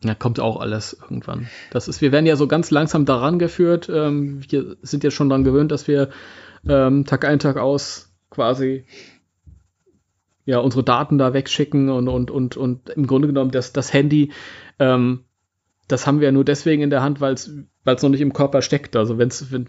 Ja, 0.03 0.15
kommt 0.15 0.39
auch 0.39 0.59
alles 0.59 0.97
irgendwann. 0.99 1.47
Das 1.69 1.88
ist, 1.88 2.01
wir 2.01 2.11
werden 2.11 2.26
ja 2.26 2.35
so 2.35 2.47
ganz 2.47 2.72
langsam 2.72 3.05
daran 3.05 3.38
geführt. 3.38 3.89
Ähm, 3.93 4.41
wir 4.49 4.77
sind 4.81 5.03
ja 5.03 5.11
schon 5.11 5.30
daran 5.30 5.43
gewöhnt, 5.43 5.72
dass 5.72 5.88
wir 5.88 6.09
ähm, 6.68 7.05
Tag 7.05 7.26
ein, 7.26 7.39
Tag 7.39 7.57
aus 7.57 8.11
quasi 8.31 8.85
ja 10.45 10.57
unsere 10.57 10.84
Daten 10.84 11.19
da 11.19 11.34
wegschicken 11.34 11.89
und, 11.89 12.07
und, 12.07 12.31
und, 12.31 12.57
und 12.57 12.89
im 12.89 13.05
Grunde 13.05 13.27
genommen 13.27 13.51
das, 13.51 13.73
das 13.73 13.93
Handy, 13.93 14.31
ähm, 14.80 15.26
das 15.88 16.07
haben 16.07 16.19
wir 16.19 16.30
ja 16.30 16.31
nur 16.31 16.45
deswegen 16.45 16.81
in 16.81 16.89
der 16.89 17.03
Hand, 17.03 17.22
weil 17.22 17.34
es 17.34 17.47
noch 17.85 18.09
nicht 18.09 18.22
im 18.22 18.34
Körper 18.34 18.61
steckt. 18.61 18.95
Also 18.95 19.18
wenn's, 19.18 19.51
wenn 19.51 19.68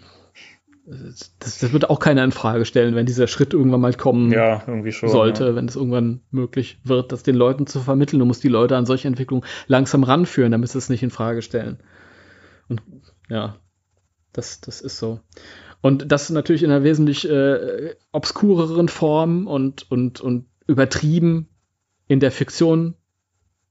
das, 0.84 1.36
das, 1.38 1.72
wird 1.72 1.90
auch 1.90 2.00
keiner 2.00 2.24
in 2.24 2.32
Frage 2.32 2.64
stellen, 2.64 2.94
wenn 2.94 3.06
dieser 3.06 3.28
Schritt 3.28 3.54
irgendwann 3.54 3.80
mal 3.80 3.94
kommen 3.94 4.32
ja, 4.32 4.64
schon, 4.90 5.08
sollte, 5.08 5.46
ja. 5.46 5.54
wenn 5.54 5.68
es 5.68 5.76
irgendwann 5.76 6.20
möglich 6.30 6.80
wird, 6.82 7.12
das 7.12 7.22
den 7.22 7.36
Leuten 7.36 7.66
zu 7.66 7.80
vermitteln. 7.80 8.18
Du 8.18 8.24
musst 8.24 8.42
die 8.42 8.48
Leute 8.48 8.76
an 8.76 8.86
solche 8.86 9.06
Entwicklungen 9.06 9.44
langsam 9.68 10.02
ranführen, 10.02 10.52
damit 10.52 10.70
sie 10.70 10.78
es 10.78 10.88
nicht 10.88 11.02
in 11.02 11.10
Frage 11.10 11.42
stellen. 11.42 11.78
Und 12.68 12.82
ja, 13.28 13.56
das, 14.32 14.60
das 14.60 14.80
ist 14.80 14.98
so. 14.98 15.20
Und 15.82 16.10
das 16.10 16.30
natürlich 16.30 16.62
in 16.62 16.70
einer 16.70 16.84
wesentlich 16.84 17.28
äh, 17.28 17.94
obskureren 18.10 18.88
Form 18.88 19.46
und, 19.46 19.90
und, 19.90 20.20
und 20.20 20.46
übertrieben 20.66 21.48
in 22.08 22.18
der 22.18 22.32
Fiktion 22.32 22.94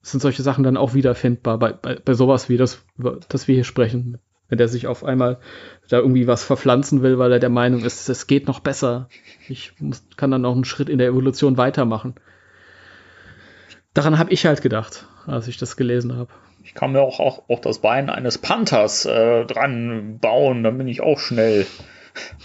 sind 0.01 0.21
solche 0.21 0.43
Sachen 0.43 0.63
dann 0.63 0.77
auch 0.77 0.93
wiederfindbar 0.93 1.59
bei, 1.59 1.73
bei, 1.73 1.95
bei 1.95 2.13
sowas 2.13 2.49
wie 2.49 2.57
das, 2.57 2.83
das 3.29 3.47
wir 3.47 3.55
hier 3.55 3.63
sprechen 3.63 4.17
wenn 4.51 4.57
der 4.57 4.67
sich 4.67 4.85
auf 4.85 5.05
einmal 5.05 5.39
da 5.87 5.97
irgendwie 5.97 6.27
was 6.27 6.43
verpflanzen 6.43 7.01
will, 7.01 7.17
weil 7.17 7.31
er 7.31 7.39
der 7.39 7.49
Meinung 7.49 7.85
ist, 7.85 8.09
es 8.09 8.27
geht 8.27 8.47
noch 8.47 8.59
besser. 8.59 9.07
Ich 9.47 9.71
muss, 9.79 10.03
kann 10.17 10.29
dann 10.29 10.41
noch 10.41 10.53
einen 10.53 10.65
Schritt 10.65 10.89
in 10.89 10.97
der 10.97 11.07
Evolution 11.07 11.55
weitermachen. 11.55 12.15
Daran 13.93 14.19
habe 14.19 14.31
ich 14.31 14.45
halt 14.45 14.61
gedacht, 14.61 15.07
als 15.25 15.47
ich 15.47 15.57
das 15.57 15.77
gelesen 15.77 16.17
habe. 16.17 16.31
Ich 16.65 16.73
kann 16.73 16.91
mir 16.91 16.99
auch, 16.99 17.21
auch, 17.21 17.43
auch 17.49 17.59
das 17.61 17.79
Bein 17.79 18.09
eines 18.09 18.37
Panthers 18.39 19.05
äh, 19.05 19.45
dran 19.45 20.19
bauen, 20.19 20.63
dann 20.63 20.77
bin 20.77 20.89
ich 20.89 20.99
auch 20.99 21.17
schnell. 21.17 21.65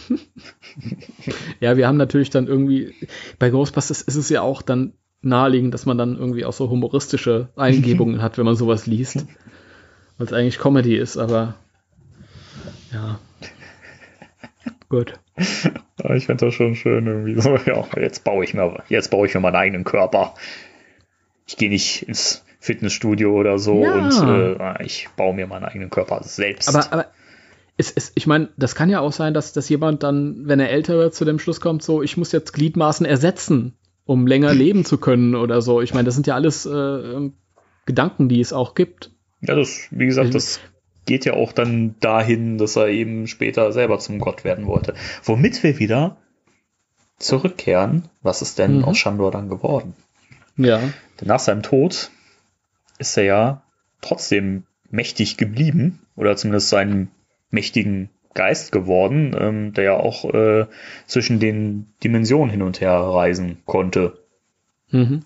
ja, 1.61 1.77
wir 1.77 1.89
haben 1.89 1.97
natürlich 1.97 2.31
dann 2.31 2.47
irgendwie, 2.47 2.95
bei 3.41 3.51
Ghostbusters 3.51 4.01
ist 4.01 4.17
es 4.17 4.29
ja 4.29 4.43
auch 4.43 4.63
dann 4.63 4.93
naheliegend, 5.23 5.75
dass 5.75 5.87
man 5.87 5.99
dann 5.99 6.17
irgendwie 6.17 6.45
auch 6.45 6.53
so 6.53 6.71
humoristische 6.71 7.49
Eingebungen 7.57 8.23
hat, 8.23 8.39
wenn 8.39 8.45
man 8.45 8.55
sowas 8.55 8.87
liest. 8.87 9.27
Weil 10.19 10.27
es 10.29 10.33
eigentlich 10.33 10.61
Comedy 10.61 10.97
ist, 10.97 11.17
aber 11.17 11.57
ja. 12.93 13.19
Gut. 14.89 15.15
Ich 15.37 16.27
finde 16.27 16.47
das 16.47 16.55
schon 16.55 16.75
schön 16.77 17.07
irgendwie 17.07 17.41
so, 17.41 17.57
ja, 17.67 17.85
jetzt 17.97 18.25
baue 18.25 18.45
ich 18.45 18.55
mir, 18.55 18.83
jetzt 18.89 19.11
baue 19.11 19.27
ich 19.27 19.35
mir 19.35 19.41
meinen 19.41 19.57
eigenen 19.57 19.85
Körper. 19.85 20.35
Ich 21.47 21.57
gehe 21.57 21.69
nicht 21.69 22.03
ins 22.09 22.45
Fitnessstudio 22.61 23.33
oder 23.35 23.59
so 23.59 23.83
Ja. 23.85 23.95
und 23.95 24.59
äh, 24.61 24.85
ich 24.85 25.09
baue 25.17 25.35
mir 25.35 25.47
meinen 25.47 25.65
eigenen 25.65 25.91
Körper 25.91 26.23
selbst. 26.23 26.69
Aber, 26.69 26.93
aber 26.93 27.07
es, 27.77 27.93
es, 27.93 28.13
ich 28.15 28.27
meine, 28.27 28.49
das 28.57 28.75
kann 28.75 28.89
ja 28.89 29.01
auch 29.01 29.13
sein, 29.13 29.35
dass, 29.35 29.53
dass 29.53 29.69
jemand 29.69 30.03
dann, 30.03 30.47
wenn 30.49 30.61
er 30.61 30.71
älter 30.71 30.95
wird, 30.97 31.15
zu 31.15 31.25
dem 31.25 31.39
Schluss 31.39 31.61
kommt, 31.61 31.83
so, 31.83 32.03
ich 32.03 32.17
muss 32.17 32.33
jetzt 32.33 32.53
Gliedmaßen 32.53 33.05
ersetzen, 33.05 33.75
um 34.05 34.27
länger 34.27 34.55
leben 34.55 34.85
zu 34.85 34.99
können 34.99 35.35
oder 35.35 35.61
so. 35.61 35.81
Ich 35.83 35.93
meine, 35.95 36.05
das 36.07 36.15
sind 36.15 36.27
ja 36.27 36.35
alles 36.35 36.65
äh, 36.67 37.31
Gedanken, 37.87 38.29
die 38.29 38.41
es 38.41 38.53
auch 38.53 38.75
gibt. 38.75 39.11
ja, 39.43 39.55
das, 39.55 39.89
wie 39.91 40.07
gesagt, 40.07 40.35
das 40.35 40.61
geht 41.07 41.25
ja 41.25 41.35
auch 41.35 41.53
dann 41.53 41.95
dahin, 42.01 42.59
dass 42.59 42.77
er 42.77 42.89
eben 42.89 43.27
später 43.27 43.73
selber 43.73 43.99
zum 43.99 44.19
Gott 44.19 44.45
werden 44.45 44.67
wollte. 44.67 44.95
Womit 45.23 45.63
wir 45.63 45.79
wieder 45.79 46.17
zurückkehren, 47.19 48.05
was 48.23 48.43
ist 48.43 48.59
denn 48.59 48.79
Mhm. 48.79 48.85
aus 48.85 48.99
Shandor 48.99 49.31
dann 49.31 49.49
geworden? 49.49 49.95
Ja. 50.57 50.79
Denn 51.21 51.29
nach 51.29 51.39
seinem 51.41 51.63
Tod 51.63 52.11
ist 52.99 53.17
er 53.17 53.25
ja 53.25 53.63
trotzdem 54.01 54.65
mächtig 54.91 55.37
geblieben, 55.37 56.01
oder 56.17 56.37
zumindest 56.37 56.69
seinen 56.69 57.11
mächtigen 57.51 58.11
Geist 58.35 58.73
geworden, 58.73 59.35
ähm, 59.39 59.73
der 59.73 59.85
ja 59.85 59.97
auch 59.97 60.25
äh, 60.33 60.67
zwischen 61.07 61.41
den 61.41 61.87
Dimensionen 62.05 62.51
hin 62.51 62.63
und 62.63 62.81
her 62.81 62.93
reisen 62.93 63.63
konnte. 63.65 64.19
Mhm. 64.91 65.25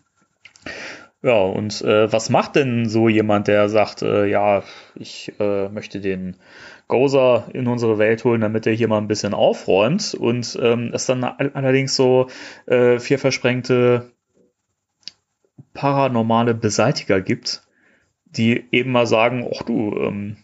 Ja, 1.22 1.38
und 1.42 1.82
äh, 1.82 2.10
was 2.10 2.30
macht 2.30 2.56
denn 2.56 2.88
so 2.88 3.08
jemand, 3.08 3.46
der 3.46 3.68
sagt, 3.68 4.00
äh, 4.02 4.26
ja, 4.26 4.62
ich 4.94 5.32
äh, 5.38 5.68
möchte 5.68 6.00
den 6.00 6.36
Gozer 6.88 7.48
in 7.52 7.66
unsere 7.66 7.98
Welt 7.98 8.24
holen, 8.24 8.40
damit 8.40 8.66
er 8.66 8.72
hier 8.72 8.88
mal 8.88 8.98
ein 8.98 9.06
bisschen 9.08 9.34
aufräumt 9.34 10.14
und 10.14 10.58
ähm, 10.62 10.90
es 10.94 11.04
dann 11.06 11.22
all- 11.24 11.52
allerdings 11.52 11.94
so 11.94 12.28
äh, 12.66 12.98
vier 12.98 13.18
versprengte 13.18 14.12
paranormale 15.74 16.54
Beseitiger 16.54 17.20
gibt, 17.20 17.62
die 18.24 18.64
eben 18.72 18.92
mal 18.92 19.06
sagen, 19.06 19.48
ach 19.54 19.62
du, 19.62 19.96
ähm, 19.98 20.36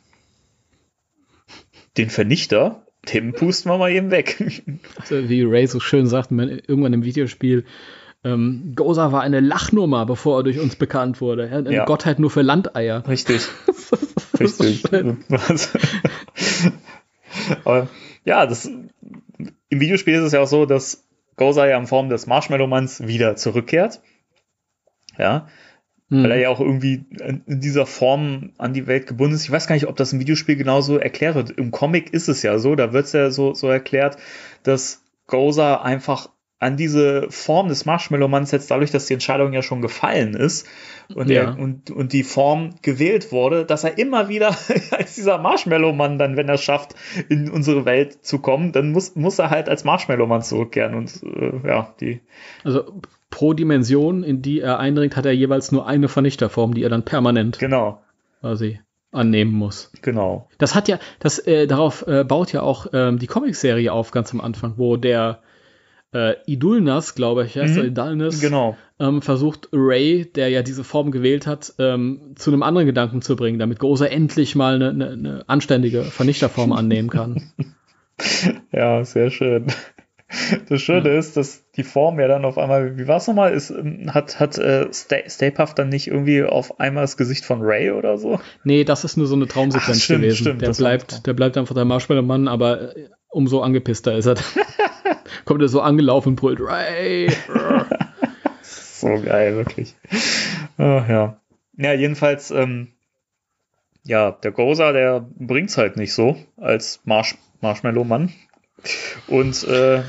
den 1.97 2.11
Vernichter, 2.11 2.86
den 3.12 3.32
pusten 3.32 3.70
wir 3.70 3.78
mal 3.78 3.90
eben 3.93 4.11
weg. 4.11 4.36
Wie 5.09 5.43
Ray 5.43 5.66
so 5.66 5.81
schön 5.81 6.07
sagt, 6.07 6.31
man, 6.31 6.48
irgendwann 6.51 6.93
im 6.93 7.05
Videospiel, 7.05 7.65
ähm, 8.27 8.73
Goza 8.74 9.12
war 9.12 9.23
eine 9.23 9.39
Lachnummer, 9.39 10.05
bevor 10.05 10.40
er 10.40 10.43
durch 10.43 10.59
uns 10.59 10.74
bekannt 10.74 11.20
wurde. 11.20 11.48
Eine 11.48 11.73
Ja. 11.73 11.85
Gottheit 11.85 12.19
nur 12.19 12.31
für 12.31 12.43
Landeier. 12.43 13.07
Richtig. 13.07 13.47
Richtig. 14.40 14.82
Aber 17.65 17.89
ja, 18.24 18.47
das, 18.47 18.66
im 18.66 19.81
Videospiel 19.81 20.15
ist 20.15 20.24
es 20.24 20.32
ja 20.32 20.40
auch 20.40 20.48
so, 20.48 20.66
dass 20.66 21.05
Goza 21.36 21.66
ja 21.66 21.78
in 21.78 21.86
Form 21.86 22.09
des 22.09 22.27
Marshmallow-Manns 22.27 23.07
wieder 23.07 23.36
zurückkehrt. 23.36 24.01
Ja. 25.16 25.47
Hm. 26.11 26.24
Weil 26.24 26.32
er 26.32 26.39
ja 26.39 26.48
auch 26.48 26.61
irgendwie 26.61 27.05
in 27.20 27.43
in 27.47 27.61
dieser 27.61 27.86
Form 27.86 28.53
an 28.59 28.73
die 28.74 28.89
Welt 28.89 29.07
gebunden 29.07 29.36
ist. 29.36 29.44
Ich 29.44 29.53
weiß 29.53 29.69
gar 29.69 29.77
nicht, 29.77 29.86
ob 29.86 29.97
das 29.97 30.12
im 30.12 30.19
Videospiel 30.19 30.57
genauso 30.57 30.98
erklärt 30.98 31.36
wird. 31.36 31.51
Im 31.53 31.70
Comic 31.70 32.12
ist 32.12 32.28
es 32.28 32.43
ja 32.43 32.59
so, 32.59 32.74
da 32.74 32.93
wird 32.93 33.07
es 33.07 33.12
ja 33.12 33.31
so, 33.31 33.55
so 33.55 33.69
erklärt, 33.69 34.16
dass 34.65 35.05
Goza 35.28 35.77
einfach 35.82 36.28
an 36.59 36.77
diese 36.78 37.27
Form 37.31 37.69
des 37.69 37.85
Marshmallow-Manns 37.85 38.51
jetzt 38.51 38.70
dadurch, 38.70 38.91
dass 38.91 39.07
die 39.07 39.12
Entscheidung 39.15 39.53
ja 39.53 39.61
schon 39.62 39.83
gefallen 39.83 40.35
ist 40.35 40.66
und, 41.15 41.28
Ja. 41.28 41.43
er, 41.43 41.59
und, 41.59 41.91
und 41.91 42.12
die 42.15 42.23
Form 42.23 42.77
gewählt 42.81 43.31
wurde, 43.31 43.66
dass 43.66 43.85
er 43.85 43.99
immer 43.99 44.28
wieder 44.31 44.49
als 44.91 45.15
dieser 45.16 45.37
Marshmallow-Mann 45.39 46.19
dann, 46.19 46.37
wenn 46.37 46.49
er 46.49 46.55
es 46.55 46.62
schafft, 46.62 46.95
in 47.28 47.51
unsere 47.51 47.85
Welt 47.85 48.24
zu 48.24 48.39
kommen, 48.39 48.73
dann 48.73 48.91
muss, 48.93 49.15
muss 49.16 49.39
er 49.39 49.51
halt 49.51 49.69
als 49.69 49.85
Marshmallow-Mann 49.85 50.41
zurückkehren 50.43 50.95
und 50.95 51.23
äh, 51.24 51.69
ja, 51.69 51.95
die 52.01 52.20
Also 52.65 53.01
pro 53.28 53.53
Dimension, 53.53 54.23
in 54.23 54.41
die 54.41 54.61
er 54.61 54.78
eindringt, 54.78 55.15
hat 55.16 55.27
er 55.27 55.33
jeweils 55.33 55.73
nur 55.73 55.87
eine 55.87 56.09
Vernichterform, 56.09 56.73
die 56.73 56.83
er 56.83 56.89
dann 56.89 57.05
permanent 57.05 57.59
genau, 57.59 58.01
quasi 58.41 58.81
annehmen 59.12 59.53
muss. 59.53 59.93
genau. 60.01 60.49
Das 60.59 60.74
hat 60.74 60.89
ja, 60.89 60.99
das 61.20 61.39
äh, 61.39 61.66
darauf 61.66 62.07
äh, 62.07 62.24
baut 62.24 62.53
ja 62.53 62.62
auch 62.62 62.87
ähm, 62.95 63.19
die 63.19 63.27
Comicserie 63.27 63.93
auf 63.93 64.11
ganz 64.11 64.33
am 64.33 64.41
Anfang, 64.41 64.74
wo 64.77 64.97
der 64.97 65.41
äh, 66.17 66.37
Idulnas, 66.47 67.15
glaube 67.15 67.45
ich, 67.45 67.57
heißt 67.57 67.75
Mhm. 67.75 67.81
er, 67.81 67.85
Idalnes, 67.87 68.41
Genau. 68.41 68.77
ähm, 68.99 69.21
versucht 69.23 69.69
Ray, 69.73 70.25
der 70.25 70.49
ja 70.49 70.63
diese 70.63 70.85
Form 70.85 71.11
gewählt 71.11 71.47
hat, 71.47 71.75
ähm, 71.79 72.33
zu 72.37 72.51
einem 72.51 72.63
anderen 72.63 72.87
Gedanken 72.87 73.23
zu 73.23 73.37
bringen, 73.37 73.59
damit 73.59 73.79
Gozer 73.79 74.11
endlich 74.11 74.55
mal 74.55 74.77
eine, 74.77 74.91
eine, 74.91 75.11
eine 75.11 75.45
anständige 75.49 76.03
Vernichterform 76.05 76.73
annehmen 76.73 77.11
kann. 77.11 77.53
Ja, 78.73 79.05
sehr 79.05 79.31
schön. 79.31 79.67
Das 80.69 80.81
Schöne 80.81 81.11
ist, 81.11 81.37
dass 81.37 81.71
die 81.77 81.85
Form 81.85 82.19
ja 82.19 82.27
dann 82.29 82.45
auf 82.47 82.57
einmal, 82.59 82.99
wie 82.99 83.07
war 83.07 83.19
es 83.19 83.27
nochmal, 83.29 83.53
ist, 83.53 83.71
ähm, 83.71 84.13
hat, 84.13 84.41
hat 84.41 84.59
äh, 84.59 84.87
Stay, 84.93 85.23
Stay 85.29 85.53
dann 85.77 85.89
nicht 85.91 86.09
irgendwie 86.09 86.43
auf 86.43 86.81
einmal 86.81 87.05
das 87.05 87.17
Gesicht 87.17 87.45
von 87.45 87.61
Ray 87.61 87.91
oder 87.93 88.17
so? 88.19 88.41
Nee, 88.65 88.85
das 88.85 89.05
ist 89.05 89.17
nur 89.19 89.27
so 89.27 89.37
eine 89.37 89.47
Traumsequenz 89.47 89.99
Ach, 89.99 90.03
stimmt, 90.03 90.23
gewesen. 90.23 90.37
stimmt, 90.37 90.63
der 90.63 90.73
bleibt, 90.73 91.27
der 91.27 91.35
bleibt 91.35 91.57
einfach 91.59 91.75
der 91.75 91.85
Marshmallow-Mann, 91.85 92.49
aber 92.49 92.97
äh, 92.97 93.09
umso 93.29 93.61
angepisster 93.61 94.17
ist 94.17 94.27
er. 94.27 94.35
Kommt 95.47 95.62
er 95.62 95.68
so 95.68 95.81
angelaufen 95.81 96.31
und 96.31 96.36
brüllt, 96.36 96.60
Ray! 96.60 97.32
So 98.62 99.20
geil, 99.20 99.55
wirklich. 99.56 99.94
Ach, 100.78 101.06
ja. 101.06 101.40
Ja, 101.77 101.93
jedenfalls, 101.93 102.51
ähm, 102.51 102.89
ja, 104.05 104.31
der 104.31 104.52
Goza, 104.52 104.93
der 104.93 105.27
bringt's 105.39 105.77
halt 105.77 105.97
nicht 105.97 106.14
so 106.14 106.36
als 106.56 107.01
Marsh 107.05 107.36
Marshmallow-Mann. 107.60 108.32
Und 109.28 109.64
äh, 109.64 110.02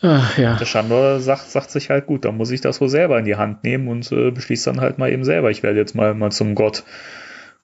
Ach, 0.00 0.38
ja. 0.38 0.56
der 0.56 0.64
Shandor 0.64 1.20
sagt, 1.20 1.50
sagt 1.50 1.70
sich 1.70 1.90
halt, 1.90 2.06
gut, 2.06 2.24
dann 2.24 2.38
muss 2.38 2.50
ich 2.50 2.62
das 2.62 2.80
wohl 2.80 2.88
selber 2.88 3.18
in 3.18 3.26
die 3.26 3.36
Hand 3.36 3.64
nehmen 3.64 3.88
und 3.88 4.10
äh, 4.12 4.30
beschließt 4.30 4.66
dann 4.66 4.80
halt 4.80 4.98
mal 4.98 5.12
eben 5.12 5.24
selber, 5.24 5.50
ich 5.50 5.62
werde 5.62 5.78
jetzt 5.78 5.94
mal, 5.94 6.14
mal 6.14 6.32
zum 6.32 6.54
Gott. 6.54 6.84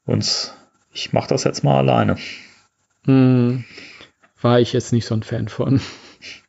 Und 0.04 0.54
ich 0.92 1.12
mache 1.12 1.28
das 1.28 1.44
jetzt 1.44 1.64
mal 1.64 1.78
alleine. 1.78 2.16
Hm, 3.06 3.64
war 4.40 4.60
ich 4.60 4.74
jetzt 4.74 4.92
nicht 4.92 5.06
so 5.06 5.14
ein 5.14 5.22
Fan 5.22 5.48
von. 5.48 5.80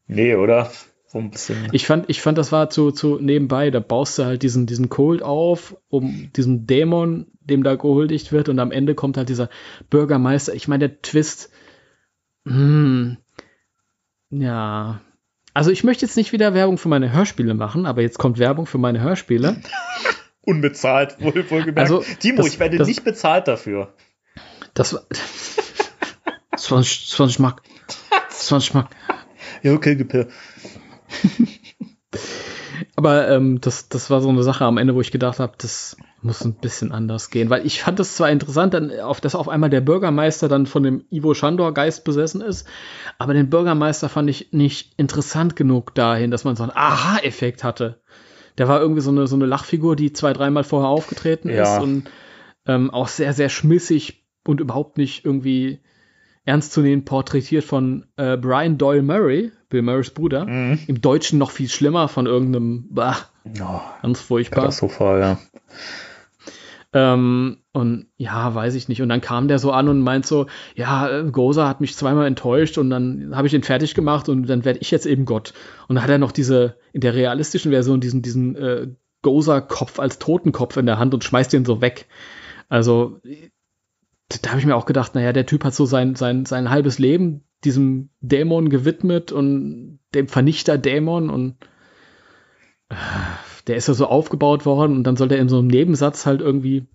Nee, 0.10 0.36
oder? 0.36 0.70
So 1.08 1.18
ein 1.20 1.32
bisschen. 1.32 1.70
Ich 1.72 1.88
fand, 1.88 2.10
ich 2.10 2.22
fand, 2.22 2.38
das 2.38 2.52
war 2.52 2.70
zu, 2.70 2.92
zu 2.92 3.18
nebenbei. 3.20 3.72
Da 3.72 3.80
baust 3.80 4.20
du 4.20 4.26
halt 4.26 4.44
diesen, 4.44 4.66
diesen 4.68 4.90
Cold 4.90 5.24
auf, 5.24 5.76
um 5.90 6.30
diesen 6.36 6.68
Dämon, 6.68 7.28
dem 7.40 7.64
da 7.64 7.76
gehuldigt 7.76 8.32
wird, 8.32 8.50
und 8.50 8.60
am 8.60 8.72
Ende 8.72 8.94
kommt 8.96 9.16
halt 9.18 9.30
dieser 9.30 9.50
Bürgermeister. 9.90 10.54
Ich 10.54 10.68
meine, 10.68 10.90
der 10.90 11.02
Twist. 11.02 11.50
Hm, 12.46 13.18
ja. 14.30 15.02
Also 15.54 15.72
ich 15.72 15.84
möchte 15.84 16.06
jetzt 16.06 16.16
nicht 16.16 16.32
wieder 16.32 16.54
Werbung 16.54 16.78
für 16.78 16.90
meine 16.90 17.12
Hörspiele 17.12 17.54
machen, 17.54 17.86
aber 17.86 18.02
jetzt 18.02 18.20
kommt 18.20 18.38
Werbung 18.38 18.66
für 18.66 18.78
meine 18.78 19.02
Hörspiele. 19.02 19.58
Unbezahlt, 20.42 21.18
wohl, 21.22 21.34
wohlgemerkt. 21.50 21.80
Also, 21.80 22.04
Timo, 22.20 22.38
das- 22.38 22.48
ich 22.54 22.60
werde 22.60 22.78
das- 22.78 22.88
nicht 22.88 23.04
bezahlt 23.04 23.48
dafür. 23.48 23.94
Das 24.74 24.94
war 24.94 25.02
20, 26.56 27.10
20 27.10 27.40
Mark. 27.40 27.62
20 28.30 28.74
Mark. 28.76 28.90
Ja, 29.64 29.74
okay, 29.74 29.96
Gepir. 29.96 30.28
Aber 32.96 33.30
ähm, 33.30 33.60
das, 33.62 33.90
das 33.90 34.10
war 34.10 34.22
so 34.22 34.30
eine 34.30 34.44
Sache 34.44 34.66
am 34.66 34.78
Ende, 34.78 34.96
wo 34.96 35.02
ich 35.02 35.12
gedacht 35.12 35.40
habe, 35.40 35.54
das 35.58 35.98
muss 36.22 36.44
ein 36.44 36.54
bisschen 36.56 36.92
anders 36.92 37.30
gehen. 37.30 37.50
Weil 37.50 37.66
ich 37.66 37.82
fand 37.82 38.00
es 38.00 38.16
zwar 38.16 38.30
interessant, 38.30 38.74
dann 38.74 38.92
auf, 39.00 39.22
dass 39.22 39.36
auf 39.36 39.48
einmal 39.50 39.70
der 39.70 39.82
Bürgermeister 39.82 40.48
dann 40.48 40.66
von 40.66 40.84
dem 40.84 41.06
Ivo 41.10 41.34
Schandor-Geist 41.34 42.04
besessen 42.04 42.42
ist, 42.42 42.68
aber 43.18 43.34
den 43.34 43.50
Bürgermeister 43.50 44.10
fand 44.10 44.30
ich 44.30 44.52
nicht 44.52 44.94
interessant 44.98 45.56
genug 45.56 45.96
dahin, 45.96 46.32
dass 46.32 46.44
man 46.44 46.56
so 46.56 46.64
einen 46.64 46.74
Aha-Effekt 46.76 47.64
hatte. 47.64 48.02
Der 48.58 48.68
war 48.68 48.82
irgendwie 48.82 49.02
so 49.02 49.12
eine, 49.12 49.28
so 49.28 49.36
eine 49.36 49.46
Lachfigur, 49.46 49.96
die 49.96 50.12
zwei, 50.12 50.34
dreimal 50.34 50.64
vorher 50.64 50.90
aufgetreten 50.90 51.50
Ja. 51.50 51.78
ist 51.78 51.84
und 51.84 52.10
ähm, 52.66 52.92
auch 52.92 53.08
sehr, 53.08 53.34
sehr 53.34 53.50
schmissig 53.50 54.26
und 54.46 54.60
überhaupt 54.60 54.98
nicht 54.98 55.24
irgendwie 55.26 55.80
ernst 56.50 56.74
zu 56.74 56.82
nehmen 56.82 57.06
porträtiert 57.06 57.64
von 57.64 58.06
äh, 58.18 58.36
Brian 58.36 58.78
Doyle 58.78 59.04
Murray, 59.04 59.52
Bill 59.70 59.84
Murrays 59.84 60.10
Bruder. 60.10 60.46
Mhm. 60.46 60.80
Im 60.88 61.00
Deutschen 61.02 61.40
noch 61.40 61.52
viel 61.52 61.70
schlimmer 61.70 62.08
von 62.08 62.26
irgendeinem, 62.26 62.88
bah, 62.90 63.18
Oh, 63.62 63.80
ganz 64.02 64.20
furchtbar. 64.22 64.62
katastrophal, 64.66 65.20
ja. 65.20 65.40
Ähm, 66.92 67.58
und 67.72 68.08
ja, 68.18 68.54
weiß 68.56 68.74
ich 68.76 68.90
nicht. 68.90 69.02
Und 69.02 69.10
dann 69.10 69.22
kam 69.22 69.48
der 69.48 69.60
so 69.60 69.72
an 69.72 69.90
und 69.90 70.02
meint 70.02 70.26
so, 70.26 70.48
ja, 70.76 71.08
äh, 71.10 71.30
Goza 71.32 71.68
hat 71.68 71.82
mich 71.82 71.96
zweimal 71.96 72.26
enttäuscht 72.26 72.78
und 72.80 72.90
dann 72.90 73.32
habe 73.36 73.48
ich 73.48 73.54
ihn 73.54 73.64
fertig 73.64 73.94
gemacht 73.94 74.28
und 74.28 74.48
dann 74.48 74.66
werde 74.66 74.80
ich 74.80 74.90
jetzt 74.90 75.06
eben 75.06 75.26
Gott. 75.26 75.54
Und 75.88 75.96
dann 75.96 76.04
hat 76.04 76.10
er 76.10 76.18
noch 76.18 76.32
diese, 76.32 76.78
in 76.92 77.02
der 77.02 77.14
realistischen 77.14 77.72
Version, 77.72 78.02
diesen, 78.02 78.22
diesen 78.24 78.56
äh, 78.56 78.88
Goza-Kopf 79.22 80.00
als 80.00 80.18
Totenkopf 80.18 80.78
in 80.78 80.88
der 80.88 80.98
Hand 80.98 81.14
und 81.14 81.24
schmeißt 81.24 81.54
den 81.54 81.66
so 81.66 81.80
weg. 81.82 82.08
Also, 82.70 83.20
da 84.30 84.50
habe 84.50 84.60
ich 84.60 84.66
mir 84.66 84.76
auch 84.76 84.86
gedacht, 84.86 85.16
naja, 85.16 85.34
der 85.34 85.46
Typ 85.46 85.64
hat 85.64 85.74
so 85.74 85.86
sein, 85.86 86.16
sein, 86.16 86.46
sein 86.46 86.70
halbes 86.70 87.00
Leben 87.00 87.44
diesem 87.64 88.10
Dämon 88.22 88.70
gewidmet 88.70 89.32
und 89.32 90.00
dem 90.14 90.28
Vernichter-Dämon 90.28 91.30
und 91.30 91.56
äh, 92.90 92.96
der 93.68 93.76
ist 93.76 93.88
ja 93.88 93.94
so 93.94 94.08
aufgebaut 94.08 94.66
worden 94.66 94.96
und 94.98 95.04
dann 95.04 95.18
soll 95.18 95.28
der 95.28 95.40
in 95.40 95.50
so 95.50 95.60
einem 95.60 95.68
Nebensatz 95.68 96.26
halt 96.26 96.42
irgendwie, 96.42 96.88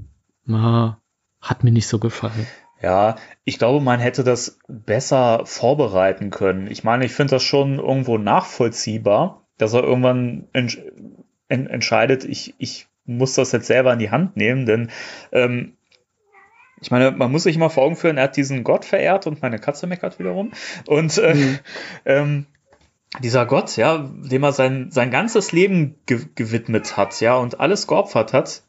na, 0.44 1.00
hat 1.40 1.62
mir 1.64 1.70
nicht 1.70 1.86
so 1.86 1.98
gefallen. 1.98 2.46
Ja, 2.82 3.16
ich 3.44 3.58
glaube, 3.58 3.82
man 3.82 4.00
hätte 4.00 4.24
das 4.24 4.58
besser 4.68 5.42
vorbereiten 5.44 6.30
können. 6.30 6.66
Ich 6.70 6.84
meine, 6.84 7.04
ich 7.04 7.12
finde 7.12 7.32
das 7.32 7.42
schon 7.42 7.78
irgendwo 7.78 8.18
nachvollziehbar, 8.18 9.46
dass 9.58 9.74
er 9.74 9.84
irgendwann 9.84 10.48
entsch 10.52 10.78
en 11.48 11.66
entscheidet, 11.66 12.24
ich, 12.24 12.54
ich 12.58 12.88
muss 13.04 13.34
das 13.34 13.52
jetzt 13.52 13.66
selber 13.66 13.92
in 13.92 13.98
die 13.98 14.10
Hand 14.10 14.36
nehmen, 14.36 14.66
denn 14.66 14.90
ähm, 15.30 15.76
ich 16.84 16.90
meine, 16.90 17.12
man 17.12 17.32
muss 17.32 17.44
sich 17.44 17.56
mal 17.56 17.70
vor 17.70 17.84
Augen 17.84 17.96
führen, 17.96 18.18
er 18.18 18.24
hat 18.24 18.36
diesen 18.36 18.62
Gott 18.62 18.84
verehrt 18.84 19.26
und 19.26 19.40
meine 19.40 19.58
Katze 19.58 19.86
meckert 19.86 20.18
wiederum. 20.18 20.52
Und 20.86 21.16
äh, 21.16 21.34
mhm. 21.34 21.58
ähm, 22.04 22.46
dieser 23.22 23.46
Gott, 23.46 23.78
ja, 23.78 24.10
dem 24.12 24.42
er 24.42 24.52
sein, 24.52 24.90
sein 24.90 25.10
ganzes 25.10 25.52
Leben 25.52 25.96
ge 26.04 26.20
gewidmet 26.34 26.98
hat, 26.98 27.18
ja, 27.22 27.36
und 27.36 27.58
alles 27.58 27.86
geopfert 27.86 28.34
hat, 28.34 28.62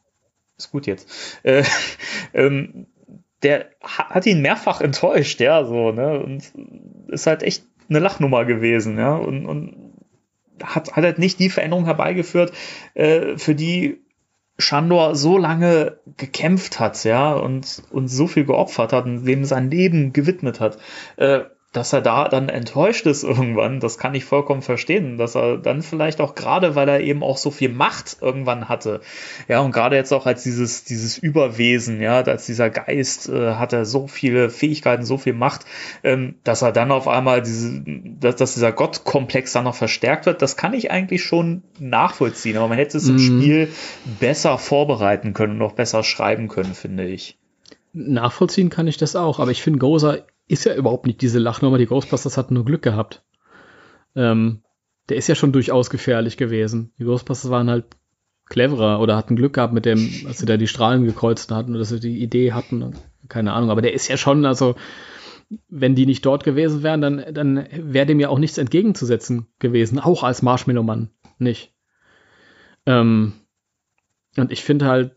ist 0.57 0.71
gut 0.71 0.87
jetzt, 0.87 1.09
äh, 1.43 1.63
ähm, 2.33 2.87
der 3.43 3.65
hat 3.81 4.25
ihn 4.25 4.41
mehrfach 4.41 4.79
enttäuscht, 4.79 5.41
ja, 5.41 5.65
so, 5.65 5.91
ne, 5.91 6.23
und 6.23 6.53
ist 7.09 7.27
halt 7.27 7.43
echt 7.43 7.65
eine 7.89 7.99
Lachnummer 7.99 8.45
gewesen, 8.45 8.97
ja, 8.97 9.13
und, 9.13 9.45
und 9.45 9.93
hat, 10.63 10.95
hat 10.95 11.03
halt 11.03 11.19
nicht 11.19 11.37
die 11.39 11.49
Veränderung 11.49 11.83
herbeigeführt, 11.83 12.53
äh, 12.93 13.37
für 13.37 13.55
die 13.55 14.04
Shandor 14.57 15.15
so 15.15 15.37
lange 15.37 15.99
gekämpft 16.17 16.79
hat, 16.79 17.03
ja, 17.03 17.33
und, 17.33 17.83
und 17.91 18.07
so 18.07 18.27
viel 18.27 18.45
geopfert 18.45 18.93
hat 18.93 19.05
und 19.05 19.25
dem 19.25 19.43
sein 19.45 19.69
Leben 19.69 20.13
gewidmet 20.13 20.59
hat. 20.59 20.77
Äh, 21.17 21.41
dass 21.75 21.93
er 21.93 22.01
da 22.01 22.27
dann 22.29 22.49
enttäuscht 22.49 23.05
ist 23.05 23.23
irgendwann, 23.25 23.79
das 23.79 23.97
kann 23.97 24.15
ich 24.15 24.25
vollkommen 24.25 24.61
verstehen, 24.61 25.17
dass 25.17 25.35
er 25.35 25.57
dann 25.57 25.81
vielleicht 25.81 26.21
auch 26.21 26.35
gerade, 26.35 26.75
weil 26.75 26.87
er 26.87 27.01
eben 27.01 27.23
auch 27.23 27.37
so 27.37 27.51
viel 27.51 27.69
Macht 27.69 28.17
irgendwann 28.21 28.69
hatte, 28.69 29.01
ja, 29.47 29.59
und 29.59 29.71
gerade 29.71 29.95
jetzt 29.95 30.13
auch 30.13 30.25
als 30.25 30.43
dieses, 30.43 30.83
dieses 30.83 31.17
Überwesen, 31.17 32.01
ja, 32.01 32.21
als 32.21 32.45
dieser 32.45 32.69
Geist 32.69 33.29
äh, 33.29 33.55
hat 33.55 33.73
er 33.73 33.85
so 33.85 34.07
viele 34.07 34.49
Fähigkeiten, 34.49 35.03
so 35.03 35.17
viel 35.17 35.33
Macht, 35.33 35.65
ähm, 36.03 36.35
dass 36.43 36.61
er 36.61 36.71
dann 36.71 36.91
auf 36.91 37.07
einmal 37.07 37.41
diese, 37.41 37.83
dass, 38.19 38.37
dass 38.37 38.53
dieser 38.53 38.71
Gottkomplex 38.71 39.51
dann 39.53 39.65
noch 39.65 39.75
verstärkt 39.75 40.25
wird, 40.25 40.41
das 40.41 40.57
kann 40.57 40.73
ich 40.73 40.91
eigentlich 40.91 41.23
schon 41.23 41.63
nachvollziehen, 41.79 42.57
aber 42.57 42.67
man 42.67 42.77
hätte 42.77 42.97
es 42.97 43.05
mhm. 43.05 43.15
im 43.15 43.19
Spiel 43.19 43.69
besser 44.19 44.57
vorbereiten 44.57 45.33
können 45.33 45.53
und 45.53 45.59
noch 45.59 45.73
besser 45.73 46.03
schreiben 46.03 46.47
können, 46.47 46.73
finde 46.73 47.05
ich. 47.05 47.37
Nachvollziehen 47.93 48.69
kann 48.69 48.87
ich 48.87 48.97
das 48.97 49.15
auch, 49.15 49.39
aber 49.39 49.51
ich 49.51 49.61
finde 49.61 49.79
Gozer 49.79 50.23
ist 50.47 50.65
ja 50.65 50.75
überhaupt 50.75 51.05
nicht 51.05 51.21
diese 51.21 51.39
Lachnummer. 51.39 51.77
Die 51.77 51.85
Ghostbusters 51.87 52.37
hatten 52.37 52.53
nur 52.53 52.65
Glück 52.65 52.81
gehabt. 52.81 53.23
Ähm, 54.15 54.63
der 55.09 55.17
ist 55.17 55.27
ja 55.27 55.35
schon 55.35 55.51
durchaus 55.51 55.89
gefährlich 55.89 56.37
gewesen. 56.37 56.93
Die 56.99 57.03
Ghostbusters 57.03 57.51
waren 57.51 57.69
halt 57.69 57.85
cleverer 58.45 58.99
oder 58.99 59.15
hatten 59.15 59.35
Glück 59.35 59.53
gehabt 59.53 59.73
mit 59.73 59.85
dem, 59.85 60.09
als 60.27 60.37
sie 60.37 60.45
da 60.45 60.57
die 60.57 60.67
Strahlen 60.67 61.05
gekreuzt 61.05 61.51
hatten 61.51 61.71
oder 61.71 61.79
dass 61.79 61.89
sie 61.89 61.99
die 61.99 62.21
Idee 62.21 62.53
hatten. 62.53 62.95
Keine 63.27 63.53
Ahnung. 63.53 63.71
Aber 63.71 63.81
der 63.81 63.93
ist 63.93 64.07
ja 64.07 64.17
schon, 64.17 64.45
also, 64.45 64.75
wenn 65.67 65.95
die 65.95 66.05
nicht 66.05 66.25
dort 66.25 66.43
gewesen 66.43 66.83
wären, 66.83 67.01
dann, 67.01 67.25
dann 67.33 67.67
wäre 67.71 68.05
dem 68.05 68.19
ja 68.19 68.29
auch 68.29 68.39
nichts 68.39 68.57
entgegenzusetzen 68.57 69.47
gewesen. 69.59 69.99
Auch 69.99 70.23
als 70.23 70.41
Marshmallow-Mann 70.41 71.09
nicht. 71.39 71.73
Ähm, 72.85 73.33
und 74.37 74.51
ich 74.51 74.63
finde 74.63 74.85
halt, 74.85 75.15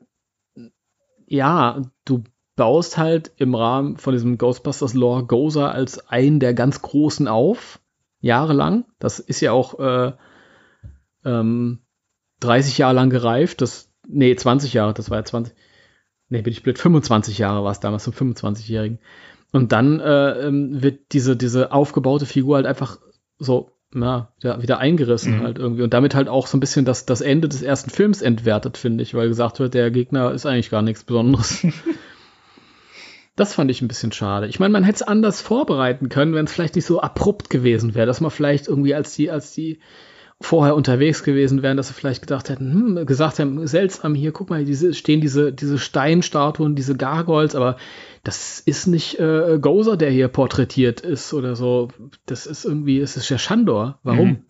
ja, 1.26 1.82
du 2.04 2.24
baust 2.58 2.98
halt 2.98 3.30
im 3.36 3.54
Rahmen 3.54 3.96
von 3.96 4.12
diesem 4.12 4.36
Ghostbusters 4.36 4.92
Lore 4.92 5.24
Gozer 5.24 5.72
als 5.72 6.08
einen 6.08 6.40
der 6.40 6.52
ganz 6.52 6.82
großen 6.82 7.28
auf, 7.28 7.80
jahrelang. 8.20 8.84
Das 8.98 9.20
ist 9.20 9.40
ja 9.40 9.52
auch 9.52 9.78
äh, 9.78 10.12
ähm, 11.24 11.78
30 12.40 12.76
Jahre 12.76 12.96
lang 12.96 13.10
gereift. 13.10 13.62
Das, 13.62 13.90
nee, 14.06 14.34
20 14.34 14.74
Jahre, 14.74 14.92
das 14.92 15.08
war 15.08 15.18
ja 15.18 15.24
20. 15.24 15.54
Nee, 16.30 16.42
bin 16.42 16.52
ich 16.52 16.64
blöd, 16.64 16.78
25 16.78 17.38
Jahre 17.38 17.62
war 17.62 17.70
es 17.70 17.80
damals, 17.80 18.02
zum 18.02 18.12
25-Jährigen. 18.12 18.98
Und 19.52 19.70
dann 19.70 20.00
äh, 20.00 20.46
ähm, 20.48 20.82
wird 20.82 21.12
diese, 21.12 21.36
diese 21.36 21.72
aufgebaute 21.72 22.26
Figur 22.26 22.56
halt 22.56 22.66
einfach 22.66 22.98
so 23.38 23.70
na, 23.94 24.32
ja, 24.42 24.60
wieder 24.60 24.78
eingerissen 24.78 25.38
mhm. 25.38 25.42
halt 25.44 25.58
irgendwie. 25.58 25.82
Und 25.82 25.94
damit 25.94 26.16
halt 26.16 26.28
auch 26.28 26.48
so 26.48 26.56
ein 26.56 26.60
bisschen 26.60 26.84
das, 26.84 27.06
das 27.06 27.20
Ende 27.20 27.48
des 27.48 27.62
ersten 27.62 27.88
Films 27.88 28.20
entwertet, 28.20 28.76
finde 28.76 29.02
ich, 29.02 29.14
weil 29.14 29.28
gesagt 29.28 29.60
wird, 29.60 29.74
der 29.74 29.90
Gegner 29.90 30.32
ist 30.32 30.44
eigentlich 30.44 30.70
gar 30.70 30.82
nichts 30.82 31.04
Besonderes. 31.04 31.64
Das 33.38 33.54
fand 33.54 33.70
ich 33.70 33.80
ein 33.80 33.88
bisschen 33.88 34.10
schade. 34.10 34.48
Ich 34.48 34.58
meine, 34.58 34.72
man 34.72 34.82
hätte 34.82 34.96
es 34.96 35.02
anders 35.02 35.40
vorbereiten 35.40 36.08
können, 36.08 36.34
wenn 36.34 36.46
es 36.46 36.52
vielleicht 36.52 36.74
nicht 36.74 36.86
so 36.86 37.00
abrupt 37.00 37.50
gewesen 37.50 37.94
wäre, 37.94 38.04
dass 38.04 38.20
man 38.20 38.32
vielleicht 38.32 38.66
irgendwie 38.66 38.96
als 38.96 39.14
die, 39.14 39.30
als 39.30 39.54
die 39.54 39.78
vorher 40.40 40.74
unterwegs 40.74 41.22
gewesen 41.22 41.62
wären, 41.62 41.76
dass 41.76 41.86
sie 41.86 41.94
vielleicht 41.94 42.20
gedacht 42.20 42.48
hätten, 42.48 42.72
hm, 42.72 43.06
gesagt 43.06 43.38
haben, 43.38 43.64
seltsam 43.68 44.16
hier, 44.16 44.32
guck 44.32 44.50
mal, 44.50 44.64
diese 44.64 44.92
stehen 44.92 45.20
diese 45.20 45.52
diese 45.52 45.78
Steinstatuen, 45.78 46.74
diese 46.74 46.96
Gargoyles, 46.96 47.54
aber 47.54 47.76
das 48.24 48.58
ist 48.58 48.88
nicht 48.88 49.20
äh, 49.20 49.58
Gozer, 49.60 49.96
der 49.96 50.10
hier 50.10 50.26
porträtiert 50.26 51.00
ist 51.00 51.32
oder 51.32 51.54
so. 51.54 51.88
Das 52.26 52.44
ist 52.44 52.64
irgendwie, 52.64 52.98
es 52.98 53.16
ist 53.16 53.28
ja 53.28 53.38
Shandor. 53.38 54.00
Warum? 54.02 54.44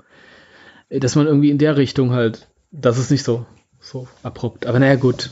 Mhm. 0.89 1.01
Dass 1.01 1.15
man 1.15 1.27
irgendwie 1.27 1.51
in 1.51 1.59
der 1.59 1.77
Richtung 1.77 2.13
halt, 2.13 2.49
das 2.71 2.97
ist 2.97 3.11
nicht 3.11 3.23
so 3.23 3.45
so 3.81 4.09
abrupt. 4.23 4.67
Aber 4.67 4.79
naja, 4.79 4.97
gut, 4.97 5.29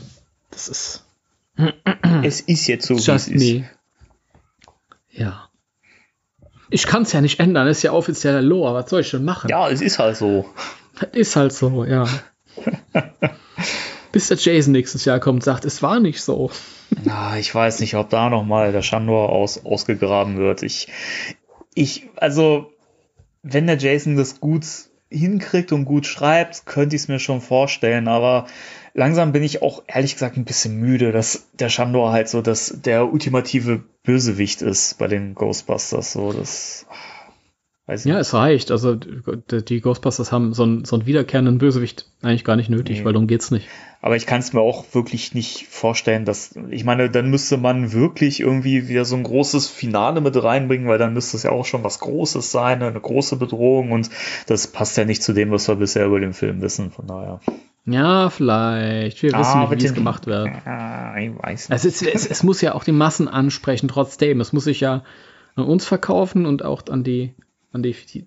das 0.51 0.67
ist 0.67 1.06
es 2.23 2.41
ist 2.41 2.67
jetzt 2.67 2.85
so, 2.87 2.95
wie 2.95 3.11
es 3.11 3.27
ist. 3.27 3.63
Ja. 5.11 5.49
Ich 6.69 6.85
kann 6.85 7.03
es 7.03 7.13
ja 7.13 7.21
nicht 7.21 7.39
ändern, 7.39 7.67
das 7.67 7.77
ist 7.77 7.83
ja 7.83 7.93
offizieller 7.93 8.41
Lore, 8.41 8.73
was 8.73 8.89
soll 8.89 9.01
ich 9.01 9.11
denn 9.11 9.23
machen? 9.23 9.49
Ja, 9.49 9.69
es 9.69 9.81
ist 9.81 9.99
halt 9.99 10.17
so. 10.17 10.45
Es 10.99 11.29
ist 11.29 11.35
halt 11.35 11.53
so, 11.53 11.85
ja. 11.85 12.07
Bis 14.11 14.27
der 14.27 14.37
Jason 14.37 14.73
nächstes 14.73 15.05
Jahr 15.05 15.19
kommt 15.19 15.37
und 15.37 15.43
sagt, 15.43 15.65
es 15.65 15.81
war 15.81 15.99
nicht 15.99 16.21
so. 16.21 16.51
Na, 17.03 17.37
ich 17.37 17.53
weiß 17.53 17.79
nicht, 17.79 17.95
ob 17.95 18.09
da 18.09 18.29
nochmal 18.29 18.71
der 18.71 18.81
Shandor 18.81 19.29
aus, 19.29 19.63
ausgegraben 19.65 20.37
wird. 20.37 20.63
Ich, 20.63 20.87
ich, 21.73 22.09
also, 22.15 22.71
wenn 23.43 23.67
der 23.67 23.77
Jason 23.77 24.17
das 24.17 24.39
gut 24.39 24.65
hinkriegt 25.09 25.71
und 25.71 25.85
gut 25.85 26.05
schreibt, 26.05 26.65
könnte 26.65 26.95
ich 26.95 27.03
es 27.03 27.07
mir 27.07 27.19
schon 27.19 27.41
vorstellen, 27.41 28.07
aber 28.07 28.47
langsam 28.97 29.31
bin 29.31 29.43
ich 29.43 29.61
auch 29.61 29.83
ehrlich 29.87 30.13
gesagt 30.13 30.35
ein 30.35 30.43
bisschen 30.43 30.77
müde, 30.77 31.11
dass 31.13 31.47
der 31.53 31.69
Shandor 31.69 32.11
halt 32.11 32.27
so 32.27 32.41
dass 32.41 32.81
der 32.81 33.11
ultimative 33.11 33.83
Bösewicht 34.03 34.61
ist 34.61 34.97
bei 34.97 35.07
den 35.07 35.35
Ghostbusters. 35.35 36.11
So, 36.11 36.33
das. 36.33 36.85
Weiß 37.85 38.03
ja, 38.03 38.15
nicht. 38.15 38.21
es 38.21 38.33
reicht. 38.33 38.71
Also 38.71 38.95
die 38.95 39.79
Ghostbusters 39.79 40.33
haben 40.33 40.53
so 40.53 40.63
einen, 40.63 40.83
so 40.83 40.97
einen 40.97 41.05
wiederkehrenden 41.05 41.57
Bösewicht 41.57 42.11
eigentlich 42.21 42.43
gar 42.43 42.57
nicht 42.57 42.69
nötig, 42.69 42.99
nee. 42.99 43.05
weil 43.05 43.13
darum 43.13 43.27
geht's 43.27 43.49
nicht. 43.49 43.67
Aber 44.01 44.17
ich 44.17 44.25
kann 44.25 44.39
es 44.39 44.51
mir 44.51 44.59
auch 44.59 44.83
wirklich 44.93 45.33
nicht 45.33 45.67
vorstellen, 45.67 46.25
dass, 46.25 46.53
ich 46.69 46.83
meine, 46.83 47.09
dann 47.09 47.29
müsste 47.29 47.57
man 47.57 47.93
wirklich 47.93 48.41
irgendwie 48.41 48.89
wieder 48.89 49.05
so 49.05 49.15
ein 49.15 49.23
großes 49.23 49.69
Finale 49.69 50.19
mit 50.19 50.41
reinbringen, 50.41 50.87
weil 50.87 50.97
dann 50.97 51.13
müsste 51.13 51.37
es 51.37 51.43
ja 51.43 51.51
auch 51.51 51.65
schon 51.65 51.83
was 51.83 51.99
Großes 51.99 52.51
sein, 52.51 52.83
eine 52.83 52.99
große 52.99 53.37
Bedrohung 53.37 53.91
und 53.91 54.09
das 54.47 54.67
passt 54.67 54.97
ja 54.97 55.05
nicht 55.05 55.23
zu 55.23 55.31
dem, 55.31 55.51
was 55.51 55.67
wir 55.67 55.75
bisher 55.75 56.05
über 56.05 56.19
den 56.19 56.33
Film 56.33 56.61
wissen, 56.61 56.91
von 56.91 57.07
daher. 57.07 57.39
Ja, 57.89 58.29
vielleicht. 58.29 59.23
Wir 59.23 59.31
wissen 59.31 59.59
ah, 59.59 59.69
nicht, 59.69 59.81
wie 59.81 59.85
es 59.85 59.93
gemacht 59.93 60.27
wird. 60.27 60.49
Ja, 60.65 61.15
ich 61.17 61.31
weiß 61.41 61.69
nicht. 61.69 61.77
Es, 61.77 61.85
ist, 61.85 62.01
es, 62.01 62.27
es, 62.27 62.43
muss 62.43 62.59
ja 62.59 62.75
auch 62.75 62.83
die 62.83 62.91
Massen 62.91 63.29
ansprechen, 63.29 63.87
trotzdem. 63.87 64.41
Es 64.41 64.51
muss 64.51 64.65
sich 64.65 64.81
ja 64.81 65.05
an 65.55 65.63
uns 65.63 65.85
verkaufen 65.85 66.45
und 66.45 66.65
auch 66.65 66.83
an 66.89 67.05
die. 67.05 67.33
An 67.73 67.83
die, 67.83 67.95
die 68.13 68.25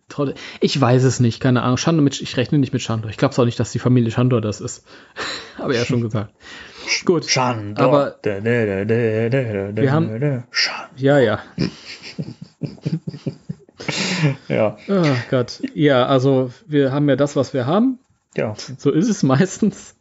ich 0.61 0.81
weiß 0.81 1.03
es 1.03 1.19
nicht, 1.19 1.41
keine 1.41 1.63
Ahnung. 1.63 1.79
Schandor 1.79 2.03
mit, 2.03 2.21
ich 2.21 2.37
rechne 2.37 2.59
nicht 2.59 2.75
mit 2.75 2.83
Schandor. 2.83 3.11
Ich 3.11 3.17
glaube 3.17 3.35
auch 3.37 3.45
nicht, 3.45 3.59
dass 3.59 3.73
die 3.73 3.79
Familie 3.79 4.11
Schandor 4.11 4.41
das 4.41 4.61
ist. 4.61 4.87
Habe 5.59 5.75
ja 5.75 5.85
schon 5.85 6.03
gesagt. 6.03 6.35
Gut. 7.05 7.25
Schandor. 7.25 7.85
Aber 7.85 8.17
wir 8.23 9.93
haben. 9.93 10.45
Ja, 10.97 11.19
ja. 11.19 11.41
ja. 14.49 14.77
Oh 14.89 15.03
Gott. 15.31 15.63
Ja, 15.75 16.07
also 16.07 16.51
wir 16.67 16.93
haben 16.93 17.09
ja 17.09 17.17
das, 17.17 17.37
was 17.37 17.55
wir 17.55 17.67
haben. 17.67 17.99
Ja. 18.37 18.55
So 18.79 18.91
ist 18.91 19.09
es 19.09 19.23
meistens. 19.23 19.97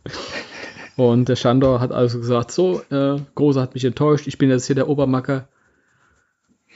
Und 0.95 1.29
der 1.29 1.35
Shandor 1.35 1.79
hat 1.79 1.91
also 1.91 2.19
gesagt, 2.19 2.51
so, 2.51 2.81
äh, 2.91 3.19
Große 3.35 3.61
hat 3.61 3.73
mich 3.73 3.85
enttäuscht, 3.85 4.27
ich 4.27 4.37
bin 4.37 4.49
jetzt 4.49 4.67
hier 4.67 4.75
der 4.75 4.89
Obermacker. 4.89 5.47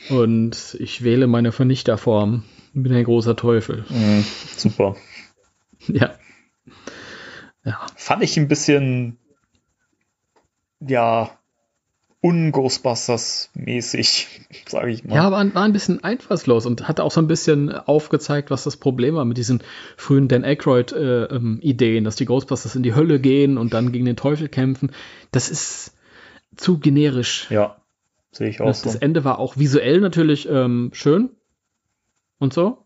Und 0.09 0.75
ich 0.80 1.03
wähle 1.03 1.27
meine 1.27 1.51
Vernichterform. 1.51 2.43
Ich 2.73 2.83
bin 2.83 2.93
ein 2.93 3.03
großer 3.03 3.35
Teufel. 3.35 3.85
Mhm, 3.90 4.25
super. 4.57 4.95
Ja. 5.88 6.15
ja. 7.65 7.85
Fand 7.98 8.23
ich 8.23 8.38
ein 8.38 8.48
bisschen, 8.48 9.17
ja, 10.80 11.38
un-Ghostbusters-mäßig, 12.24 14.27
sage 14.68 14.92
ich 14.92 15.03
mal. 15.03 15.16
Ja, 15.16 15.32
war, 15.32 15.53
war 15.53 15.64
ein 15.64 15.74
bisschen 15.74 16.02
einfallslos 16.03 16.66
und 16.66 16.88
hatte 16.88 17.03
auch 17.03 17.11
so 17.11 17.22
ein 17.22 17.27
bisschen 17.27 17.72
aufgezeigt, 17.72 18.50
was 18.50 18.64
das 18.64 18.77
Problem 18.77 19.14
war 19.16 19.26
mit 19.26 19.38
diesen 19.38 19.61
frühen 19.98 20.30
Dan 20.30 20.45
Aykroyd-Ideen, 20.45 21.95
äh, 21.95 21.98
ähm, 21.98 22.03
dass 22.03 22.16
die 22.16 22.26
Ghostbusters 22.26 22.76
in 22.76 22.84
die 22.84 22.93
Hölle 22.95 23.19
gehen 23.19 23.58
und 23.58 23.74
dann 23.74 23.92
gegen 23.92 24.06
den 24.06 24.16
Teufel 24.16 24.48
kämpfen. 24.48 24.92
Das 25.32 25.50
ist 25.50 25.95
zu 26.56 26.77
generisch. 26.80 27.52
Ja, 27.52 27.76
sehe 28.32 28.48
ich 28.48 28.61
auch 28.61 28.68
das, 28.68 28.82
so. 28.82 28.85
Das 28.85 28.95
Ende 28.95 29.26
war 29.26 29.40
auch 29.40 29.58
visuell 29.58 30.00
natürlich 30.00 30.48
ähm, 30.50 30.92
schön 30.93 31.32
und 32.40 32.53
so, 32.53 32.85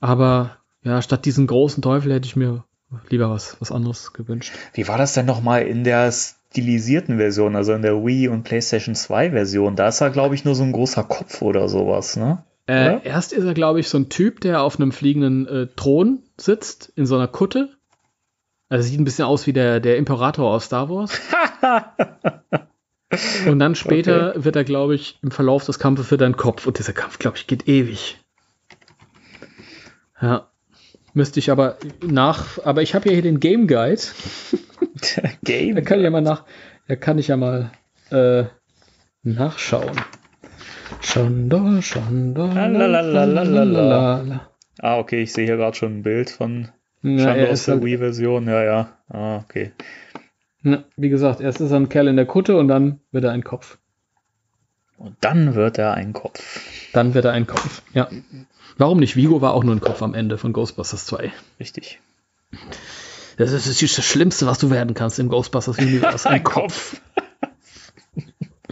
aber 0.00 0.56
ja, 0.82 1.02
statt 1.02 1.26
diesen 1.26 1.46
großen 1.46 1.82
Teufel 1.82 2.10
hätte 2.12 2.26
ich 2.26 2.36
mir 2.36 2.64
lieber 3.08 3.30
was, 3.30 3.56
was 3.60 3.70
anderes 3.70 4.12
gewünscht. 4.12 4.52
Wie 4.74 4.88
war 4.88 4.98
das 4.98 5.14
denn 5.14 5.26
nochmal 5.26 5.62
in 5.62 5.84
der 5.84 6.12
stilisierten 6.52 7.16
Version, 7.16 7.56
also 7.56 7.72
in 7.72 7.82
der 7.82 8.04
Wii 8.04 8.28
und 8.28 8.42
PlayStation 8.44 8.94
2 8.94 9.30
Version? 9.30 9.74
Da 9.74 9.88
ist 9.88 10.02
er, 10.02 10.10
glaube 10.10 10.34
ich, 10.34 10.44
nur 10.44 10.54
so 10.54 10.62
ein 10.62 10.72
großer 10.72 11.02
Kopf 11.02 11.40
oder 11.40 11.68
sowas, 11.68 12.16
ne? 12.16 12.44
Äh, 12.66 13.04
erst 13.04 13.32
ist 13.32 13.44
er, 13.44 13.54
glaube 13.54 13.80
ich, 13.80 13.88
so 13.88 13.98
ein 13.98 14.08
Typ, 14.08 14.40
der 14.40 14.62
auf 14.62 14.78
einem 14.78 14.92
fliegenden 14.92 15.48
äh, 15.48 15.66
Thron 15.74 16.22
sitzt, 16.36 16.92
in 16.94 17.06
so 17.06 17.16
einer 17.16 17.26
Kutte. 17.26 17.70
Also 18.68 18.88
sieht 18.88 19.00
ein 19.00 19.04
bisschen 19.04 19.24
aus 19.24 19.46
wie 19.46 19.52
der, 19.52 19.80
der 19.80 19.96
Imperator 19.96 20.50
aus 20.50 20.66
Star 20.66 20.88
Wars. 20.88 21.20
und 23.48 23.58
dann 23.58 23.74
später 23.74 24.30
okay. 24.30 24.44
wird 24.44 24.56
er, 24.56 24.64
glaube 24.64 24.94
ich, 24.94 25.18
im 25.22 25.30
Verlauf 25.30 25.64
des 25.64 25.78
Kampfes 25.78 26.06
für 26.06 26.18
deinen 26.18 26.36
Kopf. 26.36 26.66
Und 26.66 26.78
dieser 26.78 26.92
Kampf, 26.92 27.18
glaube 27.18 27.36
ich, 27.36 27.46
geht 27.46 27.66
ewig. 27.66 28.20
Ja. 30.20 30.48
Müsste 31.14 31.40
ich 31.40 31.50
aber 31.50 31.78
nach. 32.00 32.64
Aber 32.64 32.82
ich 32.82 32.94
habe 32.94 33.08
ja 33.08 33.12
hier 33.12 33.22
den 33.22 33.40
Game 33.40 33.66
Guide. 33.66 34.00
Game. 35.44 35.74
Da 35.74 35.80
kann 35.82 35.98
ich 35.98 36.04
ja 36.04 36.10
mal 36.10 36.20
nach. 36.20 36.44
Da 36.88 36.96
kann 36.96 37.18
ich 37.18 37.28
ja 37.28 37.36
mal 37.36 37.70
äh, 38.10 38.44
nachschauen. 39.22 40.00
Chandor, 41.00 41.80
Chandor. 41.80 42.50
Ah, 44.78 44.98
okay, 44.98 45.22
ich 45.22 45.32
sehe 45.32 45.46
hier 45.46 45.56
gerade 45.56 45.76
schon 45.76 45.98
ein 45.98 46.02
Bild 46.02 46.30
von 46.30 46.68
ja, 47.02 47.34
aus 47.48 47.64
der 47.64 47.74
halt 47.74 47.84
Wii-Version. 47.84 48.46
Ja, 48.46 48.62
ja. 48.62 48.98
Ah, 49.08 49.36
okay. 49.38 49.72
Na, 50.62 50.84
wie 50.96 51.08
gesagt, 51.08 51.40
erst 51.40 51.60
ist 51.60 51.72
er 51.72 51.78
ein 51.78 51.88
Kerl 51.88 52.08
in 52.08 52.16
der 52.16 52.26
Kutte 52.26 52.56
und 52.56 52.68
dann 52.68 53.00
wird 53.10 53.24
er 53.24 53.32
ein 53.32 53.42
Kopf. 53.42 53.78
Und 54.96 55.16
dann 55.20 55.56
wird 55.56 55.78
er 55.78 55.94
ein 55.94 56.12
Kopf. 56.12 56.60
Dann 56.92 57.14
wird 57.14 57.24
er 57.24 57.32
ein 57.32 57.46
Kopf, 57.46 57.82
ja. 57.92 58.08
Warum 58.78 59.00
nicht? 59.00 59.16
Vigo 59.16 59.40
war 59.40 59.54
auch 59.54 59.64
nur 59.64 59.74
ein 59.74 59.80
Kopf 59.80 60.02
am 60.02 60.14
Ende 60.14 60.38
von 60.38 60.52
Ghostbusters 60.52 61.06
2. 61.06 61.32
Richtig. 61.58 62.00
Das 63.42 63.66
ist 63.66 63.82
das 63.82 64.04
Schlimmste, 64.04 64.46
was 64.46 64.58
du 64.58 64.70
werden 64.70 64.94
kannst 64.94 65.18
im 65.18 65.28
Ghostbusters 65.28 65.76
Universe. 65.78 66.28
Ein, 66.28 66.34
ein 66.36 66.44
Kopf. 66.44 67.00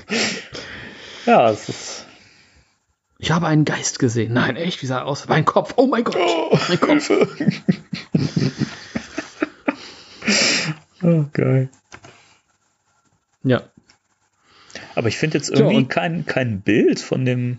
ja, 1.27 1.51
es 1.51 1.69
ist. 1.69 2.07
Ich 3.19 3.33
habe 3.33 3.49
einen 3.49 3.65
Geist 3.65 3.99
gesehen. 3.99 4.33
Nein, 4.33 4.55
echt? 4.57 4.81
Wie 4.81 4.87
sah 4.87 4.99
er 4.99 5.07
aus? 5.07 5.27
Mein 5.29 5.45
Kopf. 5.45 5.75
Oh 5.77 5.87
mein 5.87 6.05
Gott. 6.05 6.17
Oh, 6.17 6.57
mein 6.69 6.81
Kopf. 6.81 7.11
oh, 11.03 11.25
geil. 11.33 11.69
Ja. 13.43 13.63
Aber 14.95 15.09
ich 15.09 15.19
finde 15.19 15.39
jetzt 15.39 15.51
irgendwie 15.51 15.81
so, 15.81 15.87
kein, 15.87 16.27
kein 16.27 16.61
Bild 16.61 17.01
von 17.01 17.25
dem, 17.25 17.59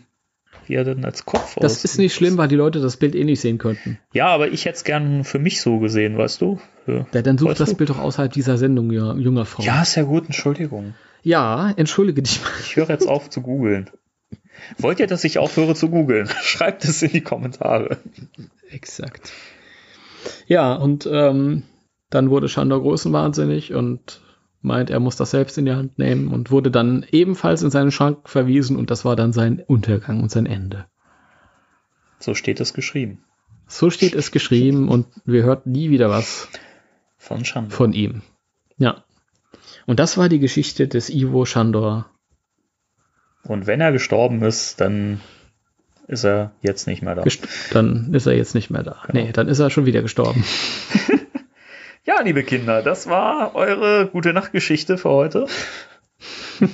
wie 0.71 0.75
er 0.75 0.85
denn 0.85 1.03
als 1.05 1.25
Kopf 1.25 1.55
Das 1.59 1.73
aussieht. 1.73 1.83
ist 1.85 1.97
nicht 1.97 2.15
schlimm, 2.15 2.37
weil 2.37 2.47
die 2.47 2.55
Leute 2.55 2.79
das 2.79 2.95
Bild 2.97 3.13
eh 3.13 3.25
nicht 3.25 3.41
sehen 3.41 3.57
könnten. 3.57 3.99
Ja, 4.13 4.27
aber 4.27 4.47
ich 4.47 4.63
hätte 4.65 4.77
es 4.77 4.83
gern 4.85 5.23
für 5.25 5.37
mich 5.37 5.61
so 5.61 5.79
gesehen, 5.79 6.17
weißt 6.17 6.39
du? 6.41 6.59
Für, 6.85 7.05
ja, 7.13 7.21
dann 7.21 7.37
such 7.37 7.53
das 7.55 7.71
du? 7.71 7.75
Bild 7.75 7.89
doch 7.89 7.99
außerhalb 7.99 8.31
dieser 8.31 8.57
Sendung, 8.57 8.89
ja, 8.91 9.13
junger 9.15 9.45
Frau. 9.45 9.61
Ja, 9.63 9.81
ist 9.81 9.95
ja 9.95 10.03
gut, 10.03 10.25
Entschuldigung. 10.25 10.95
Ja, 11.23 11.71
entschuldige 11.75 12.21
dich 12.21 12.41
mal. 12.41 12.49
Ich 12.61 12.75
höre 12.77 12.89
jetzt 12.89 13.07
auf 13.07 13.29
zu 13.29 13.41
googeln. 13.41 13.89
Wollt 14.77 14.99
ihr, 15.01 15.07
dass 15.07 15.23
ich 15.25 15.39
aufhöre 15.39 15.75
zu 15.75 15.89
googeln? 15.89 16.29
Schreibt 16.41 16.85
es 16.85 17.01
in 17.03 17.11
die 17.11 17.21
Kommentare. 17.21 17.97
Exakt. 18.69 19.31
Ja, 20.47 20.73
und 20.75 21.07
ähm, 21.11 21.63
dann 22.09 22.29
wurde 22.29 22.47
Shandor 22.47 22.81
größenwahnsinnig 22.81 23.73
und 23.73 24.21
meint, 24.61 24.89
er 24.89 24.99
muss 24.99 25.15
das 25.15 25.31
selbst 25.31 25.57
in 25.57 25.65
die 25.65 25.73
Hand 25.73 25.97
nehmen 25.97 26.29
und 26.29 26.51
wurde 26.51 26.71
dann 26.71 27.05
ebenfalls 27.11 27.61
in 27.61 27.71
seinen 27.71 27.91
Schrank 27.91 28.29
verwiesen 28.29 28.77
und 28.77 28.91
das 28.91 29.05
war 29.05 29.15
dann 29.15 29.33
sein 29.33 29.63
Untergang 29.65 30.21
und 30.21 30.31
sein 30.31 30.45
Ende. 30.45 30.85
So 32.19 32.35
steht 32.35 32.59
es 32.59 32.73
geschrieben. 32.73 33.23
So 33.67 33.89
steht 33.89 34.15
es 34.15 34.31
geschrieben 34.31 34.89
und 34.89 35.07
wir 35.25 35.43
hörten 35.43 35.71
nie 35.71 35.89
wieder 35.89 36.09
was 36.09 36.49
von, 37.17 37.45
Shandor. 37.45 37.75
von 37.75 37.93
ihm. 37.93 38.21
Ja. 38.77 39.03
Und 39.85 39.99
das 39.99 40.17
war 40.17 40.29
die 40.29 40.39
Geschichte 40.39 40.87
des 40.87 41.09
Ivo 41.09 41.45
Shandor 41.45 42.11
und 43.43 43.67
wenn 43.67 43.81
er 43.81 43.91
gestorben 43.91 44.43
ist, 44.43 44.79
dann 44.81 45.19
ist 46.07 46.23
er 46.23 46.51
jetzt 46.61 46.87
nicht 46.87 47.01
mehr 47.01 47.15
da. 47.15 47.23
Gest 47.23 47.47
dann 47.71 48.13
ist 48.13 48.25
er 48.25 48.35
jetzt 48.35 48.55
nicht 48.55 48.69
mehr 48.69 48.83
da. 48.83 48.97
Genau. 49.07 49.25
Nee, 49.25 49.31
dann 49.31 49.47
ist 49.47 49.59
er 49.59 49.69
schon 49.69 49.85
wieder 49.85 50.01
gestorben. 50.01 50.43
ja, 52.05 52.21
liebe 52.21 52.43
Kinder, 52.43 52.81
das 52.81 53.07
war 53.07 53.55
eure 53.55 54.07
gute 54.07 54.33
Nachtgeschichte 54.33 54.97
für 54.97 55.09
heute. 55.09 55.47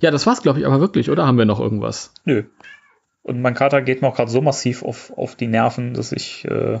ja, 0.00 0.10
das 0.10 0.26
war's, 0.26 0.42
glaube 0.42 0.60
ich, 0.60 0.66
aber 0.66 0.80
wirklich, 0.80 1.10
oder 1.10 1.26
haben 1.26 1.38
wir 1.38 1.44
noch 1.44 1.60
irgendwas? 1.60 2.12
Nö. 2.24 2.44
Und 3.22 3.40
mein 3.42 3.54
Kater 3.54 3.82
geht 3.82 4.02
mir 4.02 4.08
auch 4.08 4.16
gerade 4.16 4.30
so 4.30 4.40
massiv 4.40 4.82
auf, 4.82 5.12
auf 5.16 5.34
die 5.34 5.48
Nerven, 5.48 5.94
dass 5.94 6.12
ich. 6.12 6.44
Äh, 6.44 6.80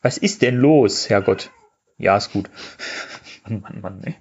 was 0.00 0.16
ist 0.16 0.42
denn 0.42 0.56
los, 0.56 1.10
Herrgott? 1.10 1.50
Ja, 1.96 2.16
ist 2.16 2.32
gut. 2.32 2.48
Mann, 3.44 3.60
Mann, 3.62 3.80
Mann, 3.80 4.00
ey 4.04 4.14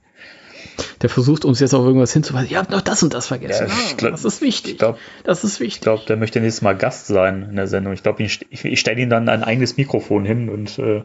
der 1.01 1.09
versucht 1.09 1.45
uns 1.45 1.59
jetzt 1.59 1.73
auf 1.73 1.85
irgendwas 1.85 2.13
hinzuweisen. 2.13 2.49
Ihr 2.49 2.57
habt 2.57 2.71
noch 2.71 2.81
das 2.81 3.03
und 3.03 3.13
das 3.13 3.27
vergessen. 3.27 3.67
Ja, 3.67 3.73
ah, 3.73 3.93
glaub, 3.97 4.11
das 4.11 4.25
ist 4.25 4.41
wichtig. 4.41 4.73
Ich 4.73 4.77
glaub, 4.79 4.97
das 5.23 5.43
ist 5.43 5.59
wichtig. 5.59 5.75
Ich 5.75 5.81
glaube, 5.81 6.03
der 6.07 6.17
möchte 6.17 6.39
nächstes 6.39 6.61
Mal 6.61 6.75
Gast 6.75 7.07
sein 7.07 7.47
in 7.49 7.55
der 7.55 7.67
Sendung. 7.67 7.93
Ich 7.93 8.03
glaube, 8.03 8.23
ich, 8.23 8.45
ich 8.49 8.79
stelle 8.79 9.01
ihm 9.01 9.09
dann 9.09 9.29
ein 9.29 9.43
eigenes 9.43 9.77
Mikrofon 9.77 10.25
hin 10.25 10.49
und 10.49 10.79
äh, 10.79 11.03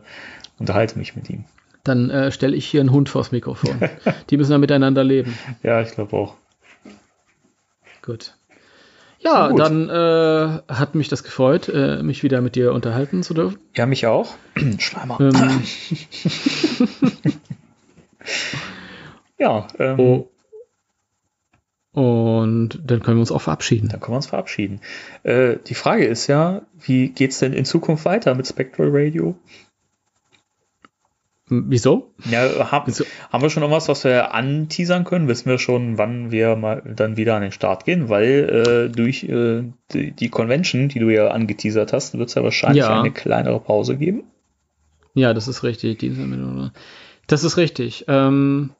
unterhalte 0.58 0.98
mich 0.98 1.14
mit 1.14 1.28
ihm. 1.28 1.44
Dann 1.84 2.10
äh, 2.10 2.30
stelle 2.30 2.56
ich 2.56 2.66
hier 2.66 2.80
einen 2.80 2.92
Hund 2.92 3.08
vors 3.08 3.32
Mikrofon. 3.32 3.76
Die 4.30 4.36
müssen 4.36 4.52
dann 4.52 4.60
miteinander 4.60 5.04
leben. 5.04 5.36
Ja, 5.62 5.80
ich 5.80 5.90
glaube 5.92 6.16
auch. 6.16 6.36
Gut. 8.02 8.34
Ja, 9.18 9.48
Gut. 9.48 9.60
dann 9.60 9.88
äh, 9.88 10.58
hat 10.72 10.94
mich 10.96 11.08
das 11.08 11.22
gefreut, 11.22 11.68
äh, 11.68 12.02
mich 12.02 12.24
wieder 12.24 12.40
mit 12.40 12.56
dir 12.56 12.72
unterhalten 12.72 13.22
zu 13.22 13.34
dürfen. 13.34 13.58
Ja, 13.76 13.86
mich 13.86 14.06
auch. 14.06 14.34
Schleimer. 14.78 15.20
Ähm, 15.20 15.62
Ja. 19.42 19.66
Ähm, 19.80 19.98
oh. 19.98 20.28
Und 21.94 22.80
dann 22.84 23.02
können 23.02 23.18
wir 23.18 23.22
uns 23.22 23.32
auch 23.32 23.42
verabschieden. 23.42 23.88
Dann 23.88 24.00
können 24.00 24.12
wir 24.12 24.16
uns 24.16 24.26
verabschieden. 24.26 24.80
Äh, 25.24 25.56
die 25.66 25.74
Frage 25.74 26.06
ist 26.06 26.28
ja, 26.28 26.62
wie 26.80 27.08
geht 27.08 27.32
es 27.32 27.40
denn 27.40 27.52
in 27.52 27.64
Zukunft 27.64 28.04
weiter 28.04 28.34
mit 28.34 28.46
Spectral 28.46 28.90
Radio? 28.92 29.36
Wieso? 31.48 32.14
Ja, 32.30 32.70
hab, 32.70 32.86
Wieso? 32.86 33.04
haben 33.30 33.42
wir 33.42 33.50
schon 33.50 33.62
noch 33.62 33.70
was, 33.70 33.88
was 33.88 34.04
wir 34.04 34.32
anteasern 34.32 35.04
können? 35.04 35.28
Wissen 35.28 35.50
wir 35.50 35.58
schon, 35.58 35.98
wann 35.98 36.30
wir 36.30 36.56
mal 36.56 36.82
dann 36.96 37.18
wieder 37.18 37.34
an 37.34 37.42
den 37.42 37.52
Start 37.52 37.84
gehen? 37.84 38.08
Weil 38.08 38.88
äh, 38.88 38.88
durch 38.88 39.24
äh, 39.24 39.64
die, 39.92 40.12
die, 40.12 40.28
Convention, 40.30 40.88
die 40.88 41.00
du 41.00 41.10
ja 41.10 41.28
angeteasert 41.28 41.92
hast, 41.92 42.16
wird 42.16 42.28
es 42.28 42.36
ja 42.36 42.44
wahrscheinlich 42.44 42.84
ja. 42.84 43.00
eine 43.00 43.10
kleinere 43.10 43.60
Pause 43.60 43.98
geben. 43.98 44.22
Ja, 45.14 45.34
das 45.34 45.46
ist 45.46 45.62
richtig. 45.62 45.98
Das 47.26 47.44
ist 47.44 47.56
richtig. 47.58 48.06
Ähm, 48.08 48.70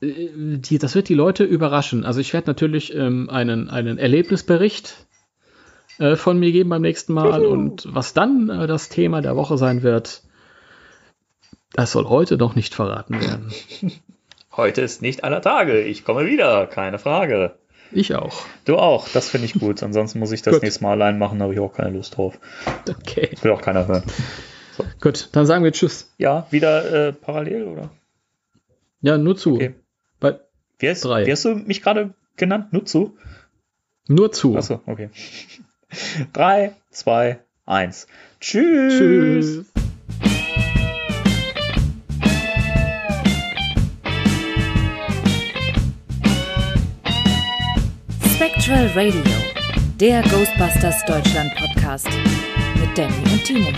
die, 0.00 0.78
das 0.78 0.94
wird 0.94 1.08
die 1.08 1.14
Leute 1.14 1.44
überraschen. 1.44 2.04
Also 2.04 2.20
ich 2.20 2.32
werde 2.32 2.48
natürlich 2.48 2.94
ähm, 2.94 3.28
einen, 3.28 3.68
einen 3.68 3.98
Erlebnisbericht 3.98 5.06
äh, 5.98 6.16
von 6.16 6.38
mir 6.38 6.52
geben 6.52 6.70
beim 6.70 6.82
nächsten 6.82 7.12
Mal 7.12 7.42
Juhu. 7.42 7.52
und 7.52 7.86
was 7.88 8.14
dann 8.14 8.48
äh, 8.48 8.66
das 8.66 8.88
Thema 8.88 9.20
der 9.20 9.36
Woche 9.36 9.58
sein 9.58 9.82
wird, 9.82 10.22
das 11.74 11.92
soll 11.92 12.06
heute 12.06 12.36
noch 12.36 12.54
nicht 12.54 12.74
verraten 12.74 13.20
werden. 13.20 13.52
Heute 14.56 14.80
ist 14.82 15.00
nicht 15.00 15.22
aller 15.22 15.40
Tage. 15.40 15.80
Ich 15.80 16.04
komme 16.04 16.26
wieder, 16.26 16.66
keine 16.66 16.98
Frage. 16.98 17.54
Ich 17.92 18.16
auch. 18.16 18.42
Du 18.64 18.76
auch, 18.76 19.08
das 19.08 19.28
finde 19.28 19.46
ich 19.46 19.54
gut. 19.54 19.80
Ansonsten 19.82 20.18
muss 20.18 20.32
ich 20.32 20.42
das 20.42 20.54
gut. 20.54 20.64
nächste 20.64 20.82
Mal 20.82 20.92
allein 20.92 21.18
machen, 21.18 21.38
da 21.38 21.44
habe 21.44 21.54
ich 21.54 21.60
auch 21.60 21.72
keine 21.72 21.96
Lust 21.96 22.16
drauf. 22.16 22.38
Okay. 22.88 23.30
Will 23.42 23.52
auch 23.52 23.62
keiner 23.62 23.86
hören. 23.86 24.02
So. 24.76 24.84
Gut, 25.00 25.28
dann 25.32 25.46
sagen 25.46 25.62
wir 25.62 25.70
Tschüss. 25.72 26.12
Ja, 26.18 26.48
wieder 26.50 27.08
äh, 27.08 27.12
parallel, 27.12 27.68
oder? 27.68 27.90
Ja, 29.02 29.16
nur 29.16 29.36
zu. 29.36 29.54
Okay. 29.54 29.74
Wie, 30.80 30.88
hast, 30.88 31.04
drei. 31.04 31.26
wie 31.26 31.32
hast 31.32 31.44
du 31.44 31.54
mich 31.56 31.82
gerade 31.82 32.14
genannt? 32.36 32.72
Nur 32.72 32.86
zu? 32.86 33.18
Nur 34.08 34.32
zu. 34.32 34.56
Achso, 34.56 34.80
okay. 34.86 35.10
drei, 36.32 36.74
zwei, 36.90 37.40
eins. 37.66 38.06
Tschüss. 38.40 38.94
Tschüss. 38.96 39.66
Spectral 48.34 48.86
Radio, 48.94 49.20
der 50.00 50.22
Ghostbusters 50.22 51.04
Deutschland 51.04 51.54
Podcast 51.56 52.08
mit 52.80 52.96
Danny 52.96 53.14
und 53.30 53.44
Timo. 53.44 53.68